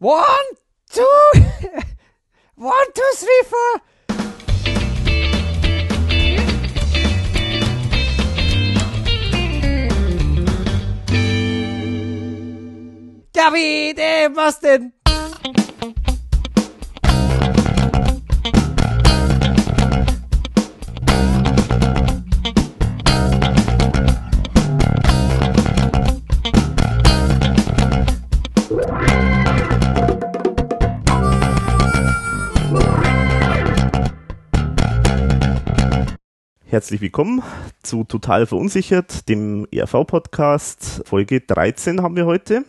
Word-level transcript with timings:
One, 0.00 0.24
two, 0.90 1.02
one, 2.54 2.92
two, 2.94 3.12
three, 3.16 3.42
four. 3.44 3.82
Was 14.50 14.58
denn? 14.58 14.92
Herzlich 36.80 37.02
willkommen 37.02 37.42
zu 37.82 38.04
Total 38.04 38.46
Verunsichert, 38.46 39.28
dem 39.28 39.66
ERV-Podcast. 39.70 41.02
Folge 41.04 41.42
13 41.42 42.00
haben 42.00 42.16
wir 42.16 42.24
heute. 42.24 42.64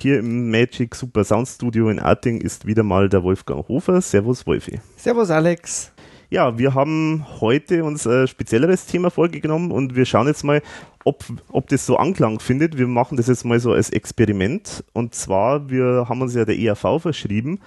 Hier 0.00 0.18
im 0.18 0.50
Magic 0.50 0.96
Super 0.96 1.22
Sound 1.22 1.46
Studio 1.46 1.88
in 1.88 2.00
Arting 2.00 2.40
ist 2.40 2.66
wieder 2.66 2.82
mal 2.82 3.08
der 3.08 3.22
Wolfgang 3.22 3.68
Hofer. 3.68 4.00
Servus, 4.00 4.44
Wolfi. 4.44 4.80
Servus, 4.96 5.30
Alex. 5.30 5.92
Ja, 6.30 6.58
wir 6.58 6.74
haben 6.74 7.24
heute 7.40 7.84
uns 7.84 8.08
ein 8.08 8.26
spezielleres 8.26 8.86
Thema 8.86 9.08
vorgenommen 9.08 9.70
und 9.70 9.94
wir 9.94 10.04
schauen 10.04 10.26
jetzt 10.26 10.42
mal, 10.42 10.60
ob, 11.04 11.24
ob 11.52 11.68
das 11.68 11.86
so 11.86 11.96
Anklang 11.96 12.40
findet. 12.40 12.76
Wir 12.76 12.88
machen 12.88 13.16
das 13.16 13.28
jetzt 13.28 13.44
mal 13.44 13.60
so 13.60 13.70
als 13.72 13.90
Experiment. 13.90 14.82
Und 14.94 15.14
zwar, 15.14 15.70
wir 15.70 16.06
haben 16.08 16.22
uns 16.22 16.34
ja 16.34 16.44
der 16.44 16.58
ERV 16.58 17.00
verschrieben, 17.00 17.60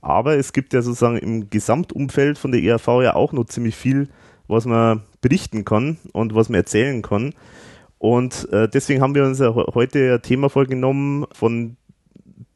aber 0.00 0.36
es 0.36 0.52
gibt 0.52 0.72
ja 0.72 0.82
sozusagen 0.82 1.16
im 1.16 1.50
Gesamtumfeld 1.50 2.38
von 2.38 2.52
der 2.52 2.62
ERV 2.62 2.86
ja 3.02 3.16
auch 3.16 3.32
noch 3.32 3.46
ziemlich 3.46 3.74
viel, 3.74 4.08
was 4.48 4.64
man 4.64 5.02
berichten 5.20 5.64
kann 5.64 5.98
und 6.12 6.34
was 6.34 6.48
man 6.48 6.60
erzählen 6.60 7.02
kann. 7.02 7.34
Und 7.98 8.48
äh, 8.52 8.68
deswegen 8.68 9.00
haben 9.00 9.14
wir 9.14 9.24
uns 9.24 9.38
ja 9.38 9.54
heute 9.54 10.14
ein 10.14 10.22
Thema 10.22 10.48
vorgenommen 10.48 11.26
von 11.32 11.76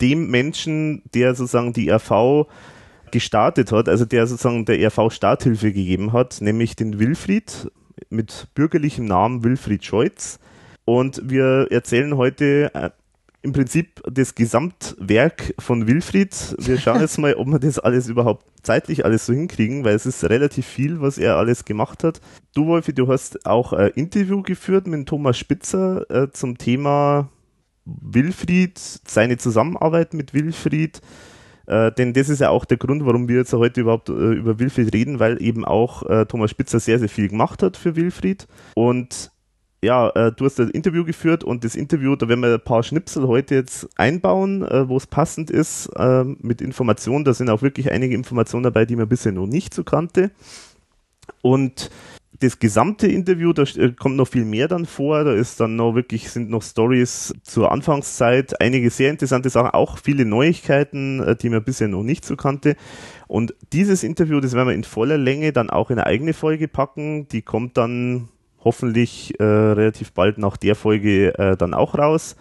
dem 0.00 0.30
Menschen, 0.30 1.02
der 1.14 1.34
sozusagen 1.34 1.72
die 1.72 1.88
ERV 1.88 2.46
gestartet 3.10 3.72
hat, 3.72 3.88
also 3.88 4.04
der 4.04 4.26
sozusagen 4.26 4.64
der 4.64 4.78
ERV 4.78 5.10
Starthilfe 5.10 5.72
gegeben 5.72 6.12
hat, 6.12 6.40
nämlich 6.40 6.76
den 6.76 6.98
Wilfried 6.98 7.70
mit 8.08 8.48
bürgerlichem 8.54 9.04
Namen 9.04 9.44
Wilfried 9.44 9.84
Scheutz. 9.84 10.38
Und 10.84 11.22
wir 11.24 11.68
erzählen 11.70 12.16
heute 12.16 12.70
äh, 12.74 12.90
im 13.42 13.52
Prinzip 13.52 14.02
das 14.10 14.34
Gesamtwerk 14.34 15.54
von 15.58 15.86
Wilfried. 15.86 16.56
Wir 16.58 16.78
schauen 16.78 17.00
jetzt 17.00 17.18
mal, 17.18 17.34
ob 17.34 17.48
wir 17.48 17.58
das 17.58 17.78
alles 17.78 18.08
überhaupt 18.08 18.46
zeitlich 18.62 19.04
alles 19.04 19.26
so 19.26 19.32
hinkriegen, 19.32 19.84
weil 19.84 19.94
es 19.94 20.04
ist 20.04 20.24
relativ 20.24 20.66
viel, 20.66 21.00
was 21.00 21.16
er 21.16 21.36
alles 21.36 21.64
gemacht 21.64 22.04
hat. 22.04 22.20
Du, 22.54 22.66
Wolfi, 22.66 22.92
du 22.92 23.08
hast 23.08 23.46
auch 23.46 23.72
ein 23.72 23.90
Interview 23.92 24.42
geführt 24.42 24.86
mit 24.86 25.08
Thomas 25.08 25.38
Spitzer 25.38 26.10
äh, 26.10 26.30
zum 26.30 26.58
Thema 26.58 27.30
Wilfried, 27.86 28.78
seine 28.78 29.38
Zusammenarbeit 29.38 30.12
mit 30.12 30.34
Wilfried. 30.34 31.00
Äh, 31.66 31.92
denn 31.92 32.12
das 32.12 32.28
ist 32.28 32.40
ja 32.40 32.50
auch 32.50 32.66
der 32.66 32.76
Grund, 32.76 33.06
warum 33.06 33.28
wir 33.28 33.36
jetzt 33.36 33.52
heute 33.54 33.80
überhaupt 33.80 34.10
äh, 34.10 34.12
über 34.12 34.58
Wilfried 34.58 34.92
reden, 34.92 35.18
weil 35.18 35.40
eben 35.40 35.64
auch 35.64 36.02
äh, 36.02 36.26
Thomas 36.26 36.50
Spitzer 36.50 36.78
sehr, 36.78 36.98
sehr 36.98 37.08
viel 37.08 37.28
gemacht 37.28 37.62
hat 37.62 37.76
für 37.76 37.96
Wilfried. 37.96 38.46
Und 38.74 39.30
ja, 39.82 40.10
äh, 40.10 40.32
du 40.32 40.44
hast 40.44 40.60
ein 40.60 40.70
Interview 40.70 41.04
geführt 41.04 41.42
und 41.42 41.64
das 41.64 41.74
Interview, 41.74 42.14
da 42.14 42.28
werden 42.28 42.40
wir 42.40 42.54
ein 42.54 42.60
paar 42.60 42.82
Schnipsel 42.82 43.26
heute 43.26 43.54
jetzt 43.54 43.88
einbauen, 43.98 44.62
äh, 44.62 44.88
wo 44.88 44.96
es 44.96 45.06
passend 45.06 45.50
ist, 45.50 45.86
äh, 45.96 46.24
mit 46.24 46.60
Informationen. 46.60 47.24
Da 47.24 47.32
sind 47.32 47.48
auch 47.48 47.62
wirklich 47.62 47.90
einige 47.90 48.14
Informationen 48.14 48.64
dabei, 48.64 48.84
die 48.84 48.96
man 48.96 49.08
bisher 49.08 49.32
noch 49.32 49.46
nicht 49.46 49.72
so 49.72 49.82
kannte. 49.82 50.30
Und 51.40 51.90
das 52.40 52.58
gesamte 52.58 53.06
Interview, 53.06 53.52
da 53.52 53.62
äh, 53.62 53.92
kommt 53.92 54.16
noch 54.16 54.28
viel 54.28 54.44
mehr 54.44 54.68
dann 54.68 54.84
vor. 54.84 55.24
Da 55.24 55.32
ist 55.32 55.60
dann 55.60 55.76
noch 55.76 55.94
wirklich, 55.94 56.30
sind 56.30 56.50
noch 56.50 56.62
Stories 56.62 57.34
zur 57.42 57.72
Anfangszeit, 57.72 58.60
einige 58.60 58.90
sehr 58.90 59.10
interessante 59.10 59.48
Sachen, 59.48 59.70
auch 59.70 59.98
viele 59.98 60.26
Neuigkeiten, 60.26 61.20
äh, 61.20 61.36
die 61.36 61.48
man 61.48 61.64
bisher 61.64 61.88
noch 61.88 62.02
nicht 62.02 62.24
so 62.26 62.36
kannte. 62.36 62.76
Und 63.28 63.54
dieses 63.72 64.02
Interview, 64.02 64.40
das 64.40 64.52
werden 64.54 64.68
wir 64.68 64.74
in 64.74 64.84
voller 64.84 65.18
Länge 65.18 65.52
dann 65.52 65.70
auch 65.70 65.90
in 65.90 65.98
eine 65.98 66.06
eigene 66.06 66.34
Folge 66.34 66.68
packen. 66.68 67.28
Die 67.28 67.42
kommt 67.42 67.76
dann 67.76 68.28
hoffentlich 68.64 69.38
äh, 69.38 69.44
relativ 69.44 70.12
bald 70.12 70.38
nach 70.38 70.56
der 70.56 70.74
Folge 70.74 71.38
äh, 71.38 71.56
dann 71.56 71.74
auch 71.74 71.96
raus. 71.96 72.36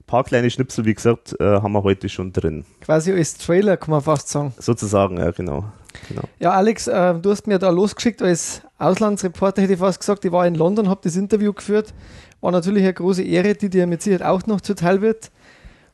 Ein 0.00 0.06
paar 0.06 0.24
kleine 0.24 0.50
Schnipsel, 0.50 0.84
wie 0.84 0.94
gesagt, 0.94 1.36
äh, 1.38 1.44
haben 1.44 1.72
wir 1.72 1.82
heute 1.82 2.08
schon 2.08 2.32
drin. 2.32 2.64
Quasi 2.80 3.12
als 3.12 3.34
Trailer, 3.34 3.76
kann 3.76 3.92
man 3.92 4.00
fast 4.00 4.28
sagen. 4.28 4.52
Sozusagen, 4.58 5.18
ja, 5.18 5.30
genau. 5.30 5.64
genau. 6.08 6.22
Ja, 6.40 6.50
Alex, 6.52 6.88
äh, 6.88 7.14
du 7.14 7.30
hast 7.30 7.46
mir 7.46 7.58
da 7.58 7.70
losgeschickt 7.70 8.20
als 8.20 8.62
Auslandsreporter, 8.78 9.62
hätte 9.62 9.74
ich 9.74 9.78
fast 9.78 10.00
gesagt. 10.00 10.24
Ich 10.24 10.32
war 10.32 10.46
in 10.46 10.56
London, 10.56 10.88
habe 10.88 11.00
das 11.04 11.16
Interview 11.16 11.52
geführt. 11.52 11.94
War 12.40 12.50
natürlich 12.50 12.82
eine 12.82 12.94
große 12.94 13.22
Ehre, 13.22 13.54
die 13.54 13.70
dir 13.70 13.86
mit 13.86 14.02
Sicherheit 14.02 14.26
auch 14.26 14.46
noch 14.46 14.60
zuteil 14.60 15.00
wird. 15.00 15.30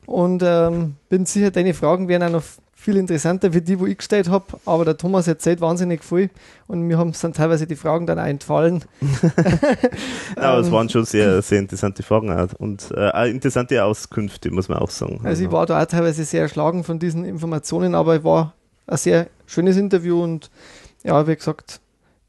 Und 0.07 0.41
ähm, 0.43 0.95
bin 1.09 1.25
sicher, 1.25 1.51
deine 1.51 1.73
Fragen 1.73 2.07
werden 2.07 2.23
auch 2.23 2.39
noch 2.39 2.43
viel 2.87 2.95
interessanter 2.95 3.53
wie 3.53 3.59
die, 3.59 3.77
wo 3.77 3.85
ich 3.85 3.97
gestellt 3.97 4.29
habe. 4.29 4.45
Aber 4.65 4.85
der 4.85 4.95
Thomas 4.95 5.27
erzählt 5.27 5.59
wahnsinnig 5.59 6.05
viel 6.05 6.29
und 6.67 6.83
mir 6.83 6.97
haben 6.97 7.11
dann 7.21 7.33
teilweise 7.33 7.67
die 7.67 7.75
Fragen 7.75 8.07
dann 8.07 8.17
entfallen. 8.17 8.85
ja, 10.37 10.57
es 10.57 10.71
waren 10.71 10.87
schon 10.87 11.03
sehr, 11.03 11.41
sehr 11.41 11.59
interessante 11.59 12.01
Fragen 12.01 12.29
und 12.59 12.89
äh, 12.95 13.29
interessante 13.29 13.83
Auskünfte, 13.83 14.51
muss 14.51 14.69
man 14.69 14.77
auch 14.77 14.89
sagen. 14.89 15.19
Also 15.25 15.43
ich 15.43 15.51
war 15.51 15.65
da 15.65 15.81
auch 15.81 15.85
teilweise 15.85 16.23
sehr 16.23 16.43
erschlagen 16.43 16.85
von 16.85 16.97
diesen 16.97 17.25
Informationen, 17.25 17.93
aber 17.93 18.15
es 18.15 18.23
war 18.23 18.53
ein 18.85 18.95
sehr 18.95 19.27
schönes 19.47 19.75
Interview 19.75 20.23
und 20.23 20.49
ja, 21.03 21.27
wie 21.27 21.35
gesagt, 21.35 21.81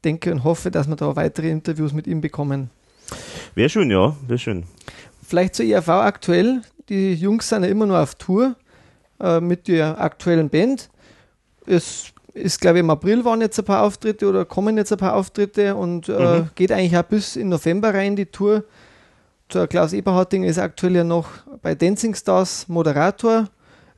denke 0.03 0.29
und 0.29 0.43
hoffe, 0.43 0.71
dass 0.71 0.89
wir 0.89 0.97
da 0.97 1.15
weitere 1.15 1.49
Interviews 1.49 1.93
mit 1.93 2.05
ihm 2.05 2.19
bekommen. 2.19 2.69
Wäre 3.55 3.69
schön, 3.69 3.89
ja, 3.89 4.13
wäre 4.27 4.39
schön. 4.39 4.65
Vielleicht 5.25 5.55
zur 5.55 5.63
IRV 5.63 5.87
aktuell. 5.87 6.63
Die 6.89 7.13
Jungs 7.13 7.47
sind 7.47 7.63
ja 7.63 7.69
immer 7.69 7.85
nur 7.85 7.99
auf 7.99 8.15
Tour 8.15 8.57
äh, 9.19 9.39
mit 9.39 9.67
der 9.67 9.99
aktuellen 9.99 10.49
Band. 10.49 10.89
Es 11.65 12.05
ist, 12.33 12.61
glaube 12.61 12.77
ich, 12.77 12.83
im 12.83 12.89
April 12.89 13.25
waren 13.25 13.41
jetzt 13.41 13.59
ein 13.59 13.65
paar 13.65 13.83
Auftritte 13.83 14.27
oder 14.27 14.45
kommen 14.45 14.77
jetzt 14.77 14.91
ein 14.91 14.97
paar 14.97 15.15
Auftritte 15.15 15.75
und 15.75 16.09
äh, 16.09 16.39
Mhm. 16.39 16.49
geht 16.55 16.71
eigentlich 16.71 16.97
auch 16.97 17.03
bis 17.03 17.35
in 17.35 17.49
November 17.49 17.93
rein, 17.93 18.15
die 18.15 18.25
Tour. 18.25 18.63
Der 19.53 19.67
Klaus 19.67 19.93
Eberharting 19.93 20.43
ist 20.43 20.59
aktuell 20.59 20.95
ja 20.95 21.03
noch 21.03 21.27
bei 21.61 21.73
Dancing 21.75 22.13
Stars 22.15 22.67
Moderator. 22.67 23.47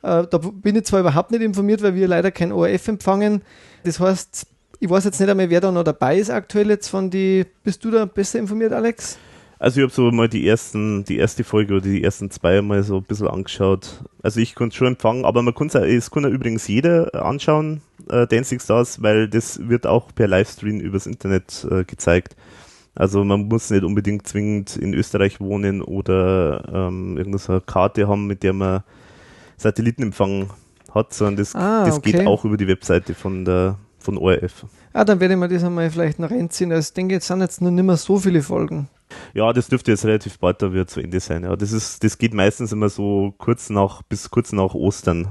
Äh, 0.02 0.26
da 0.28 0.38
bin 0.38 0.76
ich 0.76 0.84
zwar 0.84 1.00
überhaupt 1.00 1.30
nicht 1.30 1.42
informiert, 1.42 1.82
weil 1.82 1.94
wir 1.94 2.08
leider 2.08 2.30
kein 2.30 2.52
ORF 2.52 2.88
empfangen. 2.88 3.42
Das 3.84 4.00
heißt, 4.00 4.46
ich 4.80 4.90
weiß 4.90 5.04
jetzt 5.04 5.20
nicht 5.20 5.28
einmal, 5.28 5.50
wer 5.50 5.60
da 5.60 5.70
noch 5.70 5.84
dabei 5.84 6.16
ist 6.18 6.30
aktuell 6.30 6.70
jetzt 6.70 6.88
von 6.88 7.10
die. 7.10 7.44
Bist 7.62 7.84
du 7.84 7.90
da 7.90 8.06
besser 8.06 8.38
informiert, 8.38 8.72
Alex? 8.72 9.18
Also 9.62 9.78
ich 9.78 9.84
habe 9.84 9.94
so 9.94 10.10
mal 10.10 10.28
die 10.28 10.48
ersten, 10.48 11.04
die 11.04 11.18
erste 11.18 11.44
Folge 11.44 11.74
oder 11.74 11.82
die 11.82 12.02
ersten 12.02 12.32
zwei 12.32 12.60
mal 12.62 12.82
so 12.82 12.96
ein 12.96 13.04
bisschen 13.04 13.28
angeschaut. 13.28 14.02
Also 14.20 14.40
ich 14.40 14.56
konnte 14.56 14.74
schon 14.74 14.88
empfangen, 14.88 15.24
aber 15.24 15.40
man 15.42 15.54
konnte 15.54 15.78
es 15.86 16.10
kann 16.10 16.24
ja 16.24 16.30
übrigens 16.30 16.66
jeder 16.66 17.24
anschauen, 17.24 17.80
äh, 18.10 18.26
Dancing 18.26 18.58
Stars, 18.58 19.02
weil 19.04 19.28
das 19.28 19.68
wird 19.68 19.86
auch 19.86 20.12
per 20.12 20.26
Livestream 20.26 20.80
übers 20.80 21.06
Internet 21.06 21.64
äh, 21.70 21.84
gezeigt. 21.84 22.34
Also 22.96 23.22
man 23.22 23.46
muss 23.46 23.70
nicht 23.70 23.84
unbedingt 23.84 24.26
zwingend 24.26 24.74
in 24.74 24.94
Österreich 24.94 25.38
wohnen 25.38 25.80
oder 25.80 26.64
ähm, 26.88 27.16
irgendeine 27.16 27.60
Karte 27.60 28.08
haben, 28.08 28.26
mit 28.26 28.42
der 28.42 28.54
man 28.54 28.82
Satellitenempfang 29.58 30.50
hat, 30.92 31.14
sondern 31.14 31.36
das, 31.36 31.54
Ah, 31.54 31.84
das 31.84 31.98
okay. 31.98 32.10
geht 32.10 32.26
auch 32.26 32.44
über 32.44 32.56
die 32.56 32.66
Webseite 32.66 33.14
von 33.14 33.44
der 33.44 33.78
von 34.02 34.18
ORF. 34.18 34.66
Ah, 34.92 35.04
dann 35.04 35.20
werde 35.20 35.34
ich 35.34 35.40
mir 35.40 35.48
das 35.48 35.64
einmal 35.64 35.90
vielleicht 35.90 36.18
noch 36.18 36.30
reinziehen. 36.30 36.72
Also 36.72 36.88
ich 36.88 36.94
denke, 36.94 37.14
jetzt 37.14 37.26
sind 37.26 37.40
jetzt 37.40 37.62
noch 37.62 37.70
nicht 37.70 37.84
mehr 37.84 37.96
so 37.96 38.18
viele 38.18 38.42
Folgen. 38.42 38.88
Ja, 39.34 39.52
das 39.52 39.68
dürfte 39.68 39.90
jetzt 39.90 40.04
relativ 40.04 40.38
bald 40.38 40.62
da 40.62 40.72
wieder 40.72 40.86
zu 40.86 41.00
Ende 41.00 41.20
sein. 41.20 41.44
Ja, 41.44 41.56
das 41.56 41.72
ist, 41.72 42.02
das 42.04 42.18
geht 42.18 42.34
meistens 42.34 42.72
immer 42.72 42.88
so 42.88 43.34
kurz 43.38 43.70
nach, 43.70 44.02
bis 44.02 44.30
kurz 44.30 44.52
nach 44.52 44.74
Ostern. 44.74 45.28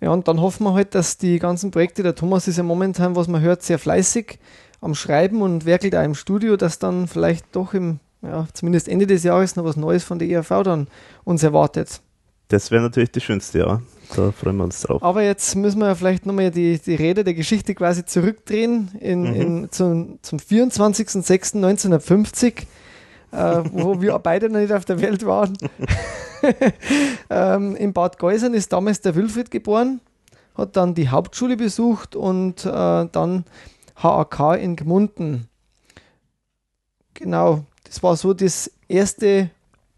Ja, 0.00 0.10
und 0.10 0.28
dann 0.28 0.40
hoffen 0.40 0.64
wir 0.64 0.74
halt, 0.74 0.94
dass 0.94 1.18
die 1.18 1.38
ganzen 1.38 1.70
Projekte, 1.70 2.02
der 2.02 2.14
Thomas 2.14 2.48
ist 2.48 2.58
ja 2.58 2.62
momentan, 2.62 3.16
was 3.16 3.28
man 3.28 3.40
hört, 3.40 3.62
sehr 3.62 3.78
fleißig 3.78 4.38
am 4.80 4.94
Schreiben 4.94 5.42
und 5.42 5.64
werkelt 5.64 5.96
auch 5.96 6.04
im 6.04 6.14
Studio, 6.14 6.56
dass 6.56 6.78
dann 6.78 7.08
vielleicht 7.08 7.56
doch 7.56 7.74
im, 7.74 8.00
ja, 8.22 8.46
zumindest 8.52 8.88
Ende 8.88 9.06
des 9.06 9.22
Jahres 9.24 9.56
noch 9.56 9.64
was 9.64 9.76
Neues 9.76 10.04
von 10.04 10.18
der 10.18 10.28
ERV 10.28 10.62
dann 10.62 10.88
uns 11.24 11.42
erwartet. 11.42 12.00
Das 12.48 12.70
wäre 12.70 12.82
natürlich 12.82 13.10
das 13.10 13.22
Schönste, 13.22 13.60
ja. 13.60 13.80
Da 14.14 14.30
freuen 14.32 14.56
wir 14.58 14.64
uns 14.64 14.82
drauf. 14.82 15.02
Aber 15.02 15.22
jetzt 15.22 15.54
müssen 15.56 15.78
wir 15.80 15.96
vielleicht 15.96 16.26
nochmal 16.26 16.50
die, 16.50 16.78
die 16.78 16.94
Räder 16.94 17.24
der 17.24 17.32
Geschichte 17.34 17.74
quasi 17.74 18.04
zurückdrehen 18.04 18.90
in, 19.00 19.22
Mhm. 19.22 19.34
in, 19.34 19.70
zum, 19.72 20.18
zum 20.22 20.38
24.06.1950, 20.38 22.66
äh, 23.32 23.62
wo 23.72 24.00
wir 24.00 24.16
beide 24.22 24.48
noch 24.50 24.60
nicht 24.60 24.72
auf 24.72 24.84
der 24.84 25.00
Welt 25.00 25.24
waren. 25.26 25.56
ähm, 27.30 27.76
in 27.76 27.92
Bad 27.92 28.18
Geusern 28.18 28.54
ist 28.54 28.72
damals 28.72 29.00
der 29.00 29.14
Wilfried 29.14 29.50
geboren, 29.50 30.00
hat 30.56 30.76
dann 30.76 30.94
die 30.94 31.08
Hauptschule 31.08 31.56
besucht 31.56 32.16
und 32.16 32.64
äh, 32.64 32.68
dann 33.10 33.44
HAK 33.96 34.58
in 34.60 34.76
Gmunden. 34.76 35.48
Genau, 37.14 37.64
das 37.84 38.02
war 38.02 38.16
so 38.16 38.34
das 38.34 38.70
erste 38.88 39.50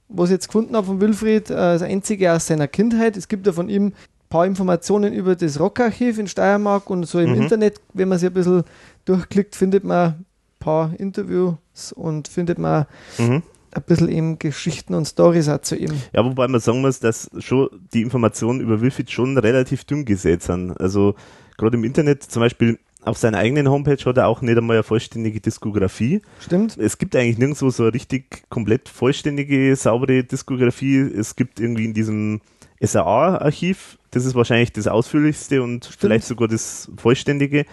was 0.08 0.30
ich 0.30 0.34
jetzt 0.34 0.48
gefunden 0.48 0.76
habe 0.76 0.86
von 0.86 1.00
Wilfried, 1.00 1.50
äh, 1.50 1.54
das 1.54 1.82
einzige 1.82 2.32
aus 2.32 2.46
seiner 2.46 2.68
Kindheit. 2.68 3.16
Es 3.16 3.28
gibt 3.28 3.46
ja 3.46 3.52
von 3.52 3.68
ihm 3.68 3.92
paar 4.28 4.44
Informationen 4.46 5.12
über 5.12 5.36
das 5.36 5.60
Rockarchiv 5.60 6.18
in 6.18 6.26
Steiermark 6.26 6.90
und 6.90 7.04
so 7.04 7.20
im 7.20 7.30
Mhm. 7.30 7.42
Internet, 7.42 7.80
wenn 7.94 8.08
man 8.08 8.18
sich 8.18 8.28
ein 8.28 8.34
bisschen 8.34 8.64
durchklickt, 9.04 9.54
findet 9.54 9.84
man 9.84 10.08
ein 10.08 10.24
paar 10.58 10.92
Interviews 10.98 11.92
und 11.94 12.26
findet 12.28 12.58
man 12.58 12.86
Mhm. 13.18 13.42
ein 13.72 13.82
bisschen 13.86 14.08
eben 14.08 14.38
Geschichten 14.38 14.94
und 14.94 15.06
Stories 15.06 15.48
auch 15.48 15.60
zu 15.60 15.76
ihm. 15.76 15.92
Ja, 16.12 16.24
wobei 16.24 16.48
man 16.48 16.60
sagen 16.60 16.80
muss, 16.80 16.98
dass 16.98 17.30
schon 17.38 17.68
die 17.92 18.02
Informationen 18.02 18.60
über 18.60 18.80
Wilfried 18.80 19.10
schon 19.10 19.38
relativ 19.38 19.84
dünn 19.84 20.04
gesät 20.04 20.42
sind. 20.42 20.72
Also 20.80 21.14
gerade 21.56 21.76
im 21.76 21.84
Internet, 21.84 22.22
zum 22.24 22.40
Beispiel 22.40 22.78
auf 23.06 23.18
seiner 23.18 23.38
eigenen 23.38 23.70
Homepage 23.70 24.04
hat 24.04 24.16
er 24.16 24.26
auch 24.26 24.42
nicht 24.42 24.58
einmal 24.58 24.76
eine 24.76 24.82
vollständige 24.82 25.40
Diskografie. 25.40 26.22
Stimmt? 26.40 26.76
Es 26.76 26.98
gibt 26.98 27.14
eigentlich 27.14 27.38
nirgendwo 27.38 27.70
so 27.70 27.84
eine 27.84 27.94
richtig 27.94 28.44
komplett 28.48 28.88
vollständige, 28.88 29.74
saubere 29.76 30.24
Diskografie. 30.24 30.98
Es 30.98 31.36
gibt 31.36 31.60
irgendwie 31.60 31.84
in 31.84 31.94
diesem 31.94 32.40
SAA-Archiv, 32.80 33.98
das 34.10 34.24
ist 34.24 34.34
wahrscheinlich 34.34 34.72
das 34.72 34.86
ausführlichste 34.86 35.62
und 35.62 35.86
vielleicht 35.86 36.26
sogar 36.26 36.48
das 36.48 36.90
vollständige. 36.96 37.64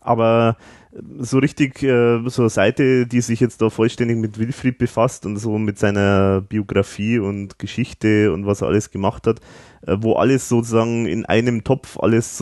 Aber 0.00 0.56
so 1.18 1.38
richtig 1.38 1.82
äh, 1.82 2.20
so 2.28 2.42
eine 2.42 2.50
Seite, 2.50 3.06
die 3.06 3.20
sich 3.20 3.40
jetzt 3.40 3.60
da 3.60 3.70
vollständig 3.70 4.16
mit 4.18 4.38
Wilfried 4.38 4.78
befasst 4.78 5.26
und 5.26 5.36
so 5.38 5.58
mit 5.58 5.78
seiner 5.78 6.40
Biografie 6.40 7.18
und 7.18 7.58
Geschichte 7.58 8.32
und 8.32 8.46
was 8.46 8.60
er 8.60 8.68
alles 8.68 8.90
gemacht 8.90 9.26
hat, 9.26 9.40
äh, 9.86 9.96
wo 9.98 10.14
alles 10.14 10.48
sozusagen 10.48 11.06
in 11.06 11.24
einem 11.24 11.64
Topf 11.64 11.98
alles 11.98 12.38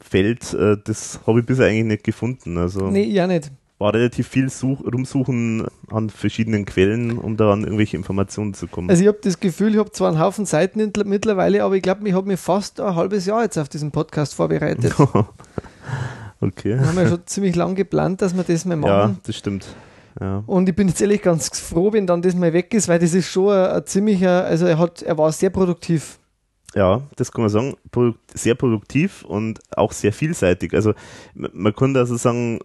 zusammenfällt, 0.00 0.54
äh, 0.54 0.76
das 0.84 1.20
habe 1.26 1.40
ich 1.40 1.46
bisher 1.46 1.66
eigentlich 1.66 1.84
nicht 1.84 2.04
gefunden. 2.04 2.58
Also 2.58 2.90
Nee, 2.90 3.04
ja 3.04 3.26
nicht. 3.26 3.50
war 3.78 3.94
relativ 3.94 4.28
viel 4.28 4.50
such 4.50 4.80
rumsuchen 4.84 5.66
an 5.90 6.10
verschiedenen 6.10 6.66
Quellen, 6.66 7.18
um 7.18 7.36
da 7.36 7.52
an 7.52 7.64
irgendwelche 7.64 7.96
Informationen 7.96 8.52
zu 8.54 8.66
kommen. 8.66 8.90
Also 8.90 9.02
ich 9.02 9.08
habe 9.08 9.18
das 9.22 9.40
Gefühl, 9.40 9.72
ich 9.72 9.78
habe 9.78 9.90
zwar 9.90 10.08
einen 10.08 10.20
Haufen 10.20 10.44
Seiten 10.44 10.92
mittlerweile, 11.06 11.64
aber 11.64 11.76
ich 11.76 11.82
glaube, 11.82 12.06
ich 12.06 12.14
habe 12.14 12.26
mich 12.26 12.38
fast 12.38 12.80
ein 12.80 12.94
halbes 12.94 13.26
Jahr 13.26 13.42
jetzt 13.42 13.58
auf 13.58 13.68
diesen 13.68 13.90
Podcast 13.90 14.34
vorbereitet. 14.34 14.94
okay. 16.40 16.78
Wir 16.78 16.86
haben 16.86 16.96
ja 16.96 17.08
schon 17.08 17.26
ziemlich 17.26 17.56
lang 17.56 17.74
geplant, 17.74 18.20
dass 18.20 18.36
wir 18.36 18.44
das 18.44 18.64
mal 18.64 18.76
machen. 18.76 18.90
Ja, 18.90 19.16
das 19.22 19.36
stimmt. 19.36 19.66
Ja. 20.20 20.42
Und 20.46 20.68
ich 20.68 20.74
bin 20.74 20.88
jetzt 20.88 21.00
ehrlich 21.00 21.22
ganz 21.22 21.48
froh, 21.60 21.92
wenn 21.92 22.06
dann 22.06 22.20
das 22.20 22.34
mal 22.34 22.52
weg 22.52 22.74
ist, 22.74 22.88
weil 22.88 22.98
das 22.98 23.14
ist 23.14 23.30
schon 23.30 23.50
ein, 23.54 23.70
ein 23.70 23.86
ziemlicher, 23.86 24.44
also 24.44 24.66
er 24.66 24.78
hat, 24.78 25.02
er 25.02 25.16
war 25.16 25.32
sehr 25.32 25.50
produktiv. 25.50 26.19
Ja, 26.74 27.02
das 27.16 27.32
kann 27.32 27.42
man 27.42 27.50
sagen. 27.50 27.76
Sehr 28.34 28.54
produktiv 28.54 29.24
und 29.24 29.60
auch 29.76 29.92
sehr 29.92 30.12
vielseitig. 30.12 30.72
Also 30.74 30.94
man 31.34 31.74
kann 31.74 31.94
da 31.94 32.06
so 32.06 32.16
sagen, 32.16 32.60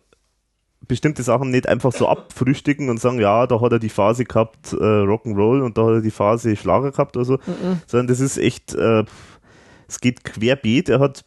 bestimmte 0.87 1.23
Sachen 1.23 1.49
nicht 1.49 1.67
einfach 1.67 1.91
so 1.91 2.07
abfrühstücken 2.07 2.89
und 2.89 2.99
sagen, 2.99 3.19
ja, 3.19 3.47
da 3.47 3.59
hat 3.59 3.71
er 3.71 3.79
die 3.79 3.89
Phase 3.89 4.25
gehabt 4.25 4.73
äh, 4.73 4.75
Rock'n'Roll 4.75 5.63
und 5.63 5.77
da 5.77 5.83
hat 5.85 5.93
er 5.93 6.01
die 6.01 6.11
Phase 6.11 6.55
Schlager 6.55 6.91
gehabt 6.91 7.17
oder 7.17 7.25
so, 7.25 7.33
Mhm. 7.47 7.81
sondern 7.87 8.07
das 8.07 8.19
ist 8.19 8.37
echt, 8.37 8.75
äh, 8.75 9.03
es 9.87 9.99
geht 9.99 10.23
querbeet. 10.23 10.89
Er 10.89 10.99
hat 10.99 11.25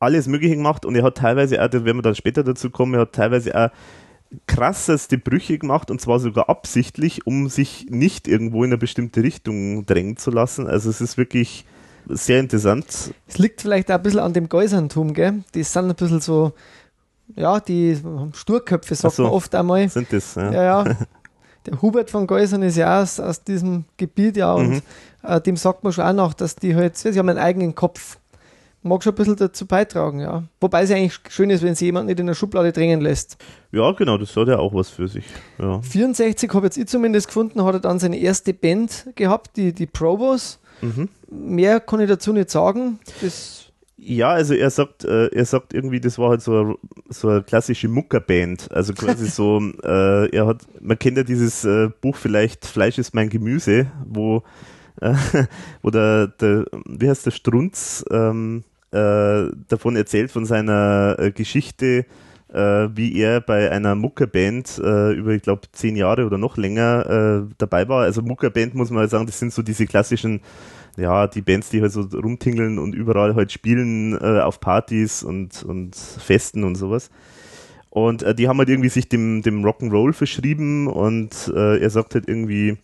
alles 0.00 0.26
Mögliche 0.28 0.56
gemacht 0.56 0.86
und 0.86 0.94
er 0.94 1.02
hat 1.02 1.16
teilweise 1.18 1.62
auch, 1.62 1.68
da 1.68 1.84
werden 1.84 1.98
wir 1.98 2.02
dann 2.02 2.14
später 2.14 2.42
dazu 2.44 2.70
kommen, 2.70 2.94
er 2.94 3.00
hat 3.00 3.12
teilweise 3.12 3.54
auch 3.54 3.70
krasseste 4.46 5.18
Brüche 5.18 5.58
gemacht 5.58 5.90
und 5.90 6.00
zwar 6.00 6.20
sogar 6.20 6.48
absichtlich, 6.48 7.26
um 7.26 7.48
sich 7.48 7.86
nicht 7.90 8.28
irgendwo 8.28 8.62
in 8.64 8.70
eine 8.70 8.78
bestimmte 8.78 9.22
Richtung 9.22 9.86
drängen 9.86 10.16
zu 10.16 10.30
lassen. 10.30 10.66
Also 10.66 10.88
es 10.90 11.00
ist 11.00 11.16
wirklich 11.16 11.64
sehr 12.08 12.40
interessant. 12.40 12.86
Es 13.26 13.38
liegt 13.38 13.60
vielleicht 13.62 13.90
auch 13.90 13.96
ein 13.96 14.02
bisschen 14.02 14.20
an 14.20 14.32
dem 14.32 14.48
Geuserntum, 14.48 15.14
gell? 15.14 15.42
Die 15.54 15.62
sind 15.62 15.88
ein 15.90 15.94
bisschen 15.94 16.20
so, 16.20 16.52
ja, 17.36 17.60
die 17.60 17.98
Sturköpfe, 18.34 18.94
sagt 18.94 19.16
so. 19.16 19.22
man 19.24 19.32
oft 19.32 19.54
einmal. 19.54 19.88
Sind 19.88 20.12
das, 20.12 20.34
ja. 20.34 20.52
Ja, 20.52 20.62
ja. 20.84 20.96
Der 21.66 21.82
Hubert 21.82 22.10
von 22.10 22.26
Geusern 22.26 22.62
ist 22.62 22.76
ja 22.76 23.02
aus, 23.02 23.20
aus 23.20 23.42
diesem 23.44 23.84
Gebiet, 23.96 24.36
ja, 24.38 24.52
und 24.54 24.68
Mhm. 24.70 24.82
äh, 25.22 25.40
dem 25.40 25.56
sagt 25.56 25.84
man 25.84 25.92
schon 25.92 26.04
auch 26.04 26.12
nach, 26.14 26.32
dass 26.34 26.56
die 26.56 26.74
halt, 26.74 26.96
sie 26.96 27.18
haben 27.18 27.28
einen 27.28 27.38
eigenen 27.38 27.74
Kopf. 27.74 28.18
Mag 28.82 29.02
schon 29.02 29.12
ein 29.12 29.16
bisschen 29.16 29.36
dazu 29.36 29.66
beitragen, 29.66 30.20
ja. 30.20 30.44
Wobei 30.60 30.84
es 30.84 30.90
eigentlich 30.92 31.18
schön 31.28 31.50
ist, 31.50 31.62
wenn 31.64 31.74
sie 31.74 31.86
jemand 31.86 32.06
nicht 32.06 32.20
in 32.20 32.26
der 32.28 32.34
Schublade 32.34 32.72
drängen 32.72 33.00
lässt. 33.00 33.36
Ja, 33.72 33.90
genau, 33.92 34.16
das 34.16 34.34
hat 34.36 34.46
ja 34.48 34.56
auch 34.58 34.72
was 34.72 34.88
für 34.88 35.08
sich. 35.08 35.24
Ja. 35.58 35.82
64 35.82 36.54
habe 36.54 36.66
jetzt 36.66 36.78
ich 36.78 36.86
zumindest 36.86 37.26
gefunden, 37.26 37.62
hat 37.64 37.74
er 37.74 37.80
dann 37.80 37.98
seine 37.98 38.16
erste 38.18 38.54
Band 38.54 39.08
gehabt, 39.16 39.56
die, 39.56 39.72
die 39.74 39.86
Probos. 39.86 40.60
Mhm. 40.80 41.08
Mehr 41.30 41.80
kann 41.80 42.00
ich 42.00 42.08
dazu 42.08 42.32
nicht 42.32 42.50
sagen. 42.50 42.98
Das, 43.20 43.66
Ja, 43.96 44.30
also 44.30 44.54
er 44.54 44.70
sagt, 44.70 45.04
äh, 45.04 45.26
er 45.26 45.44
sagt 45.44 45.74
irgendwie, 45.74 46.00
das 46.00 46.18
war 46.18 46.30
halt 46.30 46.42
so 46.42 46.58
eine, 46.58 46.74
so 47.08 47.28
eine 47.28 47.42
klassische 47.42 47.88
Muckerband. 47.88 48.70
Also 48.72 48.94
quasi 48.94 49.26
so, 49.26 49.60
äh, 49.82 50.30
er 50.30 50.46
hat, 50.46 50.62
man 50.80 50.98
kennt 50.98 51.16
ja 51.16 51.24
dieses 51.24 51.64
äh, 51.64 51.90
Buch 52.00 52.16
vielleicht 52.16 52.64
Fleisch 52.64 52.98
ist 52.98 53.14
mein 53.14 53.28
Gemüse, 53.28 53.88
wo, 54.06 54.42
äh, 55.00 55.14
wo 55.82 55.90
der, 55.90 56.28
der, 56.28 56.66
wie 56.86 57.08
heißt 57.08 57.26
der 57.26 57.32
Strunz, 57.32 58.04
ähm, 58.10 58.64
äh, 58.90 59.50
davon 59.68 59.96
erzählt 59.96 60.30
von 60.30 60.46
seiner 60.46 61.30
Geschichte, 61.34 62.06
äh, 62.52 62.88
wie 62.94 63.18
er 63.18 63.40
bei 63.40 63.70
einer 63.70 63.94
Muckerband 63.94 64.80
äh, 64.82 65.12
über, 65.12 65.32
ich 65.32 65.42
glaube, 65.42 65.62
zehn 65.72 65.96
Jahre 65.96 66.24
oder 66.24 66.38
noch 66.38 66.56
länger 66.56 67.44
äh, 67.46 67.54
dabei 67.58 67.88
war. 67.88 68.02
Also 68.02 68.22
Muckerband 68.22 68.74
muss 68.74 68.90
man 68.90 69.00
halt 69.00 69.10
sagen, 69.10 69.26
das 69.26 69.38
sind 69.38 69.52
so 69.52 69.62
diese 69.62 69.86
klassischen 69.86 70.40
ja, 70.96 71.28
die 71.28 71.42
Bands, 71.42 71.70
die 71.70 71.80
halt 71.80 71.92
so 71.92 72.00
rumtingeln 72.00 72.78
und 72.78 72.92
überall 72.92 73.36
halt 73.36 73.52
spielen 73.52 74.18
äh, 74.20 74.40
auf 74.40 74.58
Partys 74.60 75.22
und, 75.22 75.62
und 75.62 75.94
Festen 75.94 76.64
und 76.64 76.74
sowas. 76.74 77.10
Und 77.90 78.24
äh, 78.24 78.34
die 78.34 78.48
haben 78.48 78.58
halt 78.58 78.68
irgendwie 78.68 78.88
sich 78.88 79.08
dem, 79.08 79.42
dem 79.42 79.64
Rock'n'Roll 79.64 80.12
verschrieben 80.12 80.88
und 80.88 81.52
äh, 81.54 81.78
er 81.78 81.90
sagt 81.90 82.14
halt 82.14 82.28
irgendwie, 82.28 82.78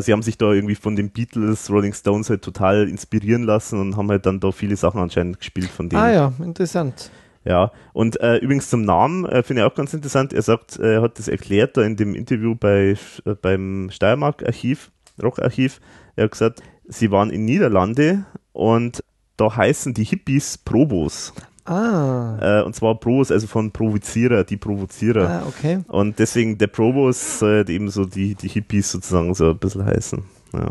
sie 0.00 0.12
haben 0.12 0.22
sich 0.22 0.36
da 0.36 0.52
irgendwie 0.52 0.74
von 0.74 0.96
den 0.96 1.10
Beatles, 1.10 1.70
Rolling 1.70 1.92
Stones 1.92 2.28
halt 2.30 2.42
total 2.42 2.88
inspirieren 2.88 3.44
lassen 3.44 3.80
und 3.80 3.96
haben 3.96 4.10
halt 4.10 4.26
dann 4.26 4.40
da 4.40 4.50
viele 4.50 4.74
Sachen 4.74 5.00
anscheinend 5.00 5.38
gespielt 5.38 5.70
von 5.70 5.88
denen. 5.88 6.02
ah 6.02 6.12
ja, 6.12 6.32
interessant. 6.44 7.12
Ja, 7.48 7.72
und 7.94 8.20
äh, 8.20 8.36
übrigens 8.36 8.68
zum 8.68 8.82
Namen 8.82 9.24
äh, 9.24 9.42
finde 9.42 9.62
ich 9.62 9.66
auch 9.66 9.74
ganz 9.74 9.94
interessant. 9.94 10.34
Er 10.34 10.42
sagt, 10.42 10.78
äh, 10.78 10.96
er 10.96 11.02
hat 11.02 11.18
das 11.18 11.28
erklärt 11.28 11.78
da 11.78 11.82
in 11.82 11.96
dem 11.96 12.14
Interview 12.14 12.54
bei, 12.54 12.94
äh, 13.24 13.34
beim 13.40 13.88
Steiermark-Archiv, 13.90 14.90
Rockarchiv. 15.22 15.80
Er 16.16 16.24
hat 16.24 16.32
gesagt, 16.32 16.62
sie 16.86 17.10
waren 17.10 17.30
in 17.30 17.46
Niederlande 17.46 18.26
und 18.52 19.02
da 19.38 19.56
heißen 19.56 19.94
die 19.94 20.04
Hippies 20.04 20.58
Probos. 20.58 21.32
Ah, 21.64 22.36
Äh, 22.60 22.62
und 22.64 22.74
zwar 22.74 22.94
Pros, 23.00 23.30
also 23.32 23.46
von 23.46 23.70
Provozierer, 23.70 24.44
die 24.44 24.58
Provozierer. 24.58 25.28
ah 25.28 25.46
okay. 25.46 25.78
Und 25.88 26.18
deswegen 26.18 26.58
der 26.58 26.66
Probos 26.66 27.38
soll 27.38 27.56
halt 27.56 27.70
eben 27.70 27.88
so 27.88 28.04
die, 28.04 28.34
die 28.34 28.48
Hippies 28.48 28.90
sozusagen 28.92 29.32
so 29.34 29.50
ein 29.50 29.58
bisschen 29.58 29.86
heißen. 29.86 30.22
Ja. 30.52 30.68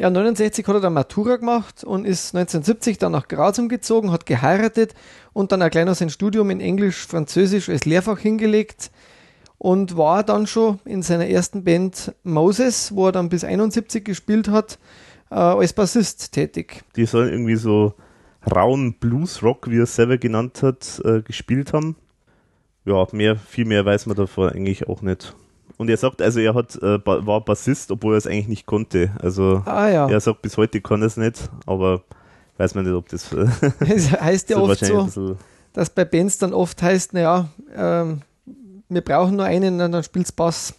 Ja, 0.00 0.10
69 0.10 0.64
hat 0.68 0.76
er 0.76 0.80
dann 0.80 0.92
Matura 0.92 1.36
gemacht 1.36 1.82
und 1.82 2.04
ist 2.04 2.32
1970 2.32 2.98
dann 2.98 3.10
nach 3.10 3.26
Graz 3.26 3.58
umgezogen, 3.58 4.12
hat 4.12 4.26
geheiratet 4.26 4.94
und 5.32 5.50
dann 5.50 5.60
auch 5.60 5.70
gleich 5.70 5.86
noch 5.86 5.96
sein 5.96 6.08
Studium 6.08 6.50
in 6.50 6.60
Englisch, 6.60 7.04
Französisch 7.04 7.68
als 7.68 7.84
Lehrfach 7.84 8.20
hingelegt 8.20 8.92
und 9.58 9.96
war 9.96 10.22
dann 10.22 10.46
schon 10.46 10.78
in 10.84 11.02
seiner 11.02 11.26
ersten 11.26 11.64
Band 11.64 12.14
Moses, 12.22 12.94
wo 12.94 13.06
er 13.06 13.12
dann 13.12 13.28
bis 13.28 13.42
71 13.42 14.04
gespielt 14.04 14.46
hat, 14.46 14.78
äh, 15.32 15.34
als 15.34 15.72
Bassist 15.72 16.30
tätig. 16.30 16.84
Die 16.94 17.04
sollen 17.04 17.32
irgendwie 17.32 17.56
so 17.56 17.94
rauen 18.54 18.94
Blues-Rock, 19.00 19.68
wie 19.68 19.78
er 19.78 19.82
es 19.82 19.96
selber 19.96 20.16
genannt 20.16 20.62
hat, 20.62 21.02
äh, 21.04 21.22
gespielt 21.22 21.72
haben. 21.72 21.96
Ja, 22.84 23.04
mehr, 23.10 23.34
viel 23.34 23.64
mehr 23.64 23.84
weiß 23.84 24.06
man 24.06 24.16
davon 24.16 24.50
eigentlich 24.50 24.88
auch 24.88 25.02
nicht. 25.02 25.34
Und 25.78 25.88
er 25.88 25.96
sagt, 25.96 26.20
also 26.20 26.40
er 26.40 26.54
hat, 26.54 26.74
äh, 26.82 26.98
war 27.06 27.40
Bassist, 27.44 27.90
obwohl 27.90 28.14
er 28.14 28.18
es 28.18 28.26
eigentlich 28.26 28.48
nicht 28.48 28.66
konnte. 28.66 29.12
Also 29.22 29.62
Ah 29.64 29.88
ja, 29.88 30.08
er 30.10 30.20
sagt, 30.20 30.42
bis 30.42 30.56
heute 30.56 30.80
kann 30.80 31.00
er 31.02 31.06
es 31.06 31.16
nicht, 31.16 31.48
aber 31.66 32.02
weiß 32.58 32.74
man 32.74 32.84
nicht, 32.84 32.94
ob 32.94 33.08
das 33.08 33.32
es 33.80 34.10
heißt 34.10 34.50
ja 34.50 34.56
so 34.56 34.64
oft 34.64 34.84
so, 34.84 35.36
dass 35.72 35.88
bei 35.90 36.04
Bands 36.04 36.38
dann 36.38 36.52
oft 36.52 36.82
heißt, 36.82 37.14
naja, 37.14 37.48
ähm, 37.76 38.22
wir 38.88 39.00
brauchen 39.02 39.36
nur 39.36 39.44
einen, 39.46 39.76
na, 39.76 39.86
dann 39.88 40.02
spielt's 40.02 40.32
Bass. 40.32 40.74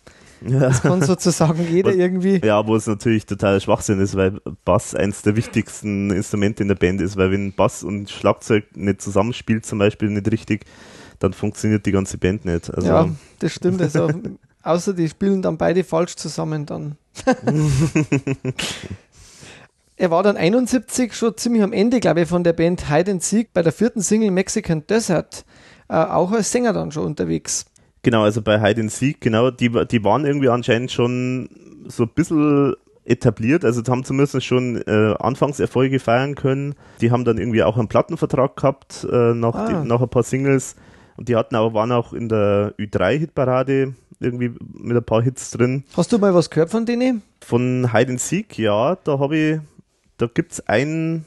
Ja. 0.46 0.60
Das 0.60 0.82
kann 0.82 1.01
sozusagen 1.01 1.65
jeder 1.72 1.89
Was- 1.91 1.96
irgendwie. 1.98 2.41
Ja, 2.44 2.65
wo 2.68 2.75
es 2.75 2.88
natürlich 2.88 3.25
total 3.25 3.60
Schwachsinn 3.62 4.00
ist, 4.01 4.15
weil 4.15 4.39
Bass 4.65 4.96
eins 4.96 5.22
der 5.22 5.36
wichtigsten 5.36 6.12
Instrumente 6.12 6.62
in 6.63 6.70
der 6.70 6.75
Band 6.75 7.01
ist, 7.01 7.15
weil 7.18 7.32
wenn 7.32 7.53
Bass 7.53 7.84
und 7.84 8.10
Schlagzeug 8.10 8.65
nicht 8.75 9.01
zusammenspielt, 9.01 9.65
zum 9.65 9.79
Beispiel 9.79 10.10
nicht 10.10 10.29
richtig, 10.32 10.65
dann 11.20 11.34
funktioniert 11.34 11.86
die 11.86 11.91
ganze 11.91 12.18
Band 12.18 12.46
nicht. 12.46 12.74
Also, 12.74 12.88
Ja, 12.88 13.10
das 13.39 13.53
stimmt. 13.53 13.82
Also, 13.82 14.10
außer 14.63 14.94
die 14.94 15.10
spielen 15.10 15.42
dann 15.42 15.58
beide 15.58 15.84
falsch 15.84 16.16
zusammen 16.16 16.66
dann. 16.66 16.98
er 19.98 20.12
war 20.12 20.24
dann 20.24 20.38
71 20.38 21.13
schon 21.13 21.36
ziemlich 21.38 21.63
am 21.63 21.74
Ende, 21.74 22.00
glaube 22.00 22.22
ich, 22.22 22.30
von 22.30 22.44
der 22.44 22.54
Band 22.54 22.89
Hide 22.89 23.12
and 23.12 23.24
Seek 23.24 23.54
bei 23.54 23.62
der 23.62 23.74
vierten 23.74 24.01
Single 24.01 24.32
Mexican 24.32 24.86
Desert 24.88 25.46
äh, 25.89 25.96
auch 25.96 26.32
als 26.32 26.51
Sänger 26.51 26.74
dann 26.74 26.92
schon 26.92 27.06
unterwegs. 27.06 27.66
Genau, 28.01 28.24
also 28.24 28.42
bei 28.42 28.62
Hide 28.62 28.82
and 28.82 28.92
Seek, 28.92 29.20
genau, 29.20 29.51
die, 29.51 29.70
die 29.88 30.04
waren 30.04 30.25
irgendwie 30.25 30.50
anscheinend 30.50 30.92
schon 30.92 31.50
so 31.88 32.04
ein 32.04 32.10
bisschen 32.16 32.75
etabliert, 33.04 33.66
also 33.66 33.82
haben 33.92 34.04
zumindest 34.06 34.44
schon 34.46 34.82
äh, 34.84 35.16
Anfangserfolge 35.20 36.00
feiern 36.00 36.36
können. 36.36 36.75
Die 37.01 37.12
haben 37.12 37.25
dann 37.25 37.38
irgendwie 37.38 37.63
auch 37.63 37.78
einen 37.78 37.88
Plattenvertrag 37.88 38.56
gehabt 38.56 39.06
äh, 39.12 39.34
nach, 39.34 39.56
Ah. 39.56 39.68
die, 39.68 39.88
nach 39.88 40.01
ein 40.01 40.10
paar 40.10 40.24
Singles 40.24 40.75
und 41.18 41.28
die 41.28 41.36
hatten 41.36 41.56
auch, 41.56 41.74
waren 41.74 41.92
auch 41.92 42.13
in 42.13 42.30
der 42.30 42.74
Ü3-Hitparade 42.78 43.94
irgendwie 44.20 44.52
mit 44.74 44.98
ein 44.98 45.04
paar 45.04 45.22
Hits 45.22 45.52
drin. 45.52 45.84
Hast 45.96 46.12
du 46.12 46.18
mal 46.18 46.34
was 46.34 46.50
gehört 46.50 46.70
von 46.70 46.86
denen? 46.86 47.22
Von 47.42 47.92
Hide 47.94 48.12
and 48.12 48.22
Seek, 48.22 48.58
ja, 48.58 48.96
da 48.96 49.20
habe 49.20 49.38
ich, 49.38 49.60
da 50.18 50.28
gibt 50.28 50.54
es 50.54 50.68
ein, 50.68 51.26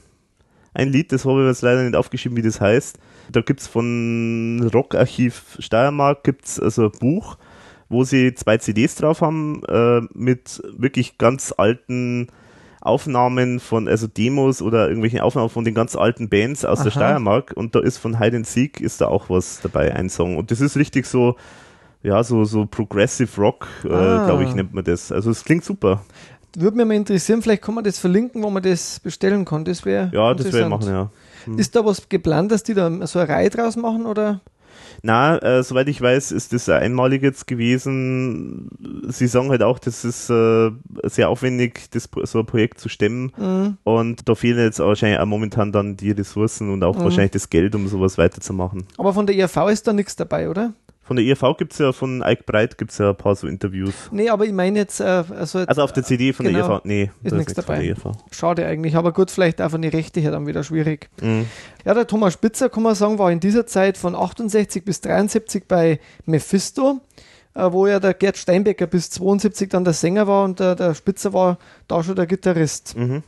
ein 0.73 0.89
Lied, 0.89 1.11
das 1.11 1.25
habe 1.25 1.41
ich 1.41 1.47
jetzt 1.47 1.61
leider 1.61 1.83
nicht 1.83 1.95
aufgeschrieben, 1.95 2.37
wie 2.37 2.41
das 2.43 2.61
heißt. 2.61 2.97
Da 3.31 3.41
gibt's 3.41 3.67
von 3.67 4.69
Rockarchiv 4.73 5.57
Steiermark 5.59 6.23
gibt's 6.23 6.59
also 6.59 6.85
ein 6.85 6.99
Buch, 6.99 7.37
wo 7.89 8.03
sie 8.03 8.33
zwei 8.33 8.57
CDs 8.57 8.95
drauf 8.95 9.21
haben, 9.21 9.63
äh, 9.67 10.01
mit 10.13 10.61
wirklich 10.77 11.17
ganz 11.17 11.53
alten 11.55 12.27
Aufnahmen 12.81 13.61
von, 13.61 13.87
also 13.87 14.07
Demos 14.07 14.61
oder 14.61 14.87
irgendwelchen 14.87 15.21
Aufnahmen 15.21 15.49
von 15.49 15.63
den 15.63 15.73
ganz 15.73 15.95
alten 15.95 16.27
Bands 16.27 16.65
aus 16.65 16.79
Aha. 16.79 16.83
der 16.83 16.91
Steiermark 16.91 17.53
und 17.55 17.75
da 17.75 17.79
ist 17.79 17.97
von 17.97 18.19
Hide 18.19 18.37
and 18.37 18.47
Seek 18.47 18.81
ist 18.81 18.99
da 18.99 19.07
auch 19.07 19.29
was 19.29 19.61
dabei, 19.61 19.95
ein 19.95 20.09
Song. 20.09 20.37
Und 20.37 20.51
das 20.51 20.59
ist 20.59 20.75
richtig 20.75 21.05
so, 21.05 21.37
ja, 22.03 22.23
so, 22.23 22.43
so 22.45 22.65
Progressive 22.65 23.29
Rock, 23.41 23.67
äh, 23.85 23.89
Ah. 23.93 24.25
glaube 24.25 24.43
ich, 24.43 24.53
nennt 24.53 24.73
man 24.73 24.83
das. 24.83 25.11
Also 25.11 25.31
es 25.31 25.43
klingt 25.43 25.63
super. 25.63 26.03
Würde 26.55 26.77
mich 26.77 26.85
mal 26.85 26.93
interessieren, 26.93 27.41
vielleicht 27.41 27.63
kann 27.63 27.73
man 27.73 27.83
das 27.83 27.97
verlinken, 27.97 28.43
wo 28.43 28.49
man 28.51 28.61
das 28.61 28.99
bestellen 28.99 29.43
kann. 29.45 29.65
Das 29.65 29.83
wäre 29.85 30.11
Ja, 30.13 30.33
das 30.35 30.53
ich 30.53 30.67
machen, 30.67 30.87
ja. 30.87 31.09
Ist 31.57 31.75
da 31.75 31.83
was 31.83 32.07
geplant, 32.09 32.51
dass 32.51 32.61
die 32.63 32.73
da 32.75 32.89
so 33.07 33.17
eine 33.19 33.27
Reihe 33.29 33.49
draus 33.49 33.75
machen 33.75 34.05
oder? 34.05 34.41
Na, 35.01 35.37
äh, 35.39 35.63
soweit 35.63 35.87
ich 35.89 35.99
weiß, 36.01 36.31
ist 36.31 36.53
das 36.53 36.69
einmalig 36.69 37.21
jetzt 37.23 37.47
gewesen. 37.47 38.69
Sie 39.09 39.27
sagen 39.27 39.49
halt 39.49 39.61
auch, 39.63 39.79
das 39.79 40.05
ist 40.05 40.29
äh, 40.29 40.71
sehr 41.03 41.29
aufwendig, 41.29 41.89
das, 41.91 42.07
so 42.23 42.39
ein 42.39 42.45
Projekt 42.45 42.79
zu 42.79 42.87
stemmen. 42.89 43.31
Mhm. 43.37 43.77
Und 43.83 44.29
da 44.29 44.35
fehlen 44.35 44.59
jetzt 44.59 44.79
wahrscheinlich 44.79 45.19
auch 45.19 45.25
momentan 45.25 45.71
dann 45.71 45.97
die 45.97 46.11
Ressourcen 46.11 46.71
und 46.71 46.83
auch 46.83 46.97
Mhm. 46.97 47.03
wahrscheinlich 47.03 47.31
das 47.31 47.49
Geld, 47.49 47.75
um 47.75 47.87
sowas 47.87 48.17
weiterzumachen. 48.17 48.85
Aber 48.97 49.13
von 49.13 49.25
der 49.27 49.35
ERV 49.35 49.69
ist 49.71 49.87
da 49.87 49.93
nichts 49.93 50.15
dabei, 50.15 50.49
oder? 50.49 50.73
Von 51.05 51.17
der 51.17 51.25
ERV 51.25 51.57
gibt's 51.57 51.79
ja, 51.79 51.91
von 51.91 52.23
Ike 52.25 52.43
Breit 52.45 52.77
gibt's 52.77 52.97
ja 52.97 53.09
ein 53.09 53.15
paar 53.17 53.35
so 53.35 53.45
Interviews. 53.47 53.93
Nee, 54.11 54.29
aber 54.29 54.45
ich 54.45 54.53
meine 54.53 54.79
jetzt, 54.79 55.01
äh, 55.01 55.03
also, 55.03 55.59
Also 55.59 55.81
auf 55.81 55.91
der 55.91 56.03
CD 56.03 56.31
von 56.31 56.45
Genau. 56.45 56.59
der 56.59 56.67
ERV, 56.69 56.85
nee, 56.85 57.11
Ist 57.23 57.31
da 57.33 57.35
nichts 57.37 57.53
von 57.53 57.63
dabei. 57.65 57.79
der 57.81 57.89
ERV. 57.89 58.11
schade 58.31 58.65
eigentlich, 58.65 58.95
aber 58.95 59.11
gut, 59.11 59.29
vielleicht 59.29 59.61
auch 59.61 59.69
von 59.71 59.81
den 59.81 59.91
Rechten 59.91 60.21
her 60.21 60.31
dann 60.31 60.47
wieder 60.47 60.63
schwierig. 60.63 61.09
Mhm. 61.21 61.45
Ja, 61.83 61.93
der 61.93 62.07
Thomas 62.07 62.33
Spitzer, 62.33 62.69
kann 62.69 62.83
man 62.83 62.95
sagen, 62.95 63.19
war 63.19 63.29
in 63.31 63.41
dieser 63.41 63.65
Zeit 63.67 63.97
von 63.97 64.15
68 64.15 64.85
bis 64.85 65.01
73 65.01 65.65
bei 65.67 65.99
Mephisto, 66.25 67.01
äh, 67.53 67.69
wo 67.71 67.85
ja 67.85 67.99
der 67.99 68.13
Gerd 68.13 68.37
Steinbecker 68.37 68.87
bis 68.87 69.09
72 69.09 69.69
dann 69.69 69.83
der 69.83 69.93
Sänger 69.93 70.25
war 70.27 70.45
und 70.45 70.59
der, 70.61 70.75
der 70.75 70.95
Spitzer 70.95 71.33
war 71.33 71.57
da 71.89 72.01
schon 72.01 72.15
der 72.15 72.27
Gitarrist. 72.27 72.95
Mhm. 72.97 73.23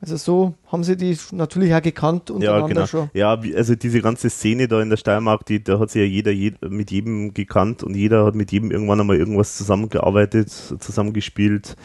Also 0.00 0.16
so 0.16 0.54
haben 0.70 0.84
sie 0.84 0.96
die 0.96 1.16
natürlich 1.32 1.74
auch 1.74 1.82
gekannt 1.82 2.28
Ja, 2.30 2.34
untereinander 2.36 2.68
genau. 2.68 2.86
schon. 2.86 3.10
Ja, 3.14 3.36
also 3.56 3.74
diese 3.74 4.00
ganze 4.00 4.30
Szene 4.30 4.68
da 4.68 4.80
in 4.80 4.90
der 4.90 4.96
Steiermark, 4.96 5.44
die, 5.46 5.62
da 5.62 5.78
hat 5.80 5.90
sich 5.90 6.00
ja 6.00 6.06
jeder, 6.06 6.30
jed- 6.30 6.68
mit 6.68 6.90
jedem 6.90 7.34
gekannt 7.34 7.82
und 7.82 7.94
jeder 7.96 8.24
hat 8.24 8.34
mit 8.36 8.52
jedem 8.52 8.70
irgendwann 8.70 9.00
einmal 9.00 9.16
irgendwas 9.16 9.56
zusammengearbeitet, 9.56 10.50
zusammengespielt. 10.78 11.76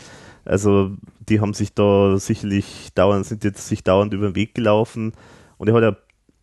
Also 0.45 0.91
die 1.27 1.39
haben 1.39 1.53
sich 1.53 1.73
da 1.73 2.17
sicherlich 2.19 2.89
dauernd, 2.93 3.25
sind 3.25 3.43
jetzt 3.43 3.67
sich 3.67 3.83
dauernd 3.83 4.13
über 4.13 4.27
den 4.27 4.35
Weg 4.35 4.53
gelaufen. 4.53 5.13
Und 5.57 5.69
er 5.69 5.73
hat 5.75 5.83
ja, 5.83 5.95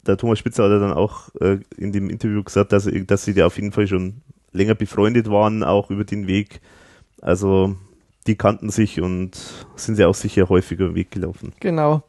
der 0.06 0.16
Thomas 0.16 0.38
Spitzer 0.38 0.64
hat 0.64 0.70
ja 0.72 0.78
dann 0.78 0.92
auch 0.92 1.28
äh, 1.40 1.58
in 1.76 1.92
dem 1.92 2.10
Interview 2.10 2.42
gesagt, 2.42 2.72
dass, 2.72 2.88
dass 3.06 3.24
sie 3.24 3.34
da 3.34 3.46
auf 3.46 3.56
jeden 3.56 3.72
Fall 3.72 3.86
schon 3.86 4.22
länger 4.52 4.74
befreundet 4.74 5.30
waren, 5.30 5.62
auch 5.62 5.90
über 5.90 6.04
den 6.04 6.26
Weg. 6.26 6.60
Also 7.20 7.76
die 8.26 8.36
kannten 8.36 8.70
sich 8.70 9.00
und 9.00 9.36
sind 9.76 9.98
ja 9.98 10.06
auch 10.08 10.14
sicher 10.14 10.48
häufiger 10.48 10.86
den 10.86 10.94
Weg 10.94 11.10
gelaufen. 11.10 11.52
Genau. 11.60 12.02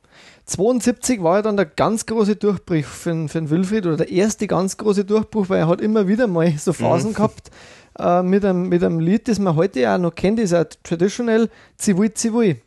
72 0.46 1.24
war 1.24 1.38
ja 1.38 1.42
dann 1.42 1.56
der 1.56 1.66
ganz 1.66 2.06
große 2.06 2.36
Durchbruch 2.36 2.84
für, 2.84 3.28
für 3.28 3.40
den 3.40 3.50
Wilfried 3.50 3.86
oder 3.86 3.98
der 3.98 4.10
erste 4.12 4.48
ganz 4.48 4.76
große 4.76 5.06
Durchbruch, 5.06 5.50
weil 5.50 5.60
er 5.60 5.68
hat 5.68 5.80
immer 5.82 6.08
wieder 6.08 6.28
mal 6.28 6.52
so 6.58 6.74
Phasen 6.74 7.12
Mhm. 7.12 7.16
gehabt 7.16 7.52
äh, 8.00 8.22
mit, 8.24 8.44
einem, 8.44 8.68
mit 8.68 8.84
einem 8.84 9.00
Lied, 9.00 9.28
das 9.28 9.40
man 9.40 9.56
heute 9.56 9.80
ja 9.82 9.96
auch 9.96 10.00
noch 10.00 10.14
kennt, 10.16 10.40
ist 10.40 10.52
ja 10.52 10.66
traditional 10.66 11.50
Zivui 11.78 12.14
Zivui. 12.14 12.58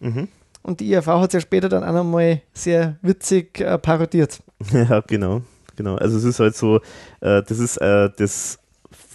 Mhm. 0.00 0.28
Und 0.62 0.80
die 0.80 0.88
IAV 0.90 1.06
hat 1.06 1.30
es 1.30 1.34
ja 1.34 1.40
später 1.40 1.68
dann 1.68 1.84
auch 1.84 1.92
nochmal 1.92 2.42
sehr 2.52 2.96
witzig 3.02 3.60
äh, 3.60 3.78
parodiert. 3.78 4.40
Ja, 4.72 5.00
genau, 5.00 5.42
genau. 5.76 5.96
Also 5.96 6.16
es 6.18 6.24
ist 6.24 6.40
halt 6.40 6.56
so, 6.56 6.76
äh, 7.20 7.42
das 7.42 7.58
ist 7.58 7.76
äh, 7.78 8.10
das 8.16 8.58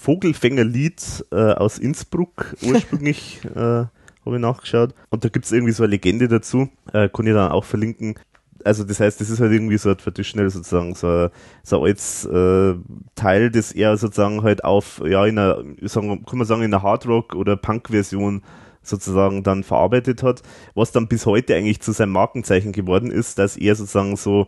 Vogelfängerlied 0.02 1.26
äh, 1.32 1.36
aus 1.54 1.78
Innsbruck 1.78 2.56
ursprünglich, 2.64 3.40
äh, 3.56 3.60
habe 3.60 3.90
ich 4.26 4.40
nachgeschaut. 4.40 4.96
Und 5.10 5.24
da 5.24 5.30
gibt 5.30 5.46
es 5.46 5.52
irgendwie 5.52 5.74
so 5.74 5.84
eine 5.84 5.92
Legende 5.92 6.28
dazu, 6.28 6.70
äh, 6.92 7.08
kann 7.10 7.28
ich 7.28 7.34
dann 7.34 7.52
auch 7.52 7.64
verlinken. 7.66 8.16
Also 8.64 8.84
das 8.84 9.00
heißt, 9.00 9.22
das 9.22 9.30
ist 9.30 9.40
halt 9.40 9.52
irgendwie 9.52 9.78
so 9.78 9.90
ein 9.90 9.98
traditionell 9.98 10.50
sozusagen 10.50 10.94
so, 10.96 11.08
ein- 11.08 11.30
so 11.64 11.78
ein 11.78 11.84
altes 11.84 12.26
äh, 12.26 12.76
Teil, 13.16 13.52
das 13.52 13.72
er 13.72 13.96
sozusagen 13.98 14.42
halt 14.44 14.64
auf, 14.64 15.02
ja, 15.06 15.26
in 15.26 15.38
einer, 15.38 15.64
sagen, 15.84 16.26
kann 16.26 16.38
man 16.38 16.48
sagen, 16.48 16.62
in 16.64 16.74
einer 16.74 16.84
Hardrock- 16.84 17.36
oder 17.36 17.56
Punk-Version 17.56 18.42
sozusagen 18.84 19.44
dann 19.44 19.64
verarbeitet 19.64 20.24
hat, 20.24 20.42
was 20.74 20.92
dann 20.92 21.08
bis 21.08 21.28
heute 21.28 21.56
eigentlich 21.56 21.82
zu 21.82 21.92
seinem 21.92 22.12
Markenzeichen 22.14 22.72
geworden 22.72 23.12
ist, 23.12 23.38
dass 23.38 23.56
er 23.58 23.76
sozusagen 23.76 24.16
so 24.16 24.48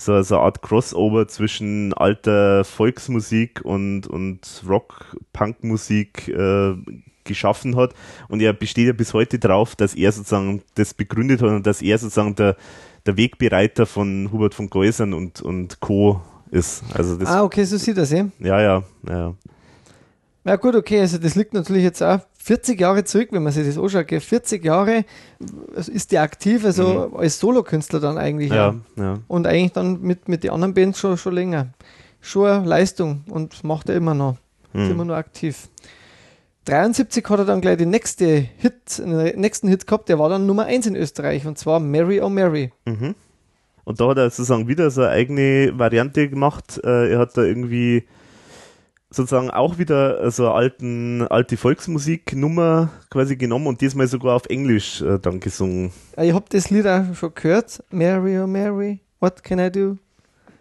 so, 0.00 0.20
so 0.22 0.36
eine 0.36 0.44
Art 0.44 0.62
Crossover 0.62 1.28
zwischen 1.28 1.92
alter 1.94 2.64
Volksmusik 2.64 3.60
und, 3.64 4.06
und 4.06 4.62
Rock-Punk-Musik 4.68 6.28
äh, 6.28 6.74
geschaffen 7.24 7.76
hat. 7.76 7.94
Und 8.28 8.40
er 8.40 8.52
besteht 8.52 8.86
ja 8.86 8.92
bis 8.92 9.14
heute 9.14 9.38
drauf, 9.38 9.76
dass 9.76 9.94
er 9.94 10.12
sozusagen 10.12 10.62
das 10.74 10.94
begründet 10.94 11.42
hat 11.42 11.50
und 11.50 11.66
dass 11.66 11.82
er 11.82 11.98
sozusagen 11.98 12.34
der, 12.34 12.56
der 13.06 13.16
Wegbereiter 13.16 13.86
von 13.86 14.30
Hubert 14.32 14.54
von 14.54 14.70
Geusern 14.70 15.12
und, 15.12 15.40
und 15.42 15.80
Co. 15.80 16.20
ist. 16.50 16.82
Also 16.94 17.16
das, 17.16 17.28
ah, 17.28 17.44
okay, 17.44 17.64
so 17.64 17.76
sieht 17.76 17.98
das 17.98 18.12
eh. 18.12 18.24
ja, 18.40 18.60
ja, 18.60 18.82
ja. 19.06 19.34
Ja 20.44 20.56
gut, 20.56 20.74
okay, 20.74 21.00
also 21.00 21.18
das 21.18 21.34
liegt 21.34 21.52
natürlich 21.52 21.82
jetzt 21.82 22.02
auch 22.02 22.20
40 22.48 22.80
Jahre 22.80 23.04
zurück, 23.04 23.28
wenn 23.32 23.42
man 23.42 23.52
sich 23.52 23.66
das 23.66 23.76
anschaut. 23.76 24.06
gell. 24.08 24.20
40 24.20 24.64
Jahre 24.64 25.04
also 25.76 25.92
ist 25.92 26.12
der 26.12 26.22
aktiv, 26.22 26.64
also 26.64 27.12
als 27.14 27.38
Solokünstler 27.40 28.00
dann 28.00 28.16
eigentlich. 28.16 28.48
Mhm. 28.48 28.56
Ja, 28.56 28.74
Ja. 28.96 29.18
Und 29.28 29.46
eigentlich 29.46 29.72
dann 29.72 30.00
mit, 30.00 30.28
mit 30.28 30.44
den 30.44 30.50
anderen 30.52 30.72
Bands 30.72 30.98
schon, 30.98 31.18
schon 31.18 31.34
länger. 31.34 31.68
Schon 32.22 32.64
Leistung 32.64 33.22
und 33.28 33.62
macht 33.64 33.90
er 33.90 33.96
immer 33.96 34.14
noch. 34.14 34.38
Ist 34.72 34.80
Hm. 34.86 34.90
immer 34.92 35.04
noch 35.04 35.14
aktiv. 35.16 35.68
73 36.64 37.22
hat 37.28 37.38
er 37.38 37.44
dann 37.44 37.60
gleich 37.60 37.76
den 37.76 37.90
nächste 37.90 38.26
Hit, 38.56 38.98
den 38.98 39.38
nächsten 39.40 39.68
Hit 39.68 39.86
gehabt, 39.86 40.08
der 40.08 40.18
war 40.18 40.30
dann 40.30 40.46
Nummer 40.46 40.64
1 40.64 40.86
in 40.86 40.96
Österreich 40.96 41.46
und 41.46 41.58
zwar 41.58 41.80
Mary 41.80 42.20
Oh 42.22 42.30
Mary. 42.30 42.72
Mhm. 42.86 43.14
Und 43.84 44.00
da 44.00 44.08
hat 44.08 44.16
er 44.18 44.30
sozusagen 44.30 44.68
wieder 44.68 44.90
so 44.90 45.02
eine 45.02 45.10
eigene 45.10 45.72
Variante 45.78 46.28
gemacht. 46.30 46.80
Äh, 46.82 47.12
er 47.12 47.18
hat 47.18 47.36
da 47.36 47.42
irgendwie 47.42 48.04
sozusagen 49.10 49.50
auch 49.50 49.78
wieder 49.78 50.30
so 50.30 50.44
eine 50.44 50.54
alten, 50.54 51.22
alte 51.28 51.56
Volksmusiknummer 51.56 52.90
quasi 53.10 53.36
genommen 53.36 53.66
und 53.66 53.80
diesmal 53.80 54.06
sogar 54.06 54.36
auf 54.36 54.46
Englisch 54.46 55.00
äh, 55.00 55.18
dann 55.18 55.40
gesungen. 55.40 55.92
Ich 56.16 56.32
habe 56.32 56.44
das 56.50 56.70
Lied 56.70 56.86
auch 56.86 57.14
schon 57.14 57.34
gehört. 57.34 57.82
Mary 57.90 58.38
Oh 58.38 58.46
Mary, 58.46 59.00
what 59.20 59.42
can 59.42 59.58
I 59.58 59.70
do? 59.70 59.96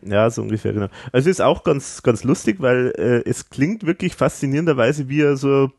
Ja, 0.01 0.29
so 0.29 0.43
ungefähr, 0.43 0.73
genau. 0.73 0.87
Also 1.11 1.29
ist 1.29 1.41
auch 1.41 1.63
ganz, 1.63 2.01
ganz 2.03 2.23
lustig, 2.23 2.57
weil 2.59 2.93
äh, 2.97 3.29
es 3.29 3.49
klingt 3.49 3.85
wirklich 3.85 4.15
faszinierenderweise 4.15 5.09
wie 5.09 5.35
so, 5.35 5.71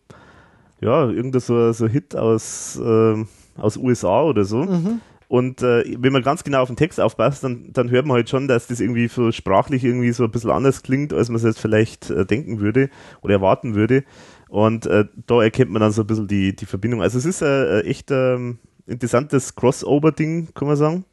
ja, 0.81 1.09
irgendein 1.09 1.41
so, 1.41 1.73
so 1.73 1.87
Hit 1.87 2.17
aus, 2.17 2.79
äh, 2.79 3.25
aus 3.57 3.77
USA 3.77 4.23
oder 4.23 4.45
so. 4.45 4.65
Mhm. 4.65 5.01
Und 5.29 5.63
äh, 5.63 5.85
wenn 5.99 6.13
man 6.13 6.23
ganz 6.23 6.43
genau 6.43 6.63
auf 6.63 6.69
den 6.69 6.77
Text 6.77 6.99
aufpasst, 6.99 7.45
dann, 7.45 7.71
dann 7.73 7.91
hört 7.91 8.07
man 8.07 8.15
halt 8.17 8.31
schon, 8.31 8.49
dass 8.49 8.67
das 8.67 8.81
irgendwie 8.81 9.09
so 9.09 9.31
sprachlich 9.31 9.85
irgendwie 9.85 10.13
so 10.13 10.25
ein 10.25 10.31
bisschen 10.31 10.51
anders 10.51 10.83
klingt, 10.83 11.13
als 11.13 11.29
man 11.29 11.37
es 11.37 11.43
jetzt 11.43 11.61
vielleicht 11.61 12.09
äh, 12.09 12.25
denken 12.25 12.61
würde 12.61 12.89
oder 13.21 13.35
erwarten 13.35 13.75
würde. 13.75 14.05
Und 14.49 14.87
äh, 14.87 15.05
da 15.27 15.43
erkennt 15.43 15.71
man 15.71 15.81
dann 15.81 15.93
so 15.93 16.03
ein 16.03 16.07
bisschen 16.07 16.29
die, 16.29 16.57
die 16.57 16.65
Verbindung. 16.65 17.03
Also 17.03 17.19
es 17.19 17.27
ist 17.27 17.43
ein 17.43 17.83
echt 17.85 18.11
ähm, 18.11 18.59
interessantes 18.87 19.55
Crossover-Ding, 19.55 20.49
kann 20.55 20.67
man 20.69 20.77
sagen. 20.79 21.05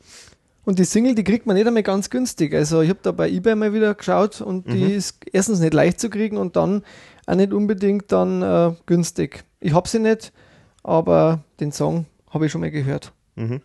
Und 0.63 0.79
die 0.79 0.85
Single, 0.85 1.13
die 1.13 1.25
kriegt 1.25 1.45
man 1.45 1.57
nicht 1.57 1.67
einmal 1.67 1.83
ganz 1.83 2.09
günstig. 2.09 2.53
Also 2.55 2.79
ich 2.81 2.89
habe 2.89 2.99
da 3.03 3.11
bei 3.11 3.29
eBay 3.29 3.53
mal 3.55 3.73
wieder 3.73 3.93
geschaut 3.93 4.39
und 4.39 4.67
die 4.71 4.85
Mhm. 4.85 4.91
ist 4.91 5.17
erstens 5.31 5.59
nicht 5.59 5.73
leicht 5.73 5.99
zu 5.99 6.09
kriegen 6.09 6.37
und 6.37 6.55
dann 6.55 6.83
auch 7.27 7.35
nicht 7.35 7.51
unbedingt 7.53 8.11
dann 8.13 8.41
äh, 8.41 8.71
günstig. 8.85 9.43
Ich 9.59 9.73
habe 9.73 9.89
sie 9.89 9.99
nicht, 9.99 10.31
aber 10.83 11.43
den 11.59 11.71
Song 11.73 12.05
habe 12.29 12.45
ich 12.45 12.51
schon 12.51 12.61
mal 12.61 12.71
gehört. 12.71 13.11
Mhm. 13.35 13.59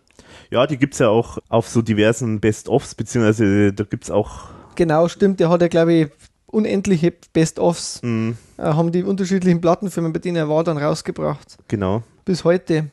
Ja, 0.51 0.67
die 0.67 0.77
gibt's 0.77 0.99
ja 0.99 1.07
auch 1.07 1.37
auf 1.49 1.67
so 1.67 1.81
diversen 1.81 2.39
Best-Ofs, 2.41 2.93
beziehungsweise 2.95 3.73
da 3.73 3.83
gibt's 3.85 4.11
auch 4.11 4.49
Genau, 4.75 5.07
stimmt. 5.07 5.39
Der 5.39 5.49
hat 5.49 5.61
ja, 5.61 5.67
glaube 5.67 5.93
ich, 5.93 6.07
unendliche 6.45 7.13
Best-ofs, 7.33 8.01
mh, 8.03 8.33
äh, 8.57 8.63
haben 8.63 8.91
die 8.91 9.03
unterschiedlichen 9.03 9.61
Plattenfirmen, 9.61 10.13
bei 10.13 10.19
denen 10.19 10.37
er 10.37 10.49
war, 10.49 10.63
dann 10.63 10.77
rausgebracht. 10.77 11.57
genau. 11.67 12.03
Bis 12.25 12.43
heute. 12.43 12.91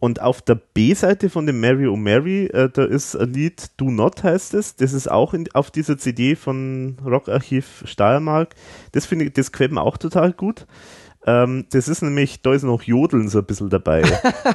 Und 0.00 0.20
auf 0.20 0.42
der 0.42 0.56
B-Seite 0.56 1.30
von 1.30 1.46
dem 1.46 1.60
Mary 1.60 1.86
O' 1.86 1.94
Mary, 1.94 2.46
äh, 2.46 2.68
da 2.68 2.84
ist 2.84 3.14
ein 3.14 3.32
Lied 3.32 3.70
Do 3.76 3.88
Not 3.88 4.24
heißt 4.24 4.52
es. 4.54 4.74
Das 4.74 4.92
ist 4.94 5.08
auch 5.08 5.32
in, 5.32 5.46
auf 5.54 5.70
dieser 5.70 5.96
CD 5.96 6.34
von 6.34 6.96
Rockarchiv 7.04 7.84
Steiermark. 7.86 8.56
Das 8.90 9.06
finde 9.06 9.26
ich, 9.26 9.32
das 9.34 9.52
mir 9.70 9.80
auch 9.80 9.98
total 9.98 10.32
gut. 10.32 10.66
Ähm, 11.24 11.66
das 11.70 11.86
ist 11.86 12.02
nämlich, 12.02 12.42
da 12.42 12.52
ist 12.52 12.64
noch 12.64 12.82
Jodeln 12.82 13.28
so 13.28 13.38
ein 13.38 13.44
bisschen 13.44 13.70
dabei. 13.70 14.02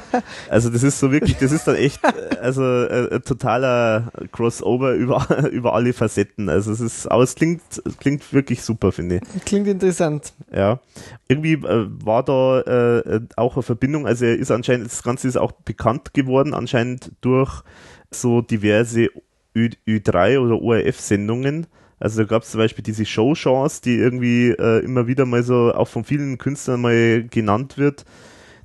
also 0.50 0.68
das 0.68 0.82
ist 0.82 0.98
so 0.98 1.10
wirklich, 1.10 1.38
das 1.38 1.50
ist 1.50 1.66
dann 1.66 1.76
echt, 1.76 2.04
äh, 2.04 2.36
also 2.42 2.62
äh, 2.62 3.14
ein 3.14 3.22
totaler 3.22 4.12
Crossover 4.32 4.92
über, 4.92 5.48
über 5.50 5.74
alle 5.74 5.94
Facetten. 5.94 6.50
Also 6.50 6.70
es 6.72 6.80
ist, 6.80 7.06
aber 7.06 7.22
es 7.22 7.34
klingt, 7.34 7.62
klingt 8.00 8.32
wirklich 8.34 8.62
super, 8.62 8.92
finde 8.92 9.16
ich. 9.16 9.44
Klingt 9.46 9.66
interessant. 9.66 10.34
Ja, 10.52 10.80
irgendwie 11.26 11.54
äh, 11.54 11.86
war 12.04 12.22
da 12.22 12.60
äh, 12.60 13.20
auch 13.36 13.54
eine 13.56 13.62
Verbindung, 13.62 14.06
also 14.06 14.26
er 14.26 14.36
ist 14.36 14.50
anscheinend, 14.50 14.86
das 14.86 15.02
Ganze 15.02 15.26
ist 15.26 15.38
auch 15.38 15.52
bekannt 15.52 16.12
geworden, 16.12 16.52
anscheinend 16.52 17.12
durch 17.22 17.62
so 18.10 18.42
diverse 18.42 19.08
Ü, 19.56 19.70
Ü3 19.86 20.38
oder 20.38 20.60
ORF-Sendungen. 20.60 21.66
Also 22.00 22.22
da 22.22 22.28
gab 22.28 22.42
es 22.42 22.50
zum 22.50 22.58
Beispiel 22.58 22.84
diese 22.84 23.04
Show-Chance, 23.04 23.82
die 23.82 23.96
irgendwie 23.96 24.50
äh, 24.50 24.84
immer 24.84 25.06
wieder 25.06 25.26
mal 25.26 25.42
so 25.42 25.72
auch 25.74 25.88
von 25.88 26.04
vielen 26.04 26.38
Künstlern 26.38 26.80
mal 26.80 27.24
genannt 27.28 27.76
wird, 27.76 28.04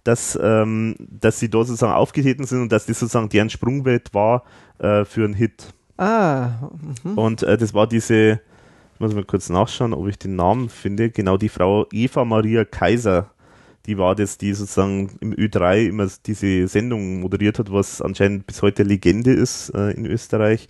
dass, 0.04 0.38
ähm, 0.42 0.96
dass 1.00 1.40
sie 1.40 1.50
da 1.50 1.63
sozusagen 1.63 1.94
aufgetreten 1.94 2.46
sind 2.46 2.62
und 2.62 2.72
dass 2.72 2.86
das 2.86 3.00
sozusagen 3.00 3.30
deren 3.30 3.50
Sprungbrett 3.50 4.13
war 4.13 4.44
äh, 4.80 5.06
für 5.06 5.25
einen 5.25 5.34
Hit. 5.34 5.74
Ah. 5.98 6.70
Mhm. 7.04 7.18
Und 7.18 7.44
äh, 7.44 7.58
das 7.58 7.74
war 7.74 7.88
diese, 7.88 8.42
ich 8.94 9.00
muss 9.00 9.16
mal 9.16 9.24
kurz 9.24 9.50
nachschauen, 9.50 9.94
ob 9.94 10.08
ich 10.08 10.20
den 10.20 10.36
Namen 10.36 10.70
finde, 10.70 11.10
genau 11.10 11.38
die 11.38 11.50
Frau 11.50 11.88
Eva 11.92 12.25
Maria 12.25 12.66
Kaiser. 12.66 13.32
Die 13.86 13.98
war 13.98 14.16
das, 14.16 14.38
die 14.38 14.54
sozusagen 14.54 15.18
im 15.20 15.34
Ö3 15.34 15.88
immer 15.88 16.08
diese 16.25 16.68
Sendung 16.68 17.20
moderiert 17.20 17.60
hat, 17.60 17.72
was 17.72 18.02
anscheinend 18.02 18.48
bis 18.48 18.62
heute 18.62 18.84
Legende 18.84 19.34
ist 19.34 19.70
äh, 19.70 19.92
in 19.92 20.06
Österreich. 20.06 20.70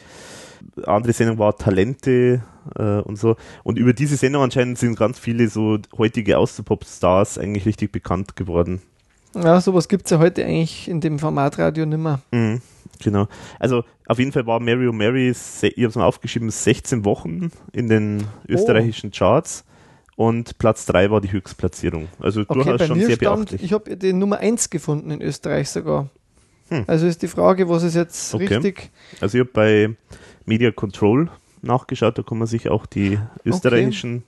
Andere 0.85 1.13
Sendung 1.13 1.39
war 1.39 1.55
Talente 1.55 2.43
äh, 2.77 2.99
und 2.99 3.17
so. 3.17 3.35
Und 3.63 3.77
über 3.77 3.93
diese 3.93 4.15
Sendung 4.15 4.43
anscheinend 4.43 4.77
sind 4.77 4.97
ganz 4.97 5.19
viele 5.19 5.47
so 5.47 5.77
heutige 5.97 6.37
Austropop-Stars 6.37 7.37
eigentlich 7.37 7.65
richtig 7.65 7.91
bekannt 7.91 8.35
geworden. 8.35 8.81
Ja, 9.35 9.59
sowas 9.61 9.87
gibt 9.87 10.05
es 10.05 10.11
ja 10.11 10.19
heute 10.19 10.45
eigentlich 10.45 10.87
in 10.87 11.01
dem 11.01 11.19
Formatradio 11.19 11.85
nimmer. 11.85 12.21
Mhm, 12.31 12.61
genau. 13.01 13.27
Also 13.59 13.83
auf 14.05 14.19
jeden 14.19 14.31
Fall 14.31 14.45
war 14.45 14.59
Mary 14.59 14.87
oh 14.87 14.93
Mary, 14.93 15.29
ich 15.29 15.63
habe 15.63 15.87
es 15.87 15.95
mal 15.95 16.05
aufgeschrieben, 16.05 16.49
16 16.49 17.03
Wochen 17.05 17.51
in 17.71 17.89
den 17.89 18.25
österreichischen 18.47 19.09
oh. 19.09 19.17
Charts 19.17 19.65
und 20.15 20.57
Platz 20.59 20.85
3 20.85 21.09
war 21.09 21.21
die 21.21 21.31
Höchstplatzierung. 21.31 22.07
Also 22.19 22.41
okay, 22.41 22.53
durchaus 22.53 22.85
schon 22.85 22.99
sehr 22.99 23.15
stand, 23.15 23.19
beachtlich. 23.19 23.63
Ich 23.63 23.73
habe 23.73 23.97
die 23.97 24.13
Nummer 24.13 24.37
1 24.37 24.69
gefunden 24.69 25.09
in 25.09 25.21
Österreich 25.21 25.69
sogar. 25.69 26.09
Hm. 26.69 26.83
Also 26.87 27.07
ist 27.07 27.21
die 27.21 27.27
Frage, 27.27 27.67
was 27.67 27.83
ist 27.83 27.95
jetzt 27.95 28.33
okay. 28.33 28.45
richtig? 28.45 28.91
Also 29.19 29.37
ich 29.37 29.43
habe 29.43 29.51
bei 29.51 29.95
Media 30.45 30.71
Control 30.71 31.29
nachgeschaut, 31.61 32.17
da 32.17 32.23
kann 32.23 32.37
man 32.37 32.47
sich 32.47 32.69
auch 32.69 32.85
die 32.85 33.19
österreichischen 33.45 34.23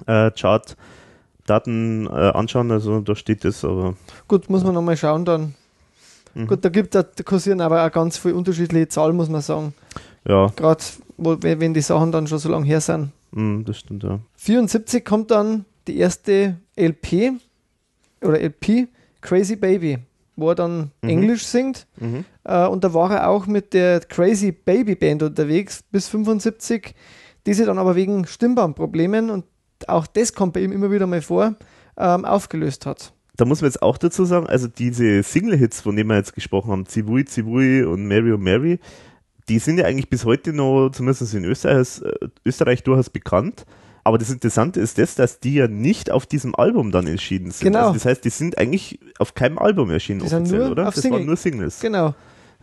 okay. 0.00 0.28
äh, 0.28 0.30
Chart-Daten 0.30 2.06
äh, 2.06 2.10
anschauen, 2.10 2.70
also 2.70 3.00
da 3.00 3.14
steht 3.14 3.44
es 3.44 3.64
aber. 3.64 3.96
Gut, 4.28 4.48
muss 4.48 4.64
man 4.64 4.74
nochmal 4.74 4.96
schauen 4.96 5.24
dann. 5.24 5.54
Mhm. 6.34 6.46
Gut, 6.46 6.64
da 6.64 6.68
gibt 6.68 6.94
da 6.94 7.04
kursieren 7.24 7.60
aber 7.60 7.86
auch 7.86 7.92
ganz 7.92 8.18
viele 8.18 8.34
unterschiedliche 8.34 8.88
Zahlen, 8.88 9.16
muss 9.16 9.28
man 9.28 9.40
sagen. 9.40 9.74
Ja. 10.26 10.52
Gerade 10.56 10.82
wenn 11.16 11.74
die 11.74 11.80
Sachen 11.80 12.10
dann 12.12 12.26
schon 12.26 12.38
so 12.38 12.48
lange 12.48 12.66
her 12.66 12.80
sind. 12.80 13.12
Mhm, 13.32 13.64
das 13.64 13.78
stimmt, 13.78 14.02
ja. 14.02 14.20
74 14.36 15.04
kommt 15.04 15.30
dann 15.30 15.64
die 15.86 15.98
erste 15.98 16.56
LP 16.76 17.32
oder 18.20 18.40
LP, 18.40 18.88
Crazy 19.20 19.56
Baby, 19.56 19.98
wo 20.36 20.50
er 20.50 20.54
dann 20.54 20.90
mhm. 21.02 21.08
Englisch 21.08 21.44
singt. 21.44 21.86
Mhm. 21.96 22.24
Äh, 22.44 22.66
und 22.66 22.84
da 22.84 22.94
war 22.94 23.10
er 23.12 23.28
auch 23.28 23.46
mit 23.46 23.72
der 23.72 24.00
Crazy 24.00 24.52
Baby 24.52 24.94
Band 24.94 25.22
unterwegs 25.22 25.82
bis 25.90 26.08
75, 26.08 26.94
die 27.46 27.54
sie 27.54 27.64
dann 27.64 27.78
aber 27.78 27.94
wegen 27.96 28.26
Stimmbandproblemen 28.26 29.30
und 29.30 29.44
auch 29.88 30.06
das 30.06 30.32
kommt 30.32 30.54
bei 30.54 30.60
ihm 30.60 30.72
immer 30.72 30.90
wieder 30.90 31.06
mal 31.06 31.22
vor, 31.22 31.54
ähm, 31.96 32.24
aufgelöst 32.24 32.86
hat. 32.86 33.12
Da 33.36 33.44
muss 33.44 33.60
man 33.60 33.68
jetzt 33.68 33.82
auch 33.82 33.98
dazu 33.98 34.24
sagen, 34.24 34.46
also 34.46 34.68
diese 34.68 35.22
Single-Hits, 35.22 35.80
von 35.80 35.96
denen 35.96 36.08
wir 36.08 36.16
jetzt 36.16 36.34
gesprochen 36.34 36.70
haben, 36.70 36.86
Zivui, 36.86 37.24
Zivui 37.24 37.82
und 37.82 38.06
Mary 38.06 38.32
oh 38.32 38.38
Mary, 38.38 38.78
die 39.48 39.58
sind 39.58 39.78
ja 39.78 39.86
eigentlich 39.86 40.08
bis 40.08 40.24
heute 40.24 40.52
noch, 40.52 40.90
zumindest 40.90 41.34
in 41.34 41.44
Österreich, 41.44 42.00
äh, 42.02 42.28
Österreich 42.44 42.82
durchaus 42.84 43.10
bekannt. 43.10 43.66
Aber 44.04 44.18
das 44.18 44.30
Interessante 44.30 44.80
ist 44.80 44.98
das, 44.98 45.14
dass 45.14 45.40
die 45.40 45.54
ja 45.54 45.66
nicht 45.66 46.10
auf 46.10 46.26
diesem 46.26 46.54
Album 46.54 46.92
dann 46.92 47.06
erschienen 47.06 47.50
sind. 47.50 47.72
Genau. 47.72 47.80
Also 47.80 47.94
das 47.94 48.04
heißt, 48.04 48.24
die 48.24 48.30
sind 48.30 48.58
eigentlich 48.58 49.00
auf 49.18 49.34
keinem 49.34 49.58
Album 49.58 49.90
erschienen 49.90 50.20
die 50.20 50.26
offiziell, 50.26 50.70
oder? 50.70 50.84
das 50.84 50.96
Single. 50.96 51.20
waren 51.20 51.26
nur 51.26 51.36
Singles. 51.36 51.80
Genau. 51.80 52.14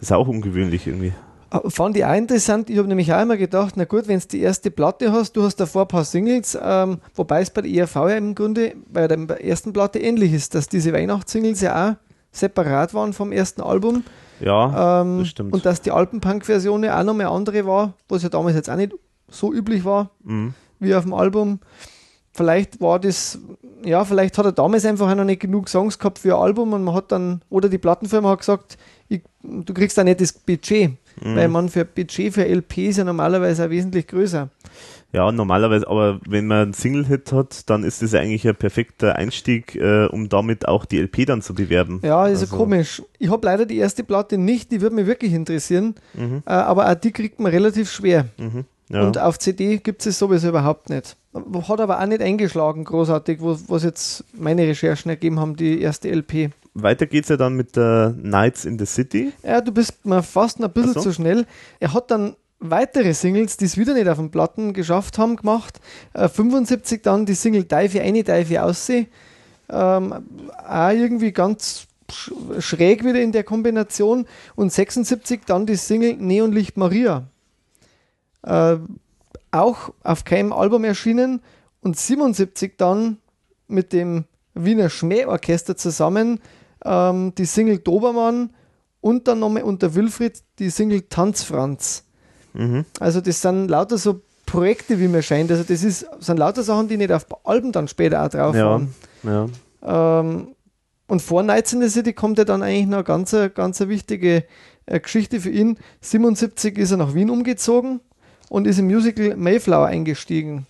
Das 0.01 0.09
ist 0.09 0.13
auch 0.13 0.27
ungewöhnlich 0.27 0.87
irgendwie. 0.87 1.13
Äh, 1.51 1.69
fand 1.69 1.95
ich 1.95 2.03
auch 2.03 2.15
interessant. 2.15 2.71
Ich 2.71 2.77
habe 2.79 2.87
nämlich 2.87 3.13
auch 3.13 3.21
immer 3.21 3.37
gedacht, 3.37 3.75
na 3.77 3.85
gut, 3.85 4.07
wenn 4.07 4.19
du 4.19 4.27
die 4.27 4.41
erste 4.41 4.71
Platte 4.71 5.11
hast, 5.11 5.33
du 5.33 5.43
hast 5.43 5.57
davor 5.57 5.83
ein 5.83 5.87
paar 5.89 6.05
Singles, 6.05 6.57
ähm, 6.59 6.97
wobei 7.13 7.41
es 7.41 7.51
bei 7.51 7.61
der 7.61 7.71
ERV 7.71 7.95
ja 7.95 8.17
im 8.17 8.33
Grunde 8.33 8.73
bei 8.91 9.07
der 9.07 9.45
ersten 9.45 9.73
Platte 9.73 9.99
ähnlich 9.99 10.33
ist, 10.33 10.55
dass 10.55 10.67
diese 10.67 10.91
Weihnachtssingles 10.91 11.61
ja 11.61 11.91
auch 11.91 11.95
separat 12.31 12.95
waren 12.95 13.13
vom 13.13 13.31
ersten 13.31 13.61
Album. 13.61 14.03
Ja, 14.39 15.01
ähm, 15.01 15.19
das 15.19 15.27
stimmt. 15.27 15.53
Und 15.53 15.63
dass 15.65 15.81
die 15.81 15.91
Alpenpunk-Version 15.91 16.83
ja 16.83 16.99
auch 16.99 17.03
noch 17.03 17.13
eine 17.13 17.29
andere 17.29 17.67
war, 17.67 17.93
was 18.09 18.23
ja 18.23 18.29
damals 18.29 18.55
jetzt 18.55 18.71
auch 18.71 18.75
nicht 18.75 18.95
so 19.29 19.53
üblich 19.53 19.85
war 19.85 20.09
mhm. 20.23 20.55
wie 20.79 20.95
auf 20.95 21.03
dem 21.03 21.13
Album. 21.13 21.59
Vielleicht 22.33 22.79
war 22.79 22.99
das, 22.99 23.39
ja, 23.83 24.05
vielleicht 24.05 24.37
hat 24.37 24.45
er 24.45 24.51
damals 24.53 24.85
einfach 24.85 25.13
noch 25.15 25.25
nicht 25.25 25.41
genug 25.41 25.67
Songs 25.67 25.99
gehabt 25.99 26.19
für 26.19 26.35
ein 26.35 26.41
Album 26.41 26.71
und 26.73 26.83
man 26.83 26.95
hat 26.95 27.11
dann, 27.11 27.41
oder 27.49 27.67
die 27.67 27.77
Plattenfirma 27.77 28.29
hat 28.29 28.39
gesagt, 28.39 28.77
ich, 29.09 29.21
du 29.43 29.73
kriegst 29.73 29.97
da 29.97 30.03
nicht 30.05 30.21
das 30.21 30.31
Budget, 30.31 30.91
mhm. 31.21 31.35
weil 31.35 31.49
man 31.49 31.67
für 31.67 31.83
Budget 31.83 32.33
für 32.33 32.47
LP 32.47 32.89
ist 32.89 32.97
ja 32.97 33.03
normalerweise 33.03 33.65
auch 33.65 33.69
wesentlich 33.69 34.07
größer. 34.07 34.49
Ja, 35.13 35.29
normalerweise, 35.29 35.89
aber 35.89 36.21
wenn 36.25 36.47
man 36.47 36.59
einen 36.59 36.73
Single-Hit 36.73 37.33
hat, 37.33 37.69
dann 37.69 37.83
ist 37.83 38.01
das 38.01 38.13
eigentlich 38.13 38.47
ein 38.47 38.55
perfekter 38.55 39.17
Einstieg, 39.17 39.75
äh, 39.75 40.05
um 40.05 40.29
damit 40.29 40.69
auch 40.69 40.85
die 40.85 40.99
LP 40.99 41.25
dann 41.25 41.41
zu 41.41 41.53
bewerben. 41.53 41.99
Ja, 42.01 42.27
ist 42.27 42.39
also. 42.39 42.55
ja 42.55 42.57
komisch. 42.57 43.01
Ich 43.19 43.29
habe 43.29 43.45
leider 43.45 43.65
die 43.65 43.77
erste 43.77 44.05
Platte 44.05 44.37
nicht, 44.37 44.71
die 44.71 44.79
würde 44.79 44.95
mich 44.95 45.07
wirklich 45.07 45.33
interessieren, 45.33 45.95
mhm. 46.13 46.43
äh, 46.45 46.51
aber 46.51 46.89
auch 46.89 46.95
die 46.95 47.11
kriegt 47.11 47.41
man 47.41 47.51
relativ 47.51 47.91
schwer. 47.91 48.27
Mhm. 48.37 48.63
Ja. 48.87 49.05
Und 49.05 49.17
auf 49.17 49.37
CD 49.37 49.77
gibt 49.77 50.05
es 50.05 50.17
sowieso 50.17 50.47
überhaupt 50.47 50.89
nicht. 50.89 51.17
Hat 51.33 51.79
aber 51.79 52.01
auch 52.01 52.05
nicht 52.05 52.21
eingeschlagen, 52.21 52.83
großartig, 52.83 53.39
wo, 53.41 53.57
was 53.67 53.83
jetzt 53.83 54.25
meine 54.33 54.63
Recherchen 54.67 55.09
ergeben 55.09 55.39
haben, 55.39 55.55
die 55.55 55.81
erste 55.81 56.09
LP. 56.09 56.51
Weiter 56.73 57.05
geht 57.05 57.23
es 57.23 57.29
ja 57.29 57.37
dann 57.37 57.55
mit 57.55 57.75
der 57.75 58.13
Nights 58.17 58.65
in 58.65 58.77
the 58.77 58.85
City. 58.85 59.31
Ja, 59.43 59.61
du 59.61 59.71
bist 59.71 60.05
mal 60.05 60.23
fast 60.23 60.61
ein 60.61 60.71
bisschen 60.71 60.93
so. 60.93 61.01
zu 61.01 61.13
schnell. 61.13 61.45
Er 61.79 61.93
hat 61.93 62.11
dann 62.11 62.35
weitere 62.59 63.13
Singles, 63.13 63.57
die 63.57 63.65
es 63.65 63.77
wieder 63.77 63.93
nicht 63.93 64.07
auf 64.07 64.17
den 64.17 64.31
Platten 64.31 64.73
geschafft 64.73 65.17
haben, 65.17 65.35
gemacht. 65.35 65.79
Äh, 66.13 66.29
75 66.29 67.01
dann 67.01 67.25
die 67.25 67.33
Single 67.33 67.63
Dive 67.63 68.01
eine, 68.01 68.23
Dive 68.23 68.63
ausseh. 68.63 69.07
Ähm, 69.69 70.13
auch 70.67 70.89
irgendwie 70.89 71.31
ganz 71.31 71.87
schräg 72.59 73.03
wieder 73.03 73.21
in 73.21 73.31
der 73.31 73.43
Kombination. 73.43 74.25
Und 74.55 74.71
76 74.71 75.41
dann 75.45 75.65
die 75.65 75.75
Single 75.75 76.15
Neonlicht 76.15 76.77
Maria. 76.77 77.27
Äh, 78.43 78.77
auch 79.51 79.93
auf 80.03 80.23
keinem 80.23 80.53
Album 80.53 80.83
erschienen. 80.83 81.41
Und 81.81 81.97
77 81.97 82.73
dann 82.77 83.17
mit 83.67 83.93
dem 83.93 84.25
Wiener 84.53 84.89
Schmähorchester 84.89 85.75
zusammen 85.77 86.39
ähm, 86.83 87.33
die 87.35 87.45
Single 87.45 87.79
Dobermann 87.79 88.51
und 88.99 89.27
dann 89.27 89.39
nochmal 89.39 89.63
unter 89.63 89.95
Wilfried 89.95 90.41
die 90.59 90.69
Single 90.69 91.03
Tanzfranz. 91.03 92.05
Mhm. 92.53 92.85
Also 92.99 93.21
das 93.21 93.41
sind 93.41 93.69
lauter 93.69 93.97
so 93.97 94.21
Projekte, 94.45 94.99
wie 94.99 95.07
mir 95.07 95.21
scheint. 95.21 95.49
Also 95.51 95.63
das 95.63 95.83
ist, 95.83 96.05
sind 96.19 96.37
lauter 96.37 96.63
Sachen, 96.63 96.87
die 96.87 96.97
nicht 96.97 97.11
auf 97.11 97.25
Alben 97.45 97.71
dann 97.71 97.87
später 97.87 98.23
auch 98.23 98.29
drauf 98.29 98.55
ja, 98.55 98.65
waren. 98.65 98.93
Ja. 99.23 100.19
Ähm, 100.19 100.55
und 101.07 101.21
vor 101.21 101.43
Nights 101.43 101.73
in 101.73 101.81
the 101.81 101.89
City 101.89 102.13
kommt 102.13 102.37
ja 102.37 102.45
dann 102.45 102.61
eigentlich 102.61 102.87
noch 102.87 102.97
eine 102.97 103.03
ganz, 103.03 103.35
ganz 103.53 103.79
wichtige 103.81 104.45
äh, 104.85 104.99
Geschichte 104.99 105.39
für 105.39 105.49
ihn. 105.49 105.77
77 106.01 106.77
ist 106.77 106.91
er 106.91 106.97
nach 106.97 107.13
Wien 107.13 107.29
umgezogen 107.29 108.01
und 108.51 108.67
ist 108.67 108.79
im 108.79 108.87
Musical 108.87 109.37
Mayflower 109.37 109.85
eingestiegen. 109.85 110.67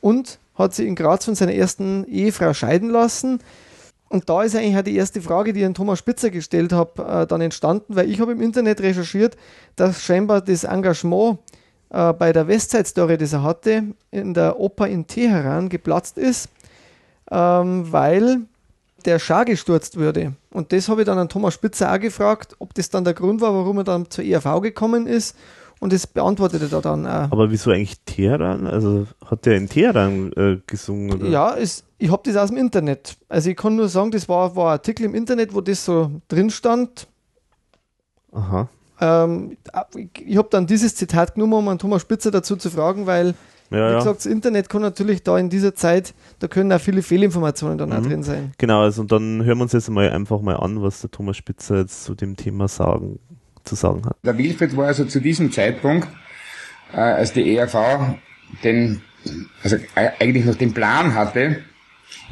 Und 0.00 0.38
hat 0.54 0.72
sich 0.72 0.86
in 0.86 0.94
Graz 0.94 1.24
von 1.24 1.34
seiner 1.34 1.52
ersten 1.52 2.04
Ehefrau 2.04 2.54
scheiden 2.54 2.90
lassen. 2.90 3.40
Und 4.08 4.28
da 4.28 4.44
ist 4.44 4.54
eigentlich 4.54 4.76
auch 4.76 4.82
die 4.82 4.94
erste 4.94 5.20
Frage, 5.20 5.52
die 5.52 5.60
ich 5.60 5.66
an 5.66 5.74
Thomas 5.74 5.98
Spitzer 5.98 6.30
gestellt 6.30 6.72
habe, 6.72 7.02
äh, 7.02 7.26
dann 7.26 7.40
entstanden, 7.40 7.96
weil 7.96 8.08
ich 8.08 8.20
habe 8.20 8.30
im 8.30 8.40
Internet 8.40 8.80
recherchiert, 8.82 9.36
dass 9.74 10.00
scheinbar 10.04 10.42
das 10.42 10.62
Engagement 10.62 11.38
äh, 11.90 12.12
bei 12.12 12.32
der 12.32 12.46
Westside 12.46 12.84
Story, 12.84 13.18
das 13.18 13.32
er 13.32 13.42
hatte, 13.42 13.82
in 14.12 14.32
der 14.32 14.60
Oper 14.60 14.86
in 14.86 15.08
Teheran 15.08 15.70
geplatzt 15.70 16.18
ist, 16.18 16.50
ähm, 17.32 17.90
weil 17.90 18.42
der 19.06 19.18
Schar 19.18 19.44
gestürzt 19.44 19.96
würde. 19.96 20.34
Und 20.52 20.72
das 20.72 20.88
habe 20.88 21.00
ich 21.00 21.06
dann 21.06 21.18
an 21.18 21.28
Thomas 21.28 21.54
Spitzer 21.54 21.92
auch 21.92 21.98
gefragt, 21.98 22.54
ob 22.60 22.74
das 22.74 22.90
dann 22.90 23.02
der 23.02 23.14
Grund 23.14 23.40
war, 23.40 23.52
warum 23.52 23.78
er 23.78 23.84
dann 23.84 24.08
zur 24.08 24.22
ERV 24.22 24.60
gekommen 24.60 25.08
ist 25.08 25.34
und 25.80 25.92
das 25.94 26.06
beantwortete 26.06 26.68
er 26.70 26.80
dann 26.82 27.06
auch. 27.06 27.32
Aber 27.32 27.50
wieso 27.50 27.70
eigentlich 27.70 27.98
Teheran? 28.04 28.66
Also 28.66 29.06
hat 29.24 29.46
der 29.46 29.56
in 29.56 29.68
Teheran 29.68 30.30
äh, 30.34 30.58
gesungen? 30.66 31.14
Oder? 31.14 31.28
Ja, 31.28 31.56
es, 31.56 31.84
ich 31.98 32.10
habe 32.12 32.22
das 32.24 32.36
aus 32.36 32.50
dem 32.50 32.58
Internet. 32.58 33.16
Also 33.28 33.50
ich 33.50 33.56
kann 33.56 33.76
nur 33.76 33.88
sagen, 33.88 34.10
das 34.10 34.28
war, 34.28 34.54
war 34.54 34.66
ein 34.66 34.72
Artikel 34.72 35.04
im 35.06 35.14
Internet, 35.14 35.54
wo 35.54 35.62
das 35.62 35.84
so 35.84 36.10
drin 36.28 36.50
stand. 36.50 37.08
Aha. 38.32 38.68
Ähm, 39.00 39.56
ich, 40.26 40.36
habe 40.36 40.48
dann 40.50 40.66
dieses 40.66 40.94
Zitat 40.94 41.34
genommen, 41.34 41.54
um 41.54 41.68
an 41.68 41.78
Thomas 41.78 42.02
Spitzer 42.02 42.30
dazu 42.30 42.56
zu 42.56 42.68
fragen, 42.70 43.06
weil, 43.06 43.34
ja, 43.70 43.92
wie 43.92 43.96
gesagt, 43.96 44.18
das 44.18 44.26
Internet 44.26 44.68
kann 44.68 44.82
natürlich 44.82 45.22
da 45.22 45.38
in 45.38 45.48
dieser 45.48 45.74
Zeit, 45.74 46.12
da 46.40 46.48
können 46.48 46.70
auch 46.72 46.80
viele 46.80 47.02
Fehlinformationen 47.02 47.78
dann 47.78 47.88
Mhm. 47.88 47.96
auch 47.96 48.02
drin 48.02 48.22
sein. 48.22 48.52
Genau, 48.58 48.82
also 48.82 49.00
und 49.00 49.10
dann 49.10 49.42
hören 49.42 49.58
wir 49.58 49.62
uns 49.62 49.72
jetzt 49.72 49.88
mal 49.88 50.10
einfach 50.10 50.42
mal 50.42 50.56
an, 50.56 50.82
was 50.82 51.00
der 51.00 51.10
Thomas 51.10 51.38
Spitzer 51.38 51.78
jetzt 51.78 52.04
zu 52.04 52.14
dem 52.14 52.36
Thema 52.36 52.68
sagen, 52.68 53.18
zu 53.64 53.74
sagen 53.74 54.04
hat. 54.04 54.16
Der 54.22 54.36
Wilfried 54.36 54.76
war 54.76 54.86
also 54.86 55.04
zu 55.04 55.20
diesem 55.20 55.52
Zeitpunkt, 55.52 56.08
äh, 56.92 56.96
als 56.96 57.32
die 57.32 57.56
ERV 57.56 58.16
den, 58.64 59.02
also 59.62 59.76
e- 59.76 60.10
eigentlich 60.18 60.44
noch 60.44 60.56
den 60.56 60.74
Plan 60.74 61.14
hatte, 61.14 61.62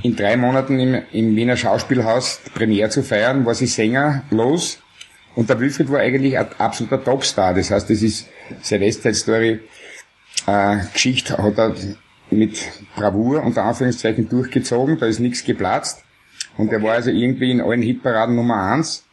in 0.02 0.16
drei 0.16 0.36
Monaten 0.36 0.78
im, 0.78 1.02
im 1.12 1.36
Wiener 1.36 1.56
Schauspielhaus 1.56 2.40
die 2.46 2.50
Premiere 2.50 2.90
zu 2.90 3.02
feiern, 3.02 3.46
war 3.46 3.54
sie 3.54 3.66
Sänger 3.66 4.24
los 4.30 4.78
Und 5.34 5.48
der 5.48 5.60
Wilfried 5.60 5.90
war 5.90 6.00
eigentlich 6.00 6.36
ein 6.36 6.48
absoluter 6.58 7.02
Topstar. 7.02 7.54
Das 7.54 7.70
heißt, 7.70 7.88
das 7.88 8.02
ist 8.02 8.26
seine 8.60 8.86
Westside-Story, 8.86 9.60
äh, 10.46 10.76
Geschichte 10.92 11.38
hat 11.38 11.58
er 11.58 11.74
mit 12.30 12.58
Bravour 12.96 13.44
unter 13.44 13.62
Anführungszeichen 13.64 14.28
durchgezogen, 14.28 14.98
da 14.98 15.06
ist 15.06 15.20
nichts 15.20 15.44
geplatzt. 15.44 16.02
Und 16.56 16.72
er 16.72 16.82
war 16.82 16.94
also 16.94 17.10
irgendwie 17.10 17.52
in 17.52 17.60
allen 17.60 17.82
Hitparaden 17.82 18.34
Nummer 18.34 18.72
eins. 18.72 19.04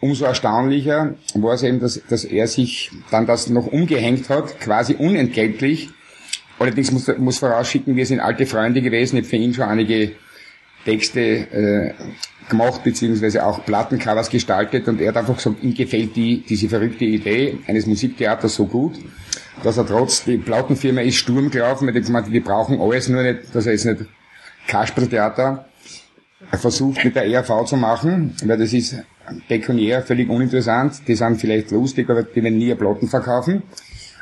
Umso 0.00 0.24
erstaunlicher 0.24 1.14
war 1.34 1.54
es 1.54 1.62
eben, 1.62 1.80
dass, 1.80 2.00
dass 2.08 2.24
er 2.24 2.46
sich 2.46 2.90
dann 3.10 3.26
das 3.26 3.48
noch 3.48 3.66
umgehängt 3.66 4.28
hat, 4.28 4.60
quasi 4.60 4.94
unentgeltlich. 4.94 5.90
Allerdings 6.58 6.92
muss, 6.92 7.08
muss 7.18 7.38
vorausschicken, 7.38 7.96
wir 7.96 8.06
sind 8.06 8.20
alte 8.20 8.46
Freunde 8.46 8.80
gewesen, 8.80 9.16
ich 9.16 9.24
habe 9.24 9.30
für 9.30 9.36
ihn 9.36 9.54
schon 9.54 9.64
einige 9.64 10.12
Texte 10.84 11.20
äh, 11.20 11.94
gemacht, 12.48 12.82
beziehungsweise 12.84 13.44
auch 13.44 13.64
Plattencovers 13.64 14.30
gestaltet. 14.30 14.88
Und 14.88 15.00
er 15.00 15.08
hat 15.08 15.18
einfach 15.18 15.36
gesagt, 15.36 15.62
ihm 15.62 15.74
gefällt 15.74 16.16
die, 16.16 16.42
diese 16.48 16.68
verrückte 16.68 17.04
Idee 17.04 17.58
eines 17.66 17.86
Musiktheaters 17.86 18.54
so 18.54 18.66
gut, 18.66 18.94
dass 19.62 19.76
er 19.76 19.86
trotz, 19.86 20.24
die 20.24 20.38
Plattenfirma 20.38 21.00
ist 21.00 21.16
Sturm 21.16 21.50
gelaufen, 21.50 21.88
hat 21.88 22.04
gemeint, 22.04 22.30
wir 22.30 22.44
brauchen 22.44 22.80
alles, 22.80 23.08
nur 23.08 23.22
nicht, 23.22 23.54
dass 23.54 23.66
er 23.66 23.72
jetzt 23.72 23.84
nicht 23.84 24.04
Kasperltheater 24.66 25.66
versucht 26.52 27.04
mit 27.04 27.16
der 27.16 27.26
ERV 27.26 27.64
zu 27.66 27.76
machen, 27.76 28.34
weil 28.44 28.58
das 28.58 28.72
ist 28.72 28.96
pekuniär 29.48 30.02
völlig 30.02 30.28
uninteressant, 30.28 31.06
die 31.06 31.14
sind 31.14 31.40
vielleicht 31.40 31.70
lustig, 31.70 32.08
aber 32.10 32.22
die 32.22 32.42
werden 32.42 32.58
nie 32.58 32.74
Platten 32.74 33.08
verkaufen. 33.08 33.62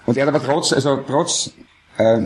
Und 0.04 0.16
er 0.16 0.26
hat 0.26 0.34
aber 0.34 0.44
trotz, 0.44 0.72
also 0.72 1.02
trotz 1.06 1.52
äh, 1.98 2.20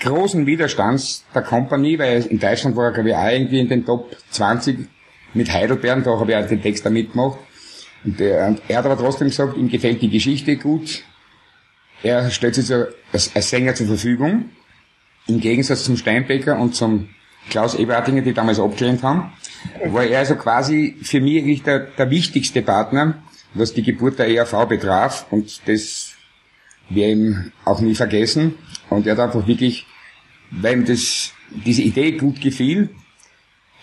großen 0.00 0.46
Widerstands 0.46 1.24
der 1.34 1.42
Company, 1.42 1.98
weil 1.98 2.26
in 2.26 2.38
Deutschland 2.38 2.76
war 2.76 2.86
er 2.86 2.92
glaube 2.92 3.10
ich 3.10 3.14
auch 3.14 3.28
irgendwie 3.28 3.60
in 3.60 3.68
den 3.68 3.84
Top 3.84 4.16
20 4.30 4.88
mit 5.34 5.52
Heidelbeeren, 5.52 6.02
da 6.02 6.18
habe 6.18 6.32
ich 6.32 6.36
auch 6.36 6.46
den 6.46 6.62
Text 6.62 6.84
da 6.84 6.90
mitgemacht. 6.90 7.38
Und 8.04 8.18
der, 8.18 8.48
und 8.48 8.62
er 8.68 8.78
hat 8.78 8.84
aber 8.84 8.98
trotzdem 8.98 9.28
gesagt, 9.28 9.56
ihm 9.56 9.68
gefällt 9.68 10.02
die 10.02 10.10
Geschichte 10.10 10.56
gut. 10.56 11.04
Er 12.02 12.30
stellt 12.30 12.56
sich 12.56 12.66
so 12.66 12.84
als, 13.12 13.34
als 13.34 13.50
Sänger 13.50 13.74
zur 13.74 13.86
Verfügung, 13.86 14.50
im 15.28 15.40
Gegensatz 15.40 15.84
zum 15.84 15.96
Steinbecker 15.96 16.58
und 16.58 16.74
zum 16.74 17.08
Klaus 17.48 17.74
Eberhardinger, 17.74 18.22
die 18.22 18.32
damals 18.32 18.58
abgelehnt 18.58 19.02
haben, 19.02 19.32
war 19.84 20.04
er 20.04 20.20
also 20.20 20.36
quasi 20.36 20.96
für 21.02 21.20
mich 21.20 21.38
eigentlich 21.38 21.62
der, 21.62 21.80
der 21.80 22.10
wichtigste 22.10 22.62
Partner, 22.62 23.22
was 23.54 23.74
die 23.74 23.82
Geburt 23.82 24.18
der 24.18 24.28
ERV 24.28 24.66
betraf. 24.68 25.26
Und 25.30 25.60
das 25.66 26.12
werde 26.88 27.12
ihm 27.12 27.52
auch 27.64 27.80
nie 27.80 27.94
vergessen. 27.94 28.54
Und 28.90 29.06
er 29.06 29.12
hat 29.12 29.20
einfach 29.20 29.46
wirklich, 29.46 29.86
weil 30.50 30.78
ihm 30.78 30.84
das, 30.84 31.32
diese 31.50 31.82
Idee 31.82 32.12
gut 32.12 32.40
gefiel, 32.40 32.90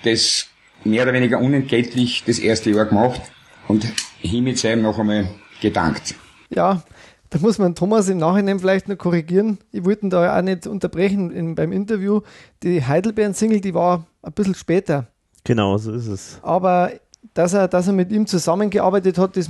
das 0.03 0.47
mehr 0.83 1.03
oder 1.03 1.13
weniger 1.13 1.39
unentgeltlich 1.39 2.23
das 2.25 2.39
erste 2.39 2.71
Jahr 2.71 2.85
gemacht 2.85 3.21
und 3.67 3.85
hiermit 4.19 4.57
seinem 4.57 4.83
noch 4.83 4.97
einmal 4.99 5.29
gedankt. 5.61 6.15
Ja, 6.49 6.83
da 7.29 7.39
muss 7.39 7.59
man 7.59 7.75
Thomas 7.75 8.09
im 8.09 8.17
Nachhinein 8.17 8.59
vielleicht 8.59 8.87
noch 8.87 8.97
korrigieren. 8.97 9.59
Ich 9.71 9.85
wollte 9.85 10.07
ihn 10.07 10.09
da 10.09 10.37
auch 10.37 10.41
nicht 10.41 10.65
unterbrechen 10.65 11.31
in, 11.31 11.55
beim 11.55 11.71
Interview. 11.71 12.21
Die 12.63 12.83
Heidelbeeren-Single, 12.83 13.61
die 13.61 13.73
war 13.73 14.07
ein 14.23 14.33
bisschen 14.33 14.55
später. 14.55 15.07
Genau, 15.43 15.77
so 15.77 15.91
ist 15.93 16.07
es. 16.07 16.39
Aber 16.41 16.91
dass 17.33 17.53
er, 17.53 17.67
dass 17.67 17.87
er 17.87 17.93
mit 17.93 18.11
ihm 18.11 18.27
zusammengearbeitet 18.27 19.17
hat, 19.17 19.37
das 19.37 19.49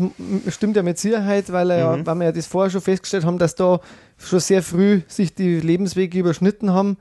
stimmt 0.49 0.75
ja 0.75 0.83
mit 0.83 0.97
Sicherheit, 0.97 1.51
weil, 1.51 1.71
er, 1.71 1.97
mhm. 1.97 2.05
weil 2.05 2.15
wir 2.15 2.25
ja 2.25 2.31
das 2.31 2.47
vorher 2.47 2.69
schon 2.69 2.81
festgestellt 2.81 3.25
haben, 3.25 3.37
dass 3.37 3.55
da 3.55 3.79
schon 4.17 4.39
sehr 4.39 4.63
früh 4.63 5.01
sich 5.07 5.33
die 5.33 5.59
Lebenswege 5.59 6.19
überschnitten 6.19 6.73
haben. 6.73 6.97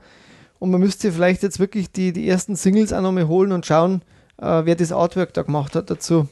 Und 0.59 0.71
man 0.71 0.79
müsste 0.79 1.11
vielleicht 1.11 1.43
jetzt 1.43 1.59
wirklich 1.59 1.91
die, 1.91 2.11
die 2.11 2.27
ersten 2.27 2.55
Singles 2.55 2.93
auch 2.93 3.01
nochmal 3.01 3.27
holen 3.27 3.51
und 3.51 3.65
schauen, 3.65 4.01
äh, 4.37 4.61
wer 4.65 4.75
das 4.75 4.91
Artwork 4.91 5.33
da 5.33 5.41
gemacht 5.41 5.75
hat 5.75 5.89
dazu. 5.89 6.27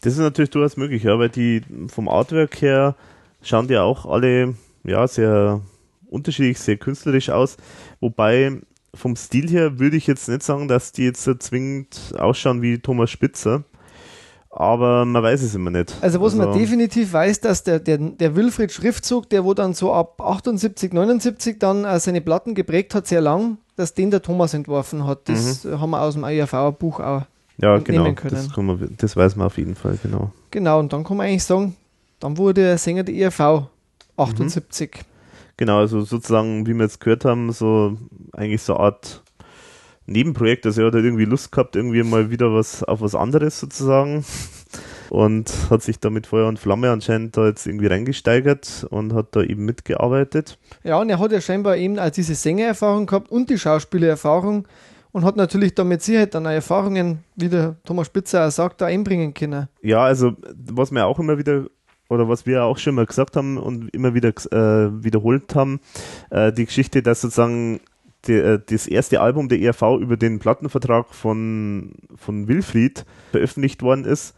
Das 0.00 0.14
ist 0.14 0.18
natürlich 0.18 0.50
durchaus 0.50 0.76
möglich, 0.76 1.04
ja, 1.04 1.18
weil 1.18 1.28
die 1.28 1.62
vom 1.88 2.08
Artwork 2.08 2.60
her 2.60 2.96
schauen 3.42 3.68
die 3.68 3.78
auch 3.78 4.06
alle 4.06 4.54
ja, 4.84 5.06
sehr 5.06 5.60
unterschiedlich, 6.08 6.58
sehr 6.58 6.76
künstlerisch 6.76 7.30
aus. 7.30 7.56
Wobei 8.00 8.60
vom 8.94 9.16
Stil 9.16 9.48
her 9.48 9.78
würde 9.78 9.96
ich 9.96 10.06
jetzt 10.06 10.28
nicht 10.28 10.42
sagen, 10.42 10.68
dass 10.68 10.92
die 10.92 11.04
jetzt 11.04 11.28
zwingend 11.42 12.14
ausschauen 12.18 12.62
wie 12.62 12.78
Thomas 12.78 13.10
Spitzer. 13.10 13.64
Aber 14.54 15.06
man 15.06 15.22
weiß 15.22 15.40
es 15.40 15.54
immer 15.54 15.70
nicht. 15.70 15.94
Also 16.02 16.20
was 16.20 16.34
also, 16.34 16.46
man 16.46 16.58
definitiv 16.58 17.14
weiß, 17.14 17.40
dass 17.40 17.64
der, 17.64 17.80
der, 17.80 17.96
der 17.96 18.36
Wilfried 18.36 18.70
Schriftzug, 18.70 19.30
der 19.30 19.44
wo 19.44 19.54
dann 19.54 19.72
so 19.72 19.94
ab 19.94 20.20
78, 20.20 20.92
79 20.92 21.58
dann 21.58 21.86
äh, 21.86 21.98
seine 21.98 22.20
Platten 22.20 22.54
geprägt 22.54 22.94
hat, 22.94 23.06
sehr 23.06 23.22
lang, 23.22 23.56
dass 23.76 23.94
den 23.94 24.10
der 24.10 24.20
Thomas 24.20 24.52
entworfen 24.52 25.06
hat. 25.06 25.26
Das 25.30 25.64
mhm. 25.64 25.80
haben 25.80 25.90
wir 25.90 26.02
aus 26.02 26.14
dem 26.14 26.24
IAV-Buch 26.24 27.00
auch 27.00 27.22
ja, 27.56 27.78
genau, 27.78 28.12
können. 28.12 28.34
Das, 28.34 28.56
man, 28.56 28.94
das 28.98 29.16
weiß 29.16 29.36
man 29.36 29.46
auf 29.46 29.56
jeden 29.56 29.74
Fall, 29.74 29.98
genau. 30.02 30.32
Genau, 30.50 30.80
und 30.80 30.92
dann 30.92 31.02
kann 31.02 31.16
man 31.16 31.28
eigentlich 31.28 31.44
sagen, 31.44 31.74
dann 32.20 32.36
wurde 32.36 32.62
er 32.62 32.78
Sänger 32.78 33.04
der 33.04 33.14
ERV 33.14 33.68
78. 34.18 34.90
Mhm. 34.92 35.11
Genau, 35.62 35.78
also 35.78 36.00
sozusagen, 36.00 36.66
wie 36.66 36.74
wir 36.74 36.82
jetzt 36.82 36.98
gehört 36.98 37.24
haben, 37.24 37.52
so 37.52 37.96
eigentlich 38.32 38.62
so 38.62 38.74
eine 38.74 38.82
Art 38.82 39.22
Nebenprojekt. 40.06 40.66
Also 40.66 40.80
er 40.80 40.88
hat 40.88 40.94
halt 40.94 41.04
irgendwie 41.04 41.24
Lust 41.24 41.52
gehabt, 41.52 41.76
irgendwie 41.76 42.02
mal 42.02 42.32
wieder 42.32 42.52
was 42.52 42.82
auf 42.82 43.00
was 43.00 43.14
anderes 43.14 43.60
sozusagen. 43.60 44.24
Und 45.08 45.52
hat 45.70 45.84
sich 45.84 46.00
da 46.00 46.10
mit 46.10 46.26
Feuer 46.26 46.48
und 46.48 46.58
Flamme 46.58 46.90
anscheinend 46.90 47.36
da 47.36 47.46
jetzt 47.46 47.66
irgendwie 47.66 47.86
reingesteigert 47.86 48.86
und 48.90 49.12
hat 49.12 49.36
da 49.36 49.42
eben 49.42 49.66
mitgearbeitet. 49.66 50.58
Ja, 50.84 50.98
und 50.98 51.10
er 51.10 51.18
hat 51.18 51.30
ja 51.32 51.40
scheinbar 51.42 51.76
eben 51.76 51.98
auch 51.98 52.08
diese 52.08 52.34
Sängererfahrung 52.34 53.04
gehabt 53.04 53.30
und 53.30 53.50
die 53.50 53.58
Schauspielererfahrung 53.58 54.66
und 55.12 55.24
hat 55.24 55.36
natürlich 55.36 55.74
damit 55.74 56.00
Sicherheit 56.00 56.34
dann 56.34 56.46
auch 56.46 56.50
Erfahrungen, 56.50 57.24
wie 57.36 57.50
der 57.50 57.76
Thomas 57.84 58.06
Spitzer 58.06 58.48
auch 58.48 58.50
sagt, 58.50 58.80
da 58.80 58.86
einbringen 58.86 59.34
können. 59.34 59.68
Ja, 59.82 60.02
also 60.02 60.32
was 60.54 60.90
mir 60.90 61.04
auch 61.04 61.18
immer 61.18 61.36
wieder 61.36 61.66
oder 62.12 62.28
was 62.28 62.46
wir 62.46 62.64
auch 62.64 62.78
schon 62.78 62.94
mal 62.94 63.06
gesagt 63.06 63.36
haben 63.36 63.56
und 63.56 63.88
immer 63.94 64.14
wieder 64.14 64.28
äh, 64.28 65.04
wiederholt 65.04 65.54
haben, 65.54 65.80
äh, 66.30 66.52
die 66.52 66.66
Geschichte, 66.66 67.02
dass 67.02 67.22
sozusagen 67.22 67.80
die, 68.26 68.34
äh, 68.34 68.60
das 68.64 68.86
erste 68.86 69.20
Album 69.20 69.48
der 69.48 69.60
ERV 69.60 69.98
über 70.00 70.16
den 70.16 70.38
Plattenvertrag 70.38 71.14
von, 71.14 71.92
von 72.14 72.48
Wilfried 72.48 73.04
veröffentlicht 73.30 73.82
worden 73.82 74.04
ist. 74.04 74.34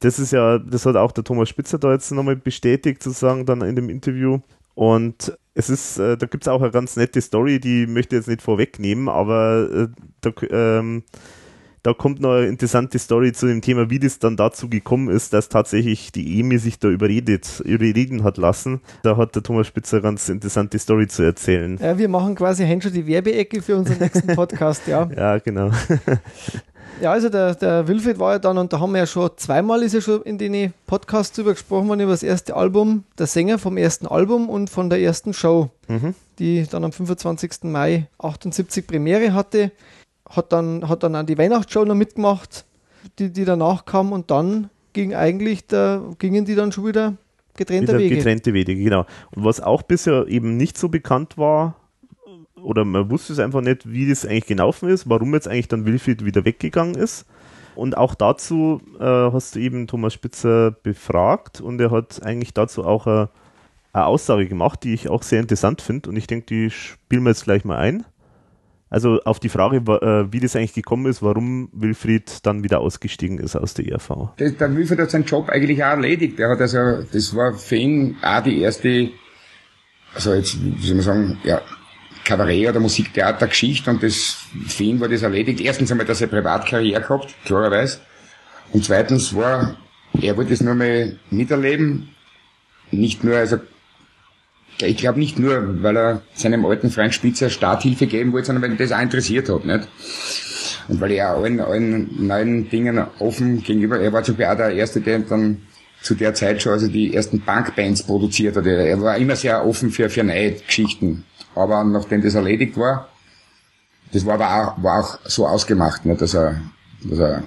Das 0.00 0.18
ist 0.18 0.32
ja, 0.32 0.58
das 0.58 0.84
hat 0.86 0.96
auch 0.96 1.12
der 1.12 1.24
Thomas 1.24 1.48
Spitzer 1.48 1.78
da 1.78 1.92
jetzt 1.92 2.10
nochmal 2.10 2.36
bestätigt, 2.36 3.02
sozusagen 3.02 3.46
dann 3.46 3.62
in 3.62 3.76
dem 3.76 3.88
Interview. 3.88 4.40
Und 4.74 5.38
es 5.54 5.70
ist, 5.70 5.98
äh, 5.98 6.16
da 6.16 6.26
gibt 6.26 6.44
es 6.44 6.48
auch 6.48 6.60
eine 6.60 6.72
ganz 6.72 6.96
nette 6.96 7.20
Story, 7.20 7.60
die 7.60 7.86
möchte 7.86 8.16
ich 8.16 8.20
jetzt 8.20 8.28
nicht 8.28 8.42
vorwegnehmen, 8.42 9.08
aber 9.08 9.68
äh, 9.72 9.88
da, 10.20 10.32
ähm, 10.50 11.04
da 11.84 11.92
kommt 11.92 12.18
noch 12.18 12.32
eine 12.32 12.46
interessante 12.46 12.98
Story 12.98 13.32
zu 13.32 13.46
dem 13.46 13.60
Thema, 13.60 13.90
wie 13.90 13.98
das 13.98 14.18
dann 14.18 14.38
dazu 14.38 14.70
gekommen 14.70 15.10
ist, 15.10 15.34
dass 15.34 15.50
tatsächlich 15.50 16.10
die 16.12 16.40
EMI 16.40 16.58
sich 16.58 16.78
da 16.78 16.88
überredet, 16.88 17.60
überreden 17.60 18.24
hat 18.24 18.38
lassen. 18.38 18.80
Da 19.02 19.18
hat 19.18 19.34
der 19.34 19.42
Thomas 19.42 19.66
Spitzer 19.66 20.00
ganz 20.00 20.30
interessante 20.30 20.78
Story 20.78 21.08
zu 21.08 21.22
erzählen. 21.22 21.78
Ja, 21.80 21.98
wir 21.98 22.08
machen 22.08 22.36
quasi 22.36 22.66
schon 22.80 22.92
die 22.92 23.06
Werbeecke 23.06 23.60
für 23.60 23.76
unseren 23.76 23.98
nächsten 23.98 24.34
Podcast, 24.34 24.86
ja. 24.86 25.08
ja, 25.16 25.38
genau. 25.38 25.70
Ja, 27.00 27.10
also 27.10 27.28
der, 27.28 27.56
der 27.56 27.88
Wilfried 27.88 28.20
war 28.20 28.34
ja 28.34 28.38
dann, 28.38 28.56
und 28.56 28.72
da 28.72 28.78
haben 28.78 28.92
wir 28.92 29.00
ja 29.00 29.06
schon 29.06 29.28
zweimal 29.36 29.82
ist 29.82 29.94
ja 29.94 30.00
schon 30.00 30.22
in 30.22 30.38
den 30.38 30.72
Podcasts 30.86 31.34
drüber 31.34 31.52
gesprochen 31.52 31.88
worden, 31.88 31.98
über 31.98 32.12
das 32.12 32.22
erste 32.22 32.54
Album, 32.54 33.02
der 33.18 33.26
Sänger 33.26 33.58
vom 33.58 33.76
ersten 33.76 34.06
Album 34.06 34.48
und 34.48 34.70
von 34.70 34.90
der 34.90 35.00
ersten 35.00 35.34
Show, 35.34 35.70
mhm. 35.88 36.14
die 36.38 36.64
dann 36.70 36.84
am 36.84 36.92
25. 36.92 37.64
Mai 37.64 38.06
78 38.18 38.86
Premiere 38.86 39.34
hatte 39.34 39.72
hat 40.28 40.52
dann, 40.52 40.88
hat 40.88 41.02
dann 41.02 41.14
an 41.14 41.26
die 41.26 41.38
Weihnachtsshow 41.38 41.84
noch 41.84 41.94
mitgemacht, 41.94 42.64
die, 43.18 43.32
die 43.32 43.44
danach 43.44 43.84
kam 43.84 44.12
und 44.12 44.30
dann 44.30 44.70
ging 44.92 45.14
eigentlich 45.14 45.66
der, 45.66 46.02
gingen 46.18 46.44
die 46.44 46.54
dann 46.54 46.72
schon 46.72 46.86
wieder 46.86 47.14
getrennte 47.56 47.92
wieder 47.92 47.98
Wege. 47.98 48.16
Getrennte 48.16 48.54
Wege, 48.54 48.74
genau. 48.74 49.06
Und 49.34 49.44
was 49.44 49.60
auch 49.60 49.82
bisher 49.82 50.26
eben 50.28 50.56
nicht 50.56 50.78
so 50.78 50.88
bekannt 50.88 51.36
war, 51.36 51.76
oder 52.64 52.84
man 52.84 53.10
wusste 53.10 53.32
es 53.34 53.38
einfach 53.38 53.60
nicht, 53.60 53.90
wie 53.90 54.08
das 54.08 54.24
eigentlich 54.24 54.46
gelaufen 54.46 54.88
ist, 54.88 55.08
warum 55.08 55.34
jetzt 55.34 55.46
eigentlich 55.46 55.68
dann 55.68 55.84
Wilfried 55.84 56.24
wieder 56.24 56.44
weggegangen 56.44 56.94
ist. 56.94 57.26
Und 57.76 57.96
auch 57.96 58.14
dazu 58.14 58.80
äh, 58.98 59.04
hast 59.04 59.54
du 59.54 59.60
eben 59.60 59.86
Thomas 59.86 60.14
Spitzer 60.14 60.70
befragt 60.70 61.60
und 61.60 61.80
er 61.80 61.90
hat 61.90 62.22
eigentlich 62.24 62.54
dazu 62.54 62.84
auch 62.84 63.06
eine, 63.06 63.28
eine 63.92 64.06
Aussage 64.06 64.46
gemacht, 64.46 64.84
die 64.84 64.94
ich 64.94 65.08
auch 65.08 65.22
sehr 65.22 65.40
interessant 65.40 65.82
finde 65.82 66.08
und 66.08 66.16
ich 66.16 66.26
denke, 66.26 66.46
die 66.46 66.70
spielen 66.70 67.24
wir 67.24 67.30
jetzt 67.30 67.44
gleich 67.44 67.64
mal 67.64 67.78
ein. 67.78 68.04
Also 68.90 69.20
auf 69.24 69.40
die 69.40 69.48
Frage, 69.48 69.78
äh, 69.78 70.32
wie 70.32 70.40
das 70.40 70.54
eigentlich 70.54 70.74
gekommen 70.74 71.06
ist, 71.06 71.22
warum 71.22 71.68
Wilfried 71.72 72.46
dann 72.46 72.62
wieder 72.62 72.80
ausgestiegen 72.80 73.38
ist 73.38 73.56
aus 73.56 73.74
der 73.74 73.88
ERV. 73.88 74.30
Der, 74.38 74.76
Wilfried 74.76 75.00
hat 75.00 75.10
seinen 75.10 75.24
Job 75.24 75.48
eigentlich 75.48 75.82
auch 75.82 75.96
erledigt. 75.96 76.38
Er 76.38 76.50
hat 76.50 76.60
also, 76.60 77.02
das 77.12 77.34
war 77.34 77.54
für 77.54 77.76
ihn 77.76 78.16
auch 78.22 78.42
die 78.42 78.60
erste, 78.60 79.10
also 80.14 80.34
jetzt, 80.34 80.56
wie 80.62 80.86
soll 80.86 80.96
man 80.96 81.04
sagen, 81.04 81.38
ja, 81.44 81.60
Kabarett- 82.24 82.68
oder 82.68 82.80
Musiktheatergeschichte 82.80 83.90
und 83.90 84.02
das, 84.02 84.38
für 84.68 84.84
ihn 84.84 85.00
war 85.00 85.08
das 85.08 85.22
erledigt. 85.22 85.60
Erstens 85.60 85.90
einmal, 85.90 86.06
dass 86.06 86.20
er 86.20 86.28
Privatkarriere 86.28 87.02
gehabt, 87.02 87.34
klarerweise. 87.44 87.98
Und 88.72 88.84
zweitens 88.84 89.34
war, 89.34 89.76
er 90.20 90.36
wollte 90.36 90.52
es 90.52 90.60
nur 90.60 90.74
mal 90.74 91.18
miterleben. 91.30 92.10
Nicht 92.90 93.24
nur, 93.24 93.36
also 93.36 93.58
ich 94.80 94.96
glaube 94.96 95.18
nicht 95.18 95.38
nur, 95.38 95.82
weil 95.82 95.96
er 95.96 96.22
seinem 96.34 96.64
alten 96.66 96.90
Freund 96.90 97.14
Spitzer 97.14 97.50
Starthilfe 97.50 98.06
geben 98.06 98.32
wollte, 98.32 98.46
sondern 98.46 98.62
weil 98.62 98.72
ihn 98.72 98.78
das 98.78 98.92
auch 98.92 99.00
interessiert 99.00 99.48
hat. 99.48 99.64
Nicht? 99.64 99.88
Und 100.88 101.00
weil 101.00 101.12
er 101.12 101.30
allen, 101.30 101.60
allen 101.60 102.26
neuen 102.26 102.68
Dingen 102.68 103.06
offen 103.18 103.62
gegenüber, 103.62 103.98
er 103.98 104.12
war 104.12 104.22
zum 104.22 104.36
Beispiel 104.36 104.52
auch 104.52 104.56
der 104.56 104.74
Erste, 104.74 105.00
der 105.00 105.20
dann 105.20 105.62
zu 106.02 106.14
der 106.14 106.34
Zeit 106.34 106.60
schon 106.60 106.72
also 106.72 106.88
die 106.88 107.14
ersten 107.14 107.40
Punkbands 107.40 108.02
produziert 108.02 108.56
hat. 108.56 108.66
Er 108.66 109.00
war 109.00 109.16
immer 109.16 109.36
sehr 109.36 109.64
offen 109.64 109.90
für, 109.90 110.10
für 110.10 110.22
neue 110.22 110.52
Geschichten. 110.52 111.24
Aber 111.54 111.82
nachdem 111.84 112.22
das 112.22 112.34
erledigt 112.34 112.76
war, 112.76 113.08
das 114.12 114.26
war 114.26 114.34
aber 114.34 114.46
auch, 114.46 114.82
war 114.82 115.00
auch 115.00 115.18
so 115.24 115.46
ausgemacht, 115.46 116.04
ne, 116.04 116.14
dass 116.14 116.34
er, 116.34 116.60
dass 117.02 117.18
er 117.18 117.42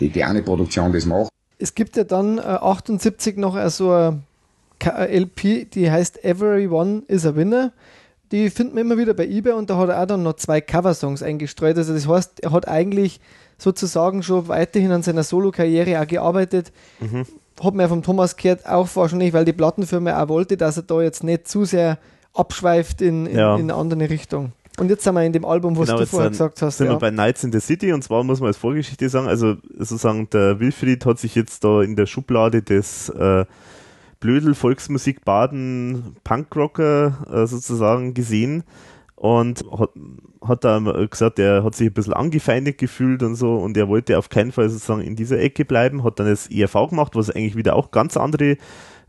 die, 0.00 0.08
die 0.08 0.24
eine 0.24 0.42
Produktion 0.42 0.92
das 0.92 1.06
macht. 1.06 1.30
Es 1.58 1.74
gibt 1.74 1.96
ja 1.96 2.04
dann 2.04 2.38
äh, 2.38 2.42
78 2.42 3.36
noch 3.36 3.56
so 3.68 3.92
eine 3.92 4.22
LP, 4.86 5.70
die 5.72 5.90
heißt 5.90 6.24
Everyone 6.24 7.02
is 7.08 7.26
a 7.26 7.34
Winner. 7.34 7.72
Die 8.32 8.48
findet 8.48 8.74
man 8.74 8.84
immer 8.84 8.98
wieder 8.98 9.14
bei 9.14 9.26
eBay 9.26 9.52
und 9.54 9.70
da 9.70 9.76
hat 9.76 9.88
er 9.88 10.00
auch 10.02 10.06
dann 10.06 10.22
noch 10.22 10.34
zwei 10.34 10.60
Coversongs 10.60 11.22
eingestreut. 11.22 11.76
Also 11.76 11.92
das 11.92 12.06
heißt, 12.06 12.40
er 12.40 12.52
hat 12.52 12.68
eigentlich 12.68 13.20
sozusagen 13.58 14.22
schon 14.22 14.48
weiterhin 14.48 14.92
an 14.92 15.02
seiner 15.02 15.24
Solo-Karriere 15.24 16.00
auch 16.00 16.06
gearbeitet. 16.06 16.72
Mhm. 17.00 17.26
Hat 17.62 17.74
man 17.74 17.80
ja 17.80 17.88
vom 17.88 18.02
Thomas 18.02 18.36
gehört, 18.36 18.66
auch 18.66 18.88
wahrscheinlich, 18.94 19.32
weil 19.32 19.44
die 19.44 19.52
Plattenfirma 19.52 20.22
auch 20.22 20.28
wollte, 20.28 20.56
dass 20.56 20.76
er 20.76 20.84
da 20.84 21.02
jetzt 21.02 21.24
nicht 21.24 21.48
zu 21.48 21.64
sehr 21.64 21.98
abschweift 22.32 23.02
in, 23.02 23.26
in, 23.26 23.36
ja. 23.36 23.56
in 23.56 23.62
eine 23.62 23.74
andere 23.74 24.08
Richtung. 24.08 24.52
Und 24.78 24.88
jetzt 24.88 25.04
sind 25.04 25.14
wir 25.14 25.24
in 25.24 25.32
dem 25.32 25.44
Album, 25.44 25.76
was 25.76 25.88
genau, 25.88 25.98
du 25.98 26.06
vorher 26.06 26.30
gesagt 26.30 26.62
hast. 26.62 26.78
Sind 26.78 26.86
ja. 26.86 26.94
wir 26.94 26.98
bei 26.98 27.10
Nights 27.10 27.44
in 27.44 27.52
the 27.52 27.60
City 27.60 27.92
und 27.92 28.02
zwar 28.02 28.24
muss 28.24 28.40
man 28.40 28.46
als 28.46 28.56
Vorgeschichte 28.56 29.08
sagen, 29.10 29.26
also 29.26 29.56
sozusagen 29.76 30.30
der 30.30 30.58
Wilfried 30.58 31.04
hat 31.04 31.18
sich 31.18 31.34
jetzt 31.34 31.64
da 31.64 31.82
in 31.82 31.96
der 31.96 32.06
Schublade 32.06 32.62
des 32.62 33.10
äh, 33.10 33.44
Blödel 34.20 34.54
Volksmusik 34.54 35.24
Baden 35.24 36.16
Punkrocker 36.24 37.26
äh, 37.32 37.46
sozusagen 37.46 38.14
gesehen 38.14 38.64
und 39.16 39.64
hat, 39.70 39.90
hat 40.46 40.64
da 40.64 40.78
gesagt, 41.10 41.38
er 41.38 41.64
hat 41.64 41.74
sich 41.74 41.88
ein 41.88 41.94
bisschen 41.94 42.12
angefeindet 42.12 42.78
gefühlt 42.78 43.22
und 43.22 43.34
so 43.34 43.56
und 43.56 43.76
er 43.76 43.88
wollte 43.88 44.18
auf 44.18 44.28
keinen 44.28 44.52
Fall 44.52 44.68
sozusagen 44.68 45.02
in 45.02 45.16
dieser 45.16 45.38
Ecke 45.38 45.64
bleiben, 45.64 46.04
hat 46.04 46.18
dann 46.20 46.26
das 46.26 46.50
ERV 46.50 46.90
gemacht, 46.90 47.16
was 47.16 47.30
eigentlich 47.30 47.56
wieder 47.56 47.76
auch 47.76 47.90
ganz 47.90 48.16
andere 48.16 48.56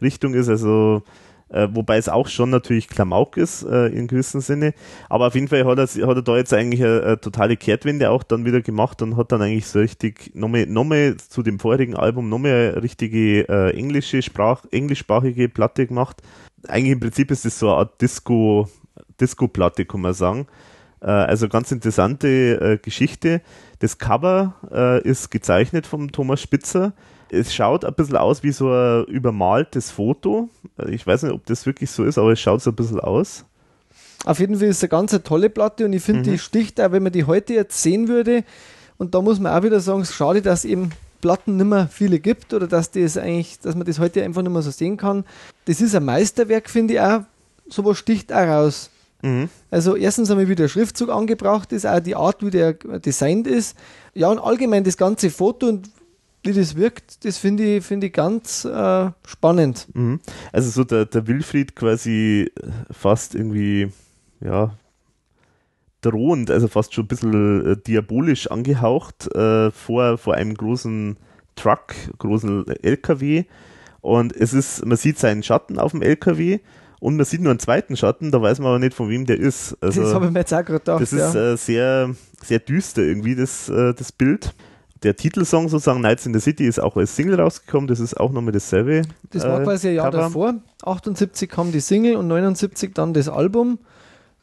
Richtung 0.02 0.34
ist, 0.34 0.50
also 0.50 1.04
äh, 1.52 1.68
wobei 1.72 1.98
es 1.98 2.10
auch 2.10 2.28
schon 2.28 2.50
natürlich 2.50 2.88
Klamauk 2.88 3.38
ist 3.38 3.64
äh, 3.64 3.88
in 3.88 4.08
gewissem 4.08 4.42
Sinne. 4.42 4.74
Aber 5.10 5.28
auf 5.28 5.36
jeden 5.36 5.48
Fall 5.48 5.66
hat 5.66 5.78
er, 5.78 6.08
hat 6.08 6.16
er 6.16 6.22
da 6.22 6.38
jetzt 6.38 6.54
eigentlich 6.54 6.84
eine, 6.84 7.04
eine, 7.04 7.22
totale 7.22 7.58
Kehrtwende 7.58 8.10
auch 8.10 8.24
dann 8.24 8.46
wieder 8.46 8.62
gemacht 8.62 9.02
und 9.02 9.18
hat 9.18 9.32
dann 9.32 9.42
eigentlich 9.42 9.68
so 9.68 9.80
richtig 9.80 10.32
nochmal, 10.34 10.66
nochmal 10.66 11.18
zu 11.18 11.44
dem 11.44 11.60
vorigen 11.60 11.96
Album 11.96 12.30
nochmal 12.30 12.52
eine 12.52 12.84
richtige 12.84 13.48
äh, 13.50 13.78
englische 13.78 14.22
Sprach, 14.22 14.64
englischsprachige 14.72 15.50
Platte 15.50 15.88
gemacht. 15.88 16.22
Eigentlich 16.68 16.94
im 16.94 17.00
Prinzip 17.00 17.32
ist 17.32 17.46
das 17.46 17.60
so 17.60 17.70
eine 17.70 17.78
Art 17.78 18.02
Disco, 18.02 18.70
Disco-Platte, 19.20 19.86
kann 19.86 20.02
man 20.02 20.14
sagen. 20.14 20.48
Äh, 21.02 21.08
also 21.08 21.50
ganz 21.50 21.72
interessante 21.72 22.28
äh, 22.28 22.78
Geschichte. 22.78 23.42
Das 23.80 23.98
Cover 23.98 24.56
äh, 24.72 25.02
ist 25.02 25.32
gezeichnet 25.32 25.88
vom 25.88 26.12
Thomas 26.12 26.42
Spitzer 26.42 26.94
es 27.32 27.54
schaut 27.54 27.86
ein 27.86 27.94
bisschen 27.94 28.18
aus 28.18 28.44
wie 28.44 28.52
so 28.52 28.70
ein 28.72 29.06
übermaltes 29.06 29.90
Foto. 29.90 30.50
Ich 30.90 31.08
weiß 31.08 31.24
nicht, 31.24 31.32
ob 31.32 31.46
das 31.46 31.66
wirklich 31.66 31.90
so 31.90 32.04
ist, 32.04 32.18
aber 32.18 32.34
es 32.34 32.40
schaut 32.40 32.62
so 32.62 32.72
ein 32.72 32.76
bisschen 32.76 33.00
aus. 33.00 33.46
Auf 34.26 34.40
jeden 34.40 34.58
Fall 34.58 34.68
ist 34.68 34.78
es 34.78 34.84
eine 34.84 34.90
ganz 34.90 35.18
tolle 35.24 35.50
Platte 35.50 35.86
und 35.86 35.94
ich 35.94 36.04
finde, 36.04 36.22
mhm. 36.22 36.34
die 36.34 36.40
sticht 36.40 36.80
auch, 36.82 36.92
wenn 36.92 37.04
man 37.04 37.14
die 37.14 37.24
heute 37.24 37.54
jetzt 37.54 37.82
sehen 37.82 38.10
würde. 38.10 38.44
Und 38.98 39.16
da 39.16 39.22
muss 39.22 39.40
man 39.40 39.58
auch 39.58 39.64
wieder 39.64 39.80
sagen, 39.80 40.02
es 40.02 40.10
ist 40.10 40.16
schade, 40.16 40.42
dass 40.42 40.66
eben 40.66 40.92
Platten 41.22 41.56
nicht 41.56 41.66
mehr 41.66 41.88
viele 41.88 42.20
gibt 42.20 42.54
oder 42.54 42.68
dass 42.68 42.92
das 42.92 43.18
eigentlich, 43.18 43.60
dass 43.60 43.76
man 43.76 43.88
das 43.88 44.00
heute 44.00 44.24
einfach 44.24 44.42
nicht 44.42 44.52
mehr 44.52 44.62
so 44.62 44.72
sehen 44.72 44.98
kann. 44.98 45.24
Das 45.66 45.80
ist 45.80 45.96
ein 45.96 46.04
Meisterwerk, 46.04 46.70
finde 46.70 46.96
ich 46.96 47.00
auch. 47.00 47.22
Sowas 47.70 47.98
sticht 47.98 48.34
auch 48.34 48.46
raus. 48.46 48.90
Mhm. 49.22 49.50
Also 49.70 49.96
erstens 49.96 50.30
einmal, 50.30 50.50
wie 50.50 50.56
der 50.56 50.68
Schriftzug 50.68 51.10
angebracht 51.10 51.72
ist, 51.72 51.88
auch 51.88 52.02
die 52.02 52.16
Art, 52.16 52.46
wie 52.46 52.50
der 52.50 52.74
designt 52.74 53.48
ist. 53.48 53.78
Ja, 54.14 54.28
und 54.28 54.40
allgemein 54.40 54.84
das 54.84 54.98
ganze 54.98 55.30
Foto 55.30 55.68
und 55.68 55.90
wie 56.44 56.54
das 56.54 56.76
wirkt, 56.76 57.24
das 57.26 57.38
finde 57.38 57.78
ich, 57.78 57.86
find 57.86 58.04
ich 58.04 58.14
ganz 58.14 58.66
äh, 58.66 59.12
spannend. 59.26 59.88
Mhm. 59.94 60.20
Also 60.52 60.70
so 60.70 60.84
der, 60.84 61.06
der 61.06 61.28
Wilfried 61.28 61.76
quasi 61.76 62.52
fast 62.90 63.36
irgendwie, 63.36 63.92
ja, 64.40 64.76
drohend, 66.02 66.50
also 66.50 66.68
fast 66.68 66.94
schon 66.94 67.06
ein 67.06 67.08
bisschen 67.08 67.66
äh, 67.66 67.78
diabolisch 67.78 68.50
angehaucht 68.50 69.34
äh, 69.36 69.72
vor, 69.72 70.18
vor 70.18 70.34
einem 70.34 70.56
großen 70.56 71.18
Truck, 71.56 71.94
großen 72.18 72.68
LKW. 72.82 73.46
Und 74.02 74.36
es 74.36 74.54
ist, 74.54 74.84
man 74.86 74.98
sieht 74.98 75.20
seinen 75.20 75.44
Schatten 75.44 75.78
auf 75.78 75.92
dem 75.92 76.02
LKW 76.02 76.60
und 77.00 77.18
man 77.18 77.26
sieht 77.26 77.42
nur 77.42 77.52
einen 77.52 77.60
zweiten 77.60 77.96
Schatten, 77.96 78.32
da 78.32 78.42
weiß 78.42 78.60
man 78.60 78.70
aber 78.70 78.80
nicht, 78.80 78.96
von 78.96 79.10
wem 79.10 79.26
der 79.26 79.40
ist. 79.40 79.78
Also, 79.80 80.02
das 80.02 80.14
habe 80.14 80.26
ich 80.26 80.32
mir 80.32 80.40
jetzt 80.40 80.54
auch 80.54 80.66
gerade 80.66 80.80
gedacht. 80.80 81.02
Das 81.02 81.14
ist 81.14 81.36
ja. 81.36 81.54
äh, 81.54 81.58
sehr, 81.58 82.16
sehr 82.44 82.60
düster 82.60 83.04
irgendwie, 83.04 83.36
das, 83.36 83.70
äh, 83.70 83.94
das 83.94 84.12
Bild 84.12 84.56
der 85.04 85.16
Titelsong 85.16 85.70
sozusagen 85.70 86.02
Nights 86.02 86.26
in 86.26 86.34
the 86.34 86.40
City 86.40 86.68
ist 86.68 86.80
auch 86.80 86.96
als 86.96 87.16
Single 87.16 87.40
rausgekommen, 87.40 87.88
das 87.88 88.00
ist 88.00 88.20
auch 88.20 88.32
nochmal 88.32 88.52
dasselbe. 88.52 89.02
Das 89.32 89.44
war 89.44 89.62
äh, 89.62 89.64
quasi 89.64 89.90
ein 89.90 89.96
Jahr 89.96 90.12
Cover. 90.12 90.24
davor. 90.24 90.54
78 90.84 91.50
kam 91.50 91.72
die 91.72 91.80
Single 91.80 92.16
und 92.16 92.28
79 92.28 92.94
dann 92.94 93.14
das 93.14 93.28
Album. 93.28 93.80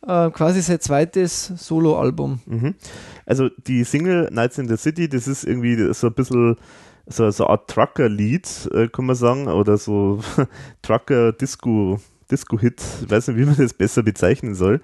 Äh, 0.06 0.30
quasi 0.30 0.60
sein 0.62 0.80
zweites 0.80 1.52
Solo-Album. 1.56 2.40
Mhm. 2.46 2.74
Also 3.26 3.48
die 3.66 3.84
Single 3.84 4.28
Nights 4.32 4.58
in 4.58 4.68
the 4.68 4.76
City, 4.76 5.08
das 5.08 5.26
ist 5.26 5.44
irgendwie 5.44 5.92
so 5.92 6.08
ein 6.08 6.14
bisschen 6.14 6.56
so, 7.06 7.30
so 7.30 7.44
eine 7.44 7.50
Art 7.50 7.68
Trucker-Lied, 7.68 8.70
äh, 8.74 8.88
kann 8.88 9.06
man 9.06 9.16
sagen, 9.16 9.48
oder 9.48 9.76
so 9.76 10.20
Trucker-Disco. 10.82 12.00
Disco-Hit, 12.30 12.82
ich 13.02 13.10
weiß 13.10 13.28
nicht, 13.28 13.38
wie 13.38 13.46
man 13.46 13.56
das 13.56 13.72
besser 13.72 14.02
bezeichnen 14.02 14.54
soll. 14.54 14.82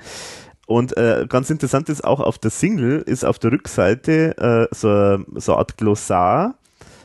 Und 0.67 0.97
äh, 0.97 1.27
ganz 1.29 1.51
interessant 1.51 1.89
ist 1.89 2.05
auch 2.05 2.21
auf 2.21 2.39
der 2.39 2.51
Single 2.51 3.03
ist 3.03 3.25
auf 3.25 3.39
der 3.39 3.53
Rückseite 3.53 4.37
äh, 4.71 4.75
so, 4.75 5.23
so 5.35 5.53
eine 5.53 5.59
Art 5.59 5.77
Glossar 5.77 6.55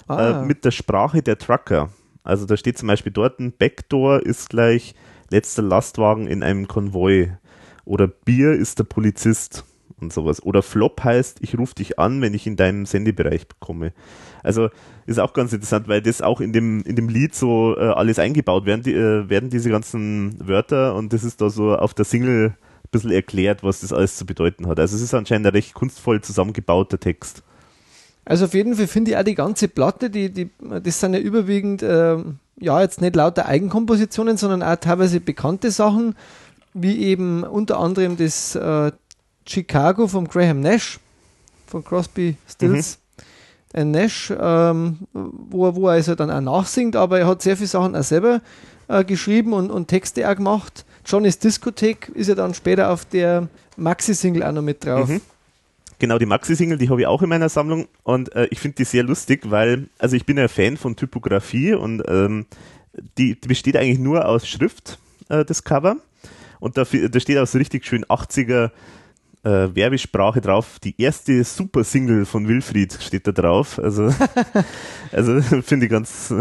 äh, 0.08 0.14
ah. 0.14 0.42
äh, 0.42 0.46
mit 0.46 0.64
der 0.64 0.72
Sprache 0.72 1.22
der 1.22 1.38
Trucker. 1.38 1.90
Also 2.24 2.46
da 2.46 2.56
steht 2.58 2.78
zum 2.78 2.88
Beispiel 2.88 3.12
dort 3.12 3.40
ein 3.40 3.52
Backdoor 3.52 4.22
ist 4.22 4.50
gleich 4.50 4.96
letzter 5.30 5.62
Lastwagen 5.62 6.28
in 6.28 6.44
einem 6.44 6.68
Konvoi. 6.68 7.32
Oder 7.86 8.08
Bier 8.08 8.54
ist 8.54 8.80
der 8.80 8.84
Polizist 8.84 9.66
und 10.00 10.14
sowas. 10.14 10.44
Oder 10.44 10.62
Flop 10.62 11.04
heißt, 11.04 11.40
ich 11.42 11.58
rufe 11.58 11.76
dich 11.76 12.00
an, 12.00 12.22
wenn 12.22 12.34
ich 12.34 12.48
in 12.48 12.56
deinem 12.56 12.86
Sendebereich 12.86 13.48
komme. 13.60 13.94
Also 14.44 14.70
ist 15.06 15.20
auch 15.20 15.34
ganz 15.34 15.54
interessant, 15.54 15.88
weil 15.88 16.02
das 16.02 16.22
auch 16.22 16.40
in 16.40 16.54
dem, 16.54 16.82
in 16.84 16.96
dem 16.96 17.10
Lied 17.10 17.36
so 17.36 17.76
äh, 17.78 17.82
alles 17.82 18.20
eingebaut 18.20 18.66
werden, 18.66 18.84
die, 18.84 18.94
äh, 18.94 19.28
werden 19.30 19.50
diese 19.50 19.70
ganzen 19.70 20.36
Wörter 20.48 20.96
und 20.96 21.14
das 21.14 21.24
ist 21.24 21.42
da 21.42 21.50
so 21.50 21.76
auf 21.76 21.94
der 21.94 22.06
Single 22.06 22.54
bisschen 22.92 23.12
erklärt, 23.12 23.64
was 23.64 23.82
das 23.82 23.94
alles 23.94 24.18
zu 24.18 24.26
bedeuten 24.26 24.68
hat. 24.68 24.80
Also 24.80 24.96
es 24.96 25.02
ist 25.02 25.14
anscheinend 25.14 25.48
ein 25.48 25.54
recht 25.54 25.74
kunstvoll 25.74 26.22
zusammengebauter 26.22 27.00
Text. 27.00 27.44
Also 28.26 28.46
auf 28.46 28.54
jeden 28.54 28.76
Fall 28.76 28.88
finde 28.88 29.12
ich 29.12 29.18
auch 29.18 29.24
die 29.24 29.36
ganze 29.36 29.68
Platte, 29.68 30.10
die, 30.10 30.30
die, 30.30 30.52
das 30.84 31.00
sind 31.00 31.14
ja 31.14 31.20
überwiegend, 31.20 31.82
äh, 31.82 32.18
ja, 32.60 32.82
jetzt 32.82 33.02
nicht 33.02 33.16
lauter 33.16 33.48
Eigenkompositionen, 33.48 34.38
sondern 34.38 34.62
auch 34.62 34.76
teilweise 34.76 35.20
bekannte 35.20 35.72
Sachen, 35.72 36.16
wie 36.74 37.00
eben 37.00 37.44
unter 37.44 37.80
anderem 37.80 38.18
das 38.18 38.56
äh, 38.56 38.92
Chicago 39.48 40.08
von 40.08 40.28
Graham 40.28 40.60
Nash, 40.60 41.00
von 41.66 41.84
Crosby, 41.84 42.36
Stills. 42.48 42.98
Mhm. 42.98 43.24
Ein 43.72 43.92
Nash, 43.92 44.34
ähm, 44.40 44.98
wo, 45.14 45.76
wo 45.76 45.88
er 45.88 45.94
also 45.94 46.16
dann 46.16 46.32
auch 46.32 46.42
nachsingt, 46.42 46.96
aber 46.96 47.20
er 47.20 47.28
hat 47.28 47.42
sehr 47.42 47.56
viele 47.56 47.68
Sachen 47.68 47.96
auch 47.96 48.04
selber 48.04 48.42
äh, 48.88 49.04
geschrieben 49.04 49.54
und, 49.54 49.72
und 49.72 49.88
Texte 49.88 50.30
auch 50.30 50.36
gemacht. 50.36 50.86
Johnny's 51.10 51.40
Diskothek 51.40 52.10
ist 52.14 52.28
ja 52.28 52.36
dann 52.36 52.54
später 52.54 52.92
auf 52.92 53.06
der 53.06 53.48
Maxi-Single 53.78 54.44
auch 54.44 54.52
noch 54.52 54.62
mit 54.62 54.86
drauf. 54.86 55.10
Mhm. 55.10 55.22
Genau, 55.98 56.18
die 56.18 56.26
Maxi-Single, 56.26 56.78
die 56.78 56.90
habe 56.90 57.02
ich 57.02 57.08
auch 57.08 57.22
in 57.22 57.30
meiner 57.30 57.50
Sammlung 57.50 57.88
und 58.04 58.34
äh, 58.34 58.48
ich 58.52 58.60
finde 58.60 58.76
die 58.76 58.86
sehr 58.86 59.04
lustig, 59.04 59.50
weil, 59.50 59.90
also 59.98 60.16
ich 60.16 60.26
bin 60.26 60.38
ja 60.38 60.48
Fan 60.48 60.78
von 60.78 60.96
Typografie 60.96 61.74
und 61.74 62.04
ähm, 62.08 62.46
die, 63.18 63.40
die, 63.40 63.48
besteht 63.48 63.76
eigentlich 63.76 64.00
nur 64.00 64.26
aus 64.26 64.48
Schrift, 64.48 64.98
äh, 65.28 65.44
das 65.44 65.64
Cover. 65.64 65.98
Und 66.60 66.78
da, 66.78 66.84
da 66.84 67.20
steht 67.20 67.38
auch 67.38 67.48
so 67.48 67.58
richtig 67.58 67.86
schön 67.86 68.06
80er 68.06 68.72
äh, 69.44 69.74
Werbesprache 69.74 70.42
drauf. 70.42 70.80
Die 70.84 71.00
erste 71.02 71.44
Super-Single 71.44 72.26
von 72.26 72.48
Wilfried 72.48 72.98
steht 73.02 73.28
da 73.28 73.32
drauf. 73.32 73.80
Also, 73.80 74.14
also 75.12 75.42
finde 75.62 75.86
ich 75.86 75.92
ganz, 75.92 76.34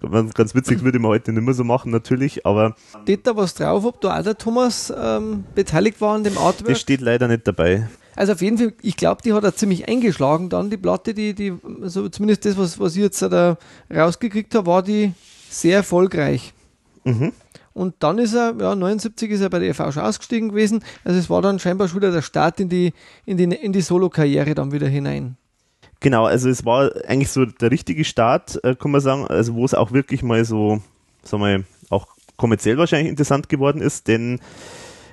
ganz 0.34 0.54
witzig, 0.54 0.82
würde 0.82 0.98
man 0.98 1.10
heute 1.10 1.32
nicht 1.32 1.42
mehr 1.42 1.54
so 1.54 1.64
machen 1.64 1.90
natürlich, 1.90 2.46
aber. 2.46 2.76
Steht 3.02 3.26
da 3.26 3.36
was 3.36 3.54
drauf, 3.54 3.84
ob 3.84 4.00
da 4.00 4.18
auch 4.18 4.22
der 4.22 4.38
Thomas 4.38 4.92
ähm, 4.96 5.44
beteiligt 5.54 6.00
war 6.00 6.14
an 6.14 6.24
dem 6.24 6.38
Artwork? 6.38 6.68
Das 6.68 6.80
steht 6.80 7.00
leider 7.00 7.28
nicht 7.28 7.46
dabei. 7.46 7.88
Also 8.14 8.32
auf 8.32 8.42
jeden 8.42 8.58
Fall, 8.58 8.72
ich 8.82 8.96
glaube, 8.96 9.22
die 9.22 9.32
hat 9.32 9.44
er 9.44 9.54
ziemlich 9.54 9.88
eingeschlagen 9.88 10.48
dann, 10.48 10.70
die 10.70 10.76
Platte, 10.76 11.14
die, 11.14 11.34
die, 11.34 11.54
also 11.80 12.08
zumindest 12.08 12.44
das, 12.44 12.58
was, 12.58 12.80
was 12.80 12.96
ich 12.96 13.02
jetzt 13.02 13.22
da 13.22 13.56
rausgekriegt 13.94 14.54
habe, 14.56 14.66
war 14.66 14.82
die 14.82 15.12
sehr 15.48 15.76
erfolgreich. 15.76 16.52
Mhm. 17.04 17.32
Und 17.78 17.94
dann 18.00 18.18
ist 18.18 18.34
er, 18.34 18.54
ja, 18.58 18.74
79 18.74 19.30
ist 19.30 19.40
er 19.40 19.50
bei 19.50 19.60
der 19.60 19.68
EV 19.68 19.92
schon 19.92 20.02
ausgestiegen 20.02 20.48
gewesen. 20.48 20.82
Also 21.04 21.18
es 21.18 21.30
war 21.30 21.40
dann 21.42 21.58
scheinbar 21.58 21.88
schon 21.88 21.98
wieder 21.98 22.10
der 22.10 22.22
Start 22.22 22.58
in 22.58 22.68
die, 22.68 22.92
in 23.24 23.36
die, 23.36 23.44
in 23.44 23.72
die 23.72 23.80
Solo-Karriere 23.80 24.54
dann 24.54 24.72
wieder 24.72 24.88
hinein. 24.88 25.36
Genau, 26.00 26.26
also 26.26 26.48
es 26.48 26.64
war 26.64 26.90
eigentlich 27.06 27.30
so 27.30 27.44
der 27.44 27.70
richtige 27.70 28.04
Start, 28.04 28.62
äh, 28.64 28.74
kann 28.74 28.90
man 28.90 29.00
sagen, 29.00 29.26
also 29.26 29.54
wo 29.54 29.64
es 29.64 29.74
auch 29.74 29.92
wirklich 29.92 30.22
mal 30.22 30.44
so, 30.44 30.80
sagen 31.22 31.42
wir, 31.42 31.64
auch 31.90 32.08
kommerziell 32.36 32.78
wahrscheinlich 32.78 33.10
interessant 33.10 33.48
geworden 33.48 33.80
ist, 33.80 34.08
denn 34.08 34.40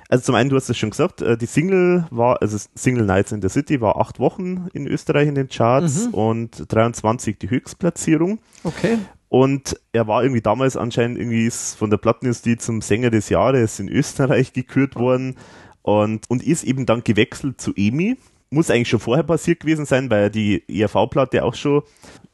Also 0.08 0.24
zum 0.24 0.34
einen, 0.36 0.50
du 0.50 0.56
hast 0.56 0.68
es 0.68 0.76
schon 0.76 0.90
gesagt, 0.90 1.22
äh, 1.22 1.36
die 1.36 1.46
Single 1.46 2.06
war, 2.10 2.40
also 2.40 2.56
Single 2.74 3.04
Nights 3.04 3.32
in 3.32 3.42
the 3.42 3.48
City 3.48 3.80
war 3.80 3.96
acht 3.96 4.20
Wochen 4.20 4.68
in 4.72 4.86
Österreich 4.86 5.26
in 5.26 5.34
den 5.34 5.48
Charts 5.48 6.06
mhm. 6.06 6.14
und 6.14 6.64
23 6.68 7.38
die 7.38 7.50
Höchstplatzierung. 7.50 8.38
Okay. 8.62 8.98
Und 9.28 9.78
er 9.92 10.06
war 10.06 10.22
irgendwie 10.22 10.40
damals 10.40 10.76
anscheinend 10.76 11.18
irgendwie 11.18 11.50
von 11.50 11.90
der 11.90 11.96
Plattenindustrie 11.96 12.56
zum 12.56 12.80
Sänger 12.80 13.10
des 13.10 13.28
Jahres 13.28 13.80
in 13.80 13.88
Österreich 13.88 14.52
gekürt 14.52 14.94
worden 14.96 15.36
und, 15.82 16.28
und 16.30 16.42
ist 16.42 16.64
eben 16.64 16.86
dann 16.86 17.02
gewechselt 17.04 17.60
zu 17.60 17.72
EMI. 17.74 18.16
Muss 18.50 18.70
eigentlich 18.70 18.88
schon 18.88 19.00
vorher 19.00 19.24
passiert 19.24 19.60
gewesen 19.60 19.86
sein, 19.86 20.10
weil 20.10 20.30
die 20.30 20.62
ERV-Platte 20.68 21.44
auch 21.44 21.54
schon 21.54 21.82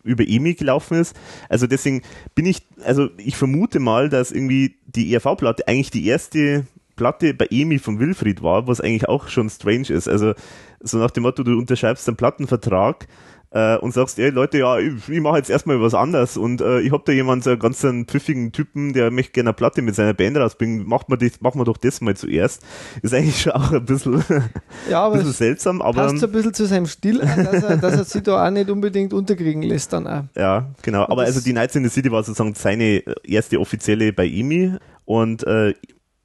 über 0.04 0.26
EMI 0.26 0.54
gelaufen 0.54 0.98
ist. 0.98 1.16
Also 1.48 1.66
deswegen 1.66 2.02
bin 2.34 2.44
ich, 2.44 2.62
also 2.84 3.08
ich 3.16 3.36
vermute 3.36 3.78
mal, 3.78 4.08
dass 4.08 4.32
irgendwie 4.32 4.76
die 4.86 5.14
ERV-Platte 5.14 5.66
eigentlich 5.68 5.90
die 5.90 6.06
erste 6.06 6.66
Platte 6.96 7.32
bei 7.34 7.46
EMI 7.50 7.78
von 7.78 7.98
Wilfried 7.98 8.42
war, 8.42 8.66
was 8.66 8.80
eigentlich 8.80 9.08
auch 9.08 9.28
schon 9.28 9.48
strange 9.48 9.88
ist. 9.88 10.08
Also 10.08 10.34
so 10.80 10.98
nach 10.98 11.10
dem 11.10 11.22
Motto, 11.22 11.42
du 11.42 11.56
unterschreibst 11.58 12.06
einen 12.08 12.16
Plattenvertrag 12.16 13.06
äh, 13.52 13.76
und 13.76 13.92
sagst, 13.92 14.18
ey 14.18 14.30
Leute, 14.30 14.58
ja, 14.58 14.78
ich, 14.78 15.08
ich 15.08 15.20
mache 15.20 15.36
jetzt 15.36 15.50
erstmal 15.50 15.80
was 15.80 15.94
anderes 15.94 16.36
und 16.36 16.60
äh, 16.60 16.80
ich 16.80 16.92
hab 16.92 17.04
da 17.04 17.12
jemanden, 17.12 17.42
so 17.42 17.50
einen 17.50 17.58
ganz 17.58 17.86
pfiffigen 18.10 18.52
Typen, 18.52 18.92
der 18.92 19.10
möchte 19.10 19.32
gerne 19.32 19.50
eine 19.50 19.54
Platte 19.54 19.82
mit 19.82 19.94
seiner 19.94 20.14
Band 20.14 20.36
rausbringen, 20.36 20.86
macht 20.86 21.08
man, 21.08 21.18
das, 21.18 21.40
macht 21.40 21.54
man 21.54 21.64
doch 21.64 21.76
das 21.76 22.00
mal 22.00 22.16
zuerst. 22.16 22.62
Ist 23.02 23.14
eigentlich 23.14 23.42
schon 23.42 23.52
auch 23.52 23.72
ein 23.72 23.84
bisschen, 23.84 24.24
ja, 24.90 25.04
aber 25.04 25.14
ein 25.14 25.20
bisschen 25.20 25.34
seltsam, 25.34 25.82
aber... 25.82 26.06
Passt 26.06 26.18
so 26.18 26.26
ein 26.26 26.32
bisschen 26.32 26.54
zu 26.54 26.66
seinem 26.66 26.86
Stil 26.86 27.20
an, 27.20 27.44
dass 27.44 27.62
er, 27.62 27.76
dass 27.76 27.94
er 27.94 28.04
sich 28.04 28.22
da 28.22 28.46
auch 28.46 28.50
nicht 28.50 28.70
unbedingt 28.70 29.12
unterkriegen 29.12 29.62
lässt 29.62 29.92
dann 29.92 30.06
auch. 30.06 30.24
Ja, 30.36 30.70
genau, 30.82 31.04
aber 31.08 31.22
also 31.22 31.40
die 31.40 31.52
Nights 31.52 31.76
in 31.76 31.84
the 31.84 31.90
City 31.90 32.10
war 32.10 32.22
sozusagen 32.22 32.54
seine 32.54 33.02
erste 33.22 33.60
offizielle 33.60 34.12
bei 34.12 34.26
EMI 34.26 34.76
und 35.04 35.46
äh, 35.46 35.74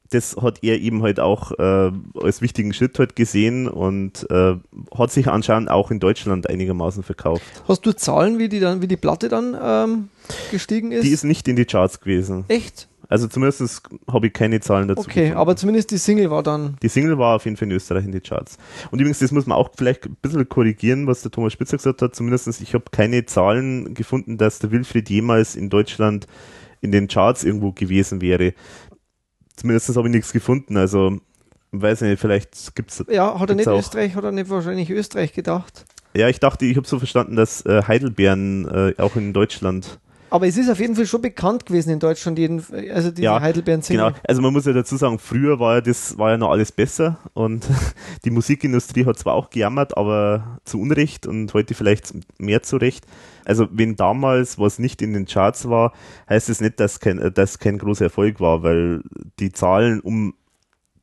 das 0.10 0.36
hat 0.38 0.64
er 0.64 0.80
eben 0.80 1.04
halt 1.04 1.20
auch 1.20 1.52
äh, 1.58 1.92
als 2.22 2.42
wichtigen 2.42 2.74
Schritt 2.74 2.98
halt 3.00 3.16
gesehen 3.16 3.68
und 3.68 4.26
äh, 4.30 4.56
hat 4.98 5.12
sich 5.12 5.28
anscheinend 5.28 5.70
auch 5.70 5.92
in 5.92 6.00
Deutschland 6.00 6.50
einigermaßen 6.50 7.04
verkauft. 7.04 7.44
Hast 7.68 7.86
du 7.86 7.92
Zahlen, 7.92 8.40
wie 8.40 8.50
die 8.50 8.60
dann, 8.60 8.82
wie 8.82 8.88
die 8.88 8.98
Platte 8.98 9.30
dann 9.30 9.58
ähm, 9.62 10.10
gestiegen 10.52 10.92
ist? 10.92 11.04
Die 11.04 11.10
ist 11.12 11.24
nicht 11.24 11.48
in 11.48 11.56
die 11.56 11.66
Charts 11.66 12.00
gewesen. 12.00 12.46
Echt? 12.48 12.88
Also 13.10 13.28
zumindest 13.28 13.84
habe 14.12 14.28
ich 14.28 14.34
keine 14.34 14.60
Zahlen 14.60 14.88
dazu. 14.90 15.02
Okay, 15.02 15.22
gefunden. 15.22 15.38
aber 15.38 15.56
zumindest 15.56 15.92
die 15.92 15.98
Single 15.98 16.30
war 16.30 16.44
dann. 16.44 16.76
Die 16.82 16.90
Single 16.90 17.18
war 17.18 17.38
auf 17.38 17.46
jeden 17.46 17.56
Fall 17.56 17.70
in 17.70 17.74
Österreich 17.74 18.04
in 18.04 18.12
die 18.12 18.20
Charts. 18.20 18.58
Und 18.92 19.00
übrigens, 19.00 19.20
das 19.20 19.32
muss 19.32 19.46
man 19.46 19.58
auch 19.58 19.70
vielleicht 19.78 20.06
ein 20.06 20.18
bisschen 20.22 20.48
korrigieren, 20.50 21.08
was 21.08 21.22
der 21.22 21.32
Thomas 21.32 21.54
Spitzer 21.54 21.78
gesagt 21.78 22.02
hat. 22.02 22.16
Zumindest 22.16 22.62
ich 22.62 22.74
habe 22.74 22.86
keine 22.92 23.26
Zahlen 23.26 23.94
gefunden, 23.94 24.38
dass 24.38 24.60
der 24.60 24.72
Wilfried 24.72 25.10
jemals 25.10 25.56
in 25.56 25.70
Deutschland 25.70 26.28
in 26.82 26.92
den 26.92 27.08
Charts 27.08 27.44
irgendwo 27.44 27.72
gewesen 27.72 28.22
wäre. 28.22 28.54
Zumindest 29.58 29.96
habe 29.96 30.08
ich 30.08 30.14
nichts 30.14 30.32
gefunden. 30.32 30.78
Also, 30.78 31.20
weiß 31.72 32.02
nicht, 32.02 32.20
vielleicht 32.20 32.76
gibt 32.76 32.92
es. 32.92 33.04
Ja, 33.10 33.40
hat 33.40 33.50
er 33.50 33.56
nicht 33.56 33.68
auch. 33.68 33.80
Österreich, 33.80 34.16
hat 34.16 34.24
er 34.24 34.32
nicht 34.32 34.50
wahrscheinlich 34.50 34.90
Österreich 34.90 35.34
gedacht? 35.34 35.86
Ja, 36.16 36.30
ich 36.30 36.40
dachte, 36.40 36.66
ich 36.66 36.78
habe 36.78 36.88
so 36.88 37.00
verstanden, 37.00 37.36
dass 37.36 37.66
äh, 37.66 37.84
Heidelbeeren 37.88 38.68
äh, 38.68 38.94
auch 39.02 39.16
in 39.16 39.34
Deutschland. 39.34 40.00
Aber 40.30 40.48
es 40.48 40.58
ist 40.58 40.70
auf 40.70 40.80
jeden 40.80 40.96
Fall 40.96 41.06
schon 41.06 41.22
bekannt 41.22 41.66
gewesen 41.66 41.90
in 41.92 42.00
Deutschland, 42.00 42.38
jeden, 42.38 42.64
also 42.92 43.12
diese 43.12 43.24
ja, 43.24 43.40
heidelbeeren 43.40 43.82
-Single. 43.82 43.92
Genau, 43.92 44.12
also 44.28 44.42
man 44.42 44.54
muss 44.54 44.66
ja 44.66 44.74
dazu 44.74 44.98
sagen, 44.98 45.20
früher 45.20 45.60
war 45.60 45.76
ja 45.76 45.82
das 45.82 46.18
war 46.18 46.32
ja 46.32 46.38
noch 46.38 46.52
alles 46.52 46.72
besser 46.72 47.18
und 47.34 47.68
die 48.26 48.30
Musikindustrie 48.30 49.06
hat 49.06 49.18
zwar 49.18 49.36
auch 49.36 49.50
gejammert, 49.50 49.98
aber 49.98 50.60
zu 50.66 50.80
Unrecht 50.80 51.28
und 51.28 51.54
heute 51.54 51.74
vielleicht 51.74 52.14
mehr 52.40 52.62
zu 52.62 52.78
Recht. 52.78 53.06
Also 53.46 53.68
wenn 53.72 53.96
damals 53.96 54.60
was 54.60 54.80
nicht 54.80 55.02
in 55.02 55.14
den 55.14 55.26
Charts 55.26 55.70
war, 55.70 55.94
heißt 56.30 56.50
es 56.50 56.58
das 56.58 56.62
nicht, 56.62 56.80
dass 56.80 57.00
kein, 57.00 57.34
dass 57.34 57.60
kein 57.60 57.78
großer 57.78 58.06
Erfolg 58.06 58.40
war, 58.40 58.64
weil 58.64 59.02
die 59.40 59.52
Zahlen, 59.52 60.02
um 60.02 60.34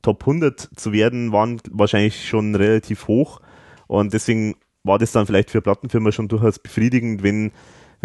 Top 0.03 0.23
100 0.23 0.69
zu 0.77 0.93
werden, 0.93 1.33
waren 1.33 1.61
wahrscheinlich 1.71 2.29
schon 2.29 2.55
relativ 2.55 3.09
hoch 3.09 3.41
und 3.87 4.13
deswegen 4.13 4.57
war 4.83 4.99
das 4.99 5.13
dann 5.13 5.27
vielleicht 5.27 5.51
für 5.51 5.63
Plattenfirma 5.63 6.13
schon 6.13 6.29
durchaus 6.29 6.59
befriedigend, 6.59 7.23
wenn 7.23 7.53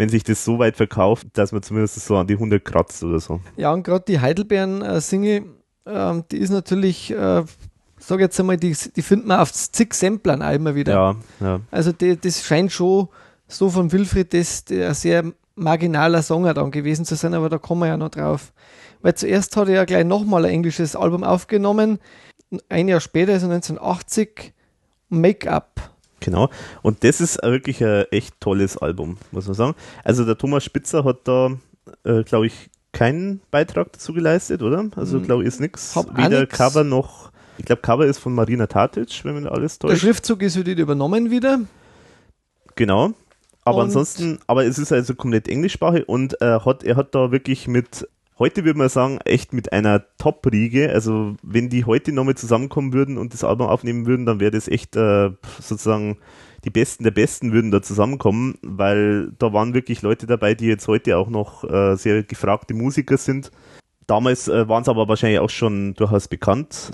wenn 0.00 0.08
sich 0.08 0.24
das 0.24 0.46
so 0.46 0.58
weit 0.58 0.78
verkauft, 0.78 1.26
dass 1.34 1.52
man 1.52 1.62
zumindest 1.62 1.96
so 2.06 2.16
an 2.16 2.26
die 2.26 2.32
100 2.32 2.64
kratzt 2.64 3.04
oder 3.04 3.20
so. 3.20 3.38
Ja, 3.58 3.70
und 3.70 3.82
gerade 3.82 4.02
die 4.08 4.18
Heidelbeeren-Single, 4.18 5.44
äh, 5.84 6.22
die 6.30 6.38
ist 6.38 6.48
natürlich, 6.48 7.10
äh, 7.10 7.42
sage 7.98 8.22
jetzt 8.22 8.40
einmal, 8.40 8.56
die, 8.56 8.74
die 8.96 9.02
findet 9.02 9.28
man 9.28 9.40
auf 9.40 9.52
zig 9.52 9.92
Samplern 9.92 10.40
auch 10.40 10.54
immer 10.54 10.74
wieder. 10.74 10.94
Ja, 10.94 11.16
ja. 11.40 11.60
Also 11.70 11.92
die, 11.92 12.16
das 12.16 12.42
scheint 12.42 12.72
schon 12.72 13.08
so 13.46 13.68
von 13.68 13.92
Wilfried 13.92 14.32
das 14.32 14.64
ein 14.70 14.94
sehr 14.94 15.34
marginaler 15.54 16.22
Songer 16.22 16.54
dann 16.54 16.70
gewesen 16.70 17.04
zu 17.04 17.14
sein, 17.14 17.34
aber 17.34 17.50
da 17.50 17.58
kommen 17.58 17.82
wir 17.82 17.88
ja 17.88 17.98
noch 17.98 18.08
drauf. 18.08 18.54
Weil 19.02 19.16
zuerst 19.16 19.54
hat 19.58 19.68
er 19.68 19.74
ja 19.74 19.84
gleich 19.84 20.06
nochmal 20.06 20.46
ein 20.46 20.52
englisches 20.52 20.96
Album 20.96 21.24
aufgenommen, 21.24 21.98
ein 22.70 22.88
Jahr 22.88 23.00
später, 23.00 23.34
also 23.34 23.50
1980, 23.50 24.54
Make-up. 25.10 25.90
Genau. 26.20 26.50
Und 26.82 27.02
das 27.04 27.20
ist 27.20 27.42
wirklich 27.42 27.82
ein 27.82 28.04
echt 28.10 28.40
tolles 28.40 28.76
Album, 28.76 29.16
muss 29.32 29.46
man 29.46 29.54
sagen. 29.54 29.74
Also 30.04 30.24
der 30.24 30.36
Thomas 30.36 30.64
Spitzer 30.64 31.04
hat 31.04 31.20
da, 31.24 31.50
äh, 32.04 32.22
glaube 32.24 32.46
ich, 32.46 32.70
keinen 32.92 33.40
Beitrag 33.50 33.92
dazu 33.92 34.12
geleistet, 34.12 34.62
oder? 34.62 34.84
Also 34.96 35.18
hm. 35.18 35.24
glaube 35.24 35.42
ich 35.42 35.48
ist 35.48 35.60
nichts. 35.60 35.96
Weder 36.14 36.40
nix. 36.40 36.56
Cover 36.56 36.84
noch. 36.84 37.30
Ich 37.58 37.64
glaube, 37.64 37.82
Cover 37.82 38.06
ist 38.06 38.18
von 38.18 38.34
Marina 38.34 38.66
Tatic, 38.66 39.24
wenn 39.24 39.34
man 39.34 39.46
alles 39.46 39.78
täuscht. 39.78 39.92
Der 39.92 39.98
Schriftzug 39.98 40.42
ist 40.42 40.56
wieder 40.56 40.80
übernommen 40.80 41.30
wieder. 41.30 41.60
Genau. 42.74 43.12
Aber 43.64 43.78
und 43.78 43.84
ansonsten, 43.84 44.38
aber 44.46 44.64
es 44.64 44.78
ist 44.78 44.92
also 44.92 45.14
komplett 45.14 45.46
englischsprachig 45.46 46.08
und 46.08 46.40
äh, 46.40 46.60
hat, 46.60 46.82
er 46.82 46.96
hat 46.96 47.14
da 47.14 47.30
wirklich 47.30 47.68
mit 47.68 48.08
heute 48.40 48.64
würde 48.64 48.78
man 48.78 48.88
sagen, 48.88 49.18
echt 49.24 49.52
mit 49.52 49.72
einer 49.72 50.02
Top-Riege. 50.18 50.90
Also 50.90 51.36
wenn 51.42 51.68
die 51.68 51.84
heute 51.84 52.10
nochmal 52.10 52.34
zusammenkommen 52.34 52.92
würden 52.92 53.18
und 53.18 53.32
das 53.34 53.44
Album 53.44 53.68
aufnehmen 53.68 54.06
würden, 54.06 54.26
dann 54.26 54.40
wäre 54.40 54.50
das 54.50 54.66
echt 54.66 54.96
äh, 54.96 55.30
sozusagen 55.60 56.16
die 56.64 56.70
Besten 56.70 57.04
der 57.04 57.12
Besten 57.12 57.52
würden 57.52 57.70
da 57.70 57.80
zusammenkommen, 57.80 58.58
weil 58.62 59.32
da 59.38 59.52
waren 59.52 59.72
wirklich 59.72 60.02
Leute 60.02 60.26
dabei, 60.26 60.54
die 60.54 60.66
jetzt 60.66 60.88
heute 60.88 61.16
auch 61.16 61.28
noch 61.28 61.64
äh, 61.64 61.96
sehr 61.96 62.22
gefragte 62.22 62.74
Musiker 62.74 63.16
sind. 63.16 63.50
Damals 64.06 64.48
äh, 64.48 64.68
waren 64.68 64.82
es 64.82 64.88
aber 64.88 65.08
wahrscheinlich 65.08 65.38
auch 65.38 65.50
schon 65.50 65.94
durchaus 65.94 66.28
bekannt. 66.28 66.90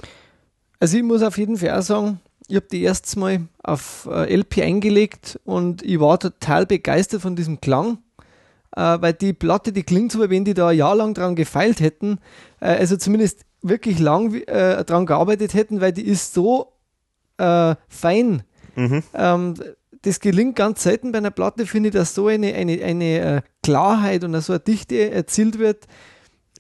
Also 0.79 0.99
ich 0.99 1.03
muss 1.03 1.23
auf 1.23 1.39
jeden 1.39 1.57
Fall 1.57 1.71
auch 1.71 1.83
sagen, 1.83 2.21
ich 2.49 2.57
habe 2.57 2.67
die 2.71 2.83
erstes 2.83 3.17
Mal 3.17 3.49
auf 3.63 4.09
äh, 4.11 4.33
LP 4.33 4.59
eingelegt 4.59 5.41
und 5.45 5.83
ich 5.83 5.99
war 5.99 6.21
total 6.21 6.67
begeistert 6.67 7.23
von 7.23 7.35
diesem 7.35 7.61
Klang 7.61 7.99
äh, 8.77 9.01
weil 9.01 9.15
die 9.15 9.33
Platte, 9.33 9.73
die 9.73 9.83
klingt 9.83 10.13
so, 10.13 10.23
wie 10.23 10.31
wenn 10.31 10.45
die 10.45 10.55
da 10.55 10.69
ein 10.69 10.77
Jahr 10.77 10.95
lang 10.95 11.15
dran 11.15 11.35
gefeilt 11.35 11.81
hätten, 11.81 12.19
äh, 12.61 12.67
also 12.67 12.97
zumindest 12.97 13.41
wirklich 13.63 13.99
lang 13.99 14.35
äh, 14.35 14.85
dran 14.85 15.07
gearbeitet 15.07 15.55
hätten, 15.55 15.81
weil 15.81 15.93
die 15.93 16.07
ist 16.07 16.35
so 16.35 16.73
äh, 17.39 17.75
fein. 17.89 18.43
Mhm. 18.77 19.03
Ähm, 19.15 19.55
das 20.03 20.21
gelingt 20.21 20.55
ganz 20.55 20.83
selten 20.83 21.11
bei 21.11 21.19
einer 21.19 21.31
Platte, 21.31 21.67
finde 21.67 21.89
ich, 21.89 21.95
dass 21.95 22.15
so 22.15 22.29
eine, 22.29 22.55
eine, 22.55 22.83
eine 22.85 23.19
äh, 23.19 23.43
Klarheit 23.63 24.23
und 24.23 24.41
so 24.41 24.53
eine 24.53 24.61
Dichte 24.61 25.11
erzielt 25.11 25.59
wird. 25.59 25.87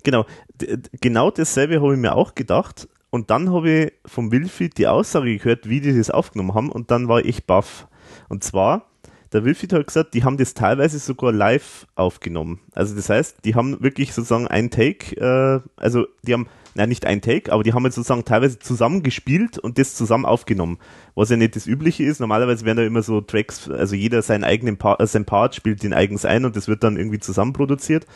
Genau, 0.03 0.25
D 0.55 0.79
genau 1.01 1.31
dasselbe 1.31 1.81
habe 1.81 1.95
ich 1.95 2.01
mir 2.01 2.15
auch 2.15 2.35
gedacht. 2.35 2.89
Und 3.11 3.31
dann 3.31 3.53
habe 3.53 3.71
ich 3.71 3.93
vom 4.05 4.33
Wilfried 4.33 4.79
die 4.79 4.89
Aussage 4.89 5.39
gehört, 5.39 5.69
wie 5.69 5.81
die 5.81 5.97
das 5.97 6.11
aufgenommen 6.11 6.55
haben, 6.55 6.73
und 6.73 6.91
dann 6.91 7.09
war 7.09 7.25
ich 7.25 7.47
baff. 7.47 7.87
Und 8.29 8.43
zwar, 8.43 8.87
der 9.33 9.45
Wilfried 9.45 9.73
hat 9.73 9.87
gesagt, 9.87 10.15
die 10.15 10.25
haben 10.25 10.37
das 10.37 10.55
teilweise 10.55 10.99
sogar 10.99 11.33
live 11.33 11.87
aufgenommen. 11.95 12.61
Also 12.75 12.95
das 12.95 13.09
heißt, 13.09 13.45
die 13.45 13.55
haben 13.55 13.83
wirklich 13.83 14.13
sozusagen 14.13 14.47
ein 14.47 14.71
Take, 14.71 15.17
äh, 15.17 15.61
also 15.77 16.07
die 16.23 16.33
haben, 16.33 16.49
nein, 16.75 16.89
nicht 16.89 17.07
ein 17.07 17.21
Take, 17.21 17.53
aber 17.53 17.63
die 17.63 17.73
haben 17.73 17.85
jetzt 17.85 17.97
sozusagen 17.97 18.25
teilweise 18.25 18.59
zusammen 18.59 19.03
gespielt 19.03 19.59
und 19.59 19.79
das 19.79 19.95
zusammen 19.95 20.25
aufgenommen. 20.25 20.79
Was 21.15 21.31
ja 21.31 21.37
nicht 21.37 21.57
das 21.57 21.67
Übliche 21.67 22.05
ist. 22.05 22.21
Normalerweise 22.21 22.65
werden 22.65 22.79
da 22.79 22.85
immer 22.85 23.03
so 23.03 23.21
Tracks, 23.21 23.69
also 23.69 23.97
jeder 23.97 24.23
seinen 24.23 24.45
eigenen 24.45 24.77
Part, 24.77 25.01
äh, 25.01 25.07
sein 25.07 25.25
Part 25.25 25.55
spielt 25.55 25.83
den 25.83 25.93
eigens 25.93 26.25
ein 26.25 26.45
und 26.45 26.57
das 26.57 26.69
wird 26.69 26.85
dann 26.85 26.97
irgendwie 26.97 27.19
zusammen 27.19 27.53
produziert. 27.53 28.07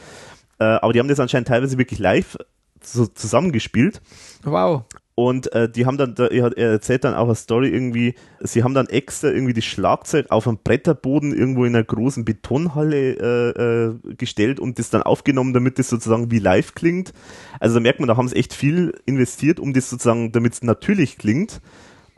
Äh, 0.58 0.64
aber 0.64 0.92
die 0.92 1.00
haben 1.00 1.08
das 1.08 1.20
anscheinend 1.20 1.48
teilweise 1.48 1.78
wirklich 1.78 1.98
live 1.98 2.36
so 2.82 3.06
zusammengespielt. 3.06 4.00
Wow. 4.44 4.84
Und 5.14 5.52
äh, 5.52 5.68
die 5.68 5.84
haben 5.84 5.98
dann, 5.98 6.14
er, 6.16 6.56
er 6.56 6.70
erzählt 6.70 7.04
dann 7.04 7.14
auch 7.14 7.26
eine 7.26 7.34
Story 7.34 7.68
irgendwie, 7.68 8.14
sie 8.40 8.64
haben 8.64 8.72
dann 8.72 8.86
extra 8.86 9.28
irgendwie 9.28 9.52
das 9.52 9.64
Schlagzeug 9.64 10.30
auf 10.30 10.48
einem 10.48 10.58
Bretterboden 10.62 11.34
irgendwo 11.34 11.64
in 11.64 11.74
einer 11.74 11.84
großen 11.84 12.24
Betonhalle 12.24 13.18
äh, 13.18 13.50
äh, 13.50 14.14
gestellt 14.16 14.60
und 14.60 14.78
das 14.78 14.88
dann 14.88 15.02
aufgenommen, 15.02 15.52
damit 15.52 15.78
das 15.78 15.90
sozusagen 15.90 16.30
wie 16.30 16.38
live 16.38 16.74
klingt. 16.74 17.12
Also 17.58 17.74
da 17.74 17.80
merkt 17.80 18.00
man, 18.00 18.08
da 18.08 18.16
haben 18.16 18.28
sie 18.28 18.36
echt 18.36 18.54
viel 18.54 18.94
investiert, 19.04 19.60
um 19.60 19.74
das 19.74 19.90
sozusagen, 19.90 20.32
damit 20.32 20.54
es 20.54 20.62
natürlich 20.62 21.18
klingt. 21.18 21.60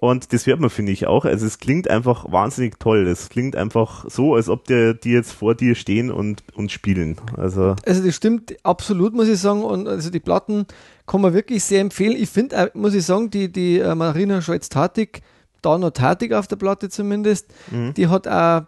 Und 0.02 0.32
das 0.32 0.48
hört 0.48 0.58
man, 0.58 0.68
finde 0.68 0.90
ich, 0.90 1.06
auch. 1.06 1.24
Also 1.24 1.46
es 1.46 1.60
klingt 1.60 1.88
einfach 1.88 2.32
wahnsinnig 2.32 2.80
toll. 2.80 3.06
Es 3.06 3.28
klingt 3.28 3.54
einfach 3.54 4.04
so, 4.10 4.34
als 4.34 4.48
ob 4.48 4.64
der, 4.64 4.94
die 4.94 5.12
jetzt 5.12 5.30
vor 5.30 5.54
dir 5.54 5.76
stehen 5.76 6.10
und, 6.10 6.42
und 6.56 6.72
spielen. 6.72 7.18
Also, 7.36 7.76
also 7.86 8.04
das 8.04 8.16
stimmt 8.16 8.56
absolut, 8.64 9.14
muss 9.14 9.28
ich 9.28 9.38
sagen. 9.38 9.62
Und 9.62 9.86
also 9.86 10.10
die 10.10 10.18
Platten 10.18 10.66
kann 11.06 11.20
man 11.20 11.34
wirklich 11.34 11.62
sehr 11.62 11.80
empfehlen. 11.80 12.16
Ich 12.16 12.30
finde, 12.30 12.72
muss 12.74 12.94
ich 12.94 13.06
sagen, 13.06 13.30
die, 13.30 13.52
die 13.52 13.78
äh, 13.78 13.94
Marina 13.94 14.42
Scholz-Tatik, 14.42 15.22
da 15.62 15.78
noch 15.78 15.92
Tatik 15.92 16.32
auf 16.32 16.48
der 16.48 16.56
Platte 16.56 16.88
zumindest, 16.88 17.54
mhm. 17.70 17.94
die 17.94 18.08
hat 18.08 18.26
auch 18.26 18.62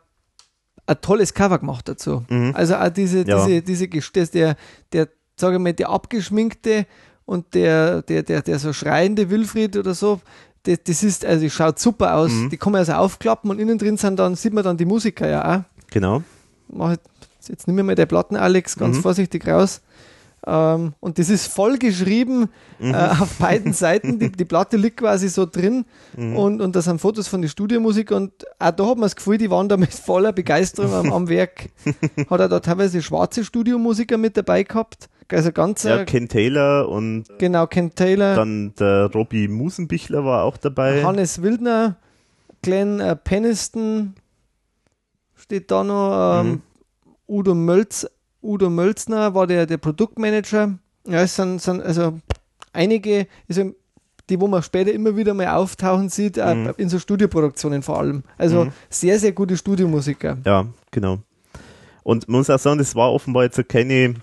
ein 0.87 1.01
tolles 1.01 1.35
Cover 1.35 1.59
gemacht 1.59 1.89
dazu. 1.89 2.25
Mhm. 2.29 2.53
Also 2.55 2.77
auch 2.77 2.91
diese, 2.91 3.27
ja. 3.27 3.45
diese, 3.45 3.89
diese, 3.89 3.89
der, 4.29 4.57
der, 4.93 5.09
sage 5.35 5.57
ich 5.57 5.61
mal, 5.61 5.73
der 5.73 5.89
abgeschminkte 5.89 6.87
und 7.25 7.55
der, 7.55 8.03
der, 8.03 8.23
der, 8.23 8.43
der 8.43 8.61
so 8.61 8.73
schreiende 8.73 9.31
Wilfried 9.31 9.77
oder 9.77 9.95
so, 9.95 10.21
das, 10.65 10.79
das 10.85 11.03
ist, 11.03 11.25
also 11.25 11.49
schaut 11.49 11.79
super 11.79 12.17
aus. 12.17 12.31
Mhm. 12.33 12.51
Die 12.51 12.57
kann 12.57 12.73
man 12.73 12.81
also 12.81 12.93
aufklappen 12.93 13.51
und 13.51 13.59
innen 13.59 13.79
drin 13.79 13.97
sind 13.97 14.19
dann, 14.19 14.35
sieht 14.35 14.53
man 14.53 14.65
dann 14.65 14.77
die 14.77 14.85
Musiker 14.85 15.29
ja 15.29 15.57
auch. 15.59 15.63
Genau. 15.91 16.23
Mach 16.69 16.93
ich, 16.93 17.49
jetzt 17.49 17.67
nimm 17.67 17.77
mir 17.77 17.83
mal 17.85 17.95
der 17.95 18.07
Platten, 18.07 18.37
Alex, 18.37 18.77
ganz 18.77 18.97
Mhm. 18.97 19.03
vorsichtig 19.03 19.47
raus. 19.47 19.81
Ähm, 20.47 20.93
und 21.01 21.19
das 21.19 21.31
ist 21.31 21.47
voll 21.47 21.79
geschrieben 21.79 22.49
Mhm. 22.79 22.93
äh, 22.93 22.97
auf 23.19 23.37
beiden 23.39 23.73
Seiten. 23.73 24.19
Die, 24.19 24.31
die 24.31 24.45
Platte 24.45 24.77
liegt 24.77 24.99
quasi 24.99 25.29
so 25.31 25.47
drin 25.47 25.87
Mhm. 26.17 26.37
und, 26.37 26.61
und 26.61 26.77
da 26.77 26.83
sind 26.83 27.01
Fotos 27.01 27.29
von 27.29 27.41
den 27.41 27.49
Studiomusikern 27.49 28.25
und 28.25 28.33
auch 28.59 28.71
da 28.73 28.85
hat 28.87 28.97
man 28.97 29.03
das 29.03 29.17
Gefühl, 29.17 29.39
die 29.39 29.51
waren 29.51 29.69
da 29.71 29.77
mit 29.79 29.95
voller 29.95 30.33
Begeisterung 30.33 30.93
am, 30.93 31.13
am 31.13 31.29
Werk. 31.31 31.71
Hat 32.31 32.41
er 32.41 32.49
da 32.51 32.61
teilweise 32.61 33.01
schwarze 33.01 33.43
Studiomusiker 33.45 34.19
mit 34.19 34.37
dabei 34.37 34.65
gehabt. 34.65 35.09
Also 35.33 35.53
ganz, 35.53 35.83
Ja, 35.85 36.05
Ken 36.05 36.29
Taylor 36.29 36.89
und 36.89 37.25
genau, 37.39 37.67
Ken 37.67 37.95
Taylor, 37.95 38.35
dann 38.37 38.75
der 38.79 39.11
Robbie 39.13 39.49
Musenbichler 39.49 40.25
war 40.25 40.45
auch 40.45 40.57
dabei. 40.57 41.03
Hannes 41.03 41.41
Wildner, 41.43 41.97
Glenn 42.63 43.01
äh, 43.01 43.17
Peniston 43.17 44.15
steht 45.35 45.71
da 45.71 45.83
noch, 45.85 46.41
ähm, 46.41 46.47
Mhm. 46.51 46.63
Udo, 47.27 47.55
Mölz, 47.55 48.07
Udo 48.43 48.69
Mölzner 48.71 49.35
war 49.35 49.47
der, 49.47 49.67
der 49.67 49.79
Produktmanager. 49.79 50.79
Ja, 51.07 51.23
es 51.23 51.37
sind, 51.37 51.61
sind 51.61 51.83
also 51.83 52.19
einige, 52.73 53.27
also 53.49 53.73
die, 54.31 54.41
wo 54.41 54.47
man 54.47 54.63
später 54.63 54.93
immer 54.93 55.17
wieder 55.17 55.35
mal 55.35 55.49
auftauchen 55.49 56.09
sieht, 56.11 56.37
äh, 56.39 56.55
Mhm. 56.55 56.75
in 56.77 56.89
so 56.89 56.99
Studioproduktionen 56.99 57.83
vor 57.83 57.99
allem. 57.99 58.23
Also 58.39 58.65
Mhm. 58.67 58.73
sehr, 58.91 59.19
sehr 59.19 59.33
gute 59.33 59.57
Studiomusiker. 59.57 60.39
Ja, 60.45 60.67
genau. 60.91 61.19
Und 62.03 62.29
man 62.29 62.39
muss 62.39 62.51
auch 62.51 62.59
sagen, 62.59 62.79
das 62.79 62.95
war 62.95 63.13
offenbar 63.13 63.45
jetzt 63.45 63.67
keine, 63.69 64.15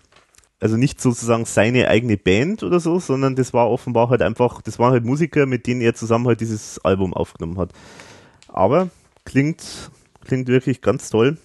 also 0.62 0.78
nicht 0.78 1.02
sozusagen 1.02 1.46
seine 1.46 1.88
eigene 1.88 2.18
Band 2.18 2.62
oder 2.64 2.80
so, 2.80 3.00
sondern 3.00 3.36
das 3.36 3.52
war 3.52 3.70
offenbar 3.70 4.10
halt 4.10 4.22
einfach, 4.22 4.62
das 4.62 4.78
waren 4.78 4.92
halt 4.92 5.04
Musiker, 5.04 5.48
mit 5.48 5.66
denen 5.66 5.82
er 5.82 5.96
zusammen 5.96 6.28
halt 6.28 6.40
dieses 6.40 6.80
Album 6.86 7.14
aufgenommen 7.14 7.58
hat. 7.58 7.72
Aber 8.48 8.90
klingt, 9.26 9.64
klingt 10.24 10.48
wirklich 10.48 10.82
ganz 10.82 11.10
toll. 11.10 11.38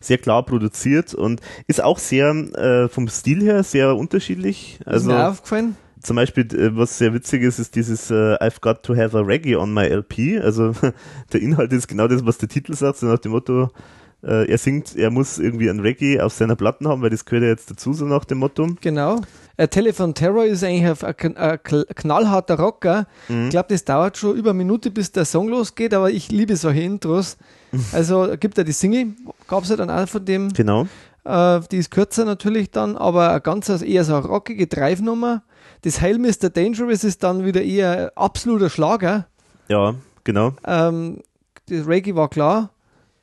Sehr 0.00 0.16
klar 0.16 0.46
produziert 0.46 1.12
und 1.12 1.42
ist 1.66 1.82
auch 1.82 1.98
sehr 1.98 2.30
äh, 2.30 2.88
vom 2.88 3.08
Stil 3.08 3.42
her 3.42 3.62
sehr 3.62 3.94
unterschiedlich. 3.94 4.78
ist 4.80 4.86
Also 4.86 5.10
mir 5.10 5.28
aufgefallen. 5.28 5.76
zum 6.02 6.16
Beispiel, 6.16 6.46
äh, 6.54 6.74
was 6.74 6.96
sehr 6.96 7.12
witzig 7.12 7.42
ist, 7.42 7.58
ist 7.58 7.76
dieses 7.76 8.10
äh, 8.10 8.36
I've 8.36 8.62
got 8.62 8.82
to 8.82 8.96
have 8.96 9.14
a 9.14 9.20
Reggae 9.20 9.56
on 9.56 9.74
my 9.74 9.84
LP. 9.84 10.40
Also 10.42 10.72
der 11.34 11.42
Inhalt 11.42 11.74
ist 11.74 11.88
genau 11.88 12.08
das, 12.08 12.24
was 12.24 12.38
der 12.38 12.48
Titel 12.48 12.74
sagt, 12.74 12.96
so 12.96 13.06
nach 13.06 13.18
dem 13.18 13.32
Motto, 13.32 13.68
er 14.22 14.58
singt, 14.58 14.96
er 14.96 15.10
muss 15.10 15.38
irgendwie 15.38 15.70
ein 15.70 15.80
Reggae 15.80 16.20
auf 16.20 16.32
seiner 16.32 16.56
Platten 16.56 16.86
haben, 16.88 17.00
weil 17.02 17.10
das 17.10 17.24
gehört 17.24 17.44
ja 17.44 17.48
jetzt 17.50 17.70
dazu, 17.70 17.92
so 17.92 18.04
nach 18.04 18.24
dem 18.24 18.38
Motto. 18.38 18.68
Genau. 18.80 19.22
Äh, 19.56 19.68
Telephone 19.68 20.14
Terror 20.14 20.44
ist 20.44 20.64
eigentlich 20.64 21.04
ein, 21.04 21.36
ein, 21.36 21.58
knallharter 21.94 22.58
Rocker. 22.58 23.06
Mhm. 23.28 23.44
Ich 23.44 23.50
glaube, 23.50 23.68
das 23.70 23.84
dauert 23.84 24.16
schon 24.16 24.36
über 24.36 24.50
eine 24.50 24.58
Minute, 24.58 24.90
bis 24.90 25.12
der 25.12 25.24
Song 25.24 25.48
losgeht, 25.48 25.92
aber 25.94 26.10
ich 26.10 26.30
liebe 26.30 26.56
solche 26.56 26.80
Intros. 26.80 27.36
Also 27.92 28.34
gibt 28.40 28.58
er 28.58 28.64
die 28.64 28.72
Single, 28.72 29.14
gab 29.46 29.62
es 29.62 29.68
ja 29.68 29.76
dann 29.76 29.90
auch 29.90 30.08
von 30.08 30.24
dem, 30.24 30.52
Genau. 30.52 30.88
äh, 31.24 31.60
die 31.70 31.76
ist 31.76 31.92
kürzer 31.92 32.24
natürlich 32.24 32.72
dann, 32.72 32.96
aber 32.96 33.32
ein 33.32 33.42
ganz 33.44 33.68
eher 33.68 34.02
so 34.02 34.16
eine 34.16 34.26
rockige 34.26 34.66
Drive-Nummer. 34.66 35.44
Das 35.82 36.00
Hail 36.00 36.18
Mr. 36.18 36.50
Dangerous 36.50 37.04
ist 37.04 37.22
dann 37.22 37.44
wieder 37.44 37.62
eher 37.62 37.90
ein 37.92 38.08
absoluter 38.16 38.70
Schlager. 38.70 39.28
Ja, 39.68 39.94
genau. 40.24 40.52
Ähm, 40.66 41.20
das 41.68 41.86
Reggae 41.86 42.16
war 42.16 42.28
klar. 42.28 42.70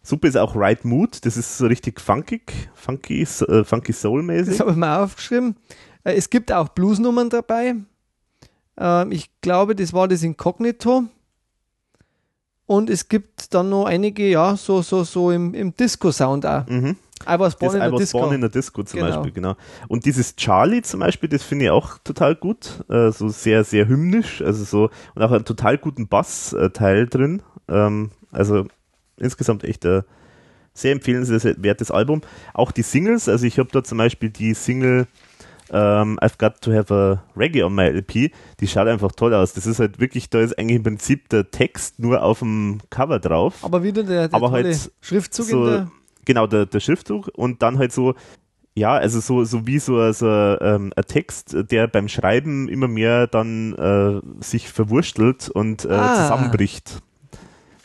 Super 0.08 0.30
ist 0.30 0.38
auch 0.38 0.55
Right 0.55 0.86
Mood, 0.86 1.26
das 1.26 1.36
ist 1.36 1.58
so 1.58 1.66
richtig 1.68 1.99
funkig, 1.99 2.70
funky, 2.76 3.24
äh, 3.24 3.64
funky 3.66 3.91
Soul-mäßig. 3.91 4.51
Das 4.53 4.60
habe 4.62 4.72
ich 4.72 4.78
mir 4.78 4.99
aufgeschrieben. 4.99 5.58
Äh, 6.05 6.14
es 6.14 6.30
gibt 6.30 6.49
auch 6.49 6.70
Bluesnummern 6.70 7.30
dabei. 7.30 7.76
Ähm, 8.78 9.12
ich 9.12 9.30
glaube, 9.41 9.76
das 9.76 9.91
war 9.91 10.08
das 10.08 10.24
Inkognito. 10.24 11.03
Und 12.66 12.89
es 12.89 13.10
gibt 13.10 13.53
dann 13.53 13.70
noch 13.70 13.84
einige, 13.84 14.30
ja, 14.30 14.55
so, 14.55 14.82
so, 14.82 15.03
so 15.03 15.30
im, 15.32 15.53
im 15.53 15.76
Disco-Sound 15.76 16.45
auch. 16.45 16.66
Mhm. 16.68 16.95
I 17.28 17.38
was 17.38 17.58
born 17.58 17.74
Das 17.74 17.82
in 17.82 17.89
I 17.89 17.91
was 17.91 17.99
Disco. 17.99 18.20
born 18.20 18.36
in 18.36 18.43
a 18.45 18.47
Disco 18.47 18.84
zum 18.84 18.99
Genau. 19.01 19.12
Beispiel, 19.12 19.32
genau. 19.34 19.55
Und 19.89 20.05
dieses 20.05 20.38
Charlie 20.38 20.84
zum 20.84 21.01
Beispiel, 21.01 21.28
das 21.28 21.43
finde 21.43 21.66
ich 21.66 21.72
auch 21.72 21.97
total 22.05 22.36
gut. 22.36 22.86
Äh, 22.89 23.12
so 23.12 23.28
sehr, 23.28 23.66
sehr 23.66 23.89
hymnisch, 23.89 24.41
also 24.41 24.64
so, 24.64 24.89
und 25.16 25.22
auch 25.22 25.32
einen 25.32 25.43
total 25.43 25.78
guten 25.78 26.08
Bass-Teil 26.08 27.08
drin. 27.08 27.41
Ähm, 27.68 28.12
also 28.32 28.68
insgesamt 29.18 29.63
echt 29.63 29.86
ein 29.86 30.03
sehr 30.74 30.91
empfehlenswertes 30.91 31.91
Album. 31.91 32.22
Auch 32.53 32.72
die 32.72 32.84
Singles, 32.84 33.28
also 33.28 33.45
ich 33.45 33.57
habe 33.59 33.70
da 33.72 33.84
zum 33.84 33.97
Beispiel 33.97 34.30
die 34.30 34.53
Single 34.53 35.07
ähm, 35.70 36.18
I've 36.20 36.38
Got 36.38 36.61
to 36.61 36.72
Have 36.72 36.93
a 36.93 37.24
Reggae 37.36 37.63
on 37.63 37.76
my 37.76 37.84
LP, 37.88 38.32
die 38.59 38.68
schaut 38.68 38.88
einfach 38.88 39.11
toll 39.11 39.34
aus. 39.34 39.53
Das 39.53 39.65
ist 39.68 39.80
halt 39.80 39.99
wirklich, 39.99 40.30
da 40.30 40.39
ist 40.39 40.57
eigentlich 40.57 40.78
im 40.78 40.84
Prinzip 40.84 41.28
der 41.30 41.51
Text 41.51 41.99
nur 41.99 42.24
auf 42.24 42.39
dem 42.39 42.78
Cover 42.89 43.20
drauf. 43.20 43.55
Aber 43.63 43.84
wieder 43.84 44.03
der, 44.03 44.30
der 44.30 44.36
Aber 44.36 44.51
halt 44.51 44.91
Schriftzug 45.01 45.45
so, 45.45 45.65
in 45.65 45.72
der. 45.72 45.91
genau, 46.26 46.47
der, 46.47 46.68
der 46.68 46.80
Schriftzug 46.80 47.30
und 47.34 47.61
dann 47.63 47.80
halt 47.80 47.91
so, 47.91 48.15
ja, 48.76 48.93
also 48.93 49.20
so, 49.20 49.43
so 49.43 49.68
wie 49.68 49.80
so, 49.80 50.09
so 50.13 50.28
ähm, 50.30 50.93
ein 50.95 51.03
Text, 51.05 51.57
der 51.72 51.88
beim 51.88 52.07
Schreiben 52.07 52.70
immer 52.70 52.88
mehr 52.88 53.28
dann 53.28 53.74
äh, 53.74 54.22
sich 54.43 54.70
verwurstelt 54.70 55.49
und 55.49 55.84
äh, 55.84 55.89
Ah. 55.89 56.15
zusammenbricht. 56.15 57.01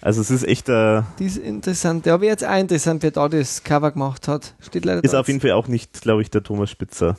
Also 0.03 0.21
es 0.21 0.31
ist 0.33 0.43
echt, 0.47 0.69
äh, 0.69 1.03
Die 1.21 1.27
ist 1.27 1.39
interessant. 1.39 2.05
Der 2.07 2.21
wäre 2.21 2.33
jetzt 2.33 2.45
auch 2.45 2.59
interessant, 2.59 3.03
wer 3.05 3.13
da 3.13 3.29
das 3.29 3.63
Cover 3.63 3.93
gemacht 3.93 4.27
hat. 4.29 4.55
Steht 4.61 4.85
leider 4.85 5.03
ist 5.03 5.15
auf 5.15 5.29
jeden 5.29 5.41
Fall 5.41 5.53
auch 5.53 5.69
nicht, 5.69 6.03
glaube 6.03 6.23
ich, 6.23 6.31
der 6.31 6.43
Thomas 6.43 6.71
Spitzer. 6.71 7.17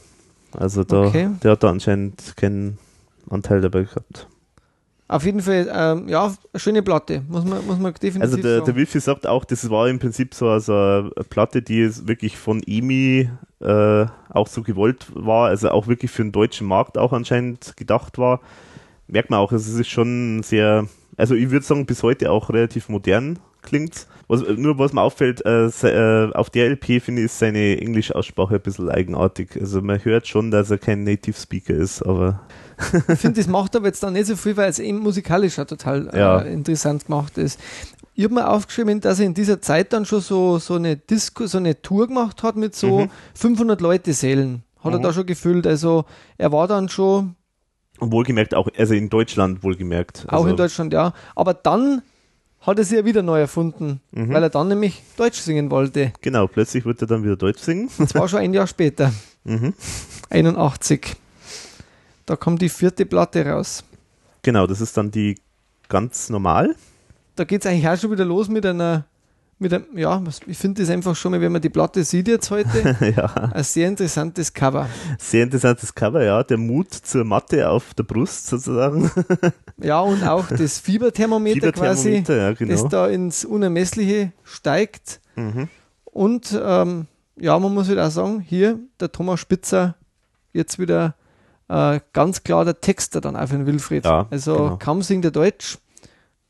Also 0.52 0.84
da, 0.84 1.04
Okay. 1.04 1.30
der 1.42 1.52
hat 1.52 1.64
da 1.64 1.70
anscheinend 1.70 2.36
keinen 2.36 2.78
Anteil 3.30 3.62
dabei 3.62 3.84
gehabt. 3.84 4.28
Auf 5.08 5.24
jeden 5.26 5.42
Fall, 5.42 5.70
ähm, 5.74 6.08
ja, 6.10 6.34
schöne 6.56 6.82
Platte. 6.82 7.22
Muss 7.30 7.46
man, 7.46 7.66
muss 7.66 7.78
man 7.80 7.94
definitiv 7.94 8.22
Also 8.22 8.38
der, 8.38 8.56
sagen. 8.56 8.66
der 8.66 8.76
Wilfi 8.76 9.00
sagt 9.00 9.28
auch, 9.28 9.46
das 9.46 9.70
war 9.70 9.88
im 9.88 10.00
Prinzip 10.00 10.34
so 10.34 10.50
also 10.50 10.74
eine 10.74 11.12
Platte, 11.30 11.62
die 11.62 11.82
es 11.82 12.08
wirklich 12.08 12.38
von 12.38 12.62
EMI 12.64 13.30
äh, 13.62 14.06
auch 14.30 14.48
so 14.48 14.62
gewollt 14.62 15.08
war, 15.14 15.48
also 15.48 15.70
auch 15.70 15.88
wirklich 15.88 16.12
für 16.12 16.24
den 16.24 16.32
deutschen 16.32 16.68
Markt 16.68 16.98
auch 16.98 17.14
anscheinend 17.14 17.78
gedacht 17.78 18.18
war. 18.18 18.42
Merkt 19.08 19.30
man 19.30 19.40
auch, 19.40 19.52
also 19.52 19.72
es 19.72 19.78
ist 19.80 19.90
schon 19.90 20.42
sehr, 20.44 20.88
also 21.18 21.36
ich 21.36 21.49
würde 21.51 21.66
sagen, 21.66 21.86
bis 21.86 22.03
heute 22.03 22.32
auch 22.32 22.49
relativ 22.49 22.89
modern 22.89 23.39
klingt. 23.61 24.07
Was, 24.28 24.41
nur 24.57 24.78
was 24.80 24.93
mir 24.93 25.01
auffällt, 25.01 25.45
äh, 25.45 25.66
äh, 25.68 26.34
auf 26.34 26.49
der 26.49 26.70
LP 26.70 27.01
finde 27.01 27.22
ich 27.22 27.26
ist 27.26 27.39
seine 27.39 27.80
Englischaussprache 27.80 28.55
ein 28.55 28.61
bisschen 28.61 28.89
eigenartig. 28.89 29.49
Also 29.59 29.82
man 29.82 30.03
hört 30.03 30.28
schon, 30.28 30.49
dass 30.51 30.72
er 30.72 30.78
kein 30.78 31.03
Native 31.03 31.38
Speaker 31.38 31.74
ist, 31.74 32.01
aber 32.01 32.41
Ich 33.09 33.20
finde, 33.20 33.39
das 33.41 33.47
macht 33.47 33.76
aber 33.76 33.88
jetzt 33.88 34.01
dann 34.01 34.14
nicht 34.14 34.26
so 34.28 34.36
viel, 34.36 34.57
weil 34.57 34.70
es 34.70 34.80
eben 34.80 34.99
musikalisch 34.99 35.59
auch 35.59 35.66
total 35.66 36.09
Ja. 36.16 36.39
äh, 36.39 36.51
interessant 36.53 37.05
gemacht 37.05 37.38
ist. 37.38 37.59
Ich 38.16 38.24
habe 38.24 38.34
mir 38.36 38.49
aufgeschrieben, 38.49 39.01
dass 39.01 39.20
er 39.20 39.26
in 39.26 39.34
dieser 39.34 39.61
Zeit 39.61 39.91
dann 39.93 40.05
schon 40.05 40.22
so, 40.22 40.57
so 40.59 40.76
eine 40.76 40.95
Disco, 40.97 41.45
so 41.47 41.57
eine 41.57 41.82
Tour 41.82 42.07
gemacht 42.07 42.43
hat 42.43 42.55
mit 42.55 42.76
so 42.76 43.01
Mhm. 43.01 43.09
500 43.36 43.82
Leute 43.82 44.14
Sälen. 44.14 44.64
Hat 44.84 44.93
er 44.93 44.99
Mhm. 44.99 45.03
da 45.03 45.14
schon 45.14 45.26
gefüllt. 45.26 45.66
Also 45.68 46.05
er 46.38 46.51
war 46.51 46.68
dann 46.68 46.89
schon, 46.89 47.36
und 48.04 48.12
wohlgemerkt 48.12 48.54
auch, 48.56 48.68
also 48.78 48.93
in 48.93 49.10
Deutschland 49.10 49.64
wohlgemerkt. 49.64 50.26
auch 50.28 50.34
also, 50.34 50.47
in 50.49 50.58
Deutschland, 50.58 50.93
ja. 50.93 51.14
Aber 51.36 51.54
dann 51.54 52.01
hat 52.62 52.78
er 52.80 52.86
sich 52.86 52.97
ja 52.97 53.04
wieder 53.06 53.22
neu 53.24 53.39
erfunden, 53.39 53.99
Mhm. 54.12 54.34
weil 54.34 54.43
er 54.43 54.49
dann 54.49 54.68
nämlich 54.70 55.01
Deutsch 55.18 55.39
singen 55.39 55.70
wollte. 55.72 56.14
Genau, 56.22 56.47
plötzlich 56.47 56.86
wird 56.86 57.01
er 57.01 57.08
dann 57.08 57.24
wieder 57.24 57.36
Deutsch 57.36 57.60
singen. 57.62 57.89
Und 57.97 58.10
zwar 58.10 58.28
schon 58.28 58.39
ein 58.39 58.54
Jahr 58.54 58.68
später, 58.68 59.12
Mhm. 59.43 59.74
81. 60.30 61.16
Da 62.26 62.36
kommt 62.38 62.62
die 62.62 62.70
vierte 62.70 63.06
Platte 63.06 63.45
raus. 63.45 63.84
Genau, 64.43 64.66
das 64.68 64.80
ist 64.82 64.95
dann 64.95 65.12
die 65.12 65.38
ganz 65.89 66.30
normal. 66.30 66.76
da 67.36 67.43
geht 67.43 67.66
es 67.66 67.70
eigentlich 67.72 67.88
auch 67.88 67.97
schon 67.97 68.12
wieder 68.12 68.26
los 68.26 68.47
mit 68.47 68.66
einer, 68.66 69.06
mit 69.64 69.74
einem, 69.74 69.97
ja, 69.97 70.22
ich 70.45 70.57
finde 70.57 70.82
das 70.82 70.89
einfach 70.91 71.16
schon 71.16 71.32
mal, 71.32 71.41
wenn 71.41 71.51
man 71.51 71.61
die 71.61 71.70
Platte 71.70 72.03
sieht 72.03 72.28
jetzt 72.28 72.51
heute, 72.51 72.95
ja, 73.18 73.26
ein 73.51 73.64
sehr 73.64 73.88
interessantes 73.88 74.53
Cover. 74.53 74.88
sehr 75.18 75.43
interessantes 75.43 75.95
Cover, 75.95 76.24
ja. 76.24 76.43
Der 76.43 76.57
Mut 76.57 76.93
zur 76.93 77.24
Matte 77.26 77.68
auf 77.70 77.93
der 77.95 78.03
Brust 78.03 78.47
sozusagen. 78.47 79.09
Ja, 79.82 79.99
und 80.01 80.24
auch 80.24 80.47
das 80.47 80.78
Fieberthermometer, 80.80 81.72
quasi, 81.72 82.11
Fieberthermometer, 82.24 82.38
ja, 82.38 82.53
genau. 82.53 82.72
das 82.72 82.88
da 82.89 83.07
ins 83.07 83.43
Unermessliche 83.43 84.32
steigt. 84.43 85.20
Mhm. 85.36 85.68
Und 86.05 86.57
ähm, 86.64 87.07
ja, 87.38 87.57
man 87.57 87.74
muss 87.74 87.89
wieder 87.89 88.07
auch 88.07 88.11
sagen, 88.11 88.39
hier 88.39 88.80
der 88.99 89.11
Thomas 89.11 89.39
Spitzer 89.39 89.95
jetzt 90.53 90.78
wieder 90.78 91.16
äh, 91.68 91.99
ganz 92.14 92.43
klar 92.43 92.64
der 92.66 92.80
Texter 92.82 93.20
dann 93.20 93.36
auf 93.36 93.49
den 93.49 93.66
Wilfried. 93.66 94.05
Ja, 94.05 94.28
also 94.30 94.55
genau. 94.55 94.78
kaum 94.78 95.01
singt 95.01 95.26
er 95.26 95.32
Deutsch, 95.32 95.80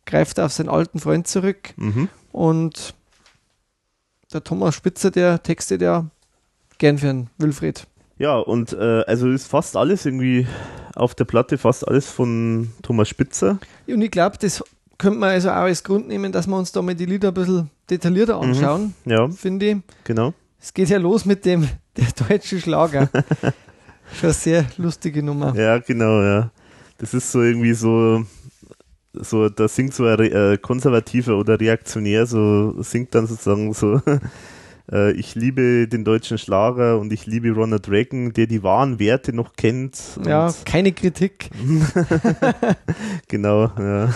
greift 0.05 0.39
auf 0.39 0.51
seinen 0.51 0.69
alten 0.69 0.99
Freund 0.99 1.25
zurück 1.27 1.73
Mhm. 1.77 2.09
und 2.33 2.93
der 4.33 4.43
Thomas 4.43 4.75
Spitzer, 4.75 5.11
der 5.11 5.41
textet 5.41 5.81
ja 5.81 6.05
gern 6.77 6.97
für 6.97 7.07
den 7.07 7.29
Wilfried. 7.37 7.85
Ja, 8.17 8.37
und 8.37 8.73
äh, 8.73 9.03
also 9.07 9.29
ist 9.29 9.47
fast 9.47 9.75
alles 9.75 10.05
irgendwie 10.05 10.47
auf 10.95 11.15
der 11.15 11.25
Platte, 11.25 11.57
fast 11.57 11.87
alles 11.87 12.07
von 12.09 12.71
Thomas 12.83 13.09
Spitzer. 13.09 13.59
Und 13.87 14.01
ich 14.01 14.11
glaube, 14.11 14.37
das 14.39 14.63
könnte 14.97 15.17
man 15.19 15.29
also 15.29 15.49
auch 15.49 15.53
als 15.63 15.83
Grund 15.83 16.07
nehmen, 16.07 16.31
dass 16.31 16.47
wir 16.47 16.55
uns 16.57 16.71
da 16.71 16.81
mal 16.81 16.93
die 16.95 17.05
Lieder 17.05 17.29
ein 17.29 17.33
bisschen 17.33 17.69
detaillierter 17.89 18.37
Mhm. 18.37 18.43
anschauen, 18.43 18.93
Ja, 19.05 19.27
finde 19.29 19.65
ich. 19.71 19.77
genau. 20.03 20.33
Es 20.61 20.73
geht 20.73 20.89
ja 20.89 20.97
los 20.97 21.25
mit 21.25 21.43
dem 21.45 21.67
der 21.97 22.05
deutsche 22.27 22.59
Schlager. 22.61 23.09
Schon 24.13 24.29
eine 24.29 24.33
sehr 24.33 24.65
lustige 24.77 25.23
Nummer. 25.23 25.55
Ja, 25.55 25.79
genau, 25.79 26.21
ja. 26.21 26.51
Das 26.99 27.13
ist 27.13 27.31
so 27.31 27.41
irgendwie 27.41 27.73
so, 27.73 28.23
so, 29.13 29.49
da 29.49 29.67
singt 29.67 29.93
so 29.93 30.05
ein 30.05 30.19
äh, 30.19 30.57
Konservativer 30.61 31.37
oder 31.37 31.59
Reaktionär, 31.59 32.25
so 32.25 32.81
singt 32.81 33.13
dann 33.13 33.27
sozusagen 33.27 33.73
so, 33.73 34.01
äh, 34.91 35.11
ich 35.11 35.35
liebe 35.35 35.87
den 35.87 36.03
deutschen 36.03 36.37
Schlager 36.37 36.99
und 36.99 37.13
ich 37.13 37.27
liebe 37.27 37.51
Ronald 37.51 37.89
Reagan, 37.89 38.33
der 38.33 38.47
die 38.47 38.63
wahren 38.63 38.99
Werte 38.99 39.33
noch 39.33 39.55
kennt. 39.55 39.99
Ja, 40.25 40.51
keine 40.65 40.91
Kritik. 40.93 41.51
genau, 43.27 43.71
ja. 43.77 44.09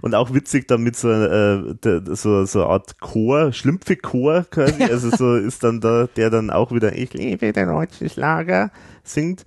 Und 0.00 0.14
auch 0.14 0.32
witzig 0.32 0.68
dann 0.68 0.82
mit 0.82 0.94
so, 0.94 1.10
äh, 1.10 1.74
so, 2.14 2.44
so 2.44 2.62
eine 2.62 2.68
Art 2.70 3.00
Chor, 3.00 3.52
Schlümpfe-Chor 3.52 4.46
quasi. 4.48 4.84
Also 4.84 5.10
so 5.10 5.34
ist 5.34 5.64
dann 5.64 5.80
da, 5.80 6.06
der 6.16 6.30
dann 6.30 6.50
auch 6.50 6.70
wieder, 6.70 6.96
ich 6.96 7.12
liebe 7.12 7.52
den 7.52 7.68
deutschen 7.68 8.08
Schlager 8.08 8.70
singt. 9.02 9.44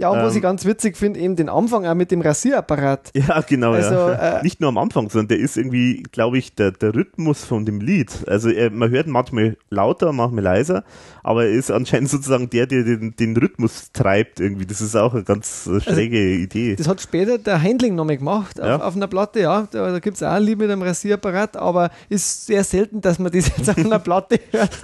Ja, 0.00 0.08
und 0.10 0.18
was 0.18 0.32
Ähm. 0.32 0.36
ich 0.38 0.42
ganz 0.42 0.64
witzig 0.64 0.96
finde, 0.96 1.20
eben 1.20 1.36
den 1.36 1.48
Anfang 1.48 1.86
auch 1.86 1.94
mit 1.94 2.10
dem 2.10 2.20
Rasierapparat. 2.20 3.10
Ja, 3.14 3.40
genau. 3.42 3.72
Also, 3.72 3.94
ja. 3.94 4.38
äh, 4.38 4.42
Nicht 4.42 4.60
nur 4.60 4.68
am 4.70 4.78
Anfang, 4.78 5.10
sondern 5.10 5.28
der 5.28 5.38
ist 5.38 5.56
irgendwie, 5.56 6.02
glaube 6.10 6.38
ich, 6.38 6.54
der, 6.54 6.70
der 6.72 6.94
Rhythmus 6.94 7.44
von 7.44 7.64
dem 7.66 7.80
Lied. 7.80 8.10
Also 8.26 8.48
er, 8.50 8.70
man 8.70 8.90
hört 8.90 9.06
manchmal 9.06 9.56
lauter, 9.68 10.12
manchmal 10.12 10.42
leiser, 10.44 10.84
aber 11.22 11.44
er 11.44 11.50
ist 11.52 11.70
anscheinend 11.70 12.08
sozusagen 12.10 12.48
der, 12.50 12.66
der 12.66 12.82
den, 12.84 13.14
den 13.16 13.36
Rhythmus 13.36 13.90
treibt 13.92 14.40
irgendwie. 14.40 14.66
Das 14.66 14.80
ist 14.80 14.96
auch 14.96 15.12
eine 15.14 15.22
ganz 15.24 15.66
äh, 15.66 15.80
schräge 15.80 16.34
Idee. 16.34 16.76
Das 16.76 16.88
hat 16.88 17.00
später 17.00 17.38
der 17.38 17.60
Heindling 17.60 17.94
nochmal 17.94 18.16
gemacht 18.16 18.58
auf, 18.60 18.66
Ja. 18.66 18.76
auf 18.82 18.96
einer 18.96 19.06
Platte, 19.08 19.40
ja. 19.40 19.68
Da, 19.70 19.92
da 19.92 19.98
gibt 19.98 20.16
es 20.16 20.22
auch 20.22 20.32
ein 20.32 20.42
Lied 20.42 20.58
mit 20.58 20.70
einem 20.70 20.82
Rasierapparat, 20.82 21.56
aber 21.56 21.90
ist 22.08 22.46
sehr 22.46 22.64
selten, 22.64 23.00
dass 23.00 23.18
man 23.18 23.30
das 23.32 23.48
jetzt 23.56 23.68
auf 23.68 23.76
einer 23.76 23.98
Platte 23.98 24.40
hört. 24.50 24.78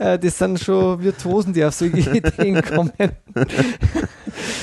äh, 0.00 0.18
das 0.18 0.38
sind 0.38 0.58
schon 0.60 1.00
Virtuosen, 1.02 1.52
die 1.52 1.64
auf 1.64 1.74
solche 1.74 2.10
Ideen 2.16 2.62
kommen. 2.62 2.90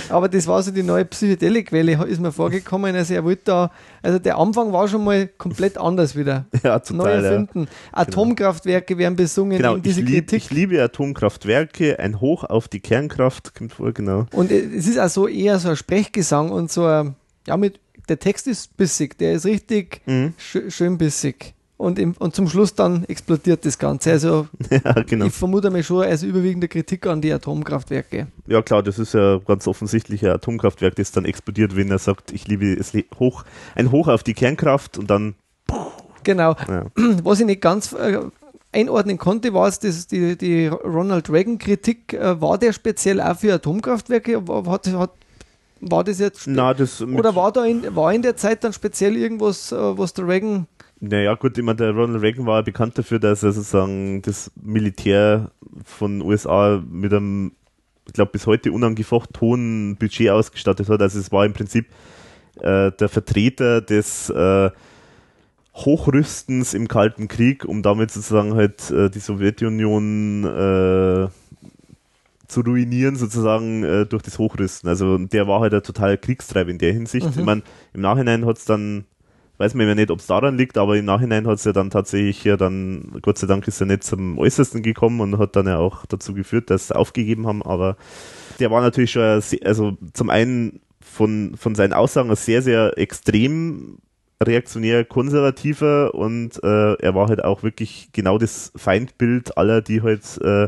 Aber 0.10 0.30
das 0.30 0.48
war 0.48 0.62
so 0.64 0.72
die 0.72 0.84
neue 0.84 1.06
Psychedelik-Welle, 1.06 2.06
ist 2.06 2.20
mir 2.22 2.32
vorgekommen. 2.32 2.96
Also 2.96 3.14
er 3.14 3.24
wollte 3.24 3.42
da, 3.46 3.72
also 4.02 4.20
der 4.20 4.38
Anfang 4.38 4.72
war 4.74 4.88
schon 4.88 5.04
mal 5.04 5.28
komplett 5.38 5.78
anders 5.78 6.16
wieder. 6.16 6.46
Ja, 6.64 6.76
Neu 6.76 6.80
total. 6.80 7.24
Ja. 7.24 7.30
erfinden. 7.32 7.68
Atomkraftwerke 7.92 8.98
werden 8.98 9.16
besungen, 9.16 9.58
Genau, 9.58 9.72
eben 9.72 9.78
ich, 9.80 9.84
diese 9.84 10.02
lieb, 10.02 10.28
Kritik. 10.28 10.44
ich 10.44 10.52
liebe 10.52 10.82
Atomkraftwerke, 10.82 12.00
ein 12.00 12.22
Hoch 12.22 12.44
auf 12.44 12.68
die 12.68 12.80
Kernkraft, 12.80 13.56
kommt 13.56 13.74
vor, 13.74 13.92
genau. 13.92 14.26
Und 14.32 14.52
es 14.52 14.88
ist 14.88 15.00
auch 15.00 15.10
so 15.10 15.28
eher 15.28 15.60
so 15.60 15.70
ein 15.70 15.76
Sprechgesang 15.76 16.52
und 16.52 16.72
so 16.72 16.86
ein, 16.86 17.16
ja, 17.48 17.58
mit, 17.58 17.80
der 18.10 18.20
Text 18.20 18.48
ist 18.48 18.76
bissig, 18.78 19.18
der 19.18 19.34
ist 19.34 19.46
richtig 19.46 20.02
Mhm. 20.06 20.34
schö 20.38 20.70
schön 20.70 20.98
bissig. 20.98 21.54
Und, 21.84 22.00
im, 22.00 22.14
und 22.18 22.34
zum 22.34 22.48
Schluss 22.48 22.76
dann 22.76 23.04
explodiert 23.06 23.66
das 23.66 23.78
Ganze. 23.78 24.12
Also 24.12 24.48
Ja, 24.70 24.94
genau. 25.02 25.26
ich 25.26 25.34
vermute 25.34 25.70
mal 25.70 25.84
schon 25.84 26.04
als 26.04 26.24
überwiegende 26.24 26.70
Kritik 26.70 27.06
an 27.08 27.20
die 27.20 27.32
Atomkraftwerke. 27.34 28.28
Ja 28.48 28.62
klar, 28.62 28.82
das 28.82 29.00
ist 29.00 29.14
ja 29.14 29.40
ganz 29.40 29.68
offensichtlich 29.68 30.24
ein 30.26 30.32
Atomkraftwerk, 30.32 30.96
das 30.96 31.12
dann 31.12 31.26
explodiert, 31.26 31.76
wenn 31.76 31.92
er 31.92 32.00
sagt, 32.00 32.32
ich 32.32 32.48
liebe 32.48 32.72
es 32.74 32.94
hoch, 33.20 33.44
ein 33.76 33.92
Hoch 33.92 34.08
auf 34.08 34.24
die 34.24 34.34
Kernkraft 34.34 34.98
und 34.98 35.10
dann, 35.10 35.36
Genau. 36.24 36.56
ja. 36.70 36.86
Was 37.24 37.42
ich 37.42 37.46
nicht 37.46 37.62
ganz 37.62 37.92
äh, 37.92 38.20
einordnen 38.72 39.18
konnte, 39.18 39.54
war 39.54 39.68
es, 39.68 39.80
dass 39.80 40.08
die, 40.08 40.38
die 40.38 40.68
Ronald 40.68 41.30
Reagan-Kritik, 41.30 42.14
äh, 42.14 42.40
war 42.40 42.58
der 42.58 42.72
speziell 42.72 43.20
auch 43.20 43.38
für 43.38 43.54
Atomkraftwerke? 43.54 44.48
War, 44.48 44.66
hat, 44.68 44.88
hat, 44.88 45.12
war 45.82 46.04
das 46.06 46.20
jetzt 46.20 46.48
Na, 46.48 46.74
das 46.74 47.02
oder 47.02 47.36
war 47.36 47.52
da 47.52 47.66
in, 47.66 47.94
war 47.94 48.14
in 48.14 48.22
der 48.22 48.38
Zeit 48.38 48.64
dann 48.64 48.72
speziell 48.72 49.18
irgendwas, 49.18 49.74
äh, 49.74 49.76
was 49.76 50.14
der 50.14 50.28
Reagan 50.28 50.68
Naja, 51.06 51.36
gut, 51.36 51.58
ich 51.58 51.64
meine, 51.66 51.76
der 51.76 51.92
Ronald 51.92 52.22
Reagan 52.22 52.46
war 52.46 52.64
bekannt 52.64 52.98
dafür, 52.98 53.20
dass 53.20 53.44
er 53.44 53.52
sozusagen 53.52 54.22
das 54.22 54.50
Militär 54.56 55.52
von 55.84 56.22
USA 56.22 56.82
mit 56.90 57.14
einem, 57.14 57.52
ich 58.08 58.14
glaube, 58.14 58.32
bis 58.32 58.48
heute 58.48 58.72
unangefochten 58.72 59.42
hohen 59.42 59.98
Budget 59.98 60.30
ausgestattet 60.30 60.88
hat. 60.88 61.02
Also 61.02 61.20
es 61.20 61.30
war 61.30 61.46
im 61.46 61.52
Prinzip 61.52 61.88
äh, 62.62 62.90
der 62.94 63.10
Vertreter 63.10 63.82
des 63.82 64.30
äh, 64.30 64.72
Hochrüstens 65.76 66.74
im 66.74 66.88
Kalten 66.88 67.28
Krieg, 67.28 67.66
um 67.66 67.84
damit 67.84 68.10
sozusagen 68.10 68.54
halt 68.54 68.90
äh, 68.90 69.10
die 69.10 69.20
Sowjetunion 69.20 70.46
äh, 70.46 71.28
zu 72.48 72.62
ruinieren, 72.62 73.18
sozusagen 73.18 73.84
äh, 73.84 74.06
durch 74.06 74.24
das 74.24 74.40
Hochrüsten. 74.40 74.88
Also 74.88 75.18
der 75.18 75.50
war 75.50 75.60
halt 75.60 75.74
ein 75.74 75.84
total 75.84 76.18
Kriegstreiber 76.18 76.70
in 76.70 76.78
der 76.78 76.94
Hinsicht. 76.94 77.26
Mhm. 77.26 77.40
Ich 77.40 77.46
meine, 77.46 77.64
im 77.94 78.00
Nachhinein 78.00 78.46
hat 78.46 78.58
es 78.58 78.64
dann 78.64 79.04
weiß 79.64 79.76
man 79.76 79.88
ja 79.88 79.96
nicht, 79.96 80.12
ob 80.12 80.20
es 80.20 80.28
daran 80.28 80.58
liegt, 80.58 80.78
aber 80.78 80.98
im 80.98 81.06
Nachhinein 81.06 81.48
hat 81.48 81.58
es 81.58 81.64
ja 81.64 81.72
dann 81.72 81.90
tatsächlich 81.90 82.44
ja 82.44 82.58
dann, 82.58 83.14
Gott 83.22 83.38
sei 83.38 83.48
Dank 83.48 83.66
ist 83.68 83.80
er 83.80 83.88
nicht 83.88 84.04
zum 84.04 84.38
Äußersten 84.38 84.84
gekommen 84.84 85.22
und 85.22 85.38
hat 85.38 85.56
dann 85.56 85.68
ja 85.68 85.78
auch 85.78 86.06
dazu 86.06 86.34
geführt, 86.34 86.70
dass 86.70 86.90
sie 86.90 86.96
aufgegeben 86.96 87.48
haben, 87.48 87.64
aber 87.64 87.96
der 88.60 88.72
war 88.72 88.82
natürlich 88.82 89.12
schon, 89.12 89.42
also 89.64 89.98
zum 90.14 90.30
einen 90.30 90.82
von, 91.00 91.56
von 91.56 91.76
seinen 91.76 91.94
Aussagen 91.94 92.30
ein 92.30 92.36
sehr, 92.36 92.62
sehr 92.62 92.98
extrem 92.98 94.00
reaktionär 94.44 95.06
konservativer 95.06 96.14
und 96.14 96.62
äh, 96.62 96.94
er 96.96 97.16
war 97.16 97.30
halt 97.30 97.44
auch 97.44 97.64
wirklich 97.64 98.10
genau 98.12 98.38
das 98.38 98.74
Feindbild 98.76 99.58
aller, 99.58 99.82
die 99.82 100.02
halt, 100.02 100.42
äh, 100.42 100.68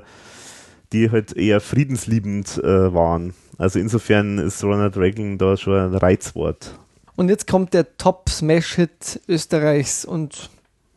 die 0.94 1.12
halt 1.12 1.36
eher 1.36 1.60
friedensliebend 1.60 2.64
äh, 2.64 2.94
waren. 2.94 3.34
Also 3.58 3.80
insofern 3.80 4.38
ist 4.38 4.64
Ronald 4.64 4.96
Reagan 4.96 5.38
da 5.38 5.58
schon 5.58 5.74
ein 5.74 5.96
Reizwort. 5.96 6.80
Und 7.16 7.30
jetzt 7.30 7.48
kommt 7.48 7.74
der 7.74 7.98
Top-Smash-Hit 7.98 9.22
Österreichs 9.28 10.06
und 10.06 10.50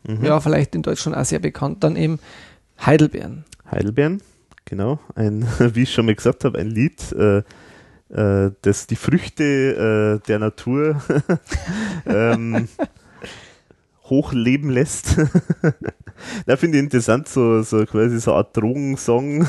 Mhm. 0.08 0.24
ja, 0.24 0.40
vielleicht 0.40 0.74
in 0.74 0.82
Deutschland 0.82 1.16
auch 1.16 1.24
sehr 1.24 1.38
bekannt, 1.38 1.84
dann 1.84 1.96
eben 1.96 2.18
Heidelbeeren. 2.84 3.44
Heidelbeeren, 3.70 4.22
genau. 4.64 4.98
Ein, 5.14 5.46
wie 5.74 5.82
ich 5.82 5.92
schon 5.92 6.06
mal 6.06 6.14
gesagt 6.14 6.44
habe, 6.44 6.58
ein 6.58 6.68
Lied, 6.68 7.12
äh, 7.12 7.42
äh, 8.10 8.52
das 8.62 8.86
die 8.86 8.96
Früchte 8.96 10.20
äh, 10.22 10.26
der 10.26 10.38
Natur 10.38 11.02
ähm, 12.06 12.68
hochleben 14.04 14.70
lässt. 14.70 15.16
da 16.46 16.56
finde 16.56 16.78
ich 16.78 16.84
interessant, 16.84 17.28
so, 17.28 17.62
so 17.62 17.84
quasi 17.84 18.18
so 18.18 18.30
eine 18.30 18.38
Art 18.38 18.56
Drogensong. 18.56 19.46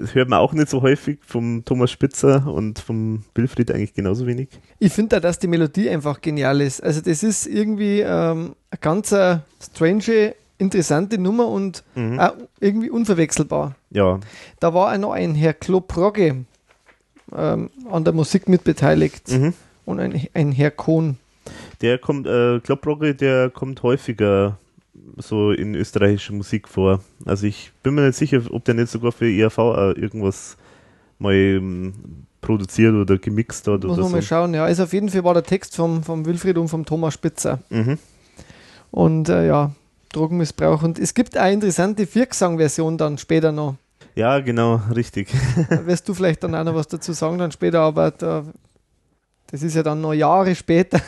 Das 0.00 0.14
hört 0.14 0.28
man 0.28 0.38
auch 0.38 0.52
nicht 0.52 0.68
so 0.68 0.82
häufig 0.82 1.18
vom 1.26 1.64
Thomas 1.64 1.90
Spitzer 1.90 2.46
und 2.46 2.78
vom 2.78 3.24
Wilfried 3.34 3.70
eigentlich 3.70 3.92
genauso 3.94 4.26
wenig. 4.26 4.48
Ich 4.78 4.92
finde 4.92 5.16
da, 5.16 5.20
dass 5.20 5.38
die 5.38 5.46
Melodie 5.46 5.90
einfach 5.90 6.20
genial 6.20 6.60
ist. 6.60 6.82
Also 6.82 7.00
das 7.00 7.22
ist 7.22 7.46
irgendwie 7.46 8.00
ähm, 8.00 8.54
eine 8.70 8.78
ganz 8.80 9.12
äh, 9.12 9.38
strange, 9.62 10.34
interessante 10.58 11.18
Nummer 11.18 11.48
und 11.48 11.84
Mhm. 11.94 12.20
irgendwie 12.60 12.90
unverwechselbar. 12.90 13.74
Ja, 13.90 14.20
Da 14.60 14.72
war 14.74 14.92
auch 14.94 14.98
noch 14.98 15.12
ein 15.12 15.34
Herr 15.34 15.52
Kloprogge 15.54 16.44
ähm, 17.36 17.70
an 17.90 18.04
der 18.04 18.12
Musik 18.12 18.48
mitbeteiligt 18.48 19.30
mhm. 19.30 19.54
und 19.86 20.00
ein, 20.00 20.26
ein 20.34 20.52
Herr 20.52 20.70
Kohn. 20.70 21.18
Der 21.80 21.98
kommt, 21.98 22.26
äh, 22.26 22.60
Klopprogge, 22.60 23.14
der 23.14 23.50
kommt 23.50 23.82
häufiger 23.82 24.58
so 25.16 25.52
in 25.52 25.74
österreichischer 25.74 26.32
Musik 26.32 26.68
vor. 26.68 27.00
Also 27.24 27.46
ich 27.46 27.72
bin 27.82 27.94
mir 27.94 28.06
nicht 28.06 28.16
sicher, 28.16 28.42
ob 28.50 28.64
der 28.64 28.74
nicht 28.74 28.90
sogar 28.90 29.12
für 29.12 29.30
ERV 29.30 29.58
auch 29.58 29.94
irgendwas 29.96 30.56
mal 31.18 31.34
ähm, 31.34 31.92
produziert 32.40 32.94
oder 32.94 33.18
gemixt 33.18 33.66
hat 33.66 33.84
Muss 33.84 33.92
oder 33.92 34.02
man 34.02 34.10
so. 34.10 34.16
mal 34.16 34.22
schauen. 34.22 34.54
Ja, 34.54 34.64
also 34.64 34.84
auf 34.84 34.92
jeden 34.92 35.08
Fall 35.08 35.24
war 35.24 35.34
der 35.34 35.42
Text 35.42 35.76
vom, 35.76 36.02
vom 36.02 36.24
Wilfried 36.24 36.58
und 36.58 36.68
vom 36.68 36.84
Thomas 36.84 37.14
Spitzer. 37.14 37.60
Mhm. 37.70 37.98
Und 38.90 39.28
äh, 39.28 39.46
ja, 39.46 39.72
Drogenmissbrauch. 40.12 40.82
Und 40.82 40.98
es 40.98 41.14
gibt 41.14 41.36
eine 41.36 41.54
interessante 41.54 42.06
Viergesang-Version 42.06 42.98
dann 42.98 43.18
später 43.18 43.52
noch. 43.52 43.76
Ja, 44.14 44.40
genau, 44.40 44.80
richtig. 44.94 45.32
Da 45.68 45.86
wirst 45.86 46.08
du 46.08 46.14
vielleicht 46.14 46.42
dann 46.42 46.54
auch 46.54 46.64
noch 46.64 46.74
was 46.74 46.88
dazu 46.88 47.12
sagen, 47.12 47.38
dann 47.38 47.52
später, 47.52 47.80
aber 47.80 48.10
da, 48.10 48.44
das 49.50 49.62
ist 49.62 49.76
ja 49.76 49.82
dann 49.82 50.00
noch 50.00 50.12
Jahre 50.12 50.54
später. 50.54 51.00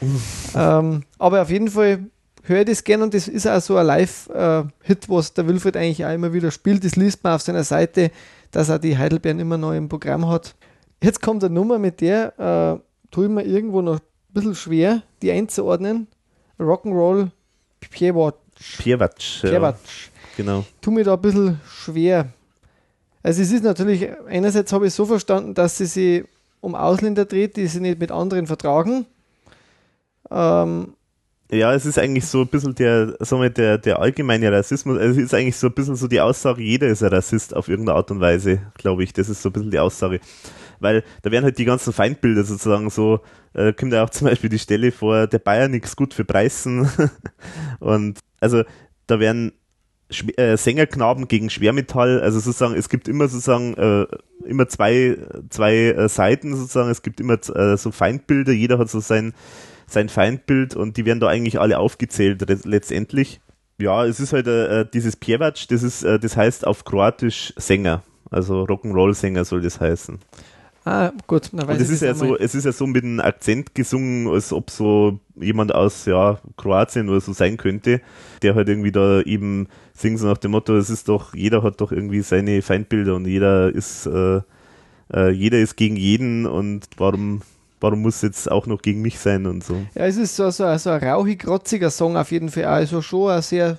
ähm, 0.54 1.04
aber 1.18 1.42
auf 1.42 1.50
jeden 1.50 1.68
Fall 1.68 2.06
höre 2.48 2.60
ich 2.60 2.66
das 2.66 2.84
gerne 2.84 3.04
und 3.04 3.14
das 3.14 3.28
ist 3.28 3.46
auch 3.46 3.60
so 3.60 3.76
ein 3.76 3.86
Live-Hit, 3.86 5.08
was 5.08 5.34
der 5.34 5.46
Wilfried 5.46 5.76
eigentlich 5.76 6.04
auch 6.04 6.12
immer 6.12 6.32
wieder 6.32 6.50
spielt. 6.50 6.84
Das 6.84 6.96
liest 6.96 7.22
man 7.24 7.34
auf 7.34 7.42
seiner 7.42 7.64
Seite, 7.64 8.10
dass 8.50 8.68
er 8.68 8.78
die 8.78 8.96
Heidelbeeren 8.96 9.38
immer 9.38 9.58
noch 9.58 9.72
im 9.72 9.88
Programm 9.88 10.28
hat. 10.28 10.54
Jetzt 11.02 11.22
kommt 11.22 11.44
eine 11.44 11.54
Nummer, 11.54 11.78
mit 11.78 12.00
der 12.00 12.80
äh, 12.80 13.10
tue 13.10 13.26
ich 13.26 13.30
mir 13.30 13.44
irgendwo 13.44 13.82
noch 13.82 13.96
ein 13.96 14.32
bisschen 14.32 14.54
schwer, 14.54 15.02
die 15.22 15.30
einzuordnen. 15.30 16.08
Rock'n'Roll 16.58 17.30
Piewatch. 17.80 18.78
Pierwatsch. 18.78 19.44
Ja, 19.44 19.74
genau. 20.36 20.64
tue 20.80 20.92
mir 20.92 21.04
da 21.04 21.14
ein 21.14 21.20
bisschen 21.20 21.60
schwer. 21.68 22.28
Also 23.22 23.42
es 23.42 23.52
ist 23.52 23.62
natürlich, 23.62 24.08
einerseits 24.28 24.72
habe 24.72 24.86
ich 24.86 24.94
so 24.94 25.04
verstanden, 25.04 25.54
dass 25.54 25.78
sie 25.78 25.86
sich 25.86 26.24
um 26.60 26.74
Ausländer 26.74 27.24
dreht, 27.24 27.56
die 27.56 27.66
sie 27.66 27.80
nicht 27.80 28.00
mit 28.00 28.10
anderen 28.10 28.46
vertragen. 28.46 29.06
Ähm, 30.30 30.94
Ja, 31.50 31.72
es 31.72 31.86
ist 31.86 31.98
eigentlich 31.98 32.26
so 32.26 32.42
ein 32.42 32.48
bisschen 32.48 32.74
der, 32.74 33.16
sagen 33.20 33.40
wir, 33.40 33.48
der, 33.48 33.78
der 33.78 34.00
allgemeine 34.00 34.52
Rassismus, 34.52 34.98
also 34.98 35.18
es 35.18 35.26
ist 35.26 35.34
eigentlich 35.34 35.56
so 35.56 35.68
ein 35.68 35.72
bisschen 35.72 35.96
so 35.96 36.06
die 36.06 36.20
Aussage, 36.20 36.62
jeder 36.62 36.88
ist 36.88 37.02
ein 37.02 37.08
Rassist 37.08 37.56
auf 37.56 37.68
irgendeine 37.68 37.96
Art 37.96 38.10
und 38.10 38.20
Weise, 38.20 38.60
glaube 38.74 39.02
ich. 39.02 39.14
Das 39.14 39.30
ist 39.30 39.40
so 39.40 39.48
ein 39.48 39.52
bisschen 39.52 39.70
die 39.70 39.78
Aussage. 39.78 40.20
Weil 40.78 41.04
da 41.22 41.30
werden 41.30 41.44
halt 41.44 41.58
die 41.58 41.64
ganzen 41.64 41.94
Feindbilder 41.94 42.44
sozusagen 42.44 42.90
so, 42.90 43.20
äh, 43.54 43.72
kommt 43.72 43.94
ja 43.94 44.04
auch 44.04 44.10
zum 44.10 44.26
Beispiel 44.26 44.50
die 44.50 44.58
Stelle 44.58 44.92
vor, 44.92 45.26
der 45.26 45.38
Bayern 45.38 45.70
nichts 45.70 45.96
gut 45.96 46.12
für 46.12 46.24
Preisen. 46.24 46.88
und 47.80 48.18
also 48.40 48.62
da 49.06 49.18
werden 49.18 49.52
Schw 50.10 50.30
äh, 50.36 50.56
Sängerknaben 50.56 51.28
gegen 51.28 51.48
Schwermetall. 51.48 52.20
Also 52.20 52.40
sozusagen, 52.40 52.74
es 52.74 52.90
gibt 52.90 53.08
immer 53.08 53.28
sozusagen 53.28 53.74
äh, 53.74 54.06
immer 54.46 54.68
zwei, 54.68 55.16
zwei 55.48 55.74
äh, 55.74 56.08
Seiten 56.08 56.54
sozusagen. 56.54 56.90
Es 56.90 57.02
gibt 57.02 57.20
immer 57.20 57.38
äh, 57.54 57.76
so 57.76 57.90
Feindbilder. 57.90 58.52
Jeder 58.52 58.78
hat 58.78 58.90
so 58.90 59.00
sein, 59.00 59.34
sein 59.88 60.08
Feindbild 60.08 60.76
und 60.76 60.96
die 60.96 61.04
werden 61.04 61.20
da 61.20 61.28
eigentlich 61.28 61.58
alle 61.58 61.78
aufgezählt 61.78 62.44
letztendlich. 62.64 63.40
Ja, 63.80 64.04
es 64.04 64.20
ist 64.20 64.32
halt 64.32 64.46
äh, 64.46 64.86
dieses 64.92 65.16
Pjevac, 65.16 65.68
das 65.68 65.82
ist, 65.82 66.02
äh, 66.02 66.18
das 66.18 66.36
heißt 66.36 66.66
auf 66.66 66.84
Kroatisch 66.84 67.52
Sänger. 67.56 68.02
Also 68.30 68.64
Rock'n'Roll-Sänger 68.64 69.44
soll 69.44 69.62
das 69.62 69.80
heißen. 69.80 70.18
Ah, 70.84 71.12
gut. 71.26 71.50
Dann 71.52 71.68
weiß 71.68 71.76
und 71.76 71.82
es 71.82 71.90
ist 71.90 72.02
ja 72.02 72.14
so, 72.14 72.36
es 72.36 72.54
ist 72.54 72.64
ja 72.64 72.72
so 72.72 72.86
mit 72.86 73.04
einem 73.04 73.20
Akzent 73.20 73.74
gesungen, 73.74 74.26
als 74.28 74.52
ob 74.52 74.70
so 74.70 75.20
jemand 75.36 75.74
aus 75.74 76.06
ja, 76.06 76.38
Kroatien 76.56 77.08
oder 77.08 77.20
so 77.20 77.32
sein 77.32 77.56
könnte, 77.56 78.00
der 78.42 78.54
halt 78.54 78.68
irgendwie 78.68 78.92
da 78.92 79.20
eben 79.20 79.68
singt 79.92 80.18
so 80.18 80.26
nach 80.26 80.38
dem 80.38 80.52
Motto, 80.52 80.76
es 80.76 80.88
ist 80.88 81.08
doch, 81.08 81.34
jeder 81.34 81.62
hat 81.62 81.80
doch 81.80 81.92
irgendwie 81.92 82.22
seine 82.22 82.62
Feindbilder 82.62 83.16
und 83.16 83.26
jeder 83.26 83.68
ist, 83.68 84.06
äh, 84.06 84.40
äh, 85.12 85.30
jeder 85.30 85.58
ist 85.58 85.76
gegen 85.76 85.96
jeden 85.96 86.46
und 86.46 86.86
warum, 86.96 87.42
warum 87.80 88.02
muss 88.02 88.16
es 88.16 88.22
jetzt 88.22 88.50
auch 88.50 88.66
noch 88.66 88.82
gegen 88.82 89.02
mich 89.02 89.18
sein 89.18 89.46
und 89.46 89.64
so. 89.64 89.74
Ja, 89.94 90.06
es 90.06 90.16
ist 90.16 90.36
so, 90.36 90.50
so, 90.50 90.76
so 90.78 90.90
ein 90.90 91.02
rauchig, 91.02 91.46
rotziger 91.46 91.90
Song 91.90 92.16
auf 92.16 92.30
jeden 92.30 92.48
Fall, 92.48 92.64
also 92.64 93.02
schon 93.02 93.40
sehr 93.42 93.78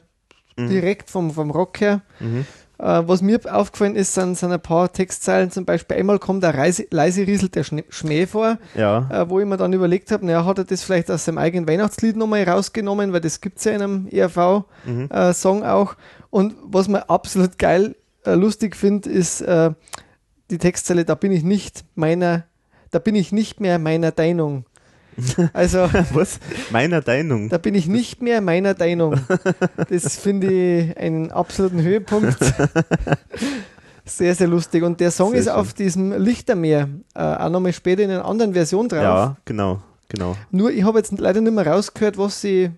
mhm. 0.57 0.69
direkt 0.69 1.09
vom, 1.09 1.31
vom 1.31 1.51
Rock 1.51 1.81
her. 1.81 2.01
Mhm. 2.19 2.45
Äh, 2.79 3.03
was 3.05 3.21
mir 3.21 3.39
aufgefallen 3.51 3.95
ist, 3.97 4.13
sind, 4.13 4.37
sind 4.37 4.53
ein 4.53 4.61
paar 4.61 4.91
Textzeilen. 4.91 5.51
Zum 5.51 5.65
Beispiel 5.65 5.97
einmal 5.97 6.17
kommt 6.17 6.43
der 6.43 6.55
Reise, 6.55 6.87
leise 6.91 7.27
rieselt 7.27 7.55
der 7.55 7.63
Schmäh 7.63 8.25
vor, 8.25 8.57
ja. 8.73 9.09
äh, 9.11 9.29
wo 9.29 9.39
ich 9.39 9.45
mir 9.45 9.57
dann 9.57 9.73
überlegt 9.73 10.11
habe, 10.11 10.25
naja, 10.25 10.45
hat 10.45 10.59
er 10.59 10.63
das 10.63 10.83
vielleicht 10.83 11.11
aus 11.11 11.25
seinem 11.25 11.39
eigenen 11.39 11.67
Weihnachtslied 11.67 12.15
nochmal 12.15 12.43
rausgenommen, 12.43 13.11
weil 13.11 13.19
das 13.19 13.41
gibt 13.41 13.57
es 13.57 13.65
ja 13.65 13.73
in 13.73 13.81
einem 13.81 14.07
ERV-Song 14.07 15.57
mhm. 15.57 15.63
äh, 15.63 15.67
auch. 15.67 15.95
Und 16.29 16.55
was 16.63 16.87
man 16.87 17.01
absolut 17.03 17.57
geil, 17.57 17.95
äh, 18.25 18.35
lustig 18.35 18.77
finde, 18.77 19.09
ist 19.09 19.41
äh, 19.41 19.71
die 20.49 20.57
Textzeile, 20.57 21.03
da 21.03 21.15
bin 21.15 21.33
ich 21.33 21.43
nicht 21.43 21.83
meiner, 21.95 22.45
da 22.91 22.99
bin 22.99 23.15
ich 23.15 23.31
nicht 23.31 23.59
mehr 23.59 23.79
meiner 23.79 24.11
Deinung. 24.11 24.65
Also, 25.53 25.89
was? 26.13 26.39
Meiner 26.71 27.01
Deinung. 27.01 27.49
Da 27.49 27.57
bin 27.57 27.75
ich 27.75 27.87
nicht 27.87 28.21
mehr 28.21 28.41
meiner 28.41 28.73
Deinung. 28.73 29.19
Das 29.89 30.17
finde 30.17 30.51
ich 30.51 30.97
einen 30.97 31.31
absoluten 31.31 31.81
Höhepunkt. 31.81 32.37
Sehr, 34.09 34.33
sehr 34.33 34.47
lustig. 34.47 34.83
Und 34.83 34.99
der 34.99 35.11
Song 35.11 35.31
sehr 35.31 35.39
ist 35.39 35.45
schön. 35.45 35.53
auf 35.53 35.73
diesem 35.73 36.11
Lichtermeer 36.13 36.89
äh, 37.13 37.19
auch 37.19 37.49
nochmal 37.49 37.73
später 37.73 38.03
in 38.03 38.09
einer 38.09 38.25
anderen 38.25 38.53
Version 38.53 38.89
drauf. 38.89 39.03
Ja, 39.03 39.37
genau, 39.45 39.81
genau. 40.07 40.35
Nur, 40.51 40.71
ich 40.71 40.83
habe 40.83 40.97
jetzt 40.97 41.17
leider 41.17 41.41
nicht 41.41 41.53
mehr 41.53 41.67
rausgehört, 41.67 42.17
was 42.17 42.41
sie 42.41 42.71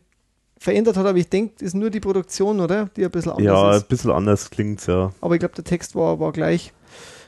verändert 0.57 0.97
hat, 0.97 1.05
aber 1.05 1.18
ich 1.18 1.30
denke, 1.30 1.64
ist 1.64 1.74
nur 1.74 1.89
die 1.89 1.99
Produktion, 1.99 2.59
oder? 2.59 2.89
Die 2.95 3.05
ein 3.05 3.12
bisschen 3.12 3.32
anders 3.32 3.45
ja, 3.45 3.70
ist. 3.72 3.76
Ja, 3.76 3.82
ein 3.82 3.88
bisschen 3.88 4.12
anders 4.12 4.49
klingt 4.49 4.86
ja. 4.86 5.12
Aber 5.22 5.34
ich 5.36 5.39
glaube, 5.39 5.55
der 5.55 5.64
Text 5.64 5.95
war, 5.95 6.20
war 6.20 6.32
gleich. 6.32 6.74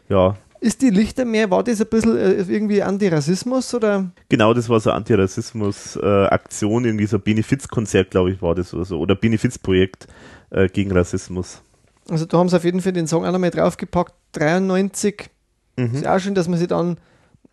Ja, 0.10 0.36
ist 0.64 0.82
die 0.82 0.90
Lichtermeer, 0.90 1.52
war 1.52 1.64
das 1.64 1.82
ein 1.82 1.88
bisschen 1.88 2.18
äh, 2.18 2.42
irgendwie 2.42 2.82
Antirassismus 2.82 3.74
oder? 3.74 4.10
Genau, 4.30 4.54
das 4.54 4.70
war 4.70 4.80
so 4.80 4.92
Antirassismus-Aktion, 4.92 6.86
äh, 6.86 6.88
irgendwie 6.88 7.06
so 7.06 7.18
ein 7.18 7.22
Benefizkonzert, 7.22 8.12
glaube 8.12 8.32
ich, 8.32 8.42
war 8.42 8.56
das 8.56 8.74
oder 8.74 8.86
so. 8.86 8.98
Oder 9.00 9.16
Benefizprojekt 9.16 10.08
äh, 10.52 10.70
gegen 10.70 10.92
Rassismus. 10.94 11.62
Also 12.10 12.26
da 12.26 12.38
haben 12.38 12.48
sie 12.48 12.56
auf 12.56 12.64
jeden 12.64 12.82
Fall 12.82 12.94
den 12.94 13.08
Song 13.08 13.26
auch 13.26 13.32
nochmal 13.32 13.52
draufgepackt, 13.52 14.14
93. 14.34 15.30
Mhm. 15.76 15.96
Ist 15.96 16.08
auch 16.08 16.20
schön, 16.20 16.34
dass 16.34 16.48
man 16.48 16.58
sich 16.58 16.70
dann 16.70 16.98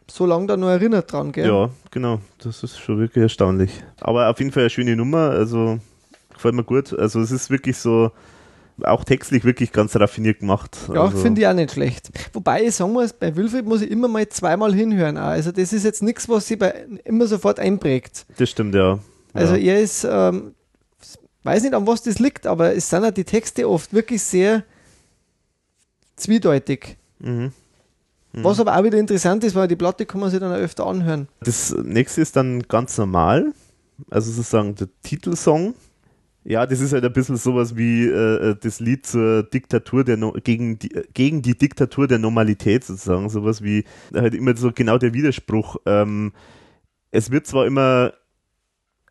so 0.09 0.25
lange 0.27 0.47
da 0.47 0.57
noch 0.57 0.69
erinnert 0.69 1.13
dran, 1.13 1.33
gell? 1.33 1.49
Ja, 1.49 1.71
genau. 1.91 2.21
Das 2.39 2.63
ist 2.63 2.79
schon 2.79 2.99
wirklich 2.99 3.23
erstaunlich. 3.23 3.83
Aber 4.01 4.29
auf 4.29 4.39
jeden 4.39 4.53
Fall 4.53 4.63
eine 4.63 4.71
schöne 4.71 4.95
Nummer, 4.95 5.31
also 5.31 5.81
gefällt 6.33 6.55
mir 6.55 6.65
gut. 6.65 6.97
Also 6.97 7.21
es 7.21 7.33
ist 7.33 7.51
wirklich 7.51 7.77
so, 7.77 8.13
auch 8.85 9.05
textlich 9.05 9.45
wirklich 9.45 9.73
ganz 9.73 9.97
raffiniert 9.97 10.41
gemacht. 10.41 10.77
Ja, 10.93 11.05
also. 11.05 11.19
finde 11.19 11.41
ich 11.41 11.47
auch 11.47 11.53
nicht 11.53 11.73
schlecht. 11.73 12.11
Wobei 12.33 12.65
ich 12.65 12.75
sagen 12.75 12.93
muss, 12.93 13.13
bei 13.13 13.35
Wilfried 13.35 13.67
muss 13.67 13.83
ich 13.83 13.91
immer 13.91 14.09
mal 14.09 14.29
zweimal 14.29 14.75
hinhören. 14.75 15.17
Auch. 15.17 15.25
Also 15.25 15.53
das 15.53 15.73
ist 15.73 15.85
jetzt 15.85 16.03
nichts, 16.03 16.29
was 16.29 16.49
sich 16.49 16.59
bei, 16.59 16.87
immer 17.05 17.27
sofort 17.27 17.59
einprägt. 17.59 18.27
Das 18.37 18.51
stimmt, 18.51 18.75
ja. 18.75 18.99
Also 19.33 19.55
ja. 19.55 19.75
er 19.75 19.81
ist, 19.81 20.07
ähm, 20.09 20.55
weiß 21.43 21.63
nicht, 21.63 21.75
an 21.75 21.87
was 21.87 22.03
das 22.03 22.19
liegt, 22.19 22.47
aber 22.47 22.75
es 22.75 22.89
sind 22.89 23.03
ja 23.03 23.11
die 23.11 23.25
Texte 23.25 23.69
oft 23.69 23.93
wirklich 23.93 24.23
sehr 24.23 24.65
zweideutig. 26.17 26.97
Mhm. 27.19 27.53
Mhm. 28.33 28.45
Was 28.45 28.61
aber 28.61 28.77
auch 28.77 28.85
wieder 28.85 28.99
interessant 28.99 29.43
ist, 29.45 29.55
weil 29.55 29.69
die 29.69 29.77
Platte 29.77 30.07
kann 30.07 30.21
man 30.21 30.31
sich 30.31 30.39
dann 30.41 30.53
auch 30.53 30.57
öfter 30.57 30.87
anhören. 30.87 31.29
Das 31.41 31.75
nächste 31.83 32.21
ist 32.21 32.37
dann 32.37 32.63
ganz 32.63 32.97
normal, 32.97 33.53
also 34.09 34.31
sozusagen 34.31 34.75
der 34.77 34.89
Titelsong 35.03 35.75
ja, 36.45 36.67
das 36.67 36.81
ist 36.81 36.93
halt 36.93 37.05
ein 37.05 37.13
bisschen 37.13 37.37
sowas 37.37 37.77
wie 37.77 38.07
äh, 38.07 38.51
äh, 38.51 38.57
das 38.59 38.81
Lied 38.81 39.07
zur 39.07 39.43
Diktatur 39.43 40.05
der 40.05 40.17
no 40.17 40.33
gegen, 40.33 40.79
die, 40.79 40.95
äh, 40.95 41.05
gegen 41.13 41.43
die 41.43 41.57
Diktatur 41.57 42.09
der 42.09 42.19
Normalität 42.19 42.85
sozusagen. 42.85 43.29
Sowas 43.29 43.63
wie 43.63 43.85
halt 44.15 44.35
immer 44.35 44.57
so 44.57 44.73
genau 44.73 44.97
der 44.97 45.13
Widerspruch. 45.13 45.77
Ähm, 45.85 46.33
es 47.11 47.31
wird 47.31 47.47
zwar 47.47 47.67
immer, 47.67 48.15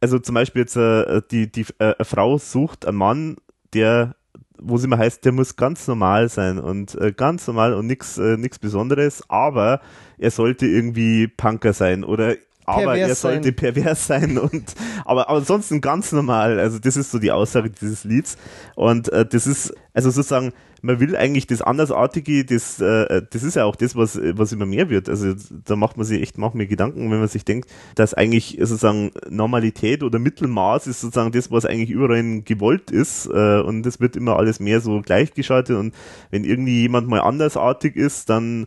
also 0.02 0.18
zum 0.18 0.36
Beispiel 0.36 0.62
jetzt 0.62 0.76
äh, 0.76 1.22
die, 1.30 1.52
die 1.52 1.66
äh, 1.78 1.96
eine 1.96 2.06
Frau 2.06 2.38
sucht 2.40 2.88
einen 2.88 2.98
Mann, 2.98 3.36
der, 3.74 4.16
wo 4.58 4.78
es 4.78 4.84
immer 4.84 4.98
heißt, 4.98 5.24
der 5.24 5.32
muss 5.32 5.56
ganz 5.56 5.88
normal 5.88 6.30
sein 6.30 6.58
und 6.58 6.96
äh, 6.96 7.12
ganz 7.12 7.46
normal 7.46 7.76
und 7.76 7.86
nichts 7.86 8.18
äh, 8.18 8.38
Besonderes, 8.60 9.24
aber 9.30 9.82
er 10.18 10.32
sollte 10.32 10.66
irgendwie 10.66 11.28
Punker 11.28 11.74
sein 11.74 12.04
oder 12.04 12.36
aber 12.70 12.98
er 12.98 13.16
sollte 13.16 13.46
sein. 13.46 13.56
pervers 13.56 14.08
sein 14.08 14.38
und 14.38 14.74
aber, 15.06 15.30
aber 15.30 15.40
ansonsten 15.40 15.82
ganz 15.82 16.12
normal. 16.12 16.60
Also 16.60 16.80
das 16.80 16.98
ist 16.98 17.12
so 17.12 17.20
die 17.20 17.32
Aussage 17.32 17.70
dieses 17.70 18.04
Lieds 18.04 18.38
und 18.76 19.12
äh, 19.12 19.26
das 19.26 19.48
ist 19.48 19.74
also 19.94 20.10
sozusagen 20.10 20.54
man 20.82 21.00
will 21.00 21.16
eigentlich 21.16 21.48
das 21.48 21.62
Andersartige, 21.62 22.46
das, 22.46 22.80
äh, 22.80 23.22
das 23.30 23.44
ist 23.44 23.56
ja 23.56 23.66
auch 23.66 23.76
das, 23.76 23.96
was, 23.96 24.20
was 24.22 24.52
immer 24.52 24.66
mehr 24.66 24.90
wird. 24.90 25.10
Also 25.10 25.34
da 25.66 25.76
macht 25.76 25.98
man 25.98 26.06
sich 26.06 26.22
echt, 26.22 26.38
macht 26.38 26.56
mir 26.56 26.68
Gedanken, 26.68 27.12
wenn 27.12 27.20
man 27.20 27.28
sich 27.28 27.46
denkt, 27.46 27.70
dass 27.96 28.14
eigentlich 28.14 28.58
sozusagen 28.60 29.12
Normalität 29.30 30.04
oder 30.04 30.20
Mittelmaß 30.20 30.88
ist 30.88 31.02
sozusagen 31.02 31.32
das, 31.32 31.52
was 31.52 31.66
eigentlich 31.66 31.90
überall 31.90 32.42
gewollt 32.42 32.92
ist 32.92 33.28
äh, 33.28 33.60
und 33.60 33.84
das 33.84 34.00
wird 34.00 34.16
immer 34.16 34.38
alles 34.38 34.60
mehr 34.60 34.82
so 34.82 35.02
gleichgeschaltet 35.02 35.78
und 35.78 35.94
wenn 36.32 36.44
irgendwie 36.44 36.82
jemand 36.82 37.08
mal 37.08 37.22
andersartig 37.22 37.96
ist, 37.96 38.30
dann 38.30 38.66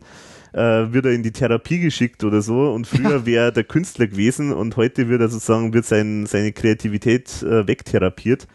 äh, 0.53 0.93
wird 0.93 1.05
er 1.05 1.11
in 1.11 1.23
die 1.23 1.31
Therapie 1.31 1.79
geschickt 1.79 2.23
oder 2.23 2.41
so. 2.41 2.71
Und 2.71 2.87
früher 2.87 3.25
wäre 3.25 3.51
der 3.51 3.63
Künstler 3.63 4.07
gewesen 4.07 4.53
und 4.53 4.77
heute 4.77 5.09
wird 5.09 5.21
er 5.21 5.29
sozusagen, 5.29 5.73
wird 5.73 5.85
sein, 5.85 6.25
seine 6.25 6.51
Kreativität 6.51 7.43
äh, 7.43 7.67
wegtherapiert. 7.67 8.47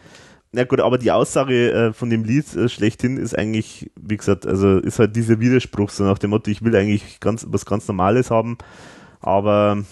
Na 0.51 0.63
gut, 0.63 0.79
aber 0.79 0.97
die 0.97 1.11
Aussage 1.11 1.71
äh, 1.71 1.93
von 1.93 2.09
dem 2.09 2.23
Lied 2.23 2.55
äh, 2.55 2.69
schlechthin 2.69 3.17
ist 3.17 3.37
eigentlich, 3.37 3.91
wie 4.01 4.17
gesagt, 4.17 4.47
also 4.47 4.79
ist 4.79 4.97
halt 4.97 5.15
dieser 5.15 5.39
Widerspruch 5.39 5.91
so 5.91 6.03
nach 6.03 6.17
dem 6.17 6.31
Motto, 6.31 6.49
ich 6.49 6.63
will 6.63 6.75
eigentlich 6.75 7.19
ganz 7.19 7.45
was 7.49 7.67
ganz 7.67 7.87
Normales 7.87 8.31
haben, 8.31 8.57
aber 9.21 9.83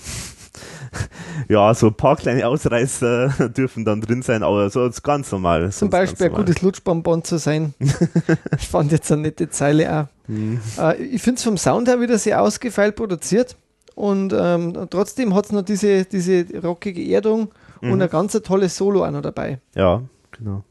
ja, 1.50 1.74
so 1.74 1.88
ein 1.88 1.94
paar 1.94 2.16
kleine 2.16 2.48
Ausreißer 2.48 3.50
dürfen 3.58 3.86
dann 3.86 4.02
drin 4.02 4.22
sein, 4.22 4.44
aber 4.44 4.70
so 4.70 4.82
als 4.82 5.04
ganz 5.04 5.32
normal. 5.32 5.72
Zum 5.72 5.90
Beispiel 5.90 6.28
ein 6.28 6.34
gutes 6.34 6.62
Lutschbonbon 6.62 7.24
zu 7.24 7.38
sein. 7.38 7.74
ich 7.80 8.68
fand 8.68 8.92
jetzt 8.92 9.12
eine 9.12 9.24
nette 9.24 9.50
Zeile 9.50 9.92
auch. 10.02 10.28
Mhm. 10.28 10.60
Äh, 10.78 11.02
ich 11.04 11.22
finde 11.22 11.38
es 11.38 11.44
vom 11.44 11.58
Sound 11.58 11.88
her 11.88 12.00
wieder 12.02 12.18
sehr 12.18 12.42
ausgefeilt 12.42 12.96
produziert 12.96 13.56
und 13.96 14.34
ähm, 14.38 14.88
trotzdem 14.90 15.34
hat 15.34 15.46
es 15.46 15.52
noch 15.52 15.64
diese, 15.64 16.06
diese 16.06 16.46
rockige 16.62 17.04
Erdung 17.14 17.50
mhm. 17.82 17.92
und 17.92 18.02
ein 18.02 18.10
ganz 18.10 18.34
tolles 18.34 18.76
Solo 18.76 19.06
auch 19.06 19.12
noch 19.12 19.22
dabei. 19.22 19.60
Ja, 19.76 20.04
genau. 20.32 20.64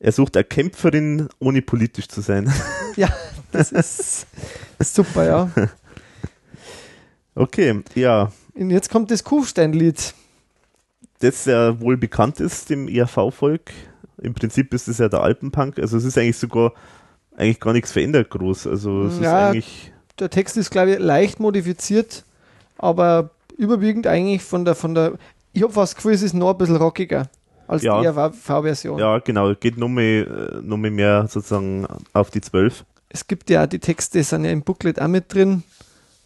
Er 0.00 0.12
sucht 0.12 0.36
eine 0.36 0.44
Kämpferin, 0.44 1.28
ohne 1.40 1.60
politisch 1.60 2.08
zu 2.08 2.20
sein. 2.20 2.52
ja, 2.96 3.08
das 3.50 3.72
ist 3.72 4.26
super, 4.78 5.24
ja. 5.24 5.50
Okay, 7.34 7.82
ja. 7.94 8.32
Und 8.58 8.70
jetzt 8.70 8.90
kommt 8.90 9.10
das 9.10 9.22
Kufstein-Lied. 9.24 10.14
Das 11.20 11.44
ja 11.44 11.80
wohl 11.80 11.96
bekannt 11.96 12.40
ist 12.40 12.70
dem 12.70 12.88
ERV-Volk. 12.88 13.72
Im 14.20 14.34
Prinzip 14.34 14.74
ist 14.74 14.88
es 14.88 14.98
ja 14.98 15.08
der 15.08 15.20
Alpenpunk. 15.20 15.78
Also 15.78 15.96
es 15.96 16.04
ist 16.04 16.18
eigentlich 16.18 16.38
sogar 16.38 16.72
eigentlich 17.36 17.60
gar 17.60 17.72
nichts 17.72 17.92
verändert 17.92 18.30
groß. 18.30 18.66
Also 18.66 19.04
es 19.04 19.20
ja, 19.20 19.20
ist 19.20 19.50
eigentlich. 19.50 19.92
Der 20.18 20.30
Text 20.30 20.56
ist, 20.56 20.70
glaube 20.70 20.92
ich, 20.92 20.98
leicht 20.98 21.38
modifiziert, 21.38 22.24
aber 22.76 23.30
überwiegend 23.56 24.08
eigentlich 24.08 24.42
von 24.42 24.64
der, 24.64 24.74
von 24.74 24.94
der. 24.94 25.12
Ich 25.52 25.62
habe 25.62 25.72
fast 25.72 25.92
das 25.92 25.96
Gefühl, 25.96 26.14
es 26.14 26.22
ist 26.22 26.34
noch 26.34 26.50
ein 26.50 26.58
bisschen 26.58 26.76
rockiger 26.76 27.28
als 27.68 27.82
ja, 27.82 28.00
die 28.00 28.06
ERV-Version. 28.06 28.98
Ja, 28.98 29.18
genau, 29.18 29.54
geht 29.54 29.78
noch 29.78 29.88
mehr, 29.88 30.60
noch 30.62 30.76
mehr 30.76 31.28
sozusagen 31.28 31.86
auf 32.12 32.30
die 32.30 32.40
12. 32.40 32.84
Es 33.08 33.26
gibt 33.26 33.50
ja 33.50 33.66
die 33.66 33.78
Texte, 33.78 34.22
sind 34.22 34.44
ja 34.44 34.50
im 34.50 34.62
Booklet 34.62 35.00
auch 35.00 35.08
mit 35.08 35.32
drin, 35.32 35.62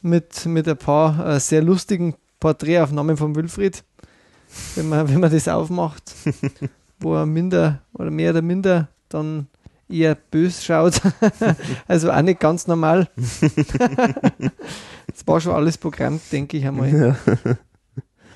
mit, 0.01 0.47
mit 0.47 0.67
ein 0.67 0.77
paar 0.77 1.37
äh, 1.37 1.41
sehr 1.41 1.63
lustigen 1.63 2.15
Porträtaufnahmen 2.43 3.17
von 3.17 3.37
Wilfried, 3.37 3.85
wenn 4.75 4.89
man, 4.89 5.09
wenn 5.09 5.21
man 5.21 5.31
das 5.31 5.47
aufmacht, 5.47 6.13
wo 6.99 7.15
er 7.15 7.25
minder 7.25 7.83
oder 7.93 8.11
mehr 8.11 8.33
oder 8.33 8.43
minder 8.43 8.89
dann 9.09 9.47
eher 9.89 10.17
bös 10.17 10.65
schaut. 10.65 11.01
also 11.87 12.11
auch 12.11 12.21
nicht 12.23 12.41
ganz 12.41 12.67
normal. 12.67 13.09
das 15.07 15.25
war 15.25 15.41
schon 15.41 15.53
alles 15.53 15.79
Programm, 15.79 16.19
denke 16.33 16.57
ich 16.57 16.67
einmal. 16.67 17.17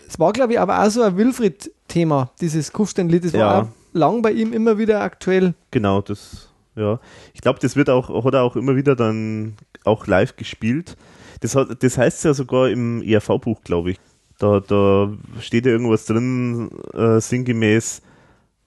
Es 0.09 0.21
war, 0.21 0.33
glaube 0.33 0.53
ich, 0.53 0.61
aber 0.61 0.85
auch 0.85 0.91
so 0.91 1.03
ein 1.03 1.17
Wilfried-Thema, 1.17 2.31
dieses 2.41 2.73
Kufsteinlied. 2.73 3.25
Das 3.25 3.33
ja. 3.33 3.41
war 3.41 3.63
auch 3.63 3.69
lang 3.93 4.23
bei 4.23 4.31
ihm 4.31 4.53
immer 4.53 4.79
wieder 4.79 5.01
aktuell. 5.01 5.55
Genau, 5.73 6.01
das, 6.01 6.49
ja. 6.77 7.01
Ich 7.35 7.41
glaube, 7.41 7.59
das 7.59 7.75
wird 7.75 7.91
auch, 7.91 8.25
hat 8.25 8.35
er 8.35 8.45
auch 8.45 8.55
immer 8.55 8.77
wieder 8.77 8.95
dann 8.95 9.57
auch 9.83 10.07
live 10.07 10.37
gespielt. 10.37 10.97
Das, 11.41 11.55
hat, 11.55 11.83
das 11.83 11.99
heißt 11.99 12.25
ja 12.25 12.35
sogar 12.35 12.69
im 12.71 13.03
ERV-Buch, 13.03 13.63
glaube 13.63 13.93
ich. 13.93 14.01
Da, 14.39 14.61
da 14.61 15.13
steht 15.41 15.67
ja 15.67 15.73
irgendwas 15.73 16.07
drin, 16.07 16.71
äh, 16.93 17.21
sinngemäß 17.21 18.03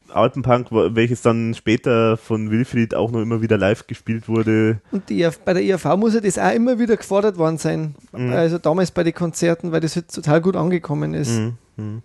Alpenpunk, 0.10 0.68
welches 0.72 1.22
dann 1.22 1.54
später 1.54 2.18
von 2.18 2.50
Wilfried 2.50 2.96
auch 2.96 3.12
noch 3.12 3.22
immer 3.22 3.42
wieder 3.42 3.58
live 3.58 3.88
gespielt 3.88 4.28
wurde. 4.28 4.80
Und 4.92 5.10
die, 5.10 5.28
bei 5.46 5.54
der 5.54 5.64
ERV 5.64 5.86
muss 5.98 6.16
ja 6.16 6.22
das 6.22 6.38
auch 6.38 6.54
immer 6.54 6.80
wieder 6.80 6.98
gefordert 6.98 7.38
worden 7.38 7.58
sein. 7.58 7.96
Mhm. 8.12 8.34
Also 8.34 8.58
damals 8.58 8.92
bei 8.92 9.04
den 9.04 9.14
Konzerten, 9.14 9.72
weil 9.72 9.82
das 9.82 9.96
jetzt 9.96 10.16
total 10.16 10.42
gut 10.42 10.56
angekommen 10.56 11.14
ist. 11.14 11.40
Mhm. 11.78 12.02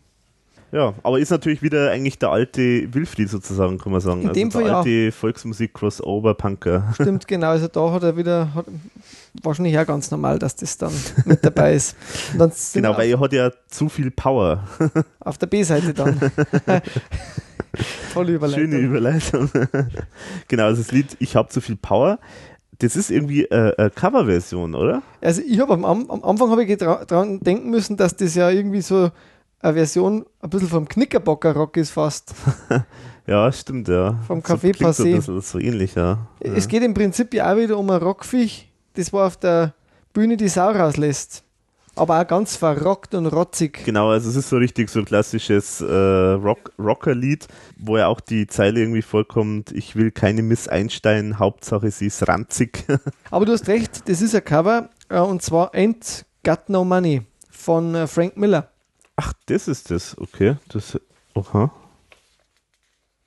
Ja, 0.75 0.93
aber 1.05 1.20
ist 1.20 1.31
natürlich 1.31 1.62
wieder 1.62 1.93
eigentlich 1.93 2.18
der 2.18 2.31
alte 2.31 2.93
Wilfried 2.93 3.31
sozusagen, 3.31 3.79
kann 3.79 3.93
man 3.93 4.01
sagen. 4.01 4.22
In 4.22 4.29
also 4.29 4.41
dem 4.41 4.51
Fall 4.51 4.64
der 4.64 4.77
alte 4.79 4.91
ja. 4.91 5.11
Volksmusik-Crossover-Punker. 5.12 6.95
Stimmt, 6.95 7.29
genau. 7.29 7.51
Also 7.51 7.68
da 7.68 7.93
hat 7.93 8.03
er 8.03 8.16
wieder, 8.16 8.53
hat, 8.53 8.66
wahrscheinlich 9.41 9.79
auch 9.79 9.87
ganz 9.87 10.11
normal, 10.11 10.41
dass 10.41 10.57
das 10.57 10.77
dann 10.77 10.93
mit 11.27 11.45
dabei 11.45 11.75
ist. 11.75 11.95
genau, 12.72 12.97
weil 12.97 13.09
er 13.09 13.20
hat 13.20 13.33
ja 13.33 13.53
zu 13.68 13.89
viel 13.89 14.11
Power. 14.11 14.64
Auf 15.20 15.39
der 15.39 15.47
B-Seite 15.47 15.95
dann. 15.95 16.18
Tolle 18.12 18.33
Überleitung. 18.33 18.64
Schöne 18.64 18.79
Überleitung. 18.79 19.51
genau, 20.49 20.64
also 20.64 20.83
das 20.83 20.91
Lied 20.91 21.16
Ich 21.20 21.37
habe 21.37 21.51
zu 21.51 21.61
viel 21.61 21.77
Power 21.77 22.18
das 22.81 22.97
ist 22.97 23.12
irgendwie 23.12 23.49
eine, 23.53 23.72
eine 23.79 23.91
Coverversion, 23.91 24.75
oder? 24.75 25.01
Also 25.20 25.43
ich 25.47 25.61
habe 25.61 25.75
am, 25.75 25.85
am, 25.85 26.25
Anfang 26.25 26.51
habe 26.51 26.64
ich 26.64 26.77
dran 26.77 27.39
denken 27.39 27.70
müssen, 27.70 27.97
dass 27.97 28.16
das 28.16 28.35
ja 28.35 28.51
irgendwie 28.51 28.81
so 28.81 29.12
eine 29.65 29.75
Version 29.75 30.27
ein 30.41 30.51
bisschen 30.51 30.69
vom 30.69 30.87
Knickerbocker 30.87 31.55
Rock 31.55 31.79
ist 31.79 31.91
fast. 31.91 32.35
ja, 33.27 33.51
stimmt, 33.51 33.89
ja. 33.89 34.19
Vom 34.27 34.41
Café 34.41 34.77
so 34.77 34.85
Passé. 34.85 35.21
So, 35.23 35.41
so 35.41 35.59
ähnlich, 35.59 35.95
ja. 35.95 36.27
Es 36.41 36.69
geht 36.69 36.83
im 36.83 36.93
Prinzip 36.93 37.33
ja 37.33 37.51
auch 37.51 37.57
wieder 37.57 37.79
um 37.79 37.89
ein 37.89 38.01
Rockviech, 38.01 38.71
das 38.95 39.12
war 39.12 39.27
auf 39.27 39.39
der 39.39 39.73
Bühne 40.12 40.37
die 40.37 40.49
Sau 40.49 40.71
rauslässt. 40.71 41.43
Aber 41.97 42.21
auch 42.21 42.27
ganz 42.27 42.57
verrockt 42.57 43.15
und 43.15 43.27
rotzig. 43.27 43.85
Genau, 43.85 44.11
also 44.11 44.29
es 44.29 44.35
ist 44.35 44.49
so 44.49 44.57
richtig 44.57 44.91
so 44.91 44.99
ein 44.99 45.05
klassisches 45.05 45.81
äh, 45.81 45.87
Rock 45.87 46.73
Rocker-Lied, 46.77 47.47
wo 47.79 47.97
ja 47.97 48.09
auch 48.09 48.21
die 48.21 48.49
Zeile 48.49 48.81
irgendwie 48.81 49.03
vorkommt, 49.03 49.71
ich 49.71 49.95
will 49.95 50.11
keine 50.11 50.43
Miss 50.43 50.67
Einstein, 50.67 51.39
Hauptsache 51.39 51.93
sie 51.93 52.07
ist 52.07 52.27
ranzig. 52.27 52.85
Aber 53.31 53.47
du 53.47 53.53
hast 53.53 53.69
recht, 53.69 54.09
das 54.09 54.23
ist 54.23 54.35
ein 54.35 54.45
Cover 54.45 54.91
äh, 55.09 55.21
und 55.21 55.41
zwar 55.41 55.73
Ain't 55.73 56.25
Got 56.43 56.69
No 56.69 56.85
Money 56.85 57.23
von 57.49 57.95
äh, 57.95 58.07
Frank 58.09 58.37
Miller. 58.37 58.74
Ach, 59.17 59.33
das 59.47 59.69
ist 59.69 59.91
das, 59.91 60.17
okay. 60.19 60.57
Das, 60.69 60.99
aha. 61.35 61.71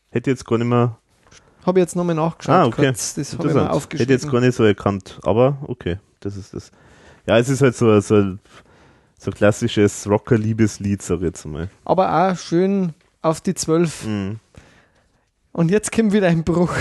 Hätte 0.10 0.30
jetzt 0.32 0.46
gar 0.46 0.58
nicht 0.58 0.68
mehr. 0.68 0.98
Habe 1.66 1.80
ich 1.80 1.84
jetzt 1.84 1.96
nochmal 1.96 2.16
nachgeschaut. 2.16 2.56
Ah, 2.56 2.66
okay. 2.66 2.86
Kurz. 2.86 3.14
Das 3.16 3.38
habe 3.38 3.50
ich 3.50 3.54
mal 3.54 3.68
aufgeschrieben. 3.68 4.14
Hätte 4.14 4.14
jetzt 4.14 4.32
gar 4.32 4.42
nicht 4.42 4.56
so 4.56 4.64
erkannt, 4.64 5.20
aber 5.24 5.58
okay, 5.68 5.98
das 6.22 6.36
ist 6.38 6.54
das. 6.54 6.72
Ja, 7.26 7.38
es 7.38 7.50
ist 7.50 7.62
halt 7.62 7.76
so, 7.76 8.00
so, 8.00 8.38
so 9.20 9.32
klassisches 9.32 10.08
Rocker-Liebeslied, 10.08 11.02
sag 11.02 11.18
ich 11.18 11.24
jetzt 11.24 11.46
mal. 11.46 11.70
Aber 11.84 12.32
auch 12.32 12.38
schön 12.38 12.94
auf 13.22 13.42
die 13.42 13.54
Zwölf. 13.54 14.06
Mhm. 14.06 14.40
Und 15.58 15.72
jetzt 15.72 15.91
kommt 15.91 16.14
wieder 16.14 16.28
ein 16.28 16.43
Bruch. 16.43 16.76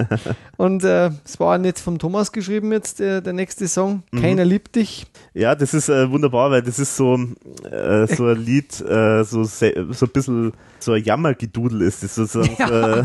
und 0.56 0.82
äh, 0.84 1.10
es 1.22 1.38
war 1.38 1.58
nicht 1.58 1.78
vom 1.78 1.98
Thomas 1.98 2.32
geschrieben 2.32 2.72
jetzt, 2.72 2.98
der, 2.98 3.20
der 3.20 3.34
nächste 3.34 3.68
Song. 3.68 4.04
Mhm. 4.10 4.22
Keiner 4.22 4.46
liebt 4.46 4.74
dich. 4.74 5.04
Ja, 5.34 5.54
das 5.54 5.74
ist 5.74 5.90
äh, 5.90 6.10
wunderbar, 6.10 6.50
weil 6.50 6.62
das 6.62 6.78
ist 6.78 6.96
so, 6.96 7.18
äh, 7.70 8.06
so 8.06 8.28
ein 8.28 8.38
Lied, 8.38 8.80
äh, 8.80 9.22
so, 9.24 9.44
so 9.44 9.66
ein 9.66 10.12
bisschen 10.14 10.52
so 10.78 10.92
ein 10.92 11.04
Jammergedudel 11.04 11.82
ist. 11.82 12.04
Das 12.04 12.14
sozusagen 12.14 12.56
ja. 12.58 13.00
äh, 13.00 13.04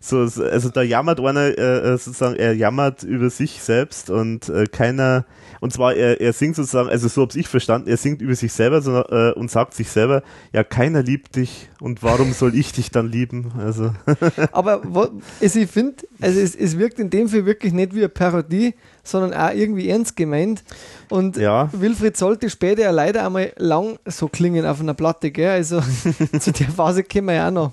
so, 0.00 0.20
also 0.20 0.70
da 0.70 0.80
jammert 0.80 1.20
einer 1.20 1.48
äh, 1.58 1.92
äh, 1.92 1.98
sozusagen, 1.98 2.36
er 2.36 2.54
jammert 2.54 3.02
über 3.02 3.28
sich 3.28 3.62
selbst 3.62 4.08
und 4.08 4.48
äh, 4.48 4.64
keiner 4.64 5.26
und 5.62 5.72
zwar, 5.72 5.94
er, 5.94 6.20
er 6.20 6.32
singt 6.32 6.56
sozusagen, 6.56 6.88
also 6.88 7.06
so 7.06 7.22
habe 7.22 7.38
ich 7.38 7.46
verstanden, 7.46 7.88
er 7.88 7.96
singt 7.96 8.20
über 8.20 8.34
sich 8.34 8.52
selber 8.52 8.82
so, 8.82 8.98
äh, 8.98 9.32
und 9.34 9.48
sagt 9.48 9.74
sich 9.74 9.88
selber, 9.90 10.24
ja, 10.52 10.64
keiner 10.64 11.04
liebt 11.04 11.36
dich 11.36 11.68
und 11.78 12.02
warum 12.02 12.32
soll 12.32 12.56
ich 12.56 12.72
dich 12.72 12.90
dann 12.90 13.08
lieben? 13.08 13.52
Also. 13.56 13.92
Aber 14.50 14.82
wo, 14.84 15.06
also 15.40 15.60
ich 15.60 15.70
finde, 15.70 16.02
also 16.20 16.40
es, 16.40 16.56
es 16.56 16.78
wirkt 16.78 16.98
in 16.98 17.10
dem 17.10 17.28
Fall 17.28 17.46
wirklich 17.46 17.72
nicht 17.72 17.94
wie 17.94 18.00
eine 18.00 18.08
Parodie, 18.08 18.74
sondern 19.04 19.34
auch 19.34 19.54
irgendwie 19.54 19.88
ernst 19.88 20.16
gemeint. 20.16 20.64
Und 21.08 21.36
ja. 21.36 21.70
Wilfried 21.72 22.16
sollte 22.16 22.50
später 22.50 22.82
ja 22.82 22.90
leider 22.90 23.24
einmal 23.24 23.52
lang 23.56 24.00
so 24.04 24.26
klingen 24.26 24.66
auf 24.66 24.80
einer 24.80 24.94
Platte, 24.94 25.30
gell? 25.30 25.50
Also 25.50 25.80
zu 26.40 26.50
der 26.50 26.70
Phase 26.70 27.04
kommen 27.04 27.28
wir 27.28 27.34
ja 27.34 27.46
auch 27.46 27.52
noch. 27.52 27.72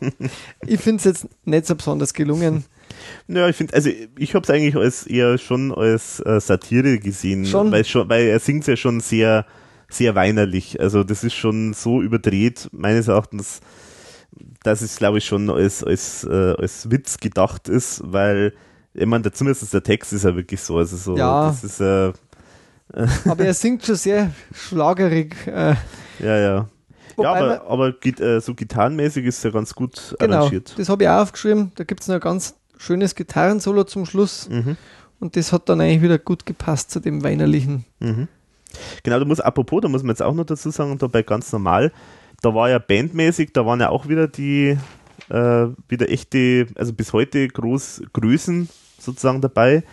Ich 0.67 0.79
finde 0.79 0.97
es 0.97 1.05
jetzt 1.05 1.27
nicht 1.43 1.65
so 1.65 1.73
besonders 1.73 2.13
gelungen. 2.13 2.65
Ja, 3.27 3.47
ich 3.47 3.55
finde, 3.55 3.73
also 3.73 3.89
ich 4.17 4.35
habe 4.35 4.43
es 4.43 4.49
eigentlich 4.49 4.75
als 4.75 5.07
eher 5.07 5.37
schon 5.37 5.73
als 5.73 6.19
äh, 6.21 6.39
Satire 6.39 6.99
gesehen, 6.99 7.45
schon? 7.45 7.71
Weil, 7.71 7.85
schon, 7.85 8.09
weil 8.09 8.25
er 8.25 8.39
singt 8.39 8.67
ja 8.67 8.75
schon 8.75 8.99
sehr, 8.99 9.45
sehr 9.89 10.15
weinerlich. 10.15 10.79
Also 10.79 11.03
das 11.03 11.23
ist 11.23 11.33
schon 11.33 11.73
so 11.73 12.01
überdreht, 12.01 12.69
meines 12.71 13.07
Erachtens, 13.07 13.61
dass 14.63 14.81
es, 14.81 14.97
glaube 14.97 15.19
ich, 15.19 15.25
schon 15.25 15.49
als, 15.49 15.83
als, 15.83 16.23
äh, 16.23 16.55
als 16.57 16.89
Witz 16.91 17.17
gedacht 17.17 17.69
ist, 17.69 18.01
weil, 18.05 18.53
ich 18.93 19.05
meine, 19.05 19.31
zumindest 19.31 19.73
der 19.73 19.83
Text 19.83 20.13
ist 20.13 20.25
ja 20.25 20.35
wirklich 20.35 20.61
so. 20.61 20.77
Also 20.77 20.97
so, 20.97 21.17
ja. 21.17 21.47
das 21.47 21.63
ist 21.63 21.79
äh, 21.79 22.11
Aber 23.25 23.45
er 23.45 23.53
singt 23.53 23.85
schon 23.85 23.95
sehr 23.95 24.31
schlagerig. 24.53 25.35
Äh. 25.47 25.75
Ja, 26.19 26.37
ja. 26.37 26.69
ja, 27.17 27.33
aber, 27.33 27.61
aber 27.67 28.05
äh, 28.05 28.41
so 28.41 28.55
gitarrenmäßig 28.55 29.25
ist 29.25 29.45
er 29.45 29.51
ganz 29.51 29.73
gut 29.73 30.15
genau, 30.19 30.37
arrangiert. 30.37 30.73
Das 30.77 30.89
habe 30.89 31.03
ich 31.03 31.09
auch 31.09 31.21
aufgeschrieben. 31.21 31.71
Da 31.75 31.83
gibt 31.83 32.01
es 32.01 32.07
noch 32.07 32.19
ganz 32.19 32.55
schönes 32.79 33.13
Gitarrensolo 33.13 33.83
zum 33.83 34.05
Schluss. 34.05 34.49
Mhm. 34.49 34.77
Und 35.19 35.35
das 35.35 35.51
hat 35.51 35.69
dann 35.69 35.81
eigentlich 35.81 36.01
wieder 36.01 36.17
gut 36.17 36.45
gepasst 36.45 36.89
zu 36.91 36.99
dem 36.99 37.23
weinerlichen. 37.23 37.85
Mhm. 37.99 38.27
Genau, 39.03 39.19
da 39.19 39.25
muss, 39.25 39.39
apropos, 39.39 39.81
da 39.81 39.89
muss 39.89 40.01
man 40.01 40.11
jetzt 40.11 40.21
auch 40.21 40.33
noch 40.33 40.45
dazu 40.45 40.69
sagen, 40.69 40.97
dabei 40.97 41.23
ganz 41.23 41.51
normal, 41.51 41.91
da 42.41 42.53
war 42.55 42.69
ja 42.69 42.79
bandmäßig, 42.79 43.51
da 43.51 43.65
waren 43.65 43.81
ja 43.81 43.89
auch 43.89 44.07
wieder 44.07 44.27
die, 44.27 44.77
äh, 45.29 45.67
wieder 45.89 46.09
echte, 46.09 46.67
also 46.75 46.93
bis 46.93 47.11
heute 47.11 47.47
groß 47.47 48.03
Größen 48.13 48.69
sozusagen 48.97 49.41
dabei. 49.41 49.83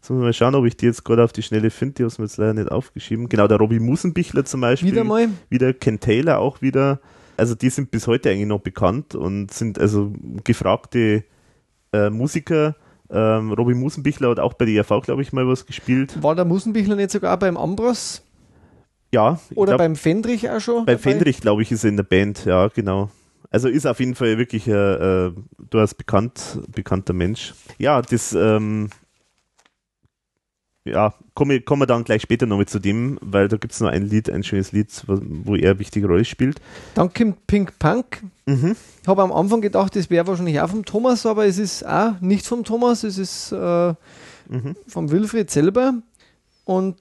Jetzt 0.00 0.10
muss 0.10 0.16
man 0.16 0.22
mal 0.22 0.32
schauen, 0.32 0.54
ob 0.56 0.64
ich 0.64 0.76
die 0.76 0.86
jetzt 0.86 1.04
gerade 1.04 1.22
auf 1.22 1.32
die 1.32 1.42
Schnelle 1.44 1.70
finde, 1.70 1.94
die 1.94 2.02
habe 2.02 2.12
ich 2.12 2.18
mir 2.18 2.24
jetzt 2.24 2.36
leider 2.38 2.54
nicht 2.54 2.72
aufgeschrieben. 2.72 3.28
Genau, 3.28 3.46
der 3.46 3.58
Robbie 3.58 3.78
Musenbichler 3.78 4.44
zum 4.44 4.62
Beispiel. 4.62 4.90
Wieder 4.90 5.04
mal. 5.04 5.28
Wieder 5.48 5.72
Ken 5.74 6.00
Taylor 6.00 6.38
auch 6.38 6.60
wieder. 6.60 6.98
Also 7.36 7.54
die 7.54 7.70
sind 7.70 7.92
bis 7.92 8.08
heute 8.08 8.30
eigentlich 8.30 8.48
noch 8.48 8.60
bekannt 8.60 9.14
und 9.14 9.52
sind 9.52 9.78
also 9.78 10.12
gefragte 10.42 11.22
äh, 11.92 12.10
Musiker. 12.10 12.76
Ähm, 13.10 13.52
Robin 13.52 13.78
Musenbichler 13.78 14.30
hat 14.30 14.40
auch 14.40 14.54
bei 14.54 14.64
der 14.64 14.74
ERV, 14.76 15.02
glaube 15.02 15.22
ich, 15.22 15.32
mal 15.32 15.46
was 15.46 15.66
gespielt. 15.66 16.22
War 16.22 16.34
der 16.34 16.44
Musenbichler 16.44 16.96
nicht 16.96 17.10
sogar 17.10 17.38
beim 17.38 17.56
Ambros? 17.56 18.22
Ja. 19.12 19.38
Oder 19.54 19.72
glaub, 19.72 19.78
beim 19.78 19.96
Fendrich 19.96 20.48
auch 20.48 20.60
schon? 20.60 20.86
Bei 20.86 20.96
Fendrich, 20.96 21.40
glaube 21.40 21.62
ich, 21.62 21.70
ist 21.70 21.84
er 21.84 21.90
in 21.90 21.96
der 21.96 22.04
Band, 22.04 22.46
ja, 22.46 22.68
genau. 22.68 23.10
Also 23.50 23.68
ist 23.68 23.86
auf 23.86 24.00
jeden 24.00 24.14
Fall 24.14 24.38
wirklich 24.38 24.66
äh, 24.66 24.72
äh, 25.26 25.32
du 25.70 25.78
hast 25.78 25.94
bekannt, 25.96 26.58
bekannter 26.74 27.12
Mensch. 27.12 27.52
Ja, 27.78 28.00
das 28.00 28.32
ähm, 28.32 28.88
ja, 30.84 31.14
komme 31.34 31.60
komm 31.60 31.80
wir 31.80 31.86
dann 31.86 32.04
gleich 32.04 32.22
später 32.22 32.46
nochmal 32.46 32.66
zu 32.66 32.78
dem, 32.78 33.18
weil 33.20 33.48
da 33.48 33.56
gibt 33.56 33.72
es 33.72 33.80
noch 33.80 33.88
ein 33.88 34.02
Lied, 34.02 34.28
ein 34.28 34.42
schönes 34.42 34.72
Lied, 34.72 34.88
wo 35.06 35.54
er 35.54 35.70
eine 35.70 35.78
wichtige 35.78 36.06
Rolle 36.06 36.24
spielt. 36.24 36.60
Dann 36.94 37.12
kommt 37.12 37.46
Pink 37.46 37.78
Punk. 37.78 38.22
Mhm. 38.46 38.74
Ich 39.00 39.08
habe 39.08 39.22
am 39.22 39.32
Anfang 39.32 39.60
gedacht, 39.60 39.94
das 39.94 40.10
wäre 40.10 40.26
wahrscheinlich 40.26 40.60
auch 40.60 40.70
vom 40.70 40.84
Thomas, 40.84 41.24
aber 41.24 41.46
es 41.46 41.58
ist 41.58 41.86
auch 41.86 42.20
nicht 42.20 42.46
vom 42.46 42.64
Thomas, 42.64 43.04
es 43.04 43.16
ist 43.16 43.52
äh, 43.52 43.94
mhm. 44.48 44.76
vom 44.88 45.10
Wilfried 45.10 45.50
selber. 45.50 45.94
Und 46.64 46.96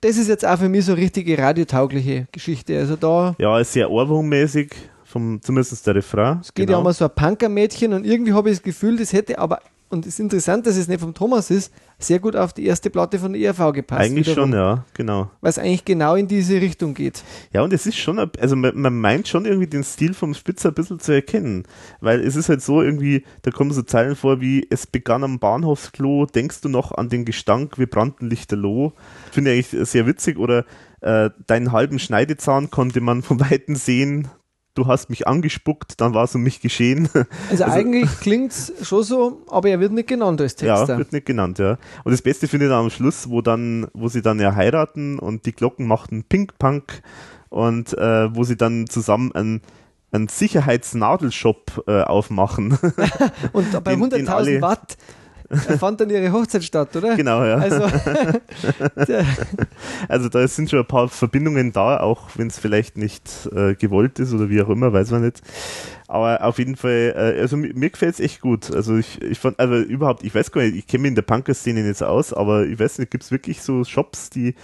das 0.00 0.16
ist 0.16 0.28
jetzt 0.28 0.46
auch 0.46 0.58
für 0.58 0.68
mich 0.68 0.84
so 0.84 0.92
eine 0.92 1.00
richtige 1.00 1.36
radiotaugliche 1.36 2.28
Geschichte. 2.30 2.78
Also 2.78 2.94
da. 2.94 3.34
Ja, 3.38 3.58
ist 3.58 3.72
sehr 3.72 3.90
ohrwurmmäßig, 3.90 4.70
vom, 5.04 5.42
zumindest 5.42 5.84
der 5.84 5.96
Refrain. 5.96 6.38
Es 6.40 6.54
geht 6.54 6.66
genau. 6.66 6.80
ja 6.80 6.86
um 6.86 6.92
so 6.92 7.04
ein 7.04 7.10
Punker-Mädchen 7.14 7.92
und 7.92 8.06
irgendwie 8.06 8.32
habe 8.32 8.50
ich 8.50 8.58
das 8.58 8.62
Gefühl, 8.62 8.96
das 8.96 9.12
hätte 9.12 9.40
aber 9.40 9.60
und 9.90 10.06
es 10.06 10.14
ist 10.14 10.20
interessant, 10.20 10.66
dass 10.66 10.76
es 10.76 10.88
nicht 10.88 11.00
vom 11.00 11.14
Thomas 11.14 11.50
ist, 11.50 11.72
sehr 11.98 12.18
gut 12.18 12.36
auf 12.36 12.52
die 12.52 12.66
erste 12.66 12.90
Platte 12.90 13.18
von 13.18 13.32
der 13.32 13.42
ERV 13.42 13.72
gepasst. 13.72 14.00
Eigentlich 14.00 14.28
wiederum, 14.28 14.50
schon, 14.50 14.58
ja, 14.58 14.84
genau. 14.94 15.30
Weil 15.40 15.50
es 15.50 15.58
eigentlich 15.58 15.84
genau 15.84 16.14
in 16.14 16.28
diese 16.28 16.60
Richtung 16.60 16.94
geht. 16.94 17.22
Ja, 17.52 17.62
und 17.62 17.72
es 17.72 17.86
ist 17.86 17.96
schon, 17.96 18.18
also 18.18 18.56
man, 18.56 18.78
man, 18.78 18.98
meint 18.98 19.28
schon 19.28 19.44
irgendwie 19.44 19.66
den 19.66 19.84
Stil 19.84 20.14
vom 20.14 20.34
Spitzer 20.34 20.70
ein 20.70 20.74
bisschen 20.74 21.00
zu 21.00 21.12
erkennen. 21.12 21.64
Weil 22.00 22.20
es 22.20 22.36
ist 22.36 22.48
halt 22.48 22.62
so 22.62 22.82
irgendwie, 22.82 23.24
da 23.42 23.50
kommen 23.50 23.70
so 23.70 23.82
Zeilen 23.82 24.16
vor 24.16 24.40
wie, 24.40 24.66
es 24.70 24.86
begann 24.86 25.24
am 25.24 25.38
Bahnhofsklo, 25.38 26.26
denkst 26.26 26.60
du 26.60 26.68
noch 26.68 26.92
an 26.92 27.08
den 27.08 27.24
Gestank, 27.24 27.78
wir 27.78 27.88
brannten 27.88 28.28
lichterloh. 28.28 28.92
Finde 29.30 29.52
ich 29.52 29.72
eigentlich 29.72 29.88
sehr 29.88 30.06
witzig. 30.06 30.38
Oder 30.38 30.64
äh, 31.00 31.30
deinen 31.46 31.72
halben 31.72 31.98
Schneidezahn 31.98 32.70
konnte 32.70 33.00
man 33.00 33.22
von 33.22 33.40
Weitem 33.50 33.76
sehen, 33.76 34.28
du 34.74 34.86
hast 34.86 35.08
mich 35.10 35.26
angespuckt, 35.26 36.00
dann 36.00 36.14
war 36.14 36.24
es 36.24 36.34
um 36.34 36.42
mich 36.42 36.60
geschehen. 36.60 37.08
Also, 37.50 37.64
also 37.64 37.76
eigentlich 37.76 38.10
klingt 38.20 38.52
es 38.52 38.72
schon 38.82 39.02
so, 39.04 39.42
aber 39.48 39.68
er 39.68 39.80
wird 39.80 39.92
nicht 39.92 40.08
genannt 40.08 40.40
als 40.40 40.56
Texter. 40.56 40.92
Ja, 40.94 40.98
wird 40.98 41.12
nicht 41.12 41.26
genannt, 41.26 41.58
ja. 41.58 41.78
Und 42.04 42.12
das 42.12 42.22
Beste 42.22 42.48
finde 42.48 42.66
ich 42.66 42.70
dann 42.72 42.80
am 42.84 42.90
Schluss, 42.90 43.28
wo 43.30 43.40
dann, 43.40 43.86
wo 43.94 44.08
sie 44.08 44.22
dann 44.22 44.40
ja 44.40 44.54
heiraten 44.54 45.18
und 45.18 45.46
die 45.46 45.52
Glocken 45.52 45.86
machten 45.86 46.24
Pink 46.24 46.58
Punk 46.58 47.02
und 47.50 47.92
äh, 47.96 48.34
wo 48.34 48.44
sie 48.44 48.56
dann 48.56 48.86
zusammen 48.88 49.32
ein 49.34 49.60
einen 50.12 50.28
Sicherheitsnadelshop 50.28 51.84
äh, 51.88 52.02
aufmachen. 52.02 52.78
Und 53.52 53.84
bei 53.84 53.96
Den- 53.96 54.10
den 54.10 54.28
alle- 54.28 54.58
100.000 54.58 54.62
Watt 54.62 54.96
äh, 55.54 55.78
fand 55.78 56.00
dann 56.00 56.10
ihre 56.10 56.32
Hochzeit 56.32 56.64
statt, 56.64 56.94
oder? 56.96 57.16
genau, 57.16 57.44
ja. 57.44 57.56
Also, 57.56 57.86
Also 60.08 60.28
da 60.28 60.46
sind 60.46 60.70
schon 60.70 60.80
ein 60.80 60.86
paar 60.86 61.08
Verbindungen 61.08 61.72
da, 61.72 62.00
auch 62.00 62.28
wenn 62.36 62.48
es 62.48 62.58
vielleicht 62.58 62.96
nicht 62.96 63.48
äh, 63.54 63.74
gewollt 63.74 64.18
ist 64.18 64.32
oder 64.32 64.48
wie 64.50 64.60
auch 64.62 64.68
immer, 64.68 64.92
weiß 64.92 65.10
man 65.10 65.22
nicht. 65.22 65.42
Aber 66.06 66.44
auf 66.44 66.58
jeden 66.58 66.76
Fall, 66.76 67.14
äh, 67.16 67.40
also 67.40 67.56
mir, 67.56 67.74
mir 67.74 67.90
gefällt 67.90 68.14
es 68.14 68.20
echt 68.20 68.40
gut. 68.40 68.74
Also 68.74 68.96
ich, 68.96 69.20
ich 69.22 69.38
fand, 69.38 69.58
also 69.58 69.74
überhaupt, 69.74 70.22
ich 70.22 70.34
weiß 70.34 70.52
gar 70.52 70.62
nicht, 70.62 70.76
ich 70.76 70.86
kenne 70.86 71.02
mich 71.02 71.08
in 71.10 71.14
der 71.14 71.22
Punker-Szene 71.22 71.92
so 71.94 72.06
aus, 72.06 72.32
aber 72.32 72.66
ich 72.66 72.78
weiß 72.78 72.98
nicht, 72.98 73.10
gibt 73.10 73.24
es 73.24 73.30
wirklich 73.30 73.62
so 73.62 73.84
Shops, 73.84 74.30
die 74.30 74.54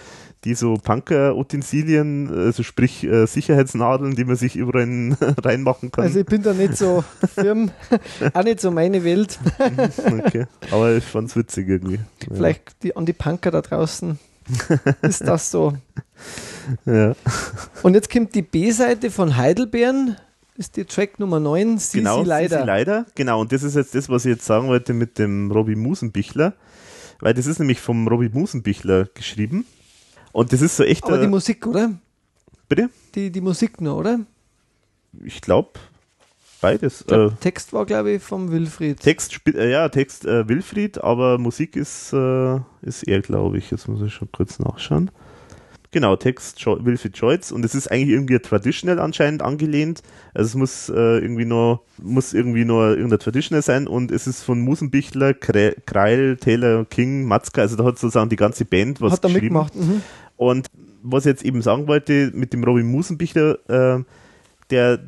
die 0.44 0.54
so 0.54 0.74
Punker-Utensilien, 0.74 2.30
also 2.34 2.62
sprich 2.62 3.04
äh, 3.04 3.26
Sicherheitsnadeln, 3.26 4.14
die 4.16 4.24
man 4.24 4.36
sich 4.36 4.56
überall 4.56 4.84
in- 4.84 5.16
reinmachen 5.42 5.90
kann. 5.90 6.04
also 6.04 6.20
ich 6.20 6.26
bin 6.26 6.42
da 6.42 6.52
nicht 6.54 6.76
so 6.76 7.04
firm, 7.34 7.70
auch 8.34 8.42
nicht 8.44 8.60
so 8.60 8.70
meine 8.70 9.04
Welt. 9.04 9.38
okay. 10.06 10.46
Aber 10.70 10.96
ich 10.96 11.04
fand's 11.04 11.36
witzig 11.36 11.68
irgendwie. 11.68 11.96
Ja. 11.96 12.34
Vielleicht 12.34 12.82
die, 12.82 12.96
an 12.96 13.04
die 13.06 13.12
Punker 13.12 13.50
da 13.50 13.60
draußen 13.60 14.18
ist 15.02 15.20
das 15.26 15.50
so. 15.50 15.74
Ja. 16.86 17.14
Und 17.82 17.94
jetzt 17.94 18.10
kommt 18.10 18.34
die 18.34 18.42
B-Seite 18.42 19.10
von 19.10 19.36
Heidelbeeren, 19.36 20.16
ist 20.56 20.76
die 20.76 20.84
Track 20.84 21.20
Nummer 21.20 21.38
9, 21.38 21.78
Sie, 21.78 21.98
genau, 21.98 22.22
leider. 22.22 22.64
Leider. 22.64 23.06
Genau, 23.14 23.40
und 23.42 23.52
das 23.52 23.62
ist 23.62 23.76
jetzt 23.76 23.94
das, 23.94 24.08
was 24.08 24.24
ich 24.24 24.30
jetzt 24.32 24.44
sagen 24.46 24.66
wollte 24.68 24.92
mit 24.92 25.18
dem 25.18 25.50
Robbie 25.52 25.76
Musenbichler. 25.76 26.54
Weil 27.20 27.34
das 27.34 27.46
ist 27.46 27.58
nämlich 27.58 27.80
vom 27.80 28.08
Robbie 28.08 28.30
Musenbichler 28.30 29.04
geschrieben. 29.14 29.66
Und 30.32 30.52
das 30.52 30.62
ist 30.62 30.76
so 30.76 30.84
echt. 30.84 31.04
Aber 31.04 31.18
die 31.18 31.24
äh, 31.24 31.28
Musik, 31.28 31.66
oder? 31.66 31.92
bitte? 32.68 32.88
Die, 33.14 33.30
die 33.30 33.40
Musik 33.40 33.80
nur, 33.80 33.96
oder? 33.96 34.20
Ich 35.24 35.40
glaube, 35.40 35.70
beides. 36.60 37.00
Ich 37.00 37.06
glaub, 37.08 37.32
Äh, 37.32 37.34
Text 37.40 37.72
war, 37.72 37.84
glaube 37.84 38.12
ich, 38.12 38.22
vom 38.22 38.50
Wilfried. 38.52 39.00
Text, 39.00 39.40
äh, 39.54 39.70
ja, 39.70 39.88
Text 39.88 40.24
äh, 40.24 40.48
Wilfried, 40.48 41.02
aber 41.02 41.38
Musik 41.38 41.74
ist, 41.74 42.12
äh, 42.12 42.56
ist 42.82 43.02
er, 43.08 43.20
glaube 43.22 43.58
ich. 43.58 43.70
Jetzt 43.72 43.88
muss 43.88 44.00
ich 44.02 44.14
schon 44.14 44.30
kurz 44.30 44.58
nachschauen. 44.60 45.10
Genau, 45.92 46.14
Text 46.14 46.60
jo 46.60 46.78
Wilfried 46.84 47.16
Scholz 47.16 47.50
und 47.50 47.64
es 47.64 47.74
ist 47.74 47.90
eigentlich 47.90 48.10
irgendwie 48.10 48.38
traditional 48.38 49.00
anscheinend 49.00 49.42
angelehnt. 49.42 50.04
Also 50.34 50.46
es 50.50 50.54
muss 50.54 50.88
äh, 50.88 50.92
irgendwie 51.18 51.44
nur 51.44 51.82
muss 52.00 52.32
irgendwie 52.32 52.64
nur 52.64 52.90
irgendein 52.90 53.18
Traditional 53.18 53.60
sein 53.62 53.88
und 53.88 54.12
es 54.12 54.28
ist 54.28 54.44
von 54.44 54.60
Musenbichler, 54.60 55.34
Kre 55.34 55.74
Kreil, 55.86 56.36
Taylor, 56.36 56.84
King, 56.84 57.24
Matzka, 57.24 57.62
also 57.62 57.74
da 57.74 57.82
hat 57.82 57.98
sozusagen 57.98 58.30
die 58.30 58.36
ganze 58.36 58.64
Band 58.64 59.00
was 59.00 59.14
Hat 59.14 59.24
er 59.24 59.30
geschrieben. 59.30 59.56
mitgemacht. 59.56 59.74
Mhm. 59.74 60.02
Und 60.40 60.68
was 61.02 61.26
ich 61.26 61.30
jetzt 61.30 61.44
eben 61.44 61.60
sagen 61.60 61.86
wollte 61.86 62.30
mit 62.34 62.54
dem 62.54 62.64
Robin 62.64 62.90
Musenbichler, 62.90 63.58
äh, 63.68 64.02
der, 64.70 65.00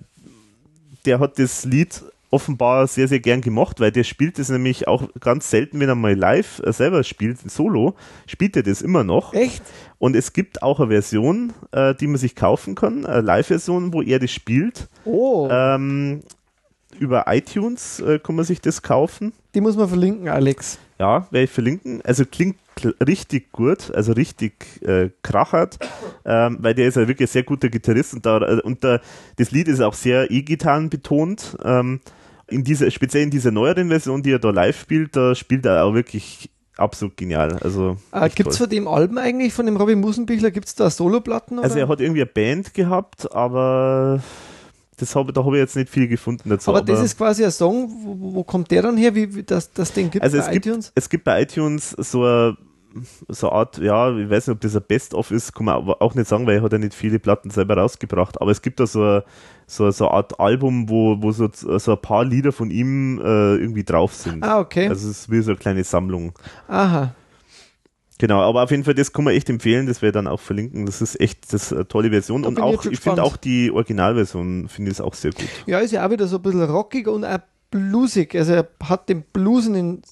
der 1.07 1.21
hat 1.21 1.39
das 1.39 1.65
Lied 1.65 2.03
offenbar 2.31 2.87
sehr, 2.87 3.09
sehr 3.09 3.21
gern 3.21 3.41
gemacht, 3.41 3.81
weil 3.81 3.93
der 3.93 4.05
spielt 4.05 4.39
es 4.39 4.51
nämlich 4.51 4.89
auch 4.89 5.09
ganz 5.21 5.49
selten, 5.49 5.81
wenn 5.81 5.89
er 5.89 5.95
mal 5.95 6.15
live 6.15 6.61
äh, 6.65 6.73
selber 6.73 7.03
spielt, 7.03 7.39
solo, 7.51 7.95
spielt 8.27 8.57
er 8.57 8.63
das 8.63 8.83
immer 8.83 9.05
noch. 9.05 9.33
Echt? 9.33 9.63
Und 9.99 10.17
es 10.17 10.35
gibt 10.35 10.63
auch 10.63 10.81
eine 10.81 10.89
Version, 10.91 11.55
äh, 11.73 11.95
die 11.95 12.09
man 12.09 12.17
sich 12.19 12.35
kaufen 12.37 12.75
kann, 12.75 13.07
eine 13.07 13.23
Live-Version, 13.23 13.95
wo 13.95 14.03
er 14.03 14.19
das 14.19 14.31
spielt. 14.31 14.89
Oh, 15.07 15.49
Ähm, 15.51 16.21
über 16.99 17.25
iTunes 17.29 18.01
äh, 18.01 18.19
kann 18.19 18.37
man 18.37 18.45
sich 18.45 18.61
das 18.61 18.83
kaufen. 18.83 19.33
die 19.55 19.63
muss 19.63 19.77
man 19.77 19.89
verlinken, 19.89 20.29
Alex. 20.29 20.79
Ja, 20.99 21.27
werde 21.31 21.45
ich 21.45 21.51
verlinken. 21.51 22.03
Also 22.03 22.25
klingt 22.27 22.57
kl- 22.57 22.62
richtig 23.07 23.53
gut, 23.53 23.91
also 23.95 24.13
richtig 24.13 24.83
äh, 24.83 25.11
krachert, 25.23 25.79
ähm, 26.25 26.59
weil 26.61 26.75
der 26.75 26.89
ist 26.89 26.97
ja 26.97 27.09
wirklich 27.09 27.29
ein 27.29 27.33
sehr 27.33 27.43
guter 27.43 27.69
Gitarrist 27.69 28.15
und, 28.15 28.27
da, 28.27 28.39
äh, 28.39 28.61
und 28.63 28.83
da, 28.85 29.01
das 29.37 29.51
Lied 29.51 29.69
ist 29.69 29.81
auch 29.81 29.95
sehr 29.95 30.31
E-Gitarren 30.31 30.91
betont. 30.91 31.57
Ähm, 31.65 32.01
in 32.49 32.65
dieser, 32.65 32.91
speziell 32.91 33.25
in 33.25 33.31
dieser 33.31 33.51
neueren 33.51 33.89
Version, 33.89 34.23
die 34.23 34.33
er 34.33 34.39
da 34.39 34.51
live 34.51 34.79
spielt, 34.79 35.17
da 35.17 35.35
spielt 35.35 35.65
er 35.65 35.85
auch 35.85 35.95
wirklich 35.95 36.51
absolut 36.77 37.17
genial. 37.17 37.59
Also, 37.63 37.97
Äh, 38.13 38.29
gibt 38.31 38.51
es 38.51 38.59
von 38.59 38.69
dem 38.69 38.89
Alben 38.89 39.19
eigentlich, 39.19 39.53
von 39.53 39.67
dem 39.67 39.77
Robin 39.77 40.01
Musenbichler, 40.01 40.51
gibt 40.51 40.67
es 40.67 40.75
da 40.75 40.91
Soloplatten? 40.91 41.59
also 41.59 41.79
er 41.79 41.89
hat 41.89 42.01
irgendwie 42.01 42.23
eine 42.23 42.31
Band 42.31 42.75
gehabt, 42.75 43.33
aber 43.33 44.23
das 45.03 45.15
hab, 45.17 45.33
da 45.35 45.45
habe 45.45 45.57
ich 45.57 45.61
jetzt 45.61 45.77
nicht 45.77 45.91
viel 45.91 46.09
gefunden 46.09 46.49
dazu. 46.49 46.71
aber, 46.71 46.83
das 46.83 47.01
ist 47.03 47.19
quasi 47.19 47.45
ein 47.45 47.51
Song, 47.51 47.91
wo, 48.05 48.35
wo- 48.37 48.45
kommt 48.45 48.71
der 48.71 48.83
dann 48.83 48.97
her, 48.97 49.15
wie, 49.15 49.35
wie 49.35 49.43
das, 49.43 49.73
das 49.73 49.93
Ding 49.93 50.11
gibt 50.11 50.23
Also 50.25 50.39
bei 50.39 50.45
es 50.45 50.51
gibt, 50.51 50.67
iTunes? 50.67 50.93
es 50.95 51.09
gibt 51.09 51.25
bei 51.25 51.43
iTunes 51.43 51.91
so 51.91 52.25
eine, 52.25 52.57
so 53.29 53.49
eine 53.51 53.57
Art, 53.59 53.79
ja, 53.79 54.17
ich 54.17 54.29
weiß 54.31 54.49
nicht, 54.49 54.55
ob 54.57 54.61
das 54.61 54.77
ein 54.77 54.83
Best-of 54.87 55.31
ist, 55.31 55.55
kann 55.55 55.67
man 55.67 55.77
aber 55.77 56.01
auch 56.03 56.15
nicht 56.15 56.29
sagen, 56.29 56.47
weil 56.47 56.57
er 56.57 56.63
hat 56.63 56.73
ja 56.73 56.79
nicht 56.79 56.95
viele 56.95 57.19
Platten 57.19 57.51
selber 57.51 57.77
rausgebracht, 57.77 58.41
aber 58.41 58.51
es 58.51 58.63
gibt 58.63 58.81
da 58.81 58.87
so 58.87 59.03
eine, 59.03 59.25
so, 59.67 59.91
so 59.91 60.07
eine 60.09 60.15
Art 60.17 60.39
Album, 60.41 60.89
wo, 60.91 61.17
wo 61.23 61.33
so, 61.33 61.49
so 61.53 61.93
ein 61.93 62.01
paar 62.03 62.25
Lieder 62.25 62.53
von 62.53 62.71
ihm 62.71 63.19
äh, 63.19 63.55
irgendwie 63.57 63.85
drauf 63.85 64.13
sind. 64.15 64.45
Ah, 64.45 64.61
okay. 64.61 64.89
Also 64.89 65.09
es 65.09 65.21
ist 65.21 65.31
wie 65.31 65.41
so 65.41 65.53
eine 65.53 65.59
kleine 65.59 65.85
Sammlung. 65.85 66.33
Aha. 66.69 67.15
Genau, 68.23 68.41
aber 68.41 68.63
auf 68.63 68.71
jeden 68.71 68.85
Fall, 68.85 68.95
das 68.95 69.13
kann 69.13 69.25
man 69.25 69.35
echt 69.35 69.51
empfehlen, 69.51 69.89
das 69.89 70.01
werde 70.01 70.11
ich 70.11 70.25
dann 70.25 70.33
auch 70.33 70.39
verlinken. 70.39 70.87
Das 70.87 71.03
ist 71.03 71.21
echt 71.21 71.53
das 71.53 71.73
eine 71.73 71.89
tolle 71.89 72.11
Version. 72.11 72.43
Da 72.43 72.49
Und 72.51 72.59
ich 72.59 72.63
auch, 72.63 72.81
schon 72.85 72.93
ich 72.93 73.01
finde 73.01 73.21
auch 73.25 73.37
die 73.37 73.73
Originalversion, 73.73 74.69
finde 74.69 74.93
ich 74.93 75.01
auch 75.01 75.15
sehr 75.15 75.33
gut. 75.33 75.49
Ja, 75.67 75.81
ist 75.81 75.91
ja 75.91 76.07
auch 76.07 76.11
wieder 76.13 76.29
so 76.29 76.37
ein 76.37 76.43
bisschen 76.43 76.63
rockig 76.63 77.09
und 77.09 77.25
auch 77.25 77.41
bluesig. 77.73 78.37
Also 78.37 78.53
er 78.53 78.69
hat 78.85 79.09
den 79.09 79.23
Blues 79.23 79.67
in 79.67 79.73
den 79.73 80.03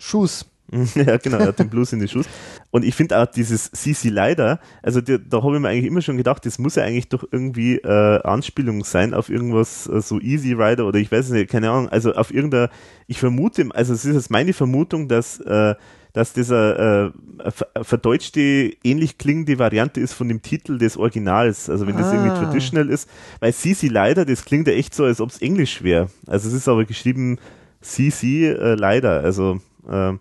Schuss. 0.00 0.46
ja, 0.96 1.16
genau, 1.18 1.36
er 1.38 1.46
hat 1.46 1.60
den 1.60 1.70
Blues 1.70 1.92
in 1.92 2.00
die 2.00 2.08
Schuss. 2.08 2.26
Und 2.72 2.84
ich 2.84 2.96
finde 2.96 3.22
auch 3.22 3.26
dieses 3.26 3.70
CC 3.70 4.08
Leider, 4.08 4.58
also 4.82 5.00
die, 5.00 5.18
da 5.24 5.40
habe 5.40 5.54
ich 5.54 5.62
mir 5.62 5.68
eigentlich 5.68 5.86
immer 5.86 6.02
schon 6.02 6.16
gedacht, 6.16 6.44
das 6.46 6.58
muss 6.58 6.74
ja 6.74 6.82
eigentlich 6.82 7.08
doch 7.08 7.22
irgendwie 7.30 7.76
äh, 7.76 8.20
Anspielung 8.22 8.82
sein 8.82 9.14
auf 9.14 9.28
irgendwas 9.28 9.86
äh, 9.86 10.00
so 10.00 10.18
Easy 10.18 10.54
Rider 10.54 10.86
oder 10.86 10.98
ich 10.98 11.12
weiß 11.12 11.30
nicht, 11.30 11.48
keine 11.48 11.70
Ahnung, 11.70 11.88
also 11.88 12.14
auf 12.14 12.34
irgendeiner, 12.34 12.68
ich 13.06 13.20
vermute, 13.20 13.68
also 13.74 13.94
es 13.94 14.04
ist 14.04 14.14
jetzt 14.14 14.30
meine 14.30 14.54
Vermutung, 14.54 15.06
dass, 15.06 15.38
äh, 15.38 15.76
dass 16.12 16.32
das 16.32 16.50
eine 16.50 17.12
äh, 17.44 17.50
ver- 17.50 17.68
verdeutschte, 17.84 18.72
ähnlich 18.84 19.18
klingende 19.18 19.58
Variante 19.58 20.00
ist 20.00 20.12
von 20.12 20.28
dem 20.28 20.42
Titel 20.42 20.78
des 20.78 20.96
Originals, 20.96 21.70
also 21.70 21.86
wenn 21.86 21.96
das 21.96 22.12
irgendwie 22.12 22.30
Ah. 22.30 22.38
traditional 22.38 22.88
ist, 22.90 23.08
weil 23.40 23.52
CC 23.52 23.88
Leider, 23.88 24.24
das 24.24 24.44
klingt 24.44 24.66
ja 24.66 24.74
echt 24.74 24.94
so, 24.94 25.04
als 25.04 25.20
ob 25.20 25.30
es 25.30 25.40
Englisch 25.40 25.82
wäre. 25.82 26.08
Also 26.26 26.48
es 26.48 26.54
ist 26.54 26.68
aber 26.68 26.84
geschrieben 26.84 27.38
CC 27.80 28.46
äh, 28.48 28.74
Leider, 28.74 29.20
also 29.22 29.60
äh, 29.88 30.12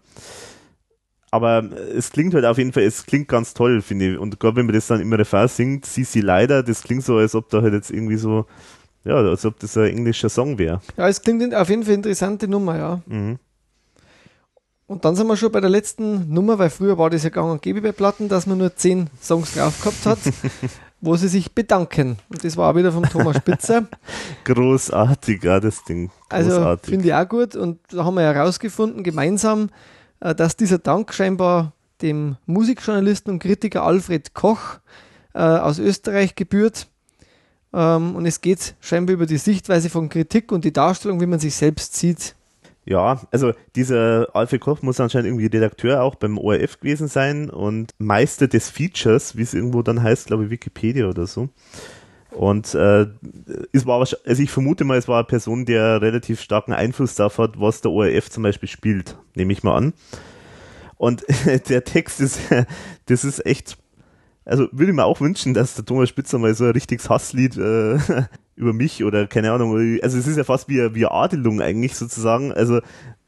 aber 1.32 1.64
es 1.96 2.12
klingt 2.12 2.34
halt 2.34 2.46
auf 2.46 2.58
jeden 2.58 2.74
Fall, 2.74 2.84
es 2.84 3.06
klingt 3.06 3.28
ganz 3.28 3.54
toll, 3.54 3.82
finde 3.82 4.14
ich. 4.14 4.18
Und 4.18 4.40
gerade 4.40 4.56
wenn 4.56 4.66
man 4.66 4.74
das 4.74 4.88
dann 4.88 5.00
im 5.00 5.14
Refrain 5.14 5.48
singt, 5.48 5.86
sie 5.86 6.22
leider, 6.22 6.64
das 6.64 6.82
klingt 6.82 7.04
so, 7.04 7.18
als 7.18 7.36
ob 7.36 7.50
da 7.50 7.62
halt 7.62 7.74
jetzt 7.74 7.92
irgendwie 7.92 8.16
so, 8.18 8.48
ja, 9.04 9.16
als 9.16 9.46
ob 9.46 9.60
das 9.60 9.78
ein 9.78 9.86
englischer 9.92 10.30
Song 10.30 10.58
wäre. 10.58 10.82
Ja, 10.98 11.08
es 11.08 11.22
klingt 11.22 11.54
auf 11.54 11.70
jeden 11.70 11.84
Fall 11.84 11.94
eine 11.94 11.98
interessante 12.00 12.48
Nummer, 12.48 12.78
ja. 12.78 13.02
Mhm. 13.06 13.38
Und 14.90 15.06
dann 15.06 15.16
sind 15.16 15.28
wir 15.28 15.38
schon 15.38 15.52
bei 15.52 15.62
der 15.62 15.70
letzten 15.70 16.34
Nummer, 16.34 16.58
weil 16.58 16.72
früher 16.72 16.98
war 16.98 17.12
das 17.12 17.24
ja 17.24 17.30
gang 17.30 17.52
und 17.52 17.62
gäbe 17.62 17.80
bei 17.80 17.92
Platten, 17.92 18.28
dass 18.28 18.48
man 18.48 18.58
nur 18.58 18.76
zehn 18.76 19.08
Songs 19.22 19.54
drauf 19.54 19.80
gehabt 19.80 20.04
hat, 20.08 20.18
wo 21.02 21.16
sie 21.16 21.28
sich 21.28 21.54
bedanken. 21.54 22.18
Und 22.28 22.44
das 22.44 22.58
war 22.58 22.72
auch 22.72 22.76
wieder 22.76 22.92
vom 22.92 23.04
Thomas 23.04 23.38
Spitzer. 23.38 23.88
Großartig, 24.46 25.44
ja, 25.44 25.60
das 25.60 25.84
Ding. 25.84 26.10
Also 26.28 26.50
Großartig. 26.50 26.90
finde 26.90 27.08
ich 27.08 27.14
auch 27.14 27.30
gut. 27.30 27.56
Und 27.56 27.78
da 27.92 28.04
haben 28.04 28.16
wir 28.16 28.24
herausgefunden, 28.24 29.04
gemeinsam, 29.04 29.70
äh, 30.22 30.34
dass 30.34 30.58
dieser 30.58 30.80
Dank 30.80 31.14
scheinbar 31.14 31.74
dem 32.02 32.38
Musikjournalisten 32.48 33.32
und 33.32 33.40
Kritiker 33.40 33.84
Alfred 33.84 34.34
Koch 34.34 34.80
äh, 35.36 35.40
aus 35.40 35.78
Österreich 35.78 36.34
gebührt. 36.34 36.88
Ähm, 37.74 38.16
und 38.16 38.26
es 38.26 38.42
geht 38.42 38.74
scheinbar 38.80 39.14
über 39.14 39.28
die 39.28 39.38
Sichtweise 39.38 39.92
von 39.92 40.10
Kritik 40.10 40.52
und 40.52 40.66
die 40.66 40.74
Darstellung, 40.74 41.22
wie 41.22 41.28
man 41.28 41.38
sich 41.38 41.54
selbst 41.54 41.96
sieht. 41.96 42.34
Ja, 42.90 43.22
also 43.30 43.54
dieser 43.76 44.36
Alfred 44.36 44.62
Koch 44.62 44.82
muss 44.82 45.00
anscheinend 45.00 45.28
irgendwie 45.28 45.46
Redakteur 45.46 46.02
auch 46.02 46.16
beim 46.16 46.40
ORF 46.40 46.80
gewesen 46.80 47.08
sein 47.08 47.52
und 47.52 47.94
Meister 48.00 48.48
des 48.48 48.72
Features, 48.72 49.38
wie 49.38 49.44
es 49.44 49.54
irgendwo 49.54 49.84
dann 49.84 50.02
heißt, 50.02 50.26
glaube 50.26 50.46
ich, 50.46 50.50
Wikipedia 50.50 51.08
oder 51.08 51.28
so. 51.28 51.50
Und 52.32 52.74
äh, 52.74 53.06
es 53.74 53.86
war 53.86 54.00
also 54.00 54.18
ich 54.26 54.50
vermute 54.50 54.86
mal, 54.86 54.98
es 54.98 55.08
war 55.08 55.20
eine 55.20 55.28
Person, 55.28 55.66
der 55.66 56.02
relativ 56.02 56.42
starken 56.42 56.74
Einfluss 56.74 57.14
darauf 57.14 57.38
hat, 57.38 57.60
was 57.60 57.82
der 57.82 57.92
ORF 57.92 58.32
zum 58.32 58.42
Beispiel 58.42 58.70
spielt, 58.70 59.20
nehme 59.36 59.54
ich 59.54 59.62
mal 59.62 59.76
an. 59.76 59.94
Und 60.98 61.24
der 61.70 61.84
Text 61.84 62.20
ist, 62.20 62.40
das 63.06 63.24
ist 63.24 63.46
echt, 63.46 63.78
also 64.46 64.68
würde 64.72 64.92
ich 64.92 64.96
mir 64.96 65.06
auch 65.06 65.22
wünschen, 65.22 65.54
dass 65.54 65.76
der 65.76 65.86
Thomas 65.86 66.10
Spitzer 66.10 66.40
mal 66.40 66.56
so 66.56 66.66
ein 66.66 66.72
richtiges 66.72 67.08
Hasslied 67.08 67.56
äh, 67.56 68.00
über 68.60 68.74
mich 68.74 69.04
oder 69.04 69.26
keine 69.26 69.52
Ahnung, 69.52 69.72
also 70.04 70.18
es 70.18 70.28
ist 70.28 70.38
ja 70.38 70.44
fast 70.44 70.70
wie, 70.70 70.80
eine- 70.82 70.94
wie 70.94 71.06
eine 71.06 71.12
Adelung 71.16 71.62
eigentlich 71.62 71.96
sozusagen, 71.96 72.52
also 72.54 72.80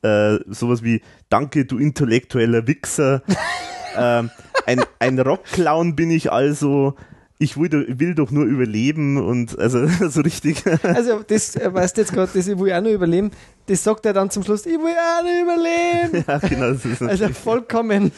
äh, 0.04 0.40
sowas 0.48 0.84
wie 0.84 1.02
Danke, 1.30 1.66
du 1.66 1.78
intellektueller 1.78 2.68
Wichser, 2.68 3.22
ähm, 3.98 4.30
ein, 4.66 4.82
ein 5.00 5.20
Rockclown 5.20 5.96
bin 5.96 6.12
ich 6.12 6.32
also, 6.32 6.96
ich 7.40 7.58
will, 7.58 7.86
will 8.00 8.14
doch 8.14 8.30
nur 8.30 8.46
überleben 8.46 9.18
und 9.18 9.58
also 9.58 9.88
so 10.10 10.22
richtig, 10.22 10.64
Also, 10.84 11.22
das 11.28 11.56
äh, 11.56 11.74
weißt 11.74 11.98
du 11.98 12.02
jetzt 12.02 12.14
gerade, 12.14 12.32
das 12.34 12.48
ich 12.48 12.60
will 12.60 12.72
auch 12.74 12.82
noch 12.82 12.92
überleben. 12.92 13.32
Das 13.68 13.84
sagt 13.84 14.06
er 14.06 14.14
dann 14.14 14.30
zum 14.30 14.44
Schluss, 14.44 14.66
ich 14.66 14.74
will 14.78 14.94
auch 14.96 15.24
noch 15.24 15.42
überleben. 15.42 16.26
ja 16.28 16.38
genau, 16.40 16.72
das 16.74 16.86
ist 16.86 17.02
Also 17.02 17.30
vollkommen 17.30 18.12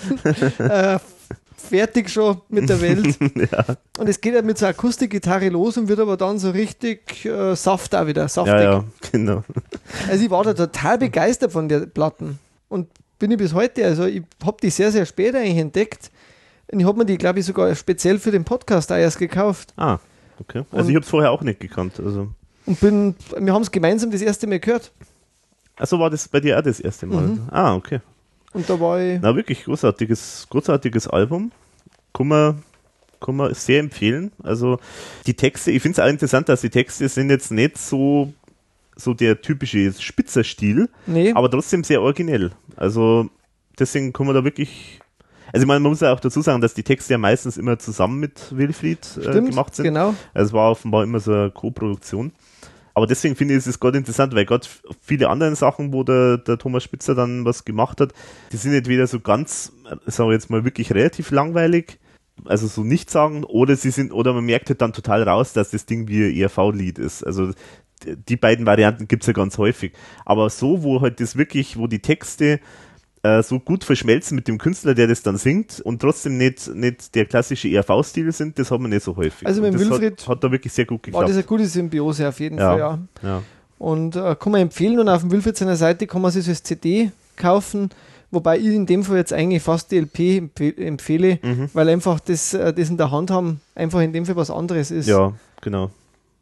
äh, 0.57 0.97
fertig 1.63 2.09
schon 2.09 2.41
mit 2.49 2.69
der 2.69 2.81
Welt. 2.81 3.17
ja. 3.35 3.65
Und 3.97 4.07
es 4.09 4.19
geht 4.21 4.33
ja 4.35 4.41
mit 4.41 4.57
so 4.57 4.65
Akustikgitarre 4.65 5.49
los 5.49 5.77
und 5.77 5.87
wird 5.87 5.99
aber 5.99 6.17
dann 6.17 6.39
so 6.39 6.51
richtig 6.51 7.25
äh, 7.25 7.55
saft 7.55 7.95
auch 7.95 8.05
wieder, 8.07 8.27
saftig. 8.27 8.53
ja, 8.53 8.61
ja, 8.61 8.83
genau. 9.11 9.43
Also 10.09 10.23
ich 10.23 10.29
war 10.29 10.43
da 10.43 10.53
total 10.53 10.97
begeistert 10.97 11.51
von 11.51 11.69
der 11.69 11.81
Platten 11.85 12.39
und 12.69 12.87
bin 13.19 13.31
ich 13.31 13.37
bis 13.37 13.53
heute, 13.53 13.85
also 13.85 14.05
ich 14.05 14.21
habe 14.45 14.57
die 14.61 14.69
sehr, 14.69 14.91
sehr 14.91 15.05
spät 15.05 15.35
eigentlich 15.35 15.57
entdeckt. 15.57 16.11
Und 16.71 16.79
ich 16.79 16.85
habe 16.85 16.97
mir 16.97 17.05
die, 17.05 17.17
glaube 17.17 17.39
ich, 17.39 17.45
sogar 17.45 17.73
speziell 17.75 18.19
für 18.19 18.31
den 18.31 18.43
Podcast 18.43 18.91
auch 18.91 18.95
erst 18.97 19.19
gekauft. 19.19 19.73
Ah, 19.77 19.99
okay. 20.39 20.63
Also 20.71 20.85
Und- 20.85 20.89
ich 20.89 20.95
habe 20.95 21.03
es 21.03 21.09
vorher 21.09 21.31
auch 21.31 21.41
nicht 21.41 21.59
gekannt. 21.59 21.99
Also. 22.03 22.29
Und 22.65 22.79
bin, 22.79 23.15
wir 23.37 23.53
haben 23.53 23.61
es 23.61 23.71
gemeinsam 23.71 24.11
das 24.11 24.21
erste 24.21 24.47
Mal 24.47 24.59
gehört. 24.59 24.91
Also 25.75 25.99
war 25.99 26.09
das 26.09 26.27
bei 26.27 26.39
dir 26.39 26.57
auch 26.57 26.63
das 26.63 26.79
erste 26.79 27.05
Mal? 27.05 27.21
Mhm. 27.27 27.47
Ah, 27.51 27.75
okay. 27.75 27.99
Und 28.53 28.69
da 28.69 28.79
war 28.79 29.01
ich, 29.01 29.19
Na, 29.21 29.35
wirklich 29.35 29.63
großartiges, 29.63 30.47
großartiges 30.49 31.07
Album. 31.07 31.51
Kann 32.13 32.27
man, 32.27 32.63
kann 33.19 33.35
man 33.35 33.53
sehr 33.53 33.79
empfehlen. 33.79 34.31
Also 34.43 34.79
die 35.25 35.33
Texte, 35.33 35.71
ich 35.71 35.81
finde 35.81 35.99
es 35.99 36.05
auch 36.05 36.09
interessant, 36.09 36.49
dass 36.49 36.61
die 36.61 36.69
Texte 36.69 37.09
sind 37.09 37.29
jetzt 37.29 37.51
nicht 37.51 37.77
so, 37.77 38.31
so 38.95 39.13
der 39.13 39.41
typische 39.41 39.91
Spitzerstil, 39.93 40.89
nee, 41.07 41.31
aber 41.33 41.49
trotzdem 41.49 41.83
sehr 41.83 42.01
originell. 42.01 42.51
Also 42.75 43.29
deswegen 43.79 44.13
kann 44.13 44.27
man 44.27 44.35
da 44.35 44.43
wirklich. 44.43 44.99
Also 45.51 45.63
ich 45.63 45.67
meine, 45.67 45.81
man 45.81 45.91
muss 45.91 45.99
ja 45.99 46.11
auch 46.11 46.19
dazu 46.19 46.41
sagen, 46.41 46.61
dass 46.61 46.73
die 46.73 46.81
Texte 46.83 47.13
ja 47.13 47.19
meistens 47.19 47.57
immer 47.57 47.77
zusammen 47.77 48.19
mit 48.19 48.55
Wilfried 48.55 49.05
äh, 49.17 49.21
stimmt, 49.21 49.49
gemacht 49.49 49.75
sind. 49.75 49.85
genau. 49.85 50.15
Also 50.33 50.47
es 50.47 50.53
war 50.53 50.71
offenbar 50.71 51.03
immer 51.03 51.19
so 51.19 51.31
eine 51.31 51.51
Co-Produktion. 51.51 52.31
Aber 52.93 53.07
deswegen 53.07 53.35
finde 53.35 53.55
ich 53.55 53.59
es 53.59 53.67
ist 53.67 53.79
gerade 53.79 53.97
interessant, 53.97 54.35
weil 54.35 54.45
gerade 54.45 54.67
viele 55.01 55.29
andere 55.29 55.55
Sachen, 55.55 55.93
wo 55.93 56.03
der, 56.03 56.37
der 56.37 56.57
Thomas 56.57 56.83
Spitzer 56.83 57.15
dann 57.15 57.43
was 57.43 57.65
gemacht 57.65 57.99
hat, 57.99 58.13
die 58.51 58.57
sind 58.57 58.73
entweder 58.73 59.07
so 59.07 59.19
ganz, 59.19 59.73
äh, 59.89 59.95
sagen 60.11 60.29
wir 60.29 60.33
jetzt 60.33 60.49
mal, 60.49 60.63
wirklich 60.63 60.93
relativ 60.93 61.31
langweilig, 61.31 61.99
also 62.45 62.67
so 62.67 62.83
nicht 62.83 63.09
sagen, 63.09 63.43
oder 63.43 63.75
sie 63.75 63.91
sind, 63.91 64.11
oder 64.11 64.33
man 64.33 64.45
merkt 64.45 64.69
halt 64.69 64.81
dann 64.81 64.93
total 64.93 65.23
raus, 65.23 65.53
dass 65.53 65.71
das 65.71 65.85
Ding 65.85 66.07
wie 66.07 66.25
ein 66.25 66.35
ERV-Lied 66.35 66.99
ist. 66.99 67.23
Also 67.23 67.51
die 68.05 68.37
beiden 68.37 68.65
Varianten 68.65 69.07
gibt's 69.07 69.27
ja 69.27 69.33
ganz 69.33 69.57
häufig. 69.57 69.93
Aber 70.25 70.49
so, 70.49 70.83
wo 70.83 71.01
halt 71.01 71.19
das 71.19 71.37
wirklich, 71.37 71.77
wo 71.77 71.87
die 71.87 72.01
Texte 72.01 72.59
äh, 73.23 73.41
so 73.41 73.59
gut 73.59 73.83
verschmelzen 73.85 74.35
mit 74.35 74.47
dem 74.47 74.57
Künstler, 74.57 74.93
der 74.93 75.07
das 75.07 75.23
dann 75.23 75.37
singt 75.37 75.79
und 75.81 76.01
trotzdem 76.01 76.37
nicht, 76.37 76.67
nicht 76.75 77.15
der 77.15 77.25
klassische 77.25 77.69
ERV-Stil 77.69 78.31
sind, 78.31 78.59
das 78.59 78.69
hat 78.69 78.79
man 78.79 78.89
nicht 78.91 79.03
so 79.03 79.15
häufig. 79.15 79.47
Also 79.47 79.61
mit 79.61 79.77
Wilfried 79.79 80.19
hat, 80.21 80.27
hat 80.27 80.43
da 80.43 80.51
wirklich 80.51 80.73
sehr 80.73 80.85
gut 80.85 81.11
War 81.13 81.21
das 81.21 81.31
geklappt. 81.31 81.33
eine 81.33 81.43
gute 81.59 81.65
Symbiose 81.69 82.27
auf 82.27 82.39
jeden 82.39 82.57
Ja. 82.57 82.69
Fall, 82.69 82.79
ja. 82.79 82.99
Ja. 83.23 83.41
Und 83.79 84.15
äh, 84.15 84.35
kann 84.39 84.51
man 84.51 84.61
empfehlen 84.61 84.99
und 84.99 85.09
auf 85.09 85.21
dem 85.21 85.31
Wilfried 85.31 85.57
seiner 85.57 85.75
Seite 85.75 86.05
kann 86.07 86.21
man 86.21 86.31
sich 86.31 86.45
das 86.45 86.61
CD 86.63 87.11
kaufen, 87.35 87.89
wobei 88.31 88.57
ich 88.59 88.67
in 88.67 88.85
dem 88.85 89.03
Fall 89.03 89.17
jetzt 89.17 89.33
eigentlich 89.33 89.63
fast 89.63 89.91
die 89.91 89.97
LP 89.99 90.37
empfe 90.37 90.77
empfehle, 90.77 91.39
Mhm. 91.41 91.69
weil 91.73 91.89
einfach 91.89 92.19
das, 92.19 92.53
äh, 92.53 92.73
das 92.73 92.89
in 92.89 92.97
der 92.97 93.09
Hand 93.11 93.31
haben 93.31 93.61
einfach 93.75 94.01
in 94.01 94.11
dem 94.13 94.25
Fall 94.25 94.35
was 94.35 94.51
anderes 94.51 94.91
ist. 94.91 95.07
ja, 95.07 95.33
genau. 95.61 95.91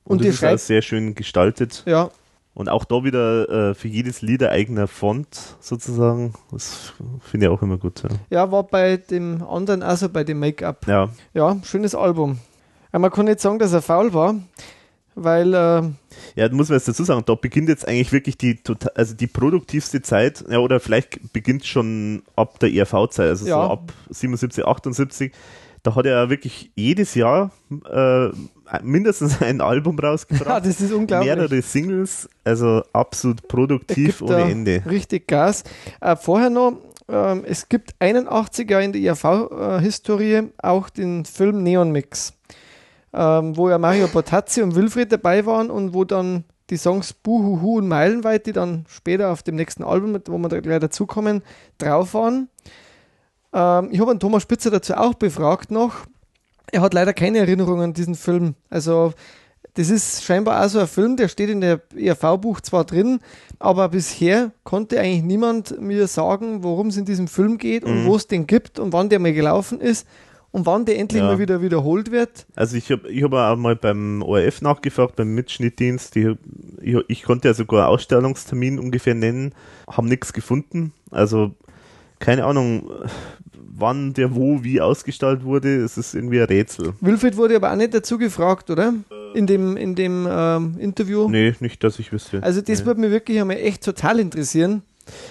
Und, 0.03 0.17
Und 0.17 0.25
das 0.25 0.36
ist 0.36 0.43
auch 0.43 0.57
sehr 0.57 0.82
schön 0.82 1.13
gestaltet. 1.13 1.84
Ja, 1.86 2.09
Und 2.53 2.67
auch 2.67 2.83
da 2.83 3.03
wieder 3.05 3.69
äh, 3.69 3.73
für 3.75 3.87
jedes 3.87 4.21
Lied 4.21 4.43
ein 4.43 4.49
eigener 4.49 4.87
Font 4.87 5.55
sozusagen. 5.61 6.33
Das 6.51 6.93
finde 7.21 7.45
ich 7.45 7.51
auch 7.51 7.61
immer 7.61 7.77
gut. 7.77 8.03
Ja. 8.03 8.09
ja, 8.29 8.51
war 8.51 8.63
bei 8.63 8.97
dem 8.97 9.41
anderen 9.43 9.81
also 9.83 10.09
bei 10.09 10.23
dem 10.25 10.39
Make-up. 10.39 10.85
ja. 10.87 11.09
Ja, 11.33 11.57
schönes 11.63 11.95
Album. 11.95 12.39
Aber 12.91 12.99
man 12.99 13.11
kann 13.11 13.25
nicht 13.25 13.39
sagen, 13.39 13.57
dass 13.57 13.71
er 13.71 13.81
faul 13.81 14.13
war, 14.13 14.35
weil 15.15 15.53
äh, 15.53 15.81
Ja, 16.35 16.49
da 16.49 16.53
muss 16.53 16.67
man 16.67 16.77
jetzt 16.77 16.89
dazu 16.89 17.05
sagen, 17.05 17.23
da 17.25 17.35
beginnt 17.35 17.69
jetzt 17.69 17.87
eigentlich 17.87 18.11
wirklich 18.11 18.37
die 18.37 18.55
total, 18.61 18.91
also 18.95 19.15
die 19.15 19.27
produktivste 19.27 20.01
Zeit, 20.01 20.43
ja, 20.49 20.59
oder 20.59 20.81
vielleicht 20.81 21.31
beginnt 21.31 21.65
schon 21.65 22.23
ab 22.35 22.59
der 22.59 22.73
ERV-Zeit, 22.73 23.29
also 23.29 23.47
Ja. 23.47 23.65
so 23.65 23.71
ab 23.71 23.93
77, 24.09 24.65
78. 24.65 25.31
Da 25.83 25.95
hat 25.95 26.05
er 26.05 26.29
wirklich 26.29 26.71
jedes 26.75 27.15
Jahr 27.15 27.51
äh, 27.89 28.29
mindestens 28.84 29.41
ein 29.41 29.61
Album 29.61 29.97
ja, 30.01 30.09
rausgebracht. 30.09 30.65
das 30.65 30.82
ist 30.82 30.91
unglaublich. 30.91 31.36
mehrere 31.36 31.61
Singles, 31.61 32.30
also 32.43 32.84
absolut 32.93 33.47
produktiv 33.47 34.22
ohne 34.22 34.43
Ende. 34.43 34.84
Richtig 34.86 35.28
Gas. 35.28 35.63
Äh, 35.99 36.15
vorher 36.15 36.49
noch, 36.49 36.78
ähm, 37.09 37.43
es 37.45 37.67
gibt 37.67 37.93
81er 37.99 38.80
in 38.80 38.93
der 38.93 39.01
IAV-Historie 39.01 40.49
auch 40.61 40.89
den 40.89 41.26
Film 41.26 41.63
Neon 41.63 41.91
Mix, 41.91 42.34
ähm, 43.13 43.57
wo 43.57 43.69
ja 43.69 43.78
Mario 43.78 44.07
Bortazzi 44.07 44.61
und 44.61 44.76
Wilfried 44.76 45.11
dabei 45.11 45.45
waren 45.45 45.69
und 45.69 45.93
wo 45.93 46.05
dann 46.05 46.45
die 46.69 46.78
Songs 46.78 47.11
Buhuhu 47.11 47.80
und 47.80 47.89
Meilenweit, 47.89 48.45
die 48.45 48.53
dann 48.53 48.86
später 48.88 49.30
auf 49.30 49.43
dem 49.43 49.55
nächsten 49.55 49.84
Album, 49.84 50.17
wo 50.26 50.38
wir 50.38 50.47
da 50.47 50.61
gleich 50.61 50.80
dazukommen, 50.80 51.43
drauf 51.78 52.13
waren. 52.13 52.47
Ähm, 53.53 53.89
ich 53.91 53.99
habe 53.99 54.11
einen 54.11 54.22
Thomas 54.22 54.43
Spitzer 54.43 54.72
dazu 54.72 54.93
auch 54.93 55.15
befragt 55.15 55.69
noch. 55.69 56.05
Er 56.72 56.82
hat 56.82 56.93
leider 56.93 57.14
keine 57.14 57.39
Erinnerungen 57.39 57.84
an 57.86 57.93
diesen 57.93 58.16
Film. 58.16 58.55
Also 58.70 59.14
das 59.76 59.89
ist 59.89 60.24
scheinbar 60.24 60.66
auch 60.66 60.70
so 60.70 60.80
ein 60.80 60.88
Film, 60.88 61.16
der 61.18 61.28
steht 61.30 61.49
in 61.49 61.62
der 61.62 61.82
ERV-Buch 61.95 62.59
zwar 62.62 62.84
drin, 62.84 63.20
aber 63.59 63.88
bisher 63.89 64.51
konnte 64.64 64.99
eigentlich 64.99 65.24
niemand 65.24 65.80
mir 65.80 66.07
sagen, 66.07 66.64
worum 66.64 66.88
es 66.88 66.97
in 66.97 67.05
diesem 67.05 67.28
Film 67.30 67.57
geht 67.57 67.86
und 67.86 68.03
Mhm. 68.03 68.05
wo 68.07 68.16
es 68.18 68.28
den 68.28 68.47
gibt 68.47 68.80
und 68.80 68.91
wann 68.91 69.07
der 69.09 69.20
mal 69.20 69.32
gelaufen 69.34 69.80
ist 69.80 70.05
und 70.51 70.66
wann 70.66 70.84
der 70.84 70.99
endlich 70.99 71.22
Ja. 71.22 71.28
mal 71.30 71.39
wieder 71.39 71.62
wiederholt 71.62 72.12
wird. 72.12 72.45
Also 72.55 72.76
ich 72.76 72.91
habe 72.91 73.07
ich 73.09 73.24
hab 73.24 73.32
auch 73.34 73.55
mal 73.55 73.78
beim 73.78 74.22
ORF 74.22 74.62
nachgefragt, 74.62 75.16
beim 75.16 75.34
Mitschnittdienst. 75.36 76.16
Die, 76.16 76.36
ich, 76.82 76.97
ich 77.07 77.24
konnte 77.24 77.47
ja 77.47 77.53
sogar 77.53 77.88
Ausstellungstermin 77.88 78.78
ungefähr 78.78 79.16
nennen, 79.16 79.53
haben 79.89 80.07
nichts 80.09 80.34
gefunden. 80.34 80.91
Also 81.12 81.51
keine 82.20 82.43
Ahnung, 82.45 82.91
wann 83.82 84.13
der 84.13 84.36
wo 84.36 84.63
wie 84.63 84.79
ausgestaltet 84.79 85.43
wurde. 85.43 85.77
Es 85.84 85.97
ist 85.97 86.13
irgendwie 86.15 86.39
ein 86.39 86.45
Rätsel. 86.47 86.93
Wilfried 87.01 87.36
wurde 87.38 87.55
aber 87.55 87.71
auch 87.71 87.75
nicht 87.75 87.93
dazu 87.93 88.17
gefragt, 88.17 88.69
oder? 88.69 88.93
In 89.34 89.47
dem, 89.47 89.75
in 89.77 89.95
dem 89.95 90.27
ähm, 90.29 90.75
Interview. 90.79 91.29
Nee, 91.29 91.53
nicht, 91.59 91.84
dass 91.84 91.99
ich 91.99 92.11
wüsste. 92.11 92.43
Also 92.43 92.61
das 92.61 92.79
nee. 92.82 92.86
würde 92.86 93.01
mich 93.01 93.11
wirklich 93.11 93.39
einmal 93.39 93.57
echt 93.57 93.84
total 93.84 94.19
interessieren. 94.19 94.84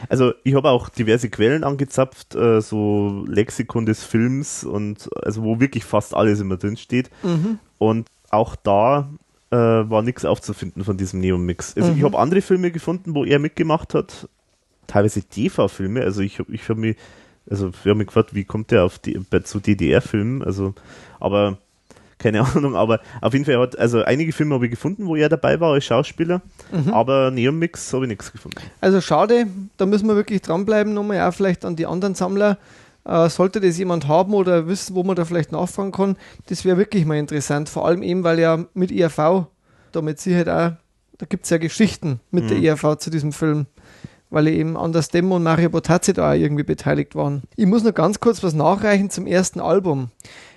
Also 0.08 0.32
ich 0.42 0.54
habe 0.54 0.68
auch 0.70 0.88
diverse 0.88 1.30
Quellen 1.30 1.64
angezapft, 1.64 2.34
äh, 2.34 2.60
so 2.60 3.24
Lexikon 3.26 3.86
des 3.86 4.02
Films 4.04 4.64
und 4.64 5.08
also 5.24 5.42
wo 5.42 5.60
wirklich 5.60 5.84
fast 5.84 6.14
alles 6.14 6.40
immer 6.40 6.56
drin 6.56 6.76
steht. 6.76 7.10
Mhm. 7.22 7.58
Und 7.78 8.08
auch 8.30 8.56
da 8.56 9.08
äh, 9.50 9.56
war 9.56 10.02
nichts 10.02 10.24
aufzufinden 10.24 10.84
von 10.84 10.96
diesem 10.96 11.20
Neon-Mix. 11.20 11.76
Also 11.76 11.90
ich 11.92 11.98
Mhm. 11.98 12.04
habe 12.04 12.18
andere 12.18 12.40
Filme 12.40 12.70
gefunden, 12.70 13.14
wo 13.14 13.24
er 13.24 13.38
mitgemacht 13.38 13.94
hat, 13.94 14.28
teilweise 14.86 15.22
TV-Filme. 15.22 16.02
Also 16.02 16.20
ich 16.20 16.38
habe 16.38 16.52
ich 16.52 16.68
hab 16.68 16.76
mich, 16.76 16.96
also 17.48 17.70
wir 17.82 17.90
haben 17.90 17.98
mich 17.98 18.08
gefragt, 18.08 18.34
wie 18.34 18.44
kommt 18.44 18.70
der 18.70 18.84
auf 18.84 18.98
die, 18.98 19.18
bei, 19.30 19.40
zu 19.40 19.60
DDR-Filmen? 19.60 20.42
Also, 20.42 20.74
aber 21.20 21.58
keine 22.18 22.42
Ahnung, 22.54 22.76
aber 22.76 23.00
auf 23.20 23.32
jeden 23.32 23.44
Fall 23.46 23.58
hat, 23.58 23.78
also 23.78 24.02
einige 24.02 24.32
Filme 24.32 24.54
habe 24.54 24.66
ich 24.66 24.70
gefunden, 24.70 25.06
wo 25.06 25.16
er 25.16 25.28
dabei 25.28 25.58
war 25.60 25.72
als 25.72 25.84
Schauspieler, 25.84 26.42
Mhm. 26.72 26.92
aber 26.92 27.30
Neon-Mix 27.30 27.92
habe 27.94 28.04
ich 28.04 28.08
nichts 28.10 28.30
gefunden. 28.30 28.58
Also 28.80 29.00
schade, 29.00 29.46
da 29.76 29.86
müssen 29.86 30.06
wir 30.06 30.16
wirklich 30.16 30.42
dranbleiben, 30.42 30.92
nochmal 30.94 31.20
auch 31.22 31.32
vielleicht 31.34 31.64
an 31.64 31.76
die 31.76 31.86
anderen 31.86 32.14
Sammler. 32.14 32.58
Äh, 33.04 33.30
sollte 33.30 33.60
das 33.62 33.78
jemand 33.78 34.06
haben 34.06 34.34
oder 34.34 34.66
wissen, 34.68 34.94
wo 34.94 35.02
man 35.02 35.16
da 35.16 35.24
vielleicht 35.24 35.52
nachfragen 35.52 35.90
kann, 35.90 36.16
das 36.48 36.66
wäre 36.66 36.76
wirklich 36.76 37.06
mal 37.06 37.16
interessant. 37.16 37.70
Vor 37.70 37.86
allem 37.86 38.02
eben, 38.02 38.22
weil 38.24 38.38
ja 38.38 38.62
mit 38.74 38.90
IRV, 38.92 39.46
da 39.92 40.02
mit 40.02 40.20
Sicherheit 40.20 40.48
auch, 40.50 40.72
da 41.16 41.26
gibt 41.26 41.44
es 41.44 41.50
ja 41.50 41.56
Geschichten 41.56 42.20
mit 42.30 42.50
der 42.50 42.58
Mhm. 42.58 42.64
IRV 42.64 42.96
zu 42.98 43.08
diesem 43.10 43.32
Film, 43.32 43.64
weil 44.30 44.48
eben 44.48 44.76
Anders 44.76 45.08
Demo 45.08 45.36
und 45.36 45.42
Mario 45.42 45.70
Botazzi 45.70 46.12
da 46.12 46.30
auch 46.30 46.34
irgendwie 46.34 46.62
beteiligt 46.62 47.14
waren. 47.14 47.42
Ich 47.56 47.66
muss 47.66 47.82
noch 47.82 47.94
ganz 47.94 48.20
kurz 48.20 48.42
was 48.42 48.54
nachreichen 48.54 49.10
zum 49.10 49.26
ersten 49.26 49.60
Album. 49.60 50.10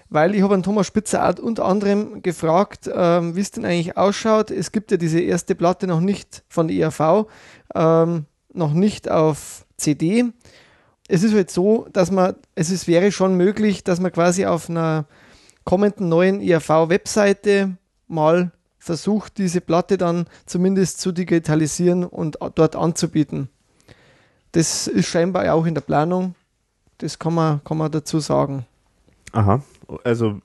Weil 0.10 0.36
ich 0.36 0.44
habe 0.44 0.54
an 0.54 0.62
Thomas 0.62 0.86
Spitzer 0.86 1.28
auch 1.28 1.40
unter 1.42 1.66
anderem 1.66 2.22
gefragt, 2.22 2.90
ähm, 2.94 3.36
wie 3.36 3.42
es 3.42 3.50
denn 3.50 3.66
eigentlich 3.66 3.98
ausschaut. 3.98 4.52
Es 4.52 4.72
gibt 4.72 4.92
ja 4.92 4.98
diese 4.98 5.20
erste 5.20 5.56
Platte 5.56 5.88
noch 5.88 6.02
nicht 6.02 6.44
von 6.50 6.68
der 6.68 6.78
IAV, 6.78 7.26
ähm, 7.74 8.26
noch 8.54 8.74
nicht 8.74 9.10
auf 9.10 9.66
CD. 9.76 10.26
Es 11.08 11.24
ist 11.24 11.34
halt 11.34 11.50
so, 11.50 11.88
dass 11.92 12.12
man, 12.12 12.36
es 12.54 12.70
ist, 12.70 12.88
wäre 12.88 13.12
schon 13.12 13.36
möglich, 13.36 13.84
dass 13.84 14.00
man 14.00 14.12
quasi 14.12 14.46
auf 14.46 14.70
einer 14.70 15.06
kommenden 15.64 16.10
neuen 16.10 16.42
IAV-Webseite 16.42 17.78
mal 18.08 18.52
versucht, 18.78 19.38
diese 19.38 19.62
Platte 19.62 19.98
dann 19.98 20.28
zumindest 20.46 21.00
zu 21.00 21.12
digitalisieren 21.12 22.04
und 22.04 22.38
dort 22.56 22.76
anzubieten. 22.76 23.50
Das 24.54 24.88
ist 24.88 25.08
scheinbar 25.08 25.54
auch 25.54 25.66
in 25.66 25.74
der 25.76 25.82
Planung. 25.82 26.36
Das 26.99 27.20
kann 27.20 27.34
man, 27.34 27.62
kann 27.64 27.78
man 27.78 27.91
dazu 27.91 28.20
sagen. 28.20 28.66
Aha. 29.34 29.62
Also 30.04 30.39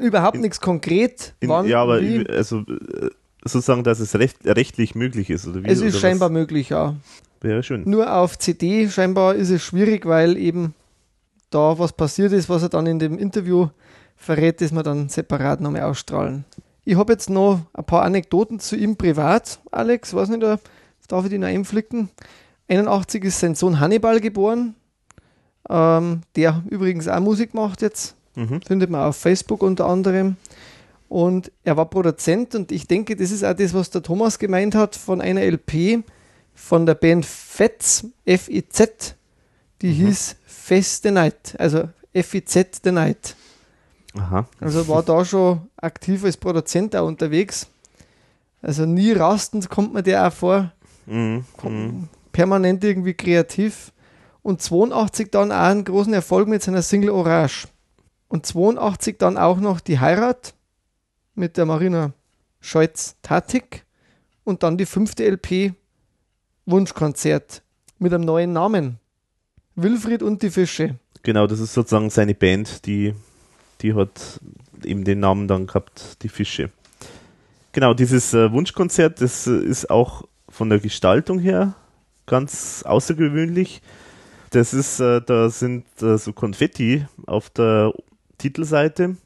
Überhaupt 0.00 0.36
In- 0.36 0.42
nichts 0.42 0.60
konkret. 0.60 1.34
In, 1.40 1.48
wann, 1.48 1.66
ja, 1.66 1.82
aber 1.82 2.00
wie. 2.02 2.28
also 2.28 2.58
äh, 2.60 3.10
sozusagen, 3.44 3.82
dass 3.84 4.00
es 4.00 4.14
recht, 4.14 4.36
rechtlich 4.44 4.94
möglich 4.94 5.30
ist, 5.30 5.46
oder 5.46 5.62
wie? 5.64 5.66
es 5.68 5.80
ist 5.80 5.94
oder 5.94 6.00
scheinbar 6.00 6.28
was? 6.28 6.34
möglich, 6.34 6.68
ja. 6.68 6.94
Wäre 7.40 7.62
schön. 7.62 7.84
Nur 7.88 8.12
auf 8.14 8.38
CD 8.38 8.88
scheinbar 8.88 9.34
ist 9.34 9.48
es 9.50 9.62
schwierig, 9.62 10.04
weil 10.04 10.36
eben 10.36 10.74
da 11.50 11.78
was 11.78 11.92
passiert 11.92 12.32
ist, 12.32 12.48
was 12.48 12.62
er 12.62 12.68
dann 12.68 12.86
in 12.86 12.98
dem 12.98 13.16
Interview 13.16 13.68
verrät, 14.16 14.60
das 14.60 14.72
wir 14.72 14.82
dann 14.82 15.08
separat 15.08 15.60
nochmal 15.60 15.82
ausstrahlen. 15.82 16.44
Ich 16.84 16.96
habe 16.96 17.12
jetzt 17.12 17.30
noch 17.30 17.60
ein 17.72 17.84
paar 17.84 18.02
Anekdoten 18.02 18.60
zu 18.60 18.76
ihm 18.76 18.96
privat. 18.96 19.60
Alex, 19.70 20.12
weiß 20.12 20.28
nicht, 20.30 20.42
da 20.42 20.58
darf 21.06 21.24
ich 21.24 21.30
die 21.30 21.38
noch 21.38 21.48
einflicken. 21.48 22.10
81 22.68 23.24
ist 23.24 23.40
sein 23.40 23.54
Sohn 23.54 23.80
Hannibal 23.80 24.20
geboren. 24.20 24.74
ähm, 25.70 26.22
der 26.36 26.62
übrigens 26.70 27.08
auch 27.08 27.20
Musik 27.20 27.52
macht 27.54 27.82
jetzt. 27.82 28.14
Mhm. 28.36 28.62
Findet 28.62 28.88
man 28.90 29.02
auf 29.02 29.16
Facebook 29.16 29.62
unter 29.62 29.86
anderem. 29.86 30.36
Und 31.08 31.50
er 31.64 31.76
war 31.76 31.86
Produzent 31.86 32.54
und 32.54 32.70
ich 32.72 32.86
denke, 32.86 33.16
das 33.16 33.30
ist 33.30 33.44
auch 33.44 33.54
das, 33.54 33.74
was 33.74 33.90
der 33.90 34.02
Thomas 34.02 34.38
gemeint 34.38 34.74
hat 34.74 34.94
von 34.96 35.20
einer 35.20 35.42
LP 35.42 36.04
von 36.54 36.86
der 36.86 36.94
Band 36.94 37.24
FETZ, 37.24 38.06
F-I-Z, 38.24 39.14
die 39.80 39.92
hieß 39.92 40.36
Fest 40.44 41.02
the 41.04 41.10
Night, 41.10 41.54
also 41.58 41.88
F-I-Z 42.12 42.80
the 42.84 42.90
Night. 42.92 43.36
Aha. 44.18 44.46
Also 44.60 44.88
war 44.88 45.02
da 45.02 45.24
schon 45.24 45.60
aktiv 45.76 46.24
als 46.24 46.36
Produzent 46.36 46.96
auch 46.96 47.06
unterwegs. 47.06 47.68
Also 48.60 48.86
nie 48.86 49.12
rastend 49.12 49.68
kommt 49.70 49.92
man 49.94 50.02
der 50.04 50.26
auch 50.26 50.32
vor, 50.32 50.72
Mhm. 51.06 51.44
Permanent 52.38 52.84
irgendwie 52.84 53.14
kreativ. 53.14 53.92
Und 54.42 54.62
82 54.62 55.32
dann 55.32 55.50
auch 55.50 55.56
einen 55.56 55.82
großen 55.82 56.14
Erfolg 56.14 56.46
mit 56.46 56.62
seiner 56.62 56.82
Single 56.82 57.10
Orange. 57.10 57.66
Und 58.28 58.46
82 58.46 59.18
dann 59.18 59.36
auch 59.36 59.58
noch 59.58 59.80
die 59.80 59.98
Heirat 59.98 60.54
mit 61.34 61.56
der 61.56 61.66
Marina 61.66 62.12
Scholz-Tatik. 62.60 63.84
Und 64.44 64.62
dann 64.62 64.78
die 64.78 64.86
fünfte 64.86 65.28
LP 65.28 65.74
Wunschkonzert 66.64 67.62
mit 67.98 68.14
einem 68.14 68.22
neuen 68.22 68.52
Namen. 68.52 69.00
Wilfried 69.74 70.22
und 70.22 70.40
die 70.40 70.50
Fische. 70.50 70.94
Genau, 71.24 71.48
das 71.48 71.58
ist 71.58 71.74
sozusagen 71.74 72.08
seine 72.08 72.36
Band, 72.36 72.86
die, 72.86 73.14
die 73.80 73.94
hat 73.94 74.38
eben 74.84 75.02
den 75.02 75.18
Namen 75.18 75.48
dann 75.48 75.66
gehabt, 75.66 76.22
die 76.22 76.28
Fische. 76.28 76.70
Genau, 77.72 77.94
dieses 77.94 78.32
äh, 78.32 78.52
Wunschkonzert, 78.52 79.20
das 79.20 79.48
äh, 79.48 79.58
ist 79.58 79.90
auch 79.90 80.22
von 80.48 80.70
der 80.70 80.78
Gestaltung 80.78 81.40
her 81.40 81.74
ganz 82.28 82.84
außergewöhnlich. 82.84 83.82
Das 84.50 84.72
ist, 84.72 85.00
äh, 85.00 85.20
da 85.20 85.50
sind 85.50 85.84
äh, 86.00 86.16
so 86.16 86.32
Konfetti 86.32 87.04
auf 87.26 87.50
der 87.50 87.92
Titelseite 88.38 89.16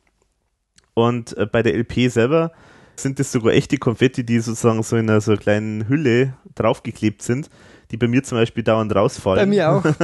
und 0.95 1.37
äh, 1.37 1.47
bei 1.47 1.63
der 1.63 1.75
LP 1.75 2.11
selber 2.11 2.53
sind 2.97 3.19
das 3.19 3.33
sogar 3.33 3.53
echte 3.53 3.79
Konfetti, 3.79 4.25
die 4.25 4.41
sozusagen 4.41 4.83
so 4.83 4.97
in 4.97 5.09
einer 5.09 5.21
so 5.21 5.37
kleinen 5.37 5.89
Hülle 5.89 6.35
draufgeklebt 6.55 7.23
sind, 7.23 7.51
die 7.93 7.99
bei 7.99 8.09
mir 8.09 8.23
zum 8.23 8.39
Beispiel 8.39 8.65
dauernd 8.65 8.95
rausfallen. 8.95 9.41
Bei 9.41 9.47
mir 9.47 9.71
auch. 9.71 9.85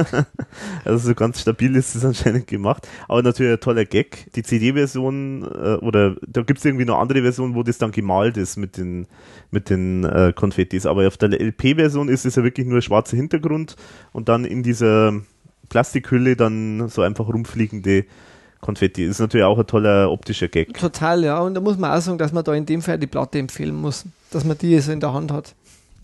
Also 0.85 1.09
so 1.09 1.15
ganz 1.15 1.41
stabil 1.41 1.75
ist 1.75 1.95
es 1.95 2.05
anscheinend 2.05 2.47
gemacht. 2.47 2.87
Aber 3.07 3.21
natürlich 3.21 3.53
ein 3.53 3.59
toller 3.59 3.85
Gag. 3.85 4.31
Die 4.35 4.43
CD-Version, 4.43 5.43
äh, 5.43 5.75
oder 5.77 6.15
da 6.25 6.41
gibt 6.43 6.59
es 6.59 6.65
irgendwie 6.65 6.85
noch 6.85 6.99
andere 6.99 7.21
Versionen, 7.21 7.55
wo 7.55 7.63
das 7.63 7.77
dann 7.77 7.91
gemalt 7.91 8.37
ist 8.37 8.57
mit 8.57 8.77
den, 8.77 9.07
mit 9.51 9.69
den 9.69 10.03
äh, 10.05 10.31
Konfettis. 10.33 10.85
Aber 10.85 11.07
auf 11.07 11.17
der 11.17 11.29
LP-Version 11.29 12.07
ist 12.07 12.25
es 12.25 12.35
ja 12.35 12.43
wirklich 12.43 12.67
nur 12.67 12.81
schwarzer 12.81 13.17
Hintergrund 13.17 13.75
und 14.11 14.29
dann 14.29 14.45
in 14.45 14.63
dieser 14.63 15.13
Plastikhülle 15.69 16.35
dann 16.35 16.87
so 16.89 17.01
einfach 17.01 17.27
rumfliegende 17.27 18.05
Konfetti. 18.61 19.05
Ist 19.05 19.19
natürlich 19.19 19.45
auch 19.45 19.57
ein 19.57 19.67
toller 19.67 20.11
optischer 20.11 20.47
Gag. 20.47 20.73
Total, 20.73 21.23
ja. 21.23 21.39
Und 21.39 21.53
da 21.53 21.61
muss 21.61 21.77
man 21.77 21.91
auch 21.91 22.01
sagen, 22.01 22.17
dass 22.17 22.33
man 22.33 22.43
da 22.43 22.53
in 22.53 22.65
dem 22.65 22.81
Fall 22.81 22.99
die 22.99 23.07
Platte 23.07 23.39
empfehlen 23.39 23.75
muss. 23.75 24.05
Dass 24.31 24.43
man 24.43 24.57
die 24.57 24.77
so 24.79 24.91
in 24.91 24.99
der 24.99 25.13
Hand 25.13 25.31
hat. 25.31 25.55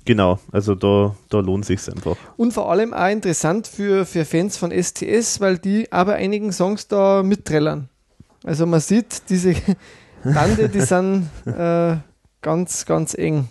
Genau, 0.05 0.39
also 0.51 0.75
da, 0.75 1.15
da 1.29 1.39
lohnt 1.39 1.65
sich's 1.65 1.89
einfach. 1.89 2.15
Und 2.37 2.53
vor 2.53 2.71
allem 2.71 2.93
auch 2.93 3.09
interessant 3.09 3.67
für, 3.67 4.05
für 4.05 4.23
Fans 4.23 4.55
von 4.55 4.71
STS, 4.71 5.41
weil 5.41 5.57
die 5.57 5.91
aber 5.91 6.13
einigen 6.13 6.51
Songs 6.51 6.87
da 6.87 7.23
mitträllern. 7.23 7.89
Also 8.43 8.67
man 8.67 8.79
sieht, 8.79 9.23
diese 9.29 9.55
Bande, 10.23 10.69
die 10.69 10.81
sind 10.81 11.29
äh, 11.45 11.97
ganz, 12.41 12.85
ganz 12.85 13.15
eng. 13.15 13.49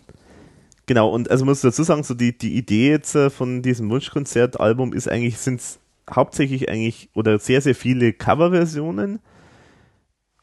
Genau, 0.86 1.10
und 1.10 1.30
also 1.30 1.44
muss 1.44 1.58
ich 1.58 1.70
dazu 1.70 1.82
sagen, 1.82 2.04
so 2.04 2.14
die, 2.14 2.36
die 2.36 2.56
Idee 2.56 2.90
jetzt 2.90 3.16
äh, 3.16 3.30
von 3.30 3.62
diesem 3.62 3.90
Wunschkonzert-Album 3.90 4.92
ist 4.92 5.08
eigentlich, 5.08 5.38
sind 5.38 5.60
hauptsächlich 6.08 6.68
eigentlich 6.68 7.08
oder 7.14 7.38
sehr, 7.38 7.60
sehr 7.62 7.74
viele 7.74 8.12
Coverversionen 8.12 9.18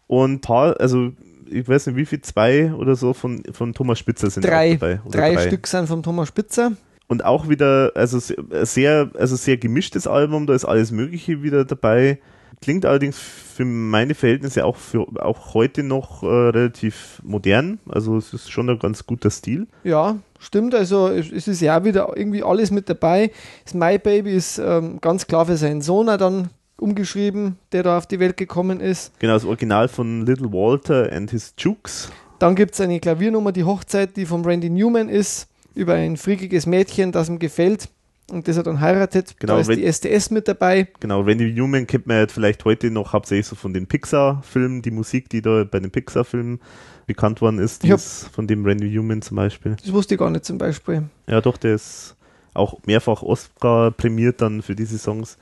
und 0.07 0.41
paar, 0.41 0.79
also 0.79 1.13
ich 1.51 1.67
weiß 1.67 1.87
nicht 1.87 1.95
wie 1.95 2.05
viel, 2.05 2.21
zwei 2.21 2.73
oder 2.73 2.95
so 2.95 3.13
von, 3.13 3.43
von 3.51 3.73
Thomas 3.73 3.99
Spitzer 3.99 4.29
sind 4.29 4.45
Drei, 4.45 4.73
dabei. 4.75 5.01
Oder 5.05 5.19
drei, 5.19 5.37
Stück 5.47 5.67
sind 5.67 5.87
vom 5.87 6.01
Thomas 6.03 6.27
Spitzer. 6.29 6.71
Und 7.07 7.25
auch 7.25 7.49
wieder, 7.49 7.91
also 7.95 8.19
se- 8.19 8.37
sehr, 8.63 9.11
also 9.17 9.35
sehr 9.35 9.57
gemischtes 9.57 10.07
Album, 10.07 10.47
da 10.47 10.53
ist 10.53 10.65
alles 10.65 10.91
Mögliche 10.91 11.43
wieder 11.43 11.65
dabei. 11.65 12.19
Klingt 12.61 12.85
allerdings 12.85 13.17
für 13.17 13.65
meine 13.65 14.13
Verhältnisse 14.13 14.63
auch 14.65 14.75
für 14.75 15.07
auch 15.23 15.55
heute 15.55 15.81
noch 15.83 16.21
äh, 16.21 16.27
relativ 16.27 17.19
modern. 17.23 17.79
Also 17.89 18.17
es 18.17 18.33
ist 18.33 18.51
schon 18.51 18.69
ein 18.69 18.77
ganz 18.77 19.05
guter 19.05 19.31
Stil. 19.31 19.67
Ja, 19.83 20.17
stimmt. 20.39 20.75
Also 20.75 21.07
es 21.07 21.47
ist 21.47 21.59
ja 21.61 21.83
wieder 21.83 22.13
irgendwie 22.15 22.43
alles 22.43 22.69
mit 22.69 22.87
dabei. 22.87 23.31
Das 23.65 23.73
My 23.73 23.97
Baby 23.97 24.33
ist 24.35 24.59
ähm, 24.59 24.99
ganz 25.01 25.25
klar 25.25 25.47
für 25.47 25.57
seinen 25.57 25.81
Sohn 25.81 26.05
dann 26.05 26.49
umgeschrieben, 26.81 27.57
der 27.71 27.83
da 27.83 27.97
auf 27.97 28.07
die 28.07 28.19
Welt 28.19 28.37
gekommen 28.37 28.79
ist. 28.79 29.17
Genau, 29.19 29.33
das 29.33 29.45
Original 29.45 29.87
von 29.87 30.25
Little 30.25 30.51
Walter 30.51 31.11
and 31.11 31.29
his 31.31 31.53
Jukes. 31.57 32.11
Dann 32.39 32.55
gibt 32.55 32.73
es 32.73 32.81
eine 32.81 32.99
Klaviernummer, 32.99 33.51
die 33.51 33.63
Hochzeit, 33.63 34.17
die 34.17 34.25
von 34.25 34.43
Randy 34.43 34.69
Newman 34.69 35.09
ist, 35.09 35.47
über 35.75 35.93
ein 35.93 36.17
freakiges 36.17 36.65
Mädchen, 36.65 37.11
das 37.11 37.29
ihm 37.29 37.37
gefällt 37.39 37.87
und 38.31 38.47
das 38.47 38.57
er 38.57 38.63
dann 38.63 38.81
heiratet. 38.81 39.35
Genau, 39.39 39.53
da 39.55 39.59
ist 39.59 39.69
die 39.69 39.91
STS 39.91 40.31
mit 40.31 40.47
dabei. 40.47 40.87
Genau, 40.99 41.21
Randy 41.21 41.53
Newman 41.53 41.85
kennt 41.85 42.07
man 42.07 42.17
jetzt 42.17 42.33
vielleicht 42.33 42.65
heute 42.65 42.89
noch 42.89 43.13
hauptsächlich 43.13 43.45
so 43.45 43.55
von 43.55 43.73
den 43.73 43.85
Pixar-Filmen, 43.87 44.81
die 44.81 44.91
Musik, 44.91 45.29
die 45.29 45.41
da 45.41 45.63
bei 45.63 45.79
den 45.79 45.91
Pixar-Filmen 45.91 46.59
bekannt 47.05 47.41
worden 47.41 47.59
ist, 47.59 47.83
Ja. 47.83 47.95
ist 47.95 48.29
von 48.33 48.47
dem 48.47 48.65
Randy 48.65 48.89
Newman 48.89 49.21
zum 49.21 49.35
Beispiel. 49.37 49.75
Das 49.81 49.91
wusste 49.93 50.15
ich 50.15 50.19
gar 50.19 50.29
nicht 50.31 50.45
zum 50.45 50.57
Beispiel. 50.57 51.03
Ja, 51.27 51.41
doch, 51.41 51.57
der 51.57 51.75
ist 51.75 52.15
auch 52.53 52.79
mehrfach 52.85 53.21
Oscar 53.21 53.91
prämiert 53.91 54.41
dann 54.41 54.61
für 54.61 54.75
diese 54.75 54.97
Songs. 54.97 55.37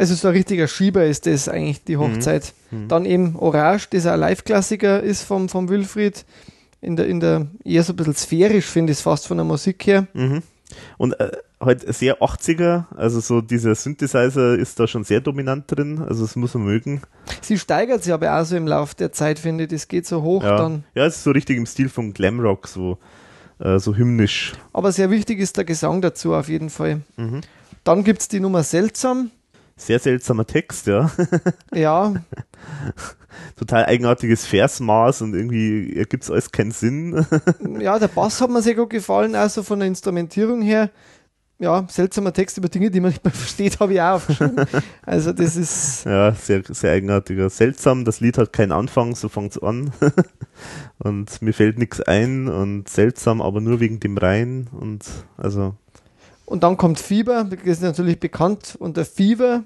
Also 0.00 0.14
so 0.14 0.28
ein 0.28 0.34
richtiger 0.34 0.66
Schieber 0.66 1.04
ist 1.04 1.26
das 1.26 1.46
eigentlich, 1.46 1.84
die 1.84 1.98
Hochzeit. 1.98 2.54
Mhm. 2.70 2.88
Dann 2.88 3.04
eben 3.04 3.36
Orange, 3.36 3.90
das 3.90 4.06
ein 4.06 4.18
Live-Klassiker 4.18 5.02
ist 5.02 5.24
vom, 5.24 5.50
vom 5.50 5.68
Wilfried. 5.68 6.24
In 6.80 6.96
der, 6.96 7.06
in 7.06 7.20
der 7.20 7.48
eher 7.66 7.82
so 7.82 7.92
ein 7.92 7.96
bisschen 7.96 8.14
sphärisch, 8.14 8.64
finde 8.64 8.92
ich 8.92 8.98
es 9.00 9.02
fast 9.02 9.26
von 9.26 9.36
der 9.36 9.44
Musik 9.44 9.86
her. 9.86 10.06
Mhm. 10.14 10.42
Und 10.96 11.20
äh, 11.20 11.32
halt 11.60 11.92
sehr 11.94 12.22
80er, 12.22 12.86
also 12.96 13.20
so 13.20 13.42
dieser 13.42 13.74
Synthesizer 13.74 14.58
ist 14.58 14.80
da 14.80 14.86
schon 14.86 15.04
sehr 15.04 15.20
dominant 15.20 15.64
drin, 15.66 16.00
also 16.08 16.22
das 16.22 16.34
muss 16.34 16.54
man 16.54 16.64
mögen. 16.64 17.02
Sie 17.42 17.58
steigert 17.58 18.02
sich 18.02 18.14
aber 18.14 18.40
auch 18.40 18.44
so 18.46 18.56
im 18.56 18.66
Laufe 18.66 18.94
der 18.96 19.12
Zeit, 19.12 19.38
finde 19.38 19.64
ich. 19.64 19.70
Das 19.70 19.86
geht 19.86 20.06
so 20.06 20.22
hoch 20.22 20.42
Ja, 20.42 20.56
dann. 20.56 20.84
ja 20.94 21.04
es 21.04 21.16
ist 21.16 21.24
so 21.24 21.32
richtig 21.32 21.58
im 21.58 21.66
Stil 21.66 21.90
von 21.90 22.14
Glamrock, 22.14 22.68
so, 22.68 22.96
äh, 23.58 23.78
so 23.78 23.94
hymnisch. 23.94 24.54
Aber 24.72 24.92
sehr 24.92 25.10
wichtig 25.10 25.40
ist 25.40 25.58
der 25.58 25.64
Gesang 25.64 26.00
dazu 26.00 26.32
auf 26.32 26.48
jeden 26.48 26.70
Fall. 26.70 27.02
Mhm. 27.18 27.42
Dann 27.84 28.02
gibt 28.02 28.22
es 28.22 28.28
die 28.28 28.40
Nummer 28.40 28.62
Seltsam. 28.62 29.30
Sehr 29.80 29.98
seltsamer 29.98 30.46
Text, 30.46 30.86
ja. 30.86 31.10
Ja, 31.74 32.12
Total 33.56 33.86
eigenartiges 33.86 34.44
Versmaß 34.44 35.22
und 35.22 35.34
irgendwie 35.34 35.96
ergibt 35.96 36.24
es 36.24 36.30
alles 36.30 36.52
keinen 36.52 36.70
Sinn. 36.70 37.24
ja, 37.78 37.98
der 37.98 38.08
Bass 38.08 38.40
hat 38.42 38.50
mir 38.50 38.60
sehr 38.60 38.74
gut 38.74 38.90
gefallen, 38.90 39.34
also 39.34 39.62
von 39.62 39.78
der 39.78 39.88
Instrumentierung 39.88 40.60
her. 40.60 40.90
Ja, 41.58 41.86
seltsamer 41.88 42.32
Text 42.32 42.58
über 42.58 42.68
Dinge, 42.68 42.90
die 42.90 43.00
man 43.00 43.10
nicht 43.10 43.24
mehr 43.24 43.32
versteht, 43.34 43.80
habe 43.80 43.94
ich 43.94 44.00
auch 44.00 44.16
aufgeschrieben. 44.16 44.66
Also 45.02 45.32
das 45.32 45.56
ist, 45.56 46.04
ja, 46.04 46.32
sehr, 46.34 46.62
sehr 46.68 46.92
eigenartiger. 46.92 47.48
Seltsam, 47.48 48.04
das 48.04 48.20
Lied 48.20 48.36
hat 48.36 48.52
keinen 48.52 48.72
Anfang, 48.72 49.14
so 49.14 49.30
fängt 49.30 49.52
es 49.52 49.62
an. 49.62 49.92
und 50.98 51.40
mir 51.40 51.54
fällt 51.54 51.78
nichts 51.78 52.02
ein 52.02 52.48
und 52.48 52.88
seltsam, 52.88 53.40
aber 53.40 53.62
nur 53.62 53.80
wegen 53.80 53.98
dem 53.98 54.18
Rhein 54.18 54.68
und 54.72 55.06
also. 55.38 55.74
Und 56.50 56.62
dann 56.62 56.76
kommt 56.76 56.98
Fieber, 56.98 57.44
das 57.44 57.62
ist 57.64 57.82
natürlich 57.82 58.20
bekannt 58.20 58.76
unter 58.78 59.04
Fever, 59.04 59.62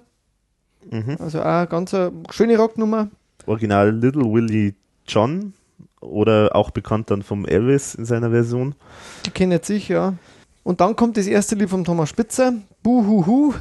Mhm. 0.90 1.16
also 1.18 1.40
auch 1.40 1.44
eine 1.46 1.66
ganz 1.66 1.96
schöne 2.30 2.58
Rocknummer. 2.58 3.08
Original 3.46 3.90
Little 3.90 4.24
Willie 4.30 4.74
John 5.08 5.54
oder 6.00 6.54
auch 6.54 6.70
bekannt 6.70 7.10
dann 7.10 7.22
vom 7.22 7.46
Elvis 7.46 7.94
in 7.94 8.04
seiner 8.04 8.28
Version. 8.30 8.74
Die 9.24 9.30
kennt 9.30 9.64
sich, 9.64 9.88
ja. 9.88 10.12
Und 10.62 10.80
dann 10.82 10.94
kommt 10.94 11.16
das 11.16 11.26
erste 11.26 11.54
Lied 11.54 11.70
vom 11.70 11.84
Thomas 11.84 12.10
Spitzer, 12.10 12.52
Buhuhu, 12.82 13.54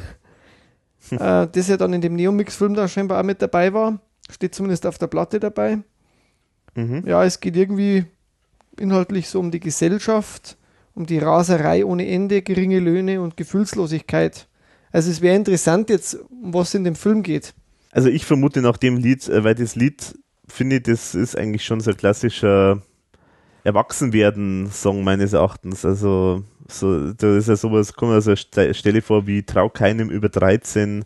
äh, 1.11 1.47
das 1.47 1.67
ja 1.69 1.77
dann 1.77 1.93
in 1.93 2.01
dem 2.01 2.15
Neomix-Film 2.15 2.73
da 2.73 2.89
scheinbar 2.89 3.21
auch 3.21 3.25
mit 3.25 3.41
dabei 3.41 3.73
war. 3.73 3.99
Steht 4.29 4.53
zumindest 4.53 4.85
auf 4.85 4.97
der 4.97 5.07
Platte 5.07 5.39
dabei. 5.39 5.79
Mhm. 6.75 7.03
Ja, 7.05 7.23
es 7.23 7.39
geht 7.39 7.55
irgendwie 7.55 8.05
inhaltlich 8.77 9.29
so 9.29 9.39
um 9.39 9.49
die 9.51 9.59
Gesellschaft, 9.61 10.57
um 10.95 11.05
die 11.05 11.19
Raserei 11.19 11.85
ohne 11.85 12.07
Ende, 12.07 12.41
geringe 12.41 12.79
Löhne 12.79 13.21
und 13.21 13.37
Gefühlslosigkeit. 13.37 14.47
Also 14.91 15.09
es 15.09 15.21
wäre 15.21 15.35
interessant 15.35 15.89
jetzt, 15.89 16.15
um 16.29 16.53
was 16.53 16.73
in 16.73 16.83
dem 16.83 16.95
Film 16.95 17.23
geht. 17.23 17.53
Also 17.91 18.09
ich 18.09 18.25
vermute 18.25 18.61
nach 18.61 18.77
dem 18.77 18.97
Lied, 18.97 19.27
äh, 19.27 19.43
weil 19.43 19.55
das 19.55 19.75
Lied, 19.75 20.17
finde 20.47 20.77
ich, 20.77 20.83
das 20.83 21.15
ist 21.15 21.37
eigentlich 21.37 21.65
schon 21.65 21.79
so 21.79 21.91
ein 21.91 21.97
klassischer 21.97 22.81
Erwachsenwerden-Song 23.63 25.03
meines 25.03 25.33
Erachtens. 25.33 25.85
Also 25.85 26.43
so, 26.67 27.13
da 27.13 27.37
ist 27.37 27.47
ja 27.49 27.55
sowas, 27.55 27.93
kommt 27.93 28.11
eine 28.11 28.35
Ste- 28.35 28.73
Stelle 28.73 29.01
vor 29.01 29.27
wie 29.27 29.43
Trau 29.43 29.69
keinem 29.69 30.09
über 30.09 30.29
13 30.29 31.05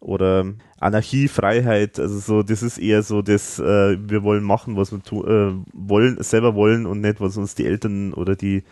oder 0.00 0.46
Anarchie, 0.78 1.28
Freiheit, 1.28 1.98
also 1.98 2.18
so, 2.18 2.42
das 2.42 2.62
ist 2.62 2.78
eher 2.78 3.02
so 3.02 3.20
das, 3.20 3.58
äh, 3.58 3.98
wir 4.00 4.22
wollen 4.22 4.42
machen, 4.42 4.76
was 4.76 4.92
wir 4.92 5.02
tu, 5.02 5.24
äh, 5.24 5.52
wollen, 5.74 6.22
selber 6.22 6.54
wollen 6.54 6.86
und 6.86 7.02
nicht, 7.02 7.20
was 7.20 7.36
uns 7.36 7.54
die 7.54 7.66
Eltern 7.66 8.14
oder 8.14 8.34
die 8.34 8.62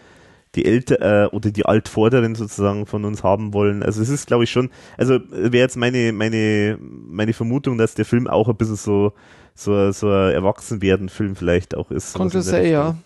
die 0.54 0.64
Älter 0.64 1.24
äh, 1.24 1.26
oder 1.28 1.50
die 1.50 1.66
Altvorderen 1.66 2.34
sozusagen 2.34 2.86
von 2.86 3.04
uns 3.04 3.22
haben 3.22 3.52
wollen. 3.52 3.82
Also 3.82 4.00
es 4.00 4.08
ist, 4.08 4.26
glaube 4.26 4.44
ich, 4.44 4.50
schon, 4.50 4.70
also 4.96 5.18
wäre 5.30 5.62
jetzt 5.62 5.76
meine, 5.76 6.12
meine, 6.12 6.78
meine 6.80 7.32
Vermutung, 7.32 7.78
dass 7.78 7.94
der 7.94 8.04
Film 8.04 8.26
auch 8.26 8.48
ein 8.48 8.56
bisschen 8.56 8.76
so, 8.76 9.12
so, 9.54 9.90
so 9.92 10.08
ein 10.08 10.32
Erwachsenwerden-Film 10.32 11.36
vielleicht 11.36 11.76
auch 11.76 11.90
ist. 11.90 12.16
Schon 12.16 12.30
sein, 12.30 12.70
ja. 12.70 12.96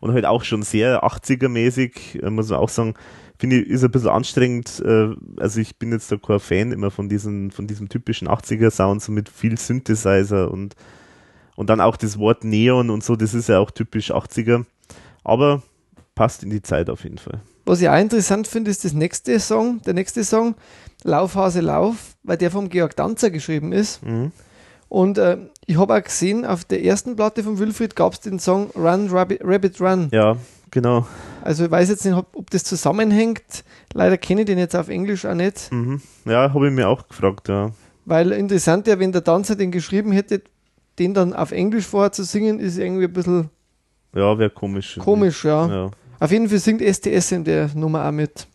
Und 0.00 0.12
halt 0.12 0.26
auch 0.26 0.44
schon 0.44 0.62
sehr 0.62 1.02
80er-mäßig, 1.04 2.22
äh, 2.22 2.30
muss 2.30 2.50
man 2.50 2.58
auch 2.58 2.68
sagen, 2.68 2.94
finde 3.38 3.60
ich, 3.60 3.68
ist 3.68 3.84
ein 3.84 3.90
bisschen 3.90 4.10
anstrengend. 4.10 4.82
Äh, 4.84 5.10
also 5.36 5.60
ich 5.60 5.76
bin 5.76 5.92
jetzt 5.92 6.12
da 6.12 6.16
kein 6.16 6.40
Fan 6.40 6.72
immer 6.72 6.90
von 6.90 7.08
diesen, 7.08 7.50
von 7.50 7.66
diesem 7.66 7.88
typischen 7.88 8.28
80er-Sound, 8.28 9.02
so 9.02 9.12
mit 9.12 9.28
viel 9.28 9.58
Synthesizer 9.58 10.50
und, 10.50 10.76
und 11.56 11.70
dann 11.70 11.80
auch 11.80 11.96
das 11.96 12.18
Wort 12.18 12.44
Neon 12.44 12.90
und 12.90 13.02
so, 13.02 13.16
das 13.16 13.32
ist 13.32 13.48
ja 13.48 13.58
auch 13.58 13.70
typisch 13.70 14.12
80er. 14.12 14.64
Aber 15.24 15.62
passt 16.22 16.44
in 16.44 16.50
die 16.50 16.62
Zeit 16.62 16.88
auf 16.88 17.02
jeden 17.02 17.18
Fall. 17.18 17.40
Was 17.64 17.80
ich 17.80 17.88
auch 17.88 17.98
interessant 17.98 18.46
finde, 18.46 18.70
ist 18.70 18.84
das 18.84 18.92
nächste 18.92 19.40
Song, 19.40 19.82
der 19.82 19.92
nächste 19.92 20.22
Song, 20.22 20.54
Laufhase 21.02 21.60
Lauf, 21.60 22.14
weil 22.22 22.36
der 22.36 22.52
vom 22.52 22.68
Georg 22.68 22.94
Danzer 22.94 23.30
geschrieben 23.32 23.72
ist. 23.72 24.04
Mhm. 24.04 24.30
Und 24.88 25.18
äh, 25.18 25.38
ich 25.66 25.76
habe 25.78 25.96
auch 25.96 26.02
gesehen, 26.02 26.46
auf 26.46 26.64
der 26.64 26.84
ersten 26.84 27.16
Platte 27.16 27.42
von 27.42 27.58
Wilfried 27.58 27.96
gab 27.96 28.12
es 28.12 28.20
den 28.20 28.38
Song 28.38 28.70
Run, 28.76 29.08
Rabbit, 29.10 29.40
Rabbit 29.42 29.80
Run. 29.80 30.10
Ja, 30.12 30.36
genau. 30.70 31.04
Also 31.42 31.64
ich 31.64 31.72
weiß 31.72 31.88
jetzt 31.88 32.04
nicht, 32.04 32.14
ob, 32.14 32.28
ob 32.36 32.50
das 32.50 32.62
zusammenhängt. 32.62 33.64
Leider 33.92 34.16
kenne 34.16 34.42
ich 34.42 34.46
den 34.46 34.58
jetzt 34.58 34.76
auf 34.76 34.88
Englisch 34.88 35.26
auch 35.26 35.34
nicht. 35.34 35.72
Mhm. 35.72 36.00
Ja, 36.24 36.54
habe 36.54 36.68
ich 36.68 36.72
mir 36.72 36.88
auch 36.88 37.08
gefragt, 37.08 37.48
ja. 37.48 37.72
Weil 38.04 38.30
interessant 38.30 38.86
ja, 38.86 39.00
wenn 39.00 39.10
der 39.10 39.22
Danzer 39.22 39.56
den 39.56 39.72
geschrieben 39.72 40.12
hätte, 40.12 40.40
den 41.00 41.14
dann 41.14 41.32
auf 41.32 41.50
Englisch 41.50 41.86
vorher 41.86 42.12
zu 42.12 42.22
singen, 42.22 42.60
ist 42.60 42.78
irgendwie 42.78 43.06
ein 43.06 43.12
bisschen 43.12 43.50
Ja, 44.14 44.38
wäre 44.38 44.50
komisch. 44.50 45.00
komisch, 45.00 45.44
ja. 45.44 45.66
Ja. 45.66 45.90
Auf 46.22 46.30
jeden 46.30 46.48
Fall 46.48 46.60
singt 46.60 46.82
STS 46.82 47.32
in 47.32 47.42
der 47.42 47.70
Nummer 47.74 48.06
auch 48.06 48.12
mit. 48.12 48.46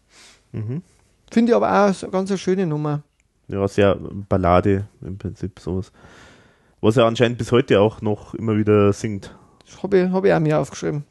Mhm. 0.53 0.81
Finde 1.29 1.51
ich 1.51 1.55
aber 1.57 1.67
auch 1.67 2.01
eine 2.01 2.11
ganz 2.13 2.31
eine 2.31 2.37
schöne 2.37 2.65
Nummer. 2.65 3.03
ja, 3.49 3.67
sehr 3.67 3.95
Ballade 3.95 4.87
im 5.01 5.17
Prinzip 5.17 5.59
sowas. 5.59 5.91
Was 6.79 6.95
er 6.95 7.03
anscheinend 7.03 7.37
bis 7.37 7.51
heute 7.51 7.81
auch 7.81 8.01
noch 8.01 8.33
immer 8.35 8.55
wieder 8.55 8.93
singt. 8.93 9.35
Das 9.65 9.83
habe 9.83 9.99
ich, 9.99 10.11
hab 10.13 10.23
ich 10.23 10.33
auch 10.33 10.39
mir 10.39 10.57
aufgeschrieben. 10.59 11.03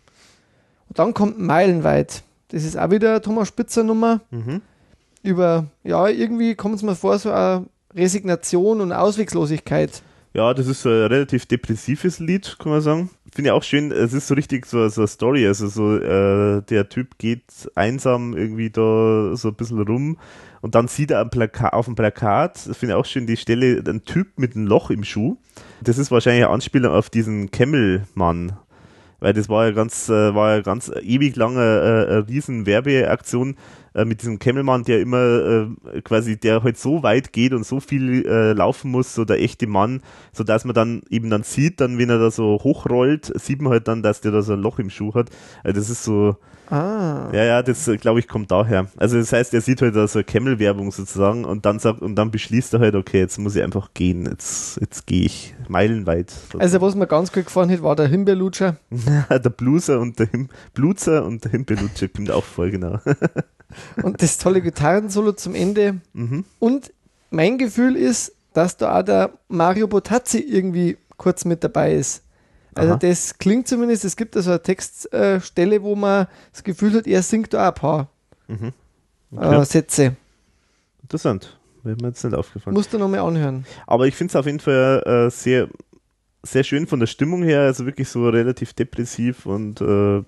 Und 0.89 0.99
dann 0.99 1.12
kommt 1.12 1.39
Meilenweit. 1.39 2.23
Das 2.49 2.65
ist 2.65 2.78
auch 2.78 2.91
wieder 2.91 3.11
eine 3.11 3.20
Thomas 3.20 3.49
Spitzer 3.49 3.85
Nummer. 3.85 4.23
Mhm. 4.31 4.62
Über, 5.23 5.66
ja, 5.85 6.09
irgendwie 6.09 6.55
kommt 6.55 6.77
es 6.77 6.83
mir 6.83 6.97
vor, 6.97 7.19
so 7.19 7.33
eine 7.33 7.66
Resignation 7.95 8.81
und 8.81 8.93
Ausweglosigkeit. 8.93 10.01
Ja, 10.33 10.55
das 10.55 10.69
ist 10.69 10.81
so 10.81 10.89
ein 10.89 11.05
relativ 11.05 11.45
depressives 11.45 12.19
Lied, 12.19 12.57
kann 12.59 12.73
man 12.73 12.81
sagen. 12.81 13.11
Finde 13.37 13.51
ich 13.51 13.53
auch 13.53 13.63
schön, 13.63 13.93
es 13.93 14.15
ist 14.15 14.29
so 14.29 14.35
richtig 14.35 14.65
so, 14.65 14.89
so 14.89 15.03
eine 15.03 15.09
Story, 15.09 15.47
also 15.47 15.69
so, 15.69 15.99
äh, 15.99 16.63
der 16.63 16.89
Typ 16.89 17.19
geht 17.19 17.43
einsam 17.75 18.35
irgendwie 18.35 18.71
da 18.71 19.37
so 19.37 19.49
ein 19.49 19.55
bisschen 19.55 19.83
rum 19.83 20.17
und 20.63 20.75
dann 20.75 20.89
sieht 20.89 21.11
er 21.11 21.23
Plaka 21.27 21.69
auf 21.69 21.85
dem 21.85 21.97
Plakat, 21.97 22.57
finde 22.57 22.95
ich 22.95 22.99
auch 22.99 23.05
schön, 23.05 23.27
die 23.27 23.37
Stelle, 23.37 23.85
ein 23.87 24.05
Typ 24.07 24.39
mit 24.39 24.57
einem 24.57 24.67
Loch 24.67 24.89
im 24.89 25.05
Schuh. 25.05 25.37
Das 25.83 25.99
ist 25.99 26.11
wahrscheinlich 26.11 26.45
eine 26.47 26.55
Anspielung 26.55 26.95
auf 26.95 27.11
diesen 27.11 27.51
Camel-Mann. 27.51 28.53
Weil 29.21 29.35
das 29.35 29.51
war 29.51 29.67
ja 29.67 29.73
ganz, 29.73 30.09
äh, 30.09 30.35
war 30.35 30.57
ja 30.57 30.63
ganz 30.63 30.91
ewig 31.03 31.37
lange 31.37 31.61
äh, 31.61 32.11
eine 32.13 32.29
riesen 32.29 32.65
Werbeaktion 32.65 33.57
äh, 33.97 34.05
mit 34.05 34.20
diesem 34.20 34.39
Cammelmann, 34.39 34.85
der 34.85 35.01
immer 35.01 35.66
äh, 35.94 36.02
quasi, 36.02 36.36
der 36.36 36.62
halt 36.62 36.78
so 36.78 37.02
weit 37.02 37.32
geht 37.32 37.52
und 37.52 37.64
so 37.64 37.81
viel 37.81 38.27
äh, 38.27 38.52
laufen 38.52 38.90
muss, 38.90 39.14
so 39.14 39.24
der 39.24 39.40
echte 39.40 39.66
Mann, 39.66 40.02
so 40.32 40.44
dass 40.44 40.64
man 40.64 40.74
dann 40.74 41.02
eben 41.09 41.31
dann 41.31 41.43
sieht, 41.43 41.81
dann 41.81 41.98
wenn 41.98 42.10
er 42.10 42.18
da 42.18 42.31
so 42.31 42.60
hochrollt, 42.62 43.32
sieht 43.40 43.62
man 43.62 43.73
halt 43.73 43.89
dann, 43.89 44.02
dass 44.02 44.20
der 44.20 44.32
da 44.32 44.43
so 44.43 44.52
ein 44.52 44.60
Loch 44.60 44.78
im 44.78 44.90
Schuh 44.90 45.14
hat. 45.14 45.31
Also 45.64 45.81
das 45.81 45.90
ist 45.90 46.05
so, 46.05 46.36
Ah. 46.68 47.31
ja, 47.32 47.44
ja, 47.44 47.62
das 47.62 47.89
glaube 48.01 48.18
ich 48.18 48.27
kommt 48.27 48.51
daher. 48.51 48.89
Also 48.97 49.18
das 49.18 49.32
heißt, 49.32 49.55
er 49.55 49.60
sieht 49.60 49.82
halt 49.82 49.94
da 49.94 50.09
so 50.09 50.18
eine 50.18 50.24
Camel-Werbung 50.24 50.90
sozusagen 50.90 51.44
und 51.44 51.64
dann 51.64 51.78
sagt 51.78 52.02
und 52.02 52.16
dann 52.16 52.31
beschließt 52.31 52.74
er 52.74 52.81
halt, 52.81 52.97
okay, 52.97 53.20
jetzt 53.20 53.39
muss 53.39 53.55
ich 53.55 53.62
einfach 53.62 53.90
gehen, 53.94 54.27
jetzt, 54.27 54.81
jetzt 54.81 55.06
gehe 55.06 55.27
ich 55.27 55.55
meilenweit. 55.68 56.32
Also, 56.59 56.81
was 56.81 56.94
mir 56.94 57.06
ganz 57.06 57.32
gut 57.32 57.44
gefallen 57.44 57.70
hat, 57.70 57.82
war 57.82 57.94
der 57.94 58.09
Himbeerlutscher. 58.09 58.77
der 59.31 59.51
Bluser 59.51 60.01
und 60.01 60.18
der 60.18 60.27
Him 60.27 60.48
Bluzer 60.74 61.24
und 61.24 61.44
der 61.44 61.52
Himbelutscher 61.52 62.09
kommt 62.09 62.31
auch 62.31 62.44
voll 62.44 62.70
genau. 62.70 62.98
und 64.02 64.22
das 64.22 64.38
tolle 64.38 64.62
Gitarrensolo 64.62 65.32
zum 65.32 65.55
Ende. 65.55 66.01
mhm. 66.12 66.44
Und 66.59 66.93
mein 67.30 67.59
Gefühl 67.59 67.97
ist, 67.97 68.32
dass 68.52 68.76
da 68.76 68.98
auch 68.98 69.02
der 69.02 69.30
Mario 69.48 69.86
Botazzi 69.88 70.38
irgendwie 70.38 70.97
kurz 71.16 71.44
mit 71.44 71.62
dabei 71.64 71.94
ist. 71.94 72.22
Also 72.74 72.93
Aha. 72.93 72.98
das 72.98 73.38
klingt 73.38 73.68
zumindest, 73.68 74.05
es 74.05 74.16
gibt 74.16 74.36
da 74.36 74.43
so 74.43 74.51
eine 74.51 74.62
Textstelle, 74.62 75.76
äh, 75.76 75.82
wo 75.82 75.97
man 75.97 76.26
das 76.52 76.62
Gefühl 76.62 76.93
hat, 76.94 77.06
er 77.06 77.22
singt 77.22 77.52
da 77.55 77.68
ein 77.68 77.74
paar 77.74 78.09
Mhm. 78.48 78.72
Okay. 79.32 79.60
äh, 79.60 79.64
Sätze. 79.64 80.16
Interessant. 81.02 81.59
Wäre 81.82 81.97
mir 82.01 82.09
jetzt 82.09 82.22
nicht 82.24 82.34
aufgefallen. 82.34 82.74
Musst 82.74 82.93
du 82.93 82.98
nochmal 82.98 83.20
anhören. 83.20 83.64
Aber 83.86 84.06
ich 84.06 84.14
finde 84.14 84.30
es 84.32 84.36
auf 84.36 84.47
jeden 84.47 84.60
Fall 84.60 85.02
äh, 85.05 85.30
sehr, 85.30 85.68
sehr 86.43 86.64
schön 86.64 86.86
von 86.86 87.01
der 87.01 87.06
Stimmung 87.06 87.43
her, 87.43 87.60
also 87.62 87.86
wirklich 87.86 88.09
so 88.09 88.28
relativ 88.28 88.72
depressiv 88.72 89.47
und 89.47 89.80
äh, 89.80 90.22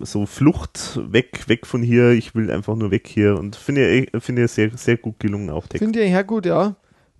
so 0.00 0.26
Flucht 0.26 1.00
weg, 1.12 1.48
weg 1.48 1.66
von 1.66 1.82
hier, 1.82 2.10
ich 2.10 2.34
will 2.34 2.50
einfach 2.50 2.76
nur 2.76 2.90
weg 2.90 3.06
hier 3.08 3.38
und 3.38 3.56
finde 3.56 3.88
ich, 3.90 4.10
finde 4.22 4.44
ich 4.44 4.50
sehr, 4.52 4.70
sehr 4.76 4.96
gut 4.96 5.18
gelungen 5.18 5.50
auch 5.50 5.66
Text. 5.66 5.82
Finde 5.82 6.02
ich 6.02 6.14
auch 6.16 6.26
gut, 6.26 6.46
ja. 6.46 6.76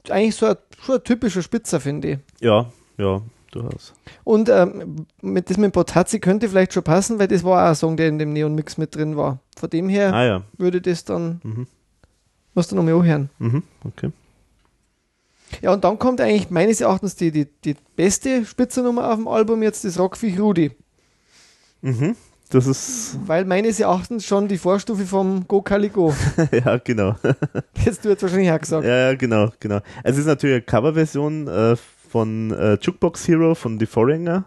Eigentlich 0.09 0.35
so 0.37 0.47
ein, 0.47 0.57
schon 0.81 0.97
ein 0.97 1.05
typischer 1.05 1.43
Spitzer, 1.43 1.81
finde 1.81 2.09
ich. 2.13 2.19
Ja, 2.41 2.71
ja, 2.99 3.21
durchaus. 3.51 3.95
Und 4.25 4.49
ähm, 4.49 5.07
mit 5.21 5.51
das 5.51 5.57
mit 5.57 5.73
Botazzi 5.73 6.19
könnte 6.21 6.49
vielleicht 6.49 6.73
schon 6.73 6.83
passen, 6.85 7.19
weil 7.19 7.29
das 7.29 7.45
war 7.45 7.65
auch 7.65 7.69
ein 7.71 7.75
Song, 7.75 7.97
der 7.97 8.09
in 8.09 8.19
dem 8.19 8.33
Neon-Mix 8.33 8.79
mit 8.79 8.95
drin 8.95 9.17
war. 9.17 9.39
Von 9.57 9.71
dem 9.71 9.89
her 9.89 10.13
Ah 10.15 10.25
ja, 10.25 10.43
würde 10.57 10.81
das 10.81 11.05
dann, 11.05 11.41
Mhm. 11.45 11.67
musst 12.55 12.73
du 12.73 12.77
nochmal 12.77 12.95
anhören. 12.95 13.31
mhm. 13.39 13.63
okay. 13.85 14.11
Ja, 15.61 15.73
und 15.75 15.85
dann 15.85 15.99
kommt 15.99 16.19
eigentlich 16.21 16.49
meines 16.51 16.81
Erachtens 16.81 17.15
die, 17.15 17.31
die, 17.31 17.47
die 17.65 17.77
beste 17.95 18.45
Spitzernummer 18.47 19.11
auf 19.11 19.17
dem 19.17 19.29
Album 19.29 19.63
jetzt, 19.63 19.85
das 19.85 19.99
Rockviech 19.99 20.41
Rudi. 20.41 20.71
Mhm. 21.83 22.17
Das 22.53 22.67
ist, 22.67 23.19
Weil 23.27 23.45
meines 23.47 23.81
Erachtens 23.81 24.27
schon 24.27 24.47
die 24.47 24.59
Vorstufe 24.59 25.07
vom 25.07 25.49
Go 25.49 25.63
Caligo. 25.63 26.15
ja, 26.53 26.77
genau. 26.79 27.17
Jetzt 27.85 28.05
wird 28.05 28.21
wahrscheinlich 28.23 28.51
auch 28.53 28.61
gesagt. 28.61 28.85
Ja, 28.85 29.11
ja, 29.11 29.15
genau, 29.15 29.51
genau. 29.59 29.81
Es 30.05 30.19
ist 30.19 30.27
natürlich 30.27 30.57
eine 30.57 30.63
Coverversion 30.63 31.49
äh, 31.49 31.77
von 32.11 32.51
äh, 32.53 32.75
Jukebox 32.81 33.27
Hero 33.27 33.55
von 33.55 33.79
The 33.81 33.87
Foreigner. 33.87 34.45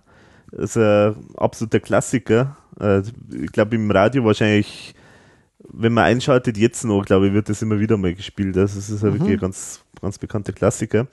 Das 0.51 0.75
ist 0.75 0.77
ein 0.77 1.15
absoluter 1.35 1.79
Klassiker. 1.79 2.55
Äh, 2.79 3.01
ich 3.43 3.51
glaube, 3.51 3.75
im 3.75 3.89
Radio 3.89 4.23
wahrscheinlich, 4.23 4.93
wenn 5.67 5.93
man 5.93 6.03
einschaltet, 6.05 6.57
jetzt 6.57 6.83
noch, 6.85 7.03
glaube 7.05 7.27
ich, 7.27 7.33
wird 7.33 7.49
das 7.49 7.63
immer 7.63 7.79
wieder 7.79 7.97
mal 7.97 8.13
gespielt. 8.13 8.55
Also 8.55 8.77
es 8.77 8.89
ist 8.91 9.01
ja 9.01 9.09
Mhm. 9.09 9.13
wirklich 9.15 9.33
ein 9.33 9.39
ganz, 9.39 9.79
ganz 9.99 10.19
bekannter 10.19 10.53
Klassiker. 10.53 11.07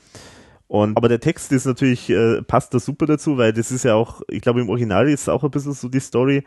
Und, 0.68 0.96
aber 0.96 1.08
der 1.08 1.20
Text 1.20 1.52
ist 1.52 1.66
natürlich, 1.66 2.08
äh, 2.10 2.42
passt 2.42 2.72
da 2.72 2.78
super 2.78 3.04
dazu, 3.06 3.36
weil 3.36 3.52
das 3.52 3.70
ist 3.70 3.84
ja 3.84 3.94
auch, 3.94 4.22
ich 4.28 4.40
glaube, 4.40 4.60
im 4.60 4.70
Original 4.70 5.08
ist 5.08 5.28
auch 5.28 5.42
ein 5.44 5.50
bisschen 5.50 5.72
so 5.74 5.88
die 5.88 6.00
Story. 6.00 6.44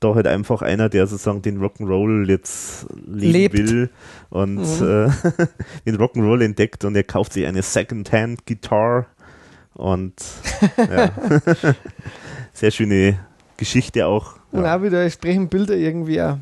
Da 0.00 0.14
halt 0.14 0.26
einfach 0.26 0.62
einer, 0.62 0.88
der 0.88 1.06
sozusagen 1.06 1.42
den 1.42 1.60
Rock'n'Roll 1.60 2.28
jetzt 2.28 2.86
leben 3.06 3.32
Lebt. 3.32 3.54
will 3.58 3.90
und 4.30 4.56
Mhm. 4.56 4.86
äh, 4.86 5.10
den 5.86 5.96
Rock'n'Roll 5.96 6.42
entdeckt 6.44 6.84
und 6.84 6.94
er 6.96 7.04
kauft 7.04 7.32
sich 7.32 7.46
eine 7.46 7.62
Second-Hand-Gitarre 7.62 9.06
und 9.74 10.14
ja. 10.76 11.12
sehr 12.52 12.70
schöne 12.70 13.18
Geschichte 13.56 14.06
auch. 14.06 14.36
Und 14.52 14.64
Ja, 14.64 14.76
auch 14.76 14.82
wieder 14.82 15.02
entsprechend 15.02 15.50
Bilder 15.50 15.74
irgendwie 15.76 16.20
auch. 16.22 16.38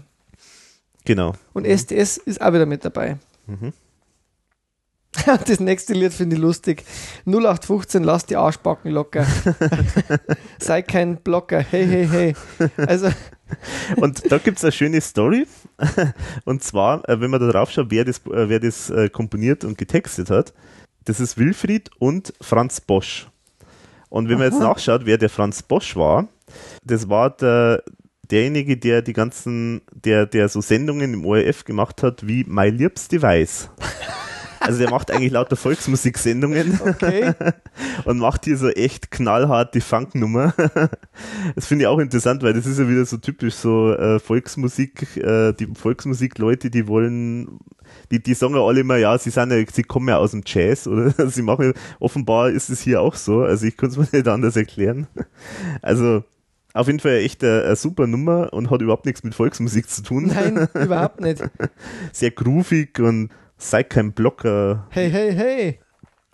genau. 1.05 1.35
Und 1.53 1.67
STS 1.67 2.17
ist 2.19 2.41
auch 2.41 2.53
wieder 2.53 2.67
mit 2.67 2.85
dabei. 2.85 3.19
Mhm. 3.47 3.73
Das 5.47 5.61
nächste 5.61 5.93
Lied 5.93 6.13
finde 6.13 6.37
ich 6.37 6.43
lustig. 6.43 6.85
0815, 7.27 8.03
lass 8.03 8.27
die 8.27 8.37
Arschbacken 8.37 8.91
locker. 8.91 9.27
Sei 10.59 10.83
kein 10.83 11.17
Blocker. 11.19 11.61
Hey, 11.61 11.87
hey, 11.87 12.09
hey. 12.11 12.35
Also, 12.77 13.11
Und 13.97 14.31
da 14.31 14.39
gibt 14.39 14.59
es 14.59 14.65
eine 14.65 14.73
schöne 14.73 15.01
Story. 15.01 15.47
Und 16.45 16.63
zwar, 16.63 17.09
äh, 17.09 17.21
wenn 17.21 17.31
man 17.31 17.41
da 17.41 17.51
drauf 17.51 17.71
schaut, 17.71 17.91
wer 17.91 18.05
das, 18.05 18.19
äh, 18.27 18.49
wer 18.49 18.61
das 18.61 18.91
äh, 18.91 19.09
komponiert 19.09 19.65
und 19.65 19.79
getextet 19.79 20.31
hat, 20.31 20.53
das 21.05 21.21
ist 21.21 21.39
Wilfried 21.39 21.91
und 21.99 22.33
Franz 22.41 22.81
Bosch. 22.81 23.29
Und 24.09 24.29
wenn 24.29 24.39
man 24.39 24.51
jetzt 24.51 24.61
Aha. 24.61 24.69
nachschaut, 24.69 25.07
wer 25.07 25.19
der 25.19 25.29
Franz 25.29 25.63
Bosch 25.63 25.97
war, 25.97 26.29
das 26.85 27.09
war 27.09 27.31
der, 27.31 27.83
derjenige, 28.31 28.77
der 28.77 29.03
die 29.03 29.13
ganzen, 29.13 29.83
der, 29.93 30.27
der 30.27 30.49
so 30.49 30.61
Sendungen 30.61 31.15
im 31.15 31.27
ORF 31.27 31.65
gemacht 31.65 32.03
hat, 32.03 32.27
wie 32.27 32.45
My 32.45 32.71
Liebste 32.71 33.21
Weiß. 33.21 33.71
Also 34.67 34.79
der 34.79 34.91
macht 34.91 35.11
eigentlich 35.11 35.33
lauter 35.33 35.57
Volksmusiksendungen 35.57 36.81
okay. 36.81 37.35
und 38.07 38.19
macht 38.19 38.47
hier 38.47 38.57
so 38.57 38.69
echt 38.71 39.11
knallhart 39.11 39.75
die 39.75 39.81
Funknummer. 39.81 40.55
Das 41.55 41.67
finde 41.67 41.85
ich 41.85 41.89
auch 41.89 41.99
interessant, 41.99 42.43
weil 42.43 42.55
das 42.55 42.67
ist 42.67 42.79
ja 42.79 42.89
wieder 42.89 43.05
so 43.05 43.17
typisch 43.19 43.55
so 43.55 43.93
äh, 43.93 44.19
Volksmusik, 44.19 45.17
äh, 45.17 45.53
die 45.53 45.69
Volksmusikleute, 45.75 46.71
die 46.71 46.89
wollen, 46.89 47.61
die, 48.11 48.23
die 48.23 48.35
sagen 48.35 48.55
ja 48.55 48.63
alle 48.63 48.81
immer, 48.81 48.97
ja, 48.97 49.17
sie 49.19 49.31
sind 49.31 49.53
ja, 49.53 49.63
sie 49.71 49.83
kommen 49.83 50.09
ja 50.09 50.17
aus 50.17 50.33
dem 50.33 50.43
Jazz 50.45 50.87
oder 50.87 51.13
sie 51.31 51.43
machen, 51.43 51.75
offenbar 52.01 52.51
ist 52.51 52.71
es 52.71 52.81
hier 52.81 53.01
auch 53.01 53.15
so, 53.15 53.43
also 53.43 53.67
ich 53.67 53.77
kann 53.77 53.91
es 53.91 53.97
mir 53.97 54.09
nicht 54.11 54.27
anders 54.27 54.57
erklären. 54.57 55.07
Also 55.83 56.25
Auf 56.75 56.89
jeden 56.89 56.99
Fall 56.99 57.19
echt 57.19 57.45
eine, 57.45 57.63
eine, 57.63 57.77
super 57.77 58.09
Nummer 58.09 58.53
und 58.53 58.69
hat 58.71 58.83
überhaupt 58.83 59.07
nichts 59.07 59.23
mit 59.23 59.35
Volksmusik 59.35 59.89
zu 59.89 60.03
tun. 60.03 60.27
Nein, 60.27 60.69
überhaupt 60.75 61.21
nicht. 61.21 61.41
Sehr 62.13 62.33
groovig 62.33 62.99
und 62.99 63.31
sei 63.59 63.83
kein 63.83 64.13
Blocker. 64.13 64.87
Hey, 64.91 65.11
hey, 65.11 65.33
hey. 65.35 65.81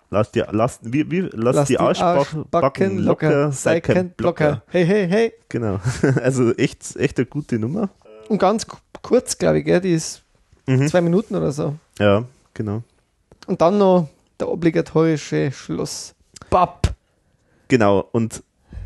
Lass 0.09 0.31
die, 0.31 0.43
lass, 0.51 0.79
wie, 0.83 1.09
wie, 1.09 1.21
lass, 1.21 1.55
lass 1.55 1.67
die, 1.67 1.73
die 1.73 1.79
Arschbacken 1.79 2.97
locker, 2.97 3.29
locker, 3.29 3.51
sei 3.53 3.79
kein 3.79 4.09
Blocker. 4.11 4.45
Blocker. 4.45 4.63
Hey, 4.67 4.85
hey, 4.85 5.07
hey. 5.07 5.33
Genau. 5.47 5.79
Also 6.21 6.53
echt, 6.55 6.97
echt 6.97 7.17
eine 7.17 7.25
gute 7.25 7.57
Nummer. 7.57 7.89
Und 8.27 8.37
ganz 8.37 8.67
kurz, 9.01 9.37
glaube 9.37 9.59
ich, 9.59 9.65
gell? 9.65 9.79
die 9.79 9.93
ist 9.93 10.21
mhm. 10.67 10.87
zwei 10.87 11.01
Minuten 11.01 11.35
oder 11.35 11.51
so. 11.51 11.75
Ja, 11.97 12.25
genau. 12.53 12.83
Und 13.47 13.61
dann 13.61 13.77
noch 13.77 14.09
der 14.39 14.49
obligatorische 14.49 15.51
Schluss. 15.51 16.13
Bap. 16.49 16.93
Genau, 17.69 18.05
und 18.11 18.43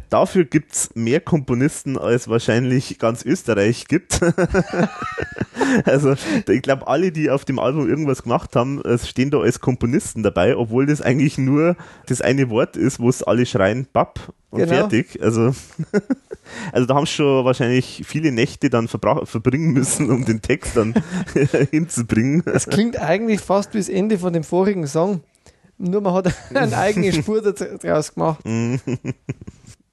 dafür 0.10 0.46
gibt 0.46 0.74
es 0.74 0.90
mehr 0.96 1.20
Komponisten, 1.20 1.98
als 1.98 2.28
wahrscheinlich 2.28 3.00
ganz 3.00 3.24
Österreich 3.24 3.88
gibt. 3.88 4.22
also 5.86 6.16
ich 6.48 6.62
glaube, 6.62 6.88
alle, 6.88 7.12
die 7.12 7.30
auf 7.30 7.46
dem 7.46 7.60
Album 7.60 7.90
irgendwas 7.90 8.24
gemacht 8.24 8.56
haben, 8.56 8.82
stehen 9.04 9.32
da 9.32 9.40
als 9.40 9.60
Komponisten 9.60 10.24
dabei, 10.24 10.56
obwohl 10.56 10.86
das 10.86 11.02
eigentlich 11.02 11.38
nur 11.38 11.76
das 12.08 12.22
eine 12.22 12.50
Wort 12.50 12.78
ist, 12.78 13.00
wo 13.00 13.10
es 13.10 13.24
alle 13.24 13.46
schreien, 13.46 13.88
Bap 13.92 14.20
und 14.56 14.60
genau. 14.60 14.74
fertig. 14.74 15.22
Also, 15.22 15.54
also 16.72 16.88
da 16.88 16.96
haben 16.96 17.06
schon 17.06 17.46
wahrscheinlich 17.46 18.04
viele 18.06 18.32
Nächte 18.32 18.70
dann 18.70 18.88
verbringen 18.88 19.74
müssen, 19.74 20.10
um 20.10 20.26
den 20.26 20.42
Text 20.42 20.78
dann 20.78 20.94
hinzubringen. 21.72 22.44
Es 22.46 22.68
klingt 22.68 22.98
eigentlich 22.98 23.42
fast 23.42 23.74
wie 23.74 23.80
das 23.80 23.90
Ende 23.90 24.18
von 24.18 24.34
dem 24.34 24.44
vorigen 24.44 24.88
Song. 24.88 25.22
Nur 25.78 26.02
man 26.02 26.14
hat 26.14 26.34
eine 26.54 26.78
eigene 26.78 27.12
Spur 27.12 27.42
daraus 27.42 28.14
gemacht. 28.14 28.40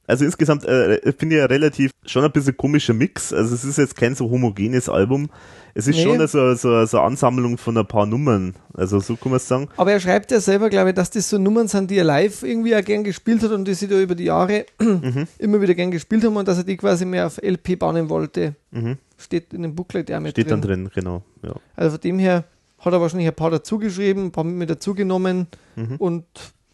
Also 0.07 0.24
insgesamt 0.24 0.65
äh, 0.65 1.12
finde 1.12 1.37
ich 1.37 1.41
ja 1.41 1.47
relativ 1.47 1.93
schon 2.05 2.24
ein 2.24 2.33
bisschen 2.33 2.57
komischer 2.57 2.93
Mix. 2.93 3.33
Also 3.33 3.55
es 3.55 3.65
ist 3.65 3.79
jetzt 3.79 3.97
kein 3.97 4.15
so 4.15 4.31
homogenes 4.31 4.89
Album. 4.89 5.31
Es 5.74 5.87
ist 5.87 5.97
nee. 5.97 6.03
schon 6.03 6.19
so, 6.27 6.55
so, 6.55 6.85
so 6.85 6.99
eine 6.99 7.07
Ansammlung 7.07 7.57
von 7.57 7.79
ein 7.79 7.87
paar 7.87 8.05
Nummern. 8.05 8.55
Also 8.74 9.01
so 9.01 9.16
kann 9.16 9.31
man 9.31 9.37
es 9.37 9.49
sagen. 9.49 9.69
Aber 9.77 9.93
er 9.93 10.01
schreibt 10.01 10.31
ja 10.31 10.41
selber, 10.41 10.69
glaube 10.69 10.91
ich, 10.91 10.95
dass 10.95 11.11
das 11.11 11.31
so 11.31 11.39
Nummern 11.39 11.69
sind, 11.69 11.91
die 11.91 11.97
er 11.97 12.05
live 12.05 12.43
irgendwie 12.43 12.77
auch 12.77 12.85
gern 12.85 13.05
gespielt 13.05 13.43
hat 13.43 13.53
und 13.53 13.66
die 13.66 13.74
sie 13.74 13.89
da 13.89 13.99
über 13.99 14.15
die 14.15 14.24
Jahre 14.24 14.66
mhm. 14.81 15.27
immer 15.39 15.61
wieder 15.61 15.74
gern 15.74 15.91
gespielt 15.91 16.24
haben 16.24 16.37
und 16.37 16.47
dass 16.47 16.59
er 16.59 16.65
die 16.65 16.77
quasi 16.77 17.05
mehr 17.05 17.27
auf 17.27 17.39
LP 17.43 17.79
bauen 17.79 18.09
wollte. 18.11 18.55
Mhm. 18.70 18.99
Steht 19.16 19.55
in 19.55 19.62
dem 19.62 19.74
Booklet 19.74 20.11
ja 20.11 20.20
mit 20.20 20.33
Steht 20.33 20.51
drin. 20.51 20.61
dann 20.61 20.62
drin, 20.62 20.91
genau. 20.95 21.23
Ja. 21.43 21.55
Also 21.77 21.93
von 21.93 22.01
dem 22.01 22.19
her 22.19 22.45
hat 22.81 22.93
er 22.93 23.01
wahrscheinlich 23.01 23.29
ein 23.29 23.35
paar 23.35 23.51
dazugeschrieben, 23.51 24.27
ein 24.27 24.33
paar 24.33 24.45
mit 24.45 24.69
dazugenommen 24.69 25.47
mhm. 25.77 25.97
und 25.97 26.24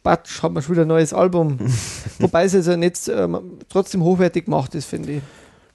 Batsch, 0.08 0.42
hat 0.42 0.52
man 0.52 0.62
schon 0.62 0.74
wieder 0.74 0.86
ein 0.86 0.88
neues 0.88 1.12
Album. 1.12 1.58
Wobei 2.18 2.44
es 2.44 2.54
also 2.54 2.74
nicht 2.76 3.08
ähm, 3.08 3.58
trotzdem 3.68 4.02
hochwertig 4.02 4.46
gemacht 4.46 4.74
ist, 4.74 4.86
finde 4.86 5.12
ich. 5.12 5.22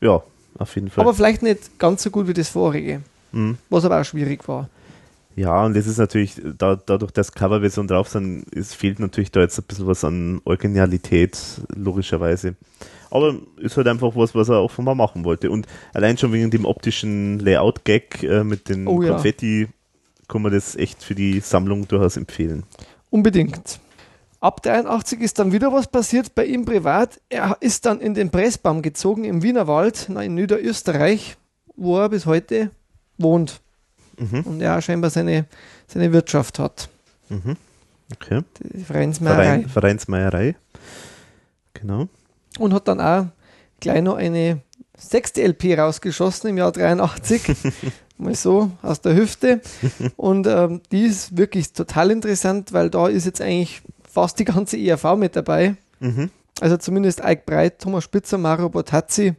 Ja, 0.01 0.23
auf 0.57 0.73
jeden 0.73 0.89
Fall. 0.89 1.03
Aber 1.03 1.13
vielleicht 1.13 1.43
nicht 1.43 1.77
ganz 1.77 2.01
so 2.01 2.09
gut 2.09 2.27
wie 2.27 2.33
das 2.33 2.49
vorige, 2.49 3.03
mhm. 3.31 3.59
was 3.69 3.85
aber 3.85 4.01
auch 4.01 4.03
schwierig 4.03 4.47
war. 4.47 4.69
Ja, 5.35 5.63
und 5.63 5.77
es 5.77 5.85
ist 5.85 5.99
natürlich, 5.99 6.41
da, 6.57 6.75
dadurch, 6.75 7.11
dass 7.11 7.31
Coverversion 7.31 7.87
drauf 7.87 8.09
sind, 8.09 8.45
es 8.55 8.73
fehlt 8.73 8.99
natürlich 8.99 9.29
da 9.29 9.41
jetzt 9.41 9.59
ein 9.59 9.65
bisschen 9.67 9.85
was 9.85 10.03
an 10.03 10.41
Originalität, 10.45 11.37
logischerweise. 11.75 12.55
Aber 13.11 13.35
ist 13.57 13.77
halt 13.77 13.87
einfach 13.87 14.15
was, 14.15 14.33
was 14.33 14.49
er 14.49 14.63
offenbar 14.63 14.95
machen 14.95 15.25
wollte. 15.25 15.51
Und 15.51 15.67
allein 15.93 16.17
schon 16.17 16.33
wegen 16.33 16.49
dem 16.49 16.65
optischen 16.65 17.37
Layout-Gag 17.37 18.23
äh, 18.23 18.43
mit 18.43 18.67
den 18.67 18.87
oh, 18.87 18.97
Konfetti 18.99 19.61
ja. 19.61 19.67
kann 20.27 20.41
man 20.41 20.51
das 20.51 20.75
echt 20.75 21.03
für 21.03 21.13
die 21.13 21.39
Sammlung 21.39 21.87
durchaus 21.87 22.17
empfehlen. 22.17 22.63
Unbedingt. 23.11 23.79
Ab 24.43 24.61
83 24.61 25.21
ist 25.21 25.39
dann 25.39 25.53
wieder 25.53 25.71
was 25.71 25.87
passiert 25.87 26.35
bei 26.35 26.43
ihm 26.43 26.65
privat. 26.65 27.21
Er 27.29 27.55
ist 27.61 27.85
dann 27.85 28.01
in 28.01 28.13
den 28.13 28.29
Pressbaum 28.29 28.81
gezogen 28.81 29.23
im 29.23 29.41
Wienerwald, 29.41 30.09
in 30.09 30.35
Niederösterreich, 30.35 31.37
wo 31.77 31.97
er 31.99 32.09
bis 32.09 32.25
heute 32.25 32.69
wohnt. 33.17 33.61
Mhm. 34.17 34.41
Und 34.41 34.59
er 34.59 34.81
scheinbar 34.81 35.11
seine, 35.11 35.45
seine 35.87 36.11
Wirtschaft 36.11 36.59
hat. 36.59 36.89
Mhm. 37.29 37.55
Okay. 38.11 38.41
Die 38.59 38.83
Vereinsmeierei. 38.83 39.45
Verein, 39.45 39.69
Vereinsmeierei. 39.69 40.55
Genau. 41.73 42.09
Und 42.59 42.73
hat 42.73 42.89
dann 42.89 42.99
auch 42.99 43.27
gleich 43.79 44.01
noch 44.01 44.17
eine 44.17 44.59
sechste 44.97 45.41
LP 45.41 45.77
rausgeschossen 45.77 46.49
im 46.49 46.57
Jahr 46.57 46.73
83. 46.73 47.43
Mal 48.17 48.35
so 48.35 48.71
aus 48.81 48.99
der 48.99 49.15
Hüfte. 49.15 49.61
Und 50.17 50.47
ähm, 50.47 50.81
die 50.91 51.05
ist 51.05 51.37
wirklich 51.37 51.71
total 51.71 52.11
interessant, 52.11 52.73
weil 52.73 52.89
da 52.89 53.07
ist 53.07 53.25
jetzt 53.25 53.39
eigentlich 53.39 53.81
fast 54.13 54.37
die 54.37 54.45
ganze 54.45 54.77
ERV 54.77 55.15
mit 55.17 55.35
dabei. 55.35 55.75
Mhm. 55.99 56.29
Also 56.61 56.77
zumindest 56.77 57.23
Eik 57.23 57.45
Breit, 57.45 57.79
Thomas 57.79 58.03
Spitzer, 58.03 58.37
Mario 58.37 58.69
Botazzi 58.69 59.33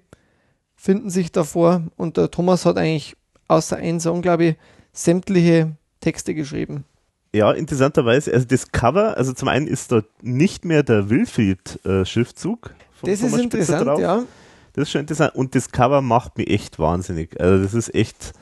finden 0.74 1.10
sich 1.10 1.30
davor 1.30 1.82
und 1.96 2.16
der 2.16 2.30
Thomas 2.30 2.66
hat 2.66 2.76
eigentlich 2.76 3.16
außer 3.46 3.76
einem 3.76 4.00
Song, 4.00 4.20
glaube 4.20 4.44
ich, 4.44 4.56
sämtliche 4.92 5.76
Texte 6.00 6.34
geschrieben. 6.34 6.84
Ja, 7.32 7.52
interessanterweise, 7.52 8.32
also 8.32 8.46
das 8.46 8.72
Cover, 8.72 9.16
also 9.16 9.32
zum 9.32 9.48
einen 9.48 9.66
ist 9.66 9.92
dort 9.92 10.06
nicht 10.22 10.64
mehr 10.64 10.82
der 10.82 11.08
Wilfried-Schriftzug. 11.08 12.70
Äh, 13.02 13.06
das 13.06 13.20
Thomas 13.20 13.34
ist 13.34 13.44
interessant, 13.44 13.86
drauf. 13.86 14.00
ja. 14.00 14.24
Das 14.72 14.82
ist 14.82 14.90
schon 14.90 15.02
interessant 15.02 15.36
und 15.36 15.54
das 15.54 15.70
Cover 15.70 16.02
macht 16.02 16.36
mich 16.36 16.50
echt 16.50 16.80
wahnsinnig. 16.80 17.40
Also 17.40 17.62
das 17.62 17.74
ist 17.74 17.94
echt, 17.94 18.32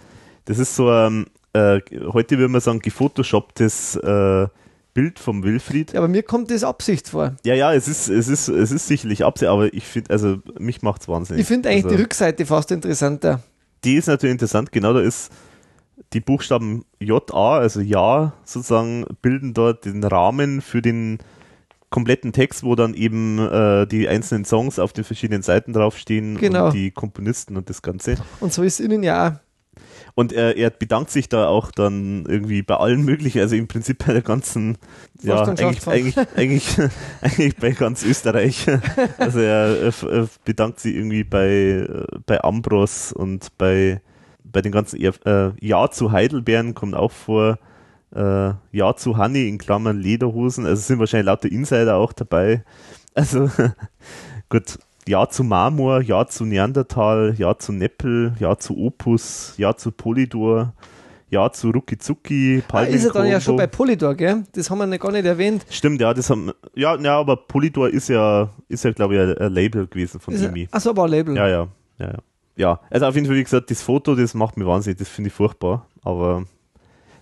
das 0.46 0.58
ist 0.58 0.74
so, 0.74 0.90
ähm, 0.90 1.26
äh, 1.52 1.80
heute 2.12 2.38
würde 2.38 2.48
man 2.48 2.62
sagen, 2.62 2.78
gefotoshopptes 2.78 3.96
äh, 3.96 4.46
Bild 4.94 5.18
vom 5.18 5.42
Wilfried. 5.42 5.92
Ja, 5.92 6.00
aber 6.00 6.08
mir 6.08 6.22
kommt 6.22 6.50
das 6.50 6.64
Absicht 6.64 7.08
vor. 7.08 7.36
Ja, 7.44 7.54
ja, 7.54 7.72
es 7.72 7.88
ist, 7.88 8.08
es 8.08 8.28
ist, 8.28 8.48
es 8.48 8.70
ist 8.70 8.86
sicherlich 8.86 9.24
Absicht, 9.24 9.50
aber 9.50 9.72
ich 9.72 9.84
finde, 9.84 10.10
also 10.10 10.38
mich 10.58 10.82
macht 10.82 11.02
es 11.02 11.08
wahnsinnig. 11.08 11.42
Ich 11.42 11.48
finde 11.48 11.70
eigentlich 11.70 11.84
also, 11.84 11.96
die 11.96 12.02
Rückseite 12.02 12.46
fast 12.46 12.70
interessanter. 12.70 13.42
Die 13.84 13.94
ist 13.94 14.06
natürlich 14.06 14.32
interessant, 14.32 14.70
genau, 14.70 14.92
da 14.92 15.00
ist 15.00 15.32
die 16.12 16.20
Buchstaben 16.20 16.84
JA, 17.00 17.58
also 17.58 17.80
Ja, 17.80 18.34
sozusagen, 18.44 19.06
bilden 19.22 19.54
dort 19.54 19.84
den 19.84 20.04
Rahmen 20.04 20.60
für 20.60 20.82
den 20.82 21.18
kompletten 21.90 22.32
Text, 22.32 22.64
wo 22.64 22.74
dann 22.74 22.94
eben 22.94 23.38
äh, 23.38 23.86
die 23.86 24.08
einzelnen 24.08 24.44
Songs 24.44 24.78
auf 24.78 24.92
den 24.92 25.04
verschiedenen 25.04 25.42
Seiten 25.42 25.72
draufstehen 25.72 26.38
genau. 26.38 26.66
und 26.66 26.74
die 26.74 26.90
Komponisten 26.90 27.56
und 27.56 27.68
das 27.68 27.82
Ganze. 27.82 28.16
Und 28.40 28.52
so 28.52 28.62
ist 28.62 28.80
innen 28.80 29.02
ja 29.02 29.28
auch 29.28 29.32
und 30.14 30.32
er, 30.32 30.56
er 30.56 30.70
bedankt 30.70 31.10
sich 31.10 31.28
da 31.28 31.48
auch 31.48 31.70
dann 31.70 32.26
irgendwie 32.26 32.62
bei 32.62 32.76
allen 32.76 33.02
möglichen, 33.04 33.40
also 33.40 33.56
im 33.56 33.66
Prinzip 33.66 34.04
bei 34.06 34.12
der 34.12 34.22
ganzen, 34.22 34.76
ja, 35.22 35.42
eigentlich, 35.42 35.86
eigentlich, 35.86 36.18
eigentlich, 36.36 36.78
eigentlich 37.22 37.56
bei 37.56 37.70
ganz 37.70 38.04
Österreich. 38.04 38.66
Also 39.18 39.40
er, 39.40 39.92
er 40.02 40.28
bedankt 40.44 40.80
sich 40.80 40.94
irgendwie 40.94 41.24
bei, 41.24 41.86
bei 42.26 42.42
Ambros 42.42 43.12
und 43.12 43.56
bei, 43.56 44.02
bei 44.44 44.60
den 44.60 44.72
ganzen, 44.72 45.00
äh, 45.00 45.52
Ja 45.60 45.90
zu 45.90 46.12
Heidelbeeren 46.12 46.74
kommt 46.74 46.94
auch 46.94 47.12
vor, 47.12 47.58
äh, 48.14 48.52
Ja 48.72 48.94
zu 48.96 49.16
Honey 49.16 49.48
in 49.48 49.58
Klammern 49.58 49.98
Lederhosen, 49.98 50.66
also 50.66 50.80
sind 50.82 50.98
wahrscheinlich 50.98 51.26
lauter 51.26 51.50
Insider 51.50 51.96
auch 51.96 52.12
dabei. 52.12 52.64
Also 53.14 53.50
gut, 54.50 54.78
ja 55.08 55.28
zu 55.28 55.44
Marmor, 55.44 56.02
Ja 56.02 56.26
zu 56.26 56.44
Neandertal, 56.44 57.34
Ja 57.36 57.58
zu 57.58 57.72
Neppel, 57.72 58.34
Ja 58.38 58.58
zu 58.58 58.76
Opus, 58.76 59.54
Ja 59.56 59.76
zu 59.76 59.90
Polydor, 59.90 60.72
Ja 61.30 61.50
zu 61.50 61.70
Rucki 61.70 61.98
Zucki, 61.98 62.62
ah, 62.72 62.82
Ist 62.82 63.04
er 63.04 63.12
dann 63.12 63.26
ja 63.26 63.40
schon 63.40 63.56
bei 63.56 63.66
Polydor, 63.66 64.14
gell? 64.14 64.44
Das 64.52 64.70
haben 64.70 64.90
wir 64.90 64.98
gar 64.98 65.12
nicht 65.12 65.24
erwähnt. 65.24 65.64
Stimmt, 65.70 66.00
ja, 66.00 66.14
das 66.14 66.30
haben, 66.30 66.52
ja, 66.74 66.96
ja, 66.96 67.18
aber 67.18 67.36
Polydor 67.36 67.88
ist 67.88 68.08
ja, 68.08 68.48
ist 68.68 68.84
ja, 68.84 68.92
glaube 68.92 69.14
ich, 69.14 69.20
ein, 69.20 69.38
ein, 69.38 69.52
Label 69.52 69.86
gewesen 69.86 70.20
von 70.20 70.34
Emi. 70.34 70.68
Achso, 70.70 70.90
aber 70.90 71.04
ein 71.04 71.10
Label. 71.10 71.36
Ja, 71.36 71.48
ja, 71.48 71.68
ja, 71.98 72.06
ja. 72.06 72.18
Ja, 72.54 72.80
also 72.90 73.06
auf 73.06 73.14
jeden 73.14 73.26
Fall, 73.26 73.36
wie 73.36 73.44
gesagt, 73.44 73.70
das 73.70 73.80
Foto, 73.80 74.14
das 74.14 74.34
macht 74.34 74.58
mir 74.58 74.66
wahnsinnig, 74.66 74.98
das 74.98 75.08
finde 75.08 75.28
ich 75.28 75.34
furchtbar, 75.34 75.86
aber 76.02 76.44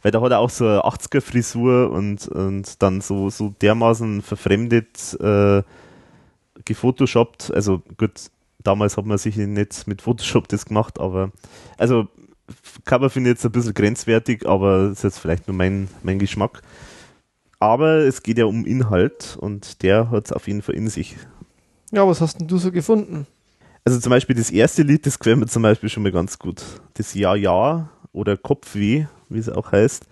weil 0.03 0.11
da 0.11 0.21
hat 0.21 0.33
er 0.33 0.39
auch 0.39 0.51
so 0.51 0.67
eine 0.67 0.81
80er-Frisur 0.81 1.91
und, 1.91 2.27
und 2.29 2.83
dann 2.83 3.01
so, 3.01 3.31
so 3.31 3.55
dermaßen 3.61 4.23
verfremdet, 4.23 5.17
äh, 5.21 5.63
gefotoshoppt. 6.65 7.53
Also 7.53 7.83
gut, 7.97 8.31
damals 8.63 8.97
hat 8.97 9.07
man 9.07 9.19
sich 9.19 9.37
nicht 9.37 9.87
mit 9.87 10.03
Photoshop 10.03 10.49
das 10.49 10.67
gemacht, 10.67 11.01
aber 11.01 11.33
also 11.79 12.09
Cover 12.85 13.11
finde 13.11 13.31
ich 13.31 13.35
jetzt 13.35 13.47
ein 13.47 13.53
bisschen 13.53 13.75
grenzwertig, 13.75 14.47
aber 14.47 14.89
das 14.89 14.99
ist 14.99 15.03
jetzt 15.05 15.19
vielleicht 15.19 15.47
nur 15.47 15.57
mein, 15.57 15.89
mein 16.03 16.19
Geschmack. 16.19 16.63
Aber 17.59 17.99
es 17.99 18.23
geht 18.23 18.39
ja 18.39 18.47
um 18.47 18.65
Inhalt 18.65 19.37
und 19.39 19.83
der 19.83 20.11
hat 20.11 20.27
es 20.27 20.33
auf 20.33 20.49
jeden 20.49 20.63
Fall 20.63 20.75
in 20.75 20.89
sich. 20.89 21.17
Ja, 21.93 22.07
was 22.07 22.21
hast 22.21 22.41
denn 22.41 22.49
du 22.49 22.59
so 22.59 22.73
gefunden? 22.73 23.27
Also 23.85 23.99
zum 24.01 24.11
Beispiel 24.11 24.37
das 24.37 24.51
erste 24.51 24.83
Lied, 24.83 25.07
das 25.07 25.19
gefällt 25.19 25.39
mir 25.39 25.47
zum 25.47 25.63
Beispiel 25.63 25.89
schon 25.89 26.03
mal 26.03 26.13
ganz 26.13 26.39
gut. 26.39 26.63
Das 26.95 27.15
Ja, 27.15 27.35
Ja 27.35 27.91
oder 28.13 28.37
Kopfweh, 28.37 29.07
wie 29.29 29.39
es 29.39 29.49
auch 29.49 29.73
heißt. 29.73 30.07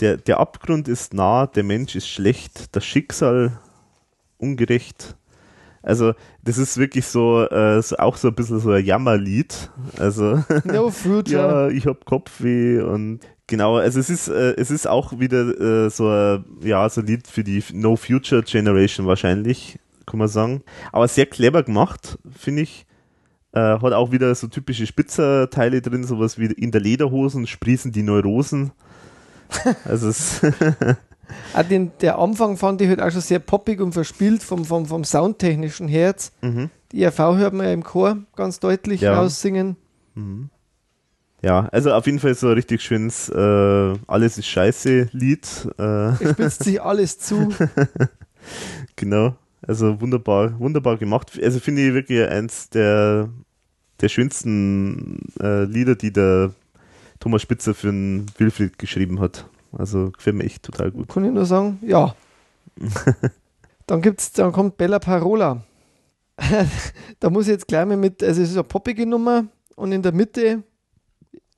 Der, 0.00 0.16
der 0.16 0.40
Abgrund 0.40 0.88
ist 0.88 1.14
nah, 1.14 1.46
der 1.46 1.62
Mensch 1.62 1.94
ist 1.94 2.08
schlecht, 2.08 2.74
das 2.74 2.84
Schicksal 2.84 3.58
ungerecht, 4.38 5.16
also, 5.82 6.14
das 6.42 6.58
ist 6.58 6.78
wirklich 6.78 7.06
so, 7.06 7.44
äh, 7.48 7.82
so 7.82 7.96
auch 7.96 8.16
so 8.16 8.28
ein 8.28 8.34
bisschen 8.34 8.60
so 8.60 8.70
ein 8.70 8.84
Jammerlied. 8.84 9.70
Also, 9.98 10.42
no 10.64 10.90
future. 10.90 11.40
ja, 11.40 11.68
ich 11.68 11.86
hab 11.86 12.04
Kopfweh 12.04 12.80
und 12.80 13.20
genau, 13.46 13.76
also 13.76 13.98
es 13.98 14.08
ist, 14.08 14.28
äh, 14.28 14.54
es 14.56 14.70
ist 14.70 14.86
auch 14.86 15.18
wieder 15.18 15.86
äh, 15.86 15.90
so, 15.90 16.08
ein, 16.08 16.44
ja, 16.62 16.88
so 16.88 17.00
ein 17.00 17.06
Lied 17.06 17.26
für 17.26 17.44
die 17.44 17.62
No 17.72 17.96
Future 17.96 18.42
Generation 18.42 19.06
wahrscheinlich, 19.06 19.78
kann 20.06 20.18
man 20.18 20.28
sagen. 20.28 20.62
Aber 20.92 21.08
sehr 21.08 21.26
clever 21.26 21.62
gemacht, 21.62 22.18
finde 22.30 22.62
ich. 22.62 22.86
Äh, 23.54 23.60
hat 23.60 23.92
auch 23.92 24.12
wieder 24.12 24.34
so 24.34 24.46
typische 24.46 24.86
Spitzerteile 24.86 25.82
drin, 25.82 26.04
sowas 26.04 26.38
wie 26.38 26.46
in 26.46 26.70
der 26.70 26.80
Lederhosen 26.80 27.46
sprießen 27.46 27.92
die 27.92 28.02
Neurosen. 28.02 28.72
Also 29.84 30.08
es 30.08 30.40
Auch 31.54 31.62
den, 31.62 31.92
der 32.00 32.18
Anfang 32.18 32.56
fand 32.58 32.80
ich 32.82 32.88
halt 32.88 33.00
auch 33.00 33.10
schon 33.10 33.20
sehr 33.22 33.38
poppig 33.38 33.80
und 33.80 33.92
verspielt 33.92 34.42
vom, 34.42 34.64
vom, 34.64 34.86
vom 34.86 35.04
soundtechnischen 35.04 35.88
Herz. 35.88 36.32
mhm. 36.42 36.68
Die 36.92 37.02
ERV 37.02 37.18
hört 37.18 37.54
man 37.54 37.66
ja 37.66 37.72
im 37.72 37.82
Chor 37.84 38.18
ganz 38.36 38.60
deutlich 38.60 39.00
Ja. 39.00 39.14
raussingen. 39.18 39.76
ja, 41.42 41.68
also 41.72 41.92
auf 41.94 42.04
jeden 42.06 42.18
Fall 42.18 42.34
so 42.34 42.48
ein 42.48 42.52
richtig 42.54 42.82
schönes 42.82 43.30
äh, 43.30 43.94
Alles 44.06 44.36
ist 44.38 44.46
scheiße 44.46 45.08
Lied. 45.12 45.46
Äh, 45.78 46.22
Es 46.22 46.30
spitzt 46.32 46.64
sich 46.64 46.82
alles 46.82 47.18
zu. 47.18 47.48
genau. 48.96 49.34
Also 49.66 50.00
wunderbar, 50.00 50.58
wunderbar 50.58 50.96
gemacht. 50.98 51.38
Also 51.42 51.60
finde 51.60 51.82
ich 51.86 51.94
wirklich 51.94 52.28
eins 52.28 52.68
der, 52.68 53.28
der 54.00 54.08
schönsten 54.08 55.20
äh, 55.40 55.64
Lieder, 55.64 55.94
die 55.94 56.12
der 56.12 56.50
Thomas 57.22 57.42
Spitzer 57.42 57.72
für 57.72 57.86
den 57.86 58.26
Wilfried 58.36 58.80
geschrieben 58.80 59.20
hat. 59.20 59.46
Also 59.78 60.10
gefällt 60.10 60.34
mir 60.34 60.42
echt 60.42 60.64
total 60.64 60.90
gut. 60.90 61.08
Kann 61.08 61.24
ich 61.24 61.30
nur 61.30 61.46
sagen, 61.46 61.78
ja. 61.86 62.16
dann 63.86 64.02
gibt's, 64.02 64.32
dann 64.32 64.50
kommt 64.50 64.76
Bella 64.76 64.98
Parola. 64.98 65.62
da 67.20 67.30
muss 67.30 67.44
ich 67.44 67.52
jetzt 67.52 67.68
gleich 67.68 67.86
mal 67.86 67.96
mit, 67.96 68.24
also 68.24 68.42
es 68.42 68.50
ist 68.50 68.56
eine 68.56 68.64
poppige 68.64 69.06
Nummer 69.06 69.44
und 69.76 69.92
in 69.92 70.02
der 70.02 70.10
Mitte, 70.10 70.64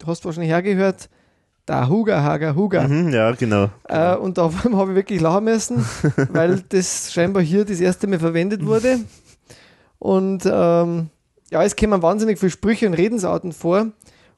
du 0.01 0.07
hast 0.07 0.23
wahrscheinlich 0.27 0.51
hergehört, 0.51 1.09
da 1.65 1.89
Huga, 1.89 2.23
Haga, 2.23 2.55
Huga. 2.55 2.87
Mhm, 2.87 3.09
ja, 3.09 3.33
genau. 3.33 3.71
Äh, 3.85 4.17
und 4.17 4.37
da 4.37 4.53
habe 4.65 4.91
ich 4.91 4.97
wirklich 4.97 5.23
lachen 5.23 5.45
müssen, 5.45 5.83
weil 6.29 6.63
das 6.69 7.11
scheinbar 7.11 7.43
hier 7.43 7.65
das 7.65 7.81
erste 7.81 8.07
Mal 8.07 8.19
verwendet 8.19 8.67
wurde. 8.67 9.01
Und 9.99 10.45
ähm, 10.45 11.09
ja, 11.51 11.65
es 11.65 11.75
kommen 11.75 12.03
wahnsinnig 12.03 12.39
viele 12.39 12.51
Sprüche 12.51 12.87
und 12.87 12.93
Redensarten 12.93 13.53
vor. 13.53 13.93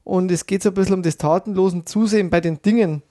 Und 0.06 0.30
es 0.30 0.46
geht 0.46 0.62
so 0.62 0.68
ein 0.68 0.74
bisschen 0.74 0.94
um 0.94 1.02
das 1.02 1.16
tatenlosen 1.16 1.84
Zusehen 1.84 2.30
bei 2.30 2.40
den 2.40 2.62
Dingen. 2.62 3.02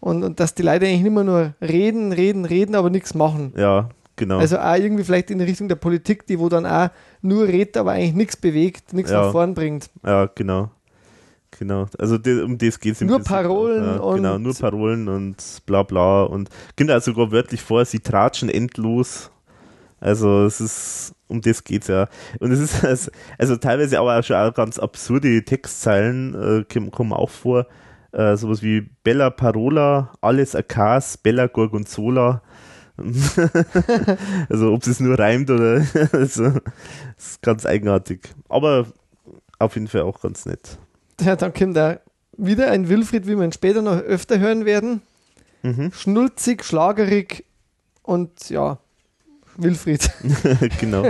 Und, 0.00 0.24
und 0.24 0.40
dass 0.40 0.54
die 0.54 0.62
Leute 0.62 0.86
eigentlich 0.86 1.02
nicht 1.02 1.12
mehr 1.12 1.22
nur 1.24 1.54
reden, 1.60 2.12
reden, 2.12 2.46
reden, 2.46 2.74
aber 2.74 2.88
nichts 2.88 3.12
machen. 3.12 3.52
Ja, 3.58 3.90
genau. 4.16 4.38
Also 4.38 4.56
auch 4.58 4.74
irgendwie 4.74 5.04
vielleicht 5.04 5.30
in 5.30 5.42
Richtung 5.42 5.68
der 5.68 5.74
Politik, 5.76 6.26
die 6.26 6.38
wo 6.38 6.48
dann 6.48 6.64
auch 6.64 6.88
nur 7.20 7.46
redet, 7.46 7.76
aber 7.76 7.90
eigentlich 7.92 8.14
nichts 8.14 8.38
bewegt, 8.38 8.94
nichts 8.94 9.10
Ja. 9.10 9.20
nach 9.26 9.32
vorn 9.32 9.52
bringt. 9.52 9.90
Ja, 10.02 10.30
genau. 10.34 10.70
Genau. 11.58 11.84
Also 11.98 12.16
de, 12.16 12.40
um 12.42 12.56
das 12.56 12.80
geht 12.80 12.94
es 12.94 13.02
im 13.02 13.08
Nur 13.08 13.18
Prinzip 13.18 13.32
Parolen 13.34 13.84
ja, 13.84 13.96
und- 13.98 14.16
Genau, 14.16 14.38
nur 14.38 14.54
Parolen 14.54 15.08
und 15.08 15.36
bla 15.66 15.82
bla. 15.82 16.22
Und 16.22 16.48
also 16.88 17.12
sogar 17.12 17.32
wörtlich 17.32 17.60
vor, 17.60 17.84
sie 17.84 17.98
tratschen 18.00 18.48
endlos. 18.48 19.30
Also 20.00 20.46
es 20.46 20.62
ist, 20.62 21.12
um 21.30 21.40
das 21.40 21.64
geht's 21.64 21.86
ja. 21.88 22.08
Und 22.40 22.50
es 22.52 22.60
ist 22.60 22.84
also, 22.84 23.10
also 23.38 23.56
teilweise 23.56 23.98
aber 23.98 24.18
auch 24.18 24.24
schon 24.24 24.36
auch 24.36 24.52
ganz 24.52 24.78
absurde 24.78 25.44
Textzeilen 25.44 26.64
äh, 26.70 26.90
kommen- 26.90 27.12
auch 27.12 27.30
vor. 27.30 27.66
Äh, 28.12 28.36
sowas 28.36 28.62
wie 28.62 28.90
Bella 29.04 29.30
Parola, 29.30 30.12
alles 30.20 30.56
Akas, 30.56 31.16
Bella 31.16 31.46
Gorgonzola. 31.46 32.42
also 34.48 34.72
ob 34.72 34.86
es 34.86 35.00
nur 35.00 35.18
reimt 35.18 35.50
oder 35.50 35.84
also, 36.12 36.50
das 36.50 37.26
ist 37.26 37.42
ganz 37.42 37.64
eigenartig. 37.66 38.34
Aber 38.48 38.86
auf 39.58 39.74
jeden 39.74 39.88
Fall 39.88 40.02
auch 40.02 40.20
ganz 40.20 40.44
nett. 40.46 40.78
Ja, 41.20 41.36
dann 41.36 41.54
kommt 41.54 41.76
da 41.76 42.00
wieder 42.36 42.70
ein 42.70 42.88
Wilfried, 42.88 43.26
wie 43.26 43.36
wir 43.36 43.44
ihn 43.44 43.52
später 43.52 43.82
noch 43.82 43.98
öfter 44.00 44.38
hören 44.38 44.64
werden. 44.64 45.02
Mhm. 45.62 45.92
Schnulzig, 45.92 46.64
schlagerig 46.64 47.44
und 48.02 48.48
ja, 48.50 48.78
Wilfried, 49.62 50.10
genau. 50.80 51.04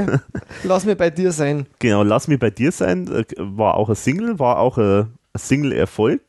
lass 0.65 0.85
mir 0.85 0.97
bei 0.97 1.11
dir 1.11 1.33
sein. 1.33 1.67
genau, 1.79 2.03
lass 2.03 2.29
mich 2.29 2.39
bei 2.39 2.51
dir 2.51 2.73
sein. 2.73 3.07
äh, 3.09 3.25
War 3.39 3.75
auch 3.77 3.89
ein 3.89 3.95
Single, 3.95 4.39
war 4.39 4.59
auch 4.59 4.79
ein, 4.79 5.09
Single-Erfolg. 5.37 6.21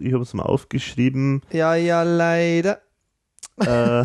Ich 0.00 0.12
habe 0.12 0.22
es 0.22 0.34
mal 0.34 0.42
aufgeschrieben. 0.44 1.42
Ja, 1.50 1.74
ja, 1.74 2.02
leider. 2.02 2.80
äh, 3.58 4.04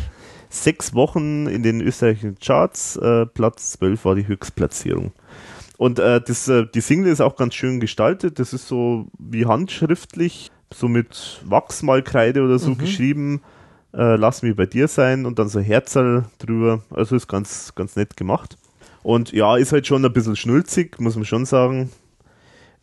sechs 0.48 0.94
Wochen 0.94 1.46
in 1.46 1.62
den 1.62 1.80
österreichischen 1.80 2.38
Charts. 2.38 2.96
Äh, 2.96 3.26
Platz 3.26 3.72
12 3.72 4.04
war 4.04 4.14
die 4.14 4.26
Höchstplatzierung. 4.26 5.12
Und 5.76 5.98
äh, 5.98 6.20
das, 6.20 6.48
äh, 6.48 6.64
die 6.74 6.80
Single 6.80 7.12
ist 7.12 7.20
auch 7.20 7.36
ganz 7.36 7.54
schön 7.54 7.80
gestaltet. 7.80 8.38
Das 8.38 8.52
ist 8.52 8.66
so 8.68 9.06
wie 9.18 9.46
handschriftlich, 9.46 10.50
so 10.72 10.88
mit 10.88 11.40
Wachsmalkreide 11.44 12.42
oder 12.42 12.58
so 12.58 12.70
Mhm. 12.70 12.78
geschrieben. 12.78 13.42
Äh, 13.98 14.14
Lass 14.14 14.42
mich 14.42 14.54
bei 14.54 14.66
dir 14.66 14.86
sein 14.86 15.26
und 15.26 15.40
dann 15.40 15.48
so 15.48 15.58
Herzerl 15.58 16.24
drüber. 16.38 16.82
Also 16.90 17.16
ist 17.16 17.26
ganz, 17.26 17.74
ganz 17.74 17.96
nett 17.96 18.16
gemacht. 18.16 18.56
Und 19.02 19.32
ja, 19.32 19.56
ist 19.56 19.72
halt 19.72 19.88
schon 19.88 20.04
ein 20.04 20.12
bisschen 20.12 20.36
schnulzig, 20.36 21.00
muss 21.00 21.16
man 21.16 21.24
schon 21.24 21.44
sagen. 21.44 21.90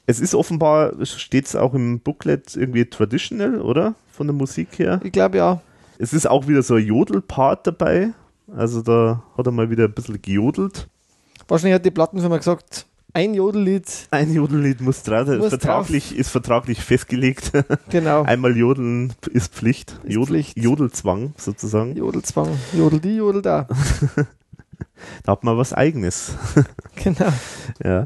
Es 0.05 0.19
ist 0.19 0.35
offenbar, 0.35 0.93
steht 1.05 1.45
es 1.45 1.55
auch 1.55 1.73
im 1.73 2.01
Booklet 2.01 2.55
irgendwie 2.55 2.85
traditional, 2.85 3.61
oder? 3.61 3.95
Von 4.11 4.27
der 4.27 4.35
Musik 4.35 4.77
her. 4.77 4.99
Ich 5.03 5.13
glaube 5.13 5.37
ja. 5.37 5.61
Es 5.97 6.13
ist 6.13 6.29
auch 6.29 6.47
wieder 6.47 6.61
so 6.61 6.75
ein 6.75 6.85
Jodelpart 6.85 7.65
dabei. 7.65 8.13
Also 8.53 8.81
da 8.81 9.23
hat 9.37 9.47
er 9.47 9.51
mal 9.51 9.69
wieder 9.69 9.85
ein 9.85 9.93
bisschen 9.93 10.21
gejodelt. 10.21 10.87
Wahrscheinlich 11.47 11.75
hat 11.75 11.85
die 11.85 11.91
Plattenfirma 11.91 12.37
gesagt, 12.37 12.85
ein 13.15 13.33
Jodellied, 13.33 13.85
Ein 14.11 14.33
Jodellied 14.33 14.81
muss, 14.81 15.01
dran, 15.01 15.37
Muss 15.37 15.47
vertraglich, 15.47 16.17
ist 16.17 16.29
vertraglich 16.29 16.83
festgelegt. 16.83 17.53
genau. 17.89 18.23
Einmal 18.23 18.57
jodeln 18.57 19.13
ist 19.31 19.53
Pflicht. 19.53 20.01
Ist 20.03 20.15
Jodel, 20.15 20.25
Pflicht. 20.43 20.57
Jodelzwang 20.57 21.33
sozusagen. 21.37 21.95
Jodelzwang. 21.95 22.49
Jodel 22.73 22.99
die, 22.99 23.15
Jodel 23.15 23.41
da. 23.41 23.67
Da 25.23 25.33
hat 25.33 25.43
man 25.43 25.57
was 25.57 25.73
Eigenes. 25.73 26.33
Genau. 27.03 27.31
ja. 27.83 28.05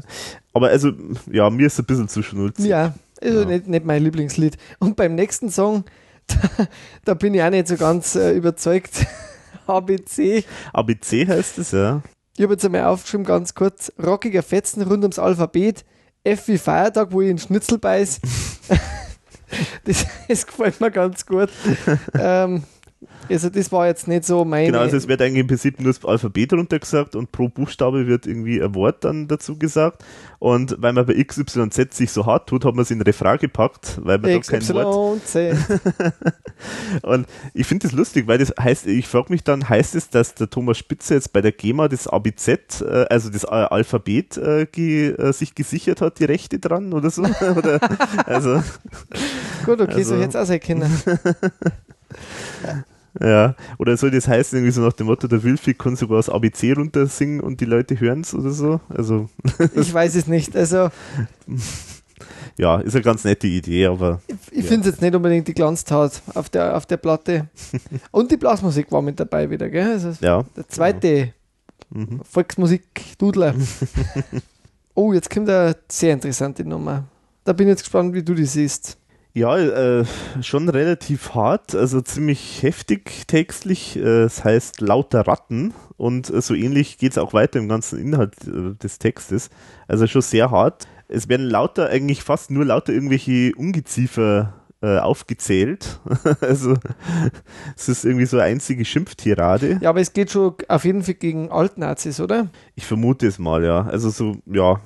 Aber 0.52 0.68
also, 0.68 0.92
ja, 1.30 1.48
mir 1.48 1.66
ist 1.66 1.74
es 1.74 1.78
ein 1.80 1.86
bisschen 1.86 2.08
zu 2.08 2.22
schnulzig. 2.22 2.66
Ja, 2.66 2.94
also 3.20 3.40
Ja. 3.40 3.46
Nicht, 3.46 3.66
nicht 3.68 3.84
mein 3.84 4.02
Lieblingslied. 4.02 4.58
Und 4.78 4.96
beim 4.96 5.14
nächsten 5.14 5.50
Song, 5.50 5.84
da, 6.26 6.66
da 7.04 7.14
bin 7.14 7.34
ich 7.34 7.42
auch 7.42 7.50
nicht 7.50 7.68
so 7.68 7.76
ganz 7.76 8.14
äh, 8.14 8.32
überzeugt. 8.32 9.06
ABC. 9.66 10.44
ABC 10.72 11.26
heißt 11.26 11.58
es, 11.58 11.70
ja. 11.72 12.02
Ich 12.40 12.44
habe 12.44 12.54
jetzt 12.54 12.64
einmal 12.64 12.84
aufgeschrieben, 12.84 13.26
ganz 13.26 13.54
kurz. 13.54 13.92
Rockiger 14.02 14.42
Fetzen 14.42 14.80
rund 14.80 15.02
ums 15.02 15.18
Alphabet. 15.18 15.84
F 16.24 16.48
wie 16.48 16.56
Feiertag, 16.56 17.12
wo 17.12 17.20
ich 17.20 17.28
in 17.28 17.36
Schnitzel 17.36 17.76
beiß. 17.76 18.18
das, 19.84 20.06
das 20.26 20.46
gefällt 20.46 20.80
mir 20.80 20.90
ganz 20.90 21.26
gut. 21.26 21.50
ähm, 22.18 22.62
also 23.28 23.48
das 23.50 23.70
war 23.70 23.86
jetzt 23.86 24.08
nicht 24.08 24.24
so 24.24 24.44
meine... 24.44 24.66
Genau, 24.66 24.80
also 24.80 24.96
es 24.96 25.06
wird 25.08 25.20
eigentlich 25.22 25.40
im 25.40 25.46
Prinzip 25.46 25.80
nur 25.80 25.92
das 25.92 26.04
Alphabet 26.04 26.52
runtergesagt 26.52 27.14
und 27.16 27.32
pro 27.32 27.48
Buchstabe 27.48 28.06
wird 28.06 28.26
irgendwie 28.26 28.62
ein 28.62 28.74
Wort 28.74 29.04
dann 29.04 29.28
dazu 29.28 29.58
gesagt. 29.58 30.04
Und 30.38 30.76
weil 30.78 30.94
man 30.94 31.04
bei 31.04 31.22
XYZ 31.22 31.94
sich 31.94 32.10
so 32.10 32.24
hart 32.24 32.48
tut, 32.48 32.64
hat 32.64 32.74
man 32.74 32.82
es 32.82 32.90
in 32.90 33.02
Refrain 33.02 33.38
gepackt, 33.38 33.98
weil 34.02 34.18
man 34.18 34.32
da 34.32 34.38
kein 34.40 34.66
Wort 34.70 35.22
XYZ. 35.22 35.54
Und 37.02 37.26
ich 37.52 37.66
finde 37.66 37.86
das 37.86 37.92
lustig, 37.96 38.26
weil 38.26 38.38
das 38.38 38.54
heißt, 38.58 38.86
ich 38.86 39.06
frage 39.06 39.32
mich 39.32 39.44
dann, 39.44 39.68
heißt 39.68 39.94
es, 39.94 40.08
dass 40.08 40.34
der 40.34 40.48
Thomas 40.48 40.78
Spitzer 40.78 41.14
jetzt 41.14 41.32
bei 41.32 41.40
der 41.40 41.52
GEMA 41.52 41.88
das 41.88 42.06
ABZ, 42.06 42.48
äh, 42.80 43.06
also 43.10 43.30
das 43.30 43.44
äh, 43.44 43.48
Alphabet, 43.48 44.38
äh, 44.38 44.66
sich 45.32 45.54
gesichert 45.54 46.00
hat, 46.00 46.18
die 46.18 46.24
Rechte 46.24 46.58
dran 46.58 46.92
oder 46.92 47.10
so? 47.10 47.22
oder, 47.56 47.78
also, 48.26 48.62
Gut, 49.64 49.80
okay, 49.80 50.02
so 50.02 50.14
Also- 50.14 50.16
hätte 50.16 50.28
es 50.28 50.36
auch 50.36 50.46
sein 50.46 50.60
können. 50.60 51.02
ja. 53.18 53.54
Oder 53.78 53.96
soll 53.96 54.10
das 54.10 54.28
heißen, 54.28 54.58
irgendwie 54.58 54.72
so 54.72 54.82
nach 54.82 54.92
dem 54.92 55.06
Motto, 55.06 55.26
der 55.26 55.42
Wilfig 55.42 55.78
kann 55.78 55.96
sogar 55.96 56.18
das 56.18 56.28
ABC 56.28 56.72
runtersingen 56.72 57.40
und 57.40 57.60
die 57.60 57.64
Leute 57.64 57.98
hören 57.98 58.20
es 58.20 58.34
oder 58.34 58.50
so? 58.50 58.80
Also, 58.88 59.28
Ich 59.74 59.92
weiß 59.92 60.14
es 60.16 60.26
nicht. 60.26 60.54
Also 60.56 60.90
ja, 62.56 62.78
ist 62.80 62.94
eine 62.94 63.02
ganz 63.02 63.24
nette 63.24 63.46
Idee, 63.46 63.86
aber 63.86 64.20
Ich 64.50 64.64
Ja. 64.64 64.68
finde 64.68 64.88
es 64.88 64.94
jetzt 64.94 65.02
nicht 65.02 65.14
unbedingt 65.14 65.48
die 65.48 65.54
Glanztat 65.54 66.22
auf 66.34 66.50
der, 66.50 66.76
auf 66.76 66.84
der 66.86 66.98
Platte. 66.98 67.48
Und 68.10 68.30
die 68.30 68.36
Blasmusik 68.36 68.92
war 68.92 69.00
mit 69.02 69.18
dabei 69.18 69.48
wieder, 69.50 69.68
gell? 69.70 69.92
Also 69.92 70.12
ja. 70.20 70.44
der 70.56 70.68
zweite 70.68 71.32
Mhm. 71.92 72.20
Volksmusik-Dudler. 72.22 73.52
oh, 74.94 75.12
jetzt 75.12 75.28
kommt 75.28 75.48
eine 75.48 75.74
sehr 75.90 76.12
interessante 76.12 76.64
Nummer. 76.64 77.02
Da 77.42 77.52
bin 77.52 77.66
ich 77.66 77.72
jetzt 77.72 77.82
gespannt, 77.82 78.14
wie 78.14 78.22
du 78.22 78.32
die 78.32 78.44
siehst. 78.44 78.96
Ja, 79.32 79.56
äh, 79.56 80.04
schon 80.42 80.68
relativ 80.68 81.34
hart, 81.34 81.74
also 81.76 82.00
ziemlich 82.00 82.62
heftig 82.62 83.26
textlich. 83.28 83.96
Äh, 83.96 84.24
es 84.24 84.44
heißt 84.44 84.80
lauter 84.80 85.26
Ratten 85.26 85.72
und 85.96 86.30
äh, 86.30 86.40
so 86.40 86.54
ähnlich 86.54 86.98
geht 86.98 87.12
es 87.12 87.18
auch 87.18 87.32
weiter 87.32 87.60
im 87.60 87.68
ganzen 87.68 88.00
Inhalt 88.00 88.34
äh, 88.46 88.74
des 88.74 88.98
Textes. 88.98 89.50
Also 89.86 90.08
schon 90.08 90.22
sehr 90.22 90.50
hart. 90.50 90.88
Es 91.06 91.28
werden 91.28 91.46
lauter, 91.46 91.88
eigentlich 91.90 92.22
fast 92.24 92.50
nur 92.50 92.64
lauter 92.64 92.92
irgendwelche 92.92 93.52
Ungeziefer 93.56 94.54
äh, 94.82 94.98
aufgezählt. 94.98 96.00
also 96.40 96.74
es 97.76 97.88
ist 97.88 98.04
irgendwie 98.04 98.26
so 98.26 98.36
eine 98.38 98.46
einzige 98.46 98.84
Schimpftirade. 98.84 99.78
Ja, 99.80 99.90
aber 99.90 100.00
es 100.00 100.12
geht 100.12 100.32
schon 100.32 100.54
auf 100.66 100.84
jeden 100.84 101.04
Fall 101.04 101.14
gegen 101.14 101.52
Altnazis, 101.52 102.20
oder? 102.20 102.48
Ich 102.74 102.86
vermute 102.86 103.28
es 103.28 103.38
mal, 103.38 103.64
ja. 103.64 103.82
Also 103.82 104.10
so, 104.10 104.38
ja, 104.46 104.80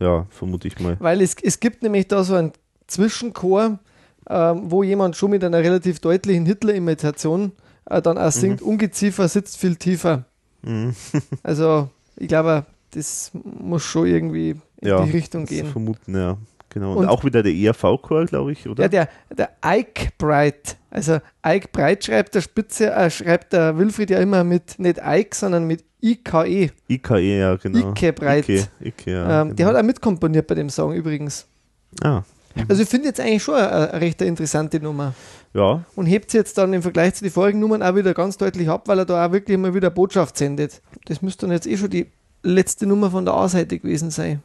ja, 0.00 0.26
vermute 0.30 0.66
ich 0.66 0.80
mal. 0.80 0.96
Weil 0.98 1.20
es, 1.20 1.36
es 1.40 1.60
gibt 1.60 1.82
nämlich 1.82 2.08
da 2.08 2.24
so 2.24 2.34
einen 2.34 2.52
Zwischenchor, 2.86 3.78
ähm, 4.28 4.62
wo 4.70 4.82
jemand 4.82 5.16
schon 5.16 5.30
mit 5.30 5.44
einer 5.44 5.58
relativ 5.58 6.00
deutlichen 6.00 6.46
Hitler-Imitation 6.46 7.52
äh, 7.86 8.00
dann 8.00 8.18
auch 8.18 8.30
singt, 8.32 8.62
Ungeziefer 8.62 9.28
sitzt 9.28 9.56
viel 9.58 9.76
tiefer. 9.76 10.24
Mhm. 10.62 10.94
Also, 11.42 11.88
ich 12.16 12.28
glaube, 12.28 12.64
das 12.92 13.30
muss 13.34 13.82
schon 13.82 14.06
irgendwie 14.06 14.50
in 14.80 14.88
Ja, 14.88 15.04
die 15.04 15.10
Richtung 15.10 15.44
gehen. 15.46 15.66
vermuten, 15.66 16.16
ja. 16.16 16.36
Genau. 16.70 16.92
Und, 16.92 16.98
Und- 16.98 17.08
auch 17.08 17.22
wieder 17.24 17.42
der 17.42 17.52
ERV-Chor, 17.52 18.24
glaube 18.26 18.52
ich, 18.52 18.68
oder? 18.68 18.82
Ja, 18.84 18.88
der, 18.88 19.08
der 19.36 19.50
Ike 19.64 20.08
Bright, 20.18 20.76
also 20.90 21.18
Ike 21.46 21.68
Bright 21.70 22.04
schreibt 22.04 22.34
der 22.34 22.40
Spitze, 22.40 22.90
äh, 22.92 23.10
schreibt 23.10 23.52
der 23.52 23.78
Wilfried 23.78 24.10
ja 24.10 24.18
immer 24.18 24.42
mit 24.42 24.78
nicht 24.78 24.98
Ike, 25.04 25.36
sondern 25.36 25.66
mit 25.66 25.84
IKE. 26.02 26.70
IKE, 26.88 27.38
ja, 27.38 27.54
genau. 27.56 27.90
Ike 27.92 28.12
Breit. 28.12 28.48
Ike, 28.48 28.66
Ike, 28.80 29.10
ja. 29.10 29.42
ähm, 29.42 29.48
Der 29.54 29.66
genau. 29.66 29.68
hat 29.70 29.76
auch 29.76 29.86
mitkomponiert 29.86 30.46
bei 30.48 30.54
dem 30.56 30.68
Song 30.68 30.92
übrigens. 30.94 31.46
ah, 32.02 32.22
Also 32.68 32.82
ich 32.82 32.88
finde 32.88 33.08
jetzt 33.08 33.20
eigentlich 33.20 33.42
schon 33.42 33.54
eine, 33.56 33.90
eine 33.90 34.00
recht 34.00 34.22
interessante 34.22 34.80
Nummer. 34.80 35.14
ja, 35.54 35.84
Und 35.96 36.06
hebt 36.06 36.30
sie 36.30 36.38
jetzt 36.38 36.56
dann 36.58 36.72
im 36.72 36.82
Vergleich 36.82 37.14
zu 37.14 37.24
den 37.24 37.32
vorigen 37.32 37.58
Nummern 37.60 37.82
auch 37.82 37.94
wieder 37.96 38.14
ganz 38.14 38.36
deutlich 38.36 38.68
ab, 38.68 38.86
weil 38.88 38.98
er 39.00 39.04
da 39.04 39.26
auch 39.26 39.32
wirklich 39.32 39.58
mal 39.58 39.74
wieder 39.74 39.90
Botschaft 39.90 40.36
sendet. 40.38 40.80
Das 41.06 41.22
müsste 41.22 41.46
dann 41.46 41.52
jetzt 41.52 41.66
eh 41.66 41.76
schon 41.76 41.90
die 41.90 42.06
letzte 42.42 42.86
Nummer 42.86 43.10
von 43.10 43.24
der 43.24 43.34
A-Seite 43.34 43.78
gewesen 43.78 44.10
sein. 44.10 44.42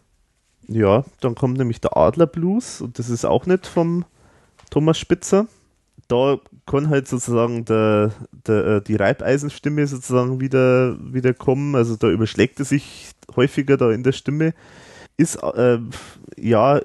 ja. 0.68 1.03
Dann 1.22 1.36
kommt 1.36 1.57
nämlich 1.57 1.81
der 1.81 1.98
Adler 1.98 2.27
Blues 2.27 2.81
und 2.81 2.98
das 2.99 3.10
ist 3.10 3.26
auch 3.26 3.45
nicht 3.45 3.68
vom 3.68 4.06
Thomas 4.69 4.98
Spitzer. 4.98 5.48
Da 6.07 6.40
kann 6.65 6.90
halt 6.90 7.07
sozusagen 7.07 7.65
der, 7.65 8.11
der, 8.48 8.65
äh, 8.65 8.81
die 8.81 8.95
Reibeisenstimme 8.95 9.86
sozusagen 9.86 10.40
wieder, 10.40 10.98
wieder 11.14 11.34
kommen. 11.34 11.76
Also 11.76 11.95
da 11.95 12.10
überschlägt 12.10 12.60
er 12.60 12.65
sich 12.65 13.11
häufiger 13.36 13.77
da 13.77 13.91
in 13.91 14.03
der 14.03 14.11
Stimme. 14.14 14.53
Ist, 15.18 15.36
äh, 15.44 15.80
ja, 16.38 16.80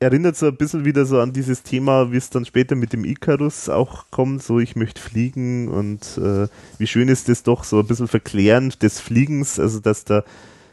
erinnert 0.00 0.34
so 0.34 0.46
ein 0.46 0.56
bisschen 0.56 0.86
wieder 0.86 1.04
so 1.04 1.20
an 1.20 1.34
dieses 1.34 1.62
Thema, 1.62 2.10
wie 2.10 2.16
es 2.16 2.30
dann 2.30 2.46
später 2.46 2.74
mit 2.74 2.94
dem 2.94 3.04
Icarus 3.04 3.68
auch 3.68 4.06
kommt, 4.10 4.42
so 4.42 4.58
ich 4.58 4.74
möchte 4.74 5.00
fliegen 5.00 5.68
und 5.68 6.16
äh, 6.16 6.48
wie 6.78 6.86
schön 6.86 7.08
ist 7.08 7.28
das 7.28 7.42
doch, 7.42 7.64
so 7.64 7.80
ein 7.80 7.86
bisschen 7.86 8.08
verklärend 8.08 8.82
des 8.82 8.98
Fliegens, 8.98 9.60
also 9.60 9.78
dass 9.78 10.06
der, 10.06 10.24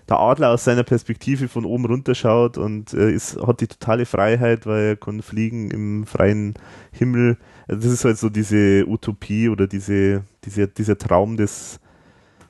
der 0.08 0.20
Adler 0.20 0.52
aus 0.52 0.64
seiner 0.64 0.84
Perspektive 0.84 1.50
von 1.50 1.66
oben 1.66 1.86
runter 1.86 2.16
schaut 2.16 2.58
und 2.58 2.94
äh, 2.94 3.12
ist, 3.12 3.38
hat 3.46 3.60
die 3.60 3.68
totale 3.68 4.06
Freiheit, 4.06 4.66
weil 4.66 4.84
er 4.86 4.96
kann 4.96 5.22
fliegen 5.22 5.72
im 5.72 6.06
freien 6.06 6.54
Himmel. 6.94 7.38
Also 7.68 7.82
das 7.82 7.92
ist 7.92 8.06
halt 8.06 8.18
so 8.18 8.30
diese 8.30 8.86
Utopie 8.88 9.50
oder 9.50 9.68
diese, 9.68 10.24
diese, 10.46 10.70
dieser 10.70 10.98
Traum 10.98 11.36
des 11.36 11.82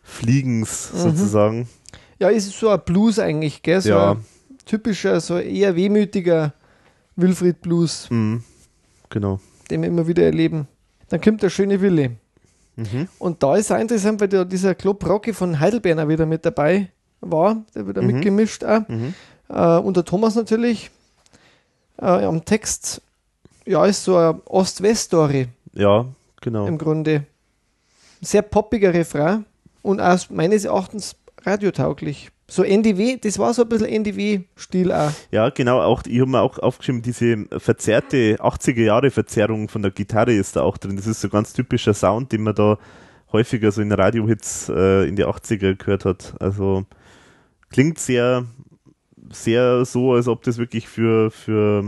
Fliegens 0.04 0.92
Mhm. 0.94 1.00
sozusagen. 1.00 1.68
Ja, 2.20 2.30
ist 2.30 2.52
so 2.52 2.70
ein 2.70 2.80
Blues 2.86 3.18
eigentlich, 3.18 3.64
gell? 3.64 3.82
So 3.82 3.90
Ja. 3.90 4.12
ein 4.12 4.24
typischer, 4.66 5.20
so 5.22 5.40
eher 5.40 5.76
wehmütiger 5.76 6.54
Wilfried 7.18 7.62
Blues, 7.62 8.10
Mhm. 8.10 8.44
Genau. 9.10 9.40
den 9.70 9.82
wir 9.82 9.90
immer 9.90 10.08
wieder 10.08 10.24
erleben. 10.24 10.68
Dann 11.10 11.20
kommt 11.22 11.42
der 11.44 11.50
schöne 11.50 11.82
Wille. 11.82 12.12
Mhm. 12.76 13.08
Und 13.20 13.42
da 13.44 13.56
ist 13.58 13.72
auch 13.72 13.80
interessant, 13.80 14.22
weil 14.22 14.28
da 14.30 14.44
dieser 14.46 14.76
Club 14.76 15.06
Rocky 15.08 15.34
von 15.34 15.60
Heidelberg 15.60 15.98
auch 16.00 16.08
wieder 16.08 16.26
mit 16.26 16.46
dabei 16.46 16.90
war, 17.22 17.64
der 17.76 17.88
wieder 17.88 18.02
Mhm. 18.02 18.08
mitgemischt 18.14 18.64
auch. 18.64 18.88
Mhm. 18.88 19.14
Äh, 19.50 19.78
und 19.80 19.98
der 19.98 20.06
Thomas 20.06 20.36
natürlich 20.36 20.92
äh, 22.00 22.06
am 22.06 22.46
Text, 22.46 23.02
ja, 23.66 23.84
ist 23.86 24.04
so 24.04 24.16
eine 24.18 24.40
Ost-West-Story 24.46 25.48
Ja, 25.74 26.06
genau. 26.42 26.68
im 26.68 26.78
Grunde. 26.78 27.24
Sehr 28.22 28.44
poppiger 28.44 28.94
Refrain 28.94 29.46
und 29.82 30.00
auch 30.00 30.30
meines 30.30 30.66
Erachtens 30.66 31.16
radiotauglich. 31.44 32.30
So 32.50 32.64
NDW, 32.64 33.18
das 33.18 33.38
war 33.40 33.54
so 33.54 33.64
ein 33.64 33.70
bisschen 33.70 33.88
NDW-Stil 33.88 34.92
auch. 34.94 35.12
Ja, 35.32 35.50
genau, 35.50 35.82
auch, 35.82 36.04
ich 36.08 36.22
habe 36.22 36.32
mir 36.32 36.42
auch 36.42 36.58
aufgeschrieben, 36.60 37.02
diese 37.02 37.46
verzerrte 37.58 38.38
80er 38.38 38.84
Jahre 38.84 39.12
Verzerrung 39.12 39.68
von 39.68 39.82
der 39.82 39.92
Gitarre 39.92 40.32
ist 40.32 40.56
da 40.56 40.62
auch 40.62 40.78
drin. 40.78 40.96
Das 40.96 41.08
ist 41.08 41.20
so 41.20 41.28
ganz 41.28 41.52
typischer 41.52 41.94
Sound, 41.94 42.32
den 42.32 42.44
man 42.44 42.56
da 42.56 42.78
häufiger 43.34 43.70
so 43.74 43.82
in 43.82 43.92
Radiohits 43.92 44.70
äh, 44.70 45.08
in 45.10 45.18
die 45.18 45.26
80er 45.26 45.76
gehört 45.76 46.06
hat. 46.06 46.36
Also 46.40 46.86
klingt 47.70 48.00
sehr, 48.00 48.46
sehr 49.30 49.84
so, 49.84 50.14
als 50.14 50.30
ob 50.30 50.44
das 50.44 50.58
wirklich 50.58 50.88
für, 50.88 51.32
für, 51.32 51.84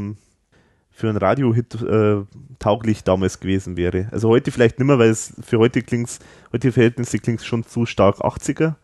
für 0.92 1.08
einen 1.08 1.18
Radiohit 1.18 1.82
äh, 1.82 2.18
tauglich 2.60 3.06
damals 3.06 3.40
gewesen 3.40 3.78
wäre. 3.78 4.10
Also 4.12 4.28
heute 4.28 4.52
vielleicht 4.52 4.78
nicht 4.78 4.88
mehr, 4.88 5.00
weil 5.00 5.10
es 5.10 5.34
für 5.42 5.58
heute 5.58 5.82
klingt 5.82 6.20
heute 6.52 6.74
Verhältnisse 6.74 7.20
klingt 7.20 7.42
schon 7.42 7.64
zu 7.64 7.86
stark 7.86 8.18
80er, 8.18 8.76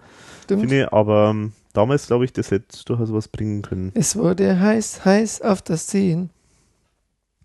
Stimmt. 0.46 0.62
finde 0.62 0.84
ich, 0.84 0.94
aber 0.94 1.36
damals 1.76 2.08
glaube 2.08 2.26
ich, 2.26 2.34
das 2.34 2.52
hätte 2.52 2.84
durchaus 2.86 3.14
was 3.14 3.28
bringen 3.28 3.62
können. 3.62 3.92
Es 3.94 4.16
wurde 4.16 4.60
heiß, 4.60 5.06
heiß 5.06 5.42
auf 5.42 5.62
das 5.62 5.88
Ziehen. 5.88 6.30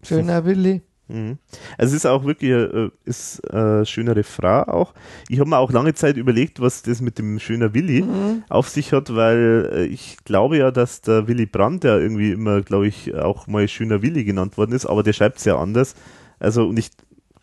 Schöner 0.03 0.45
Willi. 0.45 0.81
Mhm. 1.09 1.39
Also 1.77 1.91
es 1.91 2.05
ist 2.05 2.07
auch 2.07 2.25
wirklich 2.25 2.51
äh, 2.53 2.89
ist 3.05 3.41
äh, 3.53 3.85
schöner 3.85 4.15
Refrain 4.17 4.65
auch. 4.69 4.95
Ich 5.29 5.41
habe 5.41 5.51
mir 5.51 5.59
auch 5.59 5.73
lange 5.73 5.93
Zeit 5.93 6.17
überlegt, 6.17 6.61
was 6.61 6.83
das 6.83 7.01
mit 7.01 7.19
dem 7.19 7.39
schöner 7.41 7.75
Willi 7.75 8.03
Mhm. 8.03 8.45
auf 8.49 8.69
sich 8.69 8.93
hat, 8.93 9.15
weil 9.15 9.71
äh, 9.73 9.85
ich 9.87 10.19
glaube 10.25 10.57
ja, 10.57 10.71
dass 10.71 11.01
der 11.01 11.27
Willy 11.27 11.47
Brandt 11.47 11.85
ja 11.85 11.99
irgendwie 11.99 12.31
immer, 12.31 12.63
glaube 12.63 12.87
ich, 12.87 13.15
auch 13.15 13.47
mal 13.49 13.67
schöner 13.69 14.03
Willi 14.03 14.25
genannt 14.25 14.57
worden 14.57 14.73
ist, 14.73 14.87
aber 14.87 15.03
der 15.03 15.13
schreibt 15.13 15.39
es 15.39 15.45
ja 15.45 15.59
anders. 15.59 15.95
Also 16.39 16.67
und 16.69 16.79
ich 16.79 16.91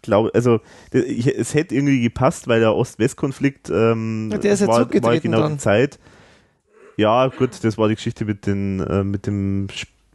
glaube, 0.01 0.31
also 0.34 0.61
der, 0.93 1.05
ich, 1.05 1.27
es 1.27 1.53
hätte 1.53 1.76
irgendwie 1.76 2.01
gepasst, 2.01 2.47
weil 2.47 2.61
der 2.61 2.73
Ost-West-Konflikt 2.73 3.69
ähm, 3.69 4.30
Ja, 4.31 4.38
der 4.38 4.53
ist 4.53 4.61
ja 4.61 4.68
war, 4.68 4.85
genau 4.85 5.41
dann. 5.41 5.53
die 5.53 5.57
Zeit. 5.57 5.99
Ja, 6.98 7.28
gut, 7.28 7.64
das 7.64 7.78
war 7.78 7.88
die 7.88 7.95
Geschichte 7.95 8.26
mit 8.26 8.45
den 8.45 8.80
äh, 8.80 9.03
mit 9.03 9.28
dem 9.28 9.68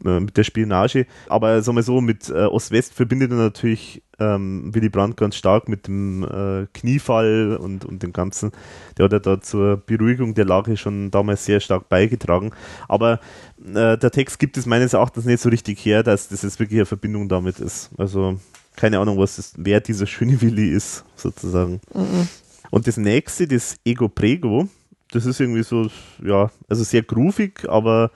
äh, 0.05 0.19
mit 0.19 0.35
der 0.35 0.43
Spionage. 0.43 1.05
Aber 1.27 1.61
sagen 1.61 1.77
wir 1.77 1.83
so, 1.83 2.01
mit 2.01 2.29
äh, 2.29 2.45
Ost-West 2.45 2.93
verbindet 2.93 3.31
er 3.31 3.37
natürlich 3.37 4.01
ähm, 4.19 4.73
Willy 4.73 4.89
Brandt 4.89 5.17
ganz 5.17 5.35
stark 5.35 5.69
mit 5.69 5.87
dem 5.87 6.23
äh, 6.23 6.67
Kniefall 6.73 7.57
und, 7.57 7.85
und 7.85 8.03
dem 8.03 8.11
Ganzen. 8.11 8.51
Der 8.97 9.05
hat 9.05 9.13
ja 9.13 9.19
da 9.19 9.41
zur 9.41 9.77
Beruhigung 9.77 10.33
der 10.33 10.45
Lage 10.45 10.75
schon 10.77 11.09
damals 11.09 11.45
sehr 11.45 11.61
stark 11.61 11.87
beigetragen. 11.89 12.51
Aber 12.87 13.19
äh, 13.65 13.97
der 13.97 14.11
Text 14.11 14.39
gibt 14.39 14.57
es 14.57 14.65
meines 14.65 14.93
Erachtens 14.93 15.25
nicht 15.25 15.41
so 15.41 15.49
richtig 15.49 15.83
her, 15.85 16.03
dass 16.03 16.27
das 16.27 16.41
jetzt 16.41 16.59
wirklich 16.59 16.79
eine 16.79 16.85
Verbindung 16.85 17.29
damit 17.29 17.59
ist. 17.59 17.89
Also 17.97 18.39
keine 18.75 18.99
Ahnung, 18.99 19.17
was 19.17 19.37
das, 19.37 19.53
wer 19.55 19.79
dieser 19.79 20.07
schöne 20.07 20.41
Willi 20.41 20.69
ist, 20.69 21.05
sozusagen. 21.15 21.79
Mhm. 21.93 22.27
Und 22.71 22.87
das 22.87 22.97
nächste, 22.97 23.47
das 23.47 23.75
Ego 23.85 24.09
Prego, 24.09 24.67
das 25.13 25.25
ist 25.25 25.39
irgendwie 25.39 25.63
so, 25.63 25.87
ja, 26.23 26.51
also 26.67 26.83
sehr 26.83 27.03
groovig, 27.03 27.69
aber 27.69 28.11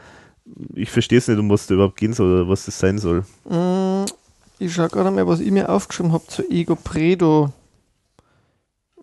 ich 0.74 0.90
verstehe 0.90 1.18
es 1.18 1.28
nicht, 1.28 1.38
um 1.38 1.49
was 1.49 1.68
da 1.68 1.76
überhaupt 1.76 1.98
gehen 1.98 2.14
soll 2.14 2.34
oder 2.34 2.49
was 2.49 2.65
das 2.65 2.80
sein 2.80 2.98
soll. 2.98 3.24
Mm, 3.49 4.06
Ich 4.60 4.74
schaue 4.74 4.90
gerade 4.90 5.11
mal, 5.11 5.28
was 5.28 5.40
ich 5.40 5.52
mir 5.52 5.69
aufgeschrieben 5.69 6.11
habe 6.14 6.26
zu 6.28 6.49
Ego 6.49 6.76
Predo. 6.76 7.52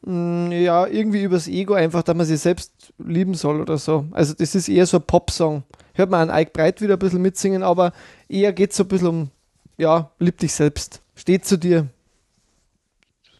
Mm, 0.03 0.51
Ja, 0.53 0.87
irgendwie 0.87 1.23
übers 1.23 1.47
Ego 1.49 1.75
einfach, 1.75 2.03
dass 2.03 2.17
man 2.17 2.27
sich 2.27 2.41
selbst 2.41 2.93
lieben 2.99 3.35
soll 3.35 3.61
oder 3.61 3.79
so. 3.79 4.07
Also 4.13 4.35
das 4.35 4.55
ist 4.55 4.69
eher 4.69 4.87
so 4.87 4.99
ein 4.99 5.03
Popsong. 5.07 5.63
Hört 5.95 6.11
man 6.11 6.29
an 6.31 6.41
Ike 6.43 6.51
Breit 6.53 6.81
wieder 6.81 6.95
ein 6.95 6.99
bisschen 6.99 7.23
mitsingen, 7.23 7.63
aber 7.63 7.93
eher 8.29 8.53
geht 8.53 8.71
es 8.73 8.77
so 8.77 8.85
ein 8.85 8.89
bisschen 8.89 9.09
um, 9.09 9.31
ja, 9.77 10.11
lieb 10.19 10.39
dich 10.39 10.53
selbst. 10.53 11.01
Steht 11.15 11.45
zu 11.45 11.57
dir. 11.57 11.89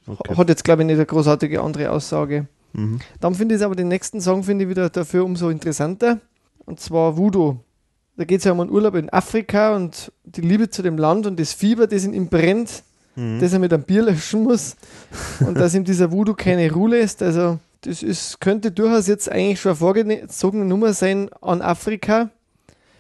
Okay. 0.07 0.37
Hat 0.37 0.49
jetzt, 0.49 0.65
glaube 0.65 0.83
ich, 0.83 0.87
nicht 0.87 0.97
eine 0.97 1.07
großartige 1.07 1.63
andere 1.63 1.91
Aussage. 1.91 2.47
Mhm. 2.75 2.99
Dann 3.21 3.35
finde 3.35 3.55
ich 3.55 3.63
aber 3.63 3.75
den 3.75 3.89
nächsten 3.89 4.21
Song 4.21 4.43
finde 4.45 4.65
ich 4.65 4.71
wieder 4.71 4.91
dafür 4.91 5.25
umso 5.25 5.49
interessanter. 5.49 6.21
Und 6.67 6.81
zwar 6.81 7.17
Voodoo. 7.17 7.57
Da 8.17 8.25
geht 8.25 8.39
es 8.39 8.45
ja 8.45 8.53
um 8.53 8.61
einen 8.61 8.71
Urlaub 8.71 8.95
in 8.95 9.11
Afrika 9.11 9.75
und 9.75 10.13
die 10.25 10.41
Liebe 10.43 10.71
zu 10.71 10.83
dem 10.83 10.99
Land 10.99 11.27
und 11.27 11.41
das 11.41 11.53
Fieber, 11.53 11.87
das 11.87 12.05
in 12.05 12.13
ihm 12.13 12.29
brennt, 12.29 12.85
Mhm. 13.17 13.41
das 13.41 13.53
er 13.53 13.59
mit 13.59 13.73
einem 13.73 13.85
Bier 13.85 14.03
löschen 14.03 14.43
muss. 14.43 14.77
Und 15.47 15.57
dass 15.57 15.75
ihm 15.75 15.85
dieser 15.85 16.11
Voodoo 16.11 16.35
keine 16.35 16.71
Ruhe 16.73 16.91
lässt. 16.91 17.23
Also, 17.23 17.59
das 17.83 18.03
ist, 18.03 18.41
könnte 18.41 18.73
durchaus 18.73 19.07
jetzt 19.07 19.31
eigentlich 19.31 19.61
schon 19.61 19.71
eine 19.71 19.79
vorgezogene 19.79 20.65
Nummer 20.65 20.93
sein 20.95 21.31
an 21.41 21.63
Afrika. 21.63 22.31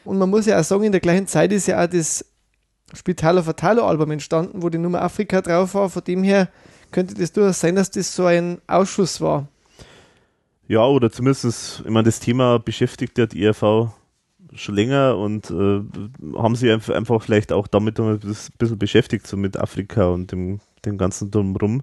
Und 0.04 0.18
man 0.18 0.30
muss 0.30 0.46
ja 0.46 0.60
auch 0.60 0.64
sagen, 0.64 0.84
in 0.84 0.92
der 0.92 1.00
gleichen 1.00 1.26
Zeit 1.26 1.52
ist 1.52 1.66
ja 1.66 1.82
auch 1.82 1.88
das 1.88 2.24
Spitalo 2.92 3.42
Fatalo 3.42 3.86
Album 3.86 4.10
entstanden, 4.12 4.62
wo 4.62 4.68
die 4.68 4.78
Nummer 4.78 5.02
Afrika 5.02 5.40
drauf 5.40 5.74
war. 5.74 5.88
Von 5.90 6.04
dem 6.04 6.22
her 6.22 6.48
könnte 6.92 7.14
das 7.14 7.32
durchaus 7.32 7.58
sein, 7.60 7.74
dass 7.74 7.90
das 7.90 8.14
so 8.14 8.26
ein 8.26 8.58
Ausschuss 8.66 9.20
war. 9.20 9.48
Ja, 10.66 10.86
oder 10.86 11.10
zumindest, 11.10 11.82
ich 11.84 11.90
meine, 11.90 12.04
das 12.04 12.20
Thema 12.20 12.58
beschäftigt 12.58 13.18
ja 13.18 13.26
die 13.26 13.44
ERV 13.44 13.90
schon 14.54 14.74
länger 14.74 15.16
und 15.16 15.50
äh, 15.50 15.80
haben 16.36 16.56
sie 16.56 16.70
einfach, 16.70 17.22
vielleicht 17.22 17.52
auch 17.52 17.66
damit 17.66 17.98
ein 18.00 18.18
bisschen 18.58 18.78
beschäftigt, 18.78 19.26
so 19.26 19.36
mit 19.36 19.56
Afrika 19.58 20.08
und 20.08 20.32
dem, 20.32 20.60
dem 20.84 20.96
ganzen 20.96 21.30
drumherum. 21.30 21.82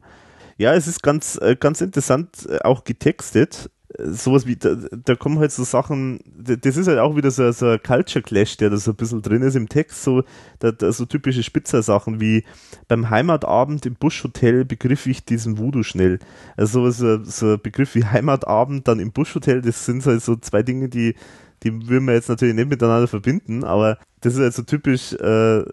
Ja, 0.57 0.73
es 0.73 0.87
ist 0.87 1.03
ganz, 1.03 1.37
äh, 1.41 1.55
ganz 1.59 1.81
interessant, 1.81 2.47
äh, 2.49 2.59
auch 2.59 2.83
getextet. 2.83 3.69
Sowas 3.97 4.45
wie, 4.45 4.55
da, 4.55 4.75
da 4.75 5.15
kommen 5.15 5.39
halt 5.39 5.51
so 5.51 5.63
Sachen, 5.63 6.19
das 6.35 6.77
ist 6.77 6.87
halt 6.87 6.99
auch 6.99 7.15
wieder 7.15 7.31
so, 7.31 7.51
so 7.51 7.67
ein 7.67 7.83
Culture 7.83 8.21
Clash, 8.21 8.57
der 8.57 8.69
da 8.69 8.77
so 8.77 8.91
ein 8.91 8.95
bisschen 8.95 9.21
drin 9.21 9.41
ist 9.41 9.55
im 9.55 9.69
Text, 9.69 10.03
so, 10.03 10.23
da, 10.59 10.71
da, 10.71 10.91
so 10.91 11.05
typische 11.05 11.43
Spitzer-Sachen 11.43 12.21
wie 12.21 12.43
beim 12.87 13.09
Heimatabend 13.09 13.85
im 13.85 13.95
Buschhotel 13.95 14.65
begriff 14.65 15.05
ich 15.07 15.25
diesen 15.25 15.57
Voodoo 15.57 15.83
schnell. 15.83 16.19
Also 16.55 16.89
so, 16.91 17.23
so 17.23 17.53
ein 17.53 17.61
Begriff 17.61 17.95
wie 17.95 18.05
Heimatabend 18.05 18.87
dann 18.87 18.99
im 18.99 19.11
Buschhotel, 19.11 19.61
das 19.61 19.85
sind 19.85 20.05
halt 20.05 20.21
so 20.21 20.35
zwei 20.35 20.63
Dinge, 20.63 20.89
die, 20.89 21.15
die 21.63 21.89
würden 21.89 22.05
wir 22.05 22.13
jetzt 22.13 22.29
natürlich 22.29 22.55
nicht 22.55 22.69
miteinander 22.69 23.07
verbinden, 23.07 23.63
aber 23.63 23.97
das 24.21 24.35
ist 24.35 24.39
halt 24.39 24.53
so 24.53 24.63
typisch, 24.63 25.13
äh, 25.13 25.63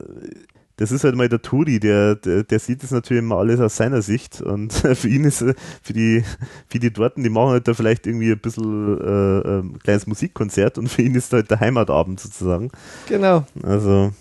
das 0.79 0.93
ist 0.93 1.03
halt 1.03 1.17
mal 1.17 1.29
der 1.29 1.43
Turi, 1.43 1.81
der, 1.81 2.15
der, 2.15 2.45
der 2.45 2.59
sieht 2.61 2.85
das 2.85 2.93
natürlich 2.93 3.23
immer 3.23 3.37
alles 3.37 3.59
aus 3.59 3.77
seiner 3.77 4.01
Sicht 4.01 4.41
und 4.41 4.73
für 4.95 5.09
ihn 5.09 5.25
ist, 5.25 5.39
für 5.83 5.93
die, 5.93 6.25
für 6.69 6.79
die 6.79 6.93
Dorten, 6.93 7.25
die 7.25 7.31
machen 7.31 7.51
halt 7.51 7.67
da 7.67 7.75
vielleicht 7.75 8.07
irgendwie 8.07 8.31
ein 8.31 8.39
bisschen 8.39 8.99
äh, 9.01 9.59
ein 9.59 9.79
kleines 9.81 10.07
Musikkonzert 10.07 10.79
und 10.79 10.89
für 10.89 11.03
ihn 11.03 11.17
ist 11.17 11.33
halt 11.33 11.51
der 11.51 11.59
Heimatabend 11.59 12.21
sozusagen. 12.21 12.71
Genau. 13.09 13.45
Also, 13.65 14.13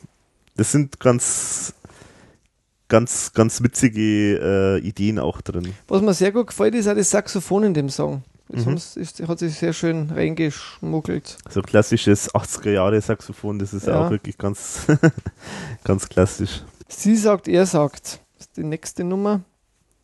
das 0.56 0.72
sind 0.72 1.00
ganz, 1.00 1.76
ganz, 2.88 3.34
ganz 3.34 3.62
witzige 3.62 4.02
äh, 4.02 4.80
Ideen 4.80 5.20
auch 5.20 5.42
drin. 5.42 5.74
Was 5.88 6.02
mir 6.02 6.16
sehr 6.16 6.32
gut 6.32 6.48
gefällt, 6.48 6.74
ist 6.74 6.88
auch 6.88 6.96
das 6.96 7.12
Saxophon 7.12 7.66
in 7.66 7.74
dem 7.76 7.90
Song. 7.90 8.24
Mhm. 8.49 8.76
ist, 8.76 9.28
hat 9.28 9.40
sich 9.40 9.56
sehr 9.56 9.74
schön 9.74 10.10
reingeschmuggelt. 10.10 11.38
So 11.49 11.61
klassisches 11.61 12.34
80er 12.34 12.72
Jahre 12.72 13.02
Saxophon, 13.02 13.60
das 13.60 13.74
ist 13.74 13.88
ja. 13.88 14.06
auch 14.06 14.10
wirklich 14.10 14.38
ganz, 14.38 14.88
ganz 15.84 16.07
klassisch. 16.07 16.64
Sie 16.88 17.18
sagt, 17.18 17.48
er 17.48 17.65
sagt. 17.65 18.22
Das 18.38 18.48
ist 18.48 18.57
die 18.57 18.64
nächste 18.64 19.03
Nummer. 19.03 19.41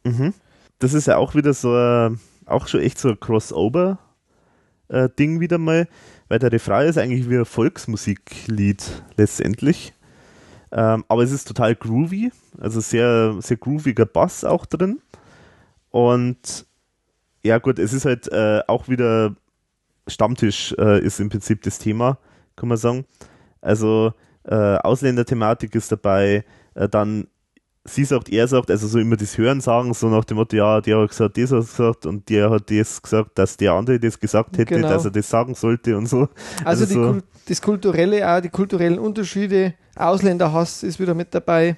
Mhm. 0.04 0.34
Das 0.80 0.94
ist 0.94 1.08
ja 1.08 1.18
auch 1.18 1.36
wieder 1.36 1.54
so 1.54 1.74
ein, 1.74 2.20
auch 2.46 2.68
schon 2.68 2.82
echt 2.82 3.00
so 3.00 3.10
ein 3.10 3.20
Crossover-Ding 3.20 5.38
äh, 5.38 5.40
wieder 5.40 5.58
mal, 5.58 5.88
weil 6.28 6.40
der 6.40 6.52
Refrain 6.52 6.88
ist 6.88 6.98
eigentlich 6.98 7.30
wie 7.30 7.38
ein 7.38 7.46
Volksmusiklied 7.46 9.04
letztendlich. 9.16 9.94
Ähm, 10.72 11.06
aber 11.08 11.24
es 11.24 11.32
ist 11.32 11.48
total 11.48 11.76
groovy, 11.76 12.32
also 12.60 12.82
sehr, 12.82 13.36
sehr 13.40 13.58
grooviger 13.58 14.06
Bass 14.06 14.44
auch 14.44 14.66
drin. 14.66 15.00
Und 15.92 16.66
ja, 17.44 17.58
gut, 17.60 17.80
es 17.80 17.94
ist 17.94 18.06
halt 18.06 18.32
äh, 18.32 18.62
auch 18.68 18.88
wieder 18.88 19.36
Stammtisch 20.08 20.76
äh, 20.78 21.00
ist 21.02 21.22
im 21.22 21.30
Prinzip 21.30 21.62
das 21.62 21.80
Thema, 21.80 22.18
kann 22.58 22.68
man 22.68 22.78
sagen. 22.78 23.06
Also 23.62 24.14
äh, 24.44 24.54
Ausländerthematik 24.56 25.74
ist 25.76 25.92
dabei, 25.92 26.44
äh, 26.76 26.90
dann 26.90 27.28
sie 27.86 28.06
sagt, 28.06 28.30
er 28.30 28.48
sagt, 28.48 28.72
also 28.72 28.88
so 28.88 29.00
immer 29.00 29.18
das 29.18 29.38
Hören 29.38 29.62
sagen, 29.62 29.94
so 29.94 30.08
nach 30.10 30.24
dem 30.26 30.38
Motto, 30.38 30.56
ja, 30.56 30.82
der 30.82 31.00
hat 31.00 31.10
gesagt, 31.10 31.38
das 31.38 31.52
hat 31.52 31.60
gesagt 31.60 32.06
und 32.06 32.30
der 32.30 32.50
hat 32.50 32.70
das 32.72 33.02
gesagt, 33.02 33.32
dass 33.38 33.58
der 33.58 33.74
andere 33.74 34.00
das 34.00 34.20
gesagt 34.20 34.58
hätte, 34.58 34.76
genau. 34.76 34.90
dass 34.90 35.06
er 35.06 35.12
das 35.12 35.30
sagen 35.30 35.56
sollte 35.56 35.98
und 35.98 36.08
so. 36.08 36.30
Also, 36.64 36.84
also 36.84 36.86
so 36.86 37.12
Kult, 37.12 37.26
das 37.48 37.62
Kulturelle 37.62 38.30
auch, 38.30 38.42
die 38.42 38.50
kulturellen 38.50 39.00
Unterschiede, 39.00 39.74
Ausländerhass 39.96 40.84
ist 40.84 41.00
wieder 41.00 41.14
mit 41.14 41.34
dabei. 41.34 41.78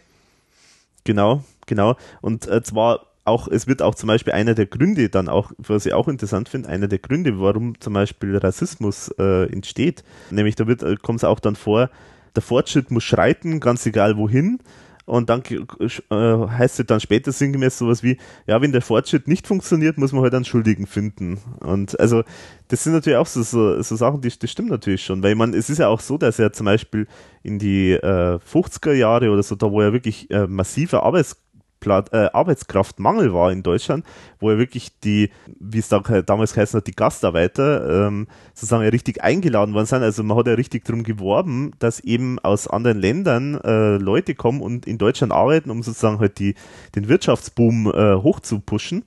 Genau, 1.04 1.44
genau. 1.66 1.96
Und 2.22 2.48
äh, 2.48 2.62
zwar 2.64 3.08
auch, 3.26 3.48
es 3.48 3.68
wird 3.68 3.82
auch 3.82 3.96
zum 3.96 4.08
Beispiel 4.08 4.34
einer 4.34 4.54
der 4.54 4.68
Gründe 4.68 5.10
dann 5.10 5.28
auch, 5.28 5.52
was 5.58 5.86
ich 5.86 5.94
auch 5.94 6.08
interessant 6.08 6.48
finde, 6.48 6.70
einer 6.70 6.88
der 6.88 7.00
Gründe, 7.00 7.40
warum 7.40 7.80
zum 7.80 7.94
Beispiel 7.94 8.38
Rassismus 8.38 9.10
äh, 9.20 9.52
entsteht. 9.52 10.04
Nämlich 10.30 10.56
da 10.56 10.68
wird, 10.68 10.84
äh, 10.84 10.96
kommt 10.96 11.20
es 11.20 11.24
auch 11.24 11.40
dann 11.40 11.56
vor, 11.56 11.90
der 12.36 12.44
Fortschritt 12.44 12.92
muss 12.92 13.04
schreiten, 13.04 13.60
ganz 13.60 13.86
egal 13.86 14.18
wohin. 14.18 14.60
Und 15.06 15.30
dann 15.30 15.44
äh, 15.44 16.48
heißt 16.48 16.80
es 16.80 16.86
dann 16.88 17.00
später 17.00 17.32
sinngemäß 17.32 17.78
sowas 17.78 18.02
wie, 18.02 18.18
ja, 18.48 18.60
wenn 18.62 18.72
der 18.72 18.82
Fortschritt 18.82 19.28
nicht 19.28 19.46
funktioniert, 19.46 20.00
muss 20.00 20.12
man 20.12 20.24
halt 20.24 20.34
einen 20.34 20.46
Schuldigen 20.46 20.88
finden. 20.88 21.40
Und 21.60 22.00
also, 22.00 22.24
das 22.70 22.84
sind 22.84 22.94
natürlich 22.94 23.18
auch 23.18 23.28
so, 23.28 23.44
so, 23.44 23.80
so 23.84 23.96
Sachen, 23.96 24.22
die, 24.22 24.30
die 24.30 24.48
stimmen 24.48 24.70
natürlich 24.70 25.06
schon. 25.06 25.22
Weil 25.22 25.36
man, 25.36 25.54
es 25.54 25.70
ist 25.70 25.78
ja 25.78 25.90
auch 25.90 26.00
so, 26.00 26.18
dass 26.18 26.40
er 26.40 26.54
zum 26.54 26.66
Beispiel 26.66 27.08
in 27.44 27.60
die 27.60 27.92
äh, 27.92 28.40
50er 28.40 28.94
Jahre 28.94 29.30
oder 29.30 29.44
so, 29.44 29.56
da 29.56 29.70
wo 29.70 29.80
er 29.80 29.94
wirklich 29.94 30.32
äh, 30.32 30.48
massiver 30.48 31.04
Arbeits 31.04 31.38
äh, 31.86 32.30
Arbeitskraftmangel 32.34 33.34
war 33.34 33.52
in 33.52 33.64
Deutschland, 33.64 34.06
wo 34.40 34.50
er 34.50 34.58
wirklich 34.58 35.00
die, 35.00 35.30
wie 35.60 35.80
es 35.80 35.90
da, 35.90 36.00
damals 36.00 36.54
geheißen 36.54 36.78
hat, 36.78 36.88
die 36.88 36.96
Gastarbeiter 36.96 38.08
ähm, 38.08 38.28
sozusagen 38.54 38.88
richtig 38.88 39.24
eingeladen 39.24 39.74
worden 39.74 39.86
sind. 39.86 40.04
Also 40.04 40.24
man 40.24 40.38
hat 40.38 40.48
ja 40.48 40.54
richtig 40.54 40.86
darum 40.86 41.04
geworben, 41.04 41.72
dass 41.80 42.00
eben 42.00 42.40
aus 42.40 42.68
anderen 42.68 43.00
Ländern 43.00 43.56
äh, 43.64 43.98
Leute 43.98 44.36
kommen 44.36 44.62
und 44.62 44.86
in 44.86 44.98
Deutschland 44.98 45.34
arbeiten, 45.34 45.70
um 45.70 45.84
sozusagen 45.84 46.20
halt 46.20 46.40
die, 46.40 46.56
den 46.96 47.08
Wirtschaftsboom 47.08 47.88
äh, 47.88 48.16
hochzupuschen. 48.16 49.04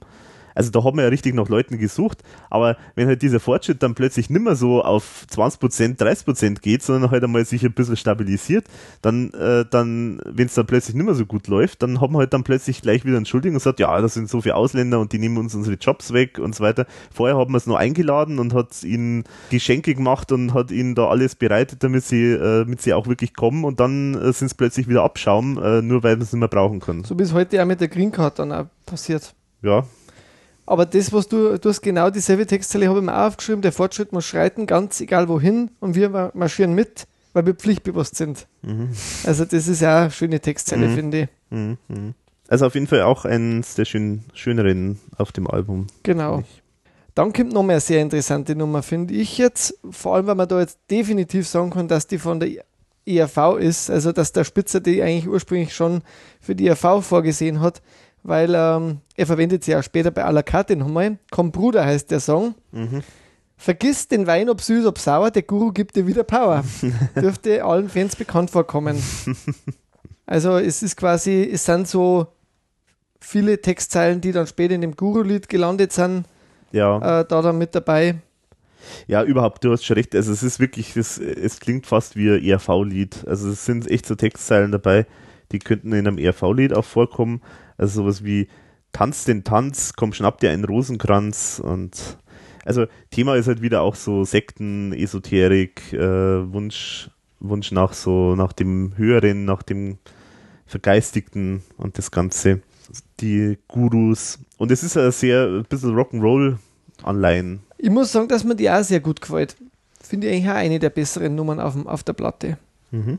Also 0.59 0.73
da 0.73 0.83
haben 0.83 0.97
wir 0.97 1.05
ja 1.05 1.09
richtig 1.09 1.37
nach 1.37 1.49
Leuten 1.49 1.79
gesucht, 1.79 2.25
aber 2.51 2.77
wenn 2.97 3.07
halt 3.07 3.23
dieser 3.23 3.39
Fortschritt 3.39 3.81
dann 3.85 3.95
plötzlich 3.95 4.29
nicht 4.29 4.43
mehr 4.43 4.57
so 4.57 4.83
auf 4.83 5.25
20%, 5.33 5.97
30% 5.97 6.61
geht, 6.61 6.83
sondern 6.83 7.13
halt 7.13 7.23
einmal 7.23 7.45
sich 7.45 7.65
ein 7.65 7.73
bisschen 7.73 7.97
stabilisiert, 7.97 8.67
dann, 9.01 9.33
äh, 9.35 9.65
dann 9.71 10.21
wenn 10.25 10.47
es 10.47 10.55
dann 10.55 10.67
plötzlich 10.67 10.97
nicht 10.97 11.05
mehr 11.05 11.15
so 11.15 11.27
gut 11.27 11.47
läuft, 11.47 11.85
dann 11.85 12.01
haben 12.01 12.13
wir 12.13 12.19
halt 12.19 12.33
dann 12.33 12.43
plötzlich 12.43 12.83
gleich 12.83 13.05
wieder 13.05 13.19
Entschuldigung 13.19 13.55
und 13.55 13.63
sagt, 13.63 13.79
ja, 13.79 14.01
das 14.01 14.15
sind 14.15 14.29
so 14.29 14.41
viele 14.41 14.57
Ausländer 14.57 14.99
und 14.99 15.13
die 15.13 15.21
nehmen 15.21 15.37
uns 15.37 15.55
unsere 15.55 15.77
Jobs 15.77 16.13
weg 16.13 16.41
und 16.41 16.57
so 16.57 16.65
weiter. 16.65 16.87
Vorher 17.15 17.37
haben 17.37 17.53
wir 17.53 17.59
es 17.59 17.69
nur 17.69 17.79
eingeladen 17.79 18.41
und 18.41 18.53
hat 18.53 18.83
ihnen 18.83 19.23
Geschenke 19.51 19.95
gemacht 19.95 20.33
und 20.33 20.55
hat 20.55 20.73
ihnen 20.73 20.97
da 20.97 21.07
alles 21.07 21.37
bereitet, 21.37 21.85
damit 21.85 22.03
sie, 22.03 22.33
äh, 22.33 22.65
damit 22.65 22.83
sie 22.83 22.95
auch 22.95 23.07
wirklich 23.07 23.37
kommen 23.37 23.63
und 23.63 23.79
dann 23.79 24.15
äh, 24.15 24.33
sind 24.33 24.49
es 24.49 24.55
plötzlich 24.55 24.89
wieder 24.89 25.05
Abschaum, 25.05 25.57
äh, 25.63 25.83
nur 25.83 26.03
weil 26.03 26.17
wir 26.17 26.25
es 26.25 26.33
nicht 26.33 26.41
mehr 26.41 26.49
brauchen 26.49 26.81
können. 26.81 27.05
So 27.05 27.15
bis 27.15 27.33
heute 27.33 27.63
auch 27.63 27.67
mit 27.67 27.81
der 27.81 27.87
Green 27.87 28.11
Card 28.11 28.41
dann 28.41 28.51
auch 28.51 28.67
passiert. 28.87 29.35
Ja, 29.63 29.85
aber 30.69 30.85
das, 30.85 31.13
was 31.13 31.29
du, 31.29 31.59
du 31.59 31.69
hast 31.71 31.81
genau 31.81 32.11
dieselbe 32.11 32.47
Textzeile, 32.47 32.89
habe 32.89 32.99
ich 32.99 33.05
mir 33.05 33.15
auch 33.15 33.29
aufgeschrieben, 33.29 33.63
der 33.63 33.73
Fortschritt 33.73 34.13
muss 34.13 34.27
schreiten, 34.27 34.67
ganz 34.67 35.01
egal 35.01 35.29
wohin 35.29 35.71
und 35.81 35.95
wir 35.95 36.31
marschieren 36.35 36.75
mit, 36.75 37.07
weil 37.33 37.47
wir 37.47 37.55
pflichtbewusst 37.55 38.17
sind. 38.17 38.47
Mhm. 38.63 38.91
Also 39.25 39.47
das 39.47 39.67
ist 39.67 39.81
ja 39.81 40.03
eine 40.03 40.11
schöne 40.11 40.41
Textzeile, 40.41 40.89
mhm. 40.89 40.95
finde 40.95 41.21
ich. 41.23 41.29
Mhm. 41.51 41.79
mhm. 41.89 42.15
Also 42.49 42.67
auf 42.67 42.75
jeden 42.75 42.87
Fall 42.87 43.03
auch 43.03 43.25
eines 43.25 43.75
der 43.75 43.85
schön, 43.85 44.25
schöneren 44.33 44.99
auf 45.19 45.33
dem 45.33 45.47
Album. 45.47 45.87
Genau. 46.03 46.45
Dann 47.15 47.33
kommt 47.33 47.53
noch 47.53 47.63
eine 47.63 47.81
sehr 47.81 48.01
interessante 48.01 48.57
Nummer, 48.57 48.83
finde 48.83 49.13
ich 49.15 49.37
jetzt. 49.37 49.79
Vor 49.91 50.15
allem, 50.15 50.27
weil 50.27 50.35
man 50.35 50.49
da 50.49 50.61
jetzt 50.61 50.79
definitiv 50.91 51.47
sagen 51.47 51.71
kann, 51.71 51.89
dass 51.89 52.07
die 52.07 52.19
von 52.19 52.41
der 52.41 52.65
ERV 53.07 53.59
ist, 53.59 53.91
also 53.91 54.13
dass 54.13 54.33
der 54.33 54.45
Spitzer 54.45 54.81
die 54.81 55.03
eigentlich 55.03 55.29
ursprünglich 55.29 55.75
schon 55.75 56.03
für 56.41 56.55
die 56.55 56.69
ERV 56.69 57.03
vorgesehen 57.05 57.61
hat 57.61 57.83
weil 58.29 58.55
ähm, 58.55 58.99
er 59.17 59.27
verwendet 59.27 59.65
sie 59.65 59.75
auch 59.75 59.83
später 59.83 60.11
bei 60.11 60.25
à 60.25 60.31
la 60.31 60.43
carte 60.43 60.77
nochmal. 60.77 61.19
Komm 61.31 61.51
Bruder 61.51 61.85
heißt 61.85 62.11
der 62.11 62.21
Song. 62.21 62.55
Mhm. 62.73 63.03
Vergiss 63.57 64.07
den 64.07 64.27
Wein, 64.27 64.49
ob 64.49 64.61
süß, 64.61 64.87
ob 64.87 64.99
sauer, 64.99 65.33
der 65.33 65.43
Guru 65.43 65.73
gibt 65.73 65.97
dir 65.97 66.07
wieder 66.07 66.23
Power. 66.23 66.63
Dürfte 67.17 67.65
allen 67.65 67.89
Fans 67.89 68.17
bekannt 68.17 68.51
vorkommen. 68.51 69.03
Also 70.31 70.59
es 70.59 70.83
ist 70.83 70.97
quasi, 70.97 71.49
es 71.51 71.65
sind 71.65 71.89
so 71.89 72.27
viele 73.19 73.63
Textzeilen, 73.63 74.21
die 74.21 74.33
dann 74.33 74.47
später 74.47 74.75
in 74.75 74.83
dem 74.83 74.95
Guru-Lied 74.95 75.49
gelandet 75.49 75.91
sind, 75.95 76.27
ja. 76.71 77.21
äh, 77.21 77.25
da 77.27 77.41
dann 77.41 77.57
mit 77.57 77.75
dabei. 77.75 78.17
Ja, 79.07 79.23
überhaupt, 79.23 79.65
du 79.65 79.73
hast 79.73 79.87
schon 79.87 79.95
recht. 79.95 80.15
Also 80.15 80.31
es 80.33 80.43
ist 80.43 80.61
wirklich, 80.61 80.93
das, 80.93 81.17
es 81.17 81.61
klingt 81.61 81.87
fast 81.87 82.15
wie 82.15 82.31
ein 82.31 82.45
ERV-Lied. 82.45 83.27
Also 83.27 83.49
es 83.49 83.65
sind 83.65 83.91
echt 83.91 84.05
so 84.05 84.17
Textzeilen 84.17 84.71
dabei, 84.71 85.07
die 85.51 85.61
könnten 85.61 85.95
in 85.95 86.07
einem 86.07 86.19
ERV-Lied 86.19 86.75
auch 86.75 86.85
vorkommen. 86.85 87.41
Also 87.79 88.03
sowas 88.03 88.25
wie 88.25 88.49
Tanz 88.93 89.25
den 89.25 89.45
Tanz, 89.45 89.95
komm 89.97 90.13
schnapp 90.13 90.39
dir 90.41 90.51
einen 90.51 90.65
Rosenkranz 90.65 91.61
und 91.65 92.19
also 92.65 92.87
Thema 93.11 93.37
ist 93.37 93.49
halt 93.49 93.63
wieder 93.63 93.81
auch 93.81 93.95
so 93.95 94.25
Sekten, 94.25 94.93
Esoterik, 94.93 95.93
äh, 95.95 96.53
Wunsch, 96.53 97.11
Wunsch 97.41 97.73
nach 97.73 97.95
so, 97.95 98.35
nach 98.35 98.53
dem 98.53 98.93
Höheren, 98.97 99.47
nach 99.47 99.63
dem 99.63 99.97
Vergeistigten 100.67 101.63
und 101.79 101.97
das 101.97 102.11
Ganze. 102.11 102.61
Die 103.21 103.57
Gurus. 103.69 104.39
Und 104.59 104.71
es 104.71 104.83
ist 104.83 104.97
ja 104.97 105.11
sehr, 105.11 105.47
ein 105.47 105.65
bisschen 105.65 105.95
Rock'n'Roll-Anleihen. 105.95 107.61
Ich 107.79 107.91
muss 107.91 108.13
sagen, 108.13 108.29
dass 108.29 108.45
mir 108.45 108.55
die 108.55 108.71
auch 108.71 108.83
sehr 108.83 109.01
gut 109.01 109.23
gefällt. 109.23 109.57
Finde 110.01 110.27
ich 110.27 110.35
eigentlich 110.35 110.51
auch 110.51 110.57
eine 110.57 110.79
der 110.79 110.91
besseren 110.91 111.35
Nummern 111.35 111.61
auf, 111.61 111.75
auf 111.87 112.03
der 112.03 112.13
Platte. 112.13 112.59
Mhm. 112.91 113.19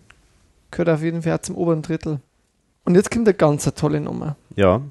Gehört 0.69 0.89
auf 0.89 1.01
jeden 1.01 1.23
Fall 1.23 1.41
zum 1.41 1.55
oberen 1.55 1.81
Drittel. 1.81 2.19
Und 2.89 2.95
jetzt 2.95 3.11
kommt 3.11 3.27
eine 3.27 3.35
ganz 3.35 3.71
tolle 3.75 4.01
Nummer. 4.01 4.35
Ja, 4.55 4.81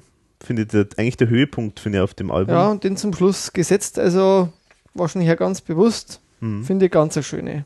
finde 0.41 0.61
ich 0.61 0.97
eigentlich 0.97 1.17
der 1.17 1.27
Höhepunkt, 1.27 1.81
finde 1.81 1.97
ich, 1.97 2.01
auf 2.01 2.13
dem 2.13 2.31
Album. 2.31 2.55
Ja, 2.55 2.69
und 2.69 2.85
den 2.85 2.95
zum 2.95 3.13
Schluss 3.13 3.51
gesetzt, 3.51 3.99
also 3.99 4.47
wahrscheinlich 4.93 5.27
ja 5.27 5.35
ganz 5.35 5.59
bewusst, 5.59 6.21
mhm. 6.39 6.63
finde 6.63 6.85
ich 6.85 6.93
ganz 6.93 7.17
eine 7.17 7.25
schöne. 7.25 7.65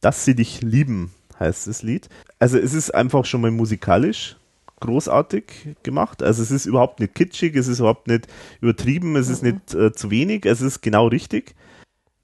Dass 0.00 0.24
sie 0.24 0.34
dich 0.34 0.62
lieben, 0.62 1.12
heißt 1.38 1.66
das 1.66 1.82
Lied. 1.82 2.08
Also 2.38 2.56
es 2.56 2.72
ist 2.72 2.94
einfach 2.94 3.26
schon 3.26 3.42
mal 3.42 3.50
musikalisch 3.50 4.38
großartig 4.80 5.76
gemacht. 5.82 6.22
Also 6.22 6.42
es 6.42 6.50
ist 6.50 6.64
überhaupt 6.64 6.98
nicht 7.00 7.14
kitschig, 7.14 7.54
es 7.56 7.68
ist 7.68 7.80
überhaupt 7.80 8.08
nicht 8.08 8.26
übertrieben, 8.62 9.16
es 9.16 9.26
mhm. 9.26 9.32
ist 9.34 9.42
nicht 9.42 9.74
äh, 9.74 9.92
zu 9.92 10.10
wenig, 10.10 10.46
es 10.46 10.62
ist 10.62 10.80
genau 10.80 11.08
richtig. 11.08 11.54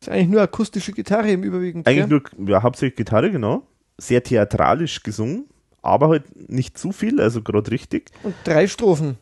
Ist 0.01 0.09
eigentlich 0.09 0.28
nur 0.28 0.40
akustische 0.40 0.93
Gitarre 0.93 1.31
im 1.31 1.43
Überwiegend. 1.43 1.86
Eigentlich 1.86 2.23
ja? 2.23 2.31
nur, 2.39 2.48
ja, 2.48 2.62
hauptsächlich 2.62 2.97
Gitarre, 2.97 3.31
genau. 3.31 3.66
Sehr 3.98 4.23
theatralisch 4.23 5.02
gesungen 5.02 5.44
aber 5.86 6.08
halt 6.08 6.50
nicht 6.50 6.78
zu 6.78 6.92
viel, 6.92 7.20
also 7.20 7.42
gerade 7.42 7.70
richtig. 7.70 8.10
Und 8.22 8.34
drei 8.44 8.66
Strophen. 8.66 9.18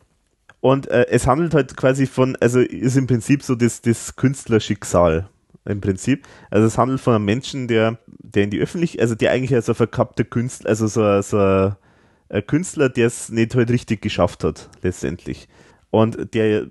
Und 0.61 0.87
äh, 0.87 1.05
es 1.09 1.27
handelt 1.27 1.53
halt 1.53 1.77
quasi 1.77 2.07
von, 2.07 2.35
also 2.37 2.59
ist 2.59 2.97
im 2.97 3.07
Prinzip 3.07 3.43
so 3.43 3.55
das, 3.55 3.81
das 3.81 4.15
Künstlerschicksal 4.15 5.29
im 5.65 5.81
Prinzip. 5.81 6.27
Also 6.49 6.67
es 6.67 6.77
handelt 6.77 7.01
von 7.01 7.13
einem 7.13 7.25
Menschen, 7.25 7.67
der, 7.67 7.99
der 8.07 8.43
in 8.45 8.49
die 8.49 8.59
Öffentlichkeit, 8.59 9.01
also 9.01 9.15
der 9.15 9.31
eigentlich 9.31 9.53
als 9.53 9.69
ein 9.69 9.75
verkappter 9.75 10.23
Künstler, 10.23 10.69
also 10.69 10.87
so, 10.87 11.21
so 11.21 11.37
ein, 11.37 12.45
Künstler, 12.47 12.89
der 12.89 13.07
es 13.07 13.29
nicht 13.29 13.53
halt 13.53 13.69
richtig 13.69 14.01
geschafft 14.01 14.43
hat, 14.43 14.69
letztendlich. 14.81 15.47
Und 15.91 16.33
der, 16.33 16.67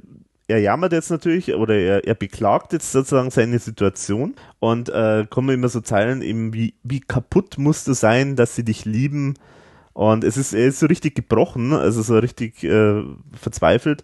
er 0.48 0.58
jammert 0.58 0.92
jetzt 0.92 1.10
natürlich 1.10 1.54
oder 1.54 1.74
er, 1.74 2.04
er 2.04 2.14
beklagt 2.14 2.72
jetzt 2.72 2.92
sozusagen 2.92 3.30
seine 3.30 3.58
Situation 3.58 4.34
und 4.58 4.88
äh, 4.88 5.26
kommen 5.30 5.54
immer 5.54 5.68
so 5.68 5.80
Zeilen 5.80 6.22
eben 6.22 6.52
wie, 6.52 6.74
wie 6.82 7.00
kaputt 7.00 7.58
musst 7.58 7.88
du 7.88 7.94
sein, 7.94 8.36
dass 8.36 8.54
sie 8.56 8.64
dich 8.64 8.84
lieben, 8.84 9.34
Und 9.94 10.24
es 10.24 10.36
ist, 10.36 10.52
er 10.52 10.66
ist 10.66 10.80
so 10.80 10.86
richtig 10.86 11.14
gebrochen, 11.14 11.72
also 11.72 12.02
so 12.02 12.18
richtig 12.18 12.62
äh, 12.64 13.02
verzweifelt. 13.32 14.02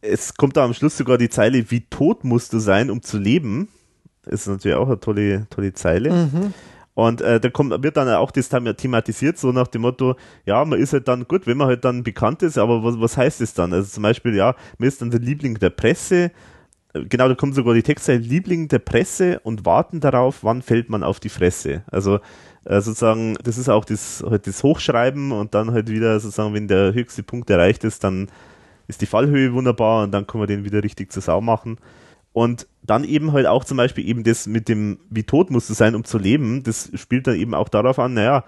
Es 0.00 0.34
kommt 0.34 0.56
da 0.56 0.64
am 0.64 0.72
Schluss 0.72 0.96
sogar 0.96 1.18
die 1.18 1.28
Zeile, 1.28 1.70
wie 1.70 1.82
tot 1.82 2.24
musst 2.24 2.54
du 2.54 2.58
sein, 2.58 2.90
um 2.90 3.02
zu 3.02 3.18
leben. 3.18 3.68
Das 4.22 4.42
ist 4.42 4.46
natürlich 4.48 4.76
auch 4.76 4.86
eine 4.86 4.98
tolle, 4.98 5.46
tolle 5.50 5.74
Zeile. 5.74 6.10
Mhm. 6.10 6.54
Und 6.94 7.20
äh, 7.20 7.38
da 7.38 7.50
kommt, 7.50 7.82
wird 7.82 7.96
dann 7.96 8.08
auch 8.08 8.30
das 8.30 8.48
Thema 8.48 8.74
thematisiert, 8.74 9.38
so 9.38 9.52
nach 9.52 9.68
dem 9.68 9.82
Motto, 9.82 10.16
ja, 10.44 10.64
man 10.64 10.78
ist 10.78 10.92
halt 10.92 11.06
dann 11.06 11.28
gut, 11.28 11.46
wenn 11.46 11.56
man 11.56 11.68
halt 11.68 11.84
dann 11.84 12.02
bekannt 12.02 12.42
ist, 12.42 12.58
aber 12.58 12.82
was, 12.82 12.98
was 12.98 13.16
heißt 13.16 13.40
das 13.40 13.54
dann? 13.54 13.72
Also 13.72 13.88
zum 13.90 14.02
Beispiel, 14.02 14.34
ja, 14.34 14.56
man 14.78 14.88
ist 14.88 15.00
dann 15.00 15.10
der 15.10 15.20
Liebling 15.20 15.58
der 15.58 15.70
Presse, 15.70 16.32
genau, 16.92 17.28
da 17.28 17.34
kommt 17.34 17.54
sogar 17.54 17.74
die 17.74 17.82
Textzeile 17.82 18.18
Liebling 18.18 18.68
der 18.68 18.80
Presse 18.80 19.40
und 19.40 19.64
warten 19.64 20.00
darauf, 20.00 20.42
wann 20.42 20.62
fällt 20.62 20.90
man 20.90 21.02
auf 21.02 21.20
die 21.20 21.28
Fresse. 21.28 21.82
Also 21.90 22.20
äh, 22.64 22.80
sozusagen, 22.80 23.34
das 23.42 23.58
ist 23.58 23.68
auch 23.68 23.84
das, 23.84 24.24
halt 24.28 24.46
das 24.46 24.62
Hochschreiben 24.62 25.32
und 25.32 25.54
dann 25.54 25.72
halt 25.72 25.88
wieder 25.88 26.18
sozusagen, 26.20 26.54
wenn 26.54 26.68
der 26.68 26.92
höchste 26.92 27.22
Punkt 27.22 27.50
erreicht 27.50 27.84
ist, 27.84 28.04
dann 28.04 28.30
ist 28.86 29.00
die 29.00 29.06
Fallhöhe 29.06 29.52
wunderbar 29.52 30.04
und 30.04 30.12
dann 30.12 30.26
kann 30.26 30.40
man 30.40 30.48
den 30.48 30.64
wieder 30.64 30.82
richtig 30.82 31.12
zur 31.12 31.22
Sau 31.22 31.40
machen. 31.40 31.78
Und 32.32 32.66
dann 32.82 33.04
eben 33.04 33.32
halt 33.32 33.46
auch 33.46 33.64
zum 33.64 33.76
Beispiel 33.76 34.06
eben 34.06 34.24
das 34.24 34.46
mit 34.46 34.68
dem, 34.68 34.98
wie 35.10 35.24
tot 35.24 35.50
musst 35.50 35.70
du 35.70 35.74
sein, 35.74 35.94
um 35.94 36.04
zu 36.04 36.18
leben, 36.18 36.62
das 36.62 36.90
spielt 36.94 37.26
dann 37.26 37.36
eben 37.36 37.54
auch 37.54 37.68
darauf 37.68 37.98
an, 37.98 38.14
naja, 38.14 38.44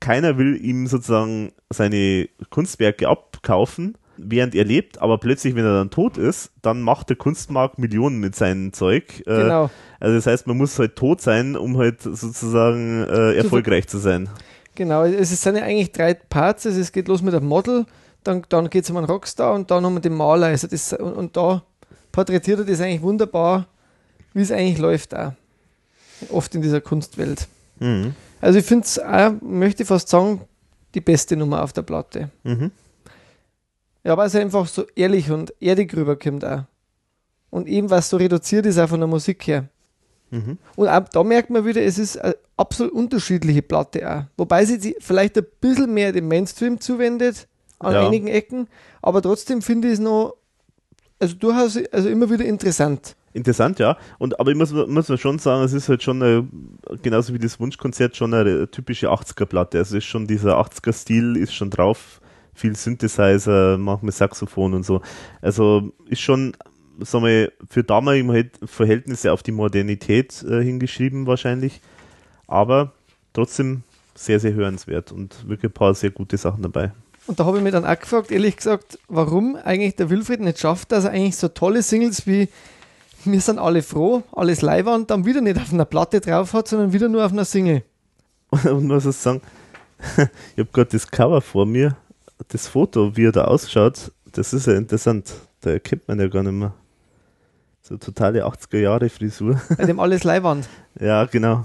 keiner 0.00 0.36
will 0.38 0.56
ihm 0.62 0.86
sozusagen 0.86 1.52
seine 1.70 2.28
Kunstwerke 2.50 3.08
abkaufen, 3.08 3.96
während 4.24 4.54
er 4.54 4.64
lebt, 4.64 5.00
aber 5.00 5.18
plötzlich, 5.18 5.54
wenn 5.54 5.64
er 5.64 5.74
dann 5.74 5.90
tot 5.90 6.16
ist, 6.16 6.50
dann 6.62 6.82
macht 6.82 7.08
der 7.08 7.16
Kunstmarkt 7.16 7.78
Millionen 7.78 8.18
mit 8.20 8.34
seinem 8.34 8.72
Zeug. 8.72 9.20
Äh, 9.26 9.42
Genau. 9.42 9.70
Also 10.00 10.16
das 10.16 10.26
heißt, 10.26 10.46
man 10.48 10.56
muss 10.56 10.78
halt 10.78 10.96
tot 10.96 11.20
sein, 11.20 11.56
um 11.56 11.78
halt 11.78 12.02
sozusagen 12.02 13.04
äh, 13.04 13.34
erfolgreich 13.34 13.86
zu 13.86 13.98
sein. 13.98 14.28
Genau, 14.74 15.04
es 15.04 15.30
sind 15.40 15.56
ja 15.56 15.62
eigentlich 15.62 15.92
drei 15.92 16.14
Parts. 16.14 16.66
Also 16.66 16.80
es 16.80 16.90
geht 16.90 17.06
los 17.08 17.22
mit 17.22 17.34
einem 17.34 17.46
Model, 17.46 17.86
dann, 18.24 18.42
dann 18.48 18.68
geht 18.70 18.84
es 18.84 18.90
um 18.90 18.96
einen 18.96 19.06
Rockstar 19.06 19.54
und 19.54 19.70
dann 19.70 19.84
um 19.84 20.00
den 20.00 20.14
Maler. 20.14 20.46
Also 20.46 20.66
das, 20.66 20.92
und, 20.92 21.12
und 21.12 21.36
da 21.36 21.62
porträtiert 22.10 22.60
er 22.60 22.64
das 22.64 22.80
eigentlich 22.80 23.02
wunderbar, 23.02 23.66
wie 24.34 24.42
es 24.42 24.50
eigentlich 24.50 24.78
läuft 24.78 25.14
auch. 25.14 25.32
Oft 26.30 26.54
in 26.54 26.62
dieser 26.62 26.80
Kunstwelt. 26.80 27.46
Mhm. 27.78 28.14
Also 28.40 28.58
ich 28.58 28.64
finde 28.64 28.84
es 28.84 28.98
auch, 28.98 29.32
möchte 29.40 29.82
ich 29.82 29.88
fast 29.88 30.08
sagen, 30.08 30.40
die 30.94 31.00
beste 31.00 31.36
Nummer 31.36 31.62
auf 31.62 31.72
der 31.72 31.82
Platte. 31.82 32.30
Mhm. 32.44 32.70
Ja, 34.04 34.16
weil 34.16 34.26
es 34.26 34.34
einfach 34.34 34.66
so 34.66 34.84
ehrlich 34.96 35.30
und 35.30 35.54
erdig 35.60 35.94
rüberkommt 35.96 36.44
auch. 36.44 36.64
Und 37.50 37.68
eben, 37.68 37.90
was 37.90 38.08
so 38.08 38.16
reduziert 38.16 38.66
ist 38.66 38.78
auch 38.78 38.88
von 38.88 39.00
der 39.00 39.06
Musik 39.06 39.46
her. 39.46 39.68
Mhm. 40.30 40.58
Und 40.76 40.88
auch 40.88 41.08
da 41.08 41.22
merkt 41.22 41.50
man 41.50 41.64
wieder, 41.66 41.82
es 41.82 41.98
ist 41.98 42.16
eine 42.16 42.34
absolut 42.56 42.92
unterschiedliche 42.92 43.62
Platte 43.62 44.10
auch. 44.10 44.22
Wobei 44.36 44.64
sie 44.64 44.80
sich 44.80 44.96
vielleicht 45.00 45.36
ein 45.36 45.44
bisschen 45.60 45.92
mehr 45.92 46.12
dem 46.12 46.26
Mainstream 46.28 46.80
zuwendet, 46.80 47.46
an 47.78 47.92
Ja. 47.94 48.06
einigen 48.06 48.28
Ecken, 48.28 48.68
aber 49.02 49.20
trotzdem 49.20 49.60
finde 49.60 49.88
ich 49.88 49.94
es 49.94 50.00
noch, 50.00 50.36
also 51.20 51.34
durchaus, 51.34 51.78
also 51.92 52.08
immer 52.08 52.30
wieder 52.30 52.44
interessant. 52.44 53.14
Interessant, 53.34 53.78
ja. 53.78 53.96
Und 54.18 54.38
aber 54.40 54.50
ich 54.50 54.56
muss, 54.56 54.72
muss 54.72 55.08
man 55.08 55.18
schon 55.18 55.38
sagen, 55.38 55.64
es 55.64 55.72
ist 55.72 55.88
halt 55.88 56.02
schon 56.02 56.22
eine, 56.22 56.46
genauso 57.02 57.32
wie 57.34 57.38
das 57.38 57.58
Wunschkonzert 57.58 58.16
schon 58.16 58.34
eine 58.34 58.70
typische 58.70 59.10
80er-Platte. 59.10 59.78
Also 59.78 59.96
ist 59.96 60.04
schon 60.04 60.26
dieser 60.26 60.58
80er-Stil 60.58 61.36
ist 61.36 61.54
schon 61.54 61.70
drauf. 61.70 62.20
Viel 62.54 62.76
Synthesizer, 62.76 63.78
manchmal 63.78 64.12
Saxophon 64.12 64.74
und 64.74 64.84
so. 64.84 65.00
Also 65.40 65.92
ist 66.06 66.20
schon, 66.20 66.54
sagen 67.00 67.24
wir, 67.24 67.52
für 67.68 67.82
damalige 67.82 68.50
Verhältnisse 68.64 69.32
auf 69.32 69.42
die 69.42 69.52
Modernität 69.52 70.42
äh, 70.42 70.62
hingeschrieben 70.62 71.26
wahrscheinlich. 71.26 71.80
Aber 72.46 72.92
trotzdem 73.32 73.82
sehr, 74.14 74.40
sehr 74.40 74.52
hörenswert 74.52 75.12
und 75.12 75.48
wirklich 75.48 75.70
ein 75.70 75.74
paar 75.74 75.94
sehr 75.94 76.10
gute 76.10 76.36
Sachen 76.36 76.62
dabei. 76.62 76.92
Und 77.26 77.38
da 77.38 77.44
habe 77.44 77.58
ich 77.58 77.62
mir 77.62 77.70
dann 77.70 77.84
auch 77.84 77.98
gefragt, 77.98 78.30
ehrlich 78.30 78.56
gesagt, 78.56 78.98
warum 79.08 79.56
eigentlich 79.56 79.96
der 79.96 80.10
Wilfried 80.10 80.40
nicht 80.40 80.58
schafft, 80.58 80.92
dass 80.92 81.04
er 81.04 81.12
eigentlich 81.12 81.36
so 81.36 81.48
tolle 81.48 81.82
Singles 81.82 82.26
wie 82.26 82.48
Wir 83.24 83.40
sind 83.40 83.60
alle 83.60 83.82
froh, 83.82 84.24
alles 84.32 84.62
Leihwand, 84.62 85.10
dann 85.10 85.24
wieder 85.24 85.40
nicht 85.40 85.56
auf 85.56 85.72
einer 85.72 85.84
Platte 85.84 86.20
drauf 86.20 86.52
hat, 86.54 86.66
sondern 86.66 86.92
wieder 86.92 87.08
nur 87.08 87.24
auf 87.24 87.32
einer 87.32 87.44
Single. 87.44 87.84
Und 88.50 88.86
muss 88.86 89.06
ich 89.06 89.14
sagen, 89.14 89.40
ich 90.16 90.58
habe 90.58 90.68
gerade 90.72 90.90
das 90.90 91.08
Cover 91.08 91.40
vor 91.40 91.64
mir, 91.64 91.96
das 92.48 92.68
Foto, 92.68 93.16
wie 93.16 93.26
er 93.26 93.32
da 93.32 93.44
ausschaut, 93.44 94.12
das 94.32 94.52
ist 94.52 94.66
ja 94.66 94.74
interessant. 94.74 95.32
Da 95.60 95.70
erkennt 95.70 96.08
man 96.08 96.18
ja 96.18 96.28
gar 96.28 96.42
nicht 96.42 96.52
mehr. 96.52 96.74
So 97.82 97.96
totale 97.96 98.44
80er 98.46 98.78
Jahre 98.78 99.08
Frisur. 99.08 99.60
Bei 99.76 99.84
dem 99.84 100.00
alles 100.00 100.24
Leihwand. 100.24 100.68
ja, 101.00 101.24
genau. 101.24 101.64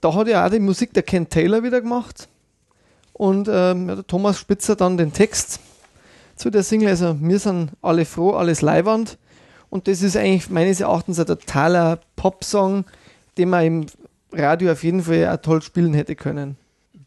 Da 0.00 0.12
hat 0.12 0.26
ja 0.26 0.44
auch 0.44 0.50
die 0.50 0.58
Musik 0.58 0.92
der 0.92 1.04
Ken 1.04 1.28
Taylor 1.28 1.62
wieder 1.62 1.80
gemacht. 1.80 2.28
Und 3.12 3.48
ähm, 3.48 3.88
ja, 3.88 3.94
der 3.94 4.06
Thomas 4.06 4.38
Spitzer 4.38 4.74
dann 4.74 4.96
den 4.96 5.12
Text 5.12 5.60
zu 6.34 6.50
der 6.50 6.64
Single. 6.64 6.88
Also, 6.88 7.16
wir 7.20 7.38
sind 7.38 7.70
alle 7.80 8.04
froh, 8.04 8.32
alles 8.32 8.60
Leihwand. 8.60 9.18
Und 9.70 9.86
das 9.86 10.02
ist 10.02 10.16
eigentlich 10.16 10.50
meines 10.50 10.80
Erachtens 10.80 11.20
ein 11.20 11.26
totaler 11.26 12.00
Popsong, 12.16 12.84
den 13.38 13.50
man 13.50 13.64
im 13.64 13.86
Radio 14.32 14.72
auf 14.72 14.82
jeden 14.82 15.02
Fall 15.02 15.28
auch 15.28 15.40
toll 15.40 15.62
spielen 15.62 15.94
hätte 15.94 16.16
können. 16.16 16.56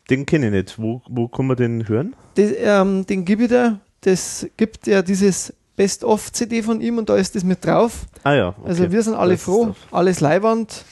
Den 0.09 0.25
kenne 0.25 0.47
ich 0.47 0.51
nicht. 0.51 0.79
Wo, 0.79 1.01
wo 1.07 1.27
kann 1.27 1.47
man 1.47 1.57
den 1.57 1.87
hören? 1.87 2.15
Das, 2.35 2.51
ähm, 2.57 3.05
den 3.05 3.25
gebe 3.25 3.43
ich 3.43 3.49
dir. 3.49 3.79
Das 4.01 4.47
gibt 4.57 4.87
ja 4.87 5.01
dieses 5.01 5.53
Best-of-CD 5.75 6.63
von 6.63 6.81
ihm 6.81 6.97
und 6.97 7.09
da 7.09 7.17
ist 7.17 7.35
das 7.35 7.43
mit 7.43 7.65
drauf. 7.65 8.05
Ah 8.23 8.33
ja. 8.33 8.49
Okay. 8.49 8.61
Also 8.65 8.91
wir 8.91 9.03
sind 9.03 9.15
alle 9.15 9.33
Das 9.33 9.43
froh, 9.43 9.75
alles 9.91 10.21
Leihwand. 10.21 10.85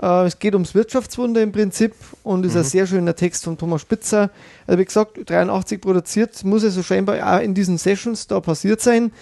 Äh, 0.00 0.26
es 0.26 0.38
geht 0.38 0.54
ums 0.54 0.74
Wirtschaftswunder 0.74 1.42
im 1.42 1.52
Prinzip 1.52 1.94
und 2.22 2.44
ist 2.44 2.56
ein 2.56 2.64
sehr 2.64 2.86
schöner 2.86 3.14
Text 3.14 3.44
von 3.44 3.56
Thomas 3.56 3.82
Spitzer. 3.82 4.30
Also 4.66 4.78
wie 4.78 4.84
gesagt, 4.84 5.18
83 5.30 5.80
produziert, 5.80 6.44
muss 6.44 6.64
also 6.64 6.82
scheinbar 6.82 7.36
auch 7.36 7.40
in 7.40 7.54
diesen 7.54 7.78
Sessions 7.78 8.26
da 8.26 8.40
passiert 8.40 8.80
sein. 8.80 9.12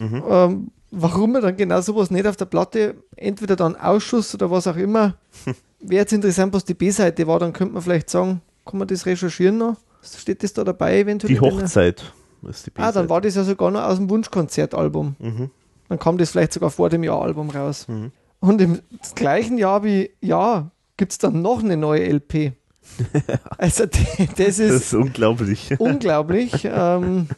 Ähm, 0.00 0.70
warum 0.90 1.34
er 1.34 1.40
dann 1.40 1.56
genau 1.56 1.80
sowas 1.80 2.10
nicht 2.10 2.26
auf 2.26 2.36
der 2.36 2.44
Platte, 2.46 2.94
entweder 3.16 3.56
dann 3.56 3.76
Ausschuss 3.76 4.34
oder 4.34 4.50
was 4.50 4.66
auch 4.66 4.76
immer, 4.76 5.16
wäre 5.80 6.02
jetzt 6.02 6.12
interessant, 6.12 6.52
was 6.52 6.64
die 6.64 6.74
B-Seite 6.74 7.26
war, 7.26 7.38
dann 7.38 7.52
könnte 7.52 7.74
man 7.74 7.82
vielleicht 7.82 8.10
sagen, 8.10 8.40
kann 8.66 8.78
man 8.78 8.88
das 8.88 9.06
recherchieren 9.06 9.58
noch? 9.58 9.76
Steht 10.02 10.42
das 10.42 10.52
da 10.52 10.62
dabei 10.64 10.98
eventuell? 11.00 11.32
Die 11.34 11.40
Hochzeit 11.40 12.12
ist 12.48 12.66
die 12.66 12.70
Ah, 12.76 12.92
dann 12.92 12.92
B-Seite. 12.92 13.10
war 13.10 13.20
das 13.20 13.34
ja 13.34 13.44
sogar 13.44 13.70
noch 13.70 13.82
aus 13.82 13.96
dem 13.96 14.08
Wunschkonzertalbum. 14.10 15.16
Mhm. 15.18 15.50
Dann 15.88 15.98
kam 15.98 16.18
das 16.18 16.30
vielleicht 16.30 16.52
sogar 16.52 16.70
vor 16.70 16.90
dem 16.90 17.02
Jahr-Album 17.02 17.50
raus. 17.50 17.88
Mhm. 17.88 18.12
Und 18.40 18.60
im 18.60 18.80
gleichen 19.14 19.56
Jahr 19.58 19.82
wie 19.84 20.10
Ja 20.20 20.70
gibt 20.96 21.12
es 21.12 21.18
dann 21.18 21.42
noch 21.42 21.60
eine 21.62 21.76
neue 21.76 22.04
LP. 22.08 22.52
also 23.58 23.86
die, 23.86 24.26
das 24.26 24.36
Das 24.36 24.58
ist 24.60 24.72
ist 24.74 24.94
unglaublich. 24.94 25.74
unglaublich. 25.78 26.52
ähm, 26.70 27.28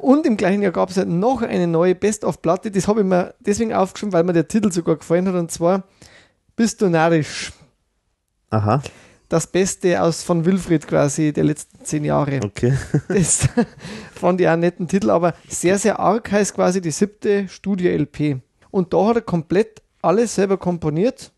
und 0.00 0.26
im 0.26 0.36
gleichen 0.36 0.62
Jahr 0.62 0.72
gab 0.72 0.90
es 0.90 0.96
halt 0.98 1.08
noch 1.08 1.42
eine 1.42 1.66
neue 1.66 1.94
Best-of-Platte. 1.94 2.70
Das 2.70 2.86
habe 2.86 3.00
ich 3.00 3.06
mir 3.06 3.34
deswegen 3.40 3.72
aufgeschrieben, 3.72 4.12
weil 4.12 4.24
mir 4.24 4.34
der 4.34 4.46
Titel 4.46 4.70
sogar 4.70 4.96
gefallen 4.96 5.26
hat. 5.26 5.34
Und 5.34 5.50
zwar 5.50 5.84
Bist 6.54 6.82
du 6.82 6.88
narrisch? 6.90 7.52
Aha, 8.50 8.82
Das 9.30 9.46
Beste 9.46 10.02
aus 10.02 10.24
von 10.24 10.44
Wilfried 10.44 10.88
quasi 10.88 11.32
der 11.32 11.44
letzten 11.44 11.84
zehn 11.84 12.04
Jahre. 12.04 12.40
okay. 12.44 12.76
Das 13.08 13.48
fand 14.12 14.40
ich 14.40 14.48
auch 14.48 14.52
einen 14.52 14.62
netten 14.62 14.88
Titel, 14.88 15.08
aber 15.08 15.34
sehr, 15.48 15.78
sehr 15.78 16.00
arg 16.00 16.30
heißt 16.32 16.52
quasi 16.52 16.80
die 16.80 16.90
siebte 16.90 17.46
Studio-LP. 17.48 18.40
Und 18.72 18.92
da 18.92 19.06
hat 19.06 19.16
er 19.16 19.22
komplett 19.22 19.82
alles 20.02 20.34
selber 20.34 20.56
komponiert 20.56 21.30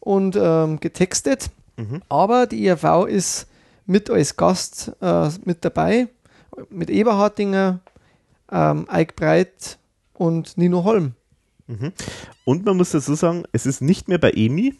und 0.00 0.36
ähm, 0.36 0.80
getextet. 0.80 1.50
Mhm. 1.76 2.02
Aber 2.08 2.48
die 2.48 2.64
IAV 2.64 3.06
ist 3.06 3.46
mit 3.86 4.10
als 4.10 4.36
Gast 4.36 4.90
äh, 5.00 5.28
mit 5.44 5.64
dabei, 5.64 6.08
mit 6.70 6.90
Eberhardinger, 6.90 7.78
ähm, 8.50 8.86
Eik 8.88 9.14
Breit 9.14 9.78
und 10.12 10.58
Nino 10.58 10.82
Holm. 10.82 11.12
Und 12.44 12.64
man 12.64 12.76
muss 12.76 12.90
dazu 12.90 13.14
sagen, 13.14 13.44
es 13.52 13.64
ist 13.64 13.80
nicht 13.80 14.08
mehr 14.08 14.18
bei 14.18 14.32
EMI, 14.32 14.74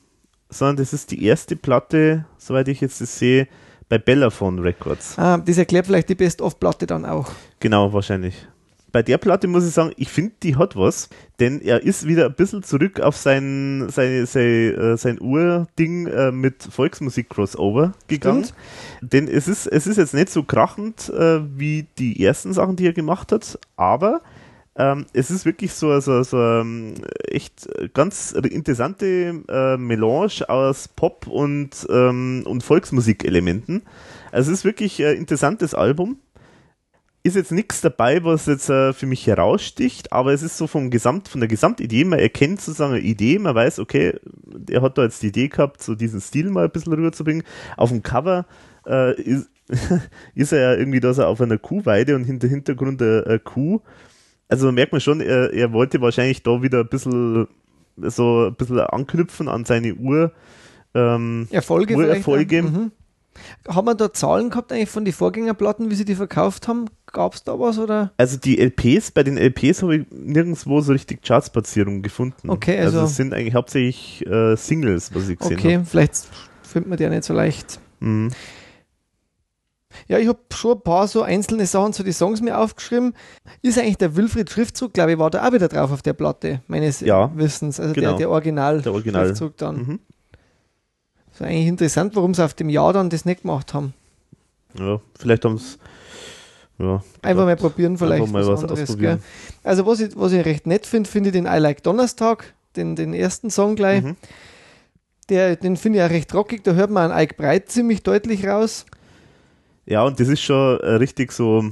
sondern 0.53 0.77
das 0.77 0.93
ist 0.93 1.11
die 1.11 1.24
erste 1.24 1.57
Platte, 1.57 2.27
soweit 2.39 2.69
ich 2.69 2.81
jetzt 2.81 3.01
das 3.01 3.19
sehe, 3.19 3.49
bei 3.89 3.99
Bellaphone 3.99 4.59
Records. 4.61 5.19
Ah, 5.19 5.39
das 5.39 5.59
erklärt 5.59 5.87
vielleicht 5.87 6.09
die 6.09 6.15
Best-of-Platte 6.15 6.87
dann 6.87 7.05
auch. 7.05 7.31
Genau, 7.61 7.93
wahrscheinlich. 7.93 8.47
Bei 8.93 9.03
der 9.03 9.16
Platte 9.16 9.49
muss 9.49 9.66
ich 9.66 9.73
sagen, 9.73 9.93
ich 9.97 10.11
finde, 10.11 10.35
die 10.43 10.57
hat 10.57 10.77
was, 10.77 11.09
denn 11.41 11.62
er 11.62 11.83
ist 11.83 12.07
wieder 12.07 12.27
ein 12.27 12.35
bisschen 12.35 12.62
zurück 12.62 13.01
auf 13.01 13.16
sein, 13.16 13.87
seine, 13.89 14.27
sein, 14.27 14.45
äh, 14.45 14.97
sein 14.99 15.19
Urding 15.19 16.07
äh, 16.07 16.31
mit 16.31 16.62
Volksmusik-Crossover 16.62 17.93
gegangen. 18.07 18.45
Stimmt. 18.45 19.12
Denn 19.12 19.29
es 19.29 19.49
ist, 19.49 19.66
es 19.66 19.87
ist 19.87 19.97
jetzt 19.97 20.12
nicht 20.12 20.29
so 20.29 20.43
krachend 20.43 21.09
äh, 21.09 21.41
wie 21.59 21.87
die 21.99 22.23
ersten 22.23 22.53
Sachen, 22.53 22.77
die 22.77 22.87
er 22.87 22.93
gemacht 22.93 23.33
hat, 23.33 23.59
aber 23.77 24.20
ähm, 24.77 25.05
es 25.12 25.31
ist 25.31 25.44
wirklich 25.44 25.74
so, 25.74 25.99
so, 26.01 26.23
so 26.23 26.39
ähm, 26.39 26.94
echt 27.28 27.69
ganz 27.93 28.32
interessante 28.32 29.43
äh, 29.49 29.77
Melange 29.77 30.49
aus 30.49 30.89
Pop 30.89 31.27
und, 31.27 31.86
ähm, 31.90 32.43
und 32.47 32.62
Volksmusikelementen. 32.62 33.82
Also 34.31 34.51
es 34.51 34.61
ist 34.61 34.65
wirklich 34.65 35.05
ein 35.05 35.16
interessantes 35.16 35.74
Album. 35.74 36.16
ist 37.23 37.36
jetzt 37.36 37.53
nichts 37.53 37.82
dabei, 37.82 38.24
was 38.24 38.47
jetzt 38.47 38.70
äh, 38.70 38.94
für 38.94 39.05
mich 39.05 39.27
heraussticht, 39.27 40.11
aber 40.11 40.32
es 40.32 40.43
ist 40.43 40.57
so 40.57 40.66
vom 40.66 40.89
Gesamt, 40.89 41.28
von 41.28 41.40
der 41.40 41.49
Gesamtidee, 41.49 42.05
man 42.05 42.19
erkennt 42.19 42.62
sozusagen 42.62 42.94
eine 42.94 43.03
Idee, 43.03 43.39
man 43.39 43.55
weiß, 43.55 43.78
okay, 43.78 44.15
er 44.70 44.81
hat 44.81 44.97
da 44.97 45.03
jetzt 45.03 45.23
die 45.23 45.28
Idee 45.28 45.49
gehabt, 45.49 45.82
so 45.82 45.94
diesen 45.94 46.23
Stil 46.23 46.51
mal 46.51 46.65
ein 46.65 46.70
bisschen 46.70 46.94
rüberzubringen. 46.94 47.44
Auf 47.77 47.90
dem 47.90 48.03
Cover 48.03 48.47
äh, 48.86 49.20
ist, 49.20 49.51
ist 50.35 50.53
er 50.53 50.61
ja 50.61 50.78
irgendwie 50.78 51.01
da 51.01 51.12
so 51.12 51.27
auf 51.27 51.43
einer 51.43 51.59
Kuhweide 51.59 52.16
und 52.16 52.24
hinter 52.24 52.49
Hintergrund 52.49 53.03
eine, 53.03 53.24
eine 53.27 53.39
Kuh. 53.39 53.82
Also 54.53 54.70
merkt 54.70 54.93
man 54.93 55.01
schon, 55.01 55.23
er, 55.23 55.53
er 55.53 55.73
wollte 55.73 56.01
wahrscheinlich 56.03 56.43
da 56.43 56.62
wieder 56.62 56.81
ein 56.81 56.89
bisschen 56.89 57.49
so 57.97 58.49
ein 58.49 58.55
bisschen 58.55 58.81
anknüpfen 58.81 59.49
an 59.49 59.65
seine 59.65 59.95
Uhr. 59.95 60.33
Ähm, 60.95 61.49
Erfolge. 61.51 61.95
Urerfolge. 61.95 62.62
Mhm. 62.62 62.93
Haben 63.66 63.87
wir 63.87 63.95
da 63.95 64.12
Zahlen 64.12 64.51
gehabt 64.51 64.70
eigentlich 64.70 64.91
von 64.91 65.07
den 65.07 65.15
Vorgängerplatten, 65.15 65.91
wie 65.91 65.95
sie 65.95 66.05
die 66.05 66.15
verkauft 66.15 66.69
haben? 66.69 66.85
Gab 67.11 67.33
es 67.33 67.45
da 67.45 67.59
was 67.59 67.79
oder? 67.79 68.12
Also 68.19 68.37
die 68.37 68.59
LPs, 68.59 69.12
bei 69.12 69.23
den 69.23 69.39
LPs 69.39 69.83
habe 69.83 69.97
ich 69.97 70.07
nirgendwo 70.11 70.83
so 70.83 70.93
richtig 70.93 71.23
Chartsplatzierungen 71.23 72.03
gefunden. 72.03 72.51
Okay, 72.51 72.79
also, 72.79 72.99
also 72.99 73.11
es 73.11 73.16
sind 73.16 73.33
eigentlich 73.33 73.55
hauptsächlich 73.55 74.27
äh, 74.27 74.55
Singles, 74.57 75.15
was 75.15 75.31
ich 75.31 75.39
gesehen 75.39 75.59
okay, 75.59 75.77
habe. 75.77 75.87
vielleicht 75.87 76.29
findet 76.62 76.91
man 76.91 76.99
die 76.99 77.05
ja 77.05 77.11
nicht 77.11 77.24
so 77.24 77.33
leicht. 77.33 77.81
Mhm. 78.01 78.33
Ja, 80.09 80.19
ich 80.19 80.28
habe 80.28 80.39
schon 80.52 80.78
ein 80.78 80.81
paar 80.82 81.06
so 81.09 81.23
einzelne 81.23 81.66
Sachen 81.66 81.93
zu 81.93 82.02
den 82.02 82.12
Songs 82.12 82.40
mir 82.40 82.59
aufgeschrieben. 82.59 83.14
Ist 83.62 83.78
eigentlich 83.78 83.98
der 83.98 84.16
Wilfried 84.16 84.51
Schriftzug, 84.51 84.93
glaube 84.94 85.12
ich, 85.12 85.19
war 85.19 85.31
da 85.31 85.47
auch 85.47 85.52
wieder 85.52 85.69
drauf 85.69 85.93
auf 85.93 86.02
der 86.02 86.12
Platte, 86.12 86.60
meines 86.66 87.01
Ja, 87.01 87.31
Wissens. 87.35 87.78
Also 87.81 87.94
genau. 87.94 88.10
der, 88.10 88.19
der 88.19 88.31
Original, 88.31 88.82
Der 88.82 88.93
Original. 88.93 89.27
Schriftzug 89.27 89.56
dann. 89.56 89.77
Mhm. 89.77 89.98
ist 91.32 91.43
eigentlich 91.43 91.66
interessant, 91.66 92.16
warum 92.16 92.35
sie 92.35 92.44
auf 92.44 92.55
dem 92.55 92.69
Jahr 92.69 92.93
dann 92.93 93.10
das 93.10 93.24
nicht 93.24 93.43
gemacht 93.43 93.74
haben. 93.74 93.94
Ja, 94.78 95.01
vielleicht 95.19 95.44
haben 95.44 95.56
es. 95.56 95.78
Ja, 96.78 97.02
Einfach 97.20 97.44
mal 97.44 97.56
probieren, 97.56 97.97
vielleicht 97.97 98.27
mal 98.32 98.47
was, 98.47 98.62
was 98.62 98.70
anderes. 98.70 99.20
Also, 99.62 99.86
was 99.86 100.01
ich, 100.01 100.16
was 100.16 100.32
ich 100.32 100.44
recht 100.44 100.66
nett 100.66 100.86
finde, 100.86 101.09
finde 101.09 101.28
ich 101.28 101.32
den 101.32 101.47
I 101.47 101.59
Like 101.59 101.82
Donnerstag, 101.82 102.55
den, 102.77 102.97
den 102.97 103.14
ersten 103.14 103.51
Song 103.51 103.77
gleich. 103.77 104.02
Mhm. 104.02 104.16
Der, 105.28 105.55
den 105.56 105.77
finde 105.77 105.98
ich 106.01 106.05
auch 106.05 106.10
recht 106.10 106.35
rockig, 106.35 106.64
da 106.64 106.73
hört 106.73 106.90
man 106.90 107.12
einen 107.12 107.23
Ike 107.23 107.35
Breit 107.36 107.70
ziemlich 107.70 108.02
deutlich 108.02 108.47
raus. 108.47 108.86
Ja, 109.87 110.05
und 110.05 110.19
das 110.21 110.29
ist 110.29 110.41
schon 110.43 110.81
äh, 110.81 110.93
richtig 110.95 111.33
so, 111.33 111.65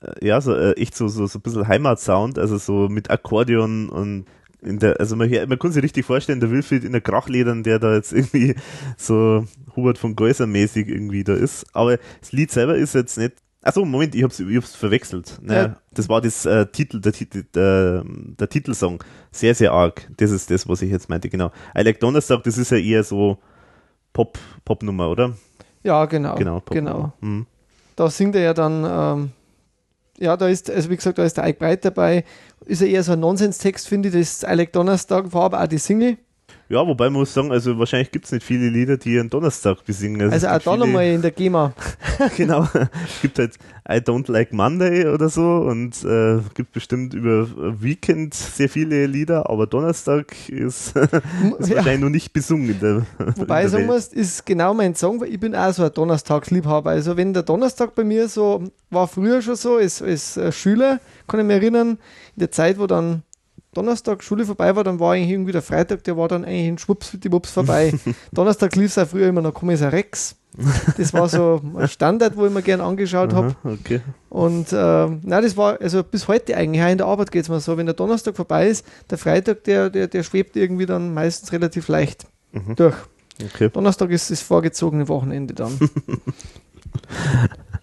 äh, 0.00 0.26
ja, 0.26 0.40
so 0.40 0.54
äh, 0.54 0.72
echt 0.72 0.96
so, 0.96 1.08
so, 1.08 1.26
so 1.26 1.38
ein 1.38 1.42
bisschen 1.42 1.68
Heimatsound, 1.68 2.38
also 2.38 2.58
so 2.58 2.88
mit 2.88 3.10
Akkordeon 3.10 3.88
und 3.88 4.24
in 4.62 4.78
der, 4.78 5.00
also 5.00 5.16
man, 5.16 5.30
man 5.30 5.58
kann 5.58 5.72
sich 5.72 5.82
richtig 5.82 6.04
vorstellen, 6.04 6.40
der 6.40 6.50
Wilfried 6.50 6.84
in 6.84 6.92
der 6.92 7.00
Krachledern, 7.00 7.62
der 7.62 7.78
da 7.78 7.94
jetzt 7.94 8.12
irgendwie 8.12 8.54
so 8.96 9.44
Hubert 9.76 9.98
von 9.98 10.16
Geusser 10.16 10.46
mäßig 10.46 10.88
irgendwie 10.88 11.24
da 11.24 11.34
ist. 11.34 11.64
Aber 11.72 11.98
das 12.20 12.32
Lied 12.32 12.50
selber 12.50 12.76
ist 12.76 12.94
jetzt 12.94 13.16
nicht. 13.18 13.34
Achso, 13.62 13.84
Moment, 13.84 14.14
ich 14.14 14.22
hab's, 14.22 14.40
ich 14.40 14.56
hab's 14.56 14.74
verwechselt. 14.74 15.38
Naja, 15.42 15.62
Ja. 15.62 15.76
Das 15.92 16.08
war 16.08 16.22
das 16.22 16.46
äh, 16.46 16.66
Titel, 16.66 17.00
der, 17.00 17.12
Titel 17.12 17.44
der, 17.54 18.04
der 18.06 18.48
Titelsong. 18.48 19.04
Sehr, 19.32 19.54
sehr 19.54 19.72
arg. 19.72 20.08
Das 20.16 20.30
ist 20.30 20.50
das, 20.50 20.66
was 20.66 20.80
ich 20.80 20.90
jetzt 20.90 21.10
meinte, 21.10 21.28
genau. 21.28 21.52
I 21.76 21.82
Like 21.82 22.00
Donnerstag, 22.00 22.42
das 22.44 22.56
ist 22.56 22.70
ja 22.70 22.78
eher 22.78 23.04
so 23.04 23.38
Pop, 24.14 24.38
Popnummer, 24.64 25.10
oder? 25.10 25.36
Ja, 25.82 26.06
genau. 26.06 26.36
Genau, 26.36 26.62
genau. 26.70 26.90
Popnummer. 26.92 27.14
Mhm. 27.20 27.46
Da 28.00 28.08
singt 28.08 28.34
er 28.34 28.40
ja 28.40 28.54
dann, 28.54 28.82
ähm, 28.82 29.30
ja, 30.18 30.34
da 30.34 30.48
ist, 30.48 30.70
also 30.70 30.88
wie 30.88 30.96
gesagt, 30.96 31.18
da 31.18 31.22
ist 31.22 31.36
der 31.36 31.46
Ike 31.46 31.58
Breit 31.58 31.84
dabei. 31.84 32.24
Ist 32.64 32.80
ja 32.80 32.86
eher 32.86 33.02
so 33.02 33.12
ein 33.12 33.20
Nonsenstext, 33.20 33.86
finde 33.86 34.08
ich. 34.08 34.14
Das 34.14 34.42
I 34.42 34.54
Like 34.54 34.72
Donnerstag 34.72 35.34
war 35.34 35.42
aber 35.42 35.62
auch 35.62 35.66
die 35.66 35.76
Single. 35.76 36.16
Ja, 36.70 36.86
wobei 36.86 37.06
man 37.10 37.14
muss 37.20 37.34
sagen, 37.34 37.50
also 37.50 37.76
wahrscheinlich 37.80 38.12
gibt 38.12 38.26
es 38.26 38.30
nicht 38.32 38.44
viele 38.44 38.68
Lieder, 38.68 38.96
die 38.96 39.18
einen 39.18 39.28
Donnerstag 39.28 39.84
besingen. 39.84 40.22
Also, 40.22 40.36
es 40.36 40.44
auch 40.44 40.62
da 40.62 40.76
nochmal 40.76 41.06
in 41.06 41.20
der 41.20 41.32
GEMA. 41.32 41.72
Genau. 42.36 42.68
Es 42.74 43.22
gibt 43.22 43.38
halt 43.40 43.54
I 43.88 43.94
Don't 43.94 44.30
Like 44.30 44.52
Monday 44.52 45.06
oder 45.08 45.28
so 45.30 45.42
und 45.42 46.04
äh, 46.04 46.38
gibt 46.54 46.70
bestimmt 46.72 47.12
über 47.14 47.48
Weekend 47.82 48.34
sehr 48.34 48.68
viele 48.68 49.06
Lieder, 49.06 49.50
aber 49.50 49.66
Donnerstag 49.66 50.48
ist, 50.48 50.94
ist 51.58 51.68
Ja. 51.68 51.76
wahrscheinlich 51.76 52.00
noch 52.00 52.10
nicht 52.10 52.32
besungen 52.32 52.78
der, 52.78 53.04
Wobei 53.36 53.64
ich 53.64 53.70
der 53.70 53.70
sagen 53.70 53.86
muss, 53.86 54.08
ist 54.08 54.46
genau 54.46 54.72
mein 54.72 54.94
Song, 54.94 55.20
weil 55.20 55.30
ich 55.30 55.40
bin 55.40 55.56
auch 55.56 55.72
so 55.72 55.82
ein 55.82 55.92
Donnerstagsliebhaber. 55.92 56.90
Also 56.90 57.16
wenn 57.16 57.32
der 57.34 57.42
Donnerstag 57.42 57.96
bei 57.96 58.04
mir 58.04 58.28
so, 58.28 58.62
war 58.90 59.08
früher 59.08 59.42
schon 59.42 59.56
so, 59.56 59.76
als, 59.76 60.02
als 60.02 60.38
Schüler, 60.54 61.00
kann 61.26 61.40
ich 61.40 61.46
mich 61.46 61.56
erinnern, 61.56 61.98
in 62.36 62.40
der 62.40 62.52
Zeit, 62.52 62.78
wo 62.78 62.86
dann 62.86 63.22
Donnerstag 63.72 64.22
Schule 64.24 64.44
vorbei 64.44 64.74
war, 64.74 64.82
dann 64.84 64.98
war 64.98 65.12
eigentlich 65.14 65.30
irgendwie 65.30 65.52
der 65.52 65.62
Freitag, 65.62 66.02
der 66.04 66.16
war 66.16 66.26
dann 66.28 66.44
eigentlich 66.44 66.66
in 66.66 66.78
Schwupps, 66.78 67.12
die 67.14 67.30
Wups 67.30 67.50
vorbei. 67.50 67.92
Donnerstag 68.32 68.74
lief 68.76 68.86
es 68.90 68.98
auch 68.98 69.06
früher 69.08 69.28
immer 69.28 69.42
noch 69.42 69.54
Kommissar 69.54 69.92
Rex. 69.92 70.34
Das 70.96 71.12
war 71.14 71.28
so 71.28 71.60
ein 71.76 71.86
Standard, 71.88 72.36
wo 72.36 72.44
ich 72.46 72.52
mir 72.52 72.62
gern 72.62 72.80
angeschaut 72.80 73.32
habe. 73.32 73.54
Okay. 73.62 74.00
Und 74.28 74.72
ähm, 74.72 75.20
na, 75.22 75.40
das 75.40 75.56
war 75.56 75.80
also 75.80 76.02
bis 76.02 76.26
heute 76.26 76.56
eigentlich, 76.56 76.82
auch 76.82 76.88
in 76.88 76.98
der 76.98 77.06
Arbeit 77.06 77.30
geht 77.30 77.42
es 77.44 77.48
mir 77.48 77.60
so, 77.60 77.76
wenn 77.76 77.86
der 77.86 77.94
Donnerstag 77.94 78.34
vorbei 78.34 78.66
ist, 78.68 78.84
der 79.08 79.18
Freitag, 79.18 79.62
der, 79.64 79.88
der, 79.90 80.08
der 80.08 80.22
schwebt 80.24 80.56
irgendwie 80.56 80.86
dann 80.86 81.14
meistens 81.14 81.52
relativ 81.52 81.86
leicht 81.88 82.26
Mhm. 82.52 82.74
durch. 82.74 82.96
okay. 83.44 83.68
Donnerstag 83.72 84.10
ist 84.10 84.28
das 84.32 84.40
vorgezogene 84.42 85.06
Wochenende 85.06 85.54
dann. 85.54 85.78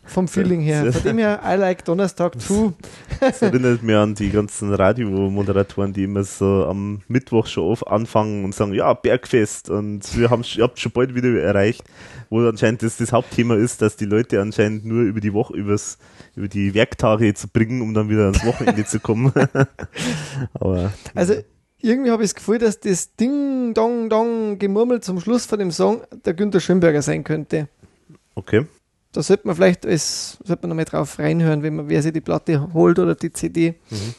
Vom 0.07 0.27
Feeling 0.27 0.61
her. 0.61 0.91
Von 0.91 1.03
dem 1.03 1.17
her, 1.17 1.41
I 1.45 1.55
like 1.55 1.83
Donnerstag 1.85 2.39
too. 2.39 2.73
Das 3.19 3.41
erinnert 3.41 3.83
mich 3.83 3.95
an 3.95 4.15
die 4.15 4.29
ganzen 4.29 4.73
Radiomoderatoren, 4.73 5.93
die 5.93 6.03
immer 6.03 6.23
so 6.23 6.65
am 6.65 7.01
Mittwoch 7.07 7.45
schon 7.47 7.65
auf 7.65 7.85
anfangen 7.87 8.45
und 8.45 8.55
sagen, 8.55 8.73
ja, 8.73 8.93
Bergfest 8.93 9.69
und 9.69 10.17
wir 10.17 10.29
haben 10.29 10.43
ihr 10.55 10.63
habt 10.63 10.79
schon 10.79 10.91
bald 10.91 11.13
wieder 11.13 11.29
erreicht, 11.41 11.83
wo 12.29 12.39
anscheinend 12.47 12.83
das, 12.83 12.97
das 12.97 13.11
Hauptthema 13.11 13.55
ist, 13.55 13.81
dass 13.81 13.97
die 13.97 14.05
Leute 14.05 14.41
anscheinend 14.41 14.85
nur 14.85 15.03
über 15.03 15.19
die 15.19 15.33
Woche, 15.33 15.55
übers, 15.55 15.97
über 16.35 16.47
die 16.47 16.73
Werktage 16.73 17.33
zu 17.33 17.47
bringen, 17.47 17.81
um 17.81 17.93
dann 17.93 18.09
wieder 18.09 18.23
ans 18.23 18.45
Wochenende 18.45 18.85
zu 18.85 18.99
kommen. 18.99 19.33
Aber 20.53 20.93
Also 21.15 21.35
irgendwie 21.79 22.11
habe 22.11 22.23
ich 22.23 22.29
das 22.29 22.35
Gefühl, 22.35 22.59
dass 22.59 22.79
das 22.79 23.15
Ding, 23.15 23.73
Dong, 23.73 24.09
Dong, 24.09 24.57
Gemurmel 24.57 25.01
zum 25.01 25.19
Schluss 25.19 25.45
von 25.45 25.59
dem 25.59 25.71
Song 25.71 26.01
der 26.25 26.33
Günther 26.33 26.59
Schönberger 26.59 27.01
sein 27.01 27.23
könnte. 27.23 27.67
okay. 28.35 28.65
Da 29.11 29.23
sollte 29.23 29.47
man 29.47 29.55
vielleicht, 29.55 29.85
als, 29.85 30.37
sollte 30.43 30.63
man 30.63 30.69
noch 30.69 30.75
mal 30.75 30.85
drauf 30.85 31.17
reinhören, 31.19 31.63
wenn 31.63 31.75
man, 31.75 31.89
wer 31.89 32.01
sich 32.01 32.13
die 32.13 32.21
Platte 32.21 32.73
holt 32.73 32.99
oder 32.99 33.15
die 33.15 33.31
CD. 33.31 33.75
Mhm. 33.89 34.15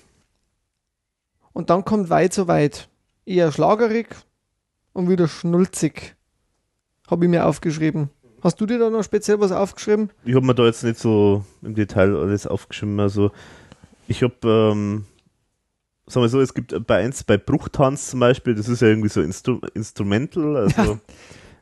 Und 1.53 1.71
dann 1.71 1.85
kommt 1.85 2.11
weit 2.11 2.33
so 2.33 2.49
weit. 2.49 2.89
Eher 3.27 3.53
schlagerig 3.53 4.09
und 4.93 5.09
wieder 5.09 5.29
schnulzig. 5.29 6.17
Habe 7.09 7.25
ich 7.25 7.31
mir 7.31 7.47
aufgeschrieben. 7.47 8.11
Hast 8.41 8.61
du 8.61 8.67
dir 8.67 8.79
da 8.79 8.91
noch 8.91 9.03
speziell 9.03 9.41
was 9.41 9.51
aufgeschrieben? 9.51 10.11
Ich 10.25 10.35
habe 10.35 10.47
mir 10.47 10.55
da 10.55 10.65
jetzt 10.65 10.85
nicht 10.85 10.99
so 10.99 11.45
im 11.63 11.75
Detail 11.75 12.15
alles 12.15 12.47
aufgeschrieben. 12.47 13.01
Also 13.01 13.33
ich 14.07 14.23
habe, 14.23 14.35
ähm, 14.45 15.05
sagen 16.07 16.25
wir 16.25 16.29
so, 16.29 16.41
es 16.41 16.55
gibt 16.55 16.87
bei 16.87 16.99
eins, 16.99 17.25
bei 17.25 17.37
Bruchtanz 17.37 18.11
zum 18.11 18.21
Beispiel, 18.21 18.55
das 18.55 18.69
ist 18.69 18.81
ja 18.81 18.89
irgendwie 18.89 19.09
so 19.09 19.21
Instru 19.21 19.61
Instrumental, 19.75 20.57
also 20.57 21.01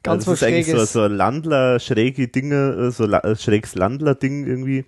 Ganz 0.07 0.25
das 0.25 0.33
was 0.33 0.43
ist 0.43 0.49
eigentlich 0.49 0.67
so, 0.71 0.85
so 0.85 1.07
Landler, 1.07 1.79
schräge 1.81 2.29
Dinge, 2.29 2.89
äh, 2.89 2.91
so 2.91 3.05
äh, 3.05 3.37
schräges 3.37 3.75
Landler-Ding 3.75 4.47
irgendwie. 4.47 4.85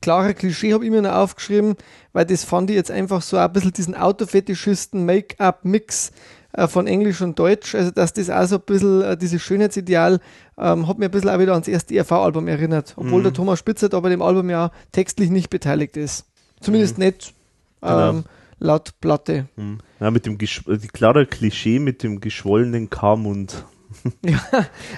Klare 0.00 0.34
Klischee 0.34 0.72
habe 0.74 0.84
ich 0.84 0.90
mir 0.92 1.02
noch 1.02 1.12
aufgeschrieben, 1.14 1.74
weil 2.12 2.24
das 2.24 2.44
fand 2.44 2.70
ich 2.70 2.76
jetzt 2.76 2.90
einfach 2.90 3.20
so 3.22 3.36
ein 3.36 3.52
bisschen 3.52 3.72
diesen 3.72 3.94
Autofetischisten 3.96 5.04
Make-up-Mix 5.06 6.12
äh, 6.52 6.68
von 6.68 6.86
Englisch 6.86 7.20
und 7.20 7.38
Deutsch. 7.38 7.74
Also, 7.74 7.90
dass 7.90 8.12
das 8.12 8.30
auch 8.30 8.46
so 8.46 8.56
ein 8.56 8.62
bisschen, 8.64 9.18
dieses 9.18 9.42
Schönheitsideal, 9.42 10.20
ähm, 10.56 10.86
hat 10.86 10.98
mir 10.98 11.06
ein 11.06 11.10
bisschen 11.10 11.30
auch 11.30 11.38
wieder 11.40 11.52
ans 11.52 11.66
erste 11.68 11.94
ERV-Album 11.96 12.46
erinnert. 12.48 12.94
Obwohl 12.96 13.20
Mhm. 13.20 13.24
der 13.24 13.32
Thomas 13.32 13.58
Spitzer 13.58 13.88
da 13.88 13.98
bei 14.00 14.08
dem 14.10 14.22
Album 14.22 14.50
ja 14.50 14.70
textlich 14.92 15.30
nicht 15.30 15.50
beteiligt 15.50 15.96
ist. 15.96 16.26
Zumindest 16.60 16.98
nicht 16.98 17.34
ähm, 17.82 17.88
Genau. 17.88 18.22
laut 18.60 18.92
Platte. 19.00 19.46
Hm. 19.56 19.78
Ja, 20.00 20.10
mit 20.10 20.26
dem 20.26 20.38
gesch- 20.38 20.64
die 20.78 20.88
klare 20.88 21.26
Klischee 21.26 21.78
mit 21.80 22.02
dem 22.02 22.20
geschwollenen 22.20 22.88
K-Mund. 22.90 23.64
Ja, 24.24 24.40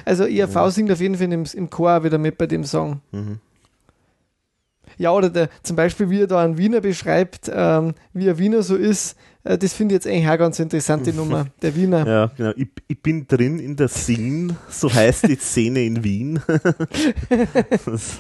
also 0.05 0.25
ERV 0.25 0.73
singt 0.73 0.91
auf 0.91 1.01
jeden 1.01 1.17
Fall 1.17 1.33
im, 1.33 1.45
im 1.53 1.71
Chor 1.71 2.05
wieder 2.05 2.19
mit 2.19 2.39
bei 2.39 2.47
dem 2.47 2.65
Song. 2.65 3.01
Mhm. 3.13 3.39
Ja, 4.99 5.13
oder 5.13 5.31
der, 5.31 5.49
zum 5.63 5.77
Beispiel, 5.77 6.11
wie 6.11 6.21
er 6.21 6.27
da 6.27 6.45
einen 6.45 6.59
Wiener 6.59 6.81
beschreibt, 6.81 7.51
ähm, 7.53 7.95
wie 8.13 8.29
ein 8.29 8.39
Wiener 8.39 8.63
so 8.63 8.77
ist, 8.77 9.17
äh, 9.45 9.57
das 9.57 9.73
finde 9.73 9.95
ich 9.95 9.97
jetzt 9.97 10.07
eigentlich 10.07 10.29
auch 10.29 10.39
ganz 10.39 10.59
interessante 10.59 11.13
Nummer. 11.13 11.47
Der 11.63 11.75
Wiener. 11.75 12.07
Ja, 12.07 12.27
genau. 12.37 12.53
Ich, 12.57 12.69
ich 12.89 13.01
bin 13.01 13.27
drin 13.27 13.59
in 13.59 13.77
der 13.77 13.89
Scene, 13.89 14.57
so 14.69 14.93
heißt 14.93 15.29
die 15.29 15.37
Szene 15.37 15.85
in 15.85 16.05
Wien. 16.05 16.41
das 17.87 18.19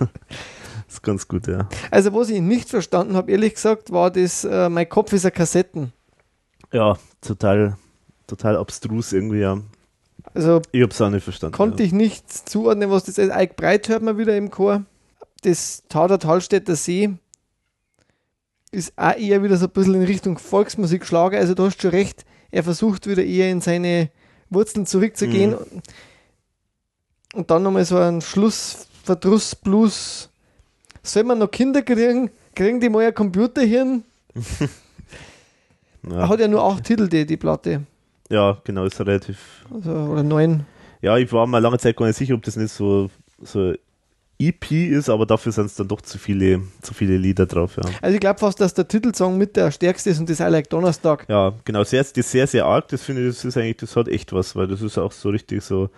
ist 0.89 1.03
ganz 1.03 1.29
gut, 1.29 1.47
ja. 1.47 1.69
Also, 1.91 2.15
was 2.15 2.31
ich 2.31 2.41
nicht 2.41 2.69
verstanden 2.69 3.15
habe, 3.15 3.31
ehrlich 3.31 3.55
gesagt, 3.55 3.93
war 3.93 4.11
das, 4.11 4.45
äh, 4.45 4.69
mein 4.69 4.89
Kopf 4.89 5.13
ist 5.13 5.27
ein 5.27 5.33
Kassetten. 5.33 5.93
Ja, 6.73 6.97
total, 7.21 7.77
total 8.27 8.57
abstrus 8.57 9.13
irgendwie, 9.13 9.41
ja. 9.41 9.59
Also, 10.35 10.63
Ich 10.73 10.83
hab's 10.83 11.01
auch 11.01 11.11
nicht 11.11 11.25
verstanden. 11.25 11.57
konnte 11.57 11.83
ja. 11.83 11.87
ich 11.87 11.93
nicht 11.93 12.49
zuordnen, 12.49 12.91
was 12.91 13.05
das 13.05 13.19
ist. 13.19 13.31
Eik 13.31 13.57
Breit 13.57 13.89
hört 13.89 14.03
man 14.03 14.17
wieder 14.19 14.37
im 14.37 14.51
Chor. 14.51 14.85
Das 15.43 15.83
Tader 15.89 16.19
Talstädter 16.19 16.77
See 16.77 17.11
ist 18.71 18.93
auch 18.97 19.17
eher 19.17 19.43
wieder 19.43 19.57
so 19.57 19.67
ein 19.67 19.71
bisschen 19.73 19.95
in 19.97 20.03
Richtung 20.05 20.39
Volksmusik 20.39 21.05
Schlager. 21.05 21.39
Also, 21.39 21.55
du 21.55 21.65
hast 21.65 21.81
schon 21.83 21.91
recht, 21.91 22.25
er 22.51 22.63
versucht 22.63 23.07
wieder 23.09 23.25
eher 23.25 23.51
in 23.51 23.61
seine 23.61 24.11
Wurzeln 24.51 24.87
zurückzugehen. 24.87 25.57
Und 27.35 27.51
dann 27.51 27.63
nochmal 27.63 27.85
so 27.85 27.97
ein 27.97 28.21
Schluss, 28.21 28.87
Verdruss, 29.05 29.55
Blues. 29.55 30.29
soll 31.03 31.25
man 31.25 31.39
noch 31.39 31.51
Kinder 31.51 31.83
kriegen? 31.83 32.31
Kriegen 32.55 32.81
die 32.81 32.89
mal 32.89 33.07
ein 33.07 33.15
Computerhirn? 33.15 34.05
Ja, 36.09 36.29
Hat 36.31 36.41
ja 36.41 36.49
nur 36.49 36.63
acht 36.65 36.85
Titel, 36.85 37.09
die, 37.09 37.27
die 37.27 37.37
Platte. 37.37 37.83
Ja 38.31 38.59
genau, 38.65 38.85
ist 38.85 39.01
relativ. 39.01 39.65
Also, 39.73 39.91
oder 39.91 40.23
neun. 40.23 40.65
Ja, 41.03 41.17
ich 41.17 41.33
war 41.33 41.47
mir 41.47 41.61
lange 41.61 41.79
Zeit 41.79 41.97
gar 41.97 42.07
nicht 42.07 42.17
sicher, 42.17 42.35
ob 42.35 42.43
das 42.43 42.57
nicht 42.57 42.73
so, 42.73 43.11
so 43.43 43.75
EP 44.41 44.73
ist, 44.73 45.11
aber 45.11 45.27
dafür 45.27 45.53
sind 45.53 45.67
es 45.67 45.75
dann 45.75 45.89
doch 45.89 46.01
zu 46.01 46.19
viele, 46.19 46.63
zu 46.81 46.95
viele 46.95 47.19
Lieder 47.19 47.47
drauf, 47.47 47.77
ja. 47.77 47.83
Also 48.01 48.15
ich 48.15 48.21
glaube 48.21 48.39
fast, 48.39 48.59
dass 48.61 48.73
der 48.73 48.89
Titelsong 48.89 49.37
mit 49.37 49.55
der 49.57 49.71
stärkste 49.71 50.11
ist 50.11 50.19
und 50.19 50.31
das 50.31 50.41
I 50.41 50.45
Like 50.45 50.71
Donnerstag. 50.71 51.27
Ja, 51.29 51.53
genau, 51.65 51.85
sehr, 51.85 52.01
das 52.03 52.13
ist 52.13 52.31
sehr, 52.31 52.47
sehr 52.47 52.65
arg, 52.65 52.89
das 52.89 53.03
finde 53.03 53.29
ich, 53.29 53.35
das 53.35 53.45
ist 53.45 53.57
eigentlich, 53.59 53.77
das 53.77 53.97
hat 53.97 54.09
echt 54.09 54.33
was, 54.33 54.57
weil 54.57 54.67
das 54.67 54.81
ist 54.81 54.97
auch 54.97 55.13
so 55.13 55.29
richtig 55.29 55.63
so 55.63 55.91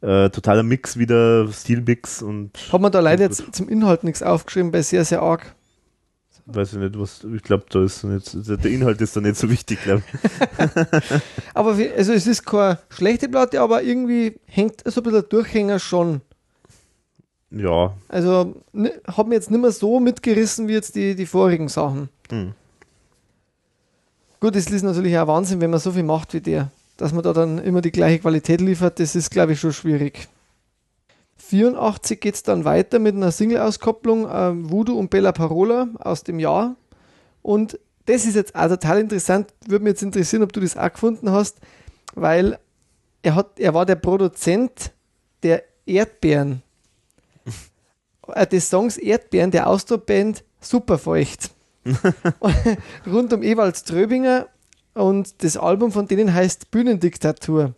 äh, 0.00 0.28
totaler 0.30 0.64
Mix 0.64 0.98
wieder, 0.98 1.46
Stilmix 1.52 2.20
und 2.20 2.50
Hat 2.72 2.80
man 2.80 2.90
da 2.90 3.00
leider 3.00 3.24
jetzt 3.24 3.54
zum 3.54 3.68
Inhalt 3.68 4.02
nichts 4.02 4.22
aufgeschrieben, 4.24 4.72
bei 4.72 4.82
sehr, 4.82 5.04
sehr 5.04 5.22
arg. 5.22 5.54
Weiß 6.48 6.72
ich 6.74 6.78
nicht, 6.78 6.98
was, 6.98 7.24
ich 7.24 7.42
glaube, 7.42 7.64
da 7.70 7.84
ist 7.84 8.04
nicht, 8.04 8.34
der 8.34 8.70
Inhalt 8.70 9.00
ist 9.00 9.14
da 9.16 9.20
nicht 9.20 9.36
so 9.36 9.50
wichtig, 9.50 9.82
glaube 9.82 10.02
ich. 10.06 11.20
Aber 11.54 11.76
also 11.96 12.12
es 12.12 12.26
ist 12.26 12.44
keine 12.44 12.78
schlechte 12.88 13.28
Platte, 13.28 13.60
aber 13.60 13.82
irgendwie 13.82 14.38
hängt 14.46 14.82
so 14.84 15.00
ein 15.00 15.04
bisschen 15.04 15.20
der 15.20 15.22
Durchhänger 15.22 15.78
schon. 15.78 16.20
Ja, 17.50 17.94
Also 18.08 18.62
ne, 18.72 18.92
hat 19.06 19.26
mir 19.26 19.34
jetzt 19.34 19.50
nicht 19.50 19.60
mehr 19.60 19.72
so 19.72 20.00
mitgerissen 20.00 20.68
wie 20.68 20.72
jetzt 20.74 20.94
die, 20.94 21.14
die 21.14 21.26
vorigen 21.26 21.68
Sachen. 21.68 22.08
hm. 22.30 22.52
Gut, 24.40 24.54
es 24.54 24.70
ist 24.70 24.82
natürlich 24.82 25.18
auch 25.18 25.26
Wahnsinn, 25.26 25.60
wenn 25.60 25.70
man 25.70 25.80
so 25.80 25.90
viel 25.90 26.04
macht 26.04 26.32
wie 26.32 26.40
der. 26.40 26.70
Dass 26.96 27.12
man 27.12 27.24
da 27.24 27.32
dann 27.32 27.58
immer 27.58 27.80
die 27.80 27.90
gleiche 27.90 28.20
Qualität 28.20 28.60
liefert, 28.60 29.00
das 29.00 29.16
ist, 29.16 29.30
glaube 29.30 29.52
ich, 29.52 29.60
schon 29.60 29.72
schwierig. 29.72 30.28
84 31.48 32.20
geht 32.20 32.34
es 32.34 32.42
dann 32.42 32.64
weiter 32.64 32.98
mit 32.98 33.14
einer 33.14 33.32
Single-Auskopplung, 33.32 34.28
ähm, 34.30 34.70
Voodoo 34.70 34.98
und 34.98 35.08
Bella 35.10 35.32
Parola 35.32 35.88
aus 35.98 36.22
dem 36.22 36.38
Jahr. 36.38 36.76
Und 37.42 37.78
das 38.06 38.26
ist 38.26 38.36
jetzt 38.36 38.54
auch 38.54 38.68
total 38.68 39.00
interessant, 39.00 39.52
würde 39.66 39.84
mich 39.84 39.92
jetzt 39.92 40.02
interessieren, 40.02 40.42
ob 40.42 40.52
du 40.52 40.60
das 40.60 40.76
auch 40.76 40.92
gefunden 40.92 41.30
hast, 41.30 41.56
weil 42.14 42.58
er, 43.22 43.34
hat, 43.34 43.58
er 43.58 43.74
war 43.74 43.86
der 43.86 43.96
Produzent 43.96 44.92
der 45.42 45.62
Erdbeeren. 45.86 46.62
Äh, 48.28 48.46
des 48.46 48.68
Songs 48.68 48.98
Erdbeeren 48.98 49.50
der 49.50 49.66
Austro-Band 49.68 50.44
Superfeucht. 50.60 51.50
Rund 53.06 53.32
um 53.32 53.42
Ewald 53.42 53.76
Ströbinger 53.76 54.48
und 54.92 55.42
das 55.42 55.56
Album 55.56 55.92
von 55.92 56.06
denen 56.06 56.34
heißt 56.34 56.70
Bühnendiktatur. 56.70 57.74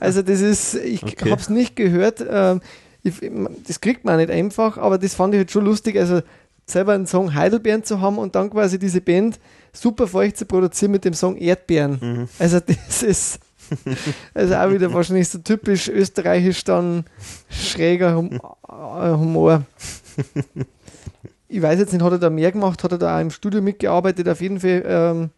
Also 0.00 0.22
das 0.22 0.40
ist, 0.40 0.74
ich 0.76 1.02
Okay. 1.02 1.30
habe 1.30 1.40
es 1.40 1.50
nicht 1.50 1.76
gehört, 1.76 2.24
ähm, 2.26 2.60
ich, 3.02 3.14
das 3.66 3.80
kriegt 3.80 4.04
man 4.04 4.18
nicht 4.18 4.30
einfach, 4.30 4.78
aber 4.78 4.98
das 4.98 5.14
fand 5.14 5.34
ich 5.34 5.38
halt 5.38 5.50
schon 5.50 5.64
lustig, 5.64 5.98
also 5.98 6.20
selber 6.66 6.92
einen 6.92 7.06
Song 7.06 7.34
Heidelbeeren 7.34 7.84
zu 7.84 8.00
haben 8.00 8.18
und 8.18 8.34
dann 8.34 8.50
quasi 8.50 8.78
diese 8.78 9.00
Band 9.00 9.38
Superfeucht 9.72 10.36
zu 10.36 10.46
produzieren 10.46 10.92
mit 10.92 11.04
dem 11.04 11.14
Song 11.14 11.36
Erdbeeren. 11.36 12.28
Also 12.38 12.60
das 12.60 13.02
ist 13.02 13.40
also 14.34 14.54
auch 14.54 14.70
wieder 14.70 14.92
wahrscheinlich 14.92 15.28
so 15.28 15.38
typisch 15.38 15.88
österreichisch 15.88 16.64
dann 16.64 17.04
schräger 17.48 18.16
hum 18.16 18.32
äh, 18.32 19.10
Humor. 19.12 19.64
Ich 21.48 21.60
weiß 21.60 21.78
jetzt 21.78 21.92
nicht, 21.92 22.02
hat 22.02 22.12
er 22.12 22.18
da 22.18 22.30
mehr 22.30 22.52
gemacht, 22.52 22.82
hat 22.82 22.92
er 22.92 22.98
da 22.98 23.16
auch 23.16 23.20
im 23.20 23.30
Studio 23.30 23.60
mitgearbeitet, 23.60 24.28
auf 24.28 24.40
jeden 24.40 24.60
Fall 24.60 24.82
ähm, 24.86 25.30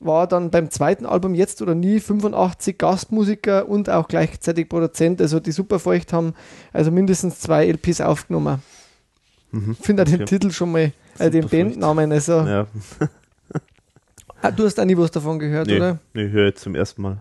war 0.00 0.26
dann 0.26 0.50
beim 0.50 0.70
zweiten 0.70 1.06
Album 1.06 1.34
Jetzt 1.34 1.60
oder 1.60 1.74
Nie 1.74 2.00
85 2.00 2.78
Gastmusiker 2.78 3.68
und 3.68 3.90
auch 3.90 4.08
gleichzeitig 4.08 4.68
Produzent. 4.68 5.20
Also 5.20 5.40
die 5.40 5.52
Superfeucht 5.52 6.12
haben 6.12 6.34
also 6.72 6.90
mindestens 6.90 7.40
zwei 7.40 7.66
LPs 7.66 8.00
aufgenommen. 8.00 8.62
Mhm. 9.50 9.76
Ich 9.78 9.84
finde 9.84 10.02
auch 10.02 10.06
den 10.06 10.22
Okay. 10.22 10.24
Titel 10.26 10.50
schon 10.50 10.72
mal, 10.72 10.92
äh, 11.18 11.30
den. 11.30 11.48
Bandnamen. 11.48 12.12
Also, 12.12 12.32
ja. 12.42 12.66
ah, 14.42 14.50
du 14.50 14.64
hast 14.64 14.78
auch 14.78 14.84
nie 14.84 14.96
was 14.96 15.10
davon 15.10 15.38
gehört, 15.38 15.66
Nee, 15.66 15.76
oder? 15.76 15.98
nee, 16.14 16.24
ich 16.26 16.32
höre 16.32 16.46
jetzt 16.46 16.62
zum 16.62 16.74
ersten 16.74 17.02
Mal. 17.02 17.18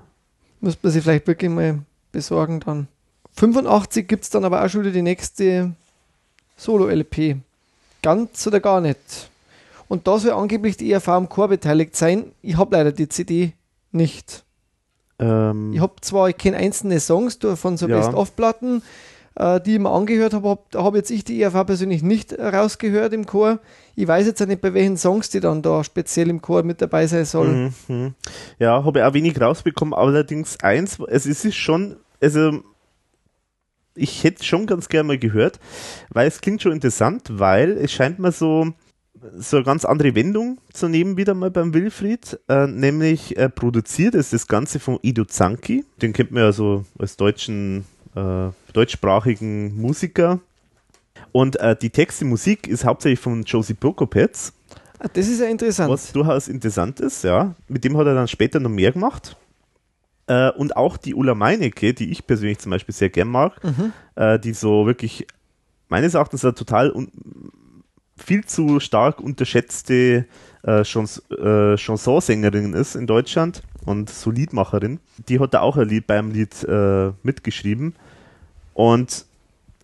Muss 0.59 0.77
man 0.81 0.91
sich 0.91 1.03
vielleicht 1.03 1.27
wirklich 1.27 1.49
mal 1.49 1.79
besorgen 2.11 2.59
dann. 2.59 2.87
85 3.35 4.07
gibt 4.07 4.23
es 4.23 4.29
dann 4.29 4.43
aber 4.45 4.63
auch 4.63 4.69
schon 4.69 4.81
wieder 4.81 4.91
die 4.91 5.01
nächste 5.03 5.71
Solo-LP. 6.57 7.37
Ganz 8.01 8.45
oder 8.47 8.59
gar 8.59 8.81
nicht. 8.81 9.29
Und 9.87 10.07
da 10.07 10.17
soll 10.19 10.31
angeblich 10.31 10.77
die 10.77 10.91
ERV 10.91 11.07
am 11.09 11.29
Chor 11.29 11.47
beteiligt 11.47 11.95
sein. 11.95 12.31
Ich 12.41 12.57
habe 12.57 12.75
leider 12.75 12.91
die 12.91 13.07
CD 13.07 13.53
nicht. 13.91 14.43
Ähm, 15.19 15.71
Ich 15.73 15.79
habe 15.79 15.93
zwar, 16.01 16.29
ich 16.29 16.37
kenne 16.37 16.57
einzelne 16.57 16.99
Songs 16.99 17.39
von 17.55 17.77
so 17.77 17.87
Ja. 17.87 17.97
Best-of-Platten, 17.97 18.83
äh, 19.35 19.61
die 19.61 19.75
ich 19.75 19.79
mir 19.79 19.89
angehört 19.89 20.33
habe, 20.33 20.49
hab, 20.49 20.69
da 20.71 20.83
habe 20.83 20.97
jetzt 20.97 21.09
ich 21.09 21.23
die 21.23 21.41
ERV 21.41 21.65
persönlich 21.65 22.03
nicht 22.03 22.33
äh, 22.33 22.45
rausgehört 22.47 23.13
im 23.13 23.25
Chor. 23.25 23.59
Ich 23.95 24.07
weiß 24.07 24.27
jetzt 24.27 24.41
auch 24.41 24.45
nicht, 24.47 24.61
bei 24.61 24.73
welchen 24.73 24.97
Songs 24.97 25.29
die 25.29 25.39
dann 25.39 25.61
da 25.61 25.83
speziell 25.83 26.29
im 26.29 26.41
Chor 26.41 26.63
mit 26.63 26.81
dabei 26.81 27.07
sein 27.07 27.25
sollen. 27.25 27.73
Mhm, 27.87 27.95
mhm. 27.95 28.15
Ja, 28.59 28.83
habe 28.83 28.99
ich 28.99 29.05
auch 29.05 29.13
wenig 29.13 29.39
rausbekommen, 29.39 29.93
allerdings 29.93 30.59
eins, 30.61 30.99
es 31.07 31.25
ist 31.25 31.55
schon, 31.55 31.95
also 32.21 32.59
ich 33.95 34.23
hätte 34.23 34.43
schon 34.43 34.67
ganz 34.67 34.89
gerne 34.89 35.07
mal 35.07 35.17
gehört, 35.17 35.59
weil 36.09 36.27
es 36.27 36.41
klingt 36.41 36.61
schon 36.61 36.71
interessant, 36.73 37.23
weil 37.31 37.71
es 37.71 37.91
scheint 37.91 38.19
mir 38.19 38.31
so, 38.31 38.67
so 39.37 39.57
eine 39.57 39.65
ganz 39.65 39.85
andere 39.85 40.15
Wendung 40.15 40.59
zu 40.73 40.87
nehmen 40.87 41.17
wieder 41.17 41.33
mal 41.33 41.51
beim 41.51 41.73
Wilfried, 41.73 42.39
äh, 42.47 42.67
nämlich 42.67 43.37
äh, 43.37 43.49
produziert 43.49 44.15
ist 44.15 44.33
das 44.33 44.47
Ganze 44.47 44.79
von 44.79 44.99
Ido 45.01 45.25
Zanki, 45.25 45.85
den 46.01 46.13
kennt 46.13 46.31
man 46.31 46.43
ja 46.43 46.51
so 46.51 46.85
als 46.99 47.17
deutschen, 47.17 47.85
äh, 48.15 48.49
deutschsprachigen 48.73 49.75
Musiker 49.79 50.39
und 51.31 51.59
äh, 51.59 51.75
die 51.75 51.89
Texte 51.89 52.25
Musik 52.25 52.67
ist 52.67 52.85
hauptsächlich 52.85 53.19
von 53.19 53.43
Josie 53.43 53.73
Prokopetz 53.73 54.53
Ah, 54.99 55.07
Das 55.13 55.27
ist 55.27 55.39
ja 55.39 55.45
interessant. 55.47 55.91
was 55.91 56.11
durchaus 56.11 56.47
interessant 56.47 56.99
ist, 56.99 57.23
ja. 57.23 57.53
Mit 57.67 57.83
dem 57.83 57.95
hat 57.97 58.07
er 58.07 58.15
dann 58.15 58.27
später 58.27 58.59
noch 58.59 58.71
mehr 58.71 58.91
gemacht. 58.91 59.37
Äh, 60.25 60.49
und 60.53 60.75
auch 60.75 60.97
die 60.97 61.13
Ulla 61.13 61.35
Meinecke, 61.35 61.93
die 61.93 62.09
ich 62.09 62.25
persönlich 62.25 62.57
zum 62.57 62.71
Beispiel 62.71 62.95
sehr 62.95 63.09
gern 63.11 63.27
mag, 63.27 63.63
Mhm. 63.63 63.93
äh, 64.15 64.39
die 64.39 64.53
so 64.53 64.87
wirklich 64.87 65.27
meines 65.87 66.15
Erachtens 66.15 66.43
eine 66.43 66.55
total 66.55 66.91
viel 68.17 68.45
zu 68.45 68.79
stark 68.79 69.19
unterschätzte 69.21 70.25
äh, 70.63 70.83
Chans 70.83 71.23
äh, 71.29 71.77
Chansonsängerin 71.77 72.73
ist 72.73 72.95
in 72.95 73.07
Deutschland 73.07 73.63
und 73.85 74.09
so 74.09 74.31
Liedmacherin. 74.31 74.99
Die 75.29 75.39
hat 75.39 75.53
da 75.53 75.61
auch 75.61 75.77
ein 75.77 75.87
Lied 75.87 76.07
beim 76.07 76.31
Lied 76.31 76.63
äh, 76.63 77.11
mitgeschrieben. 77.23 77.95
Und 78.73 79.25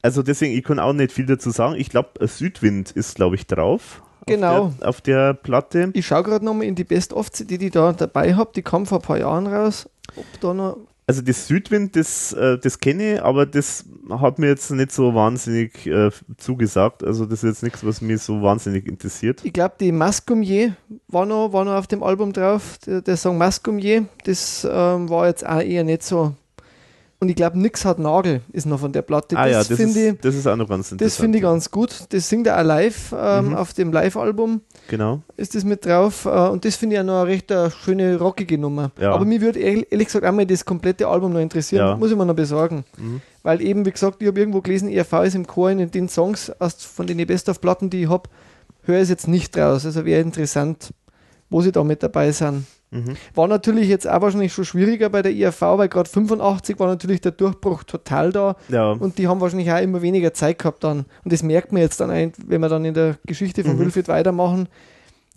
also 0.01 0.21
deswegen, 0.21 0.55
ich 0.55 0.63
kann 0.63 0.79
auch 0.79 0.93
nicht 0.93 1.13
viel 1.13 1.25
dazu 1.25 1.49
sagen. 1.49 1.75
Ich 1.75 1.89
glaube, 1.89 2.27
Südwind 2.27 2.91
ist, 2.91 3.15
glaube 3.15 3.35
ich, 3.35 3.47
drauf. 3.47 4.03
Genau. 4.25 4.65
Auf 4.65 4.75
der, 4.77 4.89
auf 4.89 5.01
der 5.01 5.33
Platte. 5.33 5.89
Ich 5.93 6.05
schaue 6.05 6.23
gerade 6.23 6.45
nochmal 6.45 6.65
in 6.65 6.75
die 6.75 6.83
Best-of-CD, 6.83 7.57
die 7.57 7.65
ich 7.67 7.71
da 7.71 7.93
dabei 7.93 8.35
habe. 8.35 8.51
Die 8.55 8.61
kam 8.61 8.85
vor 8.85 8.99
ein 8.99 9.01
paar 9.01 9.17
Jahren 9.17 9.47
raus. 9.47 9.89
Ob 10.15 10.25
da 10.41 10.53
noch. 10.53 10.77
Also 11.05 11.21
das 11.21 11.47
Südwind, 11.47 11.95
das, 11.95 12.31
äh, 12.33 12.57
das 12.57 12.79
kenne 12.79 13.15
ich, 13.15 13.21
aber 13.21 13.45
das 13.45 13.85
hat 14.09 14.39
mir 14.39 14.47
jetzt 14.47 14.71
nicht 14.71 14.91
so 14.91 15.13
wahnsinnig 15.13 15.85
äh, 15.85 16.11
zugesagt. 16.37 17.03
Also 17.03 17.25
das 17.25 17.43
ist 17.43 17.49
jetzt 17.49 17.63
nichts, 17.63 17.85
was 17.85 18.01
mich 18.01 18.21
so 18.21 18.41
wahnsinnig 18.41 18.87
interessiert. 18.87 19.41
Ich 19.43 19.51
glaube, 19.51 19.75
die 19.79 19.91
Mascumier 19.91 20.77
war 21.07 21.25
noch, 21.25 21.51
war 21.51 21.65
noch 21.65 21.73
auf 21.73 21.87
dem 21.87 22.03
Album 22.03 22.31
drauf. 22.31 22.77
Der, 22.85 23.01
der 23.01 23.17
Song 23.17 23.37
Mascumier, 23.37 24.05
das 24.23 24.65
ähm, 24.69 25.09
war 25.09 25.27
jetzt 25.27 25.45
auch 25.45 25.61
eher 25.61 25.83
nicht 25.83 26.03
so. 26.03 26.35
Und 27.23 27.29
ich 27.29 27.35
glaube, 27.35 27.57
Nix 27.57 27.85
hat 27.85 27.99
Nagel 27.99 28.41
ist 28.51 28.65
noch 28.65 28.79
von 28.79 28.91
der 28.91 29.01
Platte. 29.01 29.37
ah 29.37 29.47
ja, 29.47 29.59
das, 29.63 29.67
finde 29.67 29.99
ich, 29.99 30.05
ist, 30.13 30.25
das 30.25 30.35
ist 30.35 30.45
auch 30.47 30.55
noch 30.55 30.67
ganz 30.67 30.91
interessant. 30.91 31.01
das 31.01 31.15
finde 31.17 31.37
ich 31.37 31.41
ganz 31.43 31.71
gut. 31.71 32.05
Das 32.09 32.27
singt 32.29 32.47
er 32.47 32.59
auch 32.59 32.63
live 32.63 33.15
ähm, 33.17 33.47
Mhm. 33.49 33.55
auf 33.55 33.73
dem 33.73 33.91
Live-Album. 33.91 34.61
Genau. 34.89 35.21
ist 35.37 35.55
das 35.55 35.63
mit 35.63 35.85
drauf. 35.85 36.25
Äh, 36.25 36.29
und 36.49 36.65
das 36.65 36.75
finde 36.75 36.95
ich 36.95 36.97
ja 36.97 37.03
noch 37.03 37.21
eine 37.21 37.27
recht 37.27 37.49
äh, 37.49 37.71
schöne, 37.71 38.17
rockige 38.19 38.57
Nummer. 38.57 38.91
Ja. 38.99 39.13
Aber 39.13 39.25
mir 39.25 39.41
würde 39.41 39.59
ehrlich 39.59 39.87
ehrlich 39.89 40.07
gesagt 40.07 40.25
auch 40.25 40.31
mal 40.31 40.45
das 40.45 40.65
komplette 40.65 41.07
Album 41.07 41.33
noch 41.33 41.39
interessieren. 41.39 41.87
Ja. 41.87 41.95
Muss 41.95 42.11
ich 42.11 42.17
mir 42.17 42.25
noch 42.25 42.35
besorgen. 42.35 42.83
Mhm. 42.97 43.21
Weil 43.41 43.61
eben, 43.61 43.85
wie 43.85 43.91
gesagt, 43.91 44.21
ich 44.21 44.27
habe 44.27 44.39
irgendwo 44.39 44.61
gelesen, 44.61 44.89
ERV 44.89 45.13
ist 45.25 45.35
im 45.35 45.47
Chor 45.47 45.69
in 45.71 45.89
den 45.89 46.09
Songs 46.09 46.49
aus, 46.59 46.75
von 46.83 47.07
den 47.07 47.25
Best-of-Platten, 47.25 47.89
die 47.89 48.03
ich 48.03 48.09
habe, 48.09 48.29
höre 48.83 48.97
ich 48.97 49.03
es 49.03 49.09
jetzt 49.09 49.27
nicht 49.27 49.57
raus. 49.57 49.85
Also 49.85 50.05
wäre 50.05 50.21
interessant, 50.21 50.91
wo 51.53 51.61
sie 51.61 51.71
da 51.71 51.83
mit 51.83 52.01
dabei 52.03 52.31
sind. 52.31 52.65
Mhm. 52.91 53.15
War 53.33 53.47
natürlich 53.47 53.87
jetzt 53.87 54.07
auch 54.07 54.21
wahrscheinlich 54.21 54.53
schon 54.53 54.65
schwieriger 54.65 55.09
bei 55.09 55.21
der 55.21 55.33
ERV, 55.35 55.61
weil 55.61 55.87
gerade 55.87 56.09
85 56.09 56.79
war 56.79 56.87
natürlich 56.87 57.21
der 57.21 57.31
Durchbruch 57.31 57.83
total 57.83 58.31
da. 58.31 58.55
Ja, 58.69 58.91
Und 58.91 59.17
die 59.17 59.27
haben 59.27 59.39
wahrscheinlich 59.41 59.71
auch 59.71 59.79
immer 59.81 60.01
weniger 60.01 60.33
Zeit 60.33 60.59
gehabt 60.59 60.83
dann. 60.83 61.05
Und 61.23 61.31
das 61.33 61.41
merkt 61.43 61.71
man 61.71 61.81
jetzt 61.81 61.99
dann, 61.99 62.09
ein, 62.11 62.33
wenn 62.45 62.61
wir 62.61 62.69
dann 62.69 62.85
in 62.85 62.93
der 62.93 63.17
Geschichte 63.25 63.63
von 63.63 63.75
Mhm. 63.75 63.79
Wilfried 63.79 64.07
weitermachen. 64.07 64.67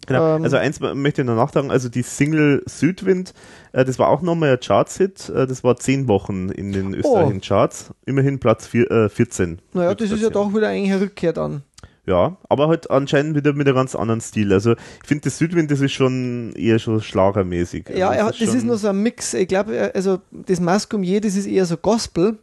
genau. 0.07 0.37
ähm, 0.37 0.45
also 0.45 0.57
eins 0.59 0.81
möchte 0.81 1.23
ich 1.23 1.27
noch 1.27 1.35
nachtragen, 1.37 1.71
also 1.71 1.89
die 1.89 2.03
Single 2.03 2.63
Südwind, 2.67 3.33
äh, 3.73 3.85
das 3.87 3.99
war 3.99 4.09
auch 4.09 4.21
nochmal 4.23 4.51
ein 4.53 4.61
Charts-Hit. 4.61 5.31
Äh, 5.31 5.47
das 5.47 5.65
war 5.65 5.77
zehn 5.77 6.09
Wochen 6.09 6.51
in 6.51 6.73
den 6.73 6.93
österreichischen 6.95 7.41
Charts. 7.41 7.91
Immerhin 8.05 8.39
Platz 8.39 8.67
vier, 8.67 8.91
äh, 8.91 9.09
14. 9.09 9.61
Naja, 9.73 9.95
das 9.95 10.11
ist 10.11 10.23
ja 10.23 10.31
doch 10.31 10.55
wieder 10.55 10.69
eigentlich 10.69 10.93
eine 10.93 11.01
Rückkehr 11.01 11.33
dann. 11.33 11.63
Ja, 12.07 12.37
aber 12.49 12.69
halt 12.69 12.89
anscheinend 12.91 13.35
wieder 13.37 13.53
mit 13.53 13.67
einem 13.67 13.75
ganz 13.77 13.97
anderen 13.97 14.21
Stil. 14.21 14.53
Also 14.53 14.73
ich 14.73 15.07
finde, 15.09 15.25
das 15.25 15.39
Südwind, 15.39 15.71
das 15.73 15.81
ist 15.81 15.93
schon 15.93 16.53
eher 16.55 16.79
so 16.79 17.01
schlagermäßig. 17.01 17.89
Also 17.89 17.99
Ja, 17.99 18.13
er, 18.13 18.27
hat- 18.27 18.35
das 18.41 18.49
ist 18.49 18.55
schon- 18.59 18.67
nur 18.67 18.79
so 18.79 18.89
ein 18.89 19.03
Mix. 19.03 19.35
Ich 19.35 19.49
glaube, 19.49 19.91
also 19.93 20.21
das 20.31 20.61
Mascumier, 20.61 21.21
das 21.21 21.35
ist 21.37 21.47
eher 21.47 21.67
so 21.67 21.77
Gospel. 21.77 22.39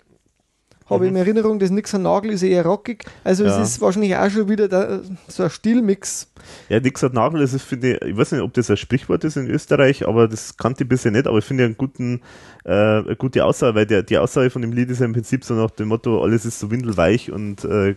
habe 0.90 1.06
ich 1.06 1.11
in 1.11 1.15
Erinnerung, 1.15 1.60
das 1.60 1.69
Nixon 1.72 2.02
Nagel 2.03 2.31
ist 2.34 2.44
eher 2.44 2.65
rockig. 2.65 3.06
Also 3.23 3.45
Ja. 3.45 3.60
es 3.61 3.69
ist 3.69 3.81
wahrscheinlich 3.81 4.15
auch 4.18 4.30
schon 4.30 4.49
wieder 4.49 4.68
da, 4.68 4.99
so 5.30 5.44
ein 5.44 5.49
Stilmix. 5.49 6.27
Ja, 6.68 6.81
Nixon 6.81 7.14
Nagel, 7.14 7.40
das 7.40 7.53
ist, 7.53 7.64
finde 7.64 7.95
ich, 7.95 8.02
ich 8.02 8.18
weiß 8.18 8.34
nicht, 8.34 8.41
ob 8.41 8.53
das 8.53 8.69
ein 8.69 8.76
Sprichwort 8.77 9.23
ist 9.23 9.38
in 9.38 9.49
Österreich, 9.49 10.06
aber 10.06 10.27
das 10.27 10.57
kannte 10.57 10.84
ich 10.84 10.90
bisher 10.90 11.11
nicht, 11.11 11.26
aber 11.26 11.38
ich 11.38 11.45
finde 11.45 11.64
einen 11.64 11.77
guten, 11.77 12.19
äh, 12.65 12.72
eine 12.73 13.15
gute 13.15 13.44
Aussage, 13.45 13.73
weil 13.76 13.85
der, 13.85 14.03
die 14.03 14.18
Aussage 14.18 14.49
von 14.49 14.61
dem 14.61 14.73
Lied 14.73 14.90
ist 14.91 14.99
ja 14.99 15.06
im 15.06 15.14
Prinzip 15.14 15.45
so 15.45 15.53
nach 15.56 15.72
dem 15.72 15.88
Motto, 15.88 16.22
alles 16.22 16.44
ist 16.45 16.60
so 16.60 16.69
windelweich 16.69 17.31
und 17.31 17.64
äh, 17.64 17.95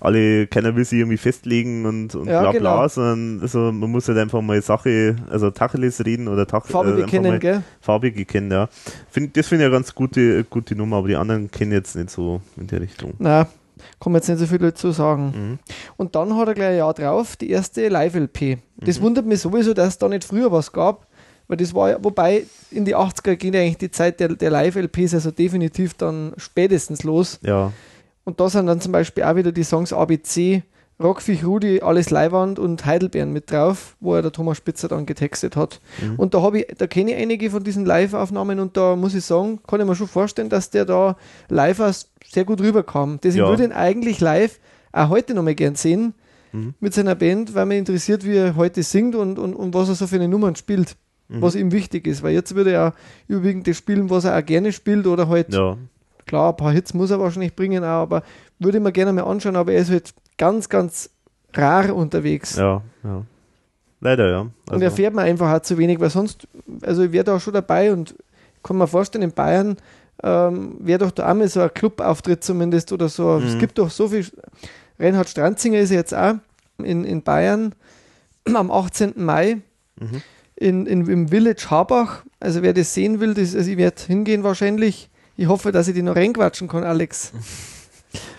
alle, 0.00 0.46
keiner 0.46 0.74
will 0.76 0.84
sich 0.84 0.98
irgendwie 1.00 1.16
festlegen 1.16 1.86
und, 1.86 2.14
und 2.14 2.26
Ja, 2.28 2.40
bla 2.42 2.50
bla, 2.52 2.58
genau. 2.58 2.88
sondern 2.88 3.40
also 3.42 3.72
man 3.72 3.90
muss 3.90 4.08
halt 4.08 4.18
einfach 4.18 4.40
mal 4.40 4.60
Sache, 4.62 5.16
also 5.30 5.50
Tacheles 5.50 6.04
reden 6.04 6.28
oder 6.28 6.46
Tach, 6.46 6.66
Farbe 6.66 6.90
äh, 6.90 6.92
einfach 6.92 7.04
bekennen, 7.06 7.30
mal 7.32 7.38
gell? 7.38 7.62
Farbige 7.80 8.24
kennen, 8.24 8.50
ja. 8.50 8.68
Find, 9.10 9.36
das 9.36 9.48
finde 9.48 9.64
ich 9.64 9.66
eine 9.66 9.76
ganz 9.76 9.94
gute, 9.94 10.44
gute 10.44 10.74
Nummer, 10.76 10.96
aber 10.98 11.08
die 11.08 11.16
anderen 11.16 11.50
kennen 11.50 11.72
jetzt 11.72 11.96
nicht 11.96 12.10
so 12.10 12.40
in 12.56 12.66
der 12.66 12.80
Richtung. 12.80 13.14
Na, 13.18 13.44
kann 14.00 14.12
man 14.12 14.20
jetzt 14.20 14.28
nicht 14.28 14.38
so 14.38 14.46
viel 14.46 14.58
dazu 14.58 14.90
sagen. 14.92 15.32
Mhm. 15.36 15.58
Und 15.96 16.14
dann 16.16 16.36
hat 16.36 16.48
er 16.48 16.54
gleich 16.54 16.68
ein 16.70 16.76
Jahr 16.78 16.94
drauf 16.94 17.36
die 17.36 17.50
erste 17.50 17.88
Live-LP. 17.88 18.58
Das 18.76 18.98
Mhm. 18.98 19.04
wundert 19.04 19.26
mich 19.26 19.40
sowieso, 19.40 19.72
dass 19.74 19.88
es 19.88 19.98
da 19.98 20.08
nicht 20.08 20.24
früher 20.24 20.50
was 20.52 20.72
gab. 20.72 21.06
Weil 21.50 21.56
das 21.56 21.72
war 21.74 21.88
ja, 21.88 21.96
wobei 22.02 22.44
in 22.70 22.84
die 22.84 22.94
80er 22.94 23.34
ging 23.36 23.54
ja 23.54 23.60
eigentlich 23.62 23.78
die 23.78 23.90
Zeit 23.90 24.20
der, 24.20 24.28
der 24.28 24.50
Live-LPs 24.50 25.14
also 25.14 25.30
definitiv 25.30 25.94
dann 25.94 26.34
spätestens 26.36 27.04
los. 27.04 27.38
Ja, 27.42 27.72
Und 28.28 28.40
da 28.40 28.50
sind 28.50 28.66
dann 28.66 28.78
zum 28.78 28.92
Beispiel 28.92 29.24
auch 29.24 29.36
wieder 29.36 29.52
die 29.52 29.62
Songs 29.64 29.90
ABC, 29.90 30.62
Rockviech 31.02 31.46
Rudi, 31.46 31.80
Alles 31.80 32.10
Leiwand 32.10 32.58
und 32.58 32.84
Heidelbeeren 32.84 33.32
mit 33.32 33.50
drauf, 33.50 33.96
wo 34.00 34.14
er 34.16 34.20
der 34.20 34.32
Thomas 34.32 34.58
Spitzer 34.58 34.86
dann 34.88 35.06
getextet 35.06 35.56
hat. 35.56 35.80
Mhm. 36.02 36.16
Und 36.16 36.34
da 36.34 36.42
habe 36.42 36.58
ich, 36.60 36.66
da 36.76 36.86
kenne 36.86 37.12
ich 37.12 37.16
einige 37.16 37.48
von 37.50 37.64
diesen 37.64 37.86
Live-Aufnahmen 37.86 38.60
und 38.60 38.76
da 38.76 38.96
muss 38.96 39.14
ich 39.14 39.24
sagen, 39.24 39.60
kann 39.66 39.80
ich 39.80 39.86
mir 39.86 39.94
schon 39.96 40.08
vorstellen, 40.08 40.50
dass 40.50 40.68
der 40.68 40.84
da 40.84 41.16
live 41.48 41.80
sehr 42.30 42.44
gut 42.44 42.60
rüberkam. 42.60 43.18
Deswegen 43.22 43.44
Ja. 43.44 43.48
würde 43.50 43.62
ich 43.62 43.70
ihn 43.70 43.74
eigentlich 43.74 44.20
live 44.20 44.60
auch 44.92 45.08
heute 45.08 45.32
noch 45.32 45.42
mal 45.42 45.54
gern 45.54 45.74
sehen 45.74 46.12
Mhm. 46.52 46.74
mit 46.80 46.92
seiner 46.92 47.14
Band, 47.14 47.54
weil 47.54 47.64
mich 47.64 47.78
interessiert, 47.78 48.26
wie 48.26 48.36
er 48.36 48.56
heute 48.56 48.82
singt 48.82 49.14
und, 49.14 49.38
und, 49.38 49.54
und 49.54 49.72
was 49.72 49.88
er 49.88 49.94
so 49.94 50.06
für 50.06 50.16
eine 50.16 50.28
Nummern 50.28 50.54
spielt, 50.54 50.96
Mhm. 51.28 51.40
was 51.42 51.54
ihm 51.54 51.72
wichtig 51.72 52.06
ist. 52.06 52.22
Weil 52.22 52.34
jetzt 52.34 52.54
würde 52.54 52.72
er 52.72 52.92
überwiegend 53.26 53.66
das 53.68 53.76
spielen, 53.78 54.10
was 54.10 54.24
er 54.24 54.36
auch 54.38 54.44
gerne 54.44 54.72
spielt 54.72 55.06
oder 55.06 55.28
halt 55.28 55.54
ja, 55.54 55.78
Klar, 56.28 56.50
ein 56.50 56.56
paar 56.56 56.70
Hits 56.72 56.94
muss 56.94 57.10
er 57.10 57.18
wahrscheinlich 57.18 57.56
bringen, 57.56 57.82
auch, 57.82 58.02
aber 58.02 58.22
würde 58.60 58.78
ich 58.78 58.84
mir 58.84 58.92
gerne 58.92 59.12
mal 59.12 59.24
anschauen, 59.24 59.56
aber 59.56 59.72
er 59.72 59.80
ist 59.80 59.90
halt 59.90 60.14
ganz, 60.36 60.68
ganz 60.68 61.10
rar 61.54 61.92
unterwegs. 61.94 62.54
ja, 62.56 62.82
ja. 63.02 63.22
Leider, 64.00 64.30
ja. 64.30 64.40
und 64.42 64.52
Also- 64.70 64.84
erfährt 64.84 65.12
man 65.14 65.24
einfach 65.24 65.52
auch 65.52 65.62
zu 65.62 65.76
wenig, 65.76 65.98
weil 65.98 66.10
sonst, 66.10 66.46
also 66.82 67.02
ich 67.02 67.10
wäre 67.10 67.24
da 67.24 67.40
schon 67.40 67.54
dabei 67.54 67.92
und 67.92 68.14
kann 68.62 68.76
mir 68.78 68.86
vorstellen, 68.86 69.24
in 69.24 69.32
Bayern 69.32 69.76
ähm, 70.22 70.76
wäre 70.80 70.98
doch 71.00 71.10
da 71.12 71.30
auch 71.30 71.34
mal 71.34 71.48
so 71.48 71.60
ein 71.60 71.72
Clubauftritt 71.74 72.42
zumindest 72.44 72.92
oder 72.92 73.08
so. 73.08 73.38
Es 73.38 73.54
Mhm. 73.54 73.58
gibt 73.60 73.78
doch 73.78 73.88
so 73.90 74.08
viel. 74.08 74.26
Reinhard 75.00 75.28
Stranzinger 75.28 75.78
ist 75.78 75.90
jetzt 75.90 76.12
auch 76.14 76.34
in, 76.82 77.04
in 77.04 77.22
Bayern 77.22 77.72
am 78.52 78.70
18. 78.70 79.14
Mai 79.16 79.58
Mhm. 80.00 80.22
in, 80.56 80.86
in, 80.86 81.06
im 81.08 81.28
Village 81.28 81.66
Habach. 81.70 82.22
Also 82.40 82.62
wer 82.62 82.72
das 82.72 82.94
sehen 82.94 83.20
will, 83.20 83.34
das, 83.34 83.54
also 83.56 83.70
ich 83.70 83.76
werde 83.76 84.00
hingehen 84.06 84.42
wahrscheinlich. 84.44 85.08
Ich 85.38 85.46
hoffe, 85.46 85.70
dass 85.70 85.86
ich 85.86 85.94
die 85.94 86.02
noch 86.02 86.16
reinquatschen 86.16 86.66
kann, 86.66 86.82
Alex. 86.82 87.32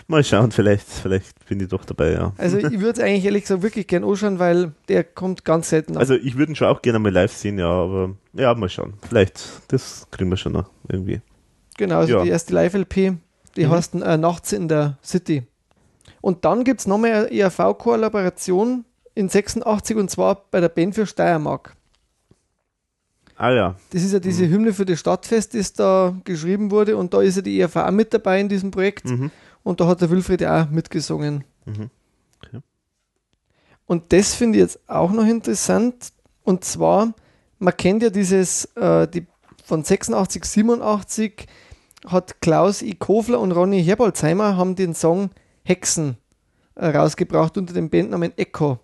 Mal 0.06 0.22
schauen, 0.22 0.50
vielleicht, 0.52 0.86
vielleicht 0.86 1.46
bin 1.48 1.58
ich 1.60 1.68
doch 1.68 1.84
dabei, 1.86 2.12
ja. 2.12 2.32
Also 2.36 2.58
ich 2.58 2.78
würde 2.80 2.90
es 2.90 3.00
eigentlich 3.00 3.24
ehrlich 3.24 3.42
gesagt 3.44 3.62
wirklich 3.62 3.86
gern 3.86 4.04
anschauen, 4.04 4.38
weil 4.38 4.72
der 4.88 5.02
kommt 5.04 5.44
ganz 5.46 5.70
selten 5.70 5.94
nach. 5.94 6.00
Also 6.00 6.14
ich 6.14 6.36
würde 6.36 6.52
ihn 6.52 6.56
schon 6.56 6.68
auch 6.68 6.82
gerne 6.82 6.98
mal 6.98 7.10
live 7.10 7.32
sehen, 7.32 7.58
ja, 7.58 7.70
aber 7.70 8.16
ja, 8.34 8.54
mal 8.54 8.68
schauen. 8.68 8.94
Vielleicht, 9.08 9.40
das 9.68 10.08
kriegen 10.10 10.28
wir 10.28 10.36
schon 10.36 10.52
noch 10.52 10.68
irgendwie. 10.88 11.22
genau, 11.78 12.00
also 12.00 12.18
ja. 12.18 12.22
die 12.22 12.28
erste 12.28 12.52
Live-LP, 12.52 12.94
die 13.56 13.64
Mhm. 13.64 13.70
heißt 13.70 13.94
äh, 13.94 14.16
Nachts 14.18 14.52
in 14.52 14.68
der 14.68 14.98
City. 15.02 15.44
Und 16.20 16.44
dann 16.44 16.64
gibt 16.64 16.80
es 16.80 16.86
nochmal 16.86 17.12
eine 17.12 17.32
ERV-Kollaboration 17.32 18.84
in 19.14 19.28
86 19.30 19.96
und 19.96 20.10
zwar 20.10 20.44
bei 20.50 20.60
der 20.60 20.68
Band 20.68 20.96
für 20.96 21.06
Steiermark. 21.06 21.76
Ah 23.40 23.52
ja, 23.52 23.74
Das 23.88 24.02
ist 24.02 24.12
ja 24.12 24.18
diese 24.20 24.44
Mhm. 24.44 24.52
Hymne 24.52 24.72
für 24.74 24.84
das 24.84 25.00
Stadtfest, 25.00 25.54
das 25.54 25.72
da 25.72 26.14
geschrieben 26.24 26.70
wurde 26.70 26.94
und 26.98 27.14
da 27.14 27.22
ist 27.22 27.36
ja 27.36 27.42
die 27.42 27.58
ERV 27.58 27.76
auch 27.76 27.90
mit 27.90 28.12
dabei 28.12 28.38
in 28.38 28.50
diesem 28.50 28.70
Projekt 28.70 29.06
mhm. 29.06 29.30
und 29.62 29.80
da 29.80 29.86
hat 29.86 30.02
der 30.02 30.10
Wilfried 30.10 30.42
ja 30.42 30.64
auch 30.64 30.70
mitgesungen. 30.70 31.44
Mhm. 31.64 31.88
Und 33.86 34.12
das 34.12 34.34
finde 34.34 34.58
ich 34.58 34.62
jetzt 34.62 34.78
auch 34.88 35.10
noch 35.10 35.26
interessant. 35.26 36.12
Und 36.44 36.64
zwar, 36.64 37.14
man 37.58 37.76
kennt 37.76 38.02
ja 38.02 38.10
dieses, 38.10 38.66
äh, 38.76 39.08
die, 39.08 39.26
von 39.64 39.82
86, 39.82 40.44
87 40.44 41.46
hat 42.06 42.40
Klaus 42.42 42.82
I. 42.82 42.94
Kofler 42.94 43.40
und 43.40 43.52
Ronny 43.52 43.82
Herbolzheimer 43.82 44.56
haben 44.56 44.76
den 44.76 44.94
Song 44.94 45.30
Hexen 45.64 46.18
äh, 46.74 46.88
rausgebracht 46.88 47.56
unter 47.58 47.72
dem 47.72 47.88
Bandnamen 47.90 48.36
Echo. 48.36 48.78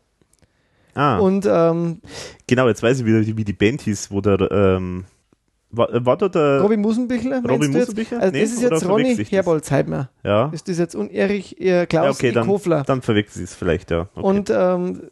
Ah, 0.96 1.18
Und 1.18 1.46
ähm, 1.48 2.00
genau, 2.46 2.66
jetzt 2.68 2.82
weiß 2.82 3.00
ich 3.00 3.04
wieder, 3.06 3.24
wie 3.24 3.44
die 3.44 3.52
Band 3.52 3.82
hieß, 3.82 4.10
wo 4.10 4.20
der, 4.20 4.50
ähm, 4.50 5.04
war, 5.70 5.88
war 6.06 6.16
da 6.16 6.28
der, 6.28 6.60
Robin 6.62 6.80
Musenbichler, 6.80 7.42
Robin? 7.46 7.70
Musenbichler? 7.70 8.20
Also 8.20 8.32
Nee, 8.32 8.40
das 8.42 8.50
ist 8.52 8.62
jetzt 8.62 8.88
Ronny? 8.88 9.14
Herbolzheimer. 9.16 10.08
ja, 10.24 10.48
Ist 10.52 10.68
das 10.68 10.78
jetzt 10.78 10.94
und 10.94 11.12
Erich 11.12 11.60
äh, 11.60 11.86
Klaus 11.86 12.04
ja, 12.04 12.10
okay, 12.12 12.32
dann, 12.32 12.46
Kofler. 12.46 12.82
dann 12.86 13.02
verwechsel 13.02 13.42
ich 13.44 13.50
es 13.50 13.54
vielleicht, 13.56 13.90
ja. 13.90 14.08
Okay. 14.14 14.26
Und 14.26 14.50
ähm, 14.50 15.02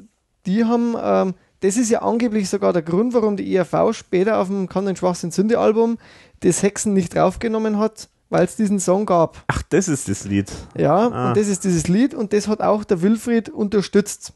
die 0.47 0.65
haben, 0.65 0.95
ähm, 1.01 1.35
das 1.61 1.77
ist 1.77 1.91
ja 1.91 2.03
angeblich 2.03 2.49
sogar 2.49 2.73
der 2.73 2.83
Grund, 2.83 3.15
warum 3.15 3.37
die 3.37 3.55
ERV 3.55 3.93
später 3.95 4.39
auf 4.39 4.49
dem 4.49 4.69
Kann 4.69 4.87
den 4.87 4.97
Schwachsinn 4.97 5.31
Sünde 5.31 5.59
Album 5.59 5.99
das 6.41 6.63
Hexen 6.63 6.93
nicht 6.95 7.15
draufgenommen 7.15 7.79
hat, 7.79 8.09
weil 8.31 8.45
es 8.45 8.57
diesen 8.57 8.81
Song 8.81 9.07
gab. 9.07 9.43
Ach, 9.49 9.63
das 9.71 9.89
ist 9.89 10.09
das 10.09 10.25
Lied. 10.25 10.51
Ja, 10.77 11.09
Ah. 11.11 11.29
und 11.29 11.37
das 11.37 11.49
ist 11.49 11.65
dieses 11.65 11.89
Lied 11.89 12.15
und 12.15 12.33
das 12.33 12.49
hat 12.49 12.61
auch 12.61 12.85
der 12.85 13.03
Wilfried 13.03 13.49
unterstützt. 13.49 14.33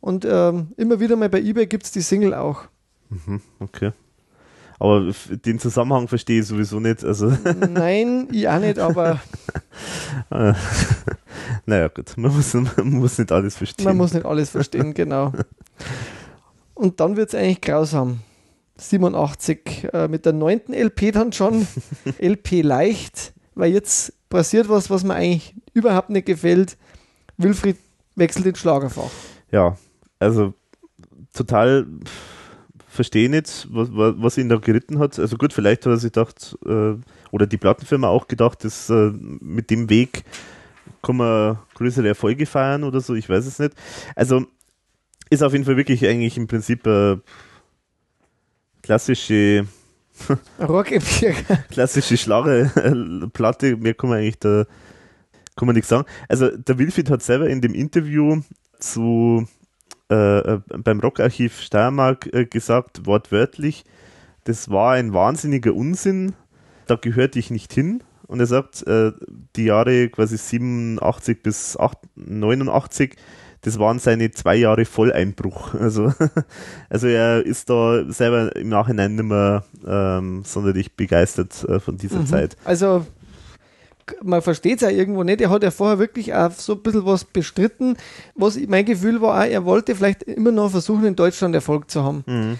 Und 0.00 0.24
ähm, 0.24 0.68
immer 0.76 1.00
wieder 1.00 1.16
mal 1.16 1.28
bei 1.28 1.40
eBay 1.40 1.66
gibt 1.66 1.84
es 1.84 1.92
die 1.92 2.00
Single 2.00 2.34
auch. 2.34 2.62
Mhm, 3.10 3.40
okay. 3.58 3.92
Aber 4.78 5.12
den 5.44 5.58
Zusammenhang 5.58 6.08
verstehe 6.08 6.40
ich 6.40 6.46
sowieso 6.46 6.80
nicht. 6.80 7.04
Also, 7.04 7.30
Nein, 7.68 8.28
ich 8.32 8.48
auch 8.48 8.58
nicht, 8.58 8.78
aber 8.78 9.20
äh, 10.30 10.54
naja, 11.66 11.88
gut, 11.88 12.16
man 12.16 12.34
muss, 12.34 12.54
man 12.54 12.70
muss 12.90 13.18
nicht 13.18 13.30
alles 13.30 13.56
verstehen. 13.56 13.84
man 13.84 13.98
muss 13.98 14.14
nicht 14.14 14.24
alles 14.24 14.50
verstehen, 14.50 14.94
genau. 14.94 15.32
Und 16.72 16.98
dann 17.00 17.16
wird 17.16 17.28
es 17.28 17.34
eigentlich 17.34 17.60
grausam. 17.60 18.20
87, 18.78 19.88
äh, 19.92 20.08
mit 20.08 20.24
der 20.24 20.32
neunten 20.32 20.72
LP 20.72 21.12
dann 21.12 21.34
schon, 21.34 21.66
LP 22.18 22.62
leicht, 22.62 23.34
weil 23.54 23.72
jetzt 23.72 24.14
passiert 24.30 24.70
was, 24.70 24.88
was 24.88 25.04
mir 25.04 25.14
eigentlich 25.14 25.54
überhaupt 25.74 26.08
nicht 26.08 26.24
gefällt. 26.24 26.78
Wilfried 27.36 27.76
wechselt 28.16 28.46
ins 28.46 28.58
Schlagerfach. 28.58 29.10
Ja, 29.50 29.76
also 30.20 30.54
total 31.34 31.86
verstehe 32.86 33.30
nicht, 33.30 33.68
was, 33.70 33.88
was, 33.92 34.38
ihn 34.38 34.48
da 34.48 34.56
geritten 34.56 34.98
hat. 34.98 35.18
Also 35.18 35.36
gut, 35.36 35.52
vielleicht 35.52 35.86
hat 35.86 35.92
er 35.92 35.96
sich 35.96 36.12
gedacht, 36.12 36.56
äh, 36.66 36.94
oder 37.30 37.46
die 37.46 37.56
Plattenfirma 37.56 38.08
auch 38.08 38.28
gedacht, 38.28 38.64
dass 38.64 38.90
äh, 38.90 39.12
mit 39.40 39.70
dem 39.70 39.88
Weg 39.88 40.24
kann 41.02 41.16
man 41.16 41.58
größere 41.74 42.08
Erfolge 42.08 42.46
feiern 42.46 42.84
oder 42.84 43.00
so, 43.00 43.14
ich 43.14 43.28
weiß 43.28 43.46
es 43.46 43.58
nicht. 43.58 43.72
Also 44.16 44.44
ist 45.30 45.42
auf 45.42 45.52
jeden 45.52 45.64
Fall 45.64 45.76
wirklich 45.76 46.06
eigentlich 46.06 46.36
im 46.36 46.46
Prinzip 46.46 46.86
äh, 46.86 47.16
klassische 48.82 49.66
klassische 51.70 52.18
Schlagerplatte, 52.18 53.76
mehr 53.76 53.94
kann 53.94 54.10
man 54.10 54.18
eigentlich 54.18 54.38
da 54.40 54.66
kann 55.56 55.66
man 55.66 55.74
nichts 55.74 55.88
sagen. 55.88 56.06
Also 56.28 56.54
der 56.56 56.78
Wilfried 56.78 57.10
hat 57.10 57.22
selber 57.22 57.48
in 57.48 57.60
dem 57.60 57.74
Interview 57.74 58.42
zu 58.78 59.46
äh, 60.10 60.38
äh, 60.54 60.60
beim 60.82 61.00
Rockarchiv 61.00 61.60
Steiermark 61.60 62.32
äh, 62.32 62.44
gesagt, 62.46 63.06
wortwörtlich, 63.06 63.84
das 64.44 64.70
war 64.70 64.92
ein 64.94 65.12
wahnsinniger 65.12 65.74
Unsinn, 65.74 66.34
da 66.86 66.96
gehörte 66.96 67.38
ich 67.38 67.50
nicht 67.50 67.72
hin. 67.72 68.02
Und 68.26 68.38
er 68.38 68.46
sagt, 68.46 68.86
äh, 68.86 69.12
die 69.56 69.64
Jahre 69.64 70.08
quasi 70.08 70.36
87 70.36 71.42
bis 71.42 71.76
8, 71.76 71.98
89, 72.14 73.16
das 73.62 73.78
waren 73.78 73.98
seine 73.98 74.30
zwei 74.30 74.54
Jahre 74.56 74.84
Volleinbruch. 74.84 75.74
Also, 75.80 76.12
also 76.88 77.06
er 77.08 77.44
ist 77.44 77.68
da 77.70 78.04
selber 78.10 78.54
im 78.56 78.68
Nachhinein 78.68 79.16
nicht 79.16 79.24
mehr 79.24 79.64
ähm, 79.86 80.42
sonderlich 80.44 80.96
begeistert 80.96 81.64
äh, 81.68 81.80
von 81.80 81.96
dieser 81.96 82.20
Mhm. 82.20 82.26
Zeit. 82.26 82.56
Also 82.64 83.04
man 84.22 84.42
versteht 84.42 84.76
es 84.76 84.82
ja 84.82 84.90
irgendwo 84.90 85.22
nicht. 85.22 85.40
Er 85.40 85.50
hat 85.50 85.62
ja 85.62 85.70
vorher 85.70 85.98
wirklich 85.98 86.34
auch 86.34 86.50
so 86.52 86.74
ein 86.74 86.82
bisschen 86.82 87.04
was 87.06 87.24
bestritten. 87.24 87.96
Was 88.34 88.58
mein 88.68 88.84
Gefühl 88.84 89.20
war, 89.20 89.40
auch, 89.40 89.46
er 89.50 89.64
wollte 89.64 89.94
vielleicht 89.94 90.22
immer 90.24 90.52
noch 90.52 90.70
versuchen, 90.70 91.04
in 91.04 91.16
Deutschland 91.16 91.54
Erfolg 91.54 91.90
zu 91.90 92.02
haben. 92.04 92.24
Mhm. 92.26 92.58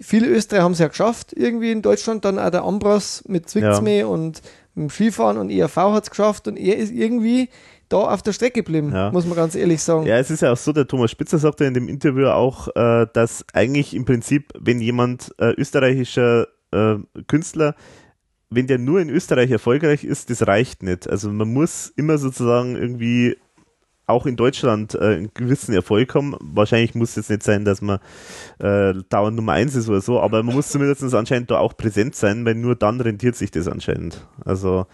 Viele 0.00 0.26
Österreicher 0.28 0.64
haben 0.64 0.72
es 0.72 0.78
ja 0.78 0.88
geschafft, 0.88 1.32
irgendwie 1.34 1.70
in 1.70 1.82
Deutschland. 1.82 2.24
Dann 2.24 2.38
auch 2.38 2.50
der 2.50 2.64
Ambros 2.64 3.22
mit 3.26 3.48
Zwichtsme 3.50 4.06
und 4.06 4.40
mit 4.74 4.84
dem 4.84 4.90
Skifahren 4.90 5.36
und 5.36 5.50
ERV 5.50 5.76
hat 5.76 6.04
es 6.04 6.10
geschafft. 6.10 6.48
Und 6.48 6.56
er 6.56 6.78
ist 6.78 6.90
irgendwie 6.92 7.50
da 7.90 7.98
auf 7.98 8.22
der 8.22 8.32
Strecke 8.32 8.62
geblieben, 8.62 8.90
Ja. 8.94 9.12
muss 9.12 9.26
man 9.26 9.36
ganz 9.36 9.54
ehrlich 9.54 9.82
sagen. 9.82 10.06
Ja, 10.06 10.16
es 10.16 10.30
ist 10.30 10.40
ja 10.40 10.50
auch 10.52 10.56
so, 10.56 10.72
der 10.72 10.86
Thomas 10.88 11.10
Spitzer 11.10 11.36
sagte 11.36 11.66
in 11.66 11.74
dem 11.74 11.88
Interview 11.88 12.28
auch, 12.28 12.68
äh, 12.74 13.06
dass 13.12 13.44
eigentlich 13.52 13.92
im 13.94 14.06
Prinzip, 14.06 14.50
wenn 14.58 14.80
jemand 14.80 15.34
äh, 15.38 15.52
österreichischer 15.58 16.48
äh, 16.72 16.94
Künstler 17.28 17.74
wenn 18.54 18.66
der 18.66 18.78
nur 18.78 19.00
in 19.00 19.10
Österreich 19.10 19.50
erfolgreich 19.50 20.04
ist, 20.04 20.30
das 20.30 20.46
reicht 20.46 20.82
nicht. 20.82 21.08
Also 21.08 21.30
man 21.30 21.52
muss 21.52 21.92
immer 21.96 22.18
sozusagen 22.18 22.76
irgendwie 22.76 23.36
auch 24.06 24.26
in 24.26 24.36
Deutschland 24.36 24.94
äh, 24.94 25.16
einen 25.16 25.30
gewissen 25.34 25.74
Erfolg 25.74 26.14
haben. 26.14 26.36
Wahrscheinlich 26.40 26.94
muss 26.94 27.10
es 27.10 27.16
jetzt 27.16 27.30
nicht 27.30 27.42
sein, 27.42 27.64
dass 27.64 27.80
man 27.80 27.98
äh, 28.58 28.94
dauernd 29.08 29.36
Nummer 29.36 29.52
eins 29.52 29.74
ist 29.74 29.88
oder 29.88 30.00
so, 30.00 30.20
aber 30.20 30.42
man 30.42 30.54
muss 30.54 30.68
zumindest 30.68 31.14
anscheinend 31.14 31.50
da 31.50 31.58
auch 31.58 31.76
präsent 31.76 32.14
sein, 32.14 32.44
weil 32.44 32.54
nur 32.54 32.76
dann 32.76 33.00
rentiert 33.00 33.36
sich 33.36 33.50
das 33.50 33.68
anscheinend. 33.68 34.26
Also 34.44 34.86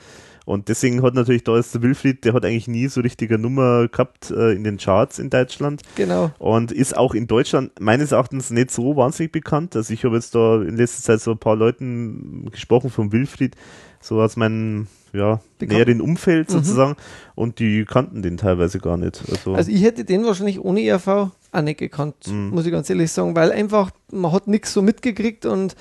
und 0.49 0.69
deswegen 0.69 1.03
hat 1.03 1.13
natürlich 1.13 1.45
da 1.45 1.59
ist 1.59 1.75
der 1.75 1.83
Wilfried, 1.83 2.25
der 2.25 2.33
hat 2.33 2.43
eigentlich 2.43 2.69
nie 2.69 2.89
so 2.89 3.03
richtige 3.03 3.37
Nummer 3.37 3.87
gehabt 3.87 4.31
äh, 4.31 4.53
in 4.53 4.65
den 4.65 4.79
Charts 4.79 5.19
in 5.19 5.29
Deutschland. 5.29 5.83
Genau. 5.95 6.31
Und 6.39 6.73
ist 6.73 6.97
auch 6.97 7.13
in 7.13 7.27
Deutschland 7.27 7.73
meines 7.81 8.13
Erachtens 8.13 8.49
nicht 8.49 8.71
so 8.71 8.97
wahnsinnig 8.97 9.31
bekannt. 9.31 9.77
Also 9.77 9.93
ich 9.93 10.07
habe 10.07 10.15
jetzt 10.15 10.35
da 10.35 10.63
in 10.63 10.79
letzter 10.79 11.03
Zeit 11.03 11.21
so 11.21 11.33
ein 11.33 11.39
paar 11.39 11.55
Leuten 11.55 12.49
gesprochen 12.51 12.89
von 12.89 13.13
Wilfried, 13.13 13.57
so 14.01 14.23
aus 14.23 14.37
meinem 14.37 14.87
ja, 15.13 15.43
näheren 15.61 16.01
Umfeld 16.01 16.49
mhm. 16.49 16.55
sozusagen. 16.55 16.93
Mhm. 16.93 16.97
Und 17.35 17.59
die 17.59 17.85
kannten 17.85 18.23
den 18.23 18.39
teilweise 18.39 18.79
gar 18.79 18.97
nicht. 18.97 19.23
Also, 19.31 19.53
also 19.53 19.71
ich 19.71 19.83
hätte 19.83 20.07
den 20.07 20.25
wahrscheinlich 20.25 20.61
ohne 20.65 20.81
ERV 20.81 21.09
auch 21.53 21.61
nicht 21.61 21.79
gekannt, 21.79 22.27
mhm. 22.27 22.53
muss 22.55 22.65
ich 22.65 22.73
ganz 22.73 22.89
ehrlich 22.89 23.13
sagen, 23.13 23.37
weil 23.37 23.53
einfach, 23.53 23.91
man 24.11 24.33
hat 24.33 24.49
nichts 24.49 24.73
so 24.73 24.81
mitgekriegt 24.81 25.45
und 25.45 25.77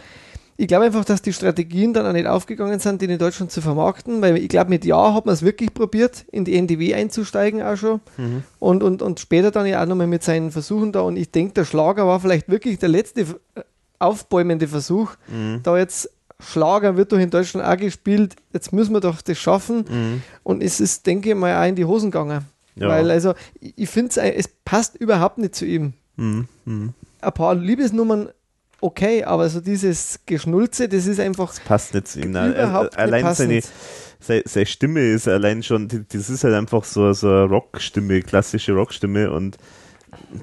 ich 0.59 0.67
glaube 0.67 0.85
einfach, 0.85 1.05
dass 1.05 1.21
die 1.21 1.33
Strategien 1.33 1.93
dann 1.93 2.07
auch 2.07 2.13
nicht 2.13 2.25
aufgegangen 2.25 2.79
sind, 2.79 3.01
den 3.01 3.11
in 3.11 3.19
Deutschland 3.19 3.51
zu 3.51 3.61
vermarkten, 3.61 4.21
weil 4.21 4.37
ich 4.37 4.49
glaube, 4.49 4.71
mit 4.71 4.85
Ja 4.85 5.13
hat 5.13 5.27
man 5.27 5.33
es 5.33 5.43
wirklich 5.43 5.71
probiert, 5.73 6.25
in 6.31 6.45
die 6.45 6.55
NDW 6.55 6.95
einzusteigen 6.95 7.61
auch 7.61 7.77
schon 7.77 8.01
mhm. 8.17 8.43
und, 8.59 8.81
und, 8.81 9.03
und 9.03 9.19
später 9.19 9.51
dann 9.51 9.67
ja 9.67 9.81
auch 9.81 9.87
nochmal 9.87 10.07
mit 10.07 10.23
seinen 10.23 10.51
Versuchen 10.51 10.91
da 10.91 11.01
und 11.01 11.15
ich 11.15 11.29
denke, 11.31 11.53
der 11.53 11.65
Schlager 11.65 12.07
war 12.07 12.19
vielleicht 12.19 12.49
wirklich 12.49 12.79
der 12.79 12.89
letzte 12.89 13.21
äh, 13.21 13.61
aufbäumende 13.99 14.67
Versuch, 14.67 15.11
mhm. 15.27 15.61
da 15.61 15.77
jetzt 15.77 16.09
Schlager 16.39 16.97
wird 16.97 17.11
doch 17.11 17.19
in 17.19 17.29
Deutschland 17.29 17.67
auch 17.67 17.77
gespielt, 17.77 18.35
jetzt 18.51 18.73
müssen 18.73 18.93
wir 18.93 18.99
doch 18.99 19.21
das 19.21 19.37
schaffen 19.37 19.85
mhm. 19.89 20.21
und 20.43 20.63
es 20.63 20.79
ist, 20.79 21.05
denke 21.05 21.29
ich 21.29 21.35
mal, 21.35 21.55
auch 21.55 21.69
in 21.69 21.75
die 21.75 21.85
Hosen 21.85 22.09
gegangen. 22.09 22.45
Ja. 22.75 22.89
Weil 22.89 23.09
also, 23.09 23.33
ich 23.59 23.89
finde 23.89 24.21
es 24.21 24.47
passt 24.63 24.95
überhaupt 24.95 25.39
nicht 25.39 25.55
zu 25.55 25.65
ihm. 25.65 25.93
Mhm. 26.15 26.47
Mhm. 26.65 26.93
Ein 27.21 27.31
paar 27.33 27.55
Liebesnummern 27.55 28.29
okay, 28.81 29.23
aber 29.23 29.49
so 29.49 29.59
dieses 29.59 30.19
Geschnulze, 30.25 30.89
das 30.89 31.07
ist 31.07 31.19
einfach. 31.19 31.49
Das 31.49 31.59
passt 31.61 31.93
nicht 31.93 32.07
zu 32.07 32.21
ihm. 32.21 32.31
Überhaupt 32.31 32.97
allein 32.97 33.25
nicht 33.25 33.35
seine, 33.35 33.61
seine, 34.19 34.43
seine, 34.45 34.65
Stimme 34.65 35.01
ist 35.01 35.27
allein 35.27 35.63
schon, 35.63 35.87
das 36.09 36.29
ist 36.29 36.43
halt 36.43 36.53
einfach 36.53 36.83
so, 36.83 37.11
so 37.13 37.27
eine 37.27 37.43
Rockstimme, 37.45 38.21
klassische 38.21 38.73
Rockstimme 38.73 39.31
und 39.31 39.57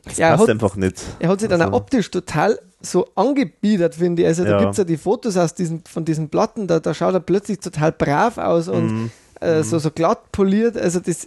das 0.05 0.19
ja, 0.19 0.31
passt 0.31 0.43
hat, 0.43 0.51
einfach 0.51 0.77
nicht. 0.77 1.01
Er 1.19 1.29
hat 1.29 1.41
sich 1.41 1.51
also. 1.51 1.63
dann 1.63 1.73
auch 1.73 1.77
optisch 1.77 2.11
total 2.11 2.59
so 2.81 3.09
angebiedert, 3.15 3.95
finde 3.95 4.23
ich. 4.23 4.29
Also 4.29 4.45
da 4.45 4.59
gibt 4.59 4.73
es 4.73 4.79
ja 4.79 4.85
die 4.85 4.97
Fotos 4.97 5.37
aus 5.37 5.55
diesen, 5.55 5.83
von 5.85 6.05
diesen 6.05 6.29
Platten, 6.29 6.67
da, 6.67 6.81
da 6.81 6.95
schaut 6.95 7.15
er 7.15 7.21
plötzlich 7.21 7.61
total 7.61 7.93
brav 7.93 8.39
aus 8.39 8.69
und 8.69 9.05
mm. 9.05 9.11
Äh, 9.45 9.63
so, 9.63 9.79
so 9.79 9.91
glatt 9.91 10.33
poliert. 10.33 10.77
Also 10.77 11.01
das 11.01 11.27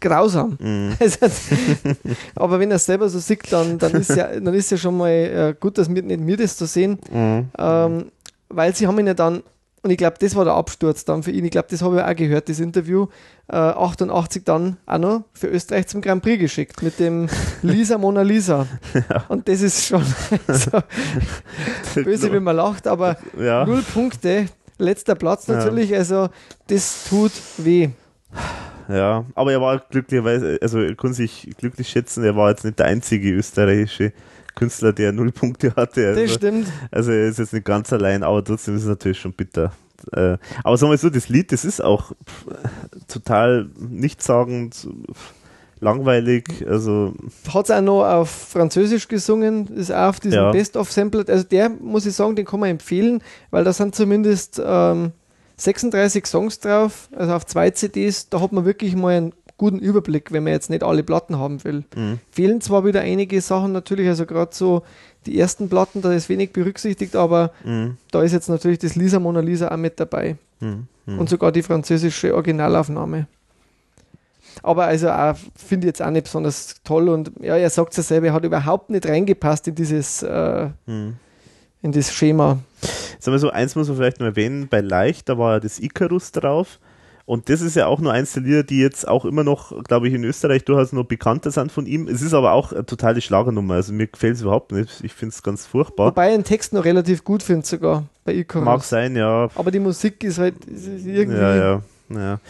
grausam. 0.00 0.56
Mm. 0.60 0.92
Also, 1.00 1.26
aber 2.34 2.58
wenn 2.58 2.70
er 2.70 2.76
es 2.76 2.86
selber 2.86 3.08
so 3.08 3.18
sieht, 3.18 3.50
dann, 3.52 3.78
dann 3.78 3.92
ist 3.92 4.10
ja, 4.10 4.28
dann 4.38 4.54
ist 4.54 4.70
ja 4.70 4.76
schon 4.76 4.96
mal 4.96 5.08
äh, 5.08 5.54
gut, 5.58 5.78
dass 5.78 5.92
wir 5.92 6.02
nicht 6.02 6.20
mir 6.20 6.36
das 6.36 6.56
zu 6.56 6.66
so 6.66 6.72
sehen. 6.72 6.98
Mm. 7.10 7.40
Ähm, 7.58 8.12
weil 8.48 8.74
sie 8.74 8.86
haben 8.86 8.98
ihn 8.98 9.06
ja 9.06 9.14
dann, 9.14 9.42
und 9.82 9.90
ich 9.90 9.96
glaube, 9.96 10.16
das 10.20 10.36
war 10.36 10.44
der 10.44 10.54
Absturz 10.54 11.04
dann 11.04 11.22
für 11.22 11.30
ihn. 11.30 11.44
Ich 11.44 11.50
glaube, 11.50 11.68
das 11.70 11.82
habe 11.82 11.96
ich 11.96 12.02
auch 12.02 12.14
gehört, 12.14 12.48
das 12.48 12.60
Interview. 12.60 13.06
Äh, 13.48 13.56
88 13.56 14.44
dann 14.44 14.76
auch 14.86 14.98
noch 14.98 15.24
für 15.32 15.48
Österreich 15.48 15.88
zum 15.88 16.00
Grand 16.00 16.22
Prix 16.22 16.40
geschickt 16.40 16.82
mit 16.82 16.98
dem 17.00 17.28
Lisa 17.62 17.98
Mona 17.98 18.22
Lisa. 18.22 18.66
Ja. 18.94 19.24
Und 19.28 19.48
das 19.48 19.60
ist 19.60 19.86
schon 19.86 20.04
so 20.48 20.82
böse, 22.02 22.30
wenn 22.30 22.44
man 22.44 22.56
lacht, 22.56 22.86
aber 22.86 23.16
ja. 23.38 23.66
null 23.66 23.82
Punkte, 23.82 24.46
letzter 24.82 25.14
Platz 25.14 25.48
natürlich. 25.48 25.90
Ja. 25.90 25.98
Also, 25.98 26.28
das 26.68 27.08
tut 27.08 27.32
weh. 27.58 27.90
Ja, 28.88 29.24
aber 29.34 29.52
er 29.52 29.60
war 29.60 29.78
glücklicherweise, 29.78 30.58
also 30.60 30.80
er 30.80 30.94
kann 30.94 31.14
sich 31.14 31.50
glücklich 31.56 31.88
schätzen, 31.88 32.24
er 32.24 32.36
war 32.36 32.50
jetzt 32.50 32.64
nicht 32.64 32.78
der 32.78 32.86
einzige 32.86 33.30
österreichische 33.30 34.12
Künstler, 34.54 34.92
der 34.92 35.12
null 35.12 35.32
Punkte 35.32 35.74
hatte. 35.76 36.08
Also, 36.08 36.20
das 36.22 36.34
stimmt. 36.34 36.66
Also 36.90 37.12
er 37.12 37.28
ist 37.28 37.38
jetzt 37.38 37.52
nicht 37.52 37.64
ganz 37.64 37.92
allein, 37.92 38.22
aber 38.22 38.44
trotzdem 38.44 38.76
ist 38.76 38.82
es 38.82 38.88
natürlich 38.88 39.20
schon 39.20 39.32
bitter. 39.32 39.72
Äh, 40.12 40.36
aber 40.64 40.76
sagen 40.76 40.90
wir 40.90 40.98
so, 40.98 41.10
das 41.10 41.28
Lied, 41.28 41.52
das 41.52 41.64
ist 41.64 41.82
auch 41.82 42.12
total 43.08 43.70
nichtssagend, 43.78 44.88
langweilig. 45.82 46.64
Also 46.66 47.12
hat 47.52 47.64
es 47.64 47.70
auch 47.70 47.80
noch 47.80 48.04
auf 48.04 48.30
Französisch 48.30 49.08
gesungen, 49.08 49.66
ist 49.76 49.92
auch 49.92 50.10
auf 50.10 50.20
diesem 50.20 50.38
ja. 50.38 50.52
Best-of-Sampler. 50.52 51.24
Also 51.28 51.44
der 51.44 51.68
muss 51.68 52.06
ich 52.06 52.14
sagen, 52.14 52.36
den 52.36 52.46
kann 52.46 52.60
man 52.60 52.70
empfehlen, 52.70 53.22
weil 53.50 53.64
da 53.64 53.72
sind 53.72 53.94
zumindest 53.94 54.62
ähm, 54.64 55.10
36 55.56 56.26
Songs 56.26 56.60
drauf, 56.60 57.08
also 57.14 57.34
auf 57.34 57.46
zwei 57.46 57.70
CDs, 57.70 58.28
da 58.28 58.40
hat 58.40 58.52
man 58.52 58.64
wirklich 58.64 58.96
mal 58.96 59.16
einen 59.16 59.32
guten 59.58 59.80
Überblick, 59.80 60.32
wenn 60.32 60.44
man 60.44 60.52
jetzt 60.52 60.70
nicht 60.70 60.82
alle 60.82 61.02
Platten 61.02 61.38
haben 61.38 61.62
will. 61.64 61.84
Mhm. 61.94 62.18
Fehlen 62.30 62.60
zwar 62.60 62.84
wieder 62.84 63.00
einige 63.00 63.40
Sachen 63.40 63.72
natürlich, 63.72 64.08
also 64.08 64.24
gerade 64.24 64.54
so 64.54 64.82
die 65.26 65.38
ersten 65.38 65.68
Platten, 65.68 66.00
da 66.00 66.12
ist 66.12 66.28
wenig 66.28 66.52
berücksichtigt, 66.52 67.16
aber 67.16 67.52
mhm. 67.64 67.96
da 68.10 68.22
ist 68.22 68.32
jetzt 68.32 68.48
natürlich 68.48 68.78
das 68.78 68.96
Lisa 68.96 69.18
Mona 69.20 69.40
Lisa 69.40 69.68
auch 69.68 69.76
mit 69.76 69.98
dabei. 70.00 70.36
Mhm. 70.60 70.86
mhm. 71.06 71.18
Und 71.18 71.28
sogar 71.28 71.52
die 71.52 71.62
französische 71.62 72.34
Originalaufnahme. 72.34 73.26
Aber 74.62 74.84
also 74.84 75.08
finde 75.56 75.86
ich 75.86 75.90
jetzt 75.90 76.02
auch 76.02 76.10
nicht 76.10 76.24
besonders 76.24 76.76
toll 76.84 77.08
und 77.08 77.32
ja, 77.40 77.56
er 77.56 77.70
sagt 77.70 77.92
es 77.92 77.96
ja 77.98 78.02
selber, 78.02 78.28
er 78.28 78.32
hat 78.32 78.44
überhaupt 78.44 78.90
nicht 78.90 79.06
reingepasst 79.06 79.68
in 79.68 79.74
dieses, 79.74 80.22
äh, 80.22 80.68
mhm. 80.86 81.14
in 81.82 81.92
das 81.92 82.12
Schema. 82.12 82.58
Sagen 83.18 83.34
wir 83.34 83.38
so, 83.38 83.50
eins 83.50 83.76
muss 83.76 83.88
man 83.88 83.96
vielleicht 83.96 84.20
noch 84.20 84.26
erwähnen, 84.26 84.68
bei 84.68 84.80
Leicht, 84.80 85.28
da 85.28 85.38
war 85.38 85.54
ja 85.54 85.60
das 85.60 85.78
Icarus 85.78 86.32
drauf. 86.32 86.78
Und 87.24 87.48
das 87.48 87.60
ist 87.60 87.76
ja 87.76 87.86
auch 87.86 88.00
nur 88.00 88.12
eins 88.12 88.32
der 88.32 88.42
Lieder, 88.42 88.62
die 88.64 88.80
jetzt 88.80 89.06
auch 89.06 89.24
immer 89.24 89.44
noch, 89.44 89.84
glaube 89.84 90.08
ich, 90.08 90.14
in 90.14 90.24
Österreich 90.24 90.64
durchaus 90.64 90.92
noch 90.92 91.04
bekannter 91.04 91.52
sind 91.52 91.70
von 91.70 91.86
ihm. 91.86 92.08
Es 92.08 92.20
ist 92.20 92.34
aber 92.34 92.50
auch 92.52 92.72
eine 92.72 92.84
totale 92.84 93.20
Schlagernummer. 93.20 93.74
Also 93.74 93.92
mir 93.92 94.08
gefällt 94.08 94.34
es 94.34 94.42
überhaupt 94.42 94.72
nicht. 94.72 95.04
Ich 95.04 95.14
finde 95.14 95.32
es 95.32 95.42
ganz 95.42 95.64
furchtbar. 95.64 96.08
Wobei 96.08 96.30
ich 96.30 96.34
den 96.34 96.44
Text 96.44 96.72
noch 96.72 96.84
relativ 96.84 97.22
gut 97.22 97.44
finde 97.44 97.64
sogar 97.64 98.04
bei 98.24 98.34
Icarus. 98.34 98.64
Mag 98.64 98.82
sein, 98.82 99.14
ja. 99.14 99.48
Aber 99.54 99.70
die 99.70 99.78
Musik 99.78 100.24
ist 100.24 100.38
halt 100.38 100.56
irgendwie... 100.66 101.38
Ja, 101.38 101.54
ja, 101.54 101.82
ja. 102.10 102.40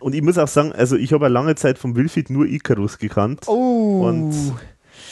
Und 0.00 0.14
ich 0.14 0.22
muss 0.22 0.38
auch 0.38 0.48
sagen, 0.48 0.72
also 0.72 0.96
ich 0.96 1.12
habe 1.12 1.26
eine 1.26 1.34
lange 1.34 1.54
Zeit 1.54 1.78
vom 1.78 1.94
Wilfried 1.96 2.30
nur 2.30 2.46
Icarus 2.46 2.98
gekannt. 2.98 3.46
Oh. 3.46 4.04
Und 4.06 4.34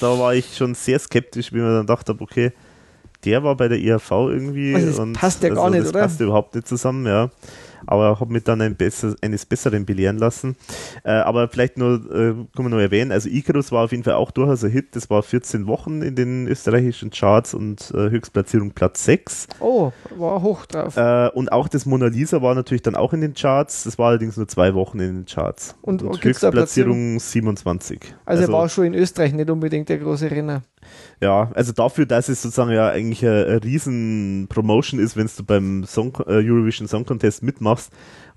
da 0.01 0.19
war 0.19 0.35
ich 0.35 0.57
schon 0.57 0.75
sehr 0.75 0.99
skeptisch, 0.99 1.53
wie 1.53 1.59
man 1.59 1.75
dann 1.75 1.87
dachte, 1.87 2.17
okay, 2.19 2.53
der 3.25 3.43
war 3.43 3.57
bei 3.57 3.69
der 3.69 3.79
IHV 3.79 4.11
irgendwie. 4.11 4.75
Also 4.75 4.87
das 4.87 4.99
und 4.99 5.13
passt 5.15 5.43
ja 5.43 5.51
also 5.51 5.63
gar 5.63 5.71
nicht, 5.71 5.83
das 5.83 5.91
oder? 5.91 6.01
passt 6.01 6.21
überhaupt 6.21 6.55
nicht 6.55 6.69
zusammen, 6.69 7.07
ja 7.07 7.31
aber 7.87 8.21
habe 8.21 8.33
mich 8.33 8.45
dann 8.45 8.61
ein 8.61 8.77
besser, 8.77 9.15
eines 9.23 9.47
Besseren 9.47 9.87
belehren 9.87 10.19
lassen. 10.19 10.57
Äh, 11.05 11.11
aber 11.11 11.49
vielleicht 11.49 11.79
nur, 11.79 11.95
äh, 11.95 12.35
kann 12.55 12.65
man 12.65 12.71
nur 12.71 12.81
erwähnen, 12.81 13.13
also 13.13 13.29
Icarus 13.29 13.73
war 13.73 13.85
auf 13.85 13.91
jeden 13.93 14.05
Fall 14.05 14.15
auch 14.15 14.31
durchaus 14.31 14.65
ein 14.65 14.71
Hit. 14.71 14.97
Das 14.97 15.11
war 15.11 15.23
14 15.23 15.67
Wochen 15.67 16.03
in 16.03 16.15
den 16.15 16.47
österreichischen 16.49 17.11
Charts 17.11 17.55
und 17.55 17.93
äh, 17.95 18.11
Höchstplatzierung 18.11 18.73
Platz 18.73 19.05
6. 19.05 19.49
Oh, 19.61 19.93
war 20.17 20.43
hoch 20.43 20.67
drauf. 20.67 20.97
Äh, 20.97 21.29
und 21.35 21.53
auch 21.53 21.69
das 21.69 21.87
Mona 21.87 22.07
Lisa 22.07 22.43
war 22.43 22.55
natürlich 22.55 22.83
dann 22.83 22.95
auch 22.95 23.13
in 23.13 23.21
den 23.21 23.35
Charts. 23.35 23.85
Das 23.85 23.99
war 23.99 24.09
allerdings 24.09 24.37
nur 24.37 24.49
zwei 24.49 24.75
Wochen 24.75 25.01
in 25.01 25.15
den 25.15 25.27
Charts. 25.27 25.77
Und, 25.83 26.03
und 26.03 26.23
Höchstplatzierung 26.23 27.21
27. 27.21 28.01
Also, 28.03 28.43
also 28.43 28.53
er 28.53 28.59
war 28.59 28.69
schon 28.69 28.85
in 28.85 28.95
Österreich 28.95 29.33
nicht 29.33 29.51
unbedingt 29.51 29.89
der 29.89 29.99
große 29.99 30.31
Renner. 30.31 30.63
Ja, 31.21 31.51
also 31.55 31.73
dafür, 31.73 32.07
dass 32.07 32.29
es 32.29 32.43
sozusagen 32.43 32.71
ja 32.71 32.89
eigentlich 32.89 33.25
eine, 33.27 33.45
eine 33.47 33.65
riesen 33.65 34.47
Promotion 34.49 35.01
ist, 35.01 35.17
wenn 35.17 35.29
du 35.37 35.45
beim 35.45 35.85
Song, 35.85 36.17
äh, 36.27 36.35
Eurovision 36.35 36.87
Song 36.87 37.05
Contest 37.05 37.43
mitmachst 37.43 37.68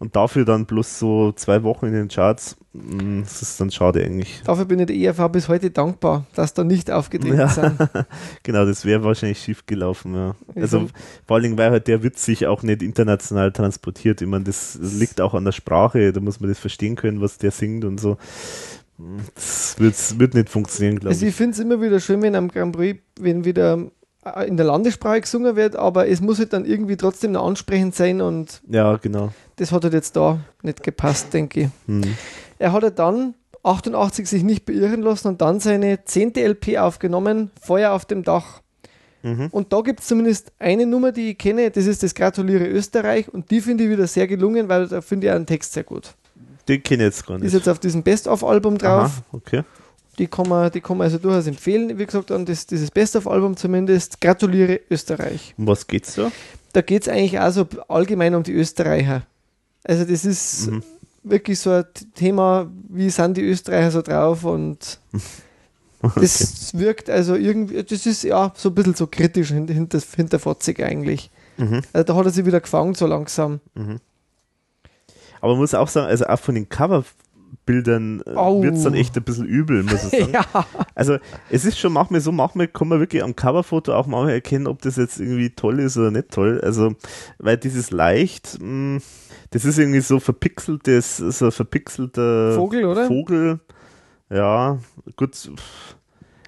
und 0.02 0.16
dafür 0.16 0.45
dann 0.45 0.66
bloß 0.66 0.98
so 0.98 1.32
zwei 1.34 1.62
Wochen 1.62 1.86
in 1.86 1.94
den 1.94 2.08
Charts, 2.08 2.58
mm, 2.74 3.22
das 3.22 3.44
ist 3.44 3.62
dann 3.62 3.70
schade 3.70 4.03
eigentlich. 4.03 4.41
Dafür 4.44 4.66
bin 4.66 4.80
ich 4.80 4.88
der 4.88 4.95
ERV 4.95 5.32
bis 5.32 5.48
heute 5.48 5.70
dankbar, 5.70 6.26
dass 6.34 6.56
da 6.56 6.64
nicht 6.64 6.90
aufgetreten 6.90 7.38
ja. 7.38 7.48
sind. 7.48 7.78
genau, 8.44 8.66
das 8.66 8.84
wäre 8.84 9.03
wahrscheinlich 9.03 9.40
schief 9.40 9.68
gelaufen, 9.68 10.16
ja. 10.16 10.36
Also 10.56 10.88
vor 11.28 11.36
allen 11.36 11.44
Dingen, 11.44 11.58
weil 11.60 11.70
halt 11.70 11.88
der 11.88 12.02
Witz 12.02 12.26
sich 12.26 12.48
auch 12.48 12.64
nicht 12.64 12.82
international 12.82 13.52
transportiert. 13.52 14.22
Ich 14.22 14.28
meine, 14.28 14.45
das 14.45 14.80
liegt 14.82 15.22
auch 15.22 15.36
an 15.36 15.45
der 15.45 15.52
Sprache, 15.52 16.12
da 16.12 16.20
muss 16.20 16.40
man 16.40 16.49
das 16.49 16.58
verstehen 16.58 16.95
können, 16.95 17.22
was 17.22 17.38
der 17.38 17.52
singt 17.52 17.86
und 17.86 17.99
so. 17.99 18.18
Das 19.36 19.76
wird, 19.78 20.20
wird 20.20 20.34
nicht 20.34 20.49
funktionieren, 20.49 20.99
glaube 20.99 21.14
ich. 21.14 21.18
Also 21.20 21.28
ich 21.28 21.36
finde 21.36 21.53
es 21.53 21.60
immer 21.60 21.80
wieder 21.80 21.99
schön, 21.99 22.24
wenn 22.24 22.36
am 22.36 22.48
Grand 22.48 22.76
Prix, 22.76 22.99
wenn 23.20 23.45
wieder 23.45 23.91
in 24.45 24.56
der 24.56 24.65
Landessprache 24.65 25.22
gesungen 25.22 25.56
wird, 25.56 25.76
aber 25.76 26.07
es 26.07 26.22
muss 26.22 26.38
halt 26.38 26.53
dann 26.53 26.65
irgendwie 26.65 26.95
trotzdem 26.95 27.31
noch 27.31 27.45
ansprechend 27.45 27.95
sein 27.95 28.22
und 28.22 28.61
ja, 28.69 28.98
genau. 28.98 29.31
das 29.56 29.72
hat 29.72 29.84
halt 29.84 29.93
jetzt 29.93 30.15
da 30.15 30.39
nicht 30.61 30.84
gepasst, 30.84 31.34
denke 31.34 31.61
ich. 31.61 31.69
Hm. 31.88 32.15
Er 32.60 32.73
hat 32.73 32.84
halt 32.84 32.99
dann 32.99 33.34
88 33.64 34.27
sich 34.27 34.43
nicht 34.43 34.65
beirren 34.65 35.02
lassen 35.02 35.30
und 35.30 35.41
dann 35.41 35.60
seine 35.60 36.06
zehnte 36.06 36.41
LP 36.48 36.77
aufgenommen, 36.77 37.52
Feuer 37.60 37.91
auf 37.93 38.06
dem 38.06 38.23
Dach. 38.23 38.61
Mhm. 39.23 39.49
Und 39.52 39.72
da 39.72 39.81
gibt 39.81 39.99
es 39.99 40.07
zumindest 40.07 40.52
eine 40.57 40.85
Nummer, 40.85 41.11
die 41.11 41.31
ich 41.31 41.38
kenne, 41.38 41.69
das 41.69 41.85
ist 41.85 42.02
das 42.02 42.15
Gratuliere 42.15 42.65
Österreich 42.65 43.31
und 43.31 43.52
die 43.52 43.61
finde 43.61 43.84
ich 43.84 43.89
wieder 43.89 44.07
sehr 44.07 44.27
gelungen, 44.27 44.68
weil 44.68 44.88
da 44.88 45.02
finde 45.02 45.27
ich 45.27 45.34
einen 45.34 45.45
Text 45.45 45.73
sehr 45.73 45.84
gut. 45.84 46.15
Den 46.68 46.81
kenne 46.81 47.03
ich 47.03 47.07
jetzt 47.07 47.27
gar 47.27 47.35
nicht. 47.35 47.45
Ist 47.45 47.53
jetzt 47.53 47.69
auf 47.69 47.80
diesem 47.80 48.03
Best-of-Album 48.03 48.77
drauf. 48.77 49.03
Aha, 49.03 49.23
okay. 49.31 49.64
Die 50.22 50.27
kann, 50.27 50.48
man, 50.48 50.72
die 50.72 50.81
kann 50.81 50.98
man 50.98 51.06
also 51.06 51.18
durchaus 51.18 51.48
empfehlen. 51.48 51.98
Wie 51.98 52.06
gesagt, 52.06 52.30
an 52.31 52.45
das, 52.45 52.68
dieses 52.68 52.91
Best-of-Album 52.91 53.57
zumindest. 53.57 54.22
Gratuliere 54.22 54.80
Österreich. 54.91 55.56
Um 55.57 55.65
was 55.65 55.88
geht's 55.88 56.14
da? 56.14 56.31
da 56.73 56.81
geht 56.81 57.02
es 57.02 57.07
eigentlich 57.10 57.39
auch 57.39 57.52
so 57.52 57.65
allgemein 57.88 58.35
um 58.35 58.43
die 58.43 58.53
Österreicher. 58.53 59.23
Also 59.84 60.06
das 60.06 60.23
ist 60.23 60.68
Mhm. 60.68 60.84
wirklich 61.23 61.60
so 61.60 61.72
ein 61.72 61.85
Thema, 62.14 62.69
wie 62.88 63.10
sind 63.10 63.35
die 63.35 63.41
Österreicher 63.41 63.89
so 63.89 64.03
drauf 64.03 64.43
und 64.43 64.99
das 66.15 66.77
wirkt 66.77 67.10
also 67.10 67.34
irgendwie, 67.35 67.84
das 67.84 68.06
ist 68.06 68.23
ja 68.23 68.53
so 68.56 68.69
ein 68.69 68.76
bisschen 68.76 68.93
so 68.93 69.07
kritisch 69.07 69.49
hinter, 69.49 69.73
hinterfotzig 70.15 70.84
eigentlich. 70.84 71.31
Mhm. 71.57 71.81
Also 71.93 72.03
da 72.06 72.15
hat 72.15 72.26
er 72.26 72.31
sich 72.31 72.45
wieder 72.45 72.61
gefangen 72.61 72.93
so 72.93 73.07
langsam. 73.07 73.60
Aber 75.41 75.53
man 75.53 75.57
muss 75.61 75.73
auch 75.73 75.88
sagen, 75.88 76.07
also 76.07 76.26
auch 76.27 76.39
von 76.39 76.53
den 76.53 76.69
Coverbildern 76.69 77.15
äh, 77.68 78.36
Au. 78.36 78.61
wird 78.64 78.76
es 78.76 78.84
dann 78.84 78.94
echt 78.94 79.15
ein 79.18 79.23
bisschen 79.23 79.45
übel, 79.45 79.84
muss 79.84 80.03
ich 80.06 80.19
sagen. 80.19 80.34
ja, 80.34 80.45
Also 80.95 81.18
es 81.49 81.65
ist 81.65 81.78
schon 81.80 81.94
manchmal 81.94 82.22
so, 82.22 82.32
manchmal 82.32 82.68
kann 82.68 82.88
man 82.88 82.99
wirklich 82.99 83.23
am 83.23 83.36
Coverfoto 83.36 83.94
auch 83.94 84.07
manchmal 84.07 84.34
erkennen, 84.34 84.68
ob 84.68 84.82
das 84.82 84.95
jetzt 84.98 85.19
irgendwie 85.19 85.49
toll 85.52 85.80
ist 85.80 85.98
oder 85.98 86.11
nicht 86.11 86.32
toll. 86.32 86.60
Also, 86.61 86.94
weil 87.38 87.57
dieses 87.57 87.91
leicht, 87.91 88.57
mh, 88.61 88.99
das 89.52 89.65
ist 89.65 89.78
irgendwie 89.78 90.02
so 90.02 90.19
verpixeltes, 90.19 91.18
so 91.18 91.45
ein 91.45 91.52
verpixelter 91.52 92.53
Vogel, 92.56 92.86
oder? 92.86 93.07
Vogel. 93.07 93.60
Ja, 94.30 94.80
gut. 95.18 95.52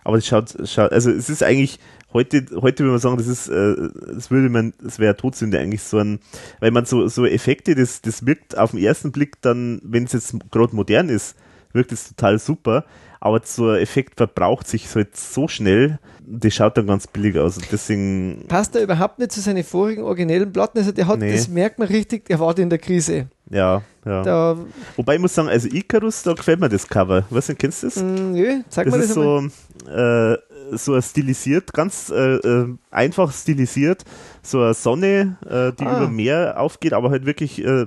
Aber 0.05 0.17
das 0.17 0.25
schaut, 0.25 0.55
schaut, 0.65 0.91
also 0.91 1.11
es 1.11 1.29
ist 1.29 1.43
eigentlich, 1.43 1.79
heute, 2.13 2.45
heute 2.61 2.79
würde 2.83 2.91
man 2.91 2.99
sagen, 2.99 3.17
das 3.17 3.27
ist, 3.27 3.47
äh, 3.49 3.75
das 4.13 4.31
würde 4.31 4.49
man, 4.49 4.73
das 4.81 4.99
wäre 4.99 5.15
Todsünde 5.15 5.59
eigentlich 5.59 5.83
so 5.83 5.97
ein, 5.97 6.19
weil 6.59 6.71
man 6.71 6.85
so, 6.85 7.07
so 7.07 7.25
Effekte, 7.25 7.75
das, 7.75 8.01
das 8.01 8.25
wirkt 8.25 8.57
auf 8.57 8.71
den 8.71 8.79
ersten 8.81 9.11
Blick 9.11 9.41
dann, 9.41 9.81
wenn 9.83 10.03
es 10.05 10.13
jetzt 10.13 10.35
gerade 10.51 10.75
modern 10.75 11.09
ist, 11.09 11.35
wirkt 11.73 11.91
es 11.91 12.07
total 12.09 12.39
super, 12.39 12.85
aber 13.19 13.41
so 13.43 13.69
ein 13.69 13.79
Effekt 13.79 14.15
verbraucht 14.17 14.67
sich 14.67 14.93
halt 14.95 15.15
so 15.17 15.47
schnell, 15.47 15.97
das 16.25 16.53
schaut 16.53 16.77
dann 16.77 16.87
ganz 16.87 17.07
billig 17.07 17.37
aus 17.37 17.57
und 17.57 17.67
deswegen, 17.71 18.45
passt 18.47 18.75
er 18.75 18.83
überhaupt 18.83 19.19
nicht 19.19 19.31
zu 19.31 19.41
seinen 19.41 19.63
vorigen 19.63 20.03
originellen 20.03 20.51
Platten. 20.53 20.77
Also 20.77 20.91
der 20.91 21.07
hat, 21.07 21.19
Nee. 21.19 21.31
das 21.33 21.47
merkt 21.49 21.79
man 21.79 21.87
richtig, 21.87 22.25
der 22.25 22.39
war 22.39 22.57
in 22.57 22.69
der 22.69 22.79
Krise. 22.79 23.27
ja, 23.49 23.81
ja. 24.05 24.21
Da, 24.23 24.57
Wobei 24.97 25.15
ich 25.15 25.21
muss 25.21 25.33
sagen, 25.33 25.47
also 25.49 25.67
Icarus, 25.69 26.23
da 26.23 26.33
gefällt 26.33 26.59
mir 26.59 26.69
das 26.69 26.87
Cover. 26.87 27.25
Weißt 27.29 27.49
du, 27.49 27.55
kennst 27.55 27.83
du 27.83 27.87
das? 27.87 27.95
mh, 27.97 28.03
nö, 28.19 28.61
zeig 28.69 28.85
Das 28.85 28.91
mal 28.91 29.01
das 29.01 29.09
ist 29.09 29.17
einmal. 29.17 29.49
so, 29.85 29.91
äh, 29.91 30.37
so 30.77 30.99
stilisiert, 31.01 31.73
ganz 31.73 32.09
äh, 32.09 32.35
äh, 32.35 32.75
einfach 32.91 33.31
stilisiert, 33.31 34.03
so 34.41 34.61
eine 34.61 34.73
Sonne, 34.73 35.37
äh, 35.45 35.71
die 35.77 35.85
Ah. 35.85 35.97
über 35.97 36.09
Meer 36.09 36.59
aufgeht, 36.59 36.93
aber 36.93 37.09
halt 37.11 37.25
wirklich 37.25 37.63
äh, 37.63 37.85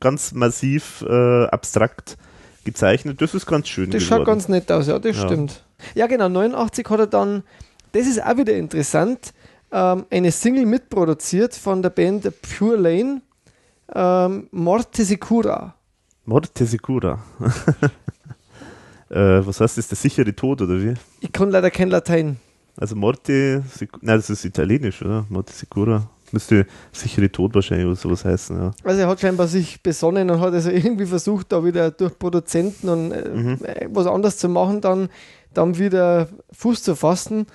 ganz 0.00 0.32
massiv 0.32 1.04
äh, 1.08 1.44
abstrakt 1.46 2.16
gezeichnet. 2.64 3.20
Das 3.22 3.34
ist 3.34 3.46
ganz 3.46 3.68
schön 3.68 3.90
Das 3.90 4.02
geworden. 4.04 4.18
schaut 4.20 4.26
ganz 4.26 4.48
nett 4.48 4.70
aus, 4.72 4.86
ja, 4.86 4.98
das 4.98 5.16
Ja. 5.16 5.26
stimmt. 5.26 5.64
Ja, 5.94 6.06
genau, 6.06 6.28
89 6.28 6.88
hat 6.90 7.00
er 7.00 7.06
dann, 7.06 7.42
das 7.92 8.06
ist 8.06 8.22
auch 8.22 8.36
wieder 8.36 8.52
interessant, 8.54 9.32
ähm, 9.70 10.06
eine 10.10 10.32
Single 10.32 10.66
mitproduziert 10.66 11.54
von 11.54 11.82
der 11.82 11.90
Band 11.90 12.30
Pure 12.58 12.76
Lane, 12.76 13.22
ähm, 13.94 14.48
Morte 14.50 15.04
Sicura. 15.04 15.74
Morte 16.24 16.66
Sicura. 16.66 17.20
äh, 19.10 19.46
was 19.46 19.60
heißt 19.60 19.78
das? 19.78 19.88
Der 19.88 19.96
sichere 19.96 20.34
Tod, 20.34 20.62
oder 20.62 20.80
wie? 20.82 20.94
Ich 21.20 21.32
kann 21.32 21.50
leider 21.50 21.70
kein 21.70 21.88
Latein. 21.90 22.36
Also 22.76 22.94
Morte 22.94 23.64
nein, 24.02 24.18
das 24.18 24.30
ist 24.30 24.44
italienisch, 24.44 25.02
oder? 25.02 25.26
Morte 25.28 25.52
Sicura. 25.52 26.08
Müsste 26.30 26.66
sichere 26.92 27.32
Tod 27.32 27.54
wahrscheinlich 27.54 27.86
oder 27.86 27.96
sowas 27.96 28.24
heißen, 28.24 28.56
ja. 28.56 28.70
Also 28.84 29.00
er 29.00 29.08
hat 29.08 29.18
scheinbar 29.20 29.48
sich 29.48 29.82
besonnen 29.82 30.30
und 30.30 30.40
hat 30.40 30.52
also 30.52 30.70
irgendwie 30.70 31.06
versucht, 31.06 31.50
da 31.52 31.64
wieder 31.64 31.90
durch 31.90 32.18
Produzenten 32.18 32.88
und 32.88 33.12
äh, 33.12 33.28
Mhm. 33.30 33.58
äh, 33.64 33.88
was 33.90 34.06
anderes 34.06 34.36
zu 34.36 34.48
machen, 34.48 34.80
dann, 34.80 35.08
dann 35.54 35.78
wieder 35.78 36.28
Fuß 36.52 36.82
zu 36.82 36.94
fassen. 36.94 37.46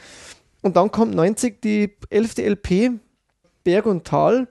Und 0.62 0.76
dann 0.76 0.92
kommt 0.92 1.14
90 1.14 1.62
die 1.62 1.94
11. 2.10 2.38
LP, 2.40 2.92
Berg 3.64 3.86
und 3.86 4.06
Tal, 4.06 4.48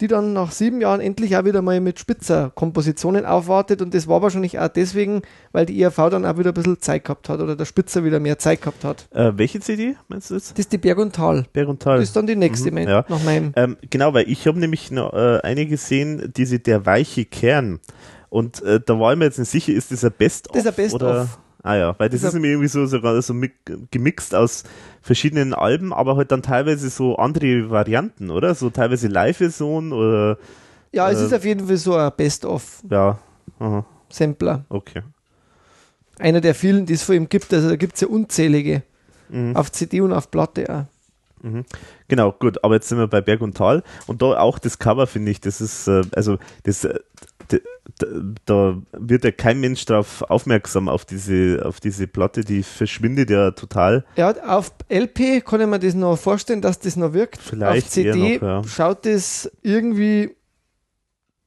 die 0.00 0.08
dann 0.08 0.32
nach 0.32 0.50
sieben 0.50 0.80
Jahren 0.80 1.00
endlich 1.00 1.36
auch 1.36 1.44
wieder 1.44 1.62
mal 1.62 1.80
mit 1.80 1.98
Spitzer-Kompositionen 1.98 3.26
aufwartet. 3.26 3.82
Und 3.82 3.94
das 3.94 4.08
war 4.08 4.22
wahrscheinlich 4.22 4.58
auch 4.58 4.68
deswegen, 4.68 5.22
weil 5.52 5.66
die 5.66 5.78
IAV 5.78 6.10
dann 6.10 6.24
auch 6.24 6.38
wieder 6.38 6.50
ein 6.50 6.54
bisschen 6.54 6.80
Zeit 6.80 7.04
gehabt 7.04 7.28
hat 7.28 7.40
oder 7.40 7.56
der 7.56 7.64
Spitzer 7.64 8.04
wieder 8.04 8.20
mehr 8.20 8.38
Zeit 8.38 8.62
gehabt 8.62 8.84
hat. 8.84 9.08
Äh, 9.12 9.32
welche 9.36 9.60
CD 9.60 9.96
meinst 10.08 10.30
du 10.30 10.34
jetzt? 10.34 10.52
Das 10.52 10.58
ist 10.58 10.72
die 10.72 10.78
Berg 10.78 10.98
und 10.98 11.14
Tal. 11.14 11.44
Berg 11.52 11.68
und 11.68 11.82
Tal. 11.82 11.98
Das 11.98 12.08
ist 12.08 12.16
dann 12.16 12.26
die 12.26 12.36
nächste, 12.36 12.70
Mhm, 12.70 12.74
mein, 12.74 12.88
ja. 12.88 13.04
nach 13.08 13.22
meinem. 13.22 13.52
Ähm, 13.56 13.76
genau, 13.90 14.14
weil 14.14 14.28
ich 14.28 14.46
habe 14.46 14.58
nämlich 14.58 14.90
noch 14.90 15.12
äh, 15.12 15.40
eine 15.42 15.66
gesehen, 15.66 16.32
diese 16.36 16.58
Der 16.58 16.86
weiche 16.86 17.24
Kern. 17.24 17.80
Und 18.28 18.62
äh, 18.62 18.80
da 18.84 18.98
war 18.98 19.12
ich 19.12 19.18
mir 19.18 19.24
jetzt 19.26 19.38
nicht 19.38 19.50
sicher, 19.50 19.72
ist 19.72 19.90
das 19.92 20.04
ein 20.04 20.12
Best-of? 20.16 20.52
Das 20.52 20.64
ist 20.64 20.68
ein 20.68 20.74
Best-of. 20.76 21.38
Ah 21.62 21.76
ja, 21.76 21.94
weil 21.98 22.08
das 22.08 22.22
Das 22.22 22.28
ist 22.28 22.34
nämlich 22.34 22.52
irgendwie 22.52 22.68
so 22.68 22.86
sogar 22.86 23.20
so 23.20 23.34
mi- 23.34 23.50
gemixt 23.90 24.34
aus 24.34 24.64
verschiedenen 25.02 25.52
Alben, 25.54 25.92
aber 25.92 26.16
halt 26.16 26.32
dann 26.32 26.42
teilweise 26.42 26.88
so 26.88 27.16
andere 27.16 27.68
Varianten, 27.70 28.30
oder? 28.30 28.54
So 28.54 28.70
teilweise 28.70 29.08
Live-Version 29.08 29.92
oder 29.92 30.38
Ja, 30.92 31.10
es 31.10 31.20
äh, 31.20 31.26
ist 31.26 31.34
auf 31.34 31.44
jeden 31.44 31.66
Fall 31.66 31.76
so 31.76 31.94
ein 31.96 32.10
Best-of-Sampler. 32.16 33.18
ja, 33.60 33.66
aha, 33.66 33.84
okay. 34.70 35.02
einer 36.18 36.40
der 36.40 36.54
vielen, 36.54 36.86
die 36.86 36.94
es 36.94 37.02
von 37.02 37.14
ihm 37.14 37.28
gibt. 37.28 37.52
Also 37.52 37.68
da 37.68 37.76
gibt 37.76 37.94
es 37.94 38.00
ja 38.00 38.08
unzählige. 38.08 38.82
Mhm. 39.28 39.54
Auf 39.56 39.70
CD 39.70 40.00
und 40.00 40.12
auf 40.12 40.30
Platte 40.30 40.68
auch. 40.68 40.84
Genau, 42.08 42.32
gut, 42.32 42.62
aber 42.64 42.74
jetzt 42.74 42.88
sind 42.88 42.98
wir 42.98 43.06
bei 43.06 43.22
Berg 43.22 43.40
und 43.40 43.56
Tal 43.56 43.82
und 44.06 44.20
da 44.20 44.38
auch 44.38 44.58
das 44.58 44.78
Cover 44.78 45.06
finde 45.06 45.30
ich, 45.30 45.40
das 45.40 45.62
ist, 45.62 45.88
äh, 45.88 46.02
also 46.14 46.36
das, 46.64 46.84
äh, 46.84 46.98
da 48.44 48.80
wird 48.92 49.24
ja 49.24 49.30
kein 49.30 49.60
Mensch 49.60 49.84
darauf 49.84 50.22
aufmerksam 50.22 50.88
auf 50.88 51.04
diese, 51.04 51.62
auf 51.64 51.80
diese 51.80 52.06
Platte, 52.06 52.42
die 52.42 52.62
verschwindet 52.62 53.30
ja 53.30 53.50
total. 53.50 54.04
Ja, 54.16 54.30
auf 54.46 54.72
LP 54.88 55.44
kann 55.44 55.60
ich 55.60 55.66
mir 55.66 55.78
das 55.78 55.94
noch 55.94 56.16
vorstellen, 56.16 56.62
dass 56.62 56.78
das 56.78 56.96
noch 56.96 57.12
wirkt. 57.12 57.38
Vielleicht 57.38 57.86
auf 57.86 57.92
CD 57.92 58.34
noch, 58.34 58.42
ja. 58.42 58.64
schaut 58.64 59.06
das 59.06 59.50
irgendwie, 59.62 60.34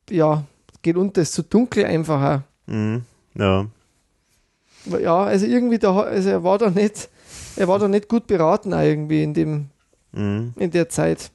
ja, 0.09 0.43
geht 0.81 0.97
unter, 0.97 1.21
ist 1.21 1.33
zu 1.33 1.43
dunkel 1.43 1.85
einfach. 1.85 2.39
auch. 2.67 2.71
Mhm. 2.71 3.03
Ja, 3.35 3.65
Ja, 4.85 5.23
also 5.23 5.45
irgendwie, 5.45 5.79
da, 5.79 5.97
also 6.01 6.29
er 6.29 6.43
war 6.43 6.57
da 6.57 6.69
nicht, 6.69 7.09
er 7.55 7.67
war 7.67 7.79
da 7.79 7.87
nicht 7.87 8.09
gut 8.09 8.27
beraten 8.27 8.73
irgendwie 8.73 9.23
in 9.23 9.33
dem, 9.33 9.69
mhm. 10.11 10.53
in 10.57 10.71
der 10.71 10.89
Zeit. 10.89 11.31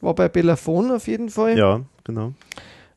War 0.00 0.14
bei 0.14 0.28
Bellafon 0.28 0.90
auf 0.90 1.06
jeden 1.06 1.30
Fall. 1.30 1.56
ja, 1.56 1.80
genau. 2.04 2.34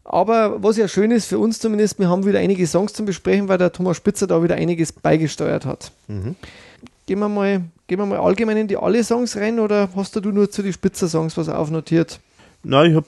Aber 0.06 0.62
was 0.64 0.78
ja 0.78 0.88
schön 0.88 1.10
ist 1.10 1.26
für 1.26 1.40
uns 1.40 1.60
zumindest, 1.60 1.98
wir 1.98 2.10
haben 2.10 2.26
wieder 2.26 2.40
einige 2.40 2.66
Songs 2.68 2.94
zum 2.94 3.08
Besprechen, 3.08 3.48
weil 3.48 3.58
der 3.58 3.72
Thomas 3.72 3.98
Spitzer 3.98 4.28
da 4.28 4.42
wieder 4.44 4.56
einiges 4.56 4.94
beigesteuert 4.94 5.66
hat. 5.66 5.92
Mhm. 6.08 6.36
Gehen 7.08 7.20
wir 7.20 7.28
mal, 7.28 7.62
gehen 7.88 8.00
wir 8.00 8.06
mal 8.06 8.20
allgemein 8.20 8.58
in 8.58 8.68
die 8.68 8.78
alle 8.78 9.04
Songs 9.04 9.36
rein 9.36 9.60
oder 9.60 9.90
hast 9.96 10.16
du 10.16 10.32
nur 10.32 10.50
zu 10.50 10.62
den 10.62 10.74
Spitzer-Songs 10.74 11.38
was 11.38 11.50
aufnotiert? 11.50 12.20
Na, 12.64 12.84
ich 12.84 12.96
hab, 12.96 13.06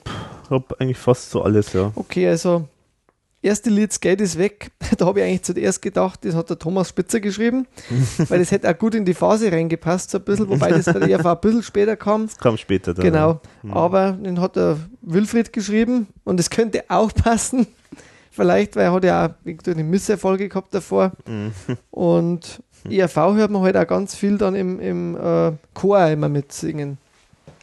hab 0.50 0.80
eigentlich 0.80 0.98
fast 0.98 1.30
so 1.30 1.42
alles, 1.42 1.72
ja. 1.72 1.92
Okay, 1.94 2.28
also 2.28 2.66
erste 3.42 3.70
Lied 3.70 3.92
Skate 3.92 4.20
ist 4.20 4.38
weg. 4.38 4.70
Da 4.96 5.06
habe 5.06 5.20
ich 5.20 5.26
eigentlich 5.26 5.42
zuerst 5.42 5.82
gedacht, 5.82 6.24
das 6.24 6.34
hat 6.34 6.48
der 6.50 6.58
Thomas 6.58 6.88
Spitzer 6.88 7.20
geschrieben, 7.20 7.66
weil 8.28 8.38
das 8.38 8.50
hätte 8.50 8.68
auch 8.70 8.78
gut 8.78 8.94
in 8.94 9.04
die 9.04 9.14
Phase 9.14 9.52
reingepasst, 9.52 10.10
so 10.10 10.18
ein 10.18 10.24
bisschen, 10.24 10.48
wobei 10.48 10.70
das 10.70 10.86
bei 10.86 10.98
der 10.98 11.08
ERV 11.10 11.26
ein 11.26 11.40
bisschen 11.40 11.62
später 11.62 11.96
kam. 11.96 12.26
Das 12.26 12.38
kam 12.38 12.56
später 12.56 12.94
dann. 12.94 13.04
Genau, 13.04 13.40
aber 13.70 14.12
den 14.12 14.40
hat 14.40 14.56
der 14.56 14.78
Wilfried 15.02 15.52
geschrieben 15.52 16.08
und 16.24 16.40
es 16.40 16.50
könnte 16.50 16.84
auch 16.88 17.12
passen. 17.14 17.66
Vielleicht, 18.30 18.76
weil 18.76 18.84
er 18.84 18.92
hat 18.92 19.04
ja 19.04 19.26
auch 19.26 19.30
irgendwie 19.44 19.72
eine 19.72 19.84
Misserfolge 19.84 20.48
gehabt 20.48 20.72
davor. 20.72 21.12
Mhm. 21.26 21.52
Und 21.90 22.62
ERV 22.88 23.16
hört 23.16 23.50
man 23.50 23.62
halt 23.62 23.76
auch 23.76 23.86
ganz 23.86 24.14
viel 24.14 24.38
dann 24.38 24.54
im, 24.54 24.80
im 24.80 25.16
äh, 25.16 25.52
Chor 25.74 26.06
immer 26.06 26.28
mitsingen. 26.28 26.98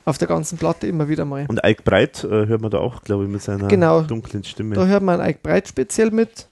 Auf 0.05 0.17
der 0.19 0.27
ganzen 0.27 0.57
Platte 0.59 0.85
immer 0.87 1.07
wieder 1.09 1.25
mal. 1.25 1.45
Und 1.47 1.59
Ike 1.65 1.81
Breit 1.83 2.23
äh, 2.23 2.45
hört 2.45 2.61
man 2.61 2.69
da 2.69 2.77
auch, 2.77 3.01
glaube 3.01 3.23
ich, 3.23 3.29
mit 3.29 3.41
seiner 3.41 3.67
Genau. 3.67 4.01
dunklen 4.01 4.43
Stimme. 4.43 4.75
Da 4.75 4.85
hört 4.85 5.01
man 5.03 5.19
Ike 5.19 5.39
Breit 5.41 5.67
speziell 5.67 6.11
mit. 6.11 6.47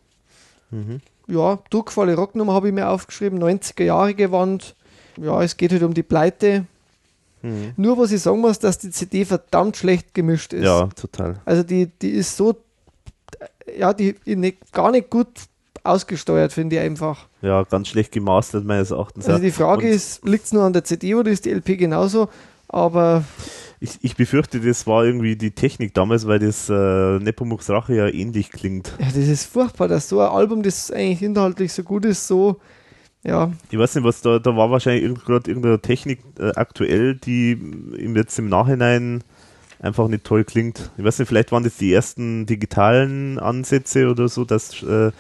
Mhm. 0.72 1.02
Ja, 1.28 1.60
druckvolle 1.70 2.16
Rocknummer 2.16 2.54
habe 2.54 2.70
ich 2.70 2.74
mir 2.74 2.90
aufgeschrieben, 2.90 3.42
90er 3.42 3.84
Jahre 3.84 4.14
Gewand. 4.16 4.76
Ja, 5.18 5.42
es 5.44 5.56
geht 5.56 5.72
halt 5.72 5.84
um 5.84 5.94
die 5.94 6.04
Pleite. 6.04 6.66
Mhm. 7.44 7.74
Nur 7.78 7.98
was 8.00 8.12
ich 8.12 8.22
sagen 8.22 8.42
muss, 8.42 8.58
dass 8.58 8.80
die 8.80 8.90
CD 8.90 9.24
verdammt 9.24 9.78
schlecht 9.78 10.14
gemischt 10.14 10.54
ist. 10.54 10.64
Ja, 10.64 10.88
total. 10.88 11.40
Also 11.46 11.62
die, 11.62 11.88
die 12.02 12.10
ist 12.10 12.36
so, 12.36 12.56
ja, 13.78 13.94
die 13.94 14.16
nicht, 14.26 14.72
gar 14.74 14.92
nicht 14.92 15.10
gut 15.12 15.28
ausgesteuert, 15.84 16.54
finde 16.54 16.78
ich 16.78 16.82
einfach. 16.82 17.28
Ja, 17.42 17.64
ganz 17.64 17.90
schlecht 17.90 18.12
gemastert 18.14 18.66
meines 18.66 18.92
Erachtens. 18.92 19.28
Also 19.28 19.42
die 19.42 19.52
Frage 19.52 19.86
Und 19.88 19.94
ist, 19.94 20.26
liegt 20.26 20.46
es 20.46 20.54
nur 20.54 20.64
an 20.64 20.74
der 20.74 20.84
CD 20.84 21.14
oder 21.16 21.30
ist 21.30 21.46
die 21.46 21.52
LP 21.52 21.78
genauso? 21.78 22.30
Aber 22.74 23.24
Ich, 23.80 24.00
ich 24.02 24.16
befürchte, 24.16 24.60
das 24.62 24.88
war 24.88 25.06
irgendwie 25.06 25.36
die 25.36 25.52
Technik 25.52 25.94
damals, 25.94 26.26
weil 26.28 26.40
das 26.40 26.70
äh, 26.70 27.20
Nepomuk's 27.20 27.70
Rache 27.70 27.95
ja 27.95 28.08
ähnlich 28.08 28.50
klingt. 28.52 28.94
ja, 29.00 29.06
das 29.08 29.16
ist 29.16 29.45
furchtbar, 29.45 29.88
dass 29.88 30.10
so 30.10 30.20
ein 30.22 30.30
Album, 30.30 30.64
das 30.64 30.90
eigentlich 30.91 31.22
inhaltlich 31.22 31.72
so 31.74 31.84
gut 31.84 32.06
ist, 32.06 32.28
so, 32.28 32.60
ja, 33.26 33.52
Ich 33.72 33.78
weiß 33.78 33.95
nicht, 33.95 34.04
was 34.06 34.22
da, 34.22 34.40
da 34.40 34.56
war 34.56 34.72
wahrscheinlich 34.72 35.24
gerade 35.26 35.50
irgendeine 35.50 35.80
Technik 35.82 36.20
äh, 36.40 36.52
aktuell, 36.56 37.16
die 37.16 37.58
jetzt 38.16 38.40
im 38.40 38.50
Nachhinein 38.50 39.24
einfach 39.80 40.08
nicht 40.08 40.24
toll 40.24 40.45
klingt. 40.45 40.91
Ich 40.98 41.04
weiß 41.04 41.20
nicht, 41.20 41.28
vielleicht 41.28 41.52
waren 41.52 41.64
das 41.64 41.76
die 41.78 41.91
ersten 41.94 42.45
digitalen 42.45 43.38
Ansätze 43.38 44.10
oder 44.10 44.30
so, 44.30 44.45
dass, 44.45 44.82
äh, 44.84 45.12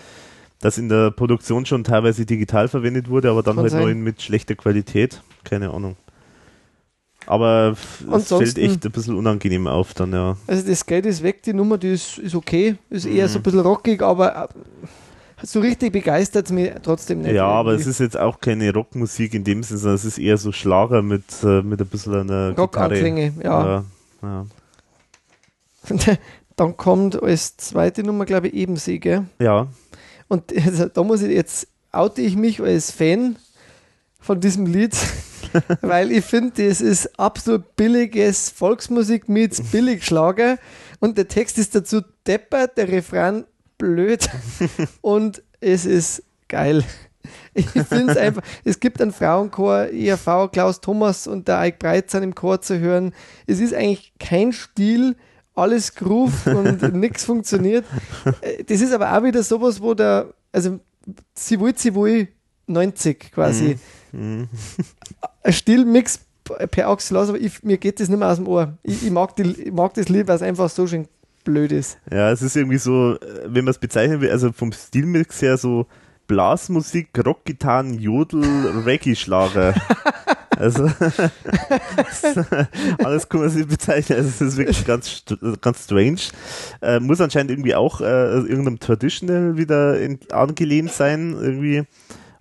dass 0.61 0.77
in 0.77 0.87
der 0.89 1.11
Produktion 1.11 1.65
schon 1.65 1.83
teilweise 1.83 2.25
digital 2.25 2.67
verwendet 2.69 3.09
wurde, 3.09 3.29
aber 3.29 3.43
dann 3.43 3.55
Kann 3.55 3.63
halt 3.63 3.71
sein. 3.73 3.81
nur 3.83 3.95
mit 3.95 4.21
schlechter 4.21 4.55
Qualität. 4.55 5.21
Keine 5.43 5.71
Ahnung. 5.71 5.97
Aber 7.25 7.75
es 8.15 8.27
fällt 8.27 8.57
echt 8.57 8.85
ein 8.85 8.91
bisschen 8.91 9.15
unangenehm 9.15 9.67
auf 9.67 9.93
dann, 9.93 10.11
ja. 10.13 10.35
Also 10.47 10.67
das 10.67 10.85
Geld 10.85 11.05
ist 11.05 11.23
weg, 11.23 11.41
die 11.43 11.53
Nummer, 11.53 11.77
die 11.77 11.89
ist, 11.93 12.17
ist 12.17 12.35
okay, 12.35 12.75
ist 12.89 13.05
eher 13.05 13.25
Mhm. 13.27 13.29
so 13.31 13.39
ein 13.39 13.43
bisschen 13.43 13.59
rockig, 13.61 14.01
aber 14.01 14.43
äh, 14.43 14.47
so 15.45 15.59
richtig 15.59 15.91
begeistert 15.93 16.45
es 16.47 16.51
mich 16.51 16.71
trotzdem 16.83 17.21
nicht. 17.21 17.33
Ja, 17.33 17.45
aber 17.47 17.71
es 17.71 17.81
irgendwie. 17.81 17.89
ist 17.91 17.99
jetzt 17.99 18.17
auch 18.17 18.39
keine 18.39 18.73
Rockmusik 18.73 19.33
in 19.33 19.43
dem 19.43 19.63
Sinne, 19.63 19.79
sondern 19.79 19.95
es 19.95 20.05
ist 20.05 20.17
eher 20.17 20.37
so 20.37 20.51
Schlager 20.51 21.01
mit, 21.01 21.23
äh, 21.43 21.61
mit 21.61 21.79
ein 21.81 21.87
bisschen 21.87 22.13
einer. 22.15 22.55
Rockanklänge, 22.57 23.33
ja. 23.43 23.65
Ja, 23.65 23.85
ja. 24.21 24.45
Dann 26.55 26.77
kommt 26.77 27.21
als 27.21 27.57
zweite 27.57 28.03
Nummer, 28.03 28.25
glaube 28.25 28.47
ich, 28.47 28.53
Ebensee, 28.53 28.99
gell? 28.99 29.25
ja. 29.39 29.67
Und 30.27 30.53
also, 30.55 30.85
da 30.93 31.03
muss 31.03 31.21
ich 31.21 31.31
jetzt 31.31 31.67
oute 31.91 32.21
ich 32.21 32.35
mich 32.35 32.61
als 32.61 32.91
Fan 32.91 33.35
von 34.23 34.39
diesem 34.39 34.65
Lied, 34.65 34.95
weil 35.81 36.11
ich 36.11 36.25
finde, 36.25 36.67
das 36.67 36.81
ist 36.81 37.19
absolut 37.19 37.75
billiges 37.75 38.49
Volksmusik 38.49 39.29
mit 39.29 39.71
Billigschlager 39.71 40.57
und 40.99 41.17
der 41.17 41.27
Text 41.27 41.57
ist 41.57 41.75
dazu 41.75 42.01
deppert, 42.25 42.77
der 42.77 42.87
Refrain 42.87 43.43
blöd 43.77 44.29
und 45.01 45.43
es 45.59 45.85
ist 45.85 46.23
geil. 46.47 46.83
Ich 47.53 47.69
finde 47.69 48.11
es 48.11 48.17
einfach, 48.17 48.41
es 48.63 48.79
gibt 48.79 49.01
einen 49.01 49.13
Frauenchor, 49.13 49.87
ERV, 49.91 50.51
Klaus 50.51 50.81
Thomas 50.81 51.27
und 51.27 51.47
der 51.47 51.59
Eik 51.59 51.79
Breitzahn 51.79 52.23
im 52.23 52.35
Chor 52.35 52.61
zu 52.61 52.79
hören. 52.79 53.13
Es 53.45 53.59
ist 53.59 53.73
eigentlich 53.73 54.13
kein 54.19 54.51
Stil, 54.51 55.15
alles 55.53 55.95
groove 55.95 56.47
und 56.47 56.81
nichts 56.93 57.23
funktioniert. 57.25 57.85
Äh, 58.41 58.63
Das 58.63 58.81
ist 58.81 58.91
aber 58.93 59.15
auch 59.15 59.23
wieder 59.23 59.43
sowas, 59.43 59.81
wo 59.81 59.93
der, 59.93 60.33
also 60.51 60.79
sie 61.35 61.59
will, 61.59 61.73
sie 61.77 61.93
will 61.95 62.27
90 62.67 63.31
quasi. 63.31 63.75
Mhm. 63.75 63.79
Ein 64.13 65.53
Stilmix 65.53 66.19
per 66.43 66.89
Axel 66.89 67.17
aus, 67.17 67.29
aber 67.29 67.39
ich, 67.39 67.63
mir 67.63 67.77
geht 67.77 67.99
das 67.99 68.09
nicht 68.09 68.19
mehr 68.19 68.29
aus 68.29 68.37
dem 68.37 68.47
Ohr. 68.47 68.77
Ich, 68.83 69.03
ich, 69.03 69.11
mag, 69.11 69.35
die, 69.35 69.43
ich 69.43 69.71
mag 69.71 69.93
das 69.93 70.09
Lied, 70.09 70.27
weil 70.27 70.35
es 70.35 70.41
einfach 70.41 70.69
so 70.69 70.87
schön 70.87 71.07
blöd 71.43 71.71
ist. 71.71 71.97
Ja, 72.11 72.31
es 72.31 72.41
ist 72.41 72.55
irgendwie 72.55 72.77
so, 72.77 73.15
äh, 73.15 73.19
wenn 73.45 73.65
man 73.65 73.71
es 73.71 73.79
bezeichnen 73.79 74.21
will, 74.21 74.29
also 74.29 74.51
vom 74.51 74.71
Stilmix 74.71 75.41
her 75.41 75.57
so 75.57 75.87
Blasmusik, 76.27 77.09
Rockgitarren, 77.25 77.99
Jodel, 77.99 78.43
Reggae-Schlager. 78.85 79.73
Also 80.57 80.83
alles 83.03 83.27
kann 83.27 83.41
man 83.41 83.49
sich 83.49 83.67
bezeichnen. 83.67 84.19
Also 84.19 84.29
es 84.29 84.41
ist 84.41 84.57
wirklich 84.57 84.85
ganz, 84.85 85.23
ganz 85.61 85.83
strange. 85.85 86.19
Äh, 86.81 86.99
muss 86.99 87.19
anscheinend 87.19 87.51
irgendwie 87.51 87.75
auch 87.75 88.01
äh, 88.01 88.05
irgendeinem 88.05 88.79
Traditional 88.79 89.57
wieder 89.57 89.99
in, 89.99 90.19
angelehnt 90.31 90.91
sein 90.91 91.35
irgendwie. 91.39 91.83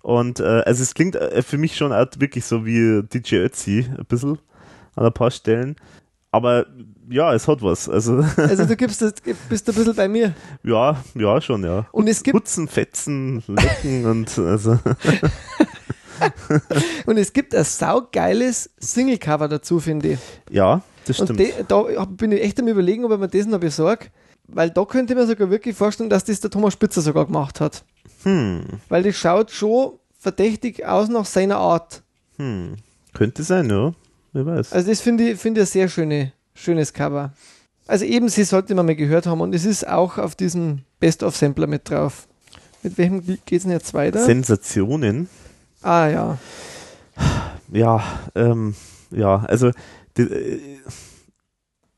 Und 0.02 0.40
äh, 0.40 0.62
also 0.66 0.82
es 0.82 0.94
klingt 0.94 1.14
äh, 1.16 1.42
für 1.42 1.58
mich 1.58 1.76
schon 1.76 1.92
auch 1.92 2.06
wirklich 2.18 2.44
so 2.44 2.66
wie 2.66 3.02
DJ 3.02 3.36
Ötzi 3.36 3.86
ein 3.96 4.04
bisschen 4.06 4.38
an 4.96 5.06
ein 5.06 5.12
paar 5.12 5.30
Stellen. 5.30 5.76
Aber 6.32 6.66
ja, 7.10 7.34
es 7.34 7.46
hat 7.46 7.62
was. 7.62 7.88
Also 7.88 8.24
Also 8.36 8.64
du 8.64 8.76
gibst 8.76 9.00
bist 9.48 9.68
ein 9.68 9.74
bisschen 9.74 9.94
bei 9.94 10.08
mir. 10.08 10.34
ja, 10.64 10.96
ja, 11.14 11.40
schon, 11.40 11.64
ja. 11.64 11.86
Und 11.92 12.08
es 12.08 12.22
gibt, 12.22 12.36
Putzen, 12.36 12.66
fetzen, 12.68 13.42
lecken 13.46 14.06
und 14.06 14.38
also 14.38 14.78
und 17.06 17.16
es 17.16 17.32
gibt 17.32 17.54
ein 17.54 17.64
saugeiles 17.64 18.70
Singlecover 18.78 19.48
dazu, 19.48 19.80
finde 19.80 20.12
ich. 20.12 20.18
ja, 20.50 20.82
das 21.06 21.18
Und 21.20 21.26
stimmt. 21.26 21.40
de, 21.40 21.52
da 21.66 22.04
bin 22.06 22.32
ich 22.32 22.42
echt 22.42 22.60
am 22.60 22.68
überlegen, 22.68 23.04
ob 23.04 23.12
ich 23.12 23.18
mir 23.18 23.28
das 23.28 23.46
noch 23.46 23.60
besorge, 23.60 24.06
weil 24.48 24.70
da 24.70 24.84
könnte 24.84 25.12
ich 25.12 25.18
mir 25.18 25.26
sogar 25.26 25.50
wirklich 25.50 25.76
vorstellen, 25.76 26.10
dass 26.10 26.24
das 26.24 26.40
der 26.40 26.50
Thomas 26.50 26.72
Spitzer 26.74 27.00
sogar 27.02 27.26
gemacht 27.26 27.60
hat. 27.60 27.84
Hm, 28.24 28.64
Weil 28.88 29.02
das 29.02 29.16
schaut 29.16 29.50
schon 29.50 29.98
verdächtig 30.18 30.84
aus 30.86 31.08
nach 31.08 31.26
seiner 31.26 31.56
Art. 31.58 32.02
hm. 32.36 32.76
Könnte 33.14 33.42
sein, 33.42 33.68
ja. 33.68 33.92
Wer 34.32 34.46
weiß. 34.46 34.72
Also 34.72 34.88
das 34.88 35.02
finde 35.02 35.30
ich, 35.30 35.38
finde 35.38 35.60
ich 35.60 35.66
ein 35.68 35.70
sehr 35.70 35.88
schöne, 35.88 36.32
schönes 36.54 36.94
Cover. 36.94 37.34
Also 37.86 38.06
eben, 38.06 38.30
sie 38.30 38.44
sollte 38.44 38.74
man 38.74 38.86
mal 38.86 38.96
gehört 38.96 39.26
haben 39.26 39.42
und 39.42 39.54
es 39.54 39.66
ist 39.66 39.86
auch 39.86 40.16
auf 40.16 40.34
diesem 40.34 40.78
Best-of-Sampler 40.98 41.66
mit 41.66 41.90
drauf. 41.90 42.26
Mit 42.82 42.96
welchem 42.96 43.22
geht 43.26 43.52
es 43.52 43.62
denn 43.64 43.72
jetzt 43.72 43.92
weiter? 43.92 44.24
Sensationen. 44.24 45.28
ah 45.82 46.06
ja. 46.08 46.38
Ja, 47.70 48.02
ähm, 48.34 48.74
ja, 49.10 49.44
also 49.46 49.70
das, 50.14 50.26
äh, 50.28 50.58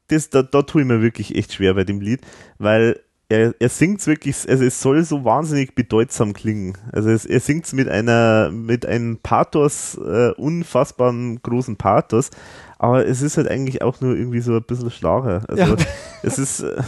das, 0.09 0.31
da, 0.31 0.43
da 0.43 0.63
tue 0.63 0.83
ich 0.83 0.89
mir 0.89 1.01
wirklich 1.01 1.35
echt 1.37 1.53
schwer 1.53 1.75
bei 1.75 1.85
dem 1.85 2.01
Lied, 2.01 2.21
weil 2.59 3.01
er, 3.29 3.55
er 3.59 3.69
singt 3.69 4.07
wirklich, 4.07 4.49
also 4.49 4.65
es 4.65 4.81
soll 4.81 5.03
so 5.05 5.25
wahnsinnig 5.25 5.75
bedeutsam 5.75 6.33
klingen. 6.35 6.77
Also 6.93 7.09
es, 7.11 7.25
er 7.25 7.41
singt 7.41 7.73
mit 7.73 7.89
einer, 7.89 8.51
mit 8.53 8.85
einem 8.87 9.19
Pathos, 9.19 9.97
äh, 9.97 10.31
unfassbaren 10.37 11.41
großen 11.43 11.77
Pathos, 11.77 12.31
aber 12.79 13.07
es 13.07 13.23
ist 13.23 13.37
halt 13.37 13.49
eigentlich 13.49 13.83
auch 13.83 14.01
nur 14.01 14.15
irgendwie 14.15 14.41
so 14.41 14.55
ein 14.55 14.63
bisschen 14.63 14.91
Schlager. 14.91 15.43
Also 15.49 15.63
Ja. 15.63 15.77
es 16.23 16.39
ist, 16.39 16.61
äh, 16.61 16.83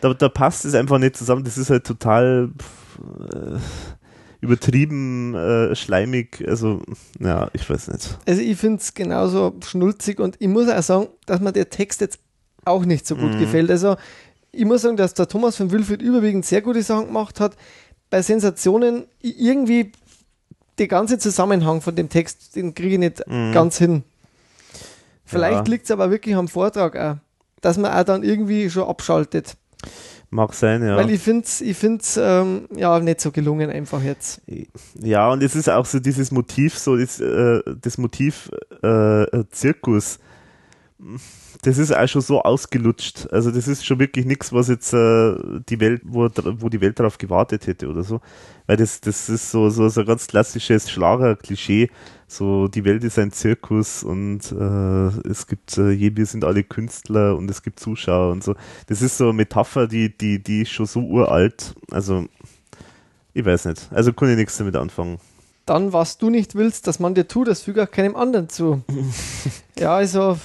da, 0.00 0.14
da 0.14 0.28
passt 0.30 0.64
es 0.64 0.74
einfach 0.74 0.98
nicht 0.98 1.16
zusammen. 1.16 1.44
Das 1.44 1.58
ist 1.58 1.68
halt 1.70 1.84
total 1.86 2.50
äh, 3.34 3.58
übertrieben, 4.40 5.34
äh, 5.34 5.74
schleimig. 5.76 6.42
Also, 6.48 6.82
ja, 7.18 7.48
ich 7.52 7.68
weiß 7.68 7.88
nicht. 7.88 8.18
Also 8.26 8.40
ich 8.40 8.56
finde 8.56 8.78
es 8.80 8.94
genauso 8.94 9.54
schnulzig 9.64 10.18
und 10.20 10.36
ich 10.38 10.48
muss 10.48 10.68
auch 10.68 10.82
sagen, 10.82 11.08
dass 11.26 11.40
mir 11.40 11.52
der 11.52 11.68
Text 11.68 12.00
jetzt 12.00 12.18
auch 12.64 12.84
nicht 12.84 13.06
so 13.06 13.16
gut 13.16 13.34
Mhm. 13.34 13.38
gefällt. 13.38 13.70
Also 13.70 13.96
ich 14.52 14.64
muss 14.64 14.82
sagen, 14.82 14.96
dass 14.96 15.14
der 15.14 15.28
Thomas 15.28 15.56
von 15.56 15.70
Wilfried 15.70 16.02
überwiegend 16.02 16.44
sehr 16.44 16.62
gute 16.62 16.82
Sachen 16.82 17.06
gemacht 17.06 17.40
hat. 17.40 17.56
Bei 18.10 18.22
Sensationen 18.22 19.04
irgendwie 19.20 19.92
der 20.78 20.88
ganze 20.88 21.18
Zusammenhang 21.18 21.80
von 21.80 21.94
dem 21.94 22.08
Text, 22.08 22.56
den 22.56 22.74
kriege 22.74 22.94
ich 22.94 22.98
nicht 22.98 23.22
Mhm. 23.26 23.52
ganz 23.52 23.78
hin. 23.78 24.02
Vielleicht 25.24 25.66
Ja. 25.66 25.70
liegt 25.72 25.84
es 25.84 25.90
aber 25.90 26.10
wirklich 26.10 26.34
am 26.34 26.48
Vortrag 26.48 26.96
auch, 26.96 27.16
dass 27.60 27.78
man 27.78 27.92
auch 27.92 28.02
dann 28.04 28.22
irgendwie 28.24 28.68
schon 28.70 28.88
abschaltet. 28.88 29.56
Mag 30.32 30.54
sein, 30.54 30.82
ja. 30.84 30.96
Weil 30.96 31.10
ich 31.10 31.20
finde 31.20 31.44
es 31.44 31.60
ich 31.60 31.76
find's, 31.76 32.16
ähm, 32.16 32.68
ja, 32.74 32.98
nicht 33.00 33.20
so 33.20 33.30
gelungen 33.32 33.68
einfach 33.70 34.02
jetzt. 34.02 34.40
Ja, 35.00 35.30
und 35.32 35.42
es 35.42 35.56
ist 35.56 35.68
auch 35.68 35.84
so 35.86 35.98
dieses 35.98 36.30
Motiv, 36.30 36.78
so 36.78 36.96
das, 36.96 37.18
äh, 37.20 37.60
das 37.80 37.98
Motiv 37.98 38.50
äh, 38.82 39.22
äh, 39.24 39.44
Zirkus. 39.50 40.18
Das 41.62 41.76
ist 41.76 41.94
auch 41.94 42.08
schon 42.08 42.22
so 42.22 42.42
ausgelutscht. 42.42 43.28
Also 43.32 43.50
das 43.50 43.68
ist 43.68 43.84
schon 43.84 43.98
wirklich 43.98 44.24
nichts, 44.24 44.52
was 44.52 44.68
jetzt 44.68 44.94
äh, 44.94 45.34
die 45.68 45.78
Welt, 45.78 46.00
wo, 46.04 46.28
wo 46.58 46.68
die 46.70 46.80
Welt 46.80 46.98
darauf 46.98 47.18
gewartet 47.18 47.66
hätte 47.66 47.88
oder 47.88 48.02
so. 48.02 48.20
Weil 48.66 48.78
das, 48.78 49.00
das 49.02 49.28
ist 49.28 49.50
so, 49.50 49.68
so, 49.68 49.88
so 49.88 50.00
ein 50.00 50.06
ganz 50.06 50.26
klassisches 50.26 50.90
Schlager-Klischee. 50.90 51.90
So, 52.26 52.68
die 52.68 52.84
Welt 52.84 53.04
ist 53.04 53.18
ein 53.18 53.32
Zirkus 53.32 54.02
und 54.02 54.52
äh, 54.52 55.28
es 55.28 55.46
gibt, 55.46 55.76
äh, 55.76 56.16
wir 56.16 56.26
sind 56.26 56.44
alle 56.44 56.64
Künstler 56.64 57.36
und 57.36 57.50
es 57.50 57.62
gibt 57.62 57.78
Zuschauer 57.78 58.32
und 58.32 58.42
so. 58.42 58.54
Das 58.86 59.02
ist 59.02 59.18
so 59.18 59.24
eine 59.24 59.34
Metapher, 59.34 59.86
die, 59.86 60.16
die, 60.16 60.42
die 60.42 60.62
ist 60.62 60.70
schon 60.70 60.86
so 60.86 61.00
uralt. 61.00 61.74
Also, 61.90 62.24
ich 63.34 63.44
weiß 63.44 63.66
nicht. 63.66 63.88
Also 63.90 64.12
kann 64.12 64.30
ich 64.30 64.36
nichts 64.36 64.56
damit 64.56 64.76
anfangen. 64.76 65.18
Dann, 65.66 65.92
was 65.92 66.16
du 66.16 66.30
nicht 66.30 66.54
willst, 66.54 66.86
dass 66.86 67.00
man 67.00 67.14
dir 67.14 67.28
tut, 67.28 67.48
das 67.48 67.62
füge 67.62 67.82
auch 67.82 67.90
keinem 67.90 68.16
anderen 68.16 68.48
zu. 68.48 68.82
ja, 69.78 69.94
also 69.94 70.38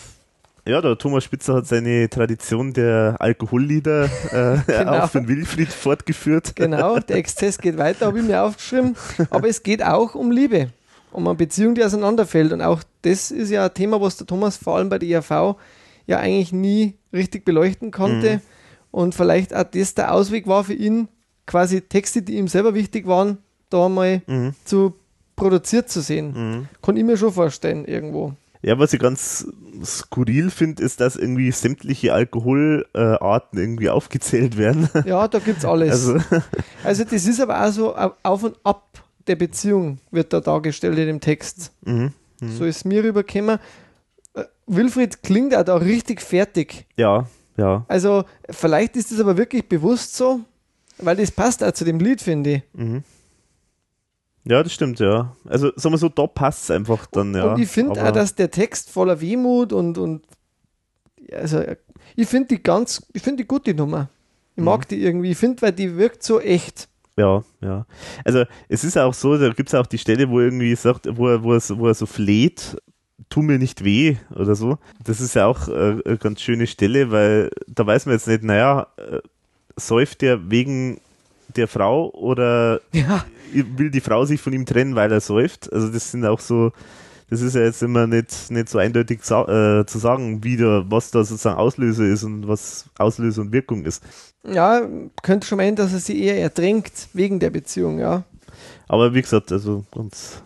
Ja, 0.68 0.82
der 0.82 0.98
Thomas 0.98 1.24
Spitzer 1.24 1.54
hat 1.56 1.68
seine 1.68 2.10
Tradition 2.10 2.74
der 2.74 3.18
Alkohollieder 3.20 4.06
äh, 4.32 4.58
Genau. 4.68 5.04
auch 5.04 5.10
von 5.12 5.28
Wilfried 5.28 5.70
fortgeführt. 5.70 6.56
Genau, 6.56 6.98
der 7.08 7.18
Exzess 7.18 7.58
geht 7.60 7.78
weiter, 7.78 8.08
habe 8.08 8.20
ich 8.20 8.26
mir 8.26 8.42
aufgeschrieben. 8.42 8.96
Aber 9.30 9.48
es 9.48 9.62
geht 9.62 9.84
auch 9.84 10.16
um 10.16 10.32
Liebe, 10.32 10.70
um 11.12 11.28
eine 11.28 11.36
Beziehung, 11.36 11.76
die 11.76 11.84
auseinanderfällt. 11.84 12.52
Und 12.52 12.62
auch 12.64 12.82
das 13.04 13.30
ist 13.30 13.52
ja 13.52 13.66
ein 13.66 13.74
Thema, 13.76 14.02
was 14.02 14.18
der 14.18 14.26
Thomas 14.26 14.58
vor 14.58 14.78
allem 14.78 14.90
bei 14.90 14.98
der 14.98 15.08
IAV 15.10 15.56
ja 16.08 16.18
eigentlich 16.20 16.52
nie 16.52 16.96
richtig 17.14 17.46
beleuchten 17.46 17.92
konnte. 17.92 18.42
Und 18.90 19.14
vielleicht 19.14 19.54
auch 19.56 19.64
das 19.66 19.94
der 19.94 20.14
Ausweg 20.14 20.48
war 20.48 20.64
für 20.64 20.74
ihn, 20.74 21.10
quasi 21.46 21.82
Texte, 21.82 22.24
die 22.24 22.38
ihm 22.38 22.48
selber 22.48 22.74
wichtig 22.74 23.06
waren, 23.06 23.38
da 23.70 23.88
mal 23.88 24.24
Mhm. 24.26 24.54
zu 24.64 24.96
produziert 25.36 25.90
zu 25.90 26.02
sehen. 26.02 26.34
Mhm. 26.34 26.68
Kann 26.82 26.98
ich 26.98 27.04
mir 27.04 27.18
schon 27.18 27.34
vorstellen, 27.34 27.86
irgendwo. 27.86 28.34
Ja, 28.68 28.80
was 28.80 28.94
ich 28.94 29.00
ganz 29.00 29.46
skurril 29.84 30.50
finde, 30.50 30.82
ist, 30.82 31.00
dass 31.00 31.16
irgendwie 31.16 31.52
sämtliche 31.52 32.14
Alkoholarten 32.14 33.60
irgendwie 33.60 33.90
aufgezählt 33.90 34.58
werden. 34.58 34.90
Ja, 35.06 35.28
da 35.28 35.38
gibt 35.40 35.60
es 35.60 35.66
alles. 35.66 35.92
Also, 36.08 36.18
Also 36.84 37.04
das 37.04 37.26
ist 37.28 37.40
aber 37.40 37.64
auch 37.64 37.72
so 37.72 37.96
au- 37.96 38.14
auf 38.24 38.44
und 38.44 38.58
ab 38.64 39.04
der 39.28 39.36
Beziehung 39.36 40.00
wird 40.12 40.34
da 40.34 40.40
dargestellt 40.40 40.98
in 40.98 41.08
dem 41.08 41.20
Text. 41.20 41.72
mhm. 41.84 42.12
So 42.58 42.66
ist 42.66 42.86
mir 42.86 43.04
rübergekommen. 43.04 43.60
Äh, 44.34 44.44
Wilfried 44.68 45.24
klingt 45.24 45.56
auch 45.56 45.64
da 45.64 45.76
richtig 45.78 46.22
fertig. 46.22 46.86
ja, 46.98 47.28
ja. 47.58 47.86
Also 47.88 48.26
vielleicht 48.50 48.98
ist 48.98 49.12
das 49.12 49.20
aber 49.22 49.38
wirklich 49.38 49.68
bewusst 49.70 50.16
so, 50.18 50.42
weil 50.98 51.16
das 51.16 51.32
passt 51.32 51.64
auch 51.64 51.72
zu 51.72 51.86
dem 51.86 52.00
Lied, 52.00 52.22
finde 52.22 52.50
ich. 52.56 52.62
Mhm. 52.74 53.04
Ja, 54.48 54.62
das 54.62 54.74
stimmt, 54.74 55.00
ja. 55.00 55.36
Also, 55.46 55.72
sagen 55.76 55.94
wir 55.94 55.98
so, 55.98 56.10
da 56.10 56.28
passt 56.28 56.64
es 56.66 56.72
einfach 56.72 57.06
dann, 57.08 57.34
ja. 57.34 57.54
und 57.54 57.60
ich 57.62 57.68
finde 57.70 58.02
auch, 58.04 58.12
dass 58.12 58.36
der 58.36 58.52
Text 58.52 58.90
voller 58.92 59.20
Wehmut 59.22 59.74
und, 59.74 59.98
und 59.98 60.24
also 61.32 61.64
ich 62.16 62.28
finde 62.28 62.50
die 62.50 62.62
ganz, 62.64 63.06
ich 63.14 63.22
finde 63.24 63.44
die 63.44 63.48
gut, 63.48 63.66
die 63.68 63.74
Nummer. 63.74 64.10
Ich 64.56 64.60
Mhm. 64.60 64.66
mag 64.66 64.88
die 64.88 65.02
irgendwie. 65.02 65.32
Ich 65.32 65.38
finde, 65.38 65.62
weil 65.64 65.72
die 65.74 65.98
wirkt 65.98 66.24
so 66.24 66.40
echt. 66.40 66.88
Ja, 67.18 67.44
ja. 67.62 67.86
Also 68.24 68.44
es 68.70 68.84
ist 68.84 68.98
auch 68.98 69.14
so, 69.14 69.38
da 69.38 69.50
gibt 69.50 69.70
es 69.70 69.76
auch 69.76 69.88
die 69.88 69.98
Stelle, 69.98 70.30
wo 70.30 70.40
er 70.40 70.46
irgendwie 70.46 70.76
sagt, 70.76 71.08
wo 71.18 71.28
er, 71.30 71.44
wo 71.44 71.54
er, 71.54 71.60
so- 71.60 71.78
wo 71.80 71.88
er 71.88 71.94
so 71.94 72.06
fleht, 72.06 72.78
tu 73.30 73.42
mir 73.42 73.58
nicht 73.58 73.84
weh 73.84 74.18
oder 74.36 74.56
so. 74.56 74.78
Das 75.04 75.20
ist 75.22 75.34
ja 75.34 75.48
auch 75.48 75.68
äh, 75.68 75.98
eine 76.06 76.18
ganz 76.20 76.42
schöne 76.42 76.68
Stelle, 76.68 77.12
weil 77.12 77.50
da 77.68 77.86
weiß 77.88 78.06
man 78.06 78.14
jetzt 78.16 78.28
nicht, 78.28 78.44
naja, 78.44 78.88
äh, 78.98 79.20
säuft 79.78 80.22
der 80.22 80.52
wegen 80.52 81.00
der 81.58 81.68
Frau 81.68 82.10
oder 82.12 82.80
Ja, 82.94 83.26
will 83.54 83.92
die 83.92 84.02
Frau 84.02 84.26
sich 84.26 84.42
von 84.42 84.54
ihm 84.54 84.66
trennen, 84.66 84.96
weil 84.96 85.12
er 85.12 85.22
säuft? 85.22 85.72
Also 85.72 85.90
das 85.90 86.12
sind 86.12 86.26
auch 86.26 86.40
so, 86.40 86.72
das 87.30 87.42
ist 87.42 87.56
ja 87.56 87.62
jetzt 87.62 87.82
immer 87.82 88.08
nicht, 88.08 88.52
nicht 88.52 88.70
so 88.70 88.78
eindeutig 88.78 89.24
sa 89.24 89.80
äh, 89.80 89.86
zu 89.86 89.98
sagen, 89.98 90.44
wie 90.44 90.58
da, 90.58 90.84
was 90.88 91.12
da 91.12 91.24
sozusagen 91.24 91.58
Auslöser 91.58 92.06
ist 92.06 92.24
und 92.24 92.48
was 92.48 92.86
Auslöser 92.98 93.42
und 93.42 93.52
Wirkung 93.52 93.84
ist. 93.86 94.04
ja, 94.48 94.82
könnte 95.24 95.48
schon 95.48 95.58
meinen, 95.58 95.76
dass 95.76 95.94
er 95.94 96.00
sie 96.00 96.22
eher 96.22 96.40
ertränkt 96.42 97.10
wegen 97.14 97.40
der 97.40 97.50
Beziehung, 97.50 98.00
ja. 98.00 98.24
Aber 98.88 99.14
wie 99.14 99.22
gesagt, 99.22 99.52
also 99.52 99.84
ganz, 99.94 100.42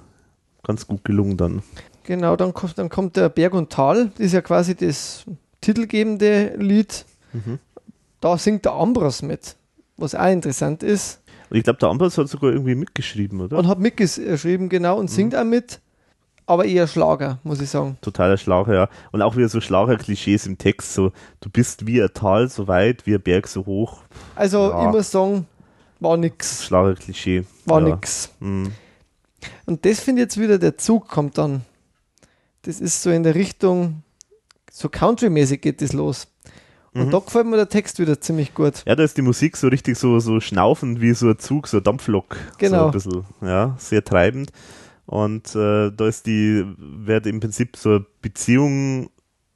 ganz 0.63 0.87
gut 0.87 1.03
gelungen 1.03 1.35
dann. 1.35 1.61
Genau, 2.03 2.35
dann 2.35 2.53
kommt, 2.53 2.77
dann 2.77 2.89
kommt 2.89 3.17
der 3.17 3.29
Berg 3.29 3.53
und 3.53 3.69
Tal, 3.69 4.11
das 4.15 4.27
ist 4.27 4.33
ja 4.33 4.41
quasi 4.41 4.75
das 4.75 5.25
titelgebende 5.61 6.55
Lied. 6.57 7.05
Mhm. 7.33 7.59
Da 8.21 8.37
singt 8.37 8.65
der 8.65 8.73
Ambros 8.73 9.21
mit, 9.21 9.55
was 10.01 10.15
auch 10.15 10.27
interessant 10.31 10.83
ist. 10.83 11.21
Und 11.49 11.57
ich 11.57 11.63
glaube, 11.63 11.79
der 11.79 11.89
Ambers 11.89 12.17
hat 12.17 12.29
sogar 12.29 12.51
irgendwie 12.51 12.75
mitgeschrieben, 12.75 13.41
oder? 13.41 13.57
Und 13.57 13.67
hat 13.67 13.79
mitgeschrieben, 13.79 14.69
genau, 14.69 14.97
und 14.99 15.09
singt 15.09 15.35
auch 15.35 15.43
mit, 15.43 15.79
aber 16.45 16.65
eher 16.65 16.87
Schlager, 16.87 17.39
muss 17.43 17.61
ich 17.61 17.69
sagen. 17.69 17.97
Totaler 18.01 18.37
Schlager, 18.37 18.73
ja. 18.73 18.89
Und 19.11 19.21
auch 19.21 19.35
wieder 19.35 19.49
so 19.49 19.59
Schlager-Klischees 19.61 20.45
im 20.45 20.57
Text, 20.57 20.93
so, 20.93 21.11
du 21.41 21.49
bist 21.49 21.87
wie 21.87 22.01
ein 22.01 22.09
Tal 22.13 22.49
so 22.49 22.67
weit, 22.67 23.05
wie 23.05 23.15
ein 23.15 23.21
Berg 23.21 23.47
so 23.47 23.65
hoch. 23.65 24.01
Also 24.35 24.69
Ja. 24.69 24.91
muss 24.91 25.11
sagen, 25.11 25.47
war 25.99 26.17
nix. 26.17 26.65
Schlager-Klischee. 26.65 27.45
War 27.65 27.81
ja. 27.81 27.95
nix. 27.95 28.29
Mhm. 28.39 28.71
Und 29.65 29.85
das 29.85 29.99
finde 29.99 30.21
ich 30.21 30.25
jetzt 30.25 30.39
wieder, 30.39 30.57
der 30.57 30.77
Zug 30.77 31.07
kommt 31.07 31.37
dann. 31.37 31.61
Das 32.63 32.79
ist 32.79 33.01
so 33.01 33.09
in 33.09 33.23
der 33.23 33.35
Richtung, 33.35 34.03
so 34.71 34.89
country-mäßig 34.89 35.61
geht 35.61 35.81
das 35.81 35.93
los. 35.93 36.27
Und 36.93 37.07
Mhm. 37.07 37.11
da 37.11 37.19
gefällt 37.19 37.45
mir 37.47 37.55
der 37.57 37.69
Text 37.69 37.99
wieder 37.99 38.19
ziemlich 38.19 38.53
gut. 38.53 38.83
Ja, 38.87 38.95
da 38.95 39.03
ist 39.03 39.15
die 39.17 39.21
Musik 39.21 39.57
so 39.57 39.67
richtig 39.67 39.97
so, 39.97 40.19
so 40.19 40.39
schnaufend 40.39 41.01
wie 41.01 41.13
so 41.13 41.29
ein 41.29 41.37
Zug, 41.39 41.67
so 41.67 41.77
ein 41.77 41.83
Dampflok. 41.83 42.35
So 42.35 42.57
Genau. 42.57 42.85
ein 42.87 42.91
bisschen, 42.91 43.25
ja, 43.41 43.75
sehr 43.77 44.03
treibend. 44.03 44.51
Und 45.05 45.55
äh, 45.55 45.91
da 45.91 46.07
ist 46.07 46.25
die, 46.25 46.65
wird 46.77 47.25
im 47.27 47.39
Prinzip 47.39 47.75
so 47.77 47.89
eine 47.89 48.05
Beziehung 48.21 49.09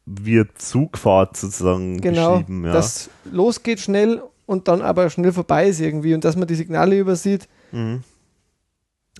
wie 0.05 0.39
eine 0.41 0.53
Zugfahrt 0.55 1.37
sozusagen 1.37 2.01
Genau, 2.01 2.31
beschrieben. 2.39 2.65
Ja. 2.65 2.73
das 2.73 3.09
losgeht 3.31 3.79
schnell 3.79 4.21
und 4.45 4.67
dann 4.67 4.81
aber 4.81 5.09
schnell 5.09 5.31
vorbei 5.31 5.67
ist 5.69 5.79
irgendwie 5.79 6.13
und 6.13 6.23
dass 6.25 6.35
man 6.35 6.47
die 6.47 6.55
Signale 6.55 6.97
übersieht. 6.99 7.47
Mhm. 7.71 8.03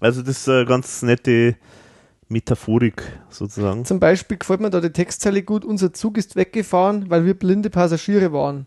Also 0.01 0.21
das 0.21 0.37
ist 0.39 0.49
eine 0.49 0.65
ganz 0.65 1.01
nette 1.03 1.55
Metaphorik 2.33 3.03
sozusagen. 3.29 3.85
Zum 3.85 3.99
Beispiel 3.99 4.37
gefällt 4.37 4.59
mir 4.59 4.69
da 4.69 4.81
die 4.81 4.89
Textzeile 4.89 5.43
gut, 5.43 5.63
unser 5.63 5.93
Zug 5.93 6.17
ist 6.17 6.35
weggefahren, 6.35 7.09
weil 7.09 7.25
wir 7.25 7.35
blinde 7.35 7.69
Passagiere 7.69 8.33
waren. 8.33 8.65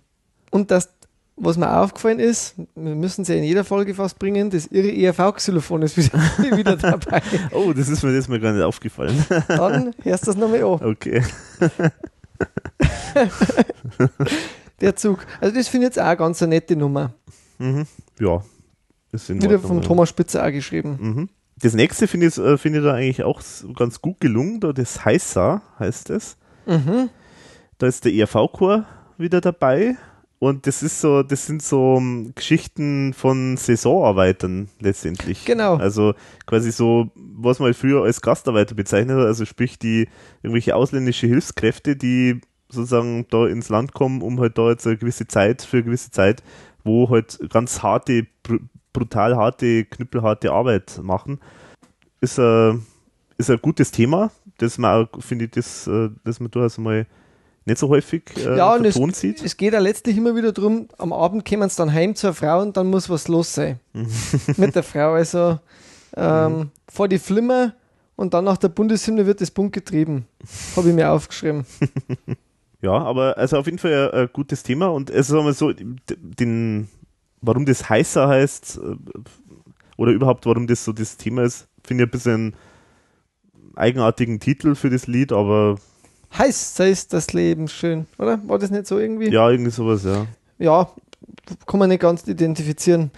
Und 0.50 0.70
das, 0.70 0.88
was 1.36 1.58
mir 1.58 1.78
aufgefallen 1.78 2.18
ist, 2.18 2.54
wir 2.74 2.94
müssen 2.94 3.22
es 3.22 3.28
ja 3.28 3.34
in 3.34 3.44
jeder 3.44 3.64
Folge 3.64 3.94
fast 3.94 4.18
bringen, 4.18 4.48
das 4.48 4.68
irre 4.68 4.90
ERV-Xylophon 4.90 5.82
ist 5.82 5.96
wieder, 5.96 6.18
wieder 6.56 6.76
dabei. 6.76 7.20
Oh, 7.52 7.72
das 7.74 7.88
ist 7.88 8.02
mir 8.02 8.10
das 8.10 8.20
ist 8.20 8.28
mir 8.28 8.40
gar 8.40 8.52
nicht 8.52 8.62
aufgefallen. 8.62 9.22
Dann 9.48 9.92
hörst 10.02 10.22
du 10.22 10.26
das 10.32 10.36
nochmal 10.36 10.62
an. 10.62 10.84
Okay. 10.84 11.22
Der 14.80 14.96
Zug. 14.96 15.26
Also 15.40 15.54
das 15.54 15.68
finde 15.68 15.86
ich 15.86 15.90
jetzt 15.90 16.00
auch 16.00 16.06
eine 16.06 16.16
ganz 16.16 16.42
eine 16.42 16.54
nette 16.54 16.76
Nummer. 16.76 17.12
Mhm. 17.58 17.86
Ja. 18.20 18.42
Wieder 19.12 19.58
ja. 19.58 19.80
Thomas 19.80 20.08
Spitzer 20.08 20.46
auch 20.46 20.50
geschrieben. 20.50 20.98
Mhm. 21.00 21.28
Das 21.60 21.74
nächste 21.74 22.06
finde 22.06 22.26
ich, 22.26 22.38
äh, 22.38 22.58
finde 22.58 22.80
ich 22.80 22.84
da 22.84 22.94
eigentlich 22.94 23.22
auch 23.24 23.40
ganz 23.74 24.00
gut 24.00 24.20
gelungen. 24.20 24.60
Da 24.60 24.72
das 24.72 25.04
Heißer 25.04 25.62
heißt 25.78 26.10
es. 26.10 26.36
Mhm. 26.66 27.08
Da 27.78 27.86
ist 27.86 28.04
der 28.04 28.12
ERV-Chor 28.12 28.86
wieder 29.18 29.40
dabei. 29.40 29.96
Und 30.38 30.66
das 30.66 30.82
ist 30.82 31.00
so, 31.00 31.22
das 31.22 31.46
sind 31.46 31.62
so 31.62 31.96
ähm, 31.96 32.32
Geschichten 32.34 33.14
von 33.14 33.56
Saisonarbeitern 33.56 34.68
letztendlich. 34.80 35.46
Genau. 35.46 35.76
Also 35.76 36.14
quasi 36.44 36.72
so, 36.72 37.10
was 37.14 37.58
man 37.58 37.66
halt 37.66 37.76
früher 37.76 38.02
als 38.02 38.20
Gastarbeiter 38.20 38.74
bezeichnet 38.74 39.16
hat, 39.16 39.24
also 39.24 39.46
sprich 39.46 39.78
die 39.78 40.08
irgendwelche 40.42 40.76
ausländische 40.76 41.26
Hilfskräfte, 41.26 41.96
die 41.96 42.42
sozusagen 42.68 43.26
da 43.30 43.46
ins 43.46 43.70
Land 43.70 43.94
kommen, 43.94 44.20
um 44.20 44.38
halt 44.38 44.58
da 44.58 44.68
jetzt 44.70 44.86
eine 44.86 44.98
gewisse 44.98 45.26
Zeit, 45.26 45.62
für 45.62 45.78
eine 45.78 45.84
gewisse 45.84 46.10
Zeit, 46.10 46.42
wo 46.84 47.08
halt 47.08 47.38
ganz 47.48 47.82
harte, 47.82 48.26
brutal 48.96 49.36
harte, 49.36 49.84
knüppelharte 49.84 50.50
Arbeit 50.50 51.00
machen. 51.02 51.38
Ist 52.20 52.38
ein, 52.38 52.86
ist 53.36 53.50
ein 53.50 53.58
gutes 53.60 53.90
Thema, 53.90 54.30
das 54.58 54.78
man 54.78 55.04
auch, 55.04 55.22
finde 55.22 55.44
ich, 55.44 55.50
das, 55.50 55.86
äh, 55.86 56.08
das 56.24 56.40
man 56.40 56.50
durchaus 56.50 56.78
mal 56.78 57.06
nicht 57.66 57.78
so 57.78 57.88
häufig 57.88 58.22
äh, 58.38 58.56
Ja, 58.56 58.74
und 58.74 58.86
es, 58.86 58.94
sieht. 59.20 59.42
es 59.42 59.56
geht 59.56 59.74
ja 59.74 59.80
letztlich 59.80 60.16
immer 60.16 60.34
wieder 60.34 60.52
darum, 60.52 60.88
am 60.98 61.12
Abend 61.12 61.44
kommen 61.46 61.68
sie 61.68 61.76
dann 61.76 61.92
heim 61.92 62.14
zur 62.14 62.32
Frau 62.32 62.62
und 62.62 62.76
dann 62.76 62.86
muss 62.86 63.10
was 63.10 63.28
los 63.28 63.52
sein. 63.52 63.80
Mit 64.56 64.74
der 64.74 64.82
Frau. 64.82 65.12
Also 65.12 65.58
ähm, 66.16 66.70
vor 66.88 67.08
die 67.08 67.18
Flimmer 67.18 67.74
und 68.14 68.32
dann 68.32 68.44
nach 68.44 68.56
der 68.56 68.68
Bundeshymne 68.68 69.26
wird 69.26 69.40
das 69.40 69.50
bunt 69.50 69.72
getrieben. 69.72 70.26
Habe 70.76 70.88
ich 70.88 70.94
mir 70.94 71.10
aufgeschrieben. 71.10 71.66
Ja, 72.82 72.92
aber 72.92 73.38
also 73.38 73.56
auf 73.56 73.64
jeden 73.66 73.78
Fall 73.78 74.10
ein, 74.12 74.20
ein 74.20 74.28
gutes 74.32 74.62
Thema 74.62 74.88
und 74.88 75.08
es 75.08 75.30
ist 75.30 75.34
einmal 75.34 75.54
so, 75.54 75.72
den, 75.72 76.88
warum 77.40 77.66
das 77.66 77.88
heißer 77.88 78.28
heißt 78.28 78.78
äh, 78.82 78.96
oder 79.96 80.12
überhaupt 80.12 80.46
warum 80.46 80.66
das 80.66 80.84
so 80.84 80.92
das 80.92 81.16
Thema 81.16 81.42
ist, 81.42 81.68
finde 81.84 82.04
ich 82.04 82.08
ein 82.08 82.10
bisschen 82.10 82.56
eigenartigen 83.74 84.40
Titel 84.40 84.74
für 84.74 84.90
das 84.90 85.06
Lied, 85.06 85.32
aber 85.32 85.76
Heiß 86.36 86.80
es 86.80 87.08
das 87.08 87.32
Leben 87.32 87.68
schön, 87.68 88.06
oder? 88.18 88.40
War 88.46 88.58
das 88.58 88.70
nicht 88.70 88.86
so 88.86 88.98
irgendwie? 88.98 89.30
ja, 89.30 89.48
irgendwie 89.50 89.70
sowas, 89.70 90.04
ja. 90.04 90.26
Ja, 90.58 90.90
kann 91.66 91.78
man 91.78 91.88
nicht 91.88 92.00
ganz 92.00 92.26
identifizieren. 92.26 93.10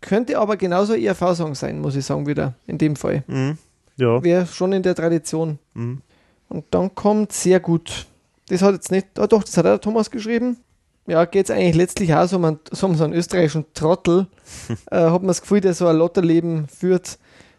Könnte 0.00 0.38
aber 0.38 0.56
genauso 0.56 0.94
ERV-Song 0.94 1.54
sein, 1.54 1.80
muss 1.80 1.96
ich 1.96 2.04
sagen, 2.04 2.26
wieder. 2.26 2.54
In 2.66 2.78
dem 2.78 2.96
Fall. 2.96 3.22
Mhm. 3.26 3.58
Ja. 3.96 4.22
Wäre 4.22 4.46
schon 4.46 4.72
in 4.72 4.82
der 4.82 4.94
Tradition. 4.94 5.58
Mhm. 5.74 6.00
Und 6.48 6.64
dann 6.70 6.94
kommt 6.94 7.32
sehr 7.32 7.60
gut. 7.60 8.06
Das 8.48 8.62
hat 8.62 8.74
jetzt 8.74 8.90
nicht, 8.90 9.18
ah 9.18 9.26
doch, 9.26 9.42
das 9.42 9.56
hat 9.56 9.66
auch 9.66 9.70
der 9.70 9.80
Thomas 9.80 10.10
geschrieben. 10.10 10.58
Ja, 11.06 11.24
geht 11.24 11.46
es 11.46 11.50
eigentlich 11.50 11.76
letztlich 11.76 12.14
auch 12.14 12.26
so 12.26 12.36
um 12.36 12.44
einen, 12.44 12.58
so 12.72 12.86
um 12.86 12.96
so 12.96 13.04
einen 13.04 13.12
österreichischen 13.12 13.64
Trottel. 13.74 14.26
äh, 14.90 14.96
hat 14.96 15.22
man 15.22 15.28
das 15.28 15.40
Gefühl, 15.40 15.60
der 15.60 15.74
so 15.74 15.86
ein 15.86 15.96
Lotterleben 15.96 16.66
führt. 16.68 17.18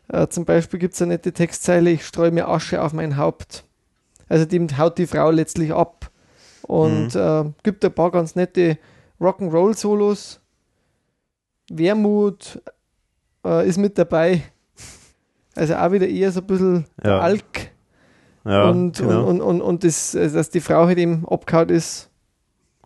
Äh, 0.09 0.27
zum 0.27 0.45
Beispiel 0.45 0.79
gibt 0.79 0.93
es 0.93 1.01
eine 1.01 1.13
nette 1.13 1.31
Textzeile, 1.31 1.91
ich 1.91 2.05
streue 2.05 2.31
mir 2.31 2.47
Asche 2.47 2.81
auf 2.81 2.93
mein 2.93 3.17
Haupt. 3.17 3.63
Also 4.29 4.45
dem 4.45 4.77
haut 4.77 4.97
die 4.97 5.07
Frau 5.07 5.31
letztlich 5.31 5.73
ab. 5.73 6.11
Und 6.63 7.15
äh, 7.15 7.45
gibt 7.63 7.85
ein 7.85 7.93
paar 7.93 8.11
ganz 8.11 8.35
nette 8.35 8.77
Rock'n'Roll-Solos. 9.21 10.41
Wermut 11.69 12.61
äh, 13.45 13.67
ist 13.67 13.77
mit 13.77 13.97
dabei. 13.97 14.43
Also 15.55 15.75
auch 15.75 15.91
wieder 15.91 16.07
eher 16.07 16.31
so 16.31 16.41
ein 16.41 16.47
bisschen 16.47 16.85
Ja. 17.03 17.19
Alk 17.19 17.71
Ja, 18.45 18.69
und, 18.69 18.97
genau. 18.97 19.25
und, 19.25 19.41
und, 19.41 19.41
und, 19.41 19.61
und 19.61 19.83
das, 19.83 20.13
äh, 20.13 20.29
dass 20.29 20.49
die 20.49 20.61
Frau 20.61 20.85
halt 20.85 20.97
eben 20.97 21.25
abgehauen 21.27 21.69
ist, 21.69 22.09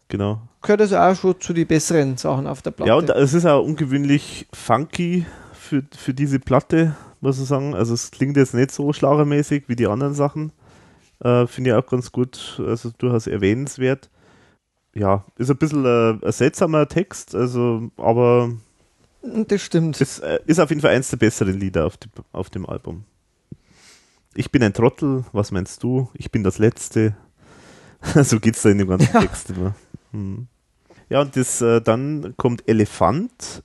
genau. 0.07 0.41
Gehört 0.61 0.81
also 0.81 0.97
auch 0.97 1.15
schon 1.15 1.39
zu 1.39 1.53
den 1.53 1.67
besseren 1.67 2.17
Sachen 2.17 2.47
auf 2.47 2.61
der 2.61 2.71
Platte. 2.71 2.89
Ja, 2.89 2.95
und 2.95 3.09
es 3.09 3.33
ist 3.33 3.45
auch 3.45 3.63
ungewöhnlich 3.63 4.47
funky 4.53 5.25
für, 5.53 5.83
für 5.95 6.13
diese 6.13 6.39
Platte, 6.39 6.95
muss 7.19 7.39
ich 7.39 7.47
sagen. 7.47 7.73
Also 7.75 7.93
es 7.93 8.11
klingt 8.11 8.38
jetzt 8.38 8.53
nicht 8.53 8.71
so 8.71 8.91
schlagermäßig 8.93 9.63
wie 9.67 9.75
die 9.75 9.88
anderen 9.88 10.13
Sachen. 10.13 10.51
Äh, 11.23 11.47
Finde 11.47 11.69
ich 11.71 11.75
auch 11.75 11.85
ganz 11.88 12.11
gut, 12.11 12.61
also 12.65 12.91
durchaus 12.97 13.27
erwähnenswert. 13.27 14.09
Ja, 14.93 15.23
ist 15.38 15.49
ein 15.49 15.57
bisschen 15.57 15.85
äh, 15.85 16.25
ein 16.25 16.31
seltsamer 16.31 16.88
Text, 16.88 17.33
also, 17.35 17.89
aber 17.95 18.51
das 19.21 19.61
stimmt. 19.61 20.01
es 20.01 20.19
äh, 20.19 20.39
ist 20.47 20.59
auf 20.59 20.69
jeden 20.69 20.81
Fall 20.81 20.93
eins 20.95 21.09
der 21.09 21.17
besseren 21.17 21.57
Lieder 21.59 21.85
auf, 21.85 21.95
dem- 21.95 22.11
auf 22.33 22.49
dem 22.49 22.65
Album. 22.65 23.05
Ich 24.33 24.51
bin 24.51 24.63
ein 24.63 24.73
Trottel, 24.73 25.23
was 25.31 25.51
meinst 25.51 25.83
du? 25.83 26.09
Ich 26.13 26.31
bin 26.31 26.43
das 26.43 26.57
Letzte. 26.57 27.15
so 28.23 28.39
geht's 28.39 28.63
da 28.63 28.69
in 28.69 28.79
dem 28.79 28.88
ganzen 28.89 29.11
Text 29.11 29.51
immer. 29.51 29.75
Hm. 30.11 30.47
Ja, 31.11 31.19
und 31.19 31.35
das, 31.35 31.61
äh, 31.61 31.81
dann 31.81 32.35
kommt 32.38 32.69
Elefant. 32.69 33.63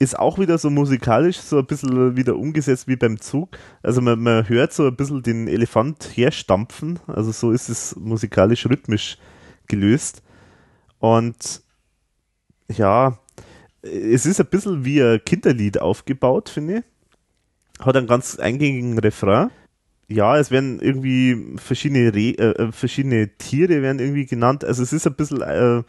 Ist 0.00 0.18
auch 0.18 0.40
wieder 0.40 0.58
so 0.58 0.70
musikalisch 0.70 1.36
so 1.36 1.58
ein 1.58 1.66
bisschen 1.66 2.16
wieder 2.16 2.34
umgesetzt 2.34 2.88
wie 2.88 2.96
beim 2.96 3.20
Zug. 3.20 3.56
Also 3.80 4.00
man, 4.00 4.18
man 4.18 4.48
hört 4.48 4.72
so 4.72 4.88
ein 4.88 4.96
bisschen 4.96 5.22
den 5.22 5.46
Elefant 5.46 6.10
herstampfen. 6.16 6.98
Also 7.06 7.30
so 7.30 7.52
ist 7.52 7.68
es 7.68 7.94
musikalisch 7.94 8.66
rhythmisch 8.66 9.18
gelöst. 9.68 10.24
Und 10.98 11.62
ja, 12.66 13.20
es 13.82 14.26
ist 14.26 14.40
ein 14.40 14.46
bisschen 14.46 14.84
wie 14.84 15.00
ein 15.00 15.24
Kinderlied 15.24 15.80
aufgebaut, 15.80 16.48
finde 16.48 16.78
ich. 16.78 17.86
Hat 17.86 17.96
einen 17.96 18.08
ganz 18.08 18.40
eingängigen 18.40 18.98
Refrain. 18.98 19.50
Ja, 20.08 20.38
es 20.38 20.50
werden 20.50 20.80
irgendwie 20.80 21.54
verschiedene, 21.56 22.12
Re 22.12 22.30
äh, 22.36 22.64
äh, 22.64 22.72
verschiedene 22.72 23.28
Tiere 23.38 23.80
werden 23.80 24.00
irgendwie 24.00 24.26
genannt. 24.26 24.64
Also 24.64 24.82
es 24.82 24.92
ist 24.92 25.06
ein 25.06 25.14
bisschen, 25.14 25.40
äh, 25.40 25.84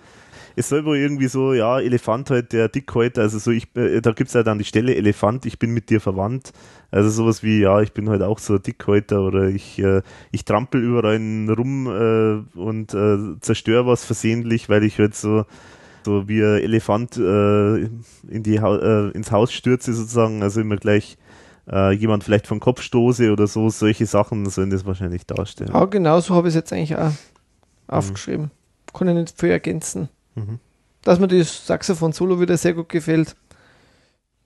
es 0.55 0.69
soll 0.69 0.85
wohl 0.85 0.97
irgendwie 0.97 1.27
so, 1.27 1.53
ja, 1.53 1.79
Elefant 1.79 2.29
halt, 2.29 2.53
der 2.53 2.69
Dickhäuter, 2.69 3.21
also 3.21 3.39
so, 3.39 3.51
ich, 3.51 3.75
äh, 3.75 4.01
da 4.01 4.11
gibt's 4.11 4.33
ja 4.33 4.43
dann 4.43 4.57
die 4.57 4.65
Stelle 4.65 4.95
Elefant, 4.95 5.45
ich 5.45 5.59
bin 5.59 5.71
mit 5.71 5.89
dir 5.89 6.01
verwandt. 6.01 6.51
Also 6.91 7.09
sowas 7.09 7.41
wie, 7.41 7.61
ja, 7.61 7.81
ich 7.81 7.93
bin 7.93 8.09
halt 8.09 8.21
auch 8.21 8.39
so 8.39 8.55
ein 8.55 8.61
Dickhäuter 8.61 9.21
oder 9.21 9.47
ich, 9.47 9.79
äh, 9.79 10.01
ich 10.31 10.43
trampel 10.43 10.83
überall 10.83 11.15
rum 11.49 11.87
äh, 11.87 12.59
und 12.59 12.93
äh, 12.93 13.39
zerstöre 13.39 13.85
was 13.85 14.03
versehentlich, 14.03 14.67
weil 14.67 14.83
ich 14.83 14.99
halt 14.99 15.15
so, 15.15 15.45
so 16.05 16.27
wie 16.27 16.41
ein 16.41 16.61
Elefant 16.61 17.15
äh, 17.15 17.77
in 17.77 18.43
die 18.43 18.59
ha 18.59 18.75
äh, 18.75 19.11
ins 19.11 19.31
Haus 19.31 19.53
stürze 19.53 19.93
sozusagen, 19.93 20.43
also 20.43 20.61
immer 20.61 20.77
gleich 20.77 21.17
jemand 21.97 22.23
vielleicht 22.25 22.47
vom 22.47 22.59
Kopf 22.59 22.81
stoße 22.81 23.31
oder 23.31 23.47
so, 23.47 23.69
solche 23.69 24.05
Sachen 24.05 24.49
sollen 24.49 24.71
das 24.71 24.85
wahrscheinlich 24.85 25.25
darstellen. 25.25 25.71
Ja, 25.71 25.85
genau 25.85 26.19
so 26.19 26.35
habe 26.35 26.49
ich 26.49 26.51
es 26.53 26.55
jetzt 26.55 26.73
eigentlich 26.73 26.97
auch 26.97 27.11
aufgeschrieben. 27.87 28.51
Kann 28.93 29.07
ich 29.07 29.13
nicht 29.13 29.39
viel 29.39 29.51
ergänzen. 29.51 30.09
Mhm. 30.35 30.59
Dass 31.03 31.19
mir 31.19 31.27
das 31.27 31.65
Saxophon-Solo 31.67 32.39
wieder 32.39 32.57
sehr 32.57 32.73
gut 32.73 32.89
gefällt. 32.89 33.35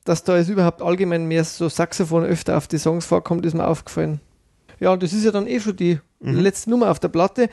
Dass 0.04 0.24
da 0.24 0.38
jetzt 0.38 0.50
überhaupt 0.50 0.82
allgemein 0.82 1.26
mehr 1.26 1.44
so 1.44 1.68
Saxophon 1.68 2.24
öfter 2.24 2.58
auf 2.58 2.68
die 2.68 2.78
Songs 2.78 3.06
vorkommt, 3.06 3.46
ist 3.46 3.56
mir 3.56 3.68
aufgefallen. 3.68 4.22
Ja, 4.80 4.94
und 4.94 5.04
das 5.04 5.14
ist 5.14 5.24
ja 5.26 5.32
dann 5.32 5.48
eh 5.48 5.60
schon 5.60 5.76
die 5.76 6.00
Mhm. 6.20 6.40
letzte 6.40 6.70
Nummer 6.70 6.92
auf 6.92 7.00
der 7.00 7.10
Platte. 7.10 7.50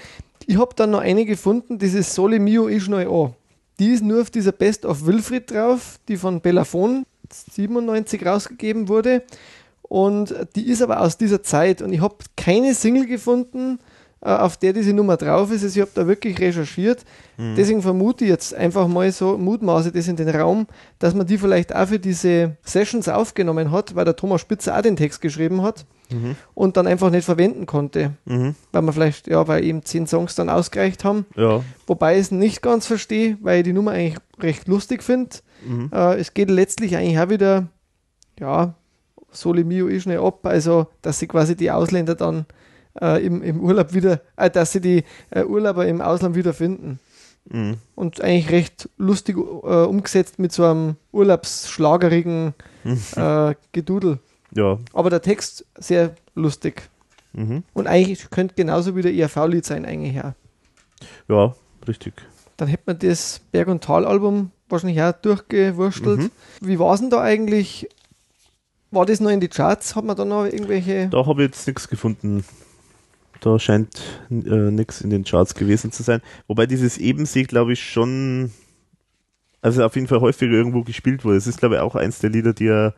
Ich 0.46 0.58
habe 0.58 0.74
dann 0.74 0.90
noch 0.90 1.00
eine 1.00 1.24
gefunden, 1.24 1.78
dieses 1.78 2.14
Sole 2.14 2.38
Mio 2.38 2.66
ist 2.66 2.88
neu 2.88 3.08
an. 3.08 3.34
Die 3.78 3.88
ist 3.88 4.02
nur 4.04 4.22
auf 4.22 4.30
dieser 4.30 4.52
Best 4.52 4.84
of 4.84 5.06
Wilfried 5.06 5.50
drauf, 5.50 5.98
die 6.08 6.16
von 6.16 6.40
Bellafon 6.40 7.04
97 7.30 8.24
rausgegeben 8.24 8.88
wurde. 8.88 9.22
Und 9.82 10.34
die 10.54 10.68
ist 10.68 10.82
aber 10.82 11.00
aus 11.00 11.16
dieser 11.18 11.42
Zeit. 11.42 11.82
Und 11.82 11.92
ich 11.92 12.00
habe 12.00 12.16
keine 12.36 12.74
Single 12.74 13.06
gefunden, 13.06 13.78
auf 14.22 14.56
der 14.56 14.72
diese 14.72 14.92
Nummer 14.92 15.16
drauf 15.16 15.50
ist. 15.50 15.64
Also 15.64 15.80
ich 15.80 15.82
habe 15.82 15.90
da 15.94 16.06
wirklich 16.06 16.38
recherchiert. 16.38 17.04
Deswegen 17.56 17.82
vermute 17.82 18.24
ich 18.24 18.30
jetzt 18.30 18.54
einfach 18.54 18.86
mal 18.86 19.10
so, 19.10 19.36
mutmaße 19.36 19.90
das 19.90 20.06
in 20.06 20.14
den 20.14 20.28
Raum, 20.28 20.68
dass 21.00 21.12
man 21.12 21.26
die 21.26 21.38
vielleicht 21.38 21.74
auch 21.74 21.88
für 21.88 21.98
diese 21.98 22.56
Sessions 22.62 23.08
aufgenommen 23.08 23.72
hat, 23.72 23.96
weil 23.96 24.04
der 24.04 24.14
Thomas 24.14 24.40
Spitzer 24.40 24.78
auch 24.78 24.82
den 24.82 24.94
Text 24.94 25.20
geschrieben 25.20 25.62
hat 25.62 25.84
und 26.54 26.76
dann 26.76 26.86
einfach 26.86 27.10
nicht 27.10 27.24
verwenden 27.24 27.66
konnte. 27.66 28.12
Mhm. 28.26 28.54
Weil 28.70 28.82
man 28.82 28.94
vielleicht, 28.94 29.26
ja, 29.26 29.48
weil 29.48 29.64
eben 29.64 29.84
zehn 29.84 30.06
Songs 30.06 30.34
dann 30.34 30.50
ausgereicht 30.50 31.04
haben. 31.04 31.26
Ja. 31.34 31.64
Wobei 31.86 32.14
ich 32.14 32.20
es 32.20 32.30
nicht 32.30 32.62
ganz 32.62 32.86
verstehe, 32.86 33.38
weil 33.40 33.58
ich 33.58 33.64
die 33.64 33.72
Nummer 33.72 33.92
eigentlich 33.92 34.18
recht 34.38 34.68
lustig 34.68 35.02
finde. 35.02 35.36
Mhm. 35.66 35.90
Äh, 35.92 36.20
es 36.20 36.34
geht 36.34 36.50
letztlich 36.50 36.96
eigentlich 36.96 37.18
auch 37.18 37.28
wieder, 37.28 37.68
ja, 38.38 38.74
Soli 39.30 39.64
Mio 39.64 39.86
ist 39.88 40.02
schnell 40.02 40.20
ab, 40.20 40.46
also 40.46 40.86
dass 41.00 41.18
sie 41.18 41.26
quasi 41.26 41.56
die 41.56 41.70
Ausländer 41.70 42.14
dann 42.14 42.44
äh, 43.00 43.24
im, 43.24 43.42
im 43.42 43.60
Urlaub 43.60 43.94
wieder, 43.94 44.20
äh, 44.36 44.50
dass 44.50 44.72
sie 44.72 44.80
die 44.80 45.04
äh, 45.30 45.44
Urlauber 45.44 45.86
im 45.86 46.00
Ausland 46.00 46.34
wieder 46.34 46.52
finden. 46.52 46.98
Mhm. 47.48 47.76
Und 47.94 48.20
eigentlich 48.20 48.50
recht 48.50 48.88
lustig 48.98 49.36
äh, 49.36 49.40
umgesetzt 49.40 50.38
mit 50.38 50.52
so 50.52 50.64
einem 50.64 50.96
urlaubsschlagerigen 51.12 52.54
äh, 53.16 53.54
Gedudel. 53.72 54.18
Ja. 54.54 54.78
Aber 54.92 55.10
der 55.10 55.22
Text 55.22 55.66
sehr 55.76 56.14
lustig. 56.34 56.88
Mhm. 57.32 57.64
Und 57.72 57.86
eigentlich 57.86 58.30
könnte 58.30 58.54
genauso 58.54 58.94
wie 58.96 59.02
der 59.02 59.14
ERV-Lied 59.14 59.64
sein, 59.64 59.84
eigentlich 59.84 60.14
ja. 60.14 60.34
Ja, 61.28 61.54
richtig. 61.88 62.14
Dann 62.56 62.68
hätte 62.68 62.84
man 62.86 62.98
das 62.98 63.40
Berg- 63.50 63.68
und 63.68 63.82
Tal-Album 63.82 64.50
wahrscheinlich 64.68 65.02
auch 65.02 65.12
durchgewurstelt. 65.12 66.20
Mhm. 66.20 66.30
Wie 66.60 66.78
war 66.78 66.94
es 66.94 67.00
denn 67.00 67.10
da 67.10 67.20
eigentlich? 67.20 67.88
War 68.90 69.06
das 69.06 69.20
noch 69.20 69.30
in 69.30 69.40
die 69.40 69.48
Charts? 69.48 69.96
Hat 69.96 70.04
man 70.04 70.16
da 70.16 70.24
noch 70.24 70.44
irgendwelche. 70.44 71.08
Da 71.08 71.24
habe 71.26 71.42
ich 71.42 71.48
jetzt 71.48 71.66
nichts 71.66 71.88
gefunden. 71.88 72.44
Da 73.42 73.58
scheint 73.58 74.00
äh, 74.30 74.70
nichts 74.70 75.00
in 75.00 75.10
den 75.10 75.24
Charts 75.24 75.54
gewesen 75.56 75.90
zu 75.90 76.04
sein. 76.04 76.20
Wobei 76.46 76.66
dieses 76.66 76.96
Ebensee, 76.96 77.42
glaube 77.42 77.72
ich, 77.72 77.82
schon, 77.82 78.52
also 79.60 79.84
auf 79.84 79.96
jeden 79.96 80.06
Fall 80.06 80.20
häufiger 80.20 80.52
irgendwo 80.52 80.82
gespielt 80.84 81.24
wurde. 81.24 81.36
Es 81.38 81.48
ist, 81.48 81.58
glaube 81.58 81.74
ich, 81.74 81.80
auch 81.80 81.96
eins 81.96 82.20
der 82.20 82.30
Lieder, 82.30 82.52
die 82.52 82.68
er, 82.68 82.94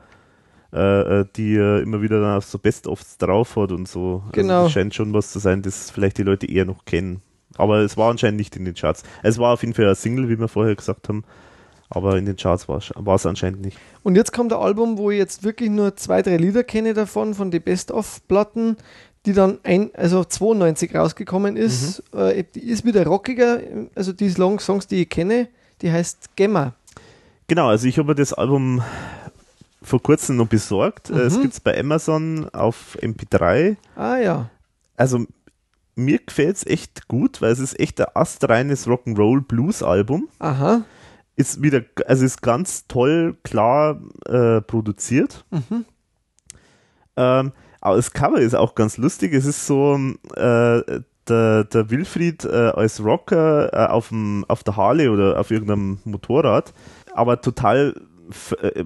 äh, 0.75 1.21
äh, 1.21 1.25
die 1.35 1.57
er 1.57 1.81
immer 1.81 2.03
wieder 2.03 2.21
dann 2.21 2.37
auf 2.37 2.45
so 2.45 2.59
Best-ofs 2.59 3.16
drauf 3.16 3.57
hat 3.57 3.73
und 3.73 3.89
so. 3.89 4.23
Genau. 4.33 4.53
Also 4.55 4.65
das 4.66 4.73
scheint 4.73 4.95
schon 4.95 5.15
was 5.15 5.33
zu 5.33 5.39
sein, 5.39 5.62
das 5.62 5.91
vielleicht 5.91 6.19
die 6.19 6.25
Leute 6.25 6.47
eher 6.47 6.66
noch 6.66 6.85
kennen. 6.85 7.23
Aber 7.57 7.79
es 7.79 7.97
war 7.97 8.11
anscheinend 8.11 8.37
nicht 8.37 8.55
in 8.57 8.66
den 8.66 8.75
Charts. 8.75 9.03
Es 9.23 9.39
war 9.39 9.55
auf 9.55 9.62
jeden 9.62 9.73
Fall 9.73 9.89
ein 9.89 9.95
Single, 9.95 10.29
wie 10.29 10.39
wir 10.39 10.49
vorher 10.49 10.75
gesagt 10.75 11.09
haben. 11.09 11.25
Aber 11.89 12.19
in 12.19 12.27
den 12.27 12.37
Charts 12.37 12.69
war 12.69 12.79
es- 12.79 12.93
war 12.97 13.15
es 13.15 13.25
anscheinend 13.25 13.62
nicht. 13.62 13.79
Und 14.03 14.16
jetzt 14.16 14.33
kommt 14.33 14.53
ein 14.53 14.59
Album, 14.59 14.99
wo 14.99 15.11
ich 15.11 15.19
jetzt 15.19 15.43
wirklich 15.45 15.71
nur 15.71 15.97
zwei, 15.97 16.21
drei 16.21 16.37
Lieder 16.37 16.65
kenne 16.65 16.93
davon, 16.93 17.33
von 17.35 17.51
den 17.51 17.62
Best-of-Platten, 17.62 18.77
die 19.27 19.33
dann 19.33 19.59
ein, 19.63 19.91
also 19.95 20.25
92 20.25 20.95
rausgekommen 20.95 21.57
ist. 21.57 22.03
Äh, 22.15 22.45
die 22.55 22.69
ist 22.69 22.85
wieder 22.85 23.07
rockiger, 23.07 23.61
also 23.95 24.13
die 24.13 24.29
Long 24.31 24.61
Songs, 24.61 24.87
die 24.87 25.03
ich 25.03 25.09
kenne, 25.09 25.49
die 25.83 25.91
heißt 25.91 26.37
Gemma. 26.37 26.75
Genau, 27.47 27.69
also 27.69 27.87
ich 27.87 27.99
habe 27.99 28.09
mir 28.09 28.15
das 28.15 28.33
Album 28.33 28.83
vor 29.83 30.03
kurzem 30.03 30.37
noch 30.37 30.47
besorgt. 30.49 31.11
Äh, 31.11 31.15
Es 31.21 31.37
Mhm. 31.37 31.43
gibt 31.43 31.55
es 31.55 31.61
bei 31.61 31.79
Amazon 31.79 32.49
auf 32.53 32.97
MP3. 33.03 33.77
Ah 33.97 34.17
ja. 34.17 34.51
Also 34.97 35.27
mir 35.95 36.19
gefällt 36.19 36.57
es 36.57 36.67
echt 36.67 37.07
gut, 37.09 37.41
weil 37.43 37.53
es 37.53 37.59
ist 37.61 37.79
echt 37.79 38.01
ein 38.01 38.07
astreines 38.15 38.87
Rock'n'Roll-Blues-Album. 38.87 40.29
Aha. 40.39 40.83
Ist 41.37 41.63
wieder, 41.63 41.83
also 42.07 42.25
ist 42.25 42.43
ganz 42.43 42.87
toll, 42.87 43.37
klar 43.43 44.01
äh, 44.27 44.61
produziert. 44.61 45.45
Mhm. 45.51 45.85
Ähm, 47.17 47.53
das 47.85 48.12
Cover 48.12 48.39
ist 48.40 48.55
auch 48.55 48.74
ganz 48.74 48.97
lustig. 48.97 49.32
Es 49.35 49.44
ist 49.44 49.66
so 49.66 49.98
äh, 50.36 51.01
der, 51.28 51.65
der 51.65 51.90
Wilfried 51.90 52.44
äh, 52.44 52.73
als 52.74 53.02
Rocker 53.02 53.73
äh, 53.73 53.90
auf, 53.90 54.09
dem, 54.09 54.44
auf 54.48 54.65
der 54.65 54.77
Harley 54.77 55.09
oder 55.09 55.39
auf 55.39 55.51
irgendeinem 55.51 55.98
Motorrad, 56.05 56.73
aber 57.12 57.40
total 57.40 57.94
äh, 58.62 58.85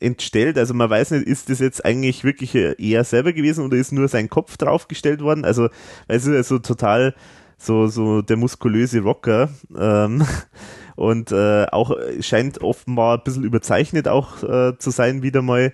entstellt. 0.00 0.58
Also 0.58 0.74
man 0.74 0.90
weiß 0.90 1.12
nicht, 1.12 1.26
ist 1.26 1.50
das 1.50 1.58
jetzt 1.58 1.84
eigentlich 1.84 2.24
wirklich 2.24 2.54
er 2.54 3.04
selber 3.04 3.32
gewesen 3.32 3.64
oder 3.64 3.76
ist 3.76 3.92
nur 3.92 4.08
sein 4.08 4.28
Kopf 4.28 4.56
draufgestellt 4.56 5.20
worden? 5.20 5.44
Also 5.44 5.68
es 6.06 6.26
ist 6.26 6.34
also 6.34 6.58
total 6.58 7.14
so, 7.56 7.88
so 7.88 8.22
der 8.22 8.36
muskulöse 8.36 9.00
Rocker. 9.00 9.50
Ähm, 9.76 10.24
und 10.96 11.32
äh, 11.32 11.66
auch 11.70 11.96
scheint 12.20 12.60
offenbar 12.60 13.18
ein 13.18 13.24
bisschen 13.24 13.44
überzeichnet 13.44 14.08
auch 14.08 14.42
äh, 14.42 14.78
zu 14.78 14.90
sein 14.90 15.22
wieder 15.22 15.42
mal. 15.42 15.72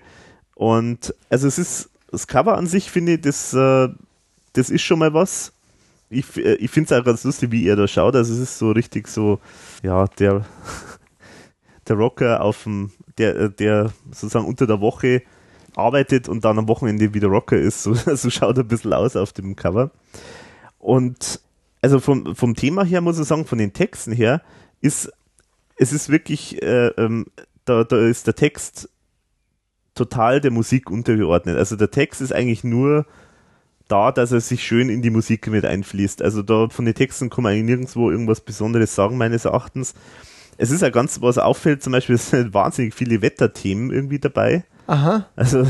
Und 0.55 1.13
also 1.29 1.47
es 1.47 1.57
ist, 1.57 1.89
das 2.11 2.27
Cover 2.27 2.57
an 2.57 2.67
sich 2.67 2.91
finde 2.91 3.13
ich, 3.13 3.21
das, 3.21 3.53
äh, 3.53 3.89
das 4.53 4.69
ist 4.69 4.81
schon 4.81 4.99
mal 4.99 5.13
was. 5.13 5.53
Ich, 6.09 6.37
äh, 6.37 6.55
ich 6.55 6.71
finde 6.71 6.93
es 6.93 6.99
auch 6.99 7.05
ganz 7.05 7.23
lustig, 7.23 7.51
wie 7.51 7.67
er 7.67 7.75
da 7.75 7.87
schaut. 7.87 8.15
Also 8.15 8.33
es 8.33 8.39
ist 8.39 8.57
so 8.57 8.71
richtig 8.71 9.07
so, 9.07 9.39
ja, 9.83 10.05
der, 10.19 10.45
der 11.87 11.95
Rocker 11.95 12.41
auf 12.41 12.63
dem, 12.63 12.91
der, 13.17 13.35
äh, 13.35 13.49
der 13.49 13.91
sozusagen 14.11 14.45
unter 14.45 14.67
der 14.67 14.81
Woche 14.81 15.23
arbeitet 15.75 16.29
und 16.29 16.45
dann 16.45 16.57
am 16.57 16.67
Wochenende 16.67 17.13
wieder 17.13 17.27
Rocker 17.27 17.57
ist. 17.57 17.83
So, 17.83 17.93
so 17.93 18.29
schaut 18.29 18.57
er 18.57 18.63
ein 18.63 18.67
bisschen 18.67 18.93
aus 18.93 19.15
auf 19.15 19.33
dem 19.33 19.55
Cover. 19.55 19.91
Und 20.79 21.41
also 21.81 21.99
vom, 21.99 22.35
vom 22.35 22.55
Thema 22.55 22.83
her 22.83 23.01
muss 23.01 23.19
ich 23.19 23.27
sagen, 23.27 23.45
von 23.45 23.57
den 23.57 23.73
Texten 23.73 24.11
her, 24.11 24.41
ist 24.81 25.11
es 25.77 25.91
ist 25.91 26.09
wirklich, 26.09 26.61
äh, 26.61 26.87
ähm, 26.97 27.25
da, 27.65 27.83
da 27.83 27.97
ist 28.07 28.27
der 28.27 28.35
Text 28.35 28.89
total 29.95 30.41
der 30.41 30.51
Musik 30.51 30.91
untergeordnet. 30.91 31.57
Also 31.57 31.75
der 31.75 31.89
Text 31.89 32.21
ist 32.21 32.33
eigentlich 32.33 32.63
nur 32.63 33.05
da, 33.87 34.11
dass 34.11 34.31
er 34.31 34.41
sich 34.41 34.63
schön 34.63 34.89
in 34.89 35.01
die 35.01 35.09
Musik 35.09 35.47
mit 35.47 35.65
einfließt. 35.65 36.21
Also 36.21 36.41
da 36.41 36.69
von 36.69 36.85
den 36.85 36.95
Texten 36.95 37.29
kann 37.29 37.43
man 37.43 37.53
eigentlich 37.53 37.65
nirgendwo 37.65 38.11
irgendwas 38.11 38.41
Besonderes 38.41 38.93
sagen, 38.93 39.17
meines 39.17 39.45
Erachtens. 39.45 39.93
Es 40.57 40.71
ist 40.71 40.81
ja 40.81 40.89
ganz, 40.89 41.21
was 41.21 41.37
auffällt, 41.37 41.83
zum 41.83 41.93
Beispiel, 41.93 42.17
sind 42.19 42.53
wahnsinnig 42.53 42.93
viele 42.93 43.21
Wetterthemen 43.21 43.91
irgendwie 43.91 44.19
dabei. 44.19 44.65
Aha. 44.87 45.27
Also 45.35 45.65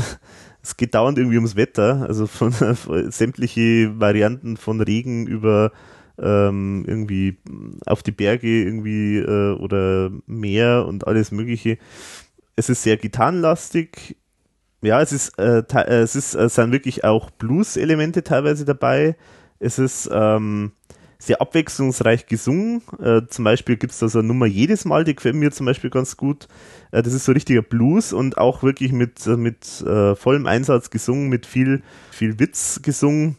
es 0.62 0.76
geht 0.76 0.94
dauernd 0.94 1.18
irgendwie 1.18 1.36
ums 1.36 1.56
Wetter, 1.56 2.04
also 2.08 2.26
von, 2.26 2.52
von 2.52 2.76
sämtliche 3.10 3.98
Varianten 4.00 4.56
von 4.56 4.80
Regen 4.80 5.26
über 5.26 5.72
ähm, 6.18 6.84
irgendwie 6.86 7.36
auf 7.84 8.02
die 8.02 8.12
Berge 8.12 8.64
irgendwie 8.64 9.18
äh, 9.18 9.54
oder 9.54 10.10
Meer 10.26 10.86
und 10.88 11.06
alles 11.06 11.30
Mögliche. 11.30 11.78
Es 12.56 12.68
ist 12.70 12.82
sehr 12.82 12.96
gitarrenlastig. 12.96 14.16
Ja, 14.82 15.00
es 15.00 15.12
ist, 15.12 15.38
äh, 15.38 15.58
äh, 15.60 16.00
es 16.00 16.16
ist, 16.16 16.34
es 16.34 16.54
sind 16.54 16.72
wirklich 16.72 17.04
auch 17.04 17.30
Blues-Elemente 17.30 18.22
teilweise 18.22 18.64
dabei. 18.64 19.16
Es 19.58 19.78
ist 19.78 20.08
ähm, 20.12 20.72
sehr 21.18 21.40
abwechslungsreich 21.40 22.26
gesungen. 22.26 22.82
Äh, 23.00 23.22
zum 23.28 23.44
Beispiel 23.44 23.76
gibt 23.76 23.92
es 23.92 23.98
da 23.98 24.08
so 24.08 24.18
eine 24.18 24.28
Nummer 24.28 24.46
jedes 24.46 24.84
Mal, 24.84 25.04
die 25.04 25.14
gefällt 25.14 25.34
mir 25.34 25.50
zum 25.50 25.66
Beispiel 25.66 25.90
ganz 25.90 26.16
gut. 26.16 26.48
Äh, 26.92 27.02
das 27.02 27.14
ist 27.14 27.24
so 27.24 27.32
richtiger 27.32 27.62
Blues 27.62 28.12
und 28.12 28.38
auch 28.38 28.62
wirklich 28.62 28.92
mit, 28.92 29.26
äh, 29.26 29.36
mit 29.36 29.82
äh, 29.82 30.14
vollem 30.14 30.46
Einsatz 30.46 30.90
gesungen, 30.90 31.28
mit 31.28 31.46
viel, 31.46 31.82
viel 32.10 32.38
Witz 32.38 32.80
gesungen. 32.82 33.36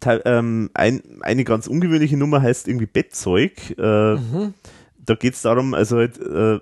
Teil, 0.00 0.22
ähm, 0.24 0.70
ein, 0.74 1.02
eine 1.20 1.44
ganz 1.44 1.66
ungewöhnliche 1.66 2.16
Nummer 2.16 2.42
heißt 2.42 2.68
irgendwie 2.68 2.86
Bettzeug. 2.86 3.70
Äh, 3.78 4.16
Da 5.04 5.14
geht 5.16 5.34
es 5.34 5.42
darum, 5.42 5.74
also 5.74 5.96
halt, 5.96 6.18
äh, 6.20 6.60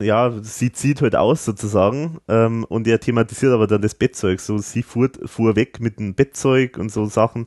ja, 0.00 0.32
sie 0.42 0.72
zieht 0.72 1.02
halt 1.02 1.16
aus 1.16 1.44
sozusagen 1.44 2.18
ähm, 2.28 2.64
und 2.64 2.86
er 2.86 3.00
thematisiert 3.00 3.52
aber 3.52 3.66
dann 3.66 3.82
das 3.82 3.94
Bettzeug. 3.94 4.40
So, 4.40 4.58
sie 4.58 4.82
fuhr, 4.82 5.10
fuhr 5.26 5.56
weg 5.56 5.80
mit 5.80 5.98
dem 5.98 6.14
Bettzeug 6.14 6.78
und 6.78 6.92
so 6.92 7.06
Sachen. 7.06 7.46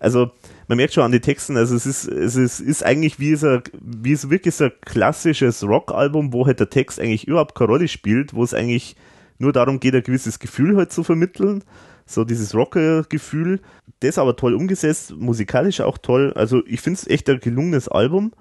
Also 0.00 0.30
man 0.68 0.76
merkt 0.76 0.94
schon 0.94 1.04
an 1.04 1.12
den 1.12 1.22
Texten, 1.22 1.56
also 1.56 1.76
es 1.76 1.86
ist, 1.86 2.06
es 2.08 2.36
ist, 2.36 2.60
ist 2.60 2.84
eigentlich 2.84 3.20
wie 3.20 3.36
so, 3.36 3.60
wie 3.80 4.16
so 4.16 4.30
wirklich 4.30 4.54
so 4.54 4.64
ein 4.64 4.72
klassisches 4.84 5.62
Rockalbum, 5.62 6.32
wo 6.32 6.46
halt 6.46 6.60
der 6.60 6.70
Text 6.70 7.00
eigentlich 7.00 7.28
überhaupt 7.28 7.54
keine 7.54 7.70
Rolle 7.70 7.88
spielt, 7.88 8.34
wo 8.34 8.42
es 8.42 8.52
eigentlich 8.52 8.96
nur 9.38 9.52
darum 9.52 9.80
geht, 9.80 9.94
ein 9.94 10.02
gewisses 10.02 10.38
Gefühl 10.38 10.76
halt 10.76 10.92
zu 10.92 11.04
vermitteln, 11.04 11.62
so 12.04 12.24
dieses 12.24 12.54
Rocker-Gefühl. 12.54 13.60
Das 14.00 14.18
aber 14.18 14.36
toll 14.36 14.54
umgesetzt, 14.54 15.14
musikalisch 15.16 15.80
auch 15.80 15.98
toll. 15.98 16.32
Also 16.34 16.62
ich 16.66 16.80
finde 16.80 16.98
es 17.00 17.06
echt 17.06 17.30
ein 17.30 17.40
gelungenes 17.40 17.88
Album. 17.88 18.32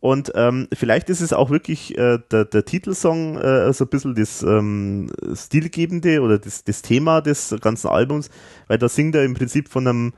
Und 0.00 0.30
ähm, 0.36 0.68
vielleicht 0.72 1.10
ist 1.10 1.20
es 1.20 1.32
auch 1.32 1.50
wirklich 1.50 1.98
äh, 1.98 2.18
der, 2.30 2.44
der 2.44 2.64
Titelsong 2.64 3.36
äh, 3.36 3.72
so 3.72 3.84
ein 3.84 3.88
bisschen 3.88 4.14
das 4.14 4.42
ähm, 4.42 5.10
Stilgebende 5.34 6.20
oder 6.20 6.38
das, 6.38 6.62
das 6.62 6.82
Thema 6.82 7.20
des 7.20 7.54
ganzen 7.60 7.88
Albums, 7.88 8.30
weil 8.68 8.78
da 8.78 8.88
singt 8.88 9.16
er 9.16 9.24
im 9.24 9.34
Prinzip 9.34 9.68
von 9.68 9.86
einem 9.88 10.12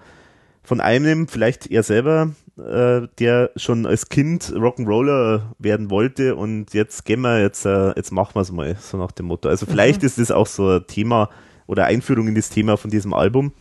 von 0.62 0.80
einem, 0.80 1.26
vielleicht 1.26 1.70
er 1.70 1.82
selber, 1.82 2.32
äh, 2.58 3.08
der 3.18 3.50
schon 3.56 3.86
als 3.86 4.08
Kind 4.08 4.52
Rock'n'Roller 4.54 5.42
werden 5.58 5.90
wollte 5.90 6.36
und 6.36 6.74
jetzt 6.74 7.04
gehen 7.04 7.22
wir, 7.22 7.40
jetzt, 7.40 7.64
äh, 7.64 7.88
jetzt 7.96 8.12
machen 8.12 8.34
wir 8.34 8.42
es 8.42 8.52
mal, 8.52 8.76
so 8.78 8.98
nach 8.98 9.12
dem 9.12 9.26
Motto. 9.26 9.48
Also 9.48 9.66
vielleicht 9.66 10.02
mhm. 10.02 10.06
ist 10.06 10.18
das 10.18 10.30
auch 10.30 10.46
so 10.46 10.68
ein 10.68 10.86
Thema 10.86 11.30
oder 11.66 11.86
Einführung 11.86 12.28
in 12.28 12.34
das 12.34 12.50
Thema 12.50 12.76
von 12.76 12.90
diesem 12.90 13.14
Album, 13.14 13.52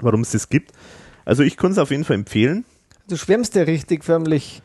warum 0.00 0.20
es 0.20 0.32
das 0.32 0.48
gibt. 0.48 0.72
Also 1.24 1.42
ich 1.42 1.56
kann 1.56 1.72
es 1.72 1.78
auf 1.78 1.90
jeden 1.90 2.04
Fall 2.04 2.16
empfehlen. 2.16 2.64
Du 3.08 3.16
schwärmst 3.16 3.54
ja 3.54 3.62
richtig 3.62 4.04
förmlich 4.04 4.62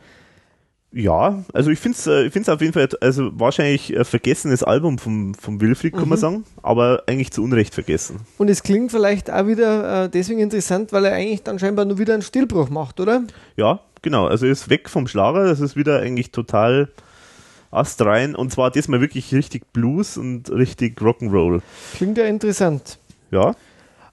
ja, 0.94 1.42
also 1.52 1.70
ich 1.70 1.80
finde 1.80 1.98
es 1.98 2.06
äh, 2.06 2.26
ich 2.26 2.32
find's 2.32 2.48
auf 2.48 2.60
jeden 2.60 2.72
Fall, 2.72 2.88
also 3.00 3.30
wahrscheinlich 3.34 3.96
ein 3.96 4.04
vergessenes 4.04 4.62
Album 4.62 4.98
vom, 4.98 5.34
vom 5.34 5.60
Wilfried, 5.60 5.92
kann 5.92 6.04
mhm. 6.04 6.08
man 6.10 6.18
sagen, 6.18 6.44
aber 6.62 7.02
eigentlich 7.08 7.32
zu 7.32 7.42
Unrecht 7.42 7.74
vergessen. 7.74 8.20
Und 8.38 8.48
es 8.48 8.62
klingt 8.62 8.92
vielleicht 8.92 9.28
auch 9.28 9.48
wieder 9.48 10.04
äh, 10.04 10.08
deswegen 10.08 10.38
interessant, 10.38 10.92
weil 10.92 11.04
er 11.06 11.14
eigentlich 11.14 11.42
dann 11.42 11.58
scheinbar 11.58 11.84
nur 11.84 11.98
wieder 11.98 12.14
einen 12.14 12.22
Stilbruch 12.22 12.70
macht, 12.70 13.00
oder? 13.00 13.24
Ja, 13.56 13.80
genau. 14.02 14.26
Also 14.26 14.46
er 14.46 14.52
ist 14.52 14.70
weg 14.70 14.88
vom 14.88 15.08
Schlager, 15.08 15.44
das 15.46 15.58
ist 15.58 15.74
wieder 15.74 15.98
eigentlich 15.98 16.30
total 16.30 16.88
astrein 17.72 18.36
und 18.36 18.52
zwar 18.52 18.70
diesmal 18.70 19.00
wirklich 19.00 19.34
richtig 19.34 19.72
Blues 19.72 20.16
und 20.16 20.48
richtig 20.50 21.00
Rock'n'Roll. 21.00 21.60
Klingt 21.96 22.18
ja 22.18 22.24
interessant. 22.26 22.98
Ja. 23.32 23.56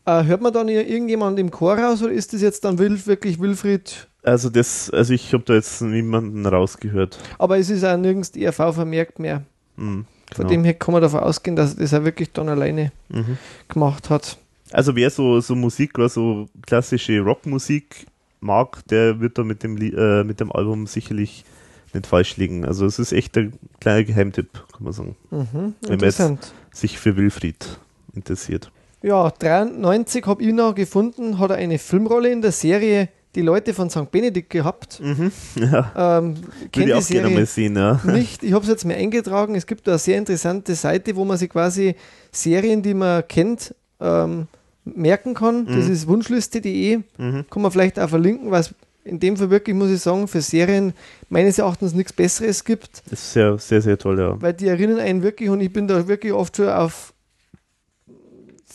Äh, 0.06 0.24
hört 0.24 0.42
man 0.42 0.51
dann 0.51 0.68
irgendjemand 0.68 1.38
im 1.38 1.51
Chor 1.51 1.77
raus 1.77 2.01
oder 2.01 2.11
ist 2.11 2.34
das 2.34 2.42
jetzt 2.42 2.66
dann 2.66 2.80
Wilf, 2.80 3.06
wirklich 3.06 3.40
Wilfried 3.40 4.08
also 4.24 4.50
das, 4.50 4.90
also 4.90 5.14
ich 5.14 5.33
habe 5.33 5.43
da 5.43 5.53
jetzt 5.53 5.82
niemanden 5.82 6.45
rausgehört. 6.45 7.17
Aber 7.38 7.58
es 7.58 7.69
ist 7.69 7.83
auch 7.83 7.98
nirgends 7.98 8.32
die 8.32 8.43
ERV 8.43 8.74
vermerkt 8.74 9.19
mehr. 9.19 9.43
Mhm, 9.77 10.06
genau. 10.30 10.35
Von 10.35 10.48
dem 10.48 10.64
her 10.64 10.74
kann 10.74 10.93
man 10.93 11.01
davon 11.01 11.22
ausgehen, 11.22 11.56
dass 11.56 11.74
er 11.74 11.82
das 11.82 11.93
auch 11.93 12.03
wirklich 12.03 12.32
dann 12.32 12.50
alleine 12.50 12.91
mhm. 13.09 13.38
gemacht 13.67 14.09
hat. 14.09 14.38
Also 14.72 14.95
wer 14.95 15.09
so, 15.09 15.40
so 15.41 15.56
Musik 15.56 15.98
oder 15.98 16.09
so 16.09 16.48
klassische 16.66 17.19
Rockmusik 17.19 18.06
mag, 18.40 18.85
der 18.88 19.19
wird 19.19 19.38
da 19.38 19.43
mit 19.43 19.64
dem, 19.64 19.77
äh, 19.77 20.24
mit 20.24 20.40
dem 20.40 20.51
Album 20.51 20.88
sicherlich 20.88 21.43
nicht 21.93 22.08
falsch 22.08 22.38
liegen. 22.38 22.64
Also 22.64 22.85
es 22.85 23.00
ist 23.00 23.11
echt 23.11 23.38
ein 23.38 23.53
kleiner 23.80 24.03
Geheimtipp, 24.03 24.53
kann 24.72 24.83
man 24.83 24.93
sagen. 24.93 25.16
Mhm, 25.30 25.75
wenn 25.82 26.00
man 26.00 26.00
jetzt 26.00 26.53
sich 26.72 27.00
für 27.00 27.17
Wilfried 27.17 27.80
interessiert. 28.14 28.72
Ja, 29.01 29.32
93 29.32 30.25
habe 30.27 30.43
ich 30.43 30.53
noch 30.53 30.75
gefunden, 30.75 31.40
hat 31.40 31.50
er 31.50 31.58
eine 31.58 31.80
Filmrolle 31.80 32.32
in 32.32 32.41
der 32.41 32.51
Serie 32.51 33.09
die 33.35 33.42
Leute 33.42 33.74
von 33.74 33.90
St. 33.90 34.11
Benedikt 34.11 34.50
gehabt. 34.50 35.00
Mhm, 35.00 35.32
ja. 35.56 36.19
ähm, 36.19 36.35
Würde 36.74 36.90
ich 36.90 36.93
auch 36.93 37.08
gerne 37.08 37.30
mal 37.30 37.45
sehen, 37.45 37.76
ja. 37.76 38.00
Nicht, 38.03 38.43
ich 38.43 38.53
habe 38.53 38.64
es 38.64 38.69
jetzt 38.69 38.85
mir 38.85 38.95
eingetragen. 38.95 39.56
Es 39.56 39.66
gibt 39.66 39.88
da 39.88 39.92
eine 39.92 40.00
sehr 40.00 40.18
interessante 40.18 40.76
Seite, 40.76 41.16
wo 41.16 41.26
man 41.26 41.38
sich 41.38 41.50
quasi 41.50 41.95
Serien, 42.32 42.82
die 42.82 42.93
man 42.93 43.27
kennt, 43.27 43.74
ähm, 44.00 44.48
merken 44.84 45.34
kann. 45.34 45.64
Mhm. 45.64 45.76
Das 45.76 45.88
ist 45.88 46.08
wunschliste.de. 46.08 47.00
Mhm. 47.18 47.45
Kann 47.50 47.61
man 47.61 47.72
vielleicht 47.72 48.00
auch 48.00 48.10
verlinken, 48.10 48.51
weil 48.51 48.61
es 48.61 48.74
in 49.03 49.19
dem 49.19 49.38
Fall 49.38 49.50
wirklich, 49.50 49.76
muss 49.76 49.90
ich 49.90 50.01
sagen, 50.01 50.27
für 50.27 50.42
Serien 50.42 50.93
meines 51.30 51.58
Erachtens 51.58 51.93
nichts 51.93 52.14
Besseres 52.14 52.64
gibt. 52.64 53.01
Das 53.10 53.19
ist 53.19 53.34
sehr, 53.34 53.58
sehr, 53.58 53.82
sehr 53.82 53.98
toll, 53.98 54.19
ja. 54.19 54.40
Weil 54.40 54.53
die 54.53 54.68
erinnern 54.68 55.00
einen 55.00 55.24
wirklich 55.24 55.50
und 55.50 55.60
ich 55.60 55.74
bin 55.74 55.88
da 55.88 56.08
wirklich 56.08 56.34
oft 56.34 56.56
schon 56.56 56.69
auf 56.69 57.11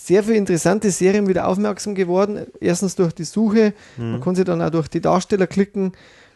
sehr 0.06 0.22
viele 0.22 0.36
interessante 0.36 0.92
Serien 0.92 1.26
wieder 1.26 1.48
aufmerksam 1.48 1.96
geworden. 1.96 2.46
Erstens 2.60 2.94
durch 2.94 3.12
die 3.12 3.24
Suche, 3.24 3.74
mhm. 3.96 4.12
man 4.12 4.20
kann 4.20 4.36
sich 4.36 4.44
dann 4.44 4.62
auch 4.62 4.70
durch 4.70 4.86
die 4.86 5.00
Darsteller 5.00 5.48
klicken 5.48 5.94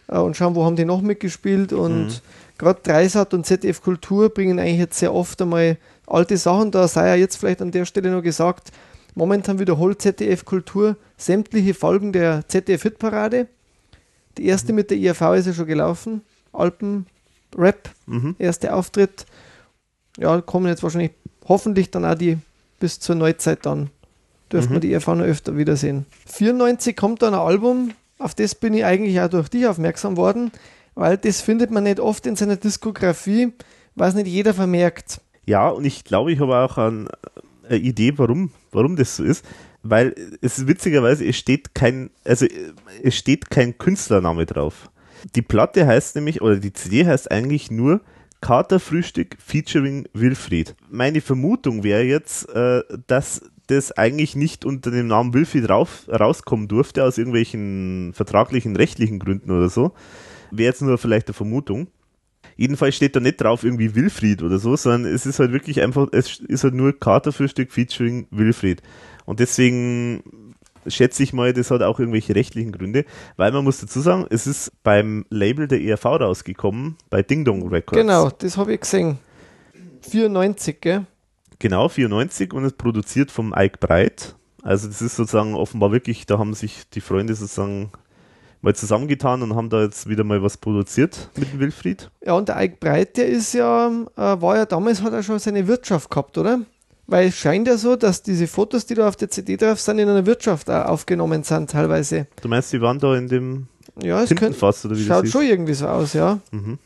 äh, 0.08 0.18
und 0.18 0.36
schauen, 0.36 0.56
wo 0.56 0.64
haben 0.64 0.74
die 0.74 0.84
noch 0.84 1.02
mitgespielt. 1.02 1.72
Und 1.72 2.06
mhm. 2.06 2.12
gerade 2.58 2.80
Dreisat 2.82 3.32
und 3.32 3.46
ZDF 3.46 3.80
Kultur 3.80 4.28
bringen 4.28 4.58
eigentlich 4.58 4.80
jetzt 4.80 4.98
sehr 4.98 5.14
oft 5.14 5.40
einmal 5.40 5.76
alte 6.08 6.36
Sachen. 6.36 6.72
Da 6.72 6.88
sei 6.88 7.10
ja 7.10 7.14
jetzt 7.14 7.36
vielleicht 7.36 7.62
an 7.62 7.70
der 7.70 7.84
Stelle 7.84 8.10
noch 8.10 8.22
gesagt, 8.22 8.72
momentan 9.14 9.60
wiederholt 9.60 10.02
ZDF 10.02 10.44
Kultur 10.44 10.96
sämtliche 11.16 11.72
Folgen 11.72 12.12
der 12.12 12.48
ZDF 12.48 12.82
Hitparade. 12.82 13.46
Die 14.36 14.46
erste 14.46 14.72
mhm. 14.72 14.76
mit 14.76 14.90
der 14.90 14.98
IAV 14.98 15.36
ist 15.36 15.46
ja 15.46 15.52
schon 15.52 15.66
gelaufen. 15.66 16.22
Alpen 16.52 17.06
Rap, 17.56 17.88
mhm. 18.06 18.34
erster 18.40 18.74
Auftritt. 18.74 19.26
Ja, 20.18 20.40
kommen 20.40 20.66
jetzt 20.66 20.82
wahrscheinlich 20.82 21.12
hoffentlich 21.46 21.92
dann 21.92 22.04
auch 22.04 22.16
die 22.16 22.36
bis 22.80 22.98
zur 22.98 23.14
Neuzeit 23.14 23.64
dann. 23.64 23.90
Dürfen 24.52 24.70
mhm. 24.70 24.74
wir 24.74 24.80
die 24.80 24.92
ERV 24.92 25.06
noch 25.08 25.24
öfter 25.24 25.56
wiedersehen. 25.56 26.06
94 26.26 26.96
kommt 26.96 27.22
dann 27.22 27.34
ein 27.34 27.40
Album, 27.40 27.92
auf 28.18 28.34
das 28.34 28.56
bin 28.56 28.74
ich 28.74 28.84
eigentlich 28.84 29.20
auch 29.20 29.28
durch 29.28 29.48
dich 29.48 29.66
aufmerksam 29.66 30.16
worden, 30.16 30.50
weil 30.94 31.16
das 31.16 31.40
findet 31.40 31.70
man 31.70 31.84
nicht 31.84 32.00
oft 32.00 32.26
in 32.26 32.34
seiner 32.34 32.56
Diskografie, 32.56 33.52
was 33.94 34.14
nicht 34.14 34.26
jeder 34.26 34.52
vermerkt. 34.52 35.20
Ja, 35.46 35.68
und 35.68 35.84
ich 35.84 36.04
glaube, 36.04 36.32
ich 36.32 36.40
habe 36.40 36.56
auch 36.56 36.76
eine 36.78 37.08
Idee, 37.70 38.14
warum, 38.16 38.50
warum 38.72 38.96
das 38.96 39.16
so 39.16 39.24
ist. 39.24 39.44
Weil 39.82 40.14
es 40.42 40.66
witzigerweise, 40.66 41.24
es 41.24 41.36
steht 41.36 41.74
kein, 41.74 42.10
also 42.24 42.46
es 43.02 43.16
steht 43.16 43.50
kein 43.50 43.78
Künstlername 43.78 44.44
drauf. 44.44 44.90
Die 45.34 45.42
Platte 45.42 45.86
heißt 45.86 46.16
nämlich, 46.16 46.42
oder 46.42 46.56
die 46.56 46.72
CD 46.72 47.06
heißt 47.06 47.30
eigentlich 47.30 47.70
nur 47.70 48.00
Katerfrühstück 48.40 49.36
featuring 49.38 50.08
Wilfried. 50.12 50.74
Meine 50.88 51.20
Vermutung 51.20 51.84
wäre 51.84 52.02
jetzt, 52.02 52.48
äh, 52.48 52.82
dass 53.06 53.42
das 53.66 53.92
eigentlich 53.92 54.34
nicht 54.34 54.64
unter 54.64 54.90
dem 54.90 55.06
Namen 55.06 55.32
Wilfried 55.32 55.68
rauf, 55.68 56.08
rauskommen 56.08 56.66
durfte, 56.66 57.04
aus 57.04 57.18
irgendwelchen 57.18 58.12
vertraglichen, 58.14 58.76
rechtlichen 58.76 59.18
Gründen 59.18 59.50
oder 59.50 59.68
so. 59.68 59.92
Wäre 60.50 60.70
jetzt 60.70 60.82
nur 60.82 60.98
vielleicht 60.98 61.28
eine 61.28 61.34
Vermutung. 61.34 61.88
Jedenfalls 62.56 62.96
steht 62.96 63.16
da 63.16 63.20
nicht 63.20 63.40
drauf 63.40 63.64
irgendwie 63.64 63.94
Wilfried 63.94 64.42
oder 64.42 64.58
so, 64.58 64.76
sondern 64.76 65.12
es 65.12 65.24
ist 65.24 65.38
halt 65.38 65.52
wirklich 65.52 65.80
einfach, 65.80 66.08
es 66.12 66.40
ist 66.40 66.64
halt 66.64 66.74
nur 66.74 66.98
Katerfrühstück 66.98 67.70
featuring 67.70 68.26
Wilfried. 68.30 68.82
Und 69.24 69.40
deswegen 69.40 70.22
schätze 70.86 71.22
ich 71.22 71.32
mal, 71.32 71.52
das 71.52 71.70
hat 71.70 71.82
auch 71.82 71.98
irgendwelche 71.98 72.34
rechtlichen 72.34 72.72
Gründe, 72.72 73.04
weil 73.36 73.52
man 73.52 73.64
muss 73.64 73.80
dazu 73.80 74.00
sagen, 74.00 74.26
es 74.30 74.46
ist 74.46 74.72
beim 74.82 75.24
Label 75.30 75.68
der 75.68 75.80
ERV 75.80 76.04
rausgekommen, 76.04 76.96
bei 77.10 77.22
Ding 77.22 77.44
Dong 77.44 77.68
Records. 77.68 78.00
Genau, 78.00 78.30
das 78.30 78.56
habe 78.56 78.74
ich 78.74 78.80
gesehen. 78.80 79.18
94, 80.02 80.80
gell? 80.80 81.06
Genau, 81.58 81.88
94 81.88 82.52
und 82.54 82.64
es 82.64 82.72
produziert 82.72 83.30
vom 83.30 83.54
Ike 83.56 83.78
Breit. 83.78 84.34
Also 84.62 84.88
das 84.88 85.02
ist 85.02 85.16
sozusagen 85.16 85.54
offenbar 85.54 85.92
wirklich, 85.92 86.26
da 86.26 86.38
haben 86.38 86.54
sich 86.54 86.88
die 86.90 87.00
Freunde 87.00 87.34
sozusagen 87.34 87.92
mal 88.62 88.74
zusammengetan 88.74 89.42
und 89.42 89.54
haben 89.54 89.70
da 89.70 89.82
jetzt 89.82 90.08
wieder 90.08 90.24
mal 90.24 90.42
was 90.42 90.56
produziert 90.56 91.30
mit 91.36 91.58
Wilfried. 91.58 92.10
Ja, 92.24 92.34
und 92.34 92.48
der 92.48 92.62
Ike 92.62 92.76
Breit, 92.78 93.16
der 93.16 93.26
ist 93.26 93.54
ja, 93.54 93.88
äh, 93.88 94.40
war 94.40 94.56
ja 94.56 94.66
damals, 94.66 95.02
hat 95.02 95.12
er 95.12 95.22
schon 95.22 95.38
seine 95.38 95.66
Wirtschaft 95.66 96.10
gehabt, 96.10 96.36
oder? 96.36 96.60
Weil 97.10 97.28
es 97.28 97.36
scheint 97.36 97.66
ja 97.66 97.76
so, 97.76 97.96
dass 97.96 98.22
diese 98.22 98.46
Fotos, 98.46 98.86
die 98.86 98.94
da 98.94 99.08
auf 99.08 99.16
der 99.16 99.28
CD 99.28 99.56
drauf 99.56 99.80
sind, 99.80 99.98
in 99.98 100.08
einer 100.08 100.26
Wirtschaft 100.26 100.70
aufgenommen 100.70 101.42
sind 101.42 101.70
teilweise. 101.70 102.28
Du 102.40 102.48
meinst, 102.48 102.72
die 102.72 102.80
waren 102.80 103.00
da 103.00 103.16
in 103.16 103.28
dem 103.28 103.66
ja, 104.00 104.22
es 104.22 104.28
Tintenfass 104.28 104.84
oder 104.84 104.96
wie 104.96 105.04
Schaut 105.04 105.28
schon 105.28 105.42
irgendwie 105.42 105.74
so 105.74 105.88
aus, 105.88 106.12
ja. 106.12 106.38
Mhm. 106.52 106.78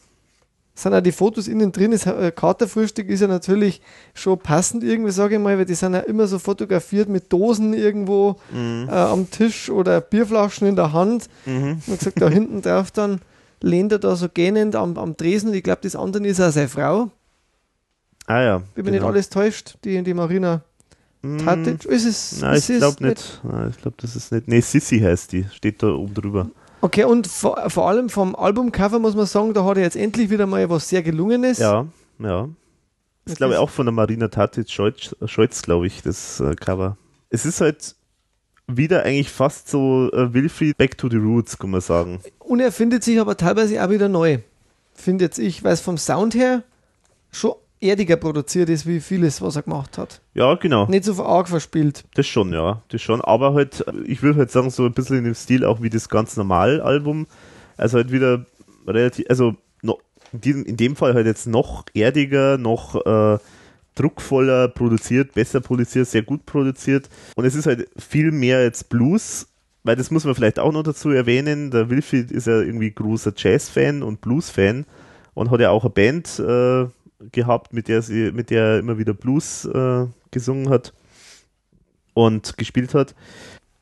Sind 0.75 0.95
auch 0.95 1.03
die 1.03 1.13
Fotos 1.13 1.47
innen 1.47 1.71
drin, 1.71 1.93
das 1.93 2.07
äh, 2.07 2.33
Katerfrühstück 2.35 3.09
ist 3.09 3.21
ja 3.21 3.29
natürlich 3.29 3.81
schon 4.15 4.39
passend 4.39 4.83
irgendwie, 4.83 5.13
sage 5.13 5.37
ich 5.37 5.41
mal, 5.41 5.57
weil 5.57 5.67
die 5.67 5.75
sind 5.75 5.93
ja 5.93 6.01
immer 6.01 6.27
so 6.27 6.39
fotografiert 6.39 7.09
mit 7.09 7.33
Dosen 7.33 7.75
irgendwo 7.75 8.37
mhm. 8.51 8.89
äh, 8.89 8.93
am 8.93 9.31
Tisch 9.31 9.71
oder 9.71 10.01
Bierflaschen 10.01 10.67
in 10.67 10.75
der 10.75 10.93
Hand. 10.93 11.29
Mhm. 11.47 11.83
Und 11.87 11.99
gesagt, 11.99 12.21
da 12.21 12.29
hinten 12.31 12.63
drauf 12.63 12.91
dann 12.91 13.21
lehnt 13.61 13.93
er 13.93 13.99
da 13.99 14.17
so 14.17 14.29
gähnend 14.29 14.75
am, 14.75 14.97
am 14.99 15.17
Tresen. 15.17 15.55
Ich 15.55 15.63
glaube, 15.63 15.81
das 15.83 15.95
andere 15.95 16.27
ist 16.27 16.41
auch 16.41 16.51
seine 16.51 16.69
Frau. 16.69 17.11
Ah 18.27 18.43
ja. 18.43 18.63
Wenn 18.75 18.85
genau. 18.85 18.97
nicht 18.97 19.05
alles 19.05 19.29
täuscht, 19.29 19.77
die, 19.85 20.03
die 20.03 20.15
Marina 20.15 20.63
mm, 21.23 21.39
Tatic. 21.39 21.85
Ist 21.85 22.05
es, 22.07 22.41
Nein, 22.41 22.59
ich 22.59 22.67
glaube 22.67 23.07
nicht. 23.07 23.41
Nein, 23.43 23.71
ich 23.71 23.77
glaube, 23.79 23.97
das 24.01 24.17
ist 24.17 24.33
nicht. 24.33 24.49
Nee, 24.49 24.61
Sissy 24.61 25.01
heißt 25.01 25.33
die, 25.33 25.45
steht 25.53 25.83
da 25.83 25.89
oben 25.89 26.15
drüber. 26.15 26.51
Okay, 26.81 27.05
und 27.05 27.27
vor, 27.27 27.71
vor 27.71 27.89
allem 27.89 28.09
vom 28.09 28.35
Albumcover 28.35 28.99
muss 28.99 29.15
man 29.15 29.27
sagen, 29.27 29.55
da 29.55 29.65
hat 29.65 29.77
er 29.77 29.85
jetzt 29.85 29.97
endlich 29.97 30.31
wieder 30.31 30.47
mal 30.47 30.69
was 30.69 30.89
sehr 30.89 31.03
gelungenes. 31.03 31.59
Ja, 31.59 31.87
ja. 32.19 32.49
Das 33.25 33.33
ist, 33.33 33.37
glaube 33.39 33.55
ich, 33.55 33.59
auch 33.59 33.71
von 33.71 33.87
der 33.87 33.93
Marina 33.93 34.29
Tatic 34.29 34.71
Scholz, 34.71 35.17
Scholz 35.25 35.63
glaube 35.63 35.87
ich, 35.87 36.03
das 36.03 36.41
äh, 36.41 36.55
Cover. 36.55 36.99
Es 37.31 37.47
ist 37.47 37.63
halt 37.63 37.97
wieder 38.67 39.03
eigentlich 39.05 39.31
fast 39.31 39.69
so 39.69 40.11
äh, 40.13 40.33
Wilfried 40.33 40.77
Back 40.77 40.99
to 40.99 41.09
the 41.09 41.17
Roots, 41.17 41.59
kann 41.59 41.71
man 41.71 41.81
sagen. 41.81 42.21
Und 42.39 42.61
er 42.61 42.71
findet 42.71 43.03
sich 43.03 43.19
aber 43.19 43.37
teilweise 43.37 43.83
auch 43.83 43.91
wieder 43.91 44.09
neu, 44.09 44.39
finde 44.95 45.25
jetzt 45.25 45.39
ich, 45.39 45.65
weil 45.65 45.73
es 45.73 45.81
vom 45.81 45.97
Sound 45.97 46.35
her 46.35 46.63
schon 47.31 47.55
erdiger 47.85 48.17
produziert 48.17 48.69
ist, 48.69 48.87
wie 48.87 49.01
vieles, 49.01 49.43
was 49.43 49.57
er 49.57 49.63
gemacht 49.63 49.99
hat. 49.99 50.21
Ja, 50.35 50.55
genau. 50.55 50.87
Nicht 50.87 51.05
so 51.05 51.25
arg 51.25 51.49
verspielt. 51.49 52.05
Das 52.15 52.27
schon, 52.27 52.53
ja. 52.53 52.83
Das 52.89 53.03
schon. 53.03 53.21
Aber 53.21 53.55
halt, 53.55 53.85
ich 54.07 54.23
würde 54.23 54.41
halt 54.41 54.51
sagen, 54.51 54.71
so 54.71 54.85
ein 54.85 54.93
bisschen 54.93 55.19
in 55.19 55.25
dem 55.25 55.35
Stil 55.35 55.65
auch 55.65 55.83
wie 55.83 55.91
das 55.91 56.09
ganz 56.09 56.37
normal 56.37 56.81
Album. 56.81 57.27
Also 57.77 57.99
halt 57.99 58.11
wieder 58.11 58.47
relativ, 58.87 59.27
also 59.29 59.55
diesem, 60.39 60.65
in 60.65 60.77
dem 60.77 60.97
Fall 60.97 61.15
halt 61.15 61.27
jetzt 61.27 61.47
noch 61.47 61.85
erdiger, 61.95 62.59
noch 62.59 62.95
äh, 63.07 63.39
druckvoller 63.95 64.69
produziert, 64.69 65.35
besser 65.35 65.61
produziert, 65.61 66.09
sehr 66.09 66.23
gut 66.23 66.47
produziert. 66.47 67.09
Und 67.37 67.45
es 67.45 67.55
ist 67.55 67.67
halt 67.67 67.89
viel 67.97 68.33
mehr 68.33 68.63
jetzt 68.63 68.89
Blues, 68.89 69.47
weil 69.85 69.97
das 69.97 70.11
muss 70.11 70.25
man 70.25 70.35
vielleicht 70.35 70.59
auch 70.59 70.73
noch 70.73 70.83
dazu 70.83 71.11
erwähnen. 71.11 71.71
Der 71.71 71.91
Wilfried 71.91 72.31
ist 72.31 72.47
ja 72.47 72.61
irgendwie 72.61 72.91
großer 72.91 73.33
Jazz-Fan 73.37 74.03
und 74.03 74.21
Blues-Fan 74.21 74.87
und 75.35 75.51
hat 75.51 75.61
ja 75.61 75.71
auch 75.71 75.85
eine 75.85 75.91
Band 75.91 76.39
äh, 76.39 76.87
gehabt, 77.33 77.73
mit 77.73 77.89
der 77.89 78.03
sie, 78.03 78.33
mit 78.33 78.51
der 78.51 78.65
er 78.65 78.79
immer 78.79 78.99
wieder 78.99 79.15
Blues 79.15 79.65
äh, 79.65 80.07
gesungen 80.31 80.69
hat 80.69 80.93
und 82.15 82.57
gespielt 82.57 82.95
hat. 82.95 83.15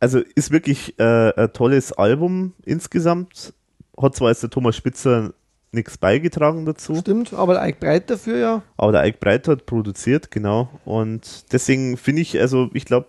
Also 0.01 0.21
ist 0.35 0.51
wirklich 0.51 0.99
äh, 0.99 1.33
ein 1.37 1.53
tolles 1.53 1.93
Album 1.93 2.55
insgesamt. 2.65 3.55
Hat 4.01 4.17
zwar 4.17 4.31
jetzt 4.31 4.43
der 4.43 4.51
Thomas 4.51 4.77
Spitzer 4.77 5.33
nichts 5.71 5.97
beigetragen 5.97 6.67
dazu. 6.67 6.95
Stimmt, 6.97 7.33
aber 7.33 7.55
der 7.55 7.69
Ike 7.69 7.79
Breit 7.81 8.11
dafür 8.11 8.37
ja. 8.37 8.63
Aber 8.77 8.93
der 8.93 9.07
Ike 9.07 9.19
Breit 9.21 9.49
hat 9.49 9.67
produziert, 9.67 10.31
genau. 10.31 10.69
Und 10.85 11.53
deswegen 11.53 11.97
finde 11.97 12.23
ich, 12.23 12.39
also 12.39 12.69
ich 12.75 12.85
glaube, 12.85 13.09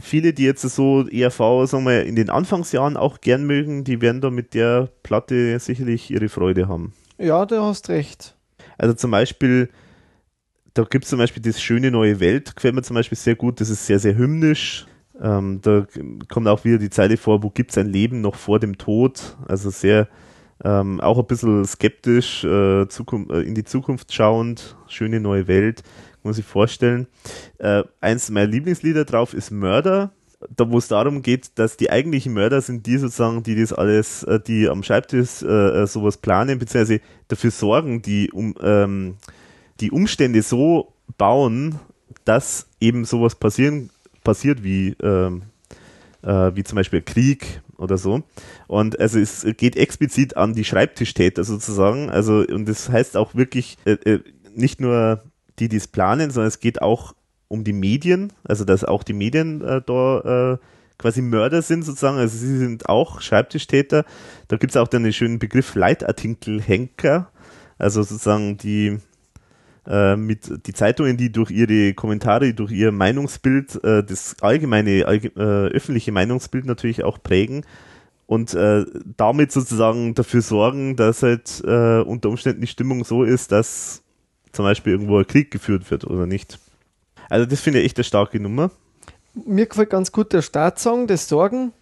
viele, 0.00 0.32
die 0.32 0.44
jetzt 0.44 0.62
so 0.62 1.06
ERV, 1.08 1.68
sagen 1.68 1.84
wir, 1.84 2.04
in 2.04 2.16
den 2.16 2.30
Anfangsjahren 2.30 2.96
auch 2.96 3.20
gern 3.20 3.44
mögen, 3.44 3.84
die 3.84 4.00
werden 4.00 4.20
da 4.20 4.30
mit 4.30 4.54
der 4.54 4.88
Platte 5.02 5.58
sicherlich 5.58 6.10
ihre 6.10 6.28
Freude 6.28 6.68
haben. 6.68 6.92
Ja, 7.18 7.46
du 7.46 7.60
hast 7.60 7.88
recht. 7.88 8.34
Also 8.78 8.94
zum 8.94 9.10
Beispiel, 9.10 9.68
da 10.72 10.84
gibt 10.84 11.04
es 11.04 11.10
zum 11.10 11.18
Beispiel 11.18 11.42
das 11.42 11.60
schöne 11.60 11.90
neue 11.90 12.20
Welt, 12.20 12.54
gefällt 12.56 12.74
mir 12.74 12.82
zum 12.82 12.94
Beispiel 12.94 13.18
sehr 13.18 13.34
gut, 13.34 13.60
das 13.60 13.68
ist 13.68 13.86
sehr, 13.86 13.98
sehr 13.98 14.16
hymnisch. 14.16 14.86
Ähm, 15.20 15.60
da 15.62 15.86
kommt 16.28 16.46
auch 16.46 16.64
wieder 16.64 16.78
die 16.78 16.90
Zeile 16.90 17.16
vor, 17.16 17.42
wo 17.42 17.50
gibt 17.50 17.72
es 17.72 17.78
ein 17.78 17.88
Leben 17.88 18.20
noch 18.20 18.36
vor 18.36 18.60
dem 18.60 18.78
Tod? 18.78 19.36
Also 19.48 19.70
sehr, 19.70 20.08
ähm, 20.64 21.00
auch 21.00 21.18
ein 21.18 21.26
bisschen 21.26 21.64
skeptisch, 21.64 22.44
äh, 22.44 22.82
äh, 22.82 23.42
in 23.42 23.54
die 23.54 23.64
Zukunft 23.64 24.12
schauend, 24.12 24.76
schöne 24.86 25.20
neue 25.20 25.48
Welt, 25.48 25.82
muss 26.22 26.38
ich 26.38 26.44
vorstellen. 26.44 27.06
Äh, 27.58 27.82
eins 28.00 28.30
meiner 28.30 28.46
Lieblingslieder 28.46 29.04
drauf 29.04 29.34
ist 29.34 29.50
Mörder, 29.50 30.12
da 30.54 30.70
wo 30.70 30.78
es 30.78 30.88
darum 30.88 31.22
geht, 31.22 31.58
dass 31.58 31.76
die 31.76 31.90
eigentlichen 31.90 32.32
Mörder 32.32 32.60
sind 32.60 32.86
die 32.86 32.98
sozusagen, 32.98 33.42
die 33.42 33.60
das 33.60 33.72
alles, 33.72 34.22
äh, 34.22 34.38
die 34.40 34.68
am 34.68 34.82
Schreibtisch 34.82 35.42
äh, 35.42 35.82
äh, 35.82 35.86
sowas 35.86 36.16
planen, 36.16 36.58
beziehungsweise 36.58 37.00
dafür 37.26 37.50
sorgen, 37.50 38.02
die, 38.02 38.30
um, 38.30 38.54
ähm, 38.62 39.16
die 39.80 39.90
Umstände 39.90 40.42
so 40.42 40.92
bauen, 41.16 41.80
dass 42.24 42.68
eben 42.80 43.04
sowas 43.04 43.34
passieren, 43.34 43.90
passiert 44.22 44.62
wie, 44.62 44.94
ähm, 45.02 45.42
äh, 46.22 46.52
wie 46.54 46.64
zum 46.64 46.76
Beispiel 46.76 47.02
Krieg 47.02 47.60
oder 47.76 47.98
so. 47.98 48.22
Und 48.66 49.00
also 49.00 49.18
es 49.18 49.46
geht 49.56 49.76
explizit 49.76 50.36
an 50.36 50.54
die 50.54 50.64
Schreibtischtäter 50.64 51.44
sozusagen. 51.44 52.10
Also, 52.10 52.44
und 52.46 52.68
das 52.68 52.88
heißt 52.88 53.16
auch 53.16 53.34
wirklich 53.34 53.76
äh, 53.84 53.92
äh 53.92 54.20
nicht 54.54 54.80
nur 54.80 55.22
die, 55.58 55.68
die 55.68 55.76
es 55.76 55.86
planen, 55.86 56.30
sondern 56.30 56.48
es 56.48 56.58
geht 56.58 56.82
auch 56.82 57.14
um 57.48 57.64
die 57.64 57.72
Medien, 57.72 58.32
also 58.44 58.64
dass 58.64 58.84
auch 58.84 59.02
die 59.02 59.14
Medien 59.14 59.62
äh, 59.62 59.80
da 59.84 60.52
äh, 60.52 60.58
quasi 60.98 61.22
Mörder 61.22 61.62
sind 61.62 61.84
sozusagen, 61.84 62.18
also 62.18 62.36
sie 62.36 62.58
sind 62.58 62.88
auch 62.88 63.20
Schreibtischtäter. 63.20 64.04
Da 64.48 64.56
gibt 64.56 64.72
es 64.72 64.76
auch 64.76 64.88
den 64.88 65.12
schönen 65.12 65.38
Begriff 65.38 65.74
Leitartikelhenker, 65.74 67.30
also 67.78 68.02
sozusagen 68.02 68.58
die 68.58 68.98
äh, 69.86 70.16
mit 70.16 70.66
die 70.66 70.72
Zeitungen, 70.72 71.16
die 71.16 71.32
durch 71.32 71.50
ihre 71.50 71.94
Kommentare, 71.94 72.52
durch 72.52 72.72
ihr 72.72 72.92
Meinungsbild 72.92 73.82
äh, 73.84 74.04
das 74.04 74.36
allgemeine 74.42 75.06
allge 75.06 75.28
äh, 75.36 75.72
öffentliche 75.72 76.12
Meinungsbild 76.12 76.66
natürlich 76.66 77.04
auch 77.04 77.22
prägen 77.22 77.64
und 78.26 78.52
äh, 78.52 78.84
damit 79.16 79.52
sozusagen 79.52 80.14
dafür 80.14 80.42
sorgen, 80.42 80.96
dass 80.96 81.22
halt 81.22 81.62
äh, 81.64 82.00
unter 82.00 82.28
Umständen 82.28 82.60
die 82.60 82.66
Stimmung 82.66 83.04
so 83.04 83.22
ist, 83.22 83.52
dass 83.52 84.02
zum 84.52 84.66
Beispiel 84.66 84.92
irgendwo 84.92 85.18
ein 85.18 85.26
Krieg 85.26 85.50
geführt 85.50 85.90
wird 85.90 86.04
oder 86.04 86.26
nicht. 86.26 86.58
Also 87.28 87.46
das 87.46 87.60
finde 87.60 87.80
ich 87.80 87.86
echt 87.86 87.98
eine 87.98 88.04
starke 88.04 88.40
Nummer. 88.40 88.70
Mir 89.34 89.66
gefällt 89.66 89.90
ganz 89.90 90.12
gut 90.12 90.32
der 90.32 90.42
Startsong, 90.42 91.06
das 91.06 91.28
Sorgen, 91.28 91.72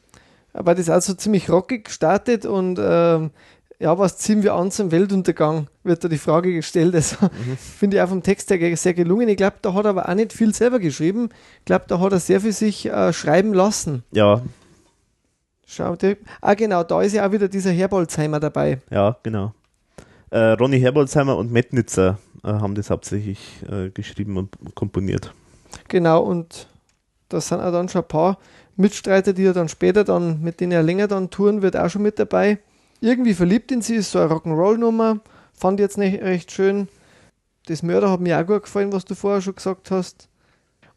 weil 0.52 0.74
das 0.74 0.90
also 0.90 1.14
ziemlich 1.14 1.48
rockig 1.48 1.86
gestartet 1.86 2.44
und 2.44 2.78
ähm, 2.82 3.30
ja, 3.78 3.98
was 3.98 4.16
ziehen 4.18 4.42
wir 4.42 4.54
an 4.54 4.70
zum 4.70 4.90
Weltuntergang, 4.90 5.68
wird 5.84 6.02
da 6.02 6.08
die 6.08 6.18
Frage 6.18 6.52
gestellt. 6.52 6.94
Also 6.94 7.16
mhm. 7.26 7.56
finde 7.58 7.96
ich 7.96 8.02
auch 8.02 8.08
vom 8.08 8.22
Text 8.22 8.50
her 8.50 8.76
sehr 8.76 8.94
gelungen. 8.94 9.28
Ich 9.28 9.36
glaube, 9.36 9.56
da 9.62 9.74
hat 9.74 9.84
er 9.84 9.90
aber 9.90 10.08
auch 10.08 10.14
nicht 10.14 10.32
viel 10.32 10.54
selber 10.54 10.78
geschrieben. 10.78 11.28
Ich 11.58 11.66
glaube, 11.66 11.84
da 11.88 12.00
hat 12.00 12.12
er 12.12 12.20
sehr 12.20 12.40
viel 12.40 12.52
sich 12.52 12.86
äh, 12.86 13.12
schreiben 13.12 13.52
lassen. 13.52 14.02
Ja. 14.12 14.42
Schau 15.66 15.96
dir. 15.96 16.16
Ah, 16.40 16.54
genau, 16.54 16.84
da 16.84 17.02
ist 17.02 17.12
ja 17.12 17.26
auch 17.26 17.32
wieder 17.32 17.48
dieser 17.48 17.70
Herbolzheimer 17.70 18.40
dabei. 18.40 18.78
Ja, 18.90 19.16
genau. 19.22 19.52
Äh, 20.30 20.52
Ronny 20.52 20.80
Herbolzheimer 20.80 21.36
und 21.36 21.52
Matt 21.52 21.72
Nitzer 21.72 22.10
äh, 22.10 22.25
haben 22.54 22.74
das 22.74 22.90
hauptsächlich 22.90 23.62
äh, 23.70 23.90
geschrieben 23.90 24.36
und 24.36 24.56
komponiert. 24.74 25.32
Genau, 25.88 26.22
und 26.22 26.66
das 27.28 27.48
sind 27.48 27.60
auch 27.60 27.72
dann 27.72 27.88
schon 27.88 28.02
ein 28.02 28.08
paar 28.08 28.38
Mitstreiter, 28.76 29.32
die 29.32 29.44
er 29.44 29.52
dann 29.52 29.68
später 29.68 30.04
dann, 30.04 30.42
mit 30.42 30.60
denen 30.60 30.72
er 30.72 30.82
länger 30.82 31.08
dann 31.08 31.30
touren 31.30 31.62
wird, 31.62 31.76
auch 31.76 31.88
schon 31.88 32.02
mit 32.02 32.18
dabei. 32.18 32.58
Irgendwie 33.00 33.34
verliebt 33.34 33.72
in 33.72 33.82
sie, 33.82 33.96
ist 33.96 34.10
so 34.10 34.20
eine 34.20 34.32
Rock'n'Roll-Nummer. 34.32 35.20
Fand 35.54 35.80
ich 35.80 35.84
jetzt 35.84 35.98
nicht 35.98 36.22
recht 36.22 36.52
schön. 36.52 36.88
Das 37.66 37.82
Mörder 37.82 38.10
hat 38.10 38.20
mir 38.20 38.40
auch 38.40 38.46
gut 38.46 38.64
gefallen, 38.64 38.92
was 38.92 39.04
du 39.04 39.14
vorher 39.14 39.40
schon 39.40 39.54
gesagt 39.54 39.90
hast. 39.90 40.28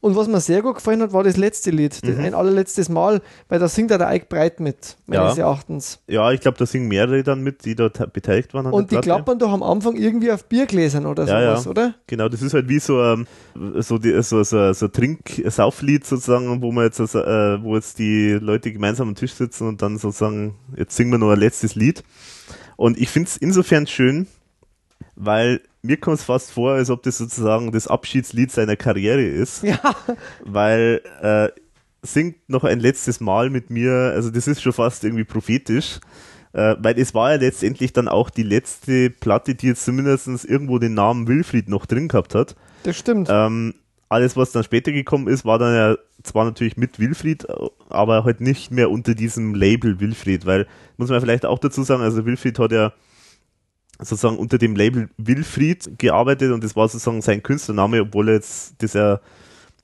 Und 0.02 0.16
was 0.16 0.28
mir 0.30 0.40
sehr 0.40 0.62
gut 0.62 0.76
gefallen 0.76 1.02
hat, 1.02 1.12
war 1.12 1.24
das 1.24 1.36
letzte 1.36 1.72
Lied, 1.72 2.00
mhm. 2.04 2.20
ein 2.22 2.34
allerletztes 2.34 2.88
Mal, 2.88 3.22
weil 3.50 3.60
da 3.60 3.68
singt 3.68 3.92
er 3.92 3.98
der 3.98 4.08
Eik 4.08 4.30
Breit 4.30 4.62
mit, 4.62 4.96
meines 5.08 5.36
ja. 5.36 5.44
Erachtens. 5.44 6.00
Ja, 6.08 6.32
ich 6.32 6.40
glaube, 6.40 6.58
da 6.58 6.66
singen 6.66 6.88
mehrere 6.88 7.22
dann 7.24 7.42
mit, 7.42 7.66
die 7.66 7.76
dort 7.76 8.14
beteiligt 8.14 8.54
waren. 8.54 8.68
Und 8.68 8.92
die 8.92 8.98
klappern 8.98 9.40
doch 9.40 9.52
am 9.52 9.62
Anfang 9.62 9.98
irgendwie 9.98 10.32
auf 10.32 10.46
Biergläsern 10.46 11.06
oder 11.06 11.26
ja, 11.26 11.58
sowas, 11.58 11.66
ja. 11.66 11.72
oder? 11.72 11.96
Genau, 12.08 12.30
das 12.30 12.42
ist 12.42 12.54
halt 12.54 12.70
wie 12.70 12.80
so 12.80 13.02
ein 13.02 13.28
so, 13.80 13.98
die, 13.98 14.22
so, 14.22 14.44
so, 14.44 14.72
so 14.72 14.88
Trink-Sauflied 14.88 16.06
sozusagen, 16.06 16.62
wo 16.62 16.72
man 16.72 16.86
jetzt, 16.86 17.02
also, 17.02 17.20
äh, 17.20 17.62
wo 17.62 17.76
jetzt 17.76 18.00
die 18.00 18.32
Leute 18.34 18.72
gemeinsam 18.72 19.10
am 19.10 19.16
Tisch 19.16 19.34
sitzen 19.34 19.68
und 19.68 19.82
dann 19.82 19.98
sozusagen, 19.98 20.56
jetzt 20.78 20.96
singen 20.96 21.12
wir 21.12 21.18
noch 21.18 21.32
ein 21.32 21.40
letztes 21.40 21.76
Lied. 21.76 22.04
Und 22.78 22.98
ich 22.98 23.10
finde 23.10 23.28
es 23.28 23.38
insofern 23.38 23.88
schön, 23.88 24.28
weil 25.20 25.62
mir 25.82 25.98
kommt 25.98 26.18
es 26.18 26.24
fast 26.24 26.52
vor, 26.52 26.74
als 26.74 26.90
ob 26.90 27.04
das 27.04 27.18
sozusagen 27.18 27.72
das 27.72 27.88
Abschiedslied 27.88 28.52
seiner 28.52 28.76
Karriere 28.76 29.22
ist. 29.22 29.64
Ja. 29.64 29.80
Weil 30.44 31.02
äh, 31.22 31.50
singt 32.02 32.38
noch 32.50 32.64
ein 32.64 32.80
letztes 32.80 33.20
Mal 33.20 33.50
mit 33.50 33.70
mir, 33.70 33.92
also 33.92 34.30
das 34.30 34.48
ist 34.48 34.62
schon 34.62 34.74
fast 34.74 35.04
irgendwie 35.04 35.26
prophetisch. 35.26 36.00
Äh, 36.54 36.76
weil 36.80 36.98
es 36.98 37.14
war 37.14 37.32
ja 37.32 37.38
letztendlich 37.38 37.94
dann 37.94 38.08
auch 38.08 38.30
die 38.30 38.44
letzte 38.44 39.10
Platte, 39.10 39.54
die 39.54 39.68
jetzt 39.68 39.86
zumindest 39.86 40.28
irgendwo 40.46 40.80
den 40.80 40.96
Namen 40.96 41.28
Wilfried 41.28 41.70
noch 41.70 41.86
drin 41.86 42.08
gehabt 42.08 42.34
hat. 42.34 42.56
Das 42.84 42.98
stimmt. 42.98 43.28
Ähm, 43.30 43.76
alles, 44.08 44.36
was 44.36 44.52
dann 44.52 44.64
später 44.64 44.92
gekommen 44.92 45.28
ist, 45.28 45.46
war 45.46 45.60
dann 45.60 45.76
ja 45.76 45.98
zwar 46.24 46.46
natürlich 46.46 46.78
mit 46.78 46.98
Wilfried, 46.98 47.46
aber 47.90 48.24
halt 48.24 48.42
nicht 48.42 48.72
mehr 48.72 48.90
unter 48.90 49.14
diesem 49.14 49.54
Label 49.54 50.00
Wilfried, 50.00 50.46
weil, 50.46 50.66
muss 50.98 51.10
man 51.10 51.22
vielleicht 51.22 51.46
auch 51.46 51.60
dazu 51.60 51.84
sagen, 51.84 52.02
also 52.02 52.26
Wilfried 52.26 52.58
hat 52.58 52.72
ja 52.72 52.94
sozusagen 54.00 54.38
unter 54.38 54.58
dem 54.58 54.76
Label 54.76 55.10
Wilfried 55.18 55.98
gearbeitet 55.98 56.52
und 56.52 56.64
das 56.64 56.76
war 56.76 56.88
sozusagen 56.88 57.22
sein 57.22 57.44
Künstlername, 57.44 58.02
obwohl 58.02 58.30
er 58.30 58.36
jetzt 58.36 58.76
ja, 58.94 59.20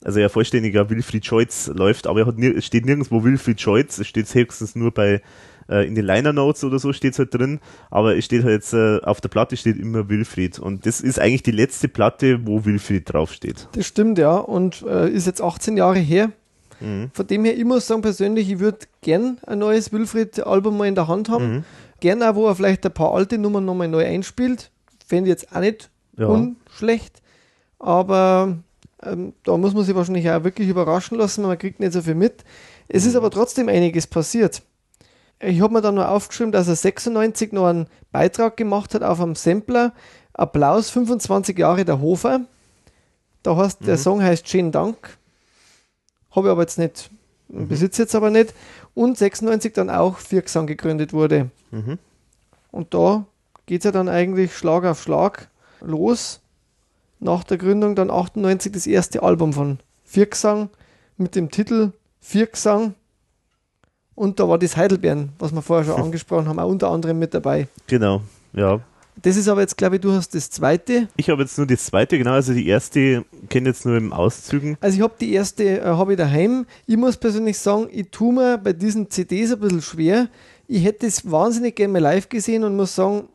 also 0.03 0.19
ja 0.19 0.30
vollständiger 0.30 0.90
Wilfried 0.90 1.26
Scheutz 1.26 1.68
läuft, 1.68 2.08
aber 2.08 2.22
er 2.22 2.26
hat 2.27 2.40
es 2.40 2.66
steht 2.66 2.85
nirgendwo 2.85 3.24
Wilfried 3.24 3.60
Scheutz, 3.60 3.98
es 3.98 4.08
steht 4.08 4.34
höchstens 4.34 4.76
nur 4.76 4.92
bei 4.92 5.22
äh, 5.69 5.85
in 5.85 5.95
den 5.95 6.06
Liner 6.06 6.32
Notes 6.32 6.64
oder 6.64 6.80
so 6.80 6.94
steht 6.94 7.14
es 7.14 7.19
halt 7.19 7.34
drin, 7.34 7.60
aber 7.92 8.16
es 8.16 8.24
steht 8.24 8.44
halt 8.44 8.53
jetzt 8.53 8.74
äh, 8.74 9.00
auf 9.02 9.19
der 9.19 9.30
Platte 9.30 9.58
steht 9.58 9.77
immer 9.77 10.08
Wilfried 10.08 10.60
und 10.60 10.85
das 10.85 11.02
ist 11.02 11.19
eigentlich 11.19 11.44
die 11.44 11.52
letzte 11.52 11.90
Platte, 11.90 12.48
wo 12.48 12.64
Wilfried 12.64 13.11
draufsteht. 13.11 13.68
Das 13.74 13.85
stimmt 13.85 14.18
ja 14.18 14.38
und 14.38 14.82
äh, 14.88 15.10
ist 15.10 15.27
jetzt 15.27 15.42
18 15.42 15.76
Jahre 15.76 16.00
her. 16.00 16.32
Mhm. 16.80 17.10
Von 17.14 17.27
dem 17.27 17.45
her, 17.45 17.58
ich 17.58 17.64
muss 17.64 17.88
sagen 17.88 18.02
persönlich, 18.02 18.50
ich 18.50 18.60
würde 18.60 18.80
gern 19.02 19.40
ein 19.48 19.60
neues 19.60 19.94
Wilfried-Album 19.94 20.77
mal 20.77 20.88
in 20.88 20.95
der 20.95 21.08
Hand 21.08 21.30
haben. 21.30 21.58
Mhm 21.58 21.64
gerne 22.06 22.30
auch, 22.30 22.35
wo 22.35 22.48
er 22.48 22.56
vielleicht 22.56 22.85
ein 22.85 22.93
paar 22.93 23.14
alte 23.14 23.40
Nummern 23.40 23.66
nochmal 23.66 23.88
neu 23.88 24.06
einspielt. 24.06 24.69
Fände 25.08 25.27
ich 25.27 25.32
jetzt 25.32 25.56
auch 25.56 25.59
nicht 25.59 25.90
ja. 26.17 26.27
unschlecht. 26.27 27.24
Aber 27.80 28.59
ähm, 29.01 29.34
da 29.43 29.58
muss 29.58 29.74
man 29.74 29.84
sich 29.84 29.95
wahrscheinlich 29.95 30.30
auch 30.30 30.43
wirklich 30.43 30.69
überraschen 30.69 31.17
lassen, 31.17 31.42
man 31.42 31.58
kriegt 31.58 31.80
nicht 31.80 31.93
so 31.93 32.03
viel 32.03 32.14
mit. 32.14 32.43
Es 32.88 33.03
mhm. 33.03 33.09
ist 33.09 33.16
aber 33.16 33.32
trotzdem 33.32 33.69
einiges 33.69 34.06
passiert. 34.06 34.61
Ich 35.40 35.61
habe 35.61 35.74
mir 35.74 35.82
dann 35.82 35.95
nur 35.95 36.08
aufgeschrieben, 36.08 36.51
dass 36.51 36.67
er 36.67 36.75
96 36.75 37.51
noch 37.53 37.66
einen 37.66 37.88
Beitrag 38.11 38.56
gemacht 38.56 38.93
hat 38.93 39.01
auf 39.01 39.19
einem 39.19 39.34
Sampler. 39.34 39.92
Applaus 40.34 40.92
25 40.92 41.58
Jahre 41.58 41.85
der 41.85 42.01
Hofer. 42.01 42.42
Da 43.42 43.58
heißt, 43.58 43.82
mhm. 43.82 43.85
der 43.88 43.98
Song 43.98 44.22
heißt 44.22 44.48
Schönen 44.48 44.72
Dank. 44.72 45.17
Habe 46.30 46.50
ich 46.50 46.51
aber 46.51 46.61
jetzt 46.61 46.77
nicht, 46.77 47.09
mhm. 47.48 47.67
besitze 47.67 48.03
jetzt 48.03 48.14
aber 48.14 48.30
nicht 48.30 48.53
und 48.95 49.17
96 49.17 49.74
dann 49.74 49.91
auch 49.91 50.17
Viergesang 50.17 50.65
gegründet 50.65 51.14
wurde. 51.14 51.51
Mhm. 51.69 51.99
Und 52.72 52.93
da 52.93 53.25
geht 53.67 53.82
es 53.82 53.85
ja 53.85 53.91
dann 53.91 54.09
eigentlich 54.09 54.56
Schlag 54.57 54.85
auf 54.85 55.01
Schlag 55.03 55.49
los. 55.82 56.41
nach 57.19 57.43
der 57.43 57.57
Gründung 57.57 57.95
dann 57.95 58.09
98 58.09 58.72
das 58.72 58.88
erste 58.88 59.24
Album 59.24 59.53
von 59.53 59.80
Viergesang 60.03 60.69
mit 61.17 61.35
dem 61.35 61.49
Titel 61.49 61.91
Viergesang. 62.19 62.95
Und 64.15 64.40
da 64.40 64.48
war 64.48 64.57
das 64.57 64.77
Heidelbeeren, 64.77 65.33
was 65.40 65.51
wir 65.51 65.61
vorher 65.61 65.85
schon 65.85 66.01
angesprochen 66.03 66.48
haben, 66.48 66.59
auch 66.59 66.69
unter 66.69 66.90
anderem 66.90 67.19
mit 67.19 67.33
dabei. 67.33 67.67
Genau, 67.88 68.22
ja. 68.53 68.80
Das 69.22 69.38
ist 69.38 69.48
aber 69.48 69.61
jetzt, 69.61 69.77
glaube 69.77 69.95
ich, 69.95 70.02
du 70.02 70.11
hast 70.11 70.35
das 70.35 70.50
zweite. 70.50 71.08
Ich 71.16 71.30
habe 71.30 71.42
jetzt 71.44 71.58
nur 71.58 71.66
das 71.66 71.85
zweite, 71.85 72.18
genau, 72.18 72.34
also 72.34 72.53
die 72.53 72.68
erste 72.68 73.24
kenne 73.50 73.69
jetzt 73.69 73.85
nur 73.85 73.95
im 73.98 74.11
Auszügen. 74.14 74.77
Also 74.82 74.98
ich 74.98 75.02
habe 75.03 75.14
die 75.19 75.34
erste, 75.34 75.80
äh, 75.80 75.84
habe 75.85 76.14
ich 76.14 76.18
daheim. 76.18 76.66
Ich 76.85 76.98
muss 76.98 77.16
persönlich 77.18 77.58
sagen, 77.58 77.88
ich 77.92 78.10
tue 78.11 78.34
mir 78.34 78.58
bei 78.58 78.74
diesen 78.74 79.10
CDs 79.10 79.53
ein 79.53 79.60
bisschen 79.60 79.82
schwer. 79.82 80.27
Ich 80.68 80.84
hätte 80.84 81.08
es 81.08 81.30
wahnsinnig 81.30 81.76
gerne 81.76 81.94
mal 81.94 82.00
live 82.02 82.27
gesehen 82.30 82.64
und 82.64 82.76
muss 82.76 82.94
sagen, 82.95 83.30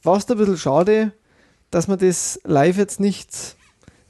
fast 0.00 0.30
ein 0.30 0.38
bisschen 0.38 0.56
schade, 0.58 1.12
dass 1.70 1.88
man 1.88 1.98
das 1.98 2.40
live 2.44 2.76
jetzt 2.78 3.00
nicht 3.00 3.56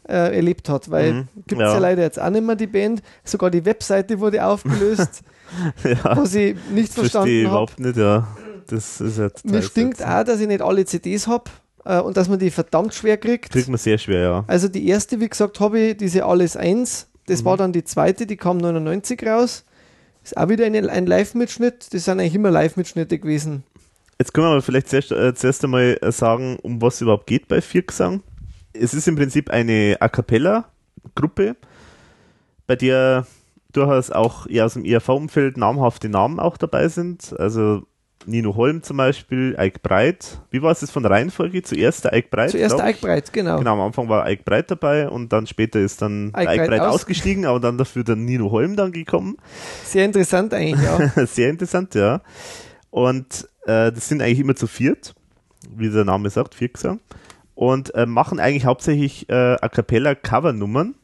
äh, 0.09 0.37
erlebt 0.37 0.69
hat, 0.69 0.91
weil 0.91 1.13
Mhm, 1.13 1.29
gibt 1.47 1.61
es 1.63 1.67
ja. 1.67 1.73
ja. 1.75 1.79
leider 1.79 2.03
jetzt 2.03 2.21
auch 2.21 2.31
nicht 2.31 2.45
mehr 2.45 2.57
die 2.57 2.67
Band. 2.67 3.03
Sogar 3.25 3.51
die 3.51 3.65
Webseite 3.65 4.21
wurde 4.21 4.45
aufgelöst, 4.45 5.23
ja, 5.85 6.17
was 6.17 6.35
ich 6.35 6.57
nicht 6.73 6.93
verstanden 6.93 7.29
habe. 7.31 7.41
überhaupt 7.41 7.81
nicht, 7.81 7.97
ja. 7.97 8.29
Das 8.69 9.01
ist 9.01 9.17
total 9.17 9.33
Mir 9.45 9.63
stinkt 9.63 10.05
auch, 10.05 10.25
dass 10.25 10.41
ich 10.41 10.47
nicht 10.49 10.63
alle 10.63 10.85
CDs 10.85 11.27
habe 11.27 11.51
äh, 11.85 12.01
und 12.01 12.17
dass 12.17 12.29
man 12.29 12.39
die 12.39 12.51
verdammt 12.51 12.95
schwer 12.95 13.17
kriegt. 13.17 13.51
Kriegt 13.53 13.69
man 13.69 13.79
sehr 13.79 13.99
schwer, 13.99 14.21
ja. 14.21 14.45
Also 14.47 14.69
die 14.69 14.87
erste, 14.89 15.21
wie 15.21 15.29
gesagt, 15.29 15.61
habe 15.61 15.79
ich 15.79 15.97
diese 15.97 16.25
Alles 16.25 16.57
1. 16.57 17.09
Das 17.27 17.41
Mhm. 17.43 17.45
war 17.47 17.57
dann 17.57 17.73
die 17.73 17.85
zweite, 17.85 18.27
die 18.27 18.37
kam 18.37 18.59
99 18.59 19.23
raus. 19.27 19.65
Ist 20.23 20.37
auch 20.37 20.49
wieder 20.49 20.67
eine, 20.67 20.89
ein 20.91 21.07
Live-Mitschnitt. 21.07 21.93
Das 21.93 22.05
sind 22.05 22.19
eigentlich 22.21 22.35
immer 22.35 22.51
Live-Mitschnitte 22.51 23.19
gewesen. 23.19 23.63
Jetzt 24.19 24.33
können 24.33 24.47
wir 24.47 24.53
aber 24.53 24.63
vielleicht 24.63 24.89
zuerst, 24.89 25.13
äh, 25.13 25.35
zuerst 25.35 25.63
einmal 25.65 25.99
äh, 26.01 26.11
sagen, 26.11 26.59
um 26.63 26.81
was 26.81 26.95
es 26.97 27.01
überhaupt 27.03 27.27
geht 27.27 27.49
bei 27.49 27.61
Viergesang. 27.61 28.23
Es 28.73 28.95
ist 28.95 29.07
im 29.09 29.17
Prinzip 29.17 29.51
eine 29.51 29.97
A 30.01 30.09
Cappella-Gruppe, 30.09 31.57
bei 32.67 32.77
der 32.77 33.27
durchaus 33.73 34.11
auch 34.11 34.47
eher 34.47 34.65
aus 34.67 34.75
dem 34.75 34.85
ERV-Umfeld 34.85 35.57
namhafte 35.57 36.09
Namen 36.09 36.41
auch 36.41 36.57
dabei 36.57 36.89
sind. 36.89 37.39
Also 37.39 37.83
Nino 38.27 38.55
Holm 38.57 38.83
zum 38.83 38.97
Beispiel, 38.97 39.55
Eik 39.59 39.83
Breit. 39.83 40.39
Wie 40.51 40.61
war 40.63 40.73
es 40.73 40.81
jetzt 40.81 40.91
von 40.91 41.03
der 41.03 41.13
Reihenfolge? 41.13 41.63
Zuerst 41.63 42.05
der 42.05 42.13
Eik 42.13 42.31
Breit? 42.31 42.51
Zuerst 42.51 42.77
ich? 42.77 42.83
Eik 42.83 43.01
Breit, 43.01 43.33
genau. 43.33 43.59
Genau, 43.59 43.73
am 43.75 43.81
Anfang 43.81 44.09
war 44.09 44.25
Eik 44.25 44.45
Breit 44.45 44.71
dabei 44.71 45.09
und 45.09 45.33
dann 45.33 45.47
später 45.47 45.81
ist 45.81 46.03
dann 46.03 46.31
Eik 46.35 46.49
der 46.49 46.63
Eik 46.63 46.69
Breit 46.71 46.81
aus- 46.81 46.95
ausgestiegen, 46.97 47.47
aber 47.47 47.61
dann 47.61 47.79
dafür 47.79 48.05
der 48.05 48.17
Nino 48.17 48.51
Holm 48.51 48.77
dann 48.77 48.93
gekommen. 48.93 49.37
Sehr 49.85 50.05
interessant 50.05 50.53
eigentlich, 50.53 50.83
ja. 50.85 51.27
Sehr 51.27 51.51
interessant, 51.51 51.95
ja. 51.95 52.21
Und 52.91 53.49
äh, 53.67 53.93
das 53.93 54.09
sind 54.09 54.21
eigentlich 54.23 54.41
immer 54.41 54.57
zu 54.57 54.67
viert, 54.67 55.15
wie 55.75 55.89
der 55.91 56.05
Name 56.05 56.31
sagt, 56.31 56.55
Viergesang. 56.55 57.01
Und 57.55 57.95
äh, 57.95 58.07
machen 58.07 58.39
eigentlich 58.41 58.67
hauptsächlich 58.67 59.29
äh, 59.29 59.57
A 59.61 59.69
Cappella 59.69 60.15
Covernummern, 60.15 60.95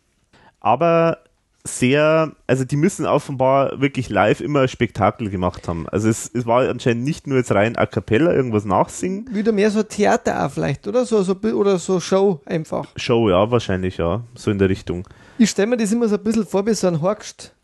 aber 0.61 1.19
sehr, 1.65 2.33
also 2.47 2.65
die 2.65 2.77
müssen 2.77 3.07
offenbar 3.07 3.81
wirklich 3.81 4.09
live 4.09 4.41
immer 4.41 4.67
Spektakel 4.67 5.31
gemacht 5.31 5.69
haben. 5.69 5.89
Also 5.89 6.09
es, 6.09 6.31
es 6.33 6.45
war 6.45 6.69
anscheinend 6.69 7.05
nicht 7.05 7.27
nur 7.27 7.39
jetzt 7.39 7.53
rein 7.53 7.77
A 7.77 7.87
Cappella, 7.87 8.33
irgendwas 8.33 8.65
nachsingen. 8.65 9.29
Wieder 9.31 9.53
mehr 9.53 9.71
so 9.71 9.83
Theater 9.83 10.45
auch 10.45 10.51
vielleicht, 10.51 10.89
oder? 10.89 11.05
So, 11.05 11.23
so, 11.23 11.35
oder 11.35 11.79
so 11.79 12.01
Show 12.01 12.41
einfach. 12.47 12.87
Show, 12.97 13.31
ja, 13.31 13.51
wahrscheinlich, 13.51 13.97
ja, 13.99 14.23
so 14.35 14.51
in 14.51 14.59
der 14.59 14.69
Richtung. 14.69 15.07
Ich 15.39 15.51
stelle 15.51 15.69
mir 15.69 15.77
das 15.77 15.93
immer 15.93 16.09
so 16.09 16.17
ein 16.17 16.25
bisschen 16.25 16.47
vor 16.47 16.67
wie 16.67 16.75
so 16.75 16.89
ein 16.89 17.01
Horgst. 17.01 17.55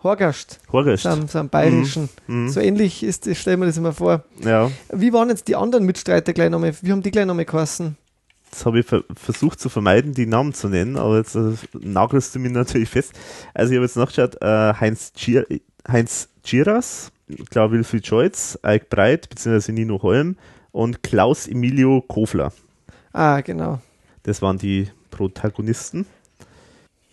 Horgast, 0.00 0.60
Horgest. 0.72 1.02
so, 1.02 1.26
so 1.26 1.38
einem 1.40 1.48
bayerischen. 1.48 2.08
Mhm. 2.28 2.48
So 2.48 2.60
ähnlich 2.60 3.02
ist 3.02 3.26
das, 3.26 3.36
stelle 3.36 3.56
mir 3.56 3.66
das 3.66 3.76
immer 3.76 3.92
vor. 3.92 4.22
Ja, 4.44 4.70
Wie 4.92 5.12
waren 5.12 5.28
jetzt 5.28 5.48
die 5.48 5.56
anderen 5.56 5.84
Mitstreiter 5.84 6.32
gleich 6.32 6.50
nochmal? 6.50 6.72
Wie 6.82 6.92
haben 6.92 7.02
die 7.02 7.10
gleich 7.10 7.26
nochmal 7.26 7.44
geheißen? 7.44 7.96
Das 8.50 8.66
habe 8.66 8.80
ich 8.80 8.86
ver 8.86 9.04
versucht 9.14 9.60
zu 9.60 9.68
vermeiden, 9.68 10.14
die 10.14 10.26
Namen 10.26 10.52
zu 10.52 10.68
nennen, 10.68 10.96
aber 10.96 11.18
jetzt 11.18 11.34
äh, 11.34 11.52
nagelst 11.72 12.34
du 12.34 12.38
mich 12.38 12.52
natürlich 12.52 12.88
fest. 12.88 13.12
Also 13.54 13.72
ich 13.72 13.76
habe 13.76 13.86
jetzt 13.86 13.96
nachgeschaut, 13.96 14.40
äh, 14.42 14.74
Heinz, 14.74 15.12
Gier 15.14 15.46
Heinz 15.86 16.28
Giras, 16.42 17.12
klar 17.50 17.70
Wilfried 17.70 18.06
Scholz, 18.06 18.58
Eik 18.62 18.90
Breit, 18.90 19.28
beziehungsweise 19.28 19.72
Nino 19.72 20.02
Holm 20.02 20.36
und 20.72 21.02
Klaus 21.02 21.46
Emilio 21.46 22.02
Kofler. 22.02 22.52
Ah, 23.12 23.40
genau. 23.40 23.80
Das 24.22 24.42
waren 24.42 24.58
die 24.58 24.88
Protagonisten. 25.10 26.06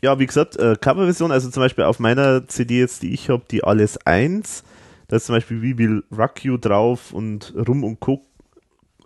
Ja, 0.02 0.20
wie 0.20 0.26
gesagt, 0.26 0.58
äh, 0.58 0.76
Coverversion, 0.80 1.32
also 1.32 1.50
zum 1.50 1.62
Beispiel 1.62 1.86
auf 1.86 2.00
meiner 2.00 2.48
CD 2.48 2.80
jetzt, 2.80 3.02
die 3.02 3.14
ich 3.14 3.30
habe, 3.30 3.44
die 3.50 3.64
Alles 3.64 3.98
1, 4.06 4.64
da 5.08 5.16
ist 5.16 5.26
zum 5.26 5.36
Beispiel 5.36 5.62
We 5.62 5.78
Will 5.78 6.04
Rock 6.16 6.44
You 6.44 6.58
drauf 6.58 7.12
und 7.12 7.54
Rum 7.56 7.84
und, 7.84 8.00
Co 8.00 8.22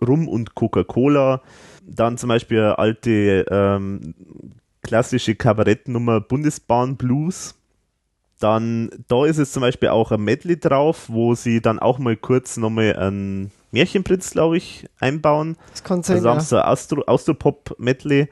Rum 0.06 0.28
und 0.28 0.54
Coca-Cola. 0.54 1.42
Dann 1.86 2.18
zum 2.18 2.28
Beispiel 2.28 2.58
eine 2.60 2.78
alte 2.78 3.46
ähm, 3.50 4.14
klassische 4.82 5.34
Kabarettnummer 5.34 6.20
Bundesbahn 6.20 6.96
Blues. 6.96 7.54
Dann, 8.38 8.90
da 9.08 9.26
ist 9.26 9.38
jetzt 9.38 9.52
zum 9.52 9.60
Beispiel 9.60 9.90
auch 9.90 10.12
ein 10.12 10.22
Medley 10.22 10.58
drauf, 10.58 11.04
wo 11.08 11.34
sie 11.34 11.60
dann 11.60 11.78
auch 11.78 11.98
mal 11.98 12.16
kurz 12.16 12.56
nochmal 12.56 12.96
ein 12.96 13.50
Märchenprinz, 13.70 14.30
glaube 14.30 14.56
ich, 14.56 14.86
einbauen. 14.98 15.56
Das 15.72 15.84
kann 15.84 16.02
sein, 16.02 16.16
Also 16.16 16.30
haben 16.30 16.40
sie 16.40 16.46
so 16.46 16.56
ein 16.56 16.64
Austro- 16.64 17.04
Austropop-Medley. 17.06 18.28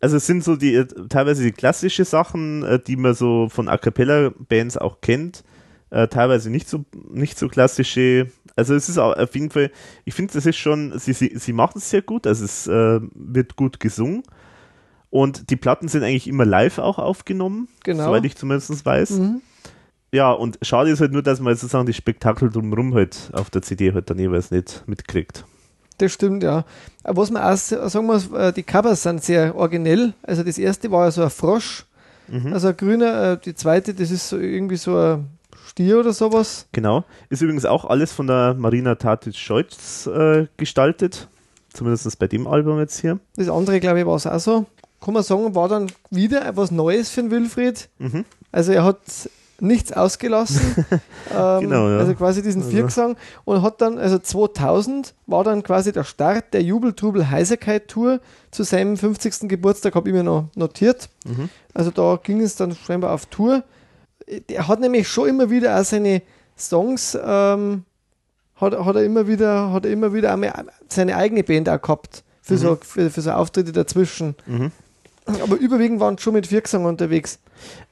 Also 0.00 0.16
es 0.16 0.26
sind 0.26 0.42
so 0.44 0.56
die 0.56 0.84
teilweise 1.08 1.44
die 1.44 1.52
klassische 1.52 2.04
Sachen, 2.04 2.62
äh, 2.64 2.78
die 2.80 2.96
man 2.96 3.14
so 3.14 3.48
von 3.48 3.68
A 3.68 3.78
cappella-Bands 3.78 4.76
auch 4.76 5.00
kennt. 5.00 5.44
Äh, 5.90 6.08
teilweise 6.08 6.50
nicht 6.50 6.68
so 6.68 6.84
nicht 7.10 7.38
so 7.38 7.48
klassische. 7.48 8.26
Also 8.56 8.74
es 8.74 8.88
ist 8.88 8.98
auch 8.98 9.16
auf 9.16 9.34
jeden 9.34 9.50
Fall, 9.50 9.70
ich 10.04 10.14
finde, 10.14 10.32
das 10.34 10.46
ist 10.46 10.56
schon, 10.56 10.96
sie, 10.98 11.12
sie, 11.12 11.32
sie 11.36 11.52
machen 11.52 11.78
es 11.78 11.90
sehr 11.90 12.02
gut, 12.02 12.26
also 12.26 12.44
es 12.44 12.66
äh, 12.66 13.00
wird 13.14 13.56
gut 13.56 13.80
gesungen. 13.80 14.22
Und 15.10 15.50
die 15.50 15.56
Platten 15.56 15.88
sind 15.88 16.02
eigentlich 16.02 16.26
immer 16.28 16.44
live 16.44 16.78
auch 16.78 16.98
aufgenommen, 16.98 17.68
Genau. 17.84 18.04
soweit 18.06 18.24
ich 18.24 18.36
zumindest 18.36 18.84
weiß. 18.84 19.10
Mhm. 19.10 19.42
Ja, 20.12 20.30
und 20.30 20.58
schade 20.62 20.90
ist 20.90 21.00
halt 21.00 21.12
nur, 21.12 21.22
dass 21.22 21.40
man 21.40 21.54
sozusagen 21.54 21.86
die 21.86 21.92
Spektakel 21.92 22.48
drumherum 22.50 22.94
halt 22.94 23.30
auf 23.32 23.50
der 23.50 23.62
CD 23.62 23.92
halt 23.92 24.10
dann 24.10 24.18
jeweils 24.18 24.50
nicht 24.50 24.84
mitkriegt. 24.86 25.44
Das 25.98 26.12
stimmt, 26.12 26.42
ja. 26.42 26.64
Aber 27.04 27.22
Was 27.22 27.30
man 27.30 27.42
auch 27.42 27.56
sa- 27.56 27.88
sagen 27.88 28.06
muss, 28.06 28.30
äh, 28.32 28.52
die 28.52 28.62
Covers 28.64 29.02
sind 29.04 29.22
sehr 29.22 29.54
originell. 29.54 30.12
Also 30.22 30.42
das 30.42 30.58
erste 30.58 30.90
war 30.90 31.04
ja 31.06 31.10
so 31.12 31.22
ein 31.22 31.30
Frosch, 31.30 31.84
Mhm. 32.28 32.52
also 32.52 32.68
ein 32.68 32.76
grüner. 32.76 33.32
Äh, 33.32 33.38
Die 33.44 33.54
zweite, 33.54 33.94
das 33.94 34.10
ist 34.10 34.28
so 34.28 34.38
irgendwie 34.38 34.76
so 34.76 34.96
ein 34.96 35.28
Stier 35.76 35.98
oder 35.98 36.12
sowas. 36.12 36.66
Genau. 36.70 37.02
Ist 37.30 37.42
übrigens 37.42 37.64
auch 37.64 37.84
alles 37.84 38.12
von 38.12 38.28
der 38.28 38.54
Marina 38.54 38.94
Tatic-Scheutz 38.94 40.06
äh, 40.06 40.46
gestaltet. 40.56 41.26
Zumindest 41.72 42.16
bei 42.20 42.28
dem 42.28 42.46
Album 42.46 42.78
jetzt 42.78 43.00
hier. 43.00 43.18
Das 43.34 43.48
andere, 43.48 43.80
glaube 43.80 43.98
ich, 43.98 44.06
war 44.06 44.14
es 44.14 44.24
auch 44.24 44.38
so. 44.38 44.66
Kann 45.04 45.14
man 45.14 45.24
sagen, 45.24 45.52
war 45.56 45.68
dann 45.68 45.90
wieder 46.10 46.46
etwas 46.46 46.70
Neues 46.70 47.10
für 47.10 47.22
den 47.22 47.32
Wilfried. 47.32 47.88
Mhm. 47.98 48.24
Also 48.52 48.70
er 48.70 48.84
hat 48.84 48.98
nichts 49.58 49.92
ausgelassen. 49.92 50.60
ähm, 51.36 51.60
Genau, 51.62 51.88
ja. 51.88 51.98
Also 51.98 52.14
quasi 52.14 52.40
diesen 52.40 52.62
Also- 52.62 52.70
Viergesang 52.72 53.16
und 53.44 53.62
hat 53.62 53.80
dann, 53.80 53.98
also 53.98 54.20
2000 54.20 55.12
war 55.26 55.42
dann 55.42 55.64
quasi 55.64 55.90
der 55.90 56.04
Start 56.04 56.54
der 56.54 56.62
Jubeltrubel 56.62 57.30
Heiserkeit 57.30 57.88
Tour 57.88 58.20
zu 58.52 58.62
seinem 58.62 58.96
50. 58.96 59.48
Geburtstag, 59.48 59.96
habe 59.96 60.08
ich 60.08 60.14
mir 60.14 60.22
noch 60.22 60.50
notiert. 60.54 61.08
Mhm. 61.26 61.48
Also 61.74 61.90
da 61.90 62.16
ging 62.22 62.40
es 62.42 62.54
dann 62.54 62.76
scheinbar 62.76 63.12
auf 63.12 63.26
Tour. 63.26 63.64
Er 64.48 64.68
hat 64.68 64.80
nämlich 64.80 65.08
schon 65.08 65.28
immer 65.28 65.50
wieder 65.50 65.78
auch 65.78 65.84
seine 65.84 66.22
Songs, 66.56 67.18
ähm, 67.22 67.84
hat, 68.56 68.72
hat 68.72 68.96
er 68.96 69.04
immer 69.04 69.26
wieder, 69.26 69.72
hat 69.72 69.84
er 69.84 69.92
immer 69.92 70.12
wieder 70.12 70.32
einmal 70.32 70.66
seine 70.88 71.16
eigene 71.16 71.42
Band 71.42 71.68
auch 71.68 71.80
gehabt. 71.80 72.24
Für, 72.42 72.58
so, 72.58 72.76
für, 72.76 73.08
für 73.08 73.22
so 73.22 73.30
Auftritte 73.30 73.72
dazwischen. 73.72 74.34
Mhm. 74.44 74.70
Aber 75.24 75.56
überwiegend 75.56 76.00
waren 76.00 76.18
schon 76.18 76.34
mit 76.34 76.46
Viergesang 76.46 76.84
unterwegs. 76.84 77.38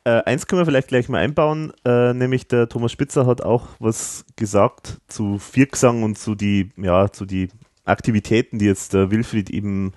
Äh, 0.05 0.23
eins 0.25 0.47
können 0.47 0.61
wir 0.61 0.67
vielleicht 0.67 0.89
gleich 0.89 1.09
mal 1.09 1.19
einbauen, 1.19 1.73
äh, 1.87 2.13
nämlich 2.13 2.49
der 2.49 2.69
Thomas 2.69 2.93
Spitzer 2.93 3.25
hat 3.25 3.43
auch 3.43 3.69
was 3.79 4.27
gesagt 4.37 4.99
zu 5.09 5.39
Viergesang 5.39 6.03
und 6.03 6.19
zu 6.19 6.35
die, 6.35 6.71
ja, 6.77 7.11
zu 7.11 7.25
die 7.25 7.49
Aktivitäten, 7.87 8.59
die 8.59 8.67
jetzt 8.67 8.93
der 8.93 9.11
Wilfried 9.11 9.49
eben 9.49 9.93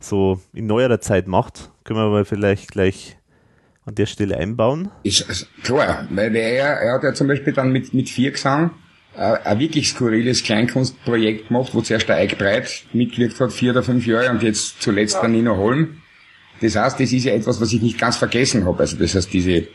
so 0.00 0.40
in 0.54 0.66
neuerer 0.66 1.00
Zeit 1.00 1.26
macht. 1.26 1.70
Können 1.84 1.98
wir 1.98 2.08
mal 2.08 2.24
vielleicht 2.24 2.70
gleich 2.70 3.17
an 3.88 3.94
der 3.94 4.06
Stelle 4.06 4.36
einbauen. 4.36 4.90
Ist 5.02 5.28
also 5.28 5.46
klar, 5.62 6.06
weil 6.10 6.34
er, 6.36 6.80
er 6.80 6.94
hat 6.94 7.02
ja 7.02 7.14
zum 7.14 7.26
Beispiel 7.26 7.52
dann 7.52 7.72
mit, 7.72 7.94
mit 7.94 8.08
Viergesang 8.08 8.70
äh, 9.16 9.36
ein 9.44 9.58
wirklich 9.58 9.88
skurriles 9.88 10.42
Kleinkunstprojekt 10.44 11.48
gemacht, 11.48 11.70
wo 11.74 11.80
zuerst 11.80 12.08
der 12.08 12.16
Eik 12.16 12.38
Breit 12.38 12.84
mitgewirkt 12.92 13.40
hat, 13.40 13.52
vier 13.52 13.72
oder 13.72 13.82
fünf 13.82 14.06
Jahre, 14.06 14.30
und 14.30 14.42
jetzt 14.42 14.80
zuletzt 14.82 15.18
der 15.20 15.28
Nino 15.28 15.56
Holm. 15.56 16.02
Das 16.60 16.76
heißt, 16.76 17.00
das 17.00 17.12
ist 17.12 17.24
ja 17.24 17.32
etwas, 17.32 17.60
was 17.60 17.72
ich 17.72 17.82
nicht 17.82 17.98
ganz 17.98 18.16
vergessen 18.16 18.64
habe. 18.64 18.80
Also 18.80 18.96
das 18.96 19.14
heißt, 19.14 19.32
diese, 19.32 19.66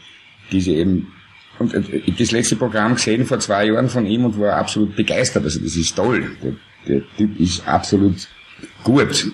diese 0.51 0.71
eben, 0.71 1.11
und 1.59 1.73
äh, 1.73 1.79
ich 1.79 2.11
hab 2.11 2.17
das 2.17 2.31
letzte 2.31 2.55
Programm 2.55 2.95
gesehen 2.95 3.25
vor 3.25 3.39
zwei 3.39 3.65
Jahren 3.65 3.89
von 3.89 4.05
ihm 4.05 4.25
und 4.25 4.39
war 4.39 4.55
absolut 4.55 4.95
begeistert. 4.95 5.43
Also 5.43 5.59
das 5.59 5.75
ist 5.75 5.95
toll. 5.95 6.31
Der, 6.41 6.53
der 6.87 7.01
Typ 7.17 7.39
ist 7.39 7.67
absolut 7.67 8.27
gut. 8.83 9.31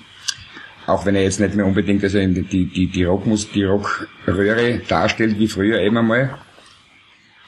Auch 0.89 1.05
wenn 1.05 1.15
er 1.15 1.23
jetzt 1.23 1.39
nicht 1.39 1.55
mehr 1.55 1.65
unbedingt 1.65 2.03
also 2.03 2.17
die, 2.17 2.65
die, 2.65 2.87
die 2.87 3.03
Rockmus, 3.03 3.51
die 3.51 3.63
Rockröhre 3.63 4.81
darstellt 4.87 5.37
wie 5.37 5.47
früher 5.47 5.79
eben 5.79 5.97
einmal. 5.97 6.37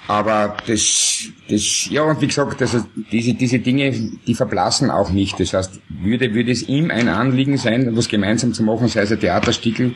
Aber 0.07 0.57
das, 0.67 1.29
das, 1.49 1.87
ja, 1.89 2.03
und 2.03 2.21
wie 2.21 2.27
gesagt, 2.27 2.61
also 2.61 2.85
diese, 3.11 3.33
diese 3.33 3.59
Dinge, 3.59 3.91
die 3.91 4.35
verblassen 4.35 4.91
auch 4.91 5.09
nicht. 5.09 5.39
Das 5.39 5.53
heißt, 5.53 5.79
würde, 5.89 6.33
würde 6.33 6.51
es 6.51 6.67
ihm 6.67 6.91
ein 6.91 7.07
Anliegen 7.07 7.57
sein, 7.57 7.95
was 7.95 8.09
gemeinsam 8.09 8.53
zu 8.53 8.63
machen, 8.63 8.87
sei 8.87 9.01
es 9.01 9.11
ein 9.11 9.19
Theaterstückel, 9.19 9.95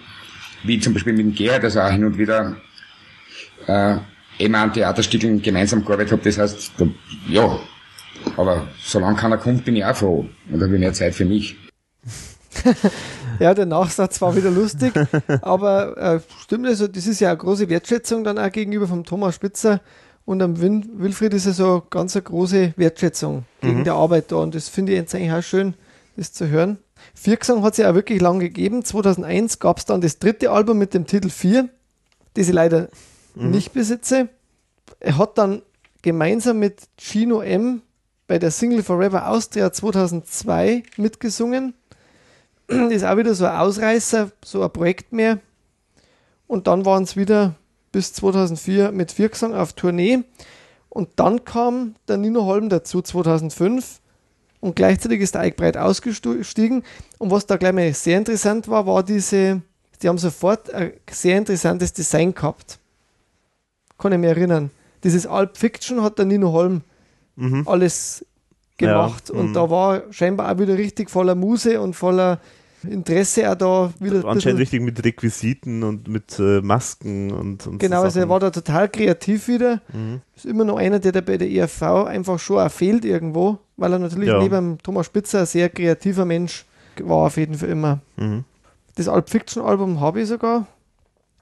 wie 0.63 0.79
zum 0.79 0.93
Beispiel 0.93 1.13
mit 1.13 1.25
dem 1.25 1.35
Gerhard, 1.35 1.63
das 1.63 1.77
auch 1.77 1.89
hin 1.89 2.05
und 2.05 2.17
wieder, 2.17 2.55
äh, 3.67 3.97
immer 4.37 4.59
an 4.59 4.73
Theaterstückeln 4.73 5.41
gemeinsam 5.41 5.83
gearbeitet 5.83 6.13
habe. 6.13 6.21
Das 6.23 6.37
heißt, 6.37 6.71
da, 6.77 6.87
ja, 7.27 7.59
aber 8.37 8.67
solange 8.81 9.17
keiner 9.17 9.37
kommt, 9.37 9.65
bin 9.65 9.75
ich 9.75 9.85
auch 9.85 9.95
froh. 9.95 10.25
Und 10.51 10.61
habe 10.61 10.73
ich 10.73 10.79
mehr 10.79 10.93
Zeit 10.93 11.13
für 11.13 11.25
mich. 11.25 11.57
ja, 13.39 13.53
der 13.53 13.65
Nachsatz 13.65 14.21
war 14.21 14.35
wieder 14.35 14.51
lustig, 14.51 14.93
aber 15.41 15.97
äh, 15.97 16.19
stimmt 16.41 16.67
also, 16.67 16.87
das 16.87 17.07
ist 17.07 17.19
ja 17.19 17.29
eine 17.29 17.37
große 17.37 17.69
Wertschätzung 17.69 18.23
dann 18.23 18.37
auch 18.37 18.51
gegenüber 18.51 18.87
vom 18.87 19.03
Thomas 19.03 19.35
Spitzer 19.35 19.81
und 20.25 20.41
am 20.41 20.59
Win 20.59 20.89
Wilfried 20.95 21.33
ist 21.33 21.45
ja 21.45 21.53
so 21.53 21.83
ganz 21.89 22.15
eine 22.15 22.23
große 22.23 22.73
Wertschätzung 22.77 23.45
gegen 23.61 23.79
mhm. 23.79 23.83
die 23.83 23.89
Arbeit 23.91 24.31
da 24.31 24.37
und 24.37 24.55
das 24.55 24.69
finde 24.69 24.93
ich 24.93 24.99
jetzt 24.99 25.13
eigentlich 25.15 25.31
auch 25.31 25.43
schön, 25.43 25.75
das 26.17 26.33
zu 26.33 26.47
hören. 26.47 26.79
Viergesang 27.13 27.61
hat 27.61 27.73
es 27.73 27.77
ja 27.77 27.91
auch 27.91 27.95
wirklich 27.95 28.21
lange 28.21 28.45
gegeben. 28.45 28.83
2001 28.83 29.59
gab 29.59 29.77
es 29.77 29.85
dann 29.85 30.01
das 30.01 30.19
dritte 30.19 30.49
Album 30.49 30.77
mit 30.77 30.93
dem 30.93 31.05
Titel 31.05 31.29
4, 31.29 31.69
das 32.33 32.47
ich 32.47 32.53
leider 32.53 32.89
mhm. 33.35 33.51
nicht 33.51 33.73
besitze. 33.73 34.29
Er 34.99 35.17
hat 35.17 35.37
dann 35.37 35.61
gemeinsam 36.01 36.59
mit 36.59 36.83
Gino 36.97 37.41
M. 37.41 37.81
bei 38.27 38.39
der 38.39 38.51
Single 38.51 38.83
Forever 38.83 39.29
Austria 39.29 39.71
2002 39.71 40.83
mitgesungen. 40.97 41.73
Ist 42.67 43.03
auch 43.03 43.17
wieder 43.17 43.35
so 43.35 43.45
ein 43.45 43.55
Ausreißer, 43.55 44.31
so 44.43 44.63
ein 44.63 44.71
Projekt 44.71 45.13
mehr. 45.13 45.39
Und 46.47 46.67
dann 46.67 46.85
waren 46.85 47.03
es 47.03 47.15
wieder 47.15 47.55
bis 47.91 48.13
2004 48.13 48.91
mit 48.91 49.11
Viergesang 49.11 49.53
auf 49.53 49.73
Tournee. 49.73 50.23
Und 50.89 51.09
dann 51.17 51.43
kam 51.43 51.95
der 52.07 52.17
Nino 52.17 52.45
Holm 52.45 52.69
dazu 52.69 53.01
2005 53.01 53.99
und 54.61 54.75
gleichzeitig 54.75 55.21
ist 55.21 55.35
der 55.35 55.41
Eik 55.41 55.57
breit 55.57 55.77
ausgestiegen. 55.77 56.83
Und 57.19 57.31
was 57.31 57.45
da 57.45 57.57
gleich 57.57 57.73
mal 57.73 57.93
sehr 57.93 58.17
interessant 58.17 58.67
war, 58.67 58.87
war 58.87 59.03
diese, 59.03 59.61
die 60.01 60.07
haben 60.07 60.17
sofort 60.17 60.73
ein 60.73 60.93
sehr 61.09 61.37
interessantes 61.37 61.93
Design 61.93 62.33
gehabt. 62.33 62.79
Kann 63.97 64.13
ich 64.13 64.17
mich 64.17 64.29
erinnern. 64.29 64.71
Dieses 65.03 65.27
Alp 65.27 65.57
Fiction 65.57 66.01
hat 66.01 66.17
der 66.17 66.25
Nino 66.25 66.51
Holm 66.51 66.81
mhm. 67.35 67.67
alles 67.67 68.25
gemacht 68.77 69.29
ja, 69.29 69.39
und 69.39 69.53
da 69.53 69.69
war 69.69 70.03
scheinbar 70.11 70.51
auch 70.51 70.59
wieder 70.59 70.77
richtig 70.77 71.09
voller 71.09 71.35
Muse 71.35 71.79
und 71.81 71.95
voller 71.95 72.39
Interesse 72.83 73.49
auch 73.51 73.55
da 73.55 73.93
wieder. 73.99 74.25
Anscheinend 74.25 74.59
richtig 74.59 74.81
mit 74.81 75.03
Requisiten 75.03 75.83
und 75.83 76.07
mit 76.07 76.37
äh, 76.39 76.61
Masken 76.61 77.31
und, 77.31 77.65
und 77.67 77.79
Genau, 77.79 77.99
so 77.99 78.03
also 78.03 78.19
er 78.19 78.29
war 78.29 78.39
da 78.39 78.51
total 78.51 78.89
kreativ 78.89 79.47
wieder. 79.47 79.81
Mhm. 79.93 80.21
Ist 80.35 80.45
immer 80.45 80.65
noch 80.65 80.77
einer, 80.77 80.99
der 80.99 81.11
da 81.11 81.21
bei 81.21 81.37
der 81.37 81.49
ERV 81.49 81.81
einfach 81.81 82.39
schon 82.39 82.59
auch 82.59 82.71
fehlt 82.71 83.05
irgendwo, 83.05 83.59
weil 83.77 83.93
er 83.93 83.99
natürlich 83.99 84.29
ja. 84.29 84.39
neben 84.39 84.77
Thomas 84.79 85.07
Spitzer 85.07 85.41
ein 85.41 85.45
sehr 85.45 85.69
kreativer 85.69 86.25
Mensch 86.25 86.65
war, 87.01 87.27
auf 87.27 87.37
jeden 87.37 87.55
Fall 87.55 87.69
immer. 87.69 87.99
Mhm. 88.17 88.43
Das 88.95 89.07
Alp 89.07 89.29
Fiction 89.29 89.63
Album 89.63 89.99
habe 89.99 90.21
ich 90.21 90.27
sogar. 90.27 90.67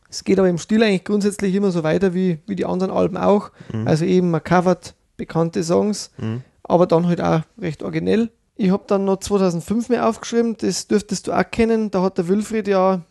Es 0.10 0.24
geht 0.24 0.38
aber 0.40 0.50
im 0.50 0.58
Stil 0.58 0.84
eigentlich 0.84 1.04
grundsätzlich 1.06 1.56
immer 1.56 1.72
so 1.72 1.84
weiter 1.84 2.14
wie, 2.14 2.40
wie 2.46 2.56
die 2.56 2.66
anderen 2.66 2.92
Alben 2.92 3.18
auch. 3.18 3.52
Mhm. 3.72 3.88
Also 3.88 4.06
eben 4.06 4.32
man 4.32 4.44
covert 4.44 4.96
bekannte 5.18 5.64
Songs, 5.64 6.12
mhm. 6.18 6.42
Aber 6.64 6.88
dann 6.88 7.08
halt 7.08 7.22
auch 7.22 7.42
recht 7.60 7.84
originell. 7.84 8.30
Ich 8.56 8.72
habe 8.72 8.84
dann 8.88 9.06
noch 9.06 9.18
2005 9.18 9.90
mehr 9.90 10.08
aufgeschrieben, 10.08 10.56
das 10.58 10.88
dürftest 10.88 11.28
du 11.28 11.34
auch 11.34 11.50
kennen. 11.50 11.92
Da 11.92 12.02
hat 12.02 12.18
der 12.18 12.28
Wilfried 12.28 12.68
ja 12.68 13.02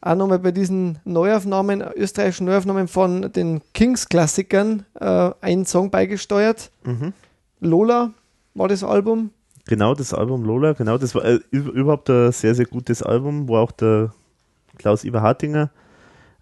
auch 0.00 0.14
nochmal 0.14 0.38
bei 0.38 0.52
diesen 0.52 0.98
Neuaufnahmen, 1.04 1.82
österreichischen 1.96 2.44
Neuaufnahmen 2.46 2.88
von 2.88 3.32
den 3.32 3.62
Kings-Klassikern 3.72 4.84
äh, 5.00 5.30
einen 5.40 5.64
Song 5.64 5.90
beigesteuert. 5.90 6.70
Mhm. 6.84 7.14
Lola 7.60 8.12
war 8.54 8.68
das 8.68 8.84
Album. 8.84 9.30
Genau, 9.66 9.94
das 9.94 10.12
Album 10.12 10.44
Lola, 10.44 10.74
genau, 10.74 10.98
das 10.98 11.14
war 11.14 11.24
äh, 11.24 11.40
überhaupt 11.50 12.10
ein 12.10 12.32
sehr, 12.32 12.54
sehr 12.54 12.66
gutes 12.66 13.02
Album, 13.02 13.48
wo 13.48 13.56
auch 13.56 13.72
der 13.72 14.12
Klaus 14.76 15.04
Iber 15.04 15.22
Hartinger 15.22 15.70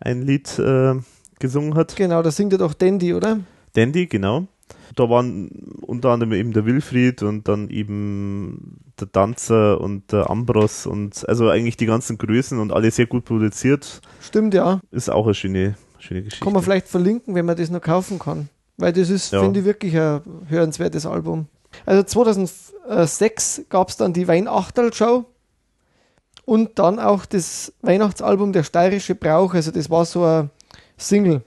ein 0.00 0.22
Lied 0.22 0.58
äh, 0.58 0.94
gesungen 1.38 1.76
hat. 1.76 1.94
Genau, 1.94 2.20
da 2.22 2.32
singt 2.32 2.52
er 2.52 2.58
doch 2.58 2.74
Dandy, 2.74 3.14
oder? 3.14 3.38
Dandy, 3.74 4.08
genau 4.08 4.48
da 4.94 5.08
waren 5.08 5.48
unter 5.82 6.10
anderem 6.10 6.32
eben 6.32 6.52
der 6.52 6.66
Wilfried 6.66 7.22
und 7.22 7.48
dann 7.48 7.70
eben 7.70 8.78
der 9.00 9.10
Tanzer 9.10 9.80
und 9.80 10.12
der 10.12 10.30
Ambros 10.30 10.86
und 10.86 11.28
also 11.28 11.48
eigentlich 11.48 11.76
die 11.76 11.86
ganzen 11.86 12.18
Größen 12.18 12.58
und 12.58 12.72
alle 12.72 12.90
sehr 12.90 13.06
gut 13.06 13.24
produziert. 13.24 14.00
Stimmt, 14.20 14.54
ja. 14.54 14.80
Ist 14.90 15.10
auch 15.10 15.24
eine 15.24 15.34
schöne, 15.34 15.76
schöne 15.98 16.22
Geschichte. 16.22 16.44
Kann 16.44 16.52
man 16.52 16.62
vielleicht 16.62 16.88
verlinken, 16.88 17.34
wenn 17.34 17.46
man 17.46 17.56
das 17.56 17.70
noch 17.70 17.80
kaufen 17.80 18.18
kann. 18.18 18.48
Weil 18.76 18.92
das 18.92 19.10
ist, 19.10 19.32
ja. 19.32 19.40
finde 19.42 19.60
ich, 19.60 19.66
wirklich 19.66 19.96
ein 19.96 20.20
hörenswertes 20.48 21.06
Album. 21.06 21.46
Also 21.86 22.02
2006 22.02 23.62
gab 23.68 23.88
es 23.88 23.96
dann 23.96 24.12
die 24.12 24.28
Weinachtel-Show 24.28 25.24
und 26.44 26.78
dann 26.78 26.98
auch 26.98 27.24
das 27.26 27.72
Weihnachtsalbum 27.82 28.52
Der 28.52 28.62
steirische 28.62 29.14
Brauch. 29.14 29.54
Also 29.54 29.70
das 29.70 29.88
war 29.90 30.04
so 30.04 30.24
ein 30.24 30.50
Single. 30.96 31.42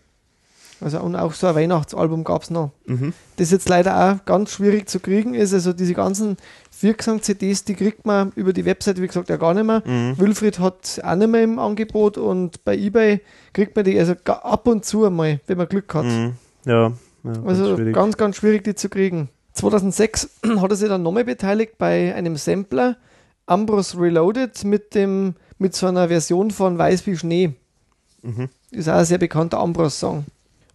Also 0.82 1.00
und 1.00 1.16
auch 1.16 1.34
so 1.34 1.48
ein 1.48 1.56
Weihnachtsalbum 1.56 2.24
gab 2.24 2.44
es 2.44 2.50
noch. 2.50 2.72
Mhm. 2.86 3.14
Das 3.38 3.52
jetzt 3.52 3.70
leider 3.70 3.96
auch 3.96 4.26
ganz 4.26 4.52
schwierig 4.52 4.90
zu 4.90 5.00
kriegen 5.00 5.34
ist. 5.34 5.54
Also 5.54 5.72
diese 5.74 5.94
ganzen 5.94 6.38
Viergesang-CDs, 6.72 7.64
die 7.64 7.76
kriegt 7.76 8.06
man 8.06 8.34
über 8.36 8.52
die 8.52 8.66
Webseite, 8.66 9.02
wie 9.02 9.08
gesagt, 9.08 9.30
ja 9.30 9.38
gar 9.38 9.54
nicht 9.54 9.66
mehr. 9.66 9.82
Mhm. 9.86 10.18
Wilfried 10.18 10.60
hat 10.60 11.02
auch 11.04 11.16
nicht 11.16 11.30
mehr 11.30 11.44
im 11.44 11.60
Angebot 11.60 12.18
und 12.18 12.64
bei 12.66 12.76
Ebay 12.76 13.22
kriegt 13.54 13.76
man 13.76 13.86
die 13.86 13.98
also 13.98 14.14
ab 14.26 14.68
und 14.68 14.84
zu 14.84 15.06
einmal, 15.06 15.40
wenn 15.48 15.58
man 15.58 15.70
Glück 15.70 15.94
hat. 15.94 16.06
Mhm. 16.06 16.34
Ja, 16.66 16.92
ja, 17.24 17.34
also 17.46 17.76
schwierig. 17.76 17.96
ganz, 17.96 18.18
ganz 18.18 18.36
schwierig, 18.36 18.64
die 18.66 18.76
zu 18.76 18.90
kriegen. 18.90 19.30
2006 19.54 20.30
hat 20.58 20.70
er 20.70 20.76
sich 20.76 20.90
dann 20.90 21.04
nochmal 21.04 21.24
beteiligt 21.24 21.78
bei 21.78 22.14
einem 22.14 22.36
Sampler, 22.36 22.98
Ambrose 23.46 23.98
Reloaded, 23.98 24.64
mit, 24.66 24.94
dem, 24.94 25.36
mit 25.58 25.76
so 25.76 25.88
einer 25.88 26.10
Version 26.10 26.52
von 26.52 26.78
Weiß 26.78 27.06
wie 27.08 27.16
Schnee. 27.16 27.54
Mhm. 28.22 28.50
Ist 28.72 28.90
auch 28.90 28.96
ein 28.96 29.06
sehr 29.06 29.20
bekannter 29.20 29.60
Ambrose-Song. 29.60 30.26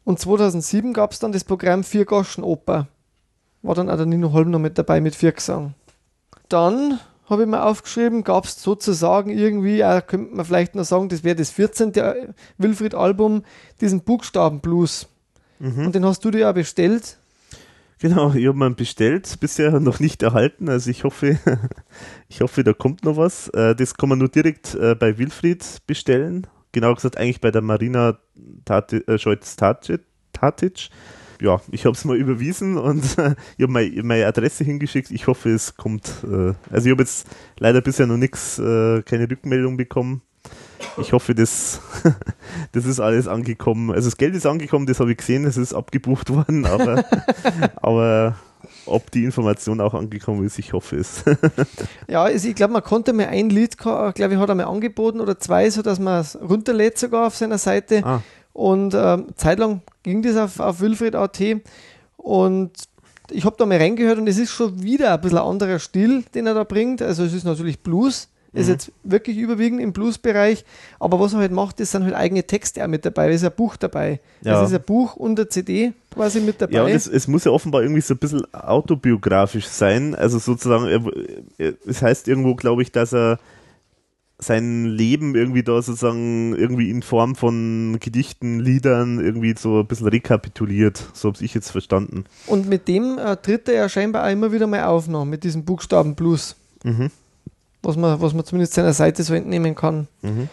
Und 0.05 0.19
2007 0.19 0.93
gab 0.93 1.13
es 1.13 1.19
dann 1.19 1.33
das 1.33 1.45
Programm 1.45 1.85
Vier 1.85 2.05
Goschen 2.05 2.45
Oper. 2.45 2.89
War 3.63 3.75
dann 3.75 3.91
auch 3.91 3.97
der 3.97 4.07
Nino 4.07 4.33
Holm 4.33 4.51
noch 4.51 4.59
mit 4.59 4.79
dabei 4.79 5.01
mit 5.01 5.15
Viergesang. 5.15 5.75
Dann 6.49 6.99
habe 7.27 7.43
ich 7.43 7.49
mir 7.49 7.63
aufgeschrieben, 7.63 8.25
gab 8.25 8.45
es 8.45 8.61
sozusagen 8.61 9.31
irgendwie, 9.31 9.81
äh, 9.81 10.03
könnte 10.05 10.35
man 10.35 10.45
vielleicht 10.45 10.75
noch 10.75 10.85
sagen, 10.85 11.09
das 11.09 11.23
wäre 11.23 11.37
das 11.37 11.51
14. 11.51 11.93
Wilfried-Album, 12.59 13.45
diesen 13.81 14.01
Buchstabenblues. 14.01 15.07
Mhm. 15.61 15.87
Und 15.87 15.95
den 15.95 16.05
hast 16.05 16.25
du 16.25 16.31
dir 16.31 16.41
ja 16.41 16.53
bestellt. 16.53 17.19
Genau, 18.01 18.33
ich 18.33 18.47
habe 18.47 18.59
mir 18.59 18.71
bestellt, 18.71 19.37
bisher 19.41 19.79
noch 19.79 20.01
nicht 20.01 20.23
erhalten. 20.23 20.71
Also 20.71 20.91
ich 20.91 21.05
hoffe, 21.05 21.39
ich 22.29 22.41
hoffe, 22.41 22.65
da 22.65 22.73
kommt 22.73 23.05
noch 23.05 23.19
was. 23.19 23.49
Äh, 23.51 23.77
das 23.77 23.95
kann 23.95 24.09
man 24.09 24.19
nur 24.19 24.29
direkt 24.29 24.75
äh, 24.75 24.95
bei 24.95 25.19
Wilfried 25.19 25.83
bestellen 25.87 26.47
genau 26.73 26.95
gesagt 26.95 27.17
eigentlich 27.17 27.41
bei 27.41 27.51
der 27.51 27.63
Marina 27.63 28.19
Tati, 28.65 28.99
äh, 29.07 29.19
Scholz-Tatic. 29.19 30.91
Ja, 31.41 31.61
ich 31.71 31.87
habe 31.87 31.97
es 31.97 32.05
mal 32.05 32.17
überwiesen 32.17 32.77
und 32.77 33.19
äh, 33.19 33.35
ich 33.57 33.63
habe 33.63 33.73
meine, 33.73 34.03
meine 34.03 34.27
Adresse 34.27 34.65
hingeschickt. 34.65 35.11
Ich 35.11 35.27
hoffe, 35.27 35.51
es 35.51 35.77
kommt. 35.77 36.13
Äh, 36.25 36.53
also 36.71 36.87
ich 36.87 36.93
habe 36.93 37.03
jetzt 37.03 37.27
leider 37.59 37.81
bisher 37.81 38.07
noch 38.07 38.19
nichts, 38.19 38.59
äh, 38.59 39.03
keine 39.03 39.31
Rückmeldung 39.31 39.77
bekommen. 39.77 40.23
Ich 40.99 41.13
hoffe, 41.13 41.35
das, 41.35 41.81
das 42.73 42.85
ist 42.85 43.01
alles 43.01 43.29
angekommen. 43.29 43.91
Also 43.91 44.09
das 44.09 44.17
Geld 44.17 44.35
ist 44.35 44.47
angekommen, 44.47 44.87
das 44.87 45.01
habe 45.01 45.13
ich 45.13 45.19
gesehen, 45.19 45.45
es 45.45 45.57
ist 45.57 45.75
abgebucht 45.75 46.31
worden, 46.35 46.67
aber, 46.67 47.05
aber 47.77 48.37
ob 48.87 49.11
die 49.11 49.25
Information 49.25 49.81
auch 49.81 49.95
angekommen 49.95 50.45
ist, 50.45 50.59
ich 50.59 50.73
hoffe 50.73 50.97
es. 50.97 51.25
ja, 52.09 52.25
also 52.25 52.49
ich 52.49 52.55
glaube, 52.55 52.73
man 52.73 52.83
konnte 52.83 53.13
mir 53.13 53.29
ein 53.29 53.51
Lied, 53.51 53.79
glaube 53.79 54.13
ich, 54.17 54.37
hat 54.39 54.49
er 54.49 54.55
mir 54.55 54.67
angeboten 54.67 55.21
oder 55.21 55.39
zwei, 55.39 55.71
sodass 55.71 55.99
man 55.99 56.21
es 56.21 56.39
runterlädt 56.41 56.99
sogar 56.99 57.27
auf 57.27 57.37
seiner 57.37 57.59
Seite. 57.59 58.03
Ah. 58.05 58.23
Und 58.53 58.95
ähm, 58.95 59.27
zeitlang 59.37 59.83
ging 60.03 60.23
das 60.23 60.37
auf, 60.37 60.61
auf 60.61 60.81
Wilfried.at 60.81 61.41
und 62.17 62.73
ich 63.31 63.45
habe 63.45 63.57
da 63.59 63.67
mal 63.67 63.79
reingehört 63.79 64.19
und 64.19 64.27
es 64.27 64.39
ist 64.39 64.51
schon 64.51 64.83
wieder 64.83 65.15
ein 65.15 65.21
bisschen 65.21 65.39
ein 65.39 65.45
anderer 65.45 65.79
Stil, 65.79 66.25
den 66.35 66.47
er 66.47 66.55
da 66.55 66.65
bringt. 66.65 67.01
Also 67.03 67.25
es 67.25 67.33
ist 67.33 67.45
natürlich 67.45 67.81
Blues, 67.81 68.29
ist 68.53 68.67
mhm. 68.67 68.73
jetzt 68.73 68.93
wirklich 69.05 69.39
überwiegend 69.39 69.81
im 69.81 69.93
Blues-Bereich, 69.93 70.65
aber 70.99 71.21
was 71.21 71.33
er 71.35 71.41
halt 71.41 71.53
macht, 71.53 71.79
ist 71.81 71.93
sind 71.93 72.05
halt 72.05 72.15
eigene 72.15 72.45
Texte 72.45 72.83
auch 72.83 72.89
mit 72.89 73.05
dabei, 73.05 73.29
es 73.29 73.43
ist 73.43 73.49
ein 73.49 73.55
Buch 73.55 73.77
dabei. 73.77 74.21
Ja. 74.43 74.63
Es 74.63 74.71
ist 74.71 74.77
ein 74.77 74.83
Buch 74.83 75.17
und 75.17 75.39
eine 75.39 75.49
CD 75.49 75.93
quasi 76.13 76.41
mit 76.41 76.61
dabei. 76.61 76.75
Ja, 76.75 76.85
und 76.85 76.91
es, 76.91 77.07
es, 77.07 77.29
muss 77.29 77.45
ja 77.45 77.53
offenbar 77.53 77.83
irgendwie 77.83 78.01
so 78.01 78.15
ein 78.15 78.19
bisschen 78.19 78.43
autobiografisch 78.53 79.67
sein, 79.67 80.15
also 80.15 80.39
sozusagen, 80.39 81.11
es 81.59 82.03
heißt 82.03 82.27
irgendwo, 82.27 82.55
glaube 82.57 82.83
ich, 82.83 82.91
dass 82.91 83.15
er 83.15 83.39
sein 84.43 84.87
Leben 84.87 85.35
irgendwie 85.35 85.63
da 85.63 85.83
sozusagen 85.83 86.57
irgendwie 86.57 86.89
in 86.89 87.03
Form 87.03 87.37
von 87.37 87.99
Gedichten, 88.01 88.59
Liedern 88.59 89.21
irgendwie 89.21 89.55
so 89.57 89.81
ein 89.81 89.87
bisschen 89.87 90.09
rekapituliert. 90.09 91.11
So 91.13 91.29
habe 91.29 91.45
ich 91.45 91.53
jetzt 91.53 91.71
verstanden. 91.71 92.25
Und 92.47 92.67
mit 92.67 92.89
dem 92.89 93.19
äh, 93.19 93.37
tritt 93.37 93.69
er 93.69 93.75
ja 93.75 93.89
scheinbar 93.91 94.27
auch 94.27 94.33
immer 94.33 94.51
wieder 94.51 94.67
mal 94.67 94.85
auf 94.85 95.09
noch, 95.09 95.27
mit 95.27 95.45
diesem 95.45 95.67
Buchstaben 95.67 96.17
Plus. 96.17 96.57
Mhm 96.83 97.11
was 97.83 97.97
man, 97.97 98.21
was 98.21 98.35
man 98.35 98.45
zumindest 98.45 98.75
seiner 98.75 98.93
Seite 98.93 99.23
so 99.23 99.35
entnehmen 99.35 99.75
kann. 99.75 100.09
Mhm. 100.23 100.49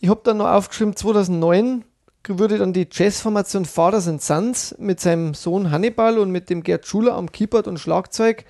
Ich 0.00 0.08
habe 0.08 0.20
dann 0.24 0.38
noch 0.38 0.48
aufgeschrieben, 0.48 0.96
2009 0.96 1.84
wurde 2.28 2.58
dann 2.58 2.72
die 2.72 2.88
Jazzformation 2.90 3.64
Fathers 3.64 4.08
and 4.08 4.22
Sons 4.22 4.74
mit 4.78 5.00
seinem 5.00 5.34
Sohn 5.34 5.70
Hannibal 5.70 6.18
und 6.18 6.30
mit 6.30 6.50
dem 6.50 6.62
Gerd 6.62 6.86
Schuler 6.86 7.14
am 7.14 7.30
Keyboard 7.30 7.66
und 7.66 7.78
Schlagzeug 7.78 8.44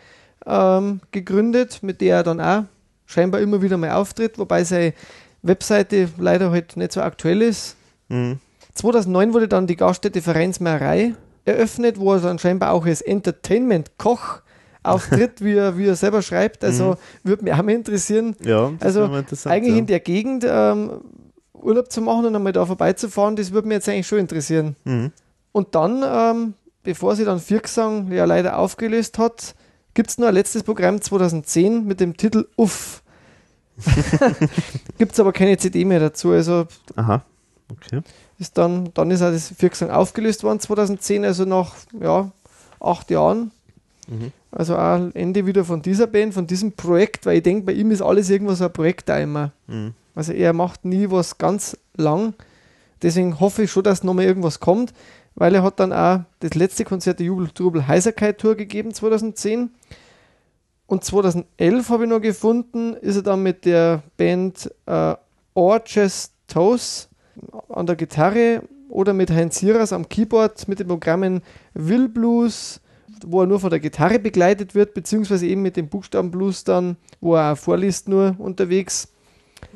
ähm, 0.46 1.00
gegründet, 1.10 1.82
mit 1.82 2.00
der 2.00 2.16
er 2.16 2.22
dann 2.22 2.40
auch 2.40 2.64
scheinbar 3.06 3.40
immer 3.40 3.62
wieder 3.62 3.76
mal 3.78 3.92
auftritt, 3.92 4.38
wobei 4.38 4.64
seine 4.64 4.94
Webseite 5.42 6.08
leider 6.18 6.50
halt 6.50 6.76
nicht 6.76 6.92
so 6.92 7.00
aktuell 7.00 7.42
ist. 7.42 7.76
Mhm. 8.08 8.38
2009 8.74 9.34
wurde 9.34 9.48
dann 9.48 9.66
die 9.66 9.76
Gaststätte 9.76 10.22
Vereinsmeierei 10.22 11.14
eröffnet, 11.44 11.98
wo 11.98 12.14
er 12.14 12.20
dann 12.20 12.38
scheinbar 12.38 12.72
auch 12.72 12.86
als 12.86 13.02
Entertainment-Koch 13.02 14.40
auftritt, 14.82 15.42
wie 15.42 15.54
er, 15.54 15.78
wie 15.78 15.86
er 15.86 15.96
selber 15.96 16.22
schreibt. 16.22 16.64
Also 16.64 16.92
mhm. 16.92 16.96
würde 17.28 17.44
mich 17.44 17.52
auch 17.52 17.62
mal 17.62 17.72
interessieren. 17.72 18.36
Ja, 18.44 18.72
also 18.80 19.04
eigentlich 19.44 19.72
ja. 19.72 19.78
in 19.78 19.86
der 19.86 20.00
Gegend 20.00 20.44
ähm, 20.46 21.00
Urlaub 21.54 21.90
zu 21.90 22.00
machen 22.00 22.26
und 22.26 22.36
einmal 22.36 22.52
da 22.52 22.66
vorbeizufahren, 22.66 23.36
das 23.36 23.52
würde 23.52 23.68
mich 23.68 23.76
jetzt 23.76 23.88
eigentlich 23.88 24.06
schon 24.06 24.18
interessieren. 24.18 24.76
Mhm. 24.84 25.12
Und 25.52 25.74
dann, 25.74 26.02
ähm, 26.04 26.54
bevor 26.82 27.14
sie 27.16 27.24
dann 27.24 27.38
Viergesang 27.38 28.10
ja 28.10 28.24
leider 28.24 28.58
aufgelöst 28.58 29.18
hat, 29.18 29.54
gibt 29.94 30.10
es 30.10 30.18
noch 30.18 30.28
ein 30.28 30.34
letztes 30.34 30.62
Programm 30.62 31.00
2010 31.00 31.86
mit 31.86 32.00
dem 32.00 32.16
Titel 32.16 32.46
Uff. 32.56 33.02
gibt 34.98 35.12
es 35.12 35.20
aber 35.20 35.32
keine 35.32 35.56
CD 35.56 35.84
mehr 35.84 36.00
dazu. 36.00 36.30
Also 36.30 36.66
Aha, 36.96 37.22
okay. 37.70 38.00
Ist 38.38 38.58
dann, 38.58 38.90
dann 38.94 39.10
ist 39.10 39.22
auch 39.22 39.30
das 39.30 39.52
Viergesang 39.56 39.90
aufgelöst 39.90 40.42
worden 40.42 40.58
2010, 40.58 41.24
also 41.24 41.44
nach 41.44 41.74
ja, 42.00 42.32
acht 42.80 43.10
Jahren. 43.10 43.52
Mhm. 44.08 44.32
Also 44.52 44.76
auch 44.76 45.10
Ende 45.14 45.46
wieder 45.46 45.64
von 45.64 45.80
dieser 45.80 46.06
Band, 46.06 46.34
von 46.34 46.46
diesem 46.46 46.72
Projekt, 46.72 47.24
weil 47.24 47.38
ich 47.38 47.42
denke, 47.42 47.64
bei 47.64 47.72
ihm 47.72 47.90
ist 47.90 48.02
alles 48.02 48.28
irgendwas 48.28 48.58
so 48.58 48.66
ein 48.66 48.72
Projekt 48.72 49.08
da 49.08 49.18
immer. 49.18 49.52
Mhm. 49.66 49.94
Also 50.14 50.32
er 50.32 50.52
macht 50.52 50.84
nie 50.84 51.10
was 51.10 51.38
ganz 51.38 51.76
lang. 51.96 52.34
Deswegen 53.00 53.40
hoffe 53.40 53.62
ich 53.62 53.70
schon, 53.70 53.82
dass 53.82 54.04
nochmal 54.04 54.26
irgendwas 54.26 54.60
kommt, 54.60 54.92
weil 55.34 55.54
er 55.54 55.62
hat 55.62 55.80
dann 55.80 55.92
auch 55.92 56.20
das 56.40 56.54
letzte 56.54 56.84
Konzert 56.84 57.18
der 57.18 57.26
Jubel 57.26 57.48
Trubel 57.48 57.88
Heiserkeit 57.88 58.38
Tour 58.38 58.54
gegeben 58.54 58.92
2010. 58.92 59.70
Und 60.86 61.02
2011 61.02 61.88
habe 61.88 62.04
ich 62.04 62.10
noch 62.10 62.20
gefunden, 62.20 62.92
ist 62.94 63.16
er 63.16 63.22
dann 63.22 63.42
mit 63.42 63.64
der 63.64 64.02
Band 64.18 64.70
äh, 64.84 65.14
Orches 65.54 66.32
Toes 66.46 67.08
an 67.70 67.86
der 67.86 67.96
Gitarre 67.96 68.62
oder 68.90 69.14
mit 69.14 69.30
Heinz 69.30 69.58
Siras 69.58 69.94
am 69.94 70.06
Keyboard 70.06 70.68
mit 70.68 70.78
den 70.78 70.88
Programmen 70.88 71.40
Will 71.72 72.10
Blues, 72.10 72.81
wo 73.26 73.40
er 73.40 73.46
nur 73.46 73.60
von 73.60 73.70
der 73.70 73.80
Gitarre 73.80 74.18
begleitet 74.18 74.74
wird, 74.74 74.94
beziehungsweise 74.94 75.46
eben 75.46 75.62
mit 75.62 75.76
dem 75.76 75.88
Buchstabenblues 75.88 76.64
dann, 76.64 76.96
wo 77.20 77.34
er 77.34 77.56
vorliest 77.56 78.08
nur 78.08 78.36
unterwegs. 78.38 79.08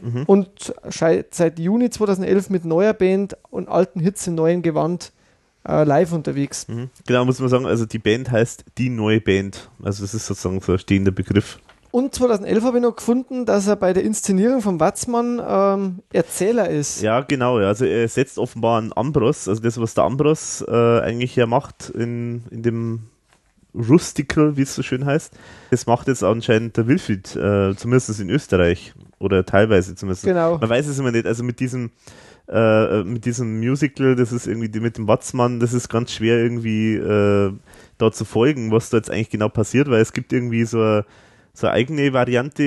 Mhm. 0.02 0.24
Und 0.24 0.74
seit 0.88 1.58
Juni 1.58 1.90
2011 1.90 2.50
mit 2.50 2.64
neuer 2.64 2.92
Band 2.92 3.36
und 3.50 3.68
alten 3.68 4.00
Hits 4.00 4.26
in 4.26 4.34
neuem 4.34 4.62
Gewand 4.62 5.12
äh, 5.66 5.84
live 5.84 6.12
unterwegs. 6.12 6.68
Mhm. 6.68 6.90
Genau, 7.06 7.24
muss 7.24 7.40
man 7.40 7.48
sagen, 7.48 7.66
also 7.66 7.86
die 7.86 7.98
Band 7.98 8.30
heißt 8.30 8.64
die 8.78 8.88
neue 8.88 9.20
Band. 9.20 9.70
Also 9.82 10.02
das 10.02 10.14
ist 10.14 10.26
sozusagen 10.26 10.60
so 10.60 10.72
ein 10.72 10.78
stehender 10.78 11.12
Begriff. 11.12 11.58
Und 11.90 12.14
2011 12.14 12.62
habe 12.62 12.76
ich 12.76 12.82
noch 12.82 12.96
gefunden, 12.96 13.46
dass 13.46 13.66
er 13.66 13.76
bei 13.76 13.94
der 13.94 14.04
Inszenierung 14.04 14.60
von 14.60 14.80
Watzmann 14.80 15.40
ähm, 15.46 16.00
Erzähler 16.12 16.68
ist. 16.68 17.00
Ja, 17.00 17.22
genau. 17.22 17.58
Ja. 17.58 17.68
Also 17.68 17.86
er 17.86 18.06
setzt 18.08 18.38
offenbar 18.38 18.78
einen 18.78 18.92
Ambros, 18.94 19.48
also 19.48 19.62
das, 19.62 19.80
was 19.80 19.94
der 19.94 20.04
Ambros 20.04 20.62
äh, 20.68 21.00
eigentlich 21.00 21.34
ja 21.36 21.46
macht 21.46 21.88
in, 21.88 22.44
in 22.50 22.62
dem 22.62 23.00
Rustical, 23.76 24.56
wie 24.56 24.62
es 24.62 24.74
so 24.74 24.82
schön 24.82 25.04
heißt. 25.04 25.32
Das 25.70 25.86
macht 25.86 26.08
jetzt 26.08 26.24
anscheinend 26.24 26.76
der 26.76 26.86
Wilfried, 26.86 27.36
äh, 27.36 27.74
zumindest 27.76 28.20
in 28.20 28.30
Österreich 28.30 28.94
oder 29.18 29.44
teilweise 29.44 29.94
zumindest. 29.94 30.24
Genau. 30.24 30.58
Man 30.58 30.68
weiß 30.68 30.86
es 30.86 30.98
immer 30.98 31.12
nicht. 31.12 31.26
Also 31.26 31.44
mit 31.44 31.60
diesem 31.60 31.90
äh, 32.48 33.02
mit 33.02 33.24
diesem 33.24 33.58
Musical, 33.58 34.14
das 34.14 34.32
ist 34.32 34.46
irgendwie 34.46 34.68
die, 34.68 34.80
mit 34.80 34.98
dem 34.98 35.08
Watzmann, 35.08 35.58
das 35.58 35.72
ist 35.72 35.88
ganz 35.88 36.12
schwer 36.12 36.38
irgendwie 36.38 36.94
äh, 36.94 37.52
da 37.98 38.12
zu 38.12 38.24
folgen, 38.24 38.70
was 38.70 38.90
da 38.90 38.98
jetzt 38.98 39.10
eigentlich 39.10 39.30
genau 39.30 39.48
passiert, 39.48 39.90
weil 39.90 40.00
es 40.00 40.12
gibt 40.12 40.32
irgendwie 40.32 40.64
so 40.64 40.80
eine, 40.80 41.04
so 41.54 41.66
eine 41.66 41.74
eigene 41.74 42.12
Variante, 42.12 42.62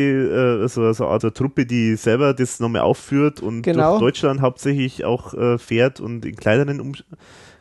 äh, 0.63 0.67
so, 0.67 0.91
so 0.91 1.05
eine 1.05 1.13
Art 1.13 1.35
Truppe, 1.35 1.65
die 1.65 1.95
selber 1.95 2.33
das 2.33 2.59
nochmal 2.59 2.81
aufführt 2.81 3.41
und 3.41 3.61
genau. 3.61 3.99
durch 3.99 4.15
Deutschland 4.15 4.41
hauptsächlich 4.41 5.05
auch 5.05 5.33
äh, 5.33 5.57
fährt 5.57 6.01
und 6.01 6.25
in 6.25 6.35
kleineren, 6.35 6.81
um 6.81 6.93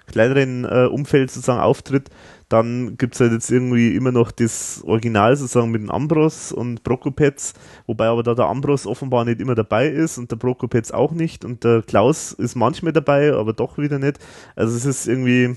kleineren 0.09 0.65
äh, 0.65 0.87
Umfeld 0.87 1.31
sozusagen 1.31 1.61
auftritt. 1.61 2.09
Dann 2.49 2.97
gibt 2.97 3.15
es 3.15 3.21
halt 3.21 3.33
jetzt 3.33 3.51
irgendwie 3.51 3.95
immer 3.95 4.11
noch 4.11 4.31
das 4.31 4.83
Original 4.87 5.37
sozusagen 5.37 5.71
mit 5.71 5.83
dem 5.83 5.91
Ambros 5.91 6.51
und 6.51 6.83
Prokopetz, 6.83 7.53
wobei 7.87 8.07
aber 8.07 8.23
da 8.23 8.35
der 8.35 8.47
Ambros 8.47 8.87
offenbar 8.87 9.27
nicht 9.27 9.41
immer 9.41 9.55
dabei 9.55 9.89
ist 9.89 10.17
und 10.17 10.31
der 10.31 10.37
Prokopetz 10.37 10.91
auch 10.91 11.13
nicht 11.13 11.45
und 11.45 11.63
der 11.65 11.83
Klaus 11.83 12.33
ist 12.33 12.55
manchmal 12.55 12.95
dabei, 12.95 13.35
aber 13.35 13.53
doch 13.53 13.77
wieder 13.77 13.99
nicht. 13.99 14.19
Also 14.57 14.75
es 14.77 14.87
ist 14.87 15.07
irgendwie 15.07 15.57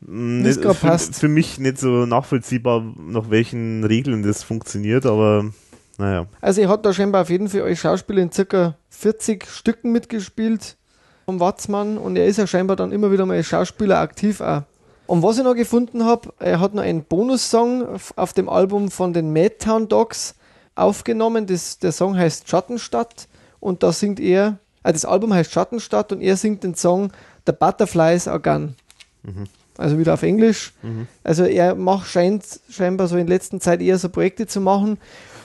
mm, 0.00 0.42
nicht, 0.42 0.60
für, 0.60 0.74
für, 0.74 1.28
mich 1.28 1.58
nicht 1.58 1.78
so 1.78 2.06
nachvollziehbar, 2.06 2.84
nach 2.96 3.30
welchen 3.30 3.82
Regeln 3.82 4.22
das 4.22 4.44
funktioniert, 4.44 5.04
aber 5.04 5.50
naja. 5.98 6.26
Also 6.40 6.60
ihr 6.60 6.68
habt 6.68 6.86
da 6.86 6.92
scheinbar 6.92 7.22
auf 7.22 7.30
jeden 7.30 7.48
Fall 7.48 7.62
euch 7.62 7.80
Schauspieler 7.80 8.22
in 8.22 8.30
circa 8.30 8.76
40 8.90 9.46
Stücken 9.46 9.90
mitgespielt 9.90 10.76
vom 11.24 11.40
Watzmann 11.40 11.98
und 11.98 12.16
er 12.16 12.26
ist 12.26 12.36
ja 12.36 12.46
scheinbar 12.46 12.76
dann 12.76 12.92
immer 12.92 13.10
wieder 13.10 13.26
mal 13.26 13.36
als 13.36 13.46
Schauspieler 13.46 13.98
aktiv 13.98 14.40
auch. 14.40 14.62
Und 15.06 15.22
was 15.22 15.38
ich 15.38 15.44
noch 15.44 15.54
gefunden 15.54 16.04
habe, 16.04 16.32
er 16.38 16.60
hat 16.60 16.74
noch 16.74 16.82
einen 16.82 17.04
Bonussong 17.04 17.86
auf 18.16 18.32
dem 18.32 18.48
Album 18.48 18.90
von 18.90 19.12
den 19.12 19.32
Madtown 19.32 19.88
Dogs 19.88 20.34
aufgenommen. 20.74 21.46
Das, 21.46 21.78
der 21.78 21.92
Song 21.92 22.16
heißt 22.16 22.48
Schattenstadt 22.48 23.28
und 23.60 23.82
da 23.82 23.92
singt 23.92 24.20
er, 24.20 24.58
also 24.82 24.94
das 24.94 25.04
Album 25.04 25.34
heißt 25.34 25.52
Schattenstadt 25.52 26.12
und 26.12 26.20
er 26.20 26.36
singt 26.36 26.64
den 26.64 26.74
Song 26.74 27.12
The 27.46 27.52
Butterflies 27.52 28.28
Are 28.28 28.40
Gone. 28.40 28.74
Mhm. 29.22 29.44
Also 29.76 29.98
wieder 29.98 30.14
auf 30.14 30.22
Englisch. 30.22 30.72
Mhm. 30.82 31.08
Also 31.24 31.44
er 31.44 31.74
macht 31.74 32.08
scheint 32.08 32.44
scheinbar 32.70 33.08
so 33.08 33.16
in 33.16 33.26
letzter 33.26 33.60
Zeit 33.60 33.80
eher 33.80 33.98
so 33.98 34.08
Projekte 34.08 34.46
zu 34.46 34.60
machen 34.60 34.98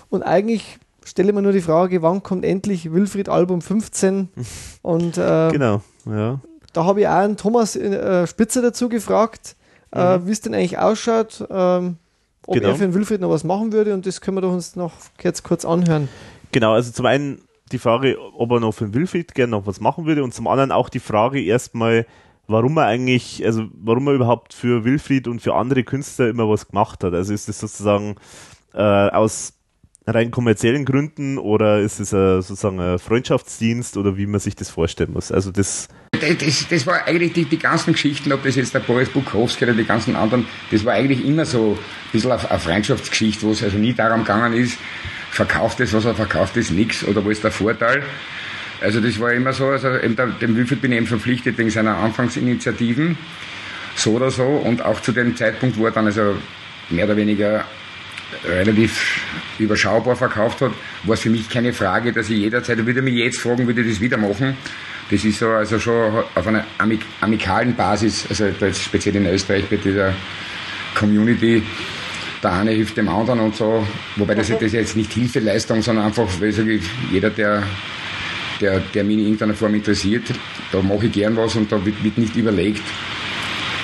und 0.09 0.23
eigentlich 0.23 0.79
stelle 1.07 1.33
mir 1.33 1.41
nur 1.41 1.53
die 1.53 1.61
Frage, 1.61 2.01
wann 2.01 2.21
kommt 2.21 2.45
endlich 2.45 2.91
Wilfried 2.91 3.29
Album 3.29 3.61
15? 3.61 4.29
Und 4.81 5.17
äh, 5.17 5.49
genau, 5.51 5.81
ja. 6.05 6.39
Da 6.73 6.85
habe 6.85 7.01
ich 7.01 7.07
auch 7.07 7.13
einen 7.13 7.37
Thomas 7.37 7.75
äh, 7.75 8.27
Spitzer 8.27 8.61
dazu 8.61 8.89
gefragt, 8.89 9.55
äh, 9.93 10.17
mhm. 10.17 10.27
wie 10.27 10.31
es 10.31 10.41
denn 10.41 10.53
eigentlich 10.53 10.77
ausschaut, 10.77 11.45
ähm, 11.49 11.97
ob 12.45 12.55
genau. 12.55 12.69
er 12.69 12.75
für 12.75 12.83
den 12.83 12.93
Wilfried 12.93 13.21
noch 13.21 13.29
was 13.29 13.43
machen 13.43 13.71
würde 13.71 13.93
und 13.93 14.05
das 14.05 14.21
können 14.21 14.37
wir 14.37 14.41
doch 14.41 14.53
uns 14.53 14.75
noch 14.75 14.93
jetzt 15.21 15.43
kurz 15.43 15.65
anhören. 15.65 16.07
Genau, 16.51 16.73
also 16.73 16.91
zum 16.91 17.05
einen 17.05 17.41
die 17.71 17.79
Frage, 17.79 18.17
ob 18.37 18.51
er 18.51 18.59
noch 18.59 18.71
für 18.71 18.85
den 18.85 18.93
Wilfried 18.93 19.35
gerne 19.35 19.51
noch 19.51 19.67
was 19.67 19.81
machen 19.81 20.05
würde 20.05 20.23
und 20.23 20.33
zum 20.33 20.47
anderen 20.47 20.71
auch 20.71 20.89
die 20.89 20.99
Frage 20.99 21.41
erstmal, 21.41 22.05
warum 22.47 22.77
er 22.77 22.85
eigentlich, 22.85 23.45
also 23.45 23.65
warum 23.73 24.07
er 24.07 24.13
überhaupt 24.13 24.53
für 24.53 24.85
Wilfried 24.85 25.27
und 25.27 25.41
für 25.41 25.55
andere 25.55 25.83
Künstler 25.83 26.29
immer 26.29 26.49
was 26.49 26.67
gemacht 26.69 27.03
hat. 27.03 27.13
Also 27.13 27.33
ist 27.33 27.49
das 27.49 27.59
sozusagen 27.59 28.15
äh, 28.73 28.81
aus 28.81 29.56
rein 30.07 30.31
kommerziellen 30.31 30.85
Gründen 30.85 31.37
oder 31.37 31.81
ist 31.81 31.99
es 31.99 32.11
sozusagen 32.11 32.79
ein 32.79 32.97
Freundschaftsdienst 32.97 33.97
oder 33.97 34.17
wie 34.17 34.25
man 34.25 34.39
sich 34.39 34.55
das 34.55 34.69
vorstellen 34.69 35.13
muss? 35.13 35.31
Also 35.31 35.51
das 35.51 35.89
das, 36.19 36.67
das 36.67 36.87
war 36.87 37.05
eigentlich 37.05 37.33
die, 37.33 37.45
die 37.45 37.59
ganzen 37.59 37.93
Geschichten, 37.93 38.31
ob 38.31 38.43
das 38.43 38.55
jetzt 38.55 38.73
der 38.73 38.79
Boris 38.79 39.09
Bukowski 39.09 39.65
oder 39.65 39.73
die 39.73 39.83
ganzen 39.83 40.15
anderen, 40.15 40.47
das 40.71 40.83
war 40.83 40.93
eigentlich 40.93 41.25
immer 41.25 41.45
so 41.45 41.77
ein 41.77 42.11
bisschen 42.11 42.31
eine, 42.31 42.59
Freundschaftsgeschichte, 42.59 43.45
wo 43.45 43.51
es 43.51 43.61
also 43.63 43.77
nie 43.77 43.93
darum 43.93 44.21
gegangen 44.21 44.53
ist, 44.53 44.79
verkauft 45.29 45.79
es, 45.79 45.93
was 45.93 46.05
er 46.05 46.15
verkauft 46.15 46.57
ist, 46.57 46.71
nichts 46.71 47.03
oder 47.03 47.23
wo 47.23 47.29
ist 47.29 47.43
der 47.43 47.51
Vorteil. 47.51 48.03
Also 48.81 49.01
das 49.01 49.19
war 49.19 49.33
immer 49.33 49.53
so, 49.53 49.67
also 49.67 49.95
eben 49.97 50.15
dem 50.15 50.55
Wilfried 50.55 50.81
bin 50.81 50.91
ich 50.91 50.97
eben 50.97 51.07
verpflichtet 51.07 51.57
wegen 51.57 51.69
seiner 51.69 51.97
Anfangsinitiativen, 51.97 53.17
so 53.95 54.13
oder 54.13 54.31
so 54.31 54.43
und 54.43 54.83
auch 54.83 55.01
zu 55.01 55.11
dem 55.11 55.35
Zeitpunkt, 55.35 55.77
wo 55.77 55.85
er 55.85 55.91
dann 55.91 56.05
also 56.05 56.35
mehr 56.89 57.05
oder 57.05 57.17
weniger 57.17 57.65
relativ 58.45 59.21
überschaubar 59.59 60.15
verkauft 60.15 60.61
hat, 60.61 60.71
war 61.03 61.13
es 61.13 61.21
für 61.21 61.29
mich 61.29 61.49
keine 61.49 61.73
Frage, 61.73 62.11
dass 62.11 62.29
ich 62.29 62.37
jederzeit, 62.39 62.85
würde 62.85 63.01
mich 63.01 63.15
jetzt 63.15 63.39
fragen, 63.39 63.67
würde 63.67 63.81
ich 63.81 63.89
das 63.89 64.01
wieder 64.01 64.17
machen. 64.17 64.57
Das 65.09 65.23
ist 65.23 65.39
so 65.39 65.47
also 65.49 65.79
schon 65.79 66.23
auf 66.35 66.47
einer 66.47 66.65
amik 66.77 67.01
amikalen 67.21 67.75
Basis, 67.75 68.25
also 68.29 68.51
speziell 68.73 69.15
in 69.15 69.25
Österreich 69.25 69.65
bei 69.69 69.77
dieser 69.77 70.13
Community, 70.95 71.63
der 72.43 72.53
eine 72.53 72.71
hilft 72.71 72.97
dem 72.97 73.07
anderen 73.07 73.39
und 73.39 73.55
so, 73.55 73.87
wobei 74.17 74.35
das, 74.35 74.49
das 74.49 74.61
ist 74.61 74.73
jetzt 74.73 74.97
nicht 74.97 75.13
Hilfeleistung, 75.13 75.81
sondern 75.81 76.05
einfach, 76.05 76.27
weil 76.39 76.49
ich, 76.49 76.83
jeder, 77.11 77.29
der, 77.29 77.63
der, 78.59 78.79
der 78.79 79.03
mich 79.05 79.17
in 79.17 79.23
irgendeiner 79.23 79.53
Form 79.53 79.75
interessiert, 79.75 80.25
da 80.71 80.81
mache 80.81 81.05
ich 81.05 81.13
gern 81.13 81.37
was 81.37 81.55
und 81.55 81.71
da 81.71 81.83
wird, 81.85 82.03
wird 82.03 82.17
nicht 82.17 82.35
überlegt, 82.35 82.83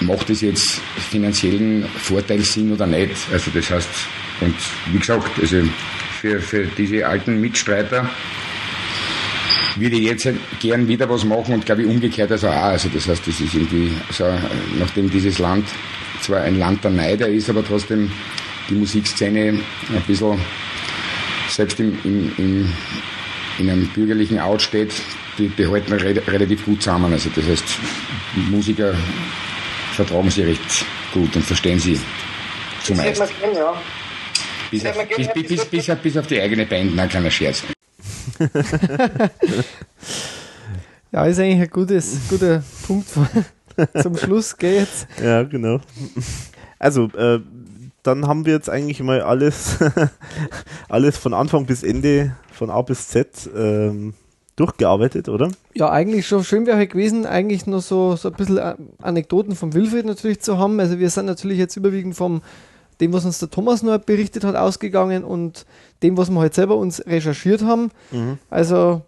macht 0.02 0.30
es 0.30 0.42
jetzt 0.42 0.82
finanziellen 1.10 1.86
Vorteil 1.86 2.42
Sinn 2.42 2.74
oder 2.74 2.86
nicht. 2.86 3.16
Also 3.32 3.50
das 3.54 3.70
heißt, 3.70 3.90
und 4.44 4.56
wie 4.92 5.00
gesagt, 5.00 5.40
also 5.40 5.64
für, 6.20 6.40
für 6.40 6.66
diese 6.66 7.08
alten 7.08 7.40
Mitstreiter 7.40 8.10
würde 9.76 9.96
ich 9.96 10.04
jetzt 10.04 10.28
gern 10.60 10.88
wieder 10.88 11.10
was 11.10 11.24
machen 11.24 11.56
und 11.56 11.66
glaube 11.66 11.82
ich 11.82 11.88
umgekehrt 11.88 12.32
also 12.32 12.48
auch. 12.48 12.54
Also 12.54 12.90
das 12.90 13.08
heißt, 13.08 13.28
das 13.28 13.40
ist 13.40 13.54
irgendwie 13.54 13.92
so, 14.12 14.26
nachdem 14.78 15.10
dieses 15.10 15.40
Land 15.40 15.68
zwar 16.22 16.42
ein 16.42 16.58
Land 16.60 16.84
der 16.84 16.92
Neider 16.92 17.28
ist, 17.28 17.50
aber 17.50 17.66
trotzdem 17.66 18.12
die 18.70 18.76
Musikszene 18.76 19.60
ein 19.90 20.04
bisschen 20.08 20.40
selbst 21.50 21.80
im, 21.80 21.98
im, 22.04 22.32
im 22.38 22.74
in 23.60 23.70
einem 23.70 23.88
bürgerlichen 23.88 24.40
Out 24.40 24.62
steht, 24.62 24.94
die 25.38 25.48
behalten 25.48 25.94
re 25.94 26.22
relativ 26.28 26.66
gut 26.66 26.82
zusammen. 26.82 27.12
Also 27.12 27.30
das 27.36 27.46
heißt, 27.46 27.64
Musiker 28.50 28.96
vertragen 29.94 30.30
sie 30.30 30.44
recht 30.44 30.86
gut 31.14 31.36
und 31.36 31.46
verstehen 31.46 31.80
sie 31.80 32.00
zumeist. 32.84 33.22
Das 33.22 33.32
gern, 33.40 33.56
ja. 33.56 33.74
Bis 34.74 34.86
auf, 34.88 34.98
bis, 35.16 35.28
bis, 35.28 35.66
bis, 35.66 35.96
bis, 36.02 36.18
auf 36.18 36.26
die 36.26 36.42
eigene 36.42 36.66
Band, 36.66 36.98
ein 37.00 37.08
kleiner 37.08 37.30
Scherz. 37.30 37.62
ja, 41.12 41.26
ist 41.26 41.40
eigentlich 41.40 41.62
ein 41.62 41.70
gutes, 41.70 42.18
guter 42.28 42.64
Punkt 42.88 43.08
zum 44.02 44.18
Schluss, 44.18 44.58
gell 44.58 44.80
jetzt? 44.80 45.06
Ja, 45.24 45.44
genau. 45.44 45.80
Also, 46.80 47.04
äh, 47.16 47.40
dann 48.02 48.26
haben 48.26 48.48
wir 48.48 48.54
jetzt 48.54 48.68
eigentlich 48.68 49.00
mal 49.04 49.22
alles, 49.22 49.78
alles 50.90 51.18
von 51.18 51.36
Anfang 51.36 51.68
bis 51.68 51.84
Ende, 51.84 52.36
von 52.52 52.72
A 52.72 52.82
bis 52.82 53.10
Z 53.10 53.52
ähm, 53.56 54.16
durchgearbeitet, 54.56 55.30
oder? 55.30 55.52
Ja, 55.76 55.92
eigentlich 55.92 56.26
schon 56.26 56.44
schön 56.44 56.66
wäre 56.66 56.78
halt 56.78 56.90
gewesen, 56.90 57.28
eigentlich 57.28 57.68
nur 57.68 57.82
so, 57.82 58.16
so 58.16 58.30
ein 58.30 58.36
bisschen 58.36 58.58
äh, 58.58 58.74
Anekdoten 59.04 59.56
vom 59.56 59.76
Wilfried 59.76 60.08
natürlich 60.08 60.40
zu 60.42 60.58
haben. 60.58 60.80
Also 60.80 60.98
wir 60.98 61.12
sind 61.12 61.28
natürlich 61.28 61.60
jetzt 61.60 61.78
überwiegend 61.78 62.16
vom 62.16 62.42
dem, 63.02 63.14
was 63.14 63.26
uns 63.26 63.40
der 63.40 63.50
Thomas 63.50 63.84
noch 63.84 63.98
berichtet 64.00 64.44
hat, 64.44 64.56
ausgegangen 64.56 65.24
und 65.24 65.66
dem, 66.02 66.18
was 66.18 66.30
wir 66.30 66.40
halt 66.40 66.54
selber 66.54 66.76
uns 66.78 67.06
recherchiert 67.06 67.64
haben. 67.64 67.92
Mhm. 68.12 68.38
Also 68.50 69.02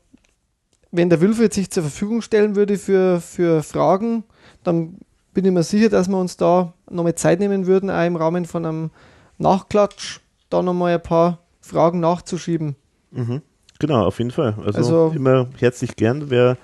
wenn 0.92 1.10
der 1.10 1.22
Wilfried 1.22 1.54
sich 1.54 1.70
zur 1.72 1.84
Verfügung 1.84 2.22
stellen 2.22 2.56
würde 2.56 2.78
für, 2.78 3.20
für 3.20 3.64
Fragen, 3.64 4.24
dann 4.64 4.98
bin 5.34 5.46
ich 5.46 5.52
mir 5.52 5.64
sicher, 5.64 5.90
dass 5.90 6.08
wir 6.08 6.18
uns 6.18 6.38
da 6.38 6.74
nochmal 6.90 7.16
Zeit 7.16 7.40
nehmen 7.40 7.68
würden, 7.68 7.90
auch 7.90 8.06
im 8.06 8.16
Rahmen 8.16 8.46
von 8.46 8.66
einem 8.66 8.92
Nachklatsch, 9.38 10.22
da 10.50 10.62
nochmal 10.62 10.94
ein 10.94 11.04
paar 11.04 11.40
Fragen 11.60 12.00
nachzuschieben. 12.00 12.76
Mhm. 13.12 13.42
Genau, 13.80 14.06
auf 14.06 14.20
jeden 14.20 14.32
Fall. 14.32 14.56
Also, 14.66 14.78
also 14.78 15.14
immer 15.16 15.48
herzlich 15.58 15.96
gern. 15.96 16.30
Wäre 16.30 16.58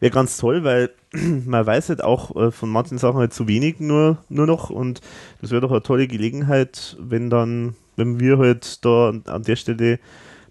wär 0.00 0.10
ganz 0.10 0.38
toll, 0.38 0.64
weil 0.64 0.90
man 1.12 1.66
weiß 1.66 1.90
halt 1.90 2.02
auch 2.02 2.34
äh, 2.36 2.50
von 2.50 2.70
manchen 2.70 2.98
Sachen 2.98 3.18
halt 3.18 3.34
zu 3.34 3.46
wenig 3.48 3.80
nur, 3.80 4.18
nur 4.28 4.46
noch 4.46 4.70
und 4.70 5.00
das 5.40 5.50
wäre 5.50 5.60
doch 5.60 5.70
eine 5.70 5.82
tolle 5.82 6.06
Gelegenheit, 6.06 6.96
wenn 6.98 7.28
dann, 7.30 7.76
wenn 7.96 8.18
wir 8.18 8.38
halt 8.38 8.84
da 8.84 9.12
an 9.26 9.42
der 9.42 9.56
Stelle 9.56 9.94
ein 9.94 9.98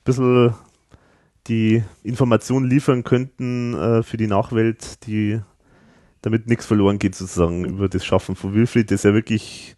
bisschen 0.03 0.53
die 1.47 1.83
Informationen 2.03 2.69
liefern 2.69 3.03
könnten 3.03 3.73
äh, 3.73 4.03
für 4.03 4.17
die 4.17 4.27
Nachwelt, 4.27 5.05
die 5.05 5.41
damit 6.21 6.47
nichts 6.47 6.65
verloren 6.65 6.99
geht, 6.99 7.15
sozusagen, 7.15 7.65
über 7.65 7.89
das 7.89 8.05
Schaffen 8.05 8.35
von 8.35 8.53
Wilfried, 8.53 8.91
das 8.91 9.03
ja 9.03 9.13
wirklich 9.13 9.75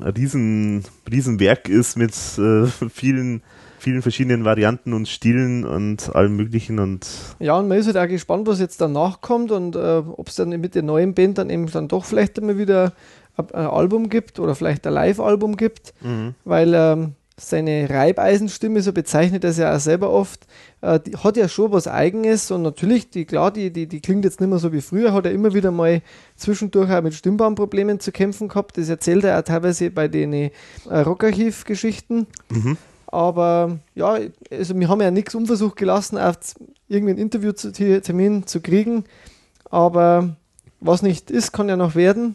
ein 0.00 0.12
riesen, 0.12 0.84
riesen 1.10 1.40
Werk 1.40 1.68
ist 1.68 1.96
mit 1.96 2.14
äh, 2.38 2.66
vielen, 2.88 3.42
vielen 3.78 4.02
verschiedenen 4.02 4.44
Varianten 4.44 4.92
und 4.92 5.08
Stilen 5.08 5.64
und 5.64 6.14
allem 6.14 6.36
möglichen 6.36 6.78
und 6.78 7.06
ja 7.38 7.58
und 7.58 7.68
man 7.68 7.78
ist 7.78 7.86
halt 7.86 7.96
auch 7.96 8.08
gespannt, 8.08 8.46
was 8.46 8.60
jetzt 8.60 8.80
danach 8.80 9.20
kommt 9.20 9.50
und 9.50 9.76
äh, 9.76 10.02
ob 10.06 10.28
es 10.28 10.36
dann 10.36 10.50
mit 10.50 10.74
der 10.74 10.82
neuen 10.82 11.14
Band 11.14 11.38
dann 11.38 11.50
eben 11.50 11.70
dann 11.70 11.88
doch 11.88 12.04
vielleicht 12.04 12.38
immer 12.38 12.58
wieder 12.58 12.92
ein, 13.36 13.50
ein 13.52 13.66
Album 13.66 14.08
gibt 14.08 14.38
oder 14.38 14.54
vielleicht 14.54 14.86
ein 14.86 14.92
Live-Album 14.92 15.56
gibt, 15.56 15.94
mhm. 16.02 16.34
weil 16.44 16.72
ähm, 16.74 17.12
seine 17.36 17.90
Reibeisenstimme, 17.90 18.80
so 18.80 18.92
bezeichnet 18.92 19.42
er 19.42 19.50
es 19.50 19.58
ja 19.58 19.74
auch 19.74 19.80
selber 19.80 20.10
oft, 20.10 20.46
äh, 20.82 21.00
die 21.00 21.16
hat 21.16 21.36
ja 21.36 21.48
schon 21.48 21.72
was 21.72 21.88
Eigenes 21.88 22.50
und 22.50 22.62
natürlich, 22.62 23.10
die, 23.10 23.24
klar, 23.24 23.50
die, 23.50 23.72
die, 23.72 23.86
die 23.88 24.00
klingt 24.00 24.24
jetzt 24.24 24.40
nicht 24.40 24.48
mehr 24.48 24.60
so 24.60 24.72
wie 24.72 24.80
früher, 24.80 25.12
hat 25.12 25.26
er 25.26 25.32
immer 25.32 25.52
wieder 25.52 25.72
mal 25.72 26.00
zwischendurch 26.36 26.90
auch 26.92 27.02
mit 27.02 27.14
Stimmbaumproblemen 27.14 27.98
zu 27.98 28.12
kämpfen 28.12 28.48
gehabt. 28.48 28.78
Das 28.78 28.88
erzählt 28.88 29.24
er 29.24 29.38
auch 29.38 29.42
teilweise 29.42 29.90
bei 29.90 30.06
den 30.06 30.32
äh, 30.32 30.50
Rockarchiv-Geschichten. 30.88 32.28
Mhm. 32.50 32.76
Aber 33.14 33.78
ja, 33.94 34.18
also 34.50 34.76
wir 34.76 34.88
haben 34.88 35.00
ja 35.00 35.12
nichts 35.12 35.36
unversucht 35.36 35.76
gelassen, 35.76 36.18
auf 36.18 36.36
irgendwie 36.88 37.14
ein 37.14 37.18
Interviewtermin 37.18 38.48
zu 38.48 38.60
kriegen. 38.60 39.04
Aber 39.70 40.36
was 40.80 41.00
nicht 41.02 41.30
ist, 41.30 41.52
kann 41.52 41.68
ja 41.68 41.76
noch 41.76 41.94
werden. 41.94 42.34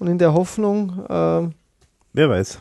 Und 0.00 0.08
in 0.08 0.18
der 0.18 0.34
Hoffnung. 0.34 1.06
Äh, 1.08 1.50
Wer 2.14 2.28
weiß. 2.28 2.58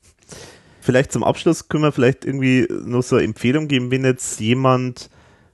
vielleicht 0.82 1.12
zum 1.12 1.24
Abschluss 1.24 1.70
können 1.70 1.84
wir 1.84 1.92
vielleicht 1.92 2.26
irgendwie 2.26 2.68
noch 2.70 3.02
so 3.02 3.16
eine 3.16 3.24
Empfehlung 3.24 3.68
geben, 3.68 3.90
wenn 3.90 4.04
jetzt 4.04 4.38
jemand 4.40 5.08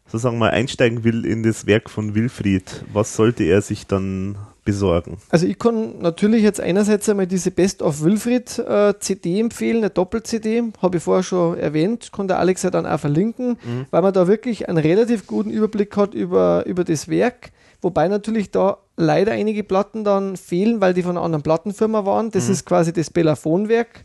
sozusagen 0.07 0.39
mal 0.39 0.51
einsteigen 0.51 1.05
will 1.05 1.25
in 1.25 1.45
das 1.45 1.67
Werk 1.67 1.89
von 1.89 2.17
Wilfried, 2.17 2.85
was 2.93 3.15
sollte 3.15 3.45
er 3.45 3.63
sich 3.63 3.87
dann 3.87 4.37
besorgen? 4.65 5.19
Also 5.31 5.47
ich 5.47 5.59
kann 5.59 5.99
natürlich 6.01 6.43
jetzt 6.43 6.61
einerseits 6.61 7.09
einmal 7.09 7.27
diese 7.27 7.51
Best 7.51 7.83
of 7.83 8.03
Wilfried 8.03 8.59
äh, 8.59 8.95
CD 8.99 9.41
empfehlen, 9.41 9.79
eine 9.79 9.91
Doppel-CD, 9.91 10.63
habe 10.81 10.99
ich 10.99 11.03
vorher 11.03 11.23
schon 11.23 11.59
erwähnt, 11.59 12.13
kann 12.13 12.29
der 12.29 12.39
Alex 12.39 12.63
ja 12.63 12.71
dann 12.71 12.87
auch 12.87 13.01
verlinken, 13.01 13.59
mhm. 13.65 13.87
weil 13.91 14.03
man 14.03 14.13
da 14.13 14.29
wirklich 14.29 14.69
einen 14.69 14.79
relativ 14.79 15.27
guten 15.27 15.51
Überblick 15.51 15.97
hat 15.97 16.15
über, 16.15 16.65
über 16.67 16.85
das 16.85 17.09
Werk, 17.09 17.51
wobei 17.81 18.09
natürlich 18.09 18.51
da 18.51 18.79
leider 18.97 19.33
einige 19.33 19.65
Platten 19.65 20.05
dann 20.05 20.37
fehlen, 20.37 20.81
weil 20.81 20.95
die 20.95 21.03
von 21.03 21.17
einer 21.17 21.25
anderen 21.25 21.43
Plattenfirma 21.43 22.05
waren. 22.05 22.31
Das 22.31 22.47
mhm. 22.47 22.53
ist 22.53 22.67
quasi 22.67 22.93
das 22.93 23.11
Bellafon-Werk 23.11 24.05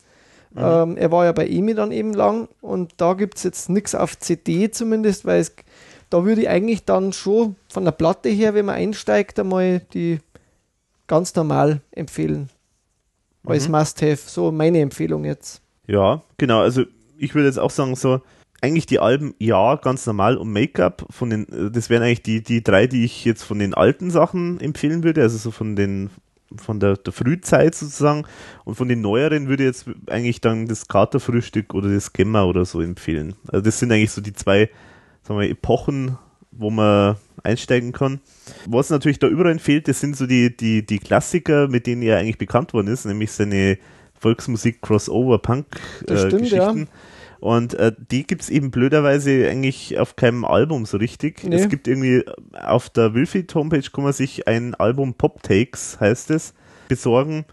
Mhm. 0.58 0.64
Ähm, 0.64 0.98
er 0.98 1.12
war 1.12 1.26
ja 1.26 1.32
bei 1.32 1.48
EMI 1.48 1.76
dann 1.76 1.92
eben 1.92 2.14
lang 2.14 2.48
und 2.62 2.94
da 2.98 3.14
gibt 3.14 3.38
es 3.38 3.44
jetzt 3.44 3.70
nichts 3.70 3.96
auf 3.96 4.18
CD 4.18 4.72
zumindest, 4.72 5.26
weil 5.26 5.42
es, 5.42 5.54
da 6.10 6.26
würde 6.26 6.42
ich 6.42 6.50
eigentlich 6.50 6.86
dann 6.86 7.14
schon 7.14 7.56
von 7.70 7.86
der 7.86 7.92
Platte 7.92 8.30
her, 8.30 8.54
wenn 8.54 8.66
man 8.66 8.76
einsteigt, 8.76 9.40
einmal 9.40 9.82
die 9.94 10.20
ganz 11.08 11.34
normal 11.36 11.82
empfehlen. 11.92 12.50
Als 13.46 13.68
mhm. 13.68 13.76
Must-Have, 13.76 14.20
so 14.26 14.52
meine 14.52 14.82
Empfehlung 14.82 15.26
jetzt. 15.26 15.62
Ja, 15.88 16.22
genau, 16.38 16.60
also 16.60 16.84
ich 17.18 17.34
würde 17.34 17.48
jetzt 17.48 17.60
auch 17.60 17.72
sagen, 17.72 17.96
so 17.96 18.22
eigentlich 18.62 18.88
die 18.88 19.00
Alben, 19.00 19.36
ja, 19.40 19.76
ganz 19.76 20.06
normal 20.06 20.38
und 20.38 20.52
Make-up 20.52 21.06
von 21.10 21.30
den, 21.30 21.72
das 21.72 21.90
wären 21.90 22.04
eigentlich 22.04 22.24
die, 22.24 22.44
die 22.44 22.64
drei, 22.64 22.88
die 22.88 23.06
ich 23.06 23.24
jetzt 23.24 23.44
von 23.44 23.60
den 23.60 23.74
alten 23.74 24.10
Sachen 24.10 24.60
empfehlen 24.60 25.04
würde, 25.04 25.22
also 25.22 25.38
so 25.38 25.52
von 25.52 25.76
den 25.76 26.10
von 26.56 26.80
der, 26.80 26.96
der 26.96 27.14
Frühzeit 27.14 27.76
sozusagen. 27.76 28.26
Und 28.64 28.76
von 28.76 28.88
den 28.88 29.02
neueren 29.02 29.48
würde 29.48 29.64
ich 29.64 29.68
jetzt 29.68 29.86
eigentlich 30.10 30.42
dann 30.42 30.68
das 30.68 30.88
Katerfrühstück 30.88 31.74
oder 31.74 31.94
das 31.94 32.14
Gemma 32.14 32.44
oder 32.44 32.64
so 32.66 32.82
empfehlen. 32.82 33.36
Also 33.48 33.62
das 33.62 33.80
sind 33.80 33.92
eigentlich 33.92 34.12
so 34.12 34.22
die 34.22 34.34
zwei, 34.34 34.70
sagen 35.24 35.40
wir, 35.40 35.50
Epochen, 35.50 36.18
wo 36.52 36.70
man 36.70 37.18
einsteigen 37.44 37.92
kann. 37.92 38.20
Was 38.66 38.90
natürlich 38.90 39.20
da 39.20 39.28
überall 39.28 39.60
fehlt, 39.60 39.88
das 39.88 40.00
sind 40.00 40.16
so 40.16 40.26
die, 40.26 40.56
die, 40.56 40.86
die 40.86 41.00
Klassiker, 41.00 41.68
mit 41.68 41.88
denen 41.88 42.02
er 42.02 42.18
eigentlich 42.18 42.38
bekannt 42.38 42.74
worden 42.74 42.88
ist, 42.88 43.06
nämlich 43.06 43.32
seine 43.32 43.78
Volksmusik 44.20 44.82
Crossover 44.82 45.40
Punk 45.40 45.68
äh. 46.08 46.86
Und 47.40 47.76
äh, 47.76 47.92
die 48.12 48.26
gibt 48.26 48.42
es 48.42 48.50
eben 48.50 48.72
blöderweise 48.72 49.48
eigentlich 49.48 50.00
auf 50.00 50.16
keinem 50.16 50.44
Album 50.44 50.86
so 50.86 50.98
richtig. 50.98 51.44
Nee. 51.44 51.56
Es 51.56 51.70
gibt 51.70 51.88
irgendwie 51.88 52.24
auf 52.54 52.90
der 52.90 53.14
Wilfried 53.14 53.54
Homepage 53.54 53.84
kann 53.94 54.04
man 54.04 54.14
sich 54.14 54.48
ein 54.48 54.74
Album 54.76 55.14
Pop 55.14 55.44
Takes, 55.44 56.00
heißt 56.00 56.32
es, 56.32 56.54
besorgen. 56.88 57.46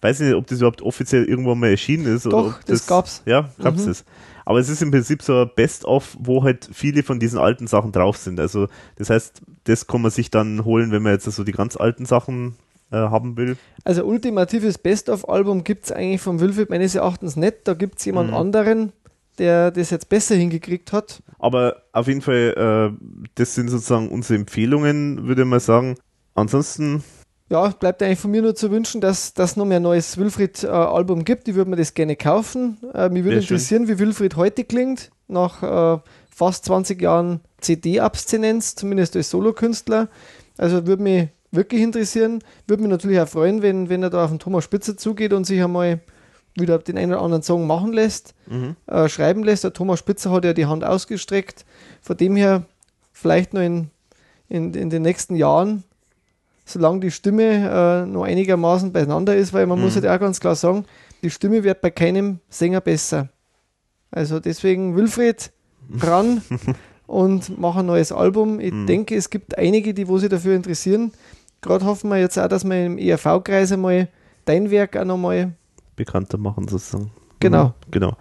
Weiß 0.00 0.20
nicht, 0.20 0.34
ob 0.34 0.46
das 0.46 0.58
überhaupt 0.58 0.82
offiziell 0.82 1.24
irgendwann 1.24 1.58
mal 1.58 1.70
erschienen 1.70 2.06
ist. 2.06 2.26
Doch, 2.26 2.32
oder 2.32 2.58
das, 2.66 2.80
das, 2.80 2.86
gab's. 2.86 3.22
Ja, 3.26 3.50
gab's 3.60 3.84
mhm. 3.84 3.90
es. 3.90 4.04
Aber 4.44 4.58
es 4.58 4.68
ist 4.68 4.82
im 4.82 4.90
Prinzip 4.90 5.22
so 5.22 5.42
ein 5.42 5.50
Best-of, 5.54 6.16
wo 6.18 6.42
halt 6.42 6.68
viele 6.72 7.02
von 7.02 7.20
diesen 7.20 7.38
alten 7.38 7.66
Sachen 7.66 7.92
drauf 7.92 8.16
sind. 8.16 8.40
Also 8.40 8.68
das 8.96 9.10
heißt, 9.10 9.42
das 9.64 9.86
kann 9.86 10.02
man 10.02 10.10
sich 10.10 10.30
dann 10.30 10.64
holen, 10.64 10.90
wenn 10.90 11.02
man 11.02 11.12
jetzt 11.12 11.24
so 11.24 11.30
also 11.30 11.44
die 11.44 11.52
ganz 11.52 11.76
alten 11.76 12.04
Sachen 12.04 12.56
äh, 12.90 12.96
haben 12.96 13.36
will. 13.36 13.56
Also 13.84 14.04
ultimatives 14.04 14.78
Best-of-Album 14.78 15.64
gibt 15.64 15.86
es 15.86 15.92
eigentlich 15.92 16.20
vom 16.20 16.40
Wilfried 16.40 16.70
meines 16.70 16.94
Erachtens 16.94 17.36
nicht. 17.36 17.58
Da 17.64 17.74
gibt 17.74 17.98
es 17.98 18.04
jemand 18.04 18.30
mhm. 18.30 18.36
anderen, 18.36 18.92
der 19.38 19.70
das 19.70 19.90
jetzt 19.90 20.08
besser 20.08 20.34
hingekriegt 20.34 20.92
hat. 20.92 21.22
Aber 21.38 21.82
auf 21.92 22.06
jeden 22.06 22.20
Fall, 22.20 22.92
äh, 22.94 23.26
das 23.34 23.54
sind 23.54 23.68
sozusagen 23.68 24.08
unsere 24.08 24.38
Empfehlungen, 24.38 25.26
würde 25.26 25.44
man 25.44 25.60
sagen. 25.60 25.96
Ansonsten. 26.34 27.02
Ja, 27.48 27.68
bleibt 27.68 28.02
eigentlich 28.02 28.18
von 28.18 28.30
mir 28.30 28.42
nur 28.42 28.54
zu 28.54 28.70
wünschen, 28.70 29.00
dass 29.00 29.34
das 29.34 29.56
noch 29.56 29.66
mehr 29.66 29.76
ein 29.76 29.82
neues 29.82 30.16
Wilfried-Album 30.16 31.20
äh, 31.20 31.24
gibt. 31.24 31.48
Ich 31.48 31.54
würde 31.54 31.70
mir 31.70 31.76
das 31.76 31.92
gerne 31.92 32.16
kaufen. 32.16 32.78
Äh, 32.94 33.10
mich 33.10 33.24
würde 33.24 33.40
interessieren, 33.40 33.86
schön. 33.86 33.96
wie 33.96 34.00
Wilfried 34.00 34.36
heute 34.36 34.64
klingt, 34.64 35.10
nach 35.28 35.62
äh, 35.62 36.00
fast 36.30 36.64
20 36.64 37.00
Jahren 37.00 37.40
CD-Abstinenz, 37.60 38.74
zumindest 38.74 39.16
als 39.16 39.30
Solokünstler. 39.30 40.08
Also 40.56 40.86
würde 40.86 41.02
mich 41.02 41.28
wirklich 41.50 41.82
interessieren. 41.82 42.42
Würde 42.66 42.82
mich 42.82 42.90
natürlich 42.90 43.20
auch 43.20 43.28
freuen, 43.28 43.62
wenn, 43.62 43.88
wenn 43.88 44.02
er 44.02 44.10
da 44.10 44.24
auf 44.24 44.30
den 44.30 44.38
Thomas 44.38 44.64
Spitzer 44.64 44.96
zugeht 44.96 45.32
und 45.32 45.44
sich 45.44 45.62
einmal 45.62 46.00
wieder 46.54 46.78
den 46.78 46.98
einen 46.98 47.12
oder 47.12 47.22
anderen 47.22 47.42
Song 47.42 47.66
machen 47.66 47.92
lässt, 47.92 48.34
mhm. 48.46 48.76
äh, 48.86 49.08
schreiben 49.08 49.44
lässt. 49.44 49.64
Der 49.64 49.72
Thomas 49.72 49.98
Spitzer 49.98 50.30
hat 50.30 50.44
ja 50.44 50.52
die 50.52 50.66
Hand 50.66 50.84
ausgestreckt. 50.84 51.64
Von 52.00 52.16
dem 52.16 52.36
her 52.36 52.64
vielleicht 53.12 53.54
noch 53.54 53.62
in, 53.62 53.90
in, 54.48 54.74
in 54.74 54.90
den 54.90 55.02
nächsten 55.02 55.36
Jahren, 55.36 55.84
solange 56.64 57.00
die 57.00 57.10
Stimme 57.10 58.04
äh, 58.04 58.06
noch 58.06 58.24
einigermaßen 58.24 58.92
beieinander 58.92 59.36
ist, 59.36 59.52
weil 59.52 59.66
man 59.66 59.78
mhm. 59.78 59.84
muss 59.84 59.94
halt 59.94 60.06
auch 60.06 60.18
ganz 60.18 60.40
klar 60.40 60.54
sagen, 60.54 60.84
die 61.22 61.30
Stimme 61.30 61.64
wird 61.64 61.80
bei 61.80 61.90
keinem 61.90 62.40
Sänger 62.48 62.80
besser. 62.80 63.28
Also 64.10 64.40
deswegen 64.40 64.96
Wilfried 64.96 65.52
ran 66.00 66.42
und 67.06 67.58
mach 67.58 67.76
ein 67.76 67.86
neues 67.86 68.12
Album. 68.12 68.60
Ich 68.60 68.72
mhm. 68.72 68.86
denke, 68.86 69.16
es 69.16 69.30
gibt 69.30 69.56
einige, 69.58 69.94
die 69.94 70.08
wo 70.08 70.18
sich 70.18 70.28
dafür 70.28 70.54
interessieren. 70.54 71.12
Gerade 71.60 71.84
hoffen 71.84 72.10
wir 72.10 72.18
jetzt 72.18 72.38
auch, 72.38 72.48
dass 72.48 72.64
wir 72.64 72.86
im 72.86 72.98
ERV-Kreis 72.98 73.72
einmal 73.72 74.08
dein 74.44 74.70
Werk 74.70 74.96
auch 74.96 75.04
nochmal 75.04 75.52
bekannter 75.96 76.38
machen 76.38 76.66
sozusagen. 76.68 77.10
Genau. 77.40 77.66
Mhm, 77.66 77.72
genau. 77.90 78.16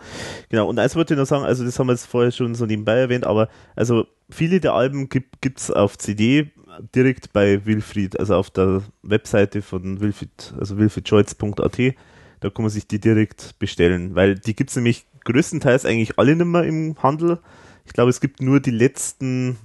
Genau. 0.49 0.67
Und 0.67 0.79
eins 0.79 0.95
wollte 0.95 1.13
ich 1.13 1.19
noch 1.19 1.25
sagen, 1.25 1.43
also 1.43 1.63
das 1.63 1.77
haben 1.77 1.87
wir 1.87 1.93
jetzt 1.93 2.05
vorher 2.05 2.31
schon 2.31 2.55
so 2.55 2.65
nebenbei 2.65 2.97
erwähnt, 2.97 3.25
aber 3.25 3.49
also 3.75 4.05
viele 4.29 4.59
der 4.59 4.73
Alben 4.73 5.09
gibt 5.09 5.59
es 5.59 5.71
auf 5.71 5.97
CD 5.97 6.51
direkt 6.95 7.33
bei 7.33 7.65
Wilfried, 7.65 8.19
also 8.19 8.35
auf 8.35 8.49
der 8.49 8.83
Webseite 9.03 9.61
von 9.61 9.99
Wilfried, 9.99 10.53
also 10.59 10.77
wilfriedscholz.at. 10.77 11.95
Da 12.39 12.49
kann 12.49 12.63
man 12.63 12.69
sich 12.69 12.87
die 12.87 12.99
direkt 12.99 13.59
bestellen, 13.59 14.15
weil 14.15 14.35
die 14.35 14.55
gibt 14.55 14.71
es 14.71 14.75
nämlich 14.75 15.05
größtenteils 15.25 15.85
eigentlich 15.85 16.17
alle 16.17 16.35
nicht 16.35 16.45
mehr 16.45 16.63
im 16.63 16.95
Handel. 17.01 17.39
Ich 17.85 17.93
glaube, 17.93 18.09
es 18.09 18.19
gibt 18.19 18.41
nur 18.41 18.59
die 18.59 18.71
letzten 18.71 19.57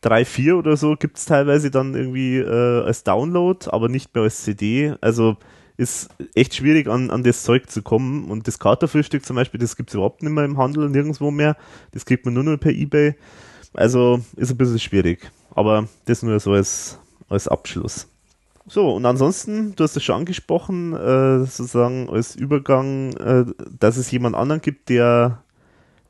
drei, 0.00 0.24
vier 0.24 0.56
oder 0.56 0.76
so 0.76 0.96
gibt 0.96 1.18
es 1.18 1.24
teilweise 1.24 1.70
dann 1.70 1.94
irgendwie 1.94 2.38
äh, 2.38 2.82
als 2.82 3.02
Download, 3.02 3.66
aber 3.70 3.88
nicht 3.88 4.14
mehr 4.14 4.24
als 4.24 4.42
CD. 4.42 4.94
Also 5.00 5.36
ist 5.76 6.08
echt 6.34 6.54
schwierig 6.54 6.88
an, 6.88 7.10
an 7.10 7.22
das 7.22 7.42
Zeug 7.42 7.68
zu 7.70 7.82
kommen. 7.82 8.30
Und 8.30 8.46
das 8.46 8.58
Katerfrühstück 8.58 9.24
zum 9.24 9.36
Beispiel, 9.36 9.60
das 9.60 9.76
gibt 9.76 9.90
es 9.90 9.94
überhaupt 9.94 10.22
nicht 10.22 10.32
mehr 10.32 10.44
im 10.44 10.58
Handel, 10.58 10.88
nirgendwo 10.88 11.30
mehr. 11.30 11.56
Das 11.92 12.04
kriegt 12.06 12.24
man 12.24 12.34
nur 12.34 12.44
noch 12.44 12.56
per 12.58 12.72
Ebay. 12.72 13.14
Also 13.74 14.20
ist 14.36 14.50
ein 14.50 14.56
bisschen 14.56 14.78
schwierig. 14.78 15.30
Aber 15.56 15.88
das 16.04 16.22
nur 16.22 16.38
so 16.38 16.52
als, 16.52 16.98
als 17.30 17.48
Abschluss. 17.48 18.06
So, 18.68 18.94
und 18.94 19.06
ansonsten, 19.06 19.74
du 19.74 19.84
hast 19.84 19.96
es 19.96 20.04
schon 20.04 20.16
angesprochen, 20.16 20.92
äh, 20.92 21.46
sozusagen 21.46 22.10
als 22.10 22.36
Übergang, 22.36 23.14
äh, 23.14 23.44
dass 23.78 23.96
es 23.96 24.10
jemand 24.10 24.36
anderen 24.36 24.60
gibt, 24.60 24.90
der 24.90 25.42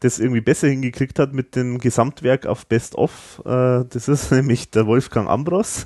das 0.01 0.19
irgendwie 0.19 0.41
besser 0.41 0.69
hingekriegt 0.69 1.19
hat 1.21 1.33
mit 1.33 1.55
dem 1.55 1.79
Gesamtwerk 1.79 2.47
auf 2.47 2.67
Best 2.67 2.97
of. 2.97 3.41
Äh, 3.45 3.85
das 3.89 4.09
ist 4.09 4.31
nämlich 4.33 4.71
der 4.71 4.87
Wolfgang 4.87 5.29
Ambros. 5.29 5.85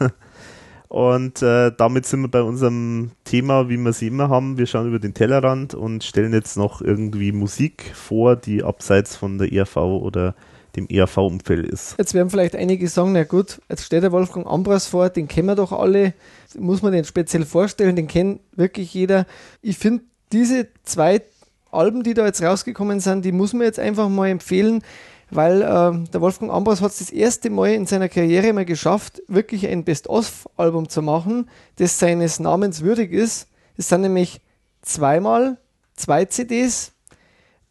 Und 0.89 1.43
äh, 1.43 1.71
damit 1.77 2.07
sind 2.07 2.23
wir 2.23 2.29
bei 2.29 2.43
unserem 2.43 3.11
Thema, 3.25 3.69
wie 3.69 3.77
wir 3.77 3.93
sie 3.93 4.07
immer 4.07 4.31
haben. 4.31 4.57
Wir 4.57 4.67
schauen 4.67 4.89
über 4.89 4.99
den 4.99 5.15
Tellerrand 5.15 5.75
und 5.75 6.03
stellen 6.03 6.33
jetzt 6.33 6.57
noch 6.57 6.81
irgendwie 6.81 7.31
Musik 7.31 7.93
vor, 7.95 8.37
die 8.37 8.65
abseits 8.65 9.17
von 9.17 9.39
der 9.39 9.53
ERV 9.53 9.77
oder 9.77 10.35
dem 10.77 10.87
ERV-Umfeld 10.89 11.67
ist. 11.67 11.95
Jetzt 11.99 12.15
werden 12.15 12.31
vielleicht 12.31 12.57
einige 12.57 12.89
sagen, 12.89 13.13
na 13.13 13.25
gut, 13.25 13.61
jetzt 13.69 13.85
steht 13.85 14.03
der 14.03 14.13
Wolfgang 14.13 14.47
Ambros 14.47 14.87
vor, 14.87 15.09
den 15.09 15.29
kennen 15.29 15.49
wir 15.49 15.57
doch 15.57 15.73
alle. 15.73 16.15
Muss 16.59 16.83
man 16.83 16.93
den 16.93 17.05
speziell 17.05 17.45
vorstellen, 17.45 17.97
den 17.97 18.07
kennt 18.07 18.41
wirklich 18.55 18.93
jeder. 18.95 19.27
Ich 19.63 19.79
finde, 19.79 20.05
diese 20.33 20.69
zwei 20.85 21.23
Alben, 21.71 22.03
die 22.03 22.15
da 22.15 22.27
jetzt 22.27 22.43
rausgekommen 22.43 23.01
sind, 23.01 23.25
die 23.25 23.33
muss 23.33 23.53
man 23.53 23.63
jetzt 23.63 23.79
einfach 23.79 24.09
mal 24.09 24.29
empfehlen 24.29 24.83
weil 25.31 25.63
äh, 25.63 26.09
der 26.11 26.21
Wolfgang 26.21 26.53
Ambros 26.53 26.83
hat 26.83 26.91
es 26.91 26.99
das 26.99 27.11
erste 27.11 27.51
Mal 27.51 27.73
in 27.75 27.87
seiner 27.87 28.09
Karriere 28.09 28.53
mal 28.53 28.65
geschafft, 28.65 29.23
wirklich 29.29 29.67
ein 29.67 29.85
Best-of-Album 29.85 30.89
zu 30.89 31.03
machen, 31.03 31.49
das 31.77 31.99
seines 31.99 32.41
Namens 32.41 32.83
würdig 32.83 33.13
ist. 33.13 33.47
Es 33.77 33.89
sind 33.89 34.03
nämlich 34.03 34.41
zweimal 34.83 35.59
zwei 35.95 36.25
CDs. 36.25 36.93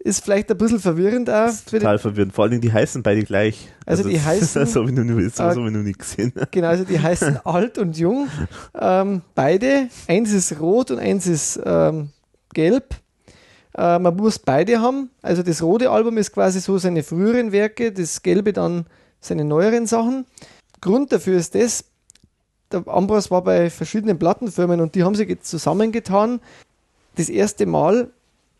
Ist 0.02 0.24
vielleicht 0.24 0.50
ein 0.50 0.58
bisschen 0.58 0.80
verwirrend 0.80 1.30
auch. 1.30 1.52
total 1.69 2.00
verwirrend. 2.00 2.34
Vor 2.34 2.45
allem 2.45 2.61
die 2.61 2.72
heißen 2.72 3.03
beide 3.03 3.24
gleich. 3.24 3.68
Also, 3.86 4.03
also 4.03 4.10
die 4.10 4.22
heißen. 4.22 4.66
so 4.66 4.88
wie 4.88 4.95
du 4.95 5.03
nicht, 5.03 5.36
so, 5.36 5.44
äh, 5.44 5.53
so 5.53 5.66
wie 5.66 5.74
du 5.74 5.80
nicht 5.80 6.00
gesehen. 6.00 6.32
Genau, 6.52 6.68
also 6.69 6.86
die 6.86 7.00
heißen 7.00 7.38
alt 7.44 7.78
und 7.78 7.98
jung. 7.98 8.30
Ähm, 8.80 9.22
beide. 9.36 9.90
Eins 10.08 10.32
ist 10.32 10.58
rot 10.60 10.92
und 10.92 11.00
eins 11.00 11.28
ist 11.28 11.60
ähm, 11.66 12.10
gelb. 12.53 12.95
Äh, 13.78 14.00
man 14.00 14.16
muss 14.16 14.40
beide 14.40 14.80
haben. 14.80 15.10
Also 15.22 15.44
das 15.44 15.61
rote 15.61 15.90
Album 15.92 16.18
ist 16.18 16.32
quasi 16.32 16.61
so 16.61 16.78
seine 16.78 17.03
früheren 17.03 17.52
Werke, 17.52 17.92
das 17.92 18.22
gelbe 18.22 18.53
dann 18.53 18.86
seine 19.19 19.44
neueren 19.44 19.86
Sachen. 19.86 20.26
Grund 20.80 21.11
dafür 21.11 21.38
ist 21.38 21.56
das, 21.56 21.84
der 22.72 22.88
Ambros 22.88 23.32
war 23.32 23.44
bei 23.44 23.69
verschiedenen 23.69 24.18
Plattenfirmen 24.18 24.80
und 24.80 24.95
die 24.95 25.03
haben 25.03 25.16
sich 25.16 25.28
jetzt 25.28 25.50
zusammengetan, 25.50 26.40
das 27.16 27.30
erste 27.30 27.66
Mal, 27.66 28.11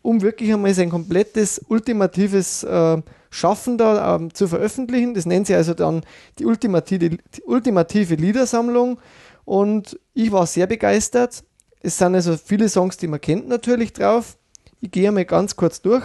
um 0.02 0.22
wirklich 0.22 0.52
einmal 0.52 0.74
sein 0.74 0.90
komplettes 0.90 1.60
ultimatives 1.68 2.62
äh, 2.62 3.02
Schaffen 3.30 3.78
da 3.78 4.16
ähm, 4.16 4.34
zu 4.34 4.48
veröffentlichen. 4.48 5.14
Das 5.14 5.26
nennt 5.26 5.46
sie 5.46 5.54
also 5.54 5.74
dann 5.74 6.02
die 6.38 6.46
ultimative, 6.46 7.10
die 7.10 7.42
ultimative 7.42 8.14
Liedersammlung 8.14 8.98
und 9.44 9.98
ich 10.14 10.32
war 10.32 10.46
sehr 10.46 10.66
begeistert. 10.66 11.44
Es 11.82 11.98
sind 11.98 12.14
also 12.14 12.36
viele 12.36 12.68
Songs, 12.68 12.96
die 12.96 13.06
man 13.06 13.20
kennt 13.20 13.48
natürlich 13.48 13.92
drauf. 13.92 14.36
Ich 14.80 14.90
gehe 14.90 15.08
einmal 15.08 15.24
ganz 15.24 15.56
kurz 15.56 15.80
durch. 15.80 16.04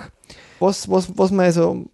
Was, 0.60 0.90
was, 0.90 1.18
was 1.18 1.32
man 1.32 1.46
also 1.46 1.86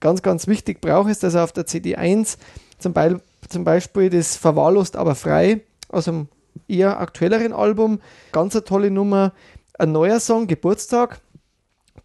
ganz, 0.00 0.22
ganz 0.22 0.46
wichtig 0.46 0.80
braucht, 0.80 1.10
ist, 1.10 1.22
dass 1.22 1.34
auf 1.34 1.52
der 1.52 1.66
CD1 1.66 2.36
zum, 2.78 2.92
Be 2.92 3.20
zum 3.48 3.64
Beispiel 3.64 4.10
das 4.10 4.36
Verwahrlost 4.36 4.96
aber 4.96 5.14
frei 5.14 5.62
aus 5.88 6.08
einem 6.08 6.28
eher 6.68 7.00
aktuelleren 7.00 7.52
Album, 7.52 8.00
ganz 8.32 8.54
eine 8.54 8.64
tolle 8.64 8.90
Nummer, 8.90 9.32
ein 9.78 9.92
neuer 9.92 10.20
Song, 10.20 10.46
Geburtstag. 10.46 11.20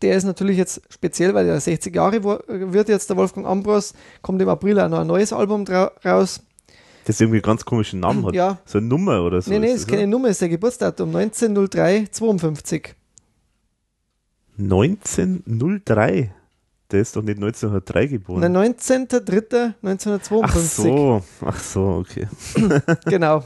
Der 0.02 0.16
ist 0.16 0.24
natürlich 0.24 0.58
jetzt 0.58 0.82
speziell, 0.90 1.34
weil 1.34 1.48
er 1.48 1.60
60 1.60 1.94
Jahre 1.94 2.24
wird 2.24 2.90
jetzt, 2.90 3.10
der 3.10 3.18
Wolfgang 3.18 3.46
Ambros, 3.46 3.94
kommt 4.22 4.42
im 4.42 4.50
April 4.50 4.80
auch 4.80 4.88
noch 4.88 5.00
ein 5.00 5.08
neues 5.08 5.34
Album 5.34 5.66
raus. 5.68 6.42
Das 7.06 7.20
irgendwie 7.20 7.38
einen 7.38 7.44
ganz 7.44 7.66
komischen 7.66 8.00
Namen 8.00 8.26
hat. 8.26 8.36
Ja. 8.36 8.60
So 8.66 8.78
eine 8.78 8.88
Nummer 8.88 9.24
oder 9.24 9.42
so. 9.42 9.52
Nee, 9.52 9.60
nee, 9.60 9.68
ist, 9.68 9.82
ist 9.82 9.88
keine 9.88 10.08
Nummer, 10.08 10.30
ist 10.30 10.42
der 10.42 10.50
Geburtsdatum, 10.50 11.16
1903 11.16 12.08
1903. 14.60 16.32
Der 16.92 17.01
ist 17.01 17.16
doch 17.16 17.22
nicht 17.22 17.38
1903 17.38 18.08
geboren. 18.08 18.42
Der 18.42 18.50
19.03.1952. 18.50 20.42
Ach 20.42 20.56
so, 20.56 21.22
ach 21.45 21.59
so, 21.59 21.82
okay. 22.03 22.27
genau. 23.06 23.43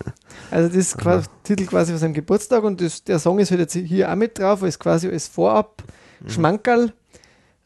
Also 0.49 0.69
das 0.69 0.77
ist 0.77 0.97
quasi, 0.97 1.27
Titel 1.43 1.65
quasi 1.65 1.91
von 1.91 1.99
seinem 1.99 2.13
Geburtstag 2.13 2.63
und 2.63 2.80
das, 2.80 3.03
der 3.03 3.19
Song 3.19 3.39
ist 3.39 3.51
halt 3.51 3.59
jetzt 3.59 3.73
hier 3.73 4.09
auch 4.09 4.15
mit 4.15 4.39
drauf, 4.39 4.63
ist 4.63 4.80
quasi 4.80 5.09
als 5.09 5.27
Vorab 5.27 5.83
mhm. 6.22 6.30
Schmankerl, 6.30 6.93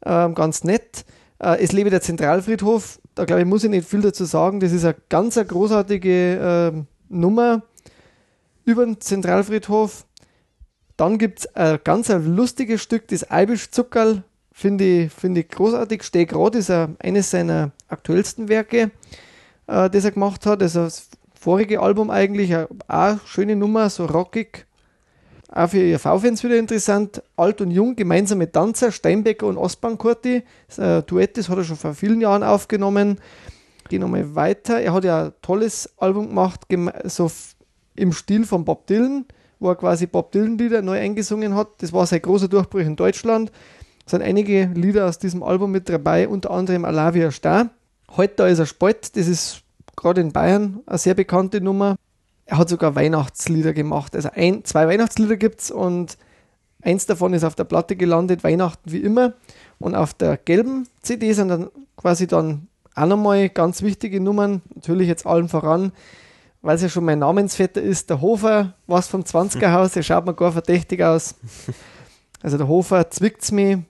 ähm, 0.04 0.34
ganz 0.34 0.64
nett. 0.64 1.06
Äh, 1.38 1.64
es 1.64 1.74
lebe 1.74 1.92
der 1.92 2.02
Zentralfriedhof, 2.02 3.00
da 3.14 3.26
glaube 3.26 3.42
ich, 3.42 3.48
muss 3.48 3.64
ich 3.64 3.70
nicht 3.70 3.88
viel 3.88 4.02
dazu 4.02 4.26
sagen. 4.26 4.60
Das 4.60 4.72
ist 4.72 4.84
eine 4.84 4.96
ganz 5.10 5.38
eine 5.38 5.46
großartige 5.46 6.74
äh, 6.74 6.84
Nummer 7.10 7.62
über 8.66 8.84
den 8.84 9.00
Zentralfriedhof. 9.00 10.06
Dann 10.98 11.20
gibt 11.20 11.42
es 11.42 11.56
ein 11.56 11.80
ganz 11.84 12.10
ein 12.10 12.36
lustiges 12.36 12.82
Stück, 12.82 13.08
das 13.10 13.30
Eibisch 13.30 13.70
Zuckerl, 13.70 14.24
finde 14.58 14.84
ich, 14.84 15.14
find 15.14 15.38
ich 15.38 15.50
großartig. 15.50 16.02
Steh 16.02 16.26
gerade 16.26 16.58
ist 16.58 16.72
ein, 16.72 16.98
eines 17.00 17.30
seiner 17.30 17.72
aktuellsten 17.90 18.50
Werke, 18.50 18.92
äh, 19.68 19.90
das 19.90 20.04
er 20.04 20.12
gemacht 20.12 20.46
hat. 20.48 20.64
Also 20.64 20.86
das 20.86 21.10
vorige 21.40 21.80
Album 21.80 22.10
eigentlich, 22.10 22.56
auch 22.56 22.68
eine 22.88 23.20
schöne 23.26 23.56
Nummer, 23.56 23.90
so 23.92 24.06
rockig. 24.06 24.66
Auch 25.50 25.70
für 25.70 25.80
ERV-Fans 25.80 26.44
wieder 26.44 26.58
interessant. 26.58 27.22
Alt 27.36 27.62
und 27.62 27.70
Jung, 27.70 27.96
gemeinsame 27.96 28.52
Tanzer, 28.52 28.92
Steinbecker 28.92 29.46
und 29.46 29.58
Ostbankurti. 29.58 30.44
Das 30.68 30.80
ein 30.80 31.06
Duett, 31.06 31.38
das 31.38 31.50
hat 31.50 31.60
er 31.60 31.64
schon 31.64 31.78
vor 31.78 31.94
vielen 31.94 32.20
Jahren 32.20 32.44
aufgenommen. 32.44 33.20
Gehen 33.90 34.02
nochmal 34.02 34.36
weiter. 34.36 34.82
Er 34.82 34.92
hat 34.92 35.04
ja 35.04 35.26
ein 35.26 35.34
tolles 35.44 35.94
Album 35.98 36.30
gemacht, 36.30 36.62
so 37.06 37.32
im 37.96 38.12
Stil 38.12 38.44
von 38.44 38.66
Bob 38.66 38.88
Dylan 38.88 39.26
wo 39.60 39.70
er 39.70 39.76
quasi 39.76 40.06
Bob 40.06 40.32
Dylan-Lieder 40.32 40.82
neu 40.82 41.00
eingesungen 41.00 41.56
hat. 41.56 41.70
Das 41.80 41.94
war 41.94 42.06
sein 42.06 42.22
großer 42.22 42.48
Durchbruch 42.48 42.82
in 42.82 42.96
Deutschland. 42.96 43.52
Sind 44.08 44.22
einige 44.22 44.66
Lieder 44.74 45.08
aus 45.08 45.20
diesem 45.20 45.44
Album 45.44 45.72
mit 45.72 45.90
dabei, 45.90 46.28
unter 46.28 46.52
anderem 46.52 46.86
Alavia 46.86 47.30
Star. 47.30 47.70
Heute 48.16 48.34
da 48.38 48.48
ist 48.48 48.60
er 48.60 48.66
Spalt, 48.66 49.16
das 49.18 49.28
ist 49.28 49.62
gerade 49.96 50.22
in 50.22 50.32
Bayern 50.32 50.80
eine 50.86 50.98
sehr 50.98 51.14
bekannte 51.14 51.62
Nummer. 51.62 51.98
Er 52.46 52.58
hat 52.58 52.70
sogar 52.70 52.96
Weihnachtslieder 52.96 53.74
gemacht. 53.74 54.16
Also 54.16 54.30
ein, 54.34 54.64
zwei 54.64 54.88
Weihnachtslieder 54.88 55.36
gibt 55.36 55.60
es 55.60 55.72
und 55.72 56.18
eins 56.82 57.06
davon 57.06 57.34
ist 57.34 57.44
auf 57.44 57.56
der 57.56 57.66
Platte 57.66 57.96
gelandet, 57.96 58.44
Weihnachten 58.44 58.92
wie 58.92 59.02
immer. 59.02 59.34
Und 59.78 59.94
auf 59.94 60.14
der 60.14 60.38
gelben 60.38 60.88
CD 61.02 61.34
sind 61.34 61.50
dann 61.50 61.70
quasi 61.98 62.28
dann 62.28 62.70
auch 62.96 63.06
nochmal 63.06 63.50
ganz 63.50 63.82
wichtige 63.82 64.22
Nummern, 64.22 64.62
natürlich 64.74 65.08
jetzt 65.08 65.26
allen 65.26 65.50
voran 65.50 65.92
weil 66.62 66.76
es 66.76 66.82
ja 66.82 66.90
schon 66.90 67.06
mein 67.06 67.20
Namensvetter 67.20 67.82
ist, 67.82 68.10
der 68.10 68.20
Hofer, 68.20 68.74
was 68.88 69.08
vom 69.08 69.22
20er 69.22 69.72
Haus, 69.72 69.94
der 69.94 70.04
schaut 70.04 70.26
mir 70.26 70.34
gar 70.34 70.52
verdächtig 70.52 71.04
aus. 71.04 71.36
Also 72.44 72.60
der 72.60 72.68
Hofer 72.68 73.10
zwickt's 73.10 73.52
mir. 73.52 73.84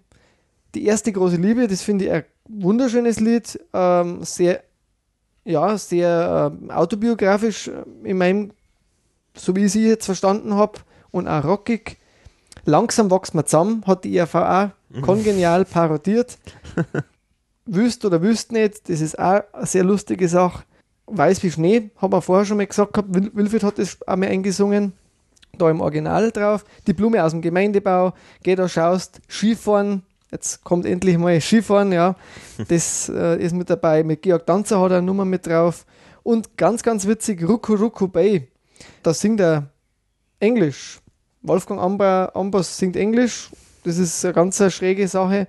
Die 0.77 0.85
erste 0.85 1.11
große 1.11 1.38
Liebe, 1.38 1.67
das 1.67 1.81
finde 1.81 2.06
ich 2.06 2.11
ein 2.11 2.23
wunderschönes 2.47 3.19
Lied, 3.19 3.59
ähm, 3.73 4.23
sehr, 4.23 4.61
ja, 5.43 5.75
sehr 5.75 6.51
äh, 6.69 6.72
autobiografisch 6.72 7.72
in 8.03 8.15
meinem, 8.19 8.51
so 9.35 9.56
wie 9.56 9.65
ich 9.65 9.72
sie 9.72 9.88
jetzt 9.88 10.06
verstanden 10.06 10.53
habe, 10.53 10.77
und 11.09 11.27
auch 11.27 11.43
rockig. 11.43 11.97
Langsam 12.65 13.09
wächst 13.09 13.33
man 13.33 13.47
zusammen, 13.47 13.83
hat 13.88 14.03
die 14.03 14.14
IRVA 14.14 14.73
kongenial 15.01 15.65
parodiert. 15.65 16.38
wüsst 17.65 18.06
oder 18.06 18.22
wüsst 18.22 18.51
nicht, 18.51 18.88
das 18.88 19.01
ist 19.01 19.17
auch 19.17 19.41
eine 19.53 19.65
sehr 19.65 19.83
lustige 19.83 20.30
Sache. 20.30 20.64
Weiß 21.07 21.41
wie 21.41 21.49
Schnee, 21.49 21.89
haben 21.97 22.14
wir 22.14 22.22
vorher 22.22 22.45
schon 22.45 22.57
mal 22.57 22.67
gesagt 22.67 22.93
gehabt, 22.93 23.09
Wilfried 23.11 23.64
hat 23.64 23.80
das 23.80 23.97
auch 24.06 24.15
mal 24.15 24.30
eingesungen, 24.30 24.93
da 25.57 25.72
im 25.72 25.81
Original 25.81 26.31
drauf. 26.31 26.65
Die 26.85 26.93
Blume 26.93 27.23
aus 27.23 27.31
dem 27.31 27.41
Gemeindebau, 27.41 28.14
geh 28.43 28.53
da 28.53 28.69
schaust, 28.69 29.22
Skifahren, 29.27 30.03
jetzt 30.31 30.64
kommt 30.64 30.85
endlich 30.85 31.17
mal 31.17 31.39
Skifahren, 31.39 31.91
ja, 31.91 32.15
das 32.67 33.09
äh, 33.09 33.41
ist 33.41 33.53
mit 33.53 33.69
dabei. 33.69 34.03
Mit 34.03 34.22
Georg 34.22 34.45
Danzer 34.45 34.80
hat 34.80 34.91
er 34.91 34.97
eine 34.97 35.06
Nummer 35.06 35.25
mit 35.25 35.47
drauf. 35.47 35.85
Und 36.23 36.57
ganz, 36.57 36.83
ganz 36.83 37.07
witzig, 37.07 37.47
Ruku 37.47 37.75
Ruku 37.75 38.07
Bay, 38.07 38.47
da 39.03 39.14
singt 39.14 39.39
er 39.39 39.69
Englisch. 40.39 40.99
Wolfgang 41.41 41.80
Ambra, 41.80 42.31
Ambers 42.33 42.77
singt 42.77 42.95
Englisch, 42.97 43.49
Das 43.83 43.97
ist 43.97 44.25
eine 44.25 44.33
ganz 44.33 44.61
schräge 44.73 45.07
Sache. 45.07 45.47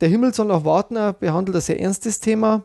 Der 0.00 0.08
Himmel 0.08 0.34
soll 0.34 0.46
noch 0.46 0.64
warten, 0.64 1.14
behandelt 1.18 1.56
ein 1.56 1.62
sehr 1.62 1.80
ernstes 1.80 2.20
Thema 2.20 2.64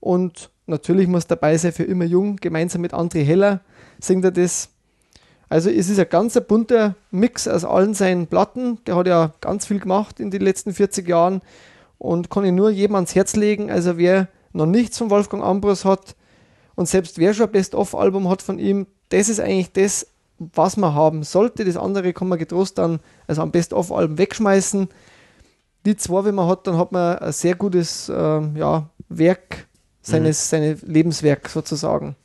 und 0.00 0.50
natürlich 0.66 1.08
muss 1.08 1.26
dabei 1.26 1.56
sein 1.56 1.72
für 1.72 1.84
immer 1.84 2.04
jung, 2.04 2.36
gemeinsam 2.36 2.82
mit 2.82 2.92
André 2.92 3.24
Heller 3.24 3.60
singt 3.98 4.24
er 4.24 4.30
das. 4.30 4.68
Also 5.48 5.70
es 5.70 5.88
ist 5.88 5.98
ein 5.98 6.08
ganz 6.08 6.38
bunter 6.40 6.96
Mix 7.10 7.46
aus 7.46 7.64
allen 7.64 7.94
seinen 7.94 8.26
Platten. 8.26 8.78
Der 8.86 8.96
hat 8.96 9.06
ja 9.06 9.32
ganz 9.40 9.66
viel 9.66 9.78
gemacht 9.78 10.18
in 10.18 10.30
den 10.30 10.42
letzten 10.42 10.72
40 10.74 11.06
Jahren 11.08 11.40
und 11.98 12.30
kann 12.30 12.44
ich 12.44 12.52
nur 12.52 12.70
jedem 12.70 12.96
ans 12.96 13.14
Herz 13.14 13.36
legen. 13.36 13.70
Also 13.70 13.96
wer 13.96 14.28
noch 14.52 14.66
nichts 14.66 14.98
von 14.98 15.10
Wolfgang 15.10 15.44
Ambros 15.44 15.84
hat 15.84 16.16
und 16.74 16.88
selbst 16.88 17.18
wer 17.18 17.32
schon 17.32 17.46
ein 17.46 17.52
Best-of-Album 17.52 18.28
hat 18.28 18.42
von 18.42 18.58
ihm, 18.58 18.86
das 19.10 19.28
ist 19.28 19.40
eigentlich 19.40 19.72
das, 19.72 20.08
was 20.38 20.76
man 20.76 20.94
haben 20.94 21.22
sollte. 21.22 21.64
Das 21.64 21.76
andere 21.76 22.12
kann 22.12 22.28
man 22.28 22.38
getrost 22.38 22.78
dann 22.78 23.00
also 23.26 23.42
am 23.42 23.52
Best-of-Album 23.52 24.18
wegschmeißen. 24.18 24.88
Die 25.84 25.96
zwei, 25.96 26.24
wenn 26.24 26.34
man 26.34 26.48
hat, 26.48 26.66
dann 26.66 26.76
hat 26.76 26.90
man 26.90 27.18
ein 27.18 27.32
sehr 27.32 27.54
gutes 27.54 28.08
äh, 28.08 28.12
ja, 28.58 28.90
Werk, 29.08 29.68
seines, 30.02 30.46
mhm. 30.46 30.48
seine 30.50 30.72
Lebenswerk 30.82 31.48
sozusagen. 31.48 32.16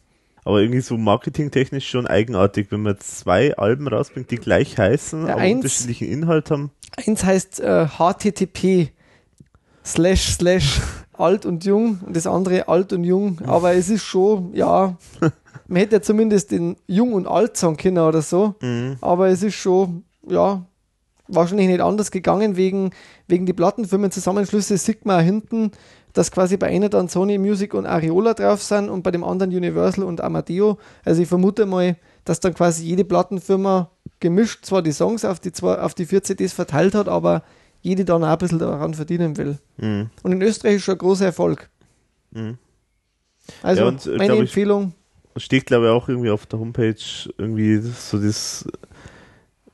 Aber 0.43 0.59
irgendwie 0.59 0.81
so 0.81 0.97
marketingtechnisch 0.97 1.87
schon 1.87 2.07
eigenartig, 2.07 2.67
wenn 2.71 2.81
man 2.81 2.97
zwei 2.99 3.55
Alben 3.57 3.87
rausbringt, 3.87 4.31
die 4.31 4.37
gleich 4.37 4.77
heißen, 4.77 5.27
ja, 5.27 5.33
aber 5.33 5.41
eins, 5.41 5.57
unterschiedlichen 5.57 6.07
Inhalt 6.07 6.49
haben. 6.49 6.71
Eins 6.97 7.23
heißt 7.23 7.59
äh, 7.59 7.87
HTTP 7.87 8.91
slash 9.85 10.33
slash 10.33 10.81
alt 11.13 11.45
und 11.45 11.63
jung 11.63 11.99
und 12.05 12.15
das 12.15 12.27
andere 12.27 12.67
alt 12.67 12.91
und 12.93 13.03
jung. 13.03 13.39
Aber 13.45 13.73
es 13.73 13.89
ist 13.89 14.03
schon, 14.03 14.53
ja, 14.55 14.97
man 15.67 15.77
hätte 15.77 15.97
ja 15.97 16.01
zumindest 16.01 16.51
den 16.51 16.75
Jung 16.87 17.13
und 17.13 17.27
Alt 17.27 17.57
sagen 17.57 17.77
können 17.77 17.99
oder 17.99 18.21
so. 18.21 18.55
Mhm. 18.61 18.97
Aber 19.01 19.29
es 19.29 19.43
ist 19.43 19.55
schon, 19.55 20.03
ja, 20.27 20.65
wahrscheinlich 21.33 21.67
nicht 21.67 21.81
anders 21.81 22.11
gegangen 22.11 22.55
wegen, 22.55 22.91
wegen 23.27 23.45
die 23.45 23.53
Plattenfirmenzusammenschlüsse 23.53 24.77
sieht 24.77 25.05
man 25.05 25.23
hinten, 25.23 25.71
dass 26.13 26.31
quasi 26.31 26.57
bei 26.57 26.67
einer 26.67 26.89
dann 26.89 27.07
Sony 27.07 27.37
Music 27.37 27.73
und 27.73 27.85
Ariola 27.85 28.33
drauf 28.33 28.61
sind 28.61 28.89
und 28.89 29.03
bei 29.03 29.11
dem 29.11 29.23
anderen 29.23 29.51
Universal 29.51 30.03
und 30.03 30.21
Amadeo. 30.21 30.77
Also 31.03 31.21
ich 31.21 31.27
vermute 31.27 31.65
mal, 31.65 31.95
dass 32.25 32.39
dann 32.39 32.53
quasi 32.53 32.85
jede 32.85 33.05
Plattenfirma 33.05 33.89
gemischt 34.19 34.65
zwar 34.65 34.81
die 34.81 34.91
Songs 34.91 35.25
auf 35.25 35.39
die, 35.39 35.51
zwei, 35.51 35.79
auf 35.79 35.93
die 35.93 36.05
vier 36.05 36.23
CDs 36.23 36.53
verteilt 36.53 36.95
hat, 36.95 37.07
aber 37.07 37.43
jede 37.81 38.05
dann 38.05 38.23
auch 38.23 38.29
ein 38.29 38.37
bisschen 38.37 38.59
daran 38.59 38.93
verdienen 38.93 39.37
will. 39.37 39.57
Mhm. 39.77 40.09
Und 40.21 40.31
in 40.33 40.41
Österreich 40.41 40.75
ist 40.75 40.83
schon 40.83 40.95
ein 40.95 40.99
großer 40.99 41.25
Erfolg. 41.25 41.69
Mhm. 42.31 42.57
Also 43.63 43.81
ja, 43.81 43.87
und, 43.87 44.05
äh, 44.05 44.17
meine 44.17 44.35
Empfehlung. 44.35 44.93
Steht, 45.37 45.65
glaube 45.65 45.85
ich, 45.85 45.91
auch 45.91 46.09
irgendwie 46.09 46.29
auf 46.29 46.45
der 46.45 46.59
Homepage 46.59 46.95
irgendwie 47.37 47.79
so 47.79 48.19
das 48.19 48.67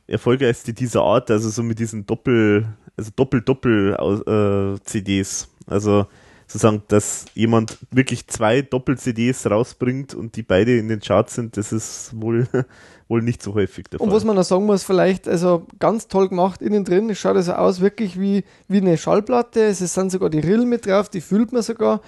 erfolgreichste 0.08 0.74
dieser 0.74 1.04
Art, 1.04 1.30
also 1.30 1.50
so 1.50 1.62
mit 1.64 1.80
diesen 1.80 2.06
Doppel, 2.06 2.66
also 2.96 3.12
Doppel-Doppel-CDs. 3.16 5.44
Äh, 5.44 5.48
also 5.72 6.08
sozusagen, 6.48 6.82
dass 6.88 7.26
jemand 7.34 7.78
wirklich 7.92 8.28
zwei 8.28 8.62
Doppel-CDs 8.62 9.50
rausbringt 9.50 10.14
und 10.14 10.38
die 10.38 10.44
beide 10.44 10.78
in 10.78 10.88
den 10.88 11.02
Charts 11.02 11.36
sind, 11.36 11.58
das 11.58 11.74
ist 11.74 12.12
wohl, 12.16 12.48
wohl 13.10 13.22
nicht 13.22 13.44
so 13.44 13.54
häufig 13.54 13.88
der 13.90 14.00
Und 14.00 14.10
Fall. 14.10 14.16
was 14.16 14.24
man 14.24 14.38
noch 14.38 14.44
sagen 14.44 14.66
muss, 14.66 14.84
vielleicht, 14.84 15.28
also 15.28 15.68
ganz 15.80 16.08
toll 16.08 16.30
gemacht 16.30 16.62
innen 16.62 16.86
drin, 16.86 17.10
es 17.10 17.20
schaut 17.20 17.36
also 17.36 17.54
aus 17.54 17.82
wirklich 17.82 18.20
wie, 18.20 18.46
wie 18.70 18.78
eine 18.78 18.98
Schallplatte, 18.98 19.66
es 19.66 19.80
sind 19.80 20.12
sogar 20.12 20.30
die 20.30 20.40
Rillen 20.40 20.70
mit 20.70 20.86
drauf, 20.86 21.10
die 21.10 21.22
fühlt 21.22 21.52
man 21.52 21.64
sogar 21.64 22.02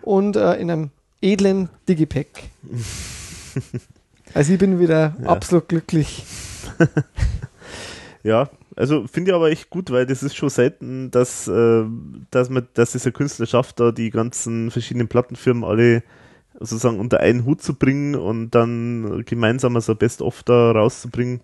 und 0.00 0.36
äh, 0.36 0.54
in 0.54 0.70
einem 0.70 0.90
edlen 1.20 1.68
Digipack. 1.86 2.28
also 4.34 4.52
ich 4.54 4.58
bin 4.58 4.80
wieder 4.80 5.14
ja. 5.22 5.28
absolut 5.28 5.68
glücklich. 5.68 6.24
ja, 8.22 8.48
also 8.76 9.06
finde 9.06 9.30
ich 9.30 9.34
aber 9.34 9.50
echt 9.50 9.70
gut, 9.70 9.90
weil 9.90 10.06
das 10.06 10.22
ist 10.22 10.36
schon 10.36 10.48
selten, 10.48 11.10
dass, 11.10 11.48
äh, 11.48 11.84
dass 12.30 12.50
man, 12.50 12.68
dass 12.74 12.92
dieser 12.92 13.12
Künstler 13.12 13.46
schafft, 13.46 13.80
da 13.80 13.92
die 13.92 14.10
ganzen 14.10 14.70
verschiedenen 14.70 15.08
Plattenfirmen 15.08 15.64
alle 15.64 16.02
sozusagen 16.58 17.00
unter 17.00 17.20
einen 17.20 17.44
Hut 17.44 17.62
zu 17.62 17.74
bringen 17.74 18.14
und 18.14 18.50
dann 18.50 19.24
gemeinsam 19.26 19.78
so 19.80 19.94
Best-of 19.94 20.42
da 20.42 20.72
rauszubringen. 20.72 21.40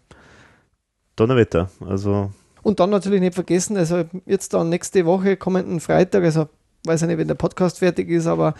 Donnerwetter, 1.16 1.70
also. 1.84 2.30
Und 2.62 2.80
dann 2.80 2.90
natürlich 2.90 3.20
nicht 3.20 3.34
vergessen, 3.34 3.76
also 3.76 4.04
jetzt 4.26 4.54
dann 4.54 4.68
nächste 4.68 5.04
Woche, 5.04 5.36
kommenden 5.36 5.80
Freitag, 5.80 6.24
also 6.24 6.48
weiß 6.84 7.02
ich 7.02 7.08
nicht, 7.08 7.18
wenn 7.18 7.28
der 7.28 7.34
Podcast 7.34 7.80
fertig 7.80 8.08
ist, 8.08 8.26
aber 8.26 8.54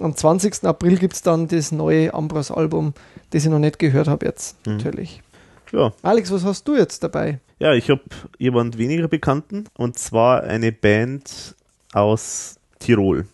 am 0.00 0.16
20. 0.16 0.64
April 0.64 0.96
gibt 0.96 1.14
es 1.14 1.22
dann 1.22 1.48
das 1.48 1.70
neue 1.70 2.12
Ambros-Album, 2.12 2.94
das 3.30 3.44
ich 3.44 3.50
noch 3.50 3.58
nicht 3.58 3.78
gehört 3.78 4.08
habe 4.08 4.26
jetzt, 4.26 4.66
mhm. 4.66 4.76
natürlich. 4.76 5.22
Ja. 5.72 5.92
Alex, 6.02 6.30
was 6.30 6.44
hast 6.44 6.68
du 6.68 6.76
jetzt 6.76 7.02
dabei? 7.02 7.40
Ja, 7.58 7.72
ich 7.72 7.88
habe 7.88 8.02
jemand 8.38 8.76
weniger 8.76 9.08
Bekannten 9.08 9.64
und 9.74 9.98
zwar 9.98 10.42
eine 10.42 10.70
Band 10.70 11.56
aus 11.92 12.56
Tirol. 12.78 13.26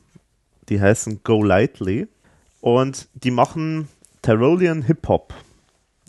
Die 0.68 0.81
heißen 0.81 1.20
Go 1.25 1.42
Lightly 1.42 2.07
und 2.60 3.08
die 3.15 3.31
machen 3.31 3.89
Tyrolean 4.23 4.83
Hip 4.83 5.08
Hop. 5.08 5.34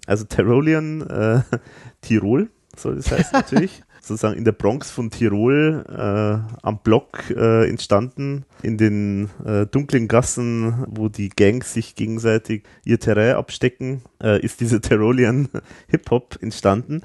Also 0.06 0.26
Tyrolean 0.26 1.02
äh, 1.02 1.42
Tirol 2.02 2.50
soll 2.76 2.98
das 2.98 3.12
heißen 3.12 3.32
natürlich. 3.34 3.82
sozusagen 4.10 4.38
in 4.38 4.44
der 4.44 4.52
Bronx 4.52 4.92
von 4.92 5.10
Tirol 5.10 5.86
äh, 5.88 6.58
am 6.62 6.80
Block 6.84 7.30
äh, 7.30 7.70
entstanden, 7.70 8.46
in 8.62 8.78
den 8.78 9.30
äh, 9.46 9.66
dunklen 9.66 10.08
Gassen, 10.08 10.86
wo 10.88 11.08
die 11.08 11.30
Gangs 11.30 11.74
sich 11.74 11.96
gegenseitig 11.96 12.64
ihr 12.84 13.00
Terrain 13.00 13.36
abstecken, 13.36 14.02
äh, 14.22 14.44
ist 14.44 14.60
dieser 14.60 14.82
Tyrolean 14.82 15.48
Hip-Hop 15.88 16.38
entstanden. 16.42 17.02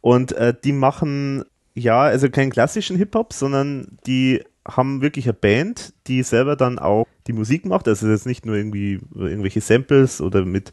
Und 0.00 0.32
äh, 0.32 0.54
die 0.62 0.72
machen 0.72 1.44
ja, 1.74 2.02
also 2.02 2.28
keinen 2.28 2.50
klassischen 2.50 2.96
Hip-Hop, 2.96 3.32
sondern 3.32 3.98
die 4.06 4.42
haben 4.66 5.02
wirklich 5.02 5.26
eine 5.26 5.34
Band, 5.34 5.92
die 6.06 6.22
selber 6.22 6.56
dann 6.56 6.78
auch 6.78 7.06
die 7.26 7.32
Musik 7.32 7.66
macht. 7.66 7.88
Also 7.88 8.08
ist 8.08 8.26
nicht 8.26 8.46
nur 8.46 8.56
irgendwie 8.56 9.00
irgendwelche 9.14 9.60
Samples 9.60 10.20
oder 10.20 10.44
mit, 10.44 10.72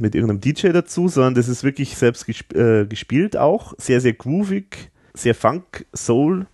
mit 0.00 0.14
irgendeinem 0.14 0.40
DJ 0.40 0.68
dazu, 0.68 1.08
sondern 1.08 1.34
das 1.34 1.48
ist 1.48 1.64
wirklich 1.64 1.96
selbst 1.96 2.26
gesp 2.26 2.54
äh, 2.54 2.86
gespielt 2.86 3.36
auch. 3.36 3.74
Sehr, 3.78 4.00
sehr 4.00 4.12
groovig, 4.12 4.90
sehr 5.14 5.34
Funk, 5.34 5.86
Soul, 5.94 6.46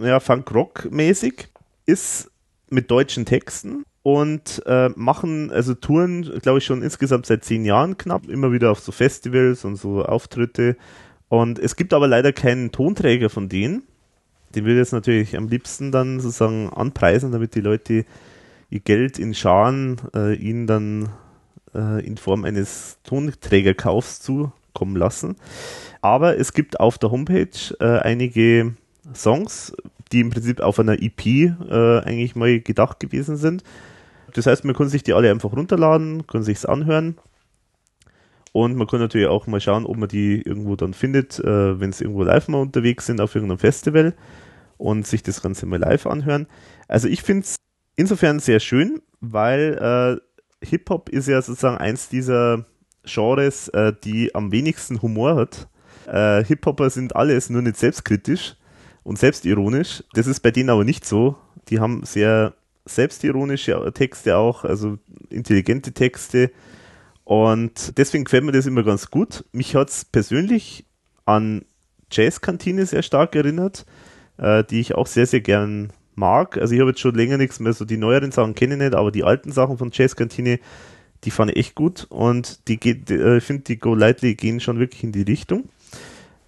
ja, 0.00 0.20
Funk-Rock-mäßig. 0.20 1.48
Ist 1.84 2.30
mit 2.70 2.90
deutschen 2.90 3.24
Texten 3.24 3.84
und 4.02 4.62
äh, 4.66 4.90
machen, 4.96 5.50
also 5.50 5.74
Touren, 5.74 6.22
glaube 6.40 6.58
ich, 6.58 6.64
schon 6.64 6.82
insgesamt 6.82 7.26
seit 7.26 7.44
zehn 7.44 7.64
Jahren 7.64 7.98
knapp, 7.98 8.28
immer 8.28 8.52
wieder 8.52 8.70
auf 8.70 8.80
so 8.80 8.92
Festivals 8.92 9.64
und 9.64 9.76
so 9.76 10.04
Auftritte. 10.04 10.76
Und 11.28 11.58
es 11.58 11.76
gibt 11.76 11.92
aber 11.94 12.08
leider 12.08 12.32
keinen 12.32 12.72
Tonträger 12.72 13.30
von 13.30 13.48
denen. 13.48 13.82
Den 14.54 14.64
würde 14.64 14.74
ich 14.74 14.80
jetzt 14.80 14.92
natürlich 14.92 15.36
am 15.36 15.48
liebsten 15.48 15.92
dann 15.92 16.20
sozusagen 16.20 16.68
anpreisen, 16.70 17.32
damit 17.32 17.54
die 17.54 17.60
Leute 17.60 18.04
ihr 18.70 18.80
Geld 18.80 19.18
in 19.18 19.34
Scharen 19.34 20.00
äh, 20.14 20.34
ihnen 20.34 20.66
dann 20.66 21.08
äh, 21.74 22.04
in 22.04 22.16
Form 22.16 22.44
eines 22.44 22.98
Tonträgerkaufs 23.04 24.20
zukommen 24.72 24.96
lassen. 24.96 25.36
Aber 26.00 26.38
es 26.38 26.52
gibt 26.52 26.80
auf 26.80 26.98
der 26.98 27.10
Homepage 27.10 27.48
äh, 27.80 27.98
einige 28.00 28.74
Songs, 29.14 29.72
die 30.10 30.20
im 30.20 30.30
Prinzip 30.30 30.60
auf 30.60 30.78
einer 30.78 31.00
EP 31.00 31.26
äh, 31.26 31.98
eigentlich 32.00 32.34
mal 32.34 32.60
gedacht 32.60 33.00
gewesen 33.00 33.36
sind. 33.36 33.62
Das 34.34 34.46
heißt, 34.46 34.64
man 34.64 34.74
kann 34.74 34.88
sich 34.88 35.02
die 35.02 35.12
alle 35.12 35.30
einfach 35.30 35.52
runterladen, 35.52 36.26
kann 36.26 36.42
sich 36.42 36.58
es 36.58 36.66
anhören. 36.66 37.18
Und 38.52 38.76
man 38.76 38.86
kann 38.86 39.00
natürlich 39.00 39.28
auch 39.28 39.46
mal 39.46 39.60
schauen, 39.60 39.86
ob 39.86 39.96
man 39.96 40.08
die 40.08 40.42
irgendwo 40.42 40.76
dann 40.76 40.92
findet, 40.92 41.38
äh, 41.38 41.80
wenn 41.80 41.92
sie 41.92 42.04
irgendwo 42.04 42.22
live 42.22 42.48
mal 42.48 42.60
unterwegs 42.60 43.06
sind 43.06 43.20
auf 43.20 43.34
irgendeinem 43.34 43.58
Festival 43.58 44.14
und 44.76 45.06
sich 45.06 45.22
das 45.22 45.40
Ganze 45.42 45.64
mal 45.64 45.78
live 45.78 46.06
anhören. 46.06 46.46
Also 46.86 47.08
ich 47.08 47.22
finde 47.22 47.44
es 47.44 47.56
insofern 47.96 48.40
sehr 48.40 48.60
schön, 48.60 49.00
weil 49.20 50.20
äh, 50.60 50.66
Hip-Hop 50.66 51.08
ist 51.08 51.28
ja 51.28 51.40
sozusagen 51.40 51.78
eins 51.78 52.10
dieser 52.10 52.66
Genres, 53.04 53.68
äh, 53.68 53.92
die 54.04 54.34
am 54.34 54.52
wenigsten 54.52 55.02
Humor 55.02 55.36
hat. 55.36 55.68
Äh, 56.06 56.44
Hip-Hopper 56.44 56.90
sind 56.90 57.16
alles 57.16 57.50
nur 57.50 57.62
nicht 57.62 57.76
selbstkritisch 57.76 58.56
und 59.02 59.18
selbstironisch. 59.18 60.04
Das 60.14 60.26
ist 60.26 60.40
bei 60.40 60.50
denen 60.50 60.70
aber 60.70 60.84
nicht 60.84 61.04
so. 61.04 61.36
Die 61.68 61.80
haben 61.80 62.04
sehr 62.04 62.54
selbstironische 62.84 63.92
Texte 63.94 64.36
auch, 64.36 64.64
also 64.64 64.98
intelligente 65.30 65.92
Texte. 65.92 66.50
Und 67.24 67.96
deswegen 67.98 68.24
gefällt 68.24 68.44
mir 68.44 68.52
das 68.52 68.66
immer 68.66 68.82
ganz 68.82 69.10
gut. 69.10 69.44
Mich 69.52 69.74
hat 69.76 69.90
es 69.90 70.04
persönlich 70.04 70.84
an 71.24 71.64
Jazzkantine 72.10 72.84
sehr 72.86 73.02
stark 73.02 73.34
erinnert, 73.36 73.86
äh, 74.38 74.64
die 74.64 74.80
ich 74.80 74.94
auch 74.94 75.06
sehr, 75.06 75.26
sehr 75.26 75.40
gern 75.40 75.92
mag. 76.14 76.58
Also 76.58 76.74
ich 76.74 76.80
habe 76.80 76.90
jetzt 76.90 77.00
schon 77.00 77.14
länger 77.14 77.38
nichts 77.38 77.60
mehr, 77.60 77.72
so 77.72 77.84
die 77.84 77.96
neueren 77.96 78.32
Sachen 78.32 78.54
kenne 78.54 78.74
ich 78.74 78.80
nicht, 78.80 78.94
aber 78.94 79.10
die 79.10 79.24
alten 79.24 79.52
Sachen 79.52 79.78
von 79.78 79.90
Jazzkantine, 79.92 80.58
die 81.24 81.30
fand 81.30 81.50
ich 81.52 81.56
echt 81.56 81.74
gut 81.74 82.06
und 82.10 82.68
die 82.68 82.78
geht, 82.78 83.10
äh, 83.10 83.38
ich 83.38 83.44
finde, 83.44 83.64
die 83.64 83.78
Go 83.78 83.94
Lightly 83.94 84.34
gehen 84.34 84.60
schon 84.60 84.78
wirklich 84.78 85.04
in 85.04 85.12
die 85.12 85.22
Richtung. 85.22 85.68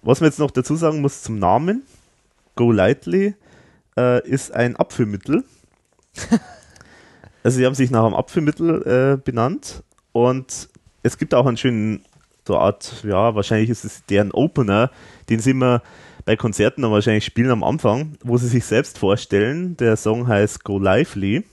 Was 0.01 0.21
man 0.21 0.29
jetzt 0.29 0.39
noch 0.39 0.51
dazu 0.51 0.75
sagen 0.75 1.01
muss 1.01 1.23
zum 1.23 1.39
Namen, 1.39 1.83
Go 2.55 2.71
Lightly 2.71 3.35
äh, 3.97 4.27
ist 4.27 4.53
ein 4.53 4.75
Abführmittel. 4.75 5.43
also 7.43 7.57
sie 7.57 7.65
haben 7.65 7.75
sich 7.75 7.91
nach 7.91 8.05
einem 8.05 8.15
Abführmittel 8.15 9.15
äh, 9.15 9.17
benannt 9.23 9.83
und 10.11 10.69
es 11.03 11.17
gibt 11.17 11.33
auch 11.33 11.45
einen 11.45 11.57
schönen 11.57 12.03
so 12.47 12.57
Art, 12.57 13.03
ja, 13.03 13.33
wahrscheinlich 13.33 13.69
ist 13.69 13.85
es 13.85 14.05
deren 14.05 14.31
Opener, 14.31 14.91
den 15.29 15.39
sie 15.39 15.51
immer 15.51 15.81
bei 16.25 16.35
Konzerten 16.35 16.81
dann 16.81 16.91
wahrscheinlich 16.91 17.25
spielen 17.25 17.51
am 17.51 17.63
Anfang, 17.63 18.17
wo 18.23 18.37
sie 18.37 18.47
sich 18.47 18.65
selbst 18.65 18.97
vorstellen. 18.97 19.77
Der 19.77 19.95
Song 19.95 20.27
heißt 20.27 20.63
Go 20.63 20.79
Lively. 20.79 21.43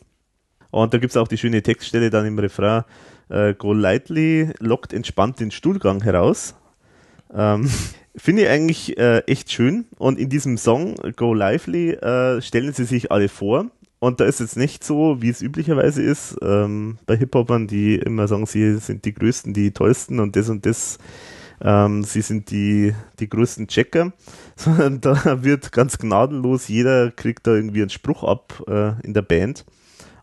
Und 0.70 0.94
da 0.94 0.99
gibt 0.99 1.10
es 1.10 1.17
auch 1.17 1.28
die 1.28 1.36
schöne 1.36 1.62
Textstelle 1.62 2.09
dann 2.09 2.26
im 2.26 2.39
Refrain, 2.39 2.84
äh, 3.32 3.54
Go 3.54 3.72
Lightly 3.72 4.52
lockt 4.60 4.92
entspannt 4.92 5.40
den 5.40 5.50
Stuhlgang 5.50 6.02
heraus. 6.02 6.54
Ähm, 7.34 7.68
Finde 8.14 8.42
ich 8.42 8.48
eigentlich 8.48 8.98
äh, 8.98 9.20
echt 9.20 9.50
schön. 9.50 9.86
Und 9.96 10.18
in 10.18 10.28
diesem 10.28 10.58
Song 10.58 10.96
Go 11.16 11.32
Lively 11.32 11.92
äh, 11.92 12.42
stellen 12.42 12.74
sie 12.74 12.84
sich 12.84 13.10
alle 13.10 13.28
vor. 13.28 13.70
Und 14.00 14.20
da 14.20 14.26
ist 14.26 14.40
jetzt 14.40 14.56
nicht 14.56 14.84
so, 14.84 15.22
wie 15.22 15.30
es 15.30 15.40
üblicherweise 15.40 16.02
ist, 16.02 16.36
ähm, 16.42 16.98
bei 17.06 17.16
Hip-Hopern, 17.16 17.68
die 17.68 17.94
immer 17.94 18.28
sagen, 18.28 18.44
sie 18.46 18.76
sind 18.78 19.04
die 19.04 19.14
Größten, 19.14 19.54
die 19.54 19.70
Tollsten 19.70 20.20
und 20.20 20.36
das 20.36 20.50
und 20.50 20.66
das. 20.66 20.98
Ähm, 21.64 22.02
sie 22.02 22.20
sind 22.20 22.50
die, 22.50 22.92
die 23.20 23.28
größten 23.28 23.68
Checker, 23.68 24.12
sondern 24.56 25.00
da 25.00 25.44
wird 25.44 25.70
ganz 25.70 25.96
gnadenlos, 25.96 26.66
jeder 26.66 27.12
kriegt 27.12 27.46
da 27.46 27.54
irgendwie 27.54 27.80
einen 27.80 27.90
Spruch 27.90 28.24
ab 28.24 28.62
äh, 28.66 29.00
in 29.06 29.14
der 29.14 29.22
Band. 29.22 29.64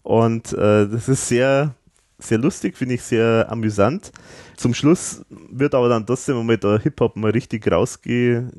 Und 0.03 0.53
äh, 0.53 0.87
das 0.87 1.07
ist 1.07 1.27
sehr, 1.27 1.75
sehr 2.19 2.37
lustig, 2.37 2.77
finde 2.77 2.95
ich 2.95 3.01
sehr 3.01 3.47
amüsant. 3.49 4.11
Zum 4.57 4.73
Schluss 4.73 5.25
wird 5.29 5.73
aber 5.73 5.89
dann 5.89 6.05
trotzdem 6.05 6.45
mal 6.45 6.57
der 6.57 6.79
Hip-Hop 6.79 7.15
mal 7.15 7.31
richtig 7.31 7.71
rausge 7.71 8.51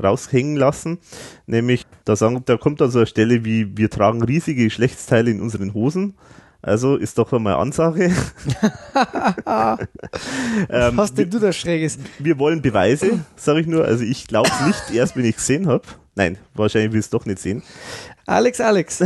raushängen 0.00 0.56
lassen. 0.56 0.98
Nämlich, 1.46 1.86
da, 2.04 2.16
sagen, 2.16 2.42
da 2.44 2.56
kommt 2.56 2.80
dann 2.80 2.90
so 2.90 2.98
eine 2.98 3.06
Stelle 3.06 3.44
wie, 3.44 3.76
wir 3.76 3.90
tragen 3.90 4.22
riesige 4.22 4.64
Geschlechtsteile 4.64 5.30
in 5.30 5.40
unseren 5.40 5.74
Hosen. 5.74 6.14
Also 6.62 6.96
ist 6.96 7.16
doch 7.18 7.32
einmal 7.32 7.54
Ansage. 7.54 8.06
ähm, 10.68 10.96
Was 10.96 11.14
denn 11.14 11.30
du 11.30 11.38
da 11.38 11.52
Schräges? 11.52 11.98
Wir 12.18 12.38
wollen 12.38 12.60
Beweise, 12.60 13.20
sage 13.36 13.60
ich 13.60 13.66
nur. 13.66 13.84
Also 13.84 14.02
ich 14.02 14.26
glaube 14.26 14.50
es 14.50 14.66
nicht 14.66 14.90
erst, 14.96 15.16
wenn 15.16 15.24
ich 15.24 15.36
gesehen 15.36 15.68
habe. 15.68 15.84
Nein, 16.16 16.38
wahrscheinlich 16.54 16.92
will 16.92 17.00
es 17.00 17.10
doch 17.10 17.24
nicht 17.24 17.38
sehen. 17.38 17.62
Alex, 18.26 18.60
Alex. 18.60 19.04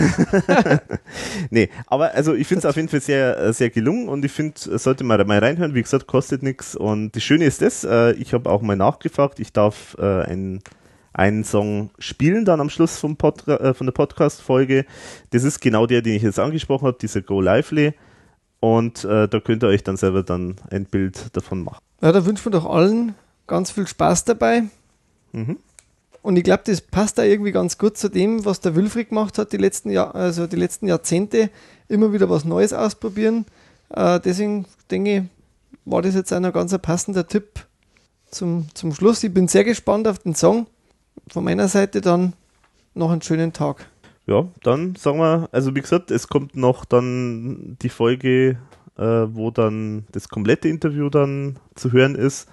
nee, 1.51 1.69
aber 1.87 2.15
also 2.15 2.35
ich 2.35 2.47
finde 2.47 2.61
es 2.61 2.65
auf 2.65 2.77
jeden 2.77 2.89
Fall 2.89 3.01
sehr, 3.03 3.53
sehr 3.53 3.69
gelungen 3.69 4.09
und 4.09 4.25
ich 4.25 4.33
finde, 4.33 4.79
sollte 4.79 5.05
man 5.05 5.27
mal 5.27 5.39
reinhören. 5.39 5.75
Wie 5.75 5.83
gesagt, 5.83 6.07
kostet 6.07 6.43
nichts. 6.43 6.75
Und 6.75 7.15
das 7.15 7.23
Schöne 7.23 7.45
ist 7.45 7.61
das, 7.61 7.85
äh, 7.85 8.13
ich 8.13 8.33
habe 8.33 8.49
auch 8.49 8.63
mal 8.63 8.77
nachgefragt, 8.77 9.39
ich 9.39 9.53
darf 9.53 9.97
äh, 9.99 10.23
ein 10.23 10.61
einen 11.13 11.45
Song 11.45 11.91
spielen 11.99 12.45
dann 12.45 12.61
am 12.61 12.71
Schluss 12.71 12.99
vom 12.99 13.17
Pod, 13.17 13.47
äh, 13.49 13.75
von 13.75 13.87
der 13.87 13.93
Podcast-Folge. 13.93 14.87
Das 15.31 15.43
ist 15.43 15.61
genau 15.61 15.87
der, 15.87 16.03
den 16.03 16.15
ich 16.15 16.23
jetzt 16.23 16.39
angesprochen 16.39 16.87
habe, 16.87 16.99
dieser 17.01 17.21
Go 17.21 17.41
Lively. 17.41 17.95
Und 18.61 19.05
äh, 19.05 19.27
da 19.27 19.41
könnt 19.41 19.65
ihr 19.65 19.69
euch 19.69 19.83
dann 19.83 19.97
selber 19.97 20.23
dann 20.23 20.57
ein 20.71 20.85
Bild 20.85 21.37
davon 21.37 21.65
machen. 21.65 21.83
Ja, 22.01 22.13
da 22.13 22.25
wünschen 22.25 22.47
wir 22.47 22.53
doch 22.53 22.67
allen 22.67 23.15
ganz 23.47 23.71
viel 23.71 23.87
Spaß 23.87 24.25
dabei. 24.25 24.65
Mhm. 25.33 25.59
Und 26.23 26.37
ich 26.37 26.45
glaube, 26.45 26.63
das 26.67 26.81
passt 26.81 27.19
da 27.19 27.23
irgendwie 27.23 27.53
ganz 27.53 27.79
gut 27.79 27.97
zu 27.97 28.11
dem, 28.11 28.45
was 28.45 28.61
der 28.61 28.75
Wilfried 28.75 29.09
gemacht 29.09 29.39
hat, 29.39 29.53
die 29.53 29.57
letzten, 29.57 29.91
Jahr, 29.91 30.15
also 30.15 30.47
die 30.47 30.57
letzten 30.57 30.87
Jahrzehnte, 30.87 31.51
immer 31.89 32.13
wieder 32.13 32.29
was 32.29 32.45
Neues 32.45 32.73
ausprobieren. 32.73 33.47
Äh, 33.89 34.21
deswegen 34.21 34.67
denke 34.91 35.17
ich, 35.17 35.23
war 35.85 36.03
das 36.03 36.15
jetzt 36.15 36.33
ein 36.33 36.51
ganz 36.53 36.77
passender 36.79 37.27
Tipp 37.27 37.67
zum, 38.31 38.67
zum 38.75 38.93
Schluss. 38.93 39.25
Ich 39.25 39.33
bin 39.33 39.49
sehr 39.49 39.65
gespannt 39.65 40.07
auf 40.07 40.19
den 40.19 40.35
Song. 40.35 40.67
Von 41.29 41.45
meiner 41.45 41.69
Seite 41.69 42.01
dann 42.01 42.35
noch 42.95 43.11
einen 43.11 43.23
schönen 43.23 43.53
Tag. 43.53 43.87
Ja, 44.27 44.47
dann 44.63 44.95
sagen 44.97 45.19
wir, 45.19 45.49
also 45.53 45.75
wie 45.75 45.81
gesagt, 45.81 46.11
es 46.11 46.29
kommt 46.29 46.55
noch 46.55 46.85
dann 46.85 47.77
die 47.83 47.89
Folge, 47.89 48.59
äh, 48.97 49.03
wo 49.03 49.51
dann 49.51 50.05
das 50.13 50.29
komplette 50.29 50.69
Interview 50.69 51.09
dann 51.09 51.59
zu 51.75 51.93
hören 51.93 52.15
ist. 52.15 52.49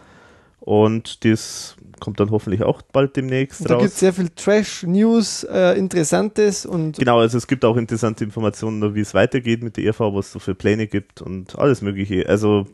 Und 0.67 1.23
das 1.23 1.77
kommt 2.01 2.19
dann 2.19 2.29
hoffentlich 2.29 2.61
auch 2.61 2.81
bald 2.81 3.15
demnächst 3.15 3.61
da 3.61 3.75
raus. 3.75 3.77
Da 3.77 3.83
gibt 3.85 3.93
es 3.93 3.99
sehr 4.01 4.11
viel 4.11 4.27
Trash, 4.27 4.83
News, 4.83 5.45
äh, 5.45 5.79
Interessantes 5.79 6.65
und. 6.65 6.97
Genau, 6.97 7.19
also 7.19 7.37
es 7.37 7.47
gibt 7.47 7.63
auch 7.63 7.77
interessante 7.77 8.25
Informationen, 8.25 8.93
wie 8.93 8.99
es 8.99 9.13
weitergeht 9.13 9.63
mit 9.63 9.77
der 9.77 9.85
ERV, 9.85 10.01
was 10.01 10.25
es 10.25 10.31
so 10.33 10.39
für 10.39 10.55
Pläne 10.55 10.87
gibt 10.87 11.21
und 11.21 11.57
alles 11.57 11.81
Mögliche. 11.81 12.27
Also. 12.27 12.67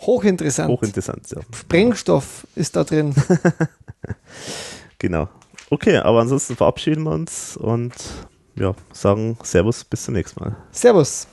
Hochinteressant. 0.00 0.70
Hochinteressant, 0.70 1.30
ja. 1.30 1.40
Sprengstoff 1.54 2.48
ist 2.56 2.74
da 2.74 2.82
drin. 2.82 3.14
genau. 4.98 5.28
Okay, 5.70 5.98
aber 5.98 6.22
ansonsten 6.22 6.56
verabschieden 6.56 7.04
wir 7.04 7.12
uns 7.12 7.56
und 7.56 7.92
ja, 8.56 8.74
sagen 8.92 9.38
Servus, 9.44 9.84
bis 9.84 10.02
zum 10.02 10.14
nächsten 10.14 10.42
Mal. 10.42 10.56
Servus. 10.72 11.28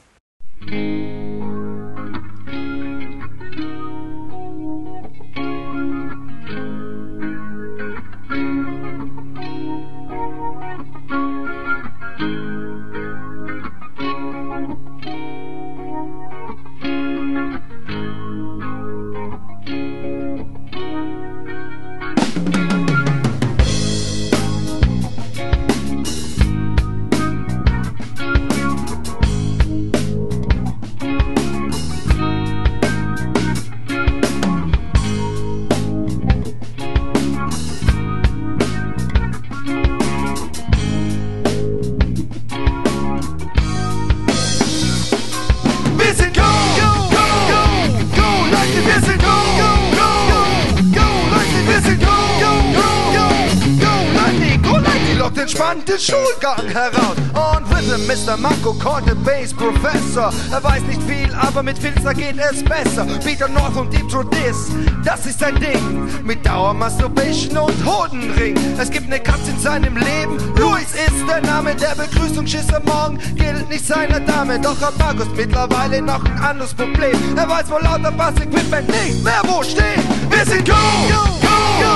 Den 55.53 55.99
Schulgang 55.99 56.67
heraus. 56.67 57.15
Und 57.33 57.65
Rhythm, 57.71 58.05
Mr. 58.05 58.35
Manko, 58.37 58.73
Corte, 58.73 59.15
Bass, 59.15 59.53
Professor. 59.53 60.31
Er 60.51 60.63
weiß 60.63 60.81
nicht 60.83 61.01
viel, 61.03 61.33
aber 61.35 61.63
mit 61.63 61.77
Filzer 61.77 62.13
geht 62.13 62.35
es 62.37 62.63
besser. 62.63 63.05
Peter 63.23 63.47
North 63.47 63.75
und 63.77 63.93
Deep 63.93 64.09
Throat 64.09 64.33
Diss, 64.33 64.71
das 65.05 65.25
ist 65.25 65.39
sein 65.39 65.55
Ding. 65.55 66.09
Mit 66.23 66.45
Dauer, 66.45 66.73
Masturbation 66.73 67.57
und 67.57 67.85
Hodenring. 67.85 68.57
Es 68.77 68.91
gibt 68.91 69.07
ne 69.07 69.19
Katze 69.19 69.51
in 69.51 69.59
seinem 69.59 69.95
Leben. 69.95 70.37
Luis 70.57 70.93
ist 70.93 71.27
der 71.29 71.41
Name, 71.41 71.75
der 71.75 71.95
Begrüßungsschiss 71.95 72.73
am 72.73 72.83
Morgen 72.83 73.19
gilt 73.35 73.69
nicht 73.69 73.85
seiner 73.85 74.19
Dame. 74.19 74.59
Doch 74.59 74.79
hat 74.81 74.97
Markus 74.97 75.27
mittlerweile 75.35 76.01
noch 76.01 76.23
ein 76.25 76.39
anderes 76.39 76.73
Problem. 76.73 77.15
Er 77.37 77.47
weiß, 77.49 77.65
wo 77.69 77.77
lauter 77.77 78.11
Bass-Equipment 78.11 78.87
nicht 78.89 79.23
mehr 79.23 79.41
wo 79.43 79.63
steht. 79.63 80.03
Wir 80.29 80.45
sind 80.45 80.65
Go! 80.67 80.73
Go! 80.73 81.23
Go! 81.41 81.93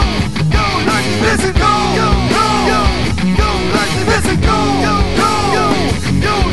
Go! 0.51 0.57
Go! 0.57 0.95
Wir 1.21 1.37
sind 1.37 1.55
Go! 1.55 1.65
Go! 1.95 2.29
Go! 2.29 2.30
Wir 4.23 4.29
sind 4.29 4.41
go, 4.45 4.60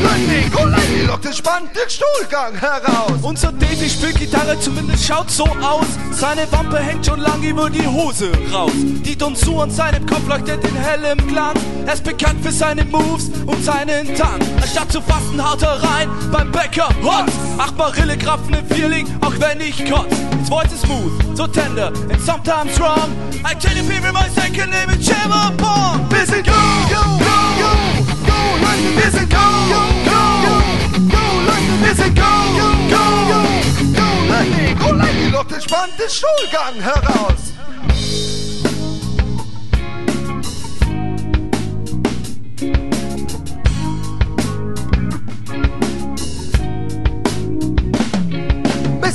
go, 0.02 0.08
go, 0.08 0.50
go, 0.50 0.64
go, 0.64 0.64
Lightning, 0.64 1.06
lockt 1.06 1.26
entspannt 1.26 1.70
den 1.74 1.88
Stuhlgang 1.88 2.54
heraus. 2.54 3.18
Unser 3.22 3.52
Davy 3.52 3.88
spielt 3.88 4.16
Gitarre, 4.16 4.58
zumindest 4.60 5.06
schaut 5.06 5.30
so 5.30 5.44
aus. 5.44 5.86
Seine 6.12 6.50
Wampe 6.52 6.78
hängt 6.78 7.06
schon 7.06 7.20
lang 7.20 7.42
über 7.42 7.70
die 7.70 7.86
Hose 7.86 8.32
raus. 8.52 8.72
Die 8.74 9.16
Tonsur 9.16 9.62
an 9.62 9.70
seinem 9.70 10.04
Kopf 10.06 10.26
leuchtet 10.28 10.64
in 10.64 10.76
hellem 10.76 11.18
Glanz. 11.28 11.60
Er 11.86 11.94
ist 11.94 12.04
bekannt 12.04 12.44
für 12.44 12.52
seine 12.52 12.84
Moves 12.84 13.30
und 13.46 13.64
seinen 13.64 14.14
Tanz. 14.16 14.44
Anstatt 14.60 14.92
zu 14.92 15.00
fasten, 15.00 15.42
haut 15.42 15.62
er 15.62 15.82
rein 15.82 16.08
beim 16.30 16.50
Bäcker 16.52 16.88
Hot. 17.02 17.30
Acht 17.58 17.76
Barille 17.76 18.16
Kraft 18.16 18.50
ne 18.50 18.62
Feeling, 18.68 19.06
auch 19.20 19.34
wenn 19.38 19.60
ich 19.60 19.84
kotz. 19.90 20.14
His 20.38 20.48
voice 20.48 20.72
is 20.72 20.80
smooth, 20.82 21.36
so 21.36 21.46
tender 21.46 21.88
and 22.10 22.20
sometimes 22.20 22.78
wrong. 22.78 23.10
I 23.44 23.54
tell 23.54 23.76
you 23.76 23.82
people 23.84 24.12
my 24.12 24.28
second 24.34 24.70
name 24.70 24.90
is 24.90 25.06
Trevor 25.06 25.52
Pong. 25.56 26.06
Wir 26.10 26.26
sind 26.26 26.46
go, 26.46 26.52
go, 26.90 28.17
go. 28.38 28.58
Wir 28.96 29.10
sind 29.10 29.30
go, 29.30 29.36
go, 29.68 29.82
go, 30.04 30.54
go, 31.08 31.24
Leute, 31.46 31.74
wir 31.82 31.94
sind 31.94 32.14
go, 32.14 32.22
go, 32.58 32.68
go, 32.90 34.08
Lightning, 34.28 34.78
go, 34.78 34.92
Lightning, 34.92 35.32
lockt 35.32 35.52
entspannt 35.52 35.92
den 35.98 36.08
Stuhlgang 36.10 36.74
heraus. 36.80 37.52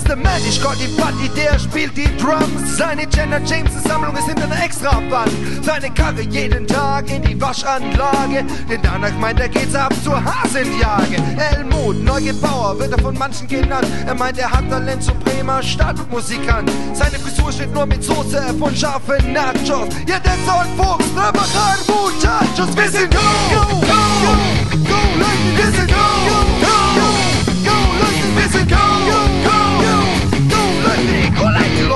Mr. 0.03 0.15
Man, 0.15 0.41
ich 0.47 0.61
Gott, 0.61 0.77
die 0.79 0.87
Party, 0.99 1.29
der 1.35 1.57
spielt 1.59 1.95
die 1.95 2.09
Drums. 2.17 2.77
Seine 2.77 3.03
Jenna 3.13 3.39
James 3.45 3.71
Sammlung 3.83 4.15
ist 4.15 4.27
in 4.27 4.41
einer 4.41 4.61
extra 4.63 4.99
Band. 5.09 5.31
Seine 5.61 5.89
Karre 5.91 6.21
jeden 6.21 6.67
Tag 6.67 7.09
in 7.09 7.21
die 7.21 7.39
Waschanlage. 7.39 8.43
Denn 8.69 8.81
danach 8.81 9.13
meint 9.19 9.39
er 9.39 9.49
geht's 9.49 9.75
ab 9.75 9.93
zur 10.03 10.21
Hasenjage. 10.23 11.21
Helmut, 11.37 12.03
Neugebauer, 12.03 12.79
wird 12.79 12.91
er 12.91 12.99
von 12.99 13.17
manchen 13.17 13.47
genannt. 13.47 13.87
Er 14.05 14.15
meint, 14.15 14.37
er 14.37 14.51
hat 14.51 14.69
Talent, 14.69 15.03
Supremer 15.03 15.61
Stadtmusikant. 15.63 16.69
Seine 16.93 17.19
Frisur 17.19 17.51
steht 17.51 17.73
nur 17.73 17.85
mit 17.85 18.03
Soße 18.03 18.53
von 18.59 18.75
scharfen 18.75 19.31
Nachos. 19.31 19.87
Ja, 20.07 20.19
der 20.19 20.37
Zollfuchs, 20.45 21.05
trabajar 21.15 21.77
muchachos. 21.87 22.75
Wir 22.75 22.89
sind 22.89 23.13
go, 23.13 23.19
go, 23.51 23.65
go, 23.69 23.85
go, 24.21 24.77
go, 24.77 24.99
Leute, 25.17 25.57
wir 25.57 25.71
sind 25.71 25.87
go, 25.87 25.95
go, 25.95 26.45
go, 26.47 26.52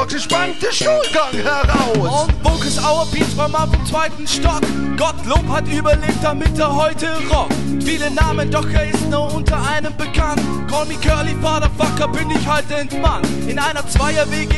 Nikolai 0.08 0.14
lockt 0.14 0.14
gespannt 0.14 0.56
den 0.61 0.72
Schulgang 0.72 1.34
heraus. 1.34 2.27
Und 2.27 2.34
Focus 2.44 2.77
Our 2.80 3.06
Beats 3.11 3.34
vom 3.34 3.53
auf 3.56 3.72
dem 3.72 3.86
zweiten 3.86 4.27
Stock. 4.27 4.61
Gottlob 4.98 5.48
hat 5.50 5.68
überlebt, 5.68 6.24
damit 6.24 6.58
er 6.58 6.74
heute 6.74 7.08
rockt. 7.30 7.53
Viele 7.84 8.11
Namen, 8.11 8.50
doch 8.50 8.68
er 8.69 8.90
ist 8.90 9.10
nur 9.10 9.34
unter 9.34 9.58
einem 9.68 9.95
bekannt. 9.95 10.42
Call 10.69 10.86
me 10.86 10.95
Curly, 10.95 11.36
Fatherfucker, 11.42 12.08
bin 12.10 12.30
ich 12.32 12.48
halt 12.48 12.66
Mann. 13.02 13.22
In 13.48 13.60
einer 13.60 13.88
Zweier-WG 13.88 14.56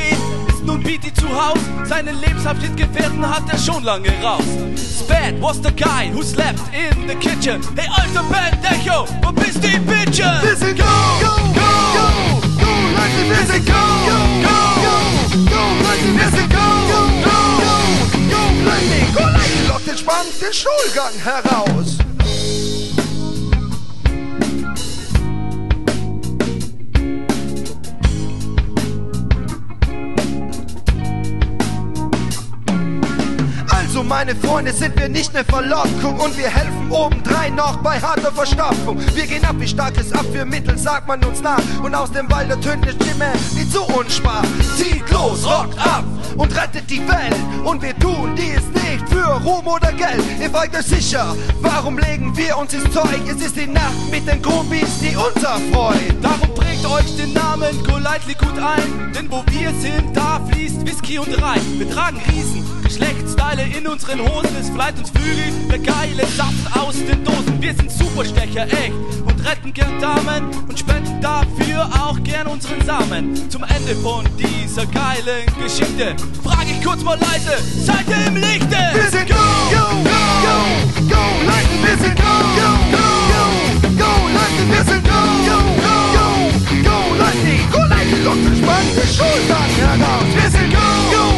ist 0.47 0.63
nun 0.63 0.81
Beatty 0.83 1.13
zu 1.13 1.27
Haus. 1.29 1.59
Seinen 1.85 2.19
Lebensabschnittgefährten 2.21 3.27
hat 3.27 3.43
er 3.51 3.57
schon 3.57 3.83
lange 3.83 4.09
raus. 4.23 4.43
Spad 4.77 5.41
was 5.41 5.57
the 5.57 5.71
guy 5.71 6.11
who 6.13 6.21
slept 6.23 6.59
in 6.73 7.07
the 7.07 7.15
kitchen. 7.15 7.61
Hey, 7.75 7.87
alter 7.89 8.23
Pendejo, 8.29 9.05
wo 9.21 9.31
bist 9.31 9.63
die 9.63 9.79
Bitches? 9.79 10.43
Wir 10.43 10.55
sind 10.55 10.77
go, 10.77 10.85
go, 11.21 11.35
go, 11.53 12.41
go, 12.41 12.48
entspannt 19.99 20.41
den 20.41 20.53
Schulgang 20.53 21.13
heraus. 21.23 21.97
Also 33.99 34.07
meine 34.07 34.33
Freunde 34.33 34.71
sind 34.71 34.97
wir 34.97 35.09
nicht 35.09 35.35
eine 35.35 35.43
Verlockung 35.43 36.17
und 36.21 36.37
wir 36.37 36.49
helfen 36.49 36.89
obendrein 36.89 37.53
noch 37.55 37.75
bei 37.83 37.99
harter 37.99 38.31
Verstopfung. 38.31 38.97
Wir 39.13 39.27
gehen 39.27 39.43
ab 39.43 39.57
wie 39.59 39.67
starkes 39.67 40.13
Abführmittel, 40.13 40.77
sagt 40.77 41.05
man 41.05 41.21
uns 41.25 41.41
nach 41.41 41.59
und 41.83 41.93
aus 41.93 42.09
dem 42.09 42.31
Wald 42.31 42.49
ertönt 42.49 42.83
eine 42.83 42.93
Stimme, 42.93 43.33
die 43.57 43.69
zu 43.69 43.83
uns 43.83 44.15
sprach. 44.15 44.45
Zieht 44.77 45.03
los, 45.11 45.45
rockt 45.45 45.77
ab 45.79 46.05
und 46.37 46.55
rettet 46.55 46.89
die 46.89 47.05
Welt 47.09 47.35
und 47.65 47.81
wir 47.81 47.93
tun 47.99 48.37
dies 48.37 48.63
nicht 48.81 49.09
für 49.09 49.25
Ruhm 49.43 49.67
oder 49.67 49.91
Geld. 49.91 50.23
Ihr 50.39 50.49
fragt 50.49 50.77
euch 50.77 50.85
sicher, 50.85 51.35
warum 51.59 51.97
legen 51.97 52.31
wir 52.37 52.57
uns 52.57 52.73
ins 52.73 52.89
Zeug? 52.93 53.19
Es 53.27 53.45
ist 53.45 53.57
die 53.57 53.67
Nacht 53.67 54.09
mit 54.09 54.25
den 54.25 54.41
Groupies, 54.41 54.99
die 55.01 55.13
uns 55.17 55.43
erfreut. 55.43 56.15
Darum 56.21 56.55
prägt 56.55 56.85
euch 56.85 57.17
den 57.17 57.33
Namen 57.33 57.83
Golightly 57.83 58.35
gut 58.35 58.57
ein, 58.63 59.11
denn 59.13 59.29
wo 59.29 59.43
wir 59.51 59.73
sind, 59.81 60.15
da 60.15 60.39
fließt 60.49 60.87
Whisky 60.87 61.19
und 61.19 61.33
Rein. 61.43 61.59
Wir 61.77 61.89
tragen 61.89 62.21
Riesen, 62.29 62.63
Geschlechtsteile 62.89 63.61
in 63.77 63.85
unseren 63.85 64.19
Hosen, 64.19 64.49
es 64.59 64.71
bleibt 64.71 64.97
uns 64.97 65.11
Flügel, 65.11 65.53
der 65.69 65.77
geile 65.77 66.25
Saft 66.35 66.75
aus 66.75 66.95
den 66.95 67.23
Dosen. 67.23 67.61
Wir 67.61 67.75
sind 67.75 67.91
Superstecher, 67.91 68.63
echt, 68.63 68.95
und 69.27 69.45
retten 69.45 69.71
gern 69.71 70.01
Damen 70.01 70.49
und 70.67 70.79
spenden 70.79 71.21
dafür 71.21 71.87
auch 72.01 72.17
gern 72.23 72.47
unseren 72.47 72.83
Samen. 72.83 73.47
Zum 73.51 73.63
Ende 73.63 73.93
von 74.01 74.25
dieser 74.39 74.87
geilen 74.87 75.45
Geschichte 75.61 76.15
frage 76.43 76.71
ich 76.71 76.83
kurz 76.83 77.03
mal 77.03 77.19
leise, 77.19 77.61
seid 77.77 78.07
ihr 78.09 78.25
im 78.25 78.37
Lichte? 78.37 78.77
Wir 78.93 79.09
sind 79.11 79.29
go, 79.29 79.35
go, 79.69 79.85
go, 80.41 80.57
go, 81.13 81.23
Leute, 81.45 81.75
wir 81.85 81.95
sind 81.95 82.15
go, 82.15 82.33
go, 82.57 82.69
go, 82.89 83.05
go, 84.01 84.11
Leute, 84.33 84.63
wir 84.65 84.83
sind 84.91 85.03
go, 85.05 85.21
go, 85.45 85.57
go, 86.17 86.25
go, 86.89 86.97
Leute, 87.21 87.53
go, 87.71 87.81
Leute, 87.85 88.23
lockt 88.25 88.45
entspannt 88.47 88.89
Schultern 89.15 89.69
heraus. 89.77 90.25
Wir 90.33 90.49
sind 90.49 90.73
go, 90.73 90.79
go, 91.11 91.17
go, 91.17 91.28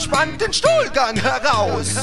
entspannt 0.00 0.40
den 0.40 0.52
Stuhlgang 0.52 1.14
heraus. 1.16 1.94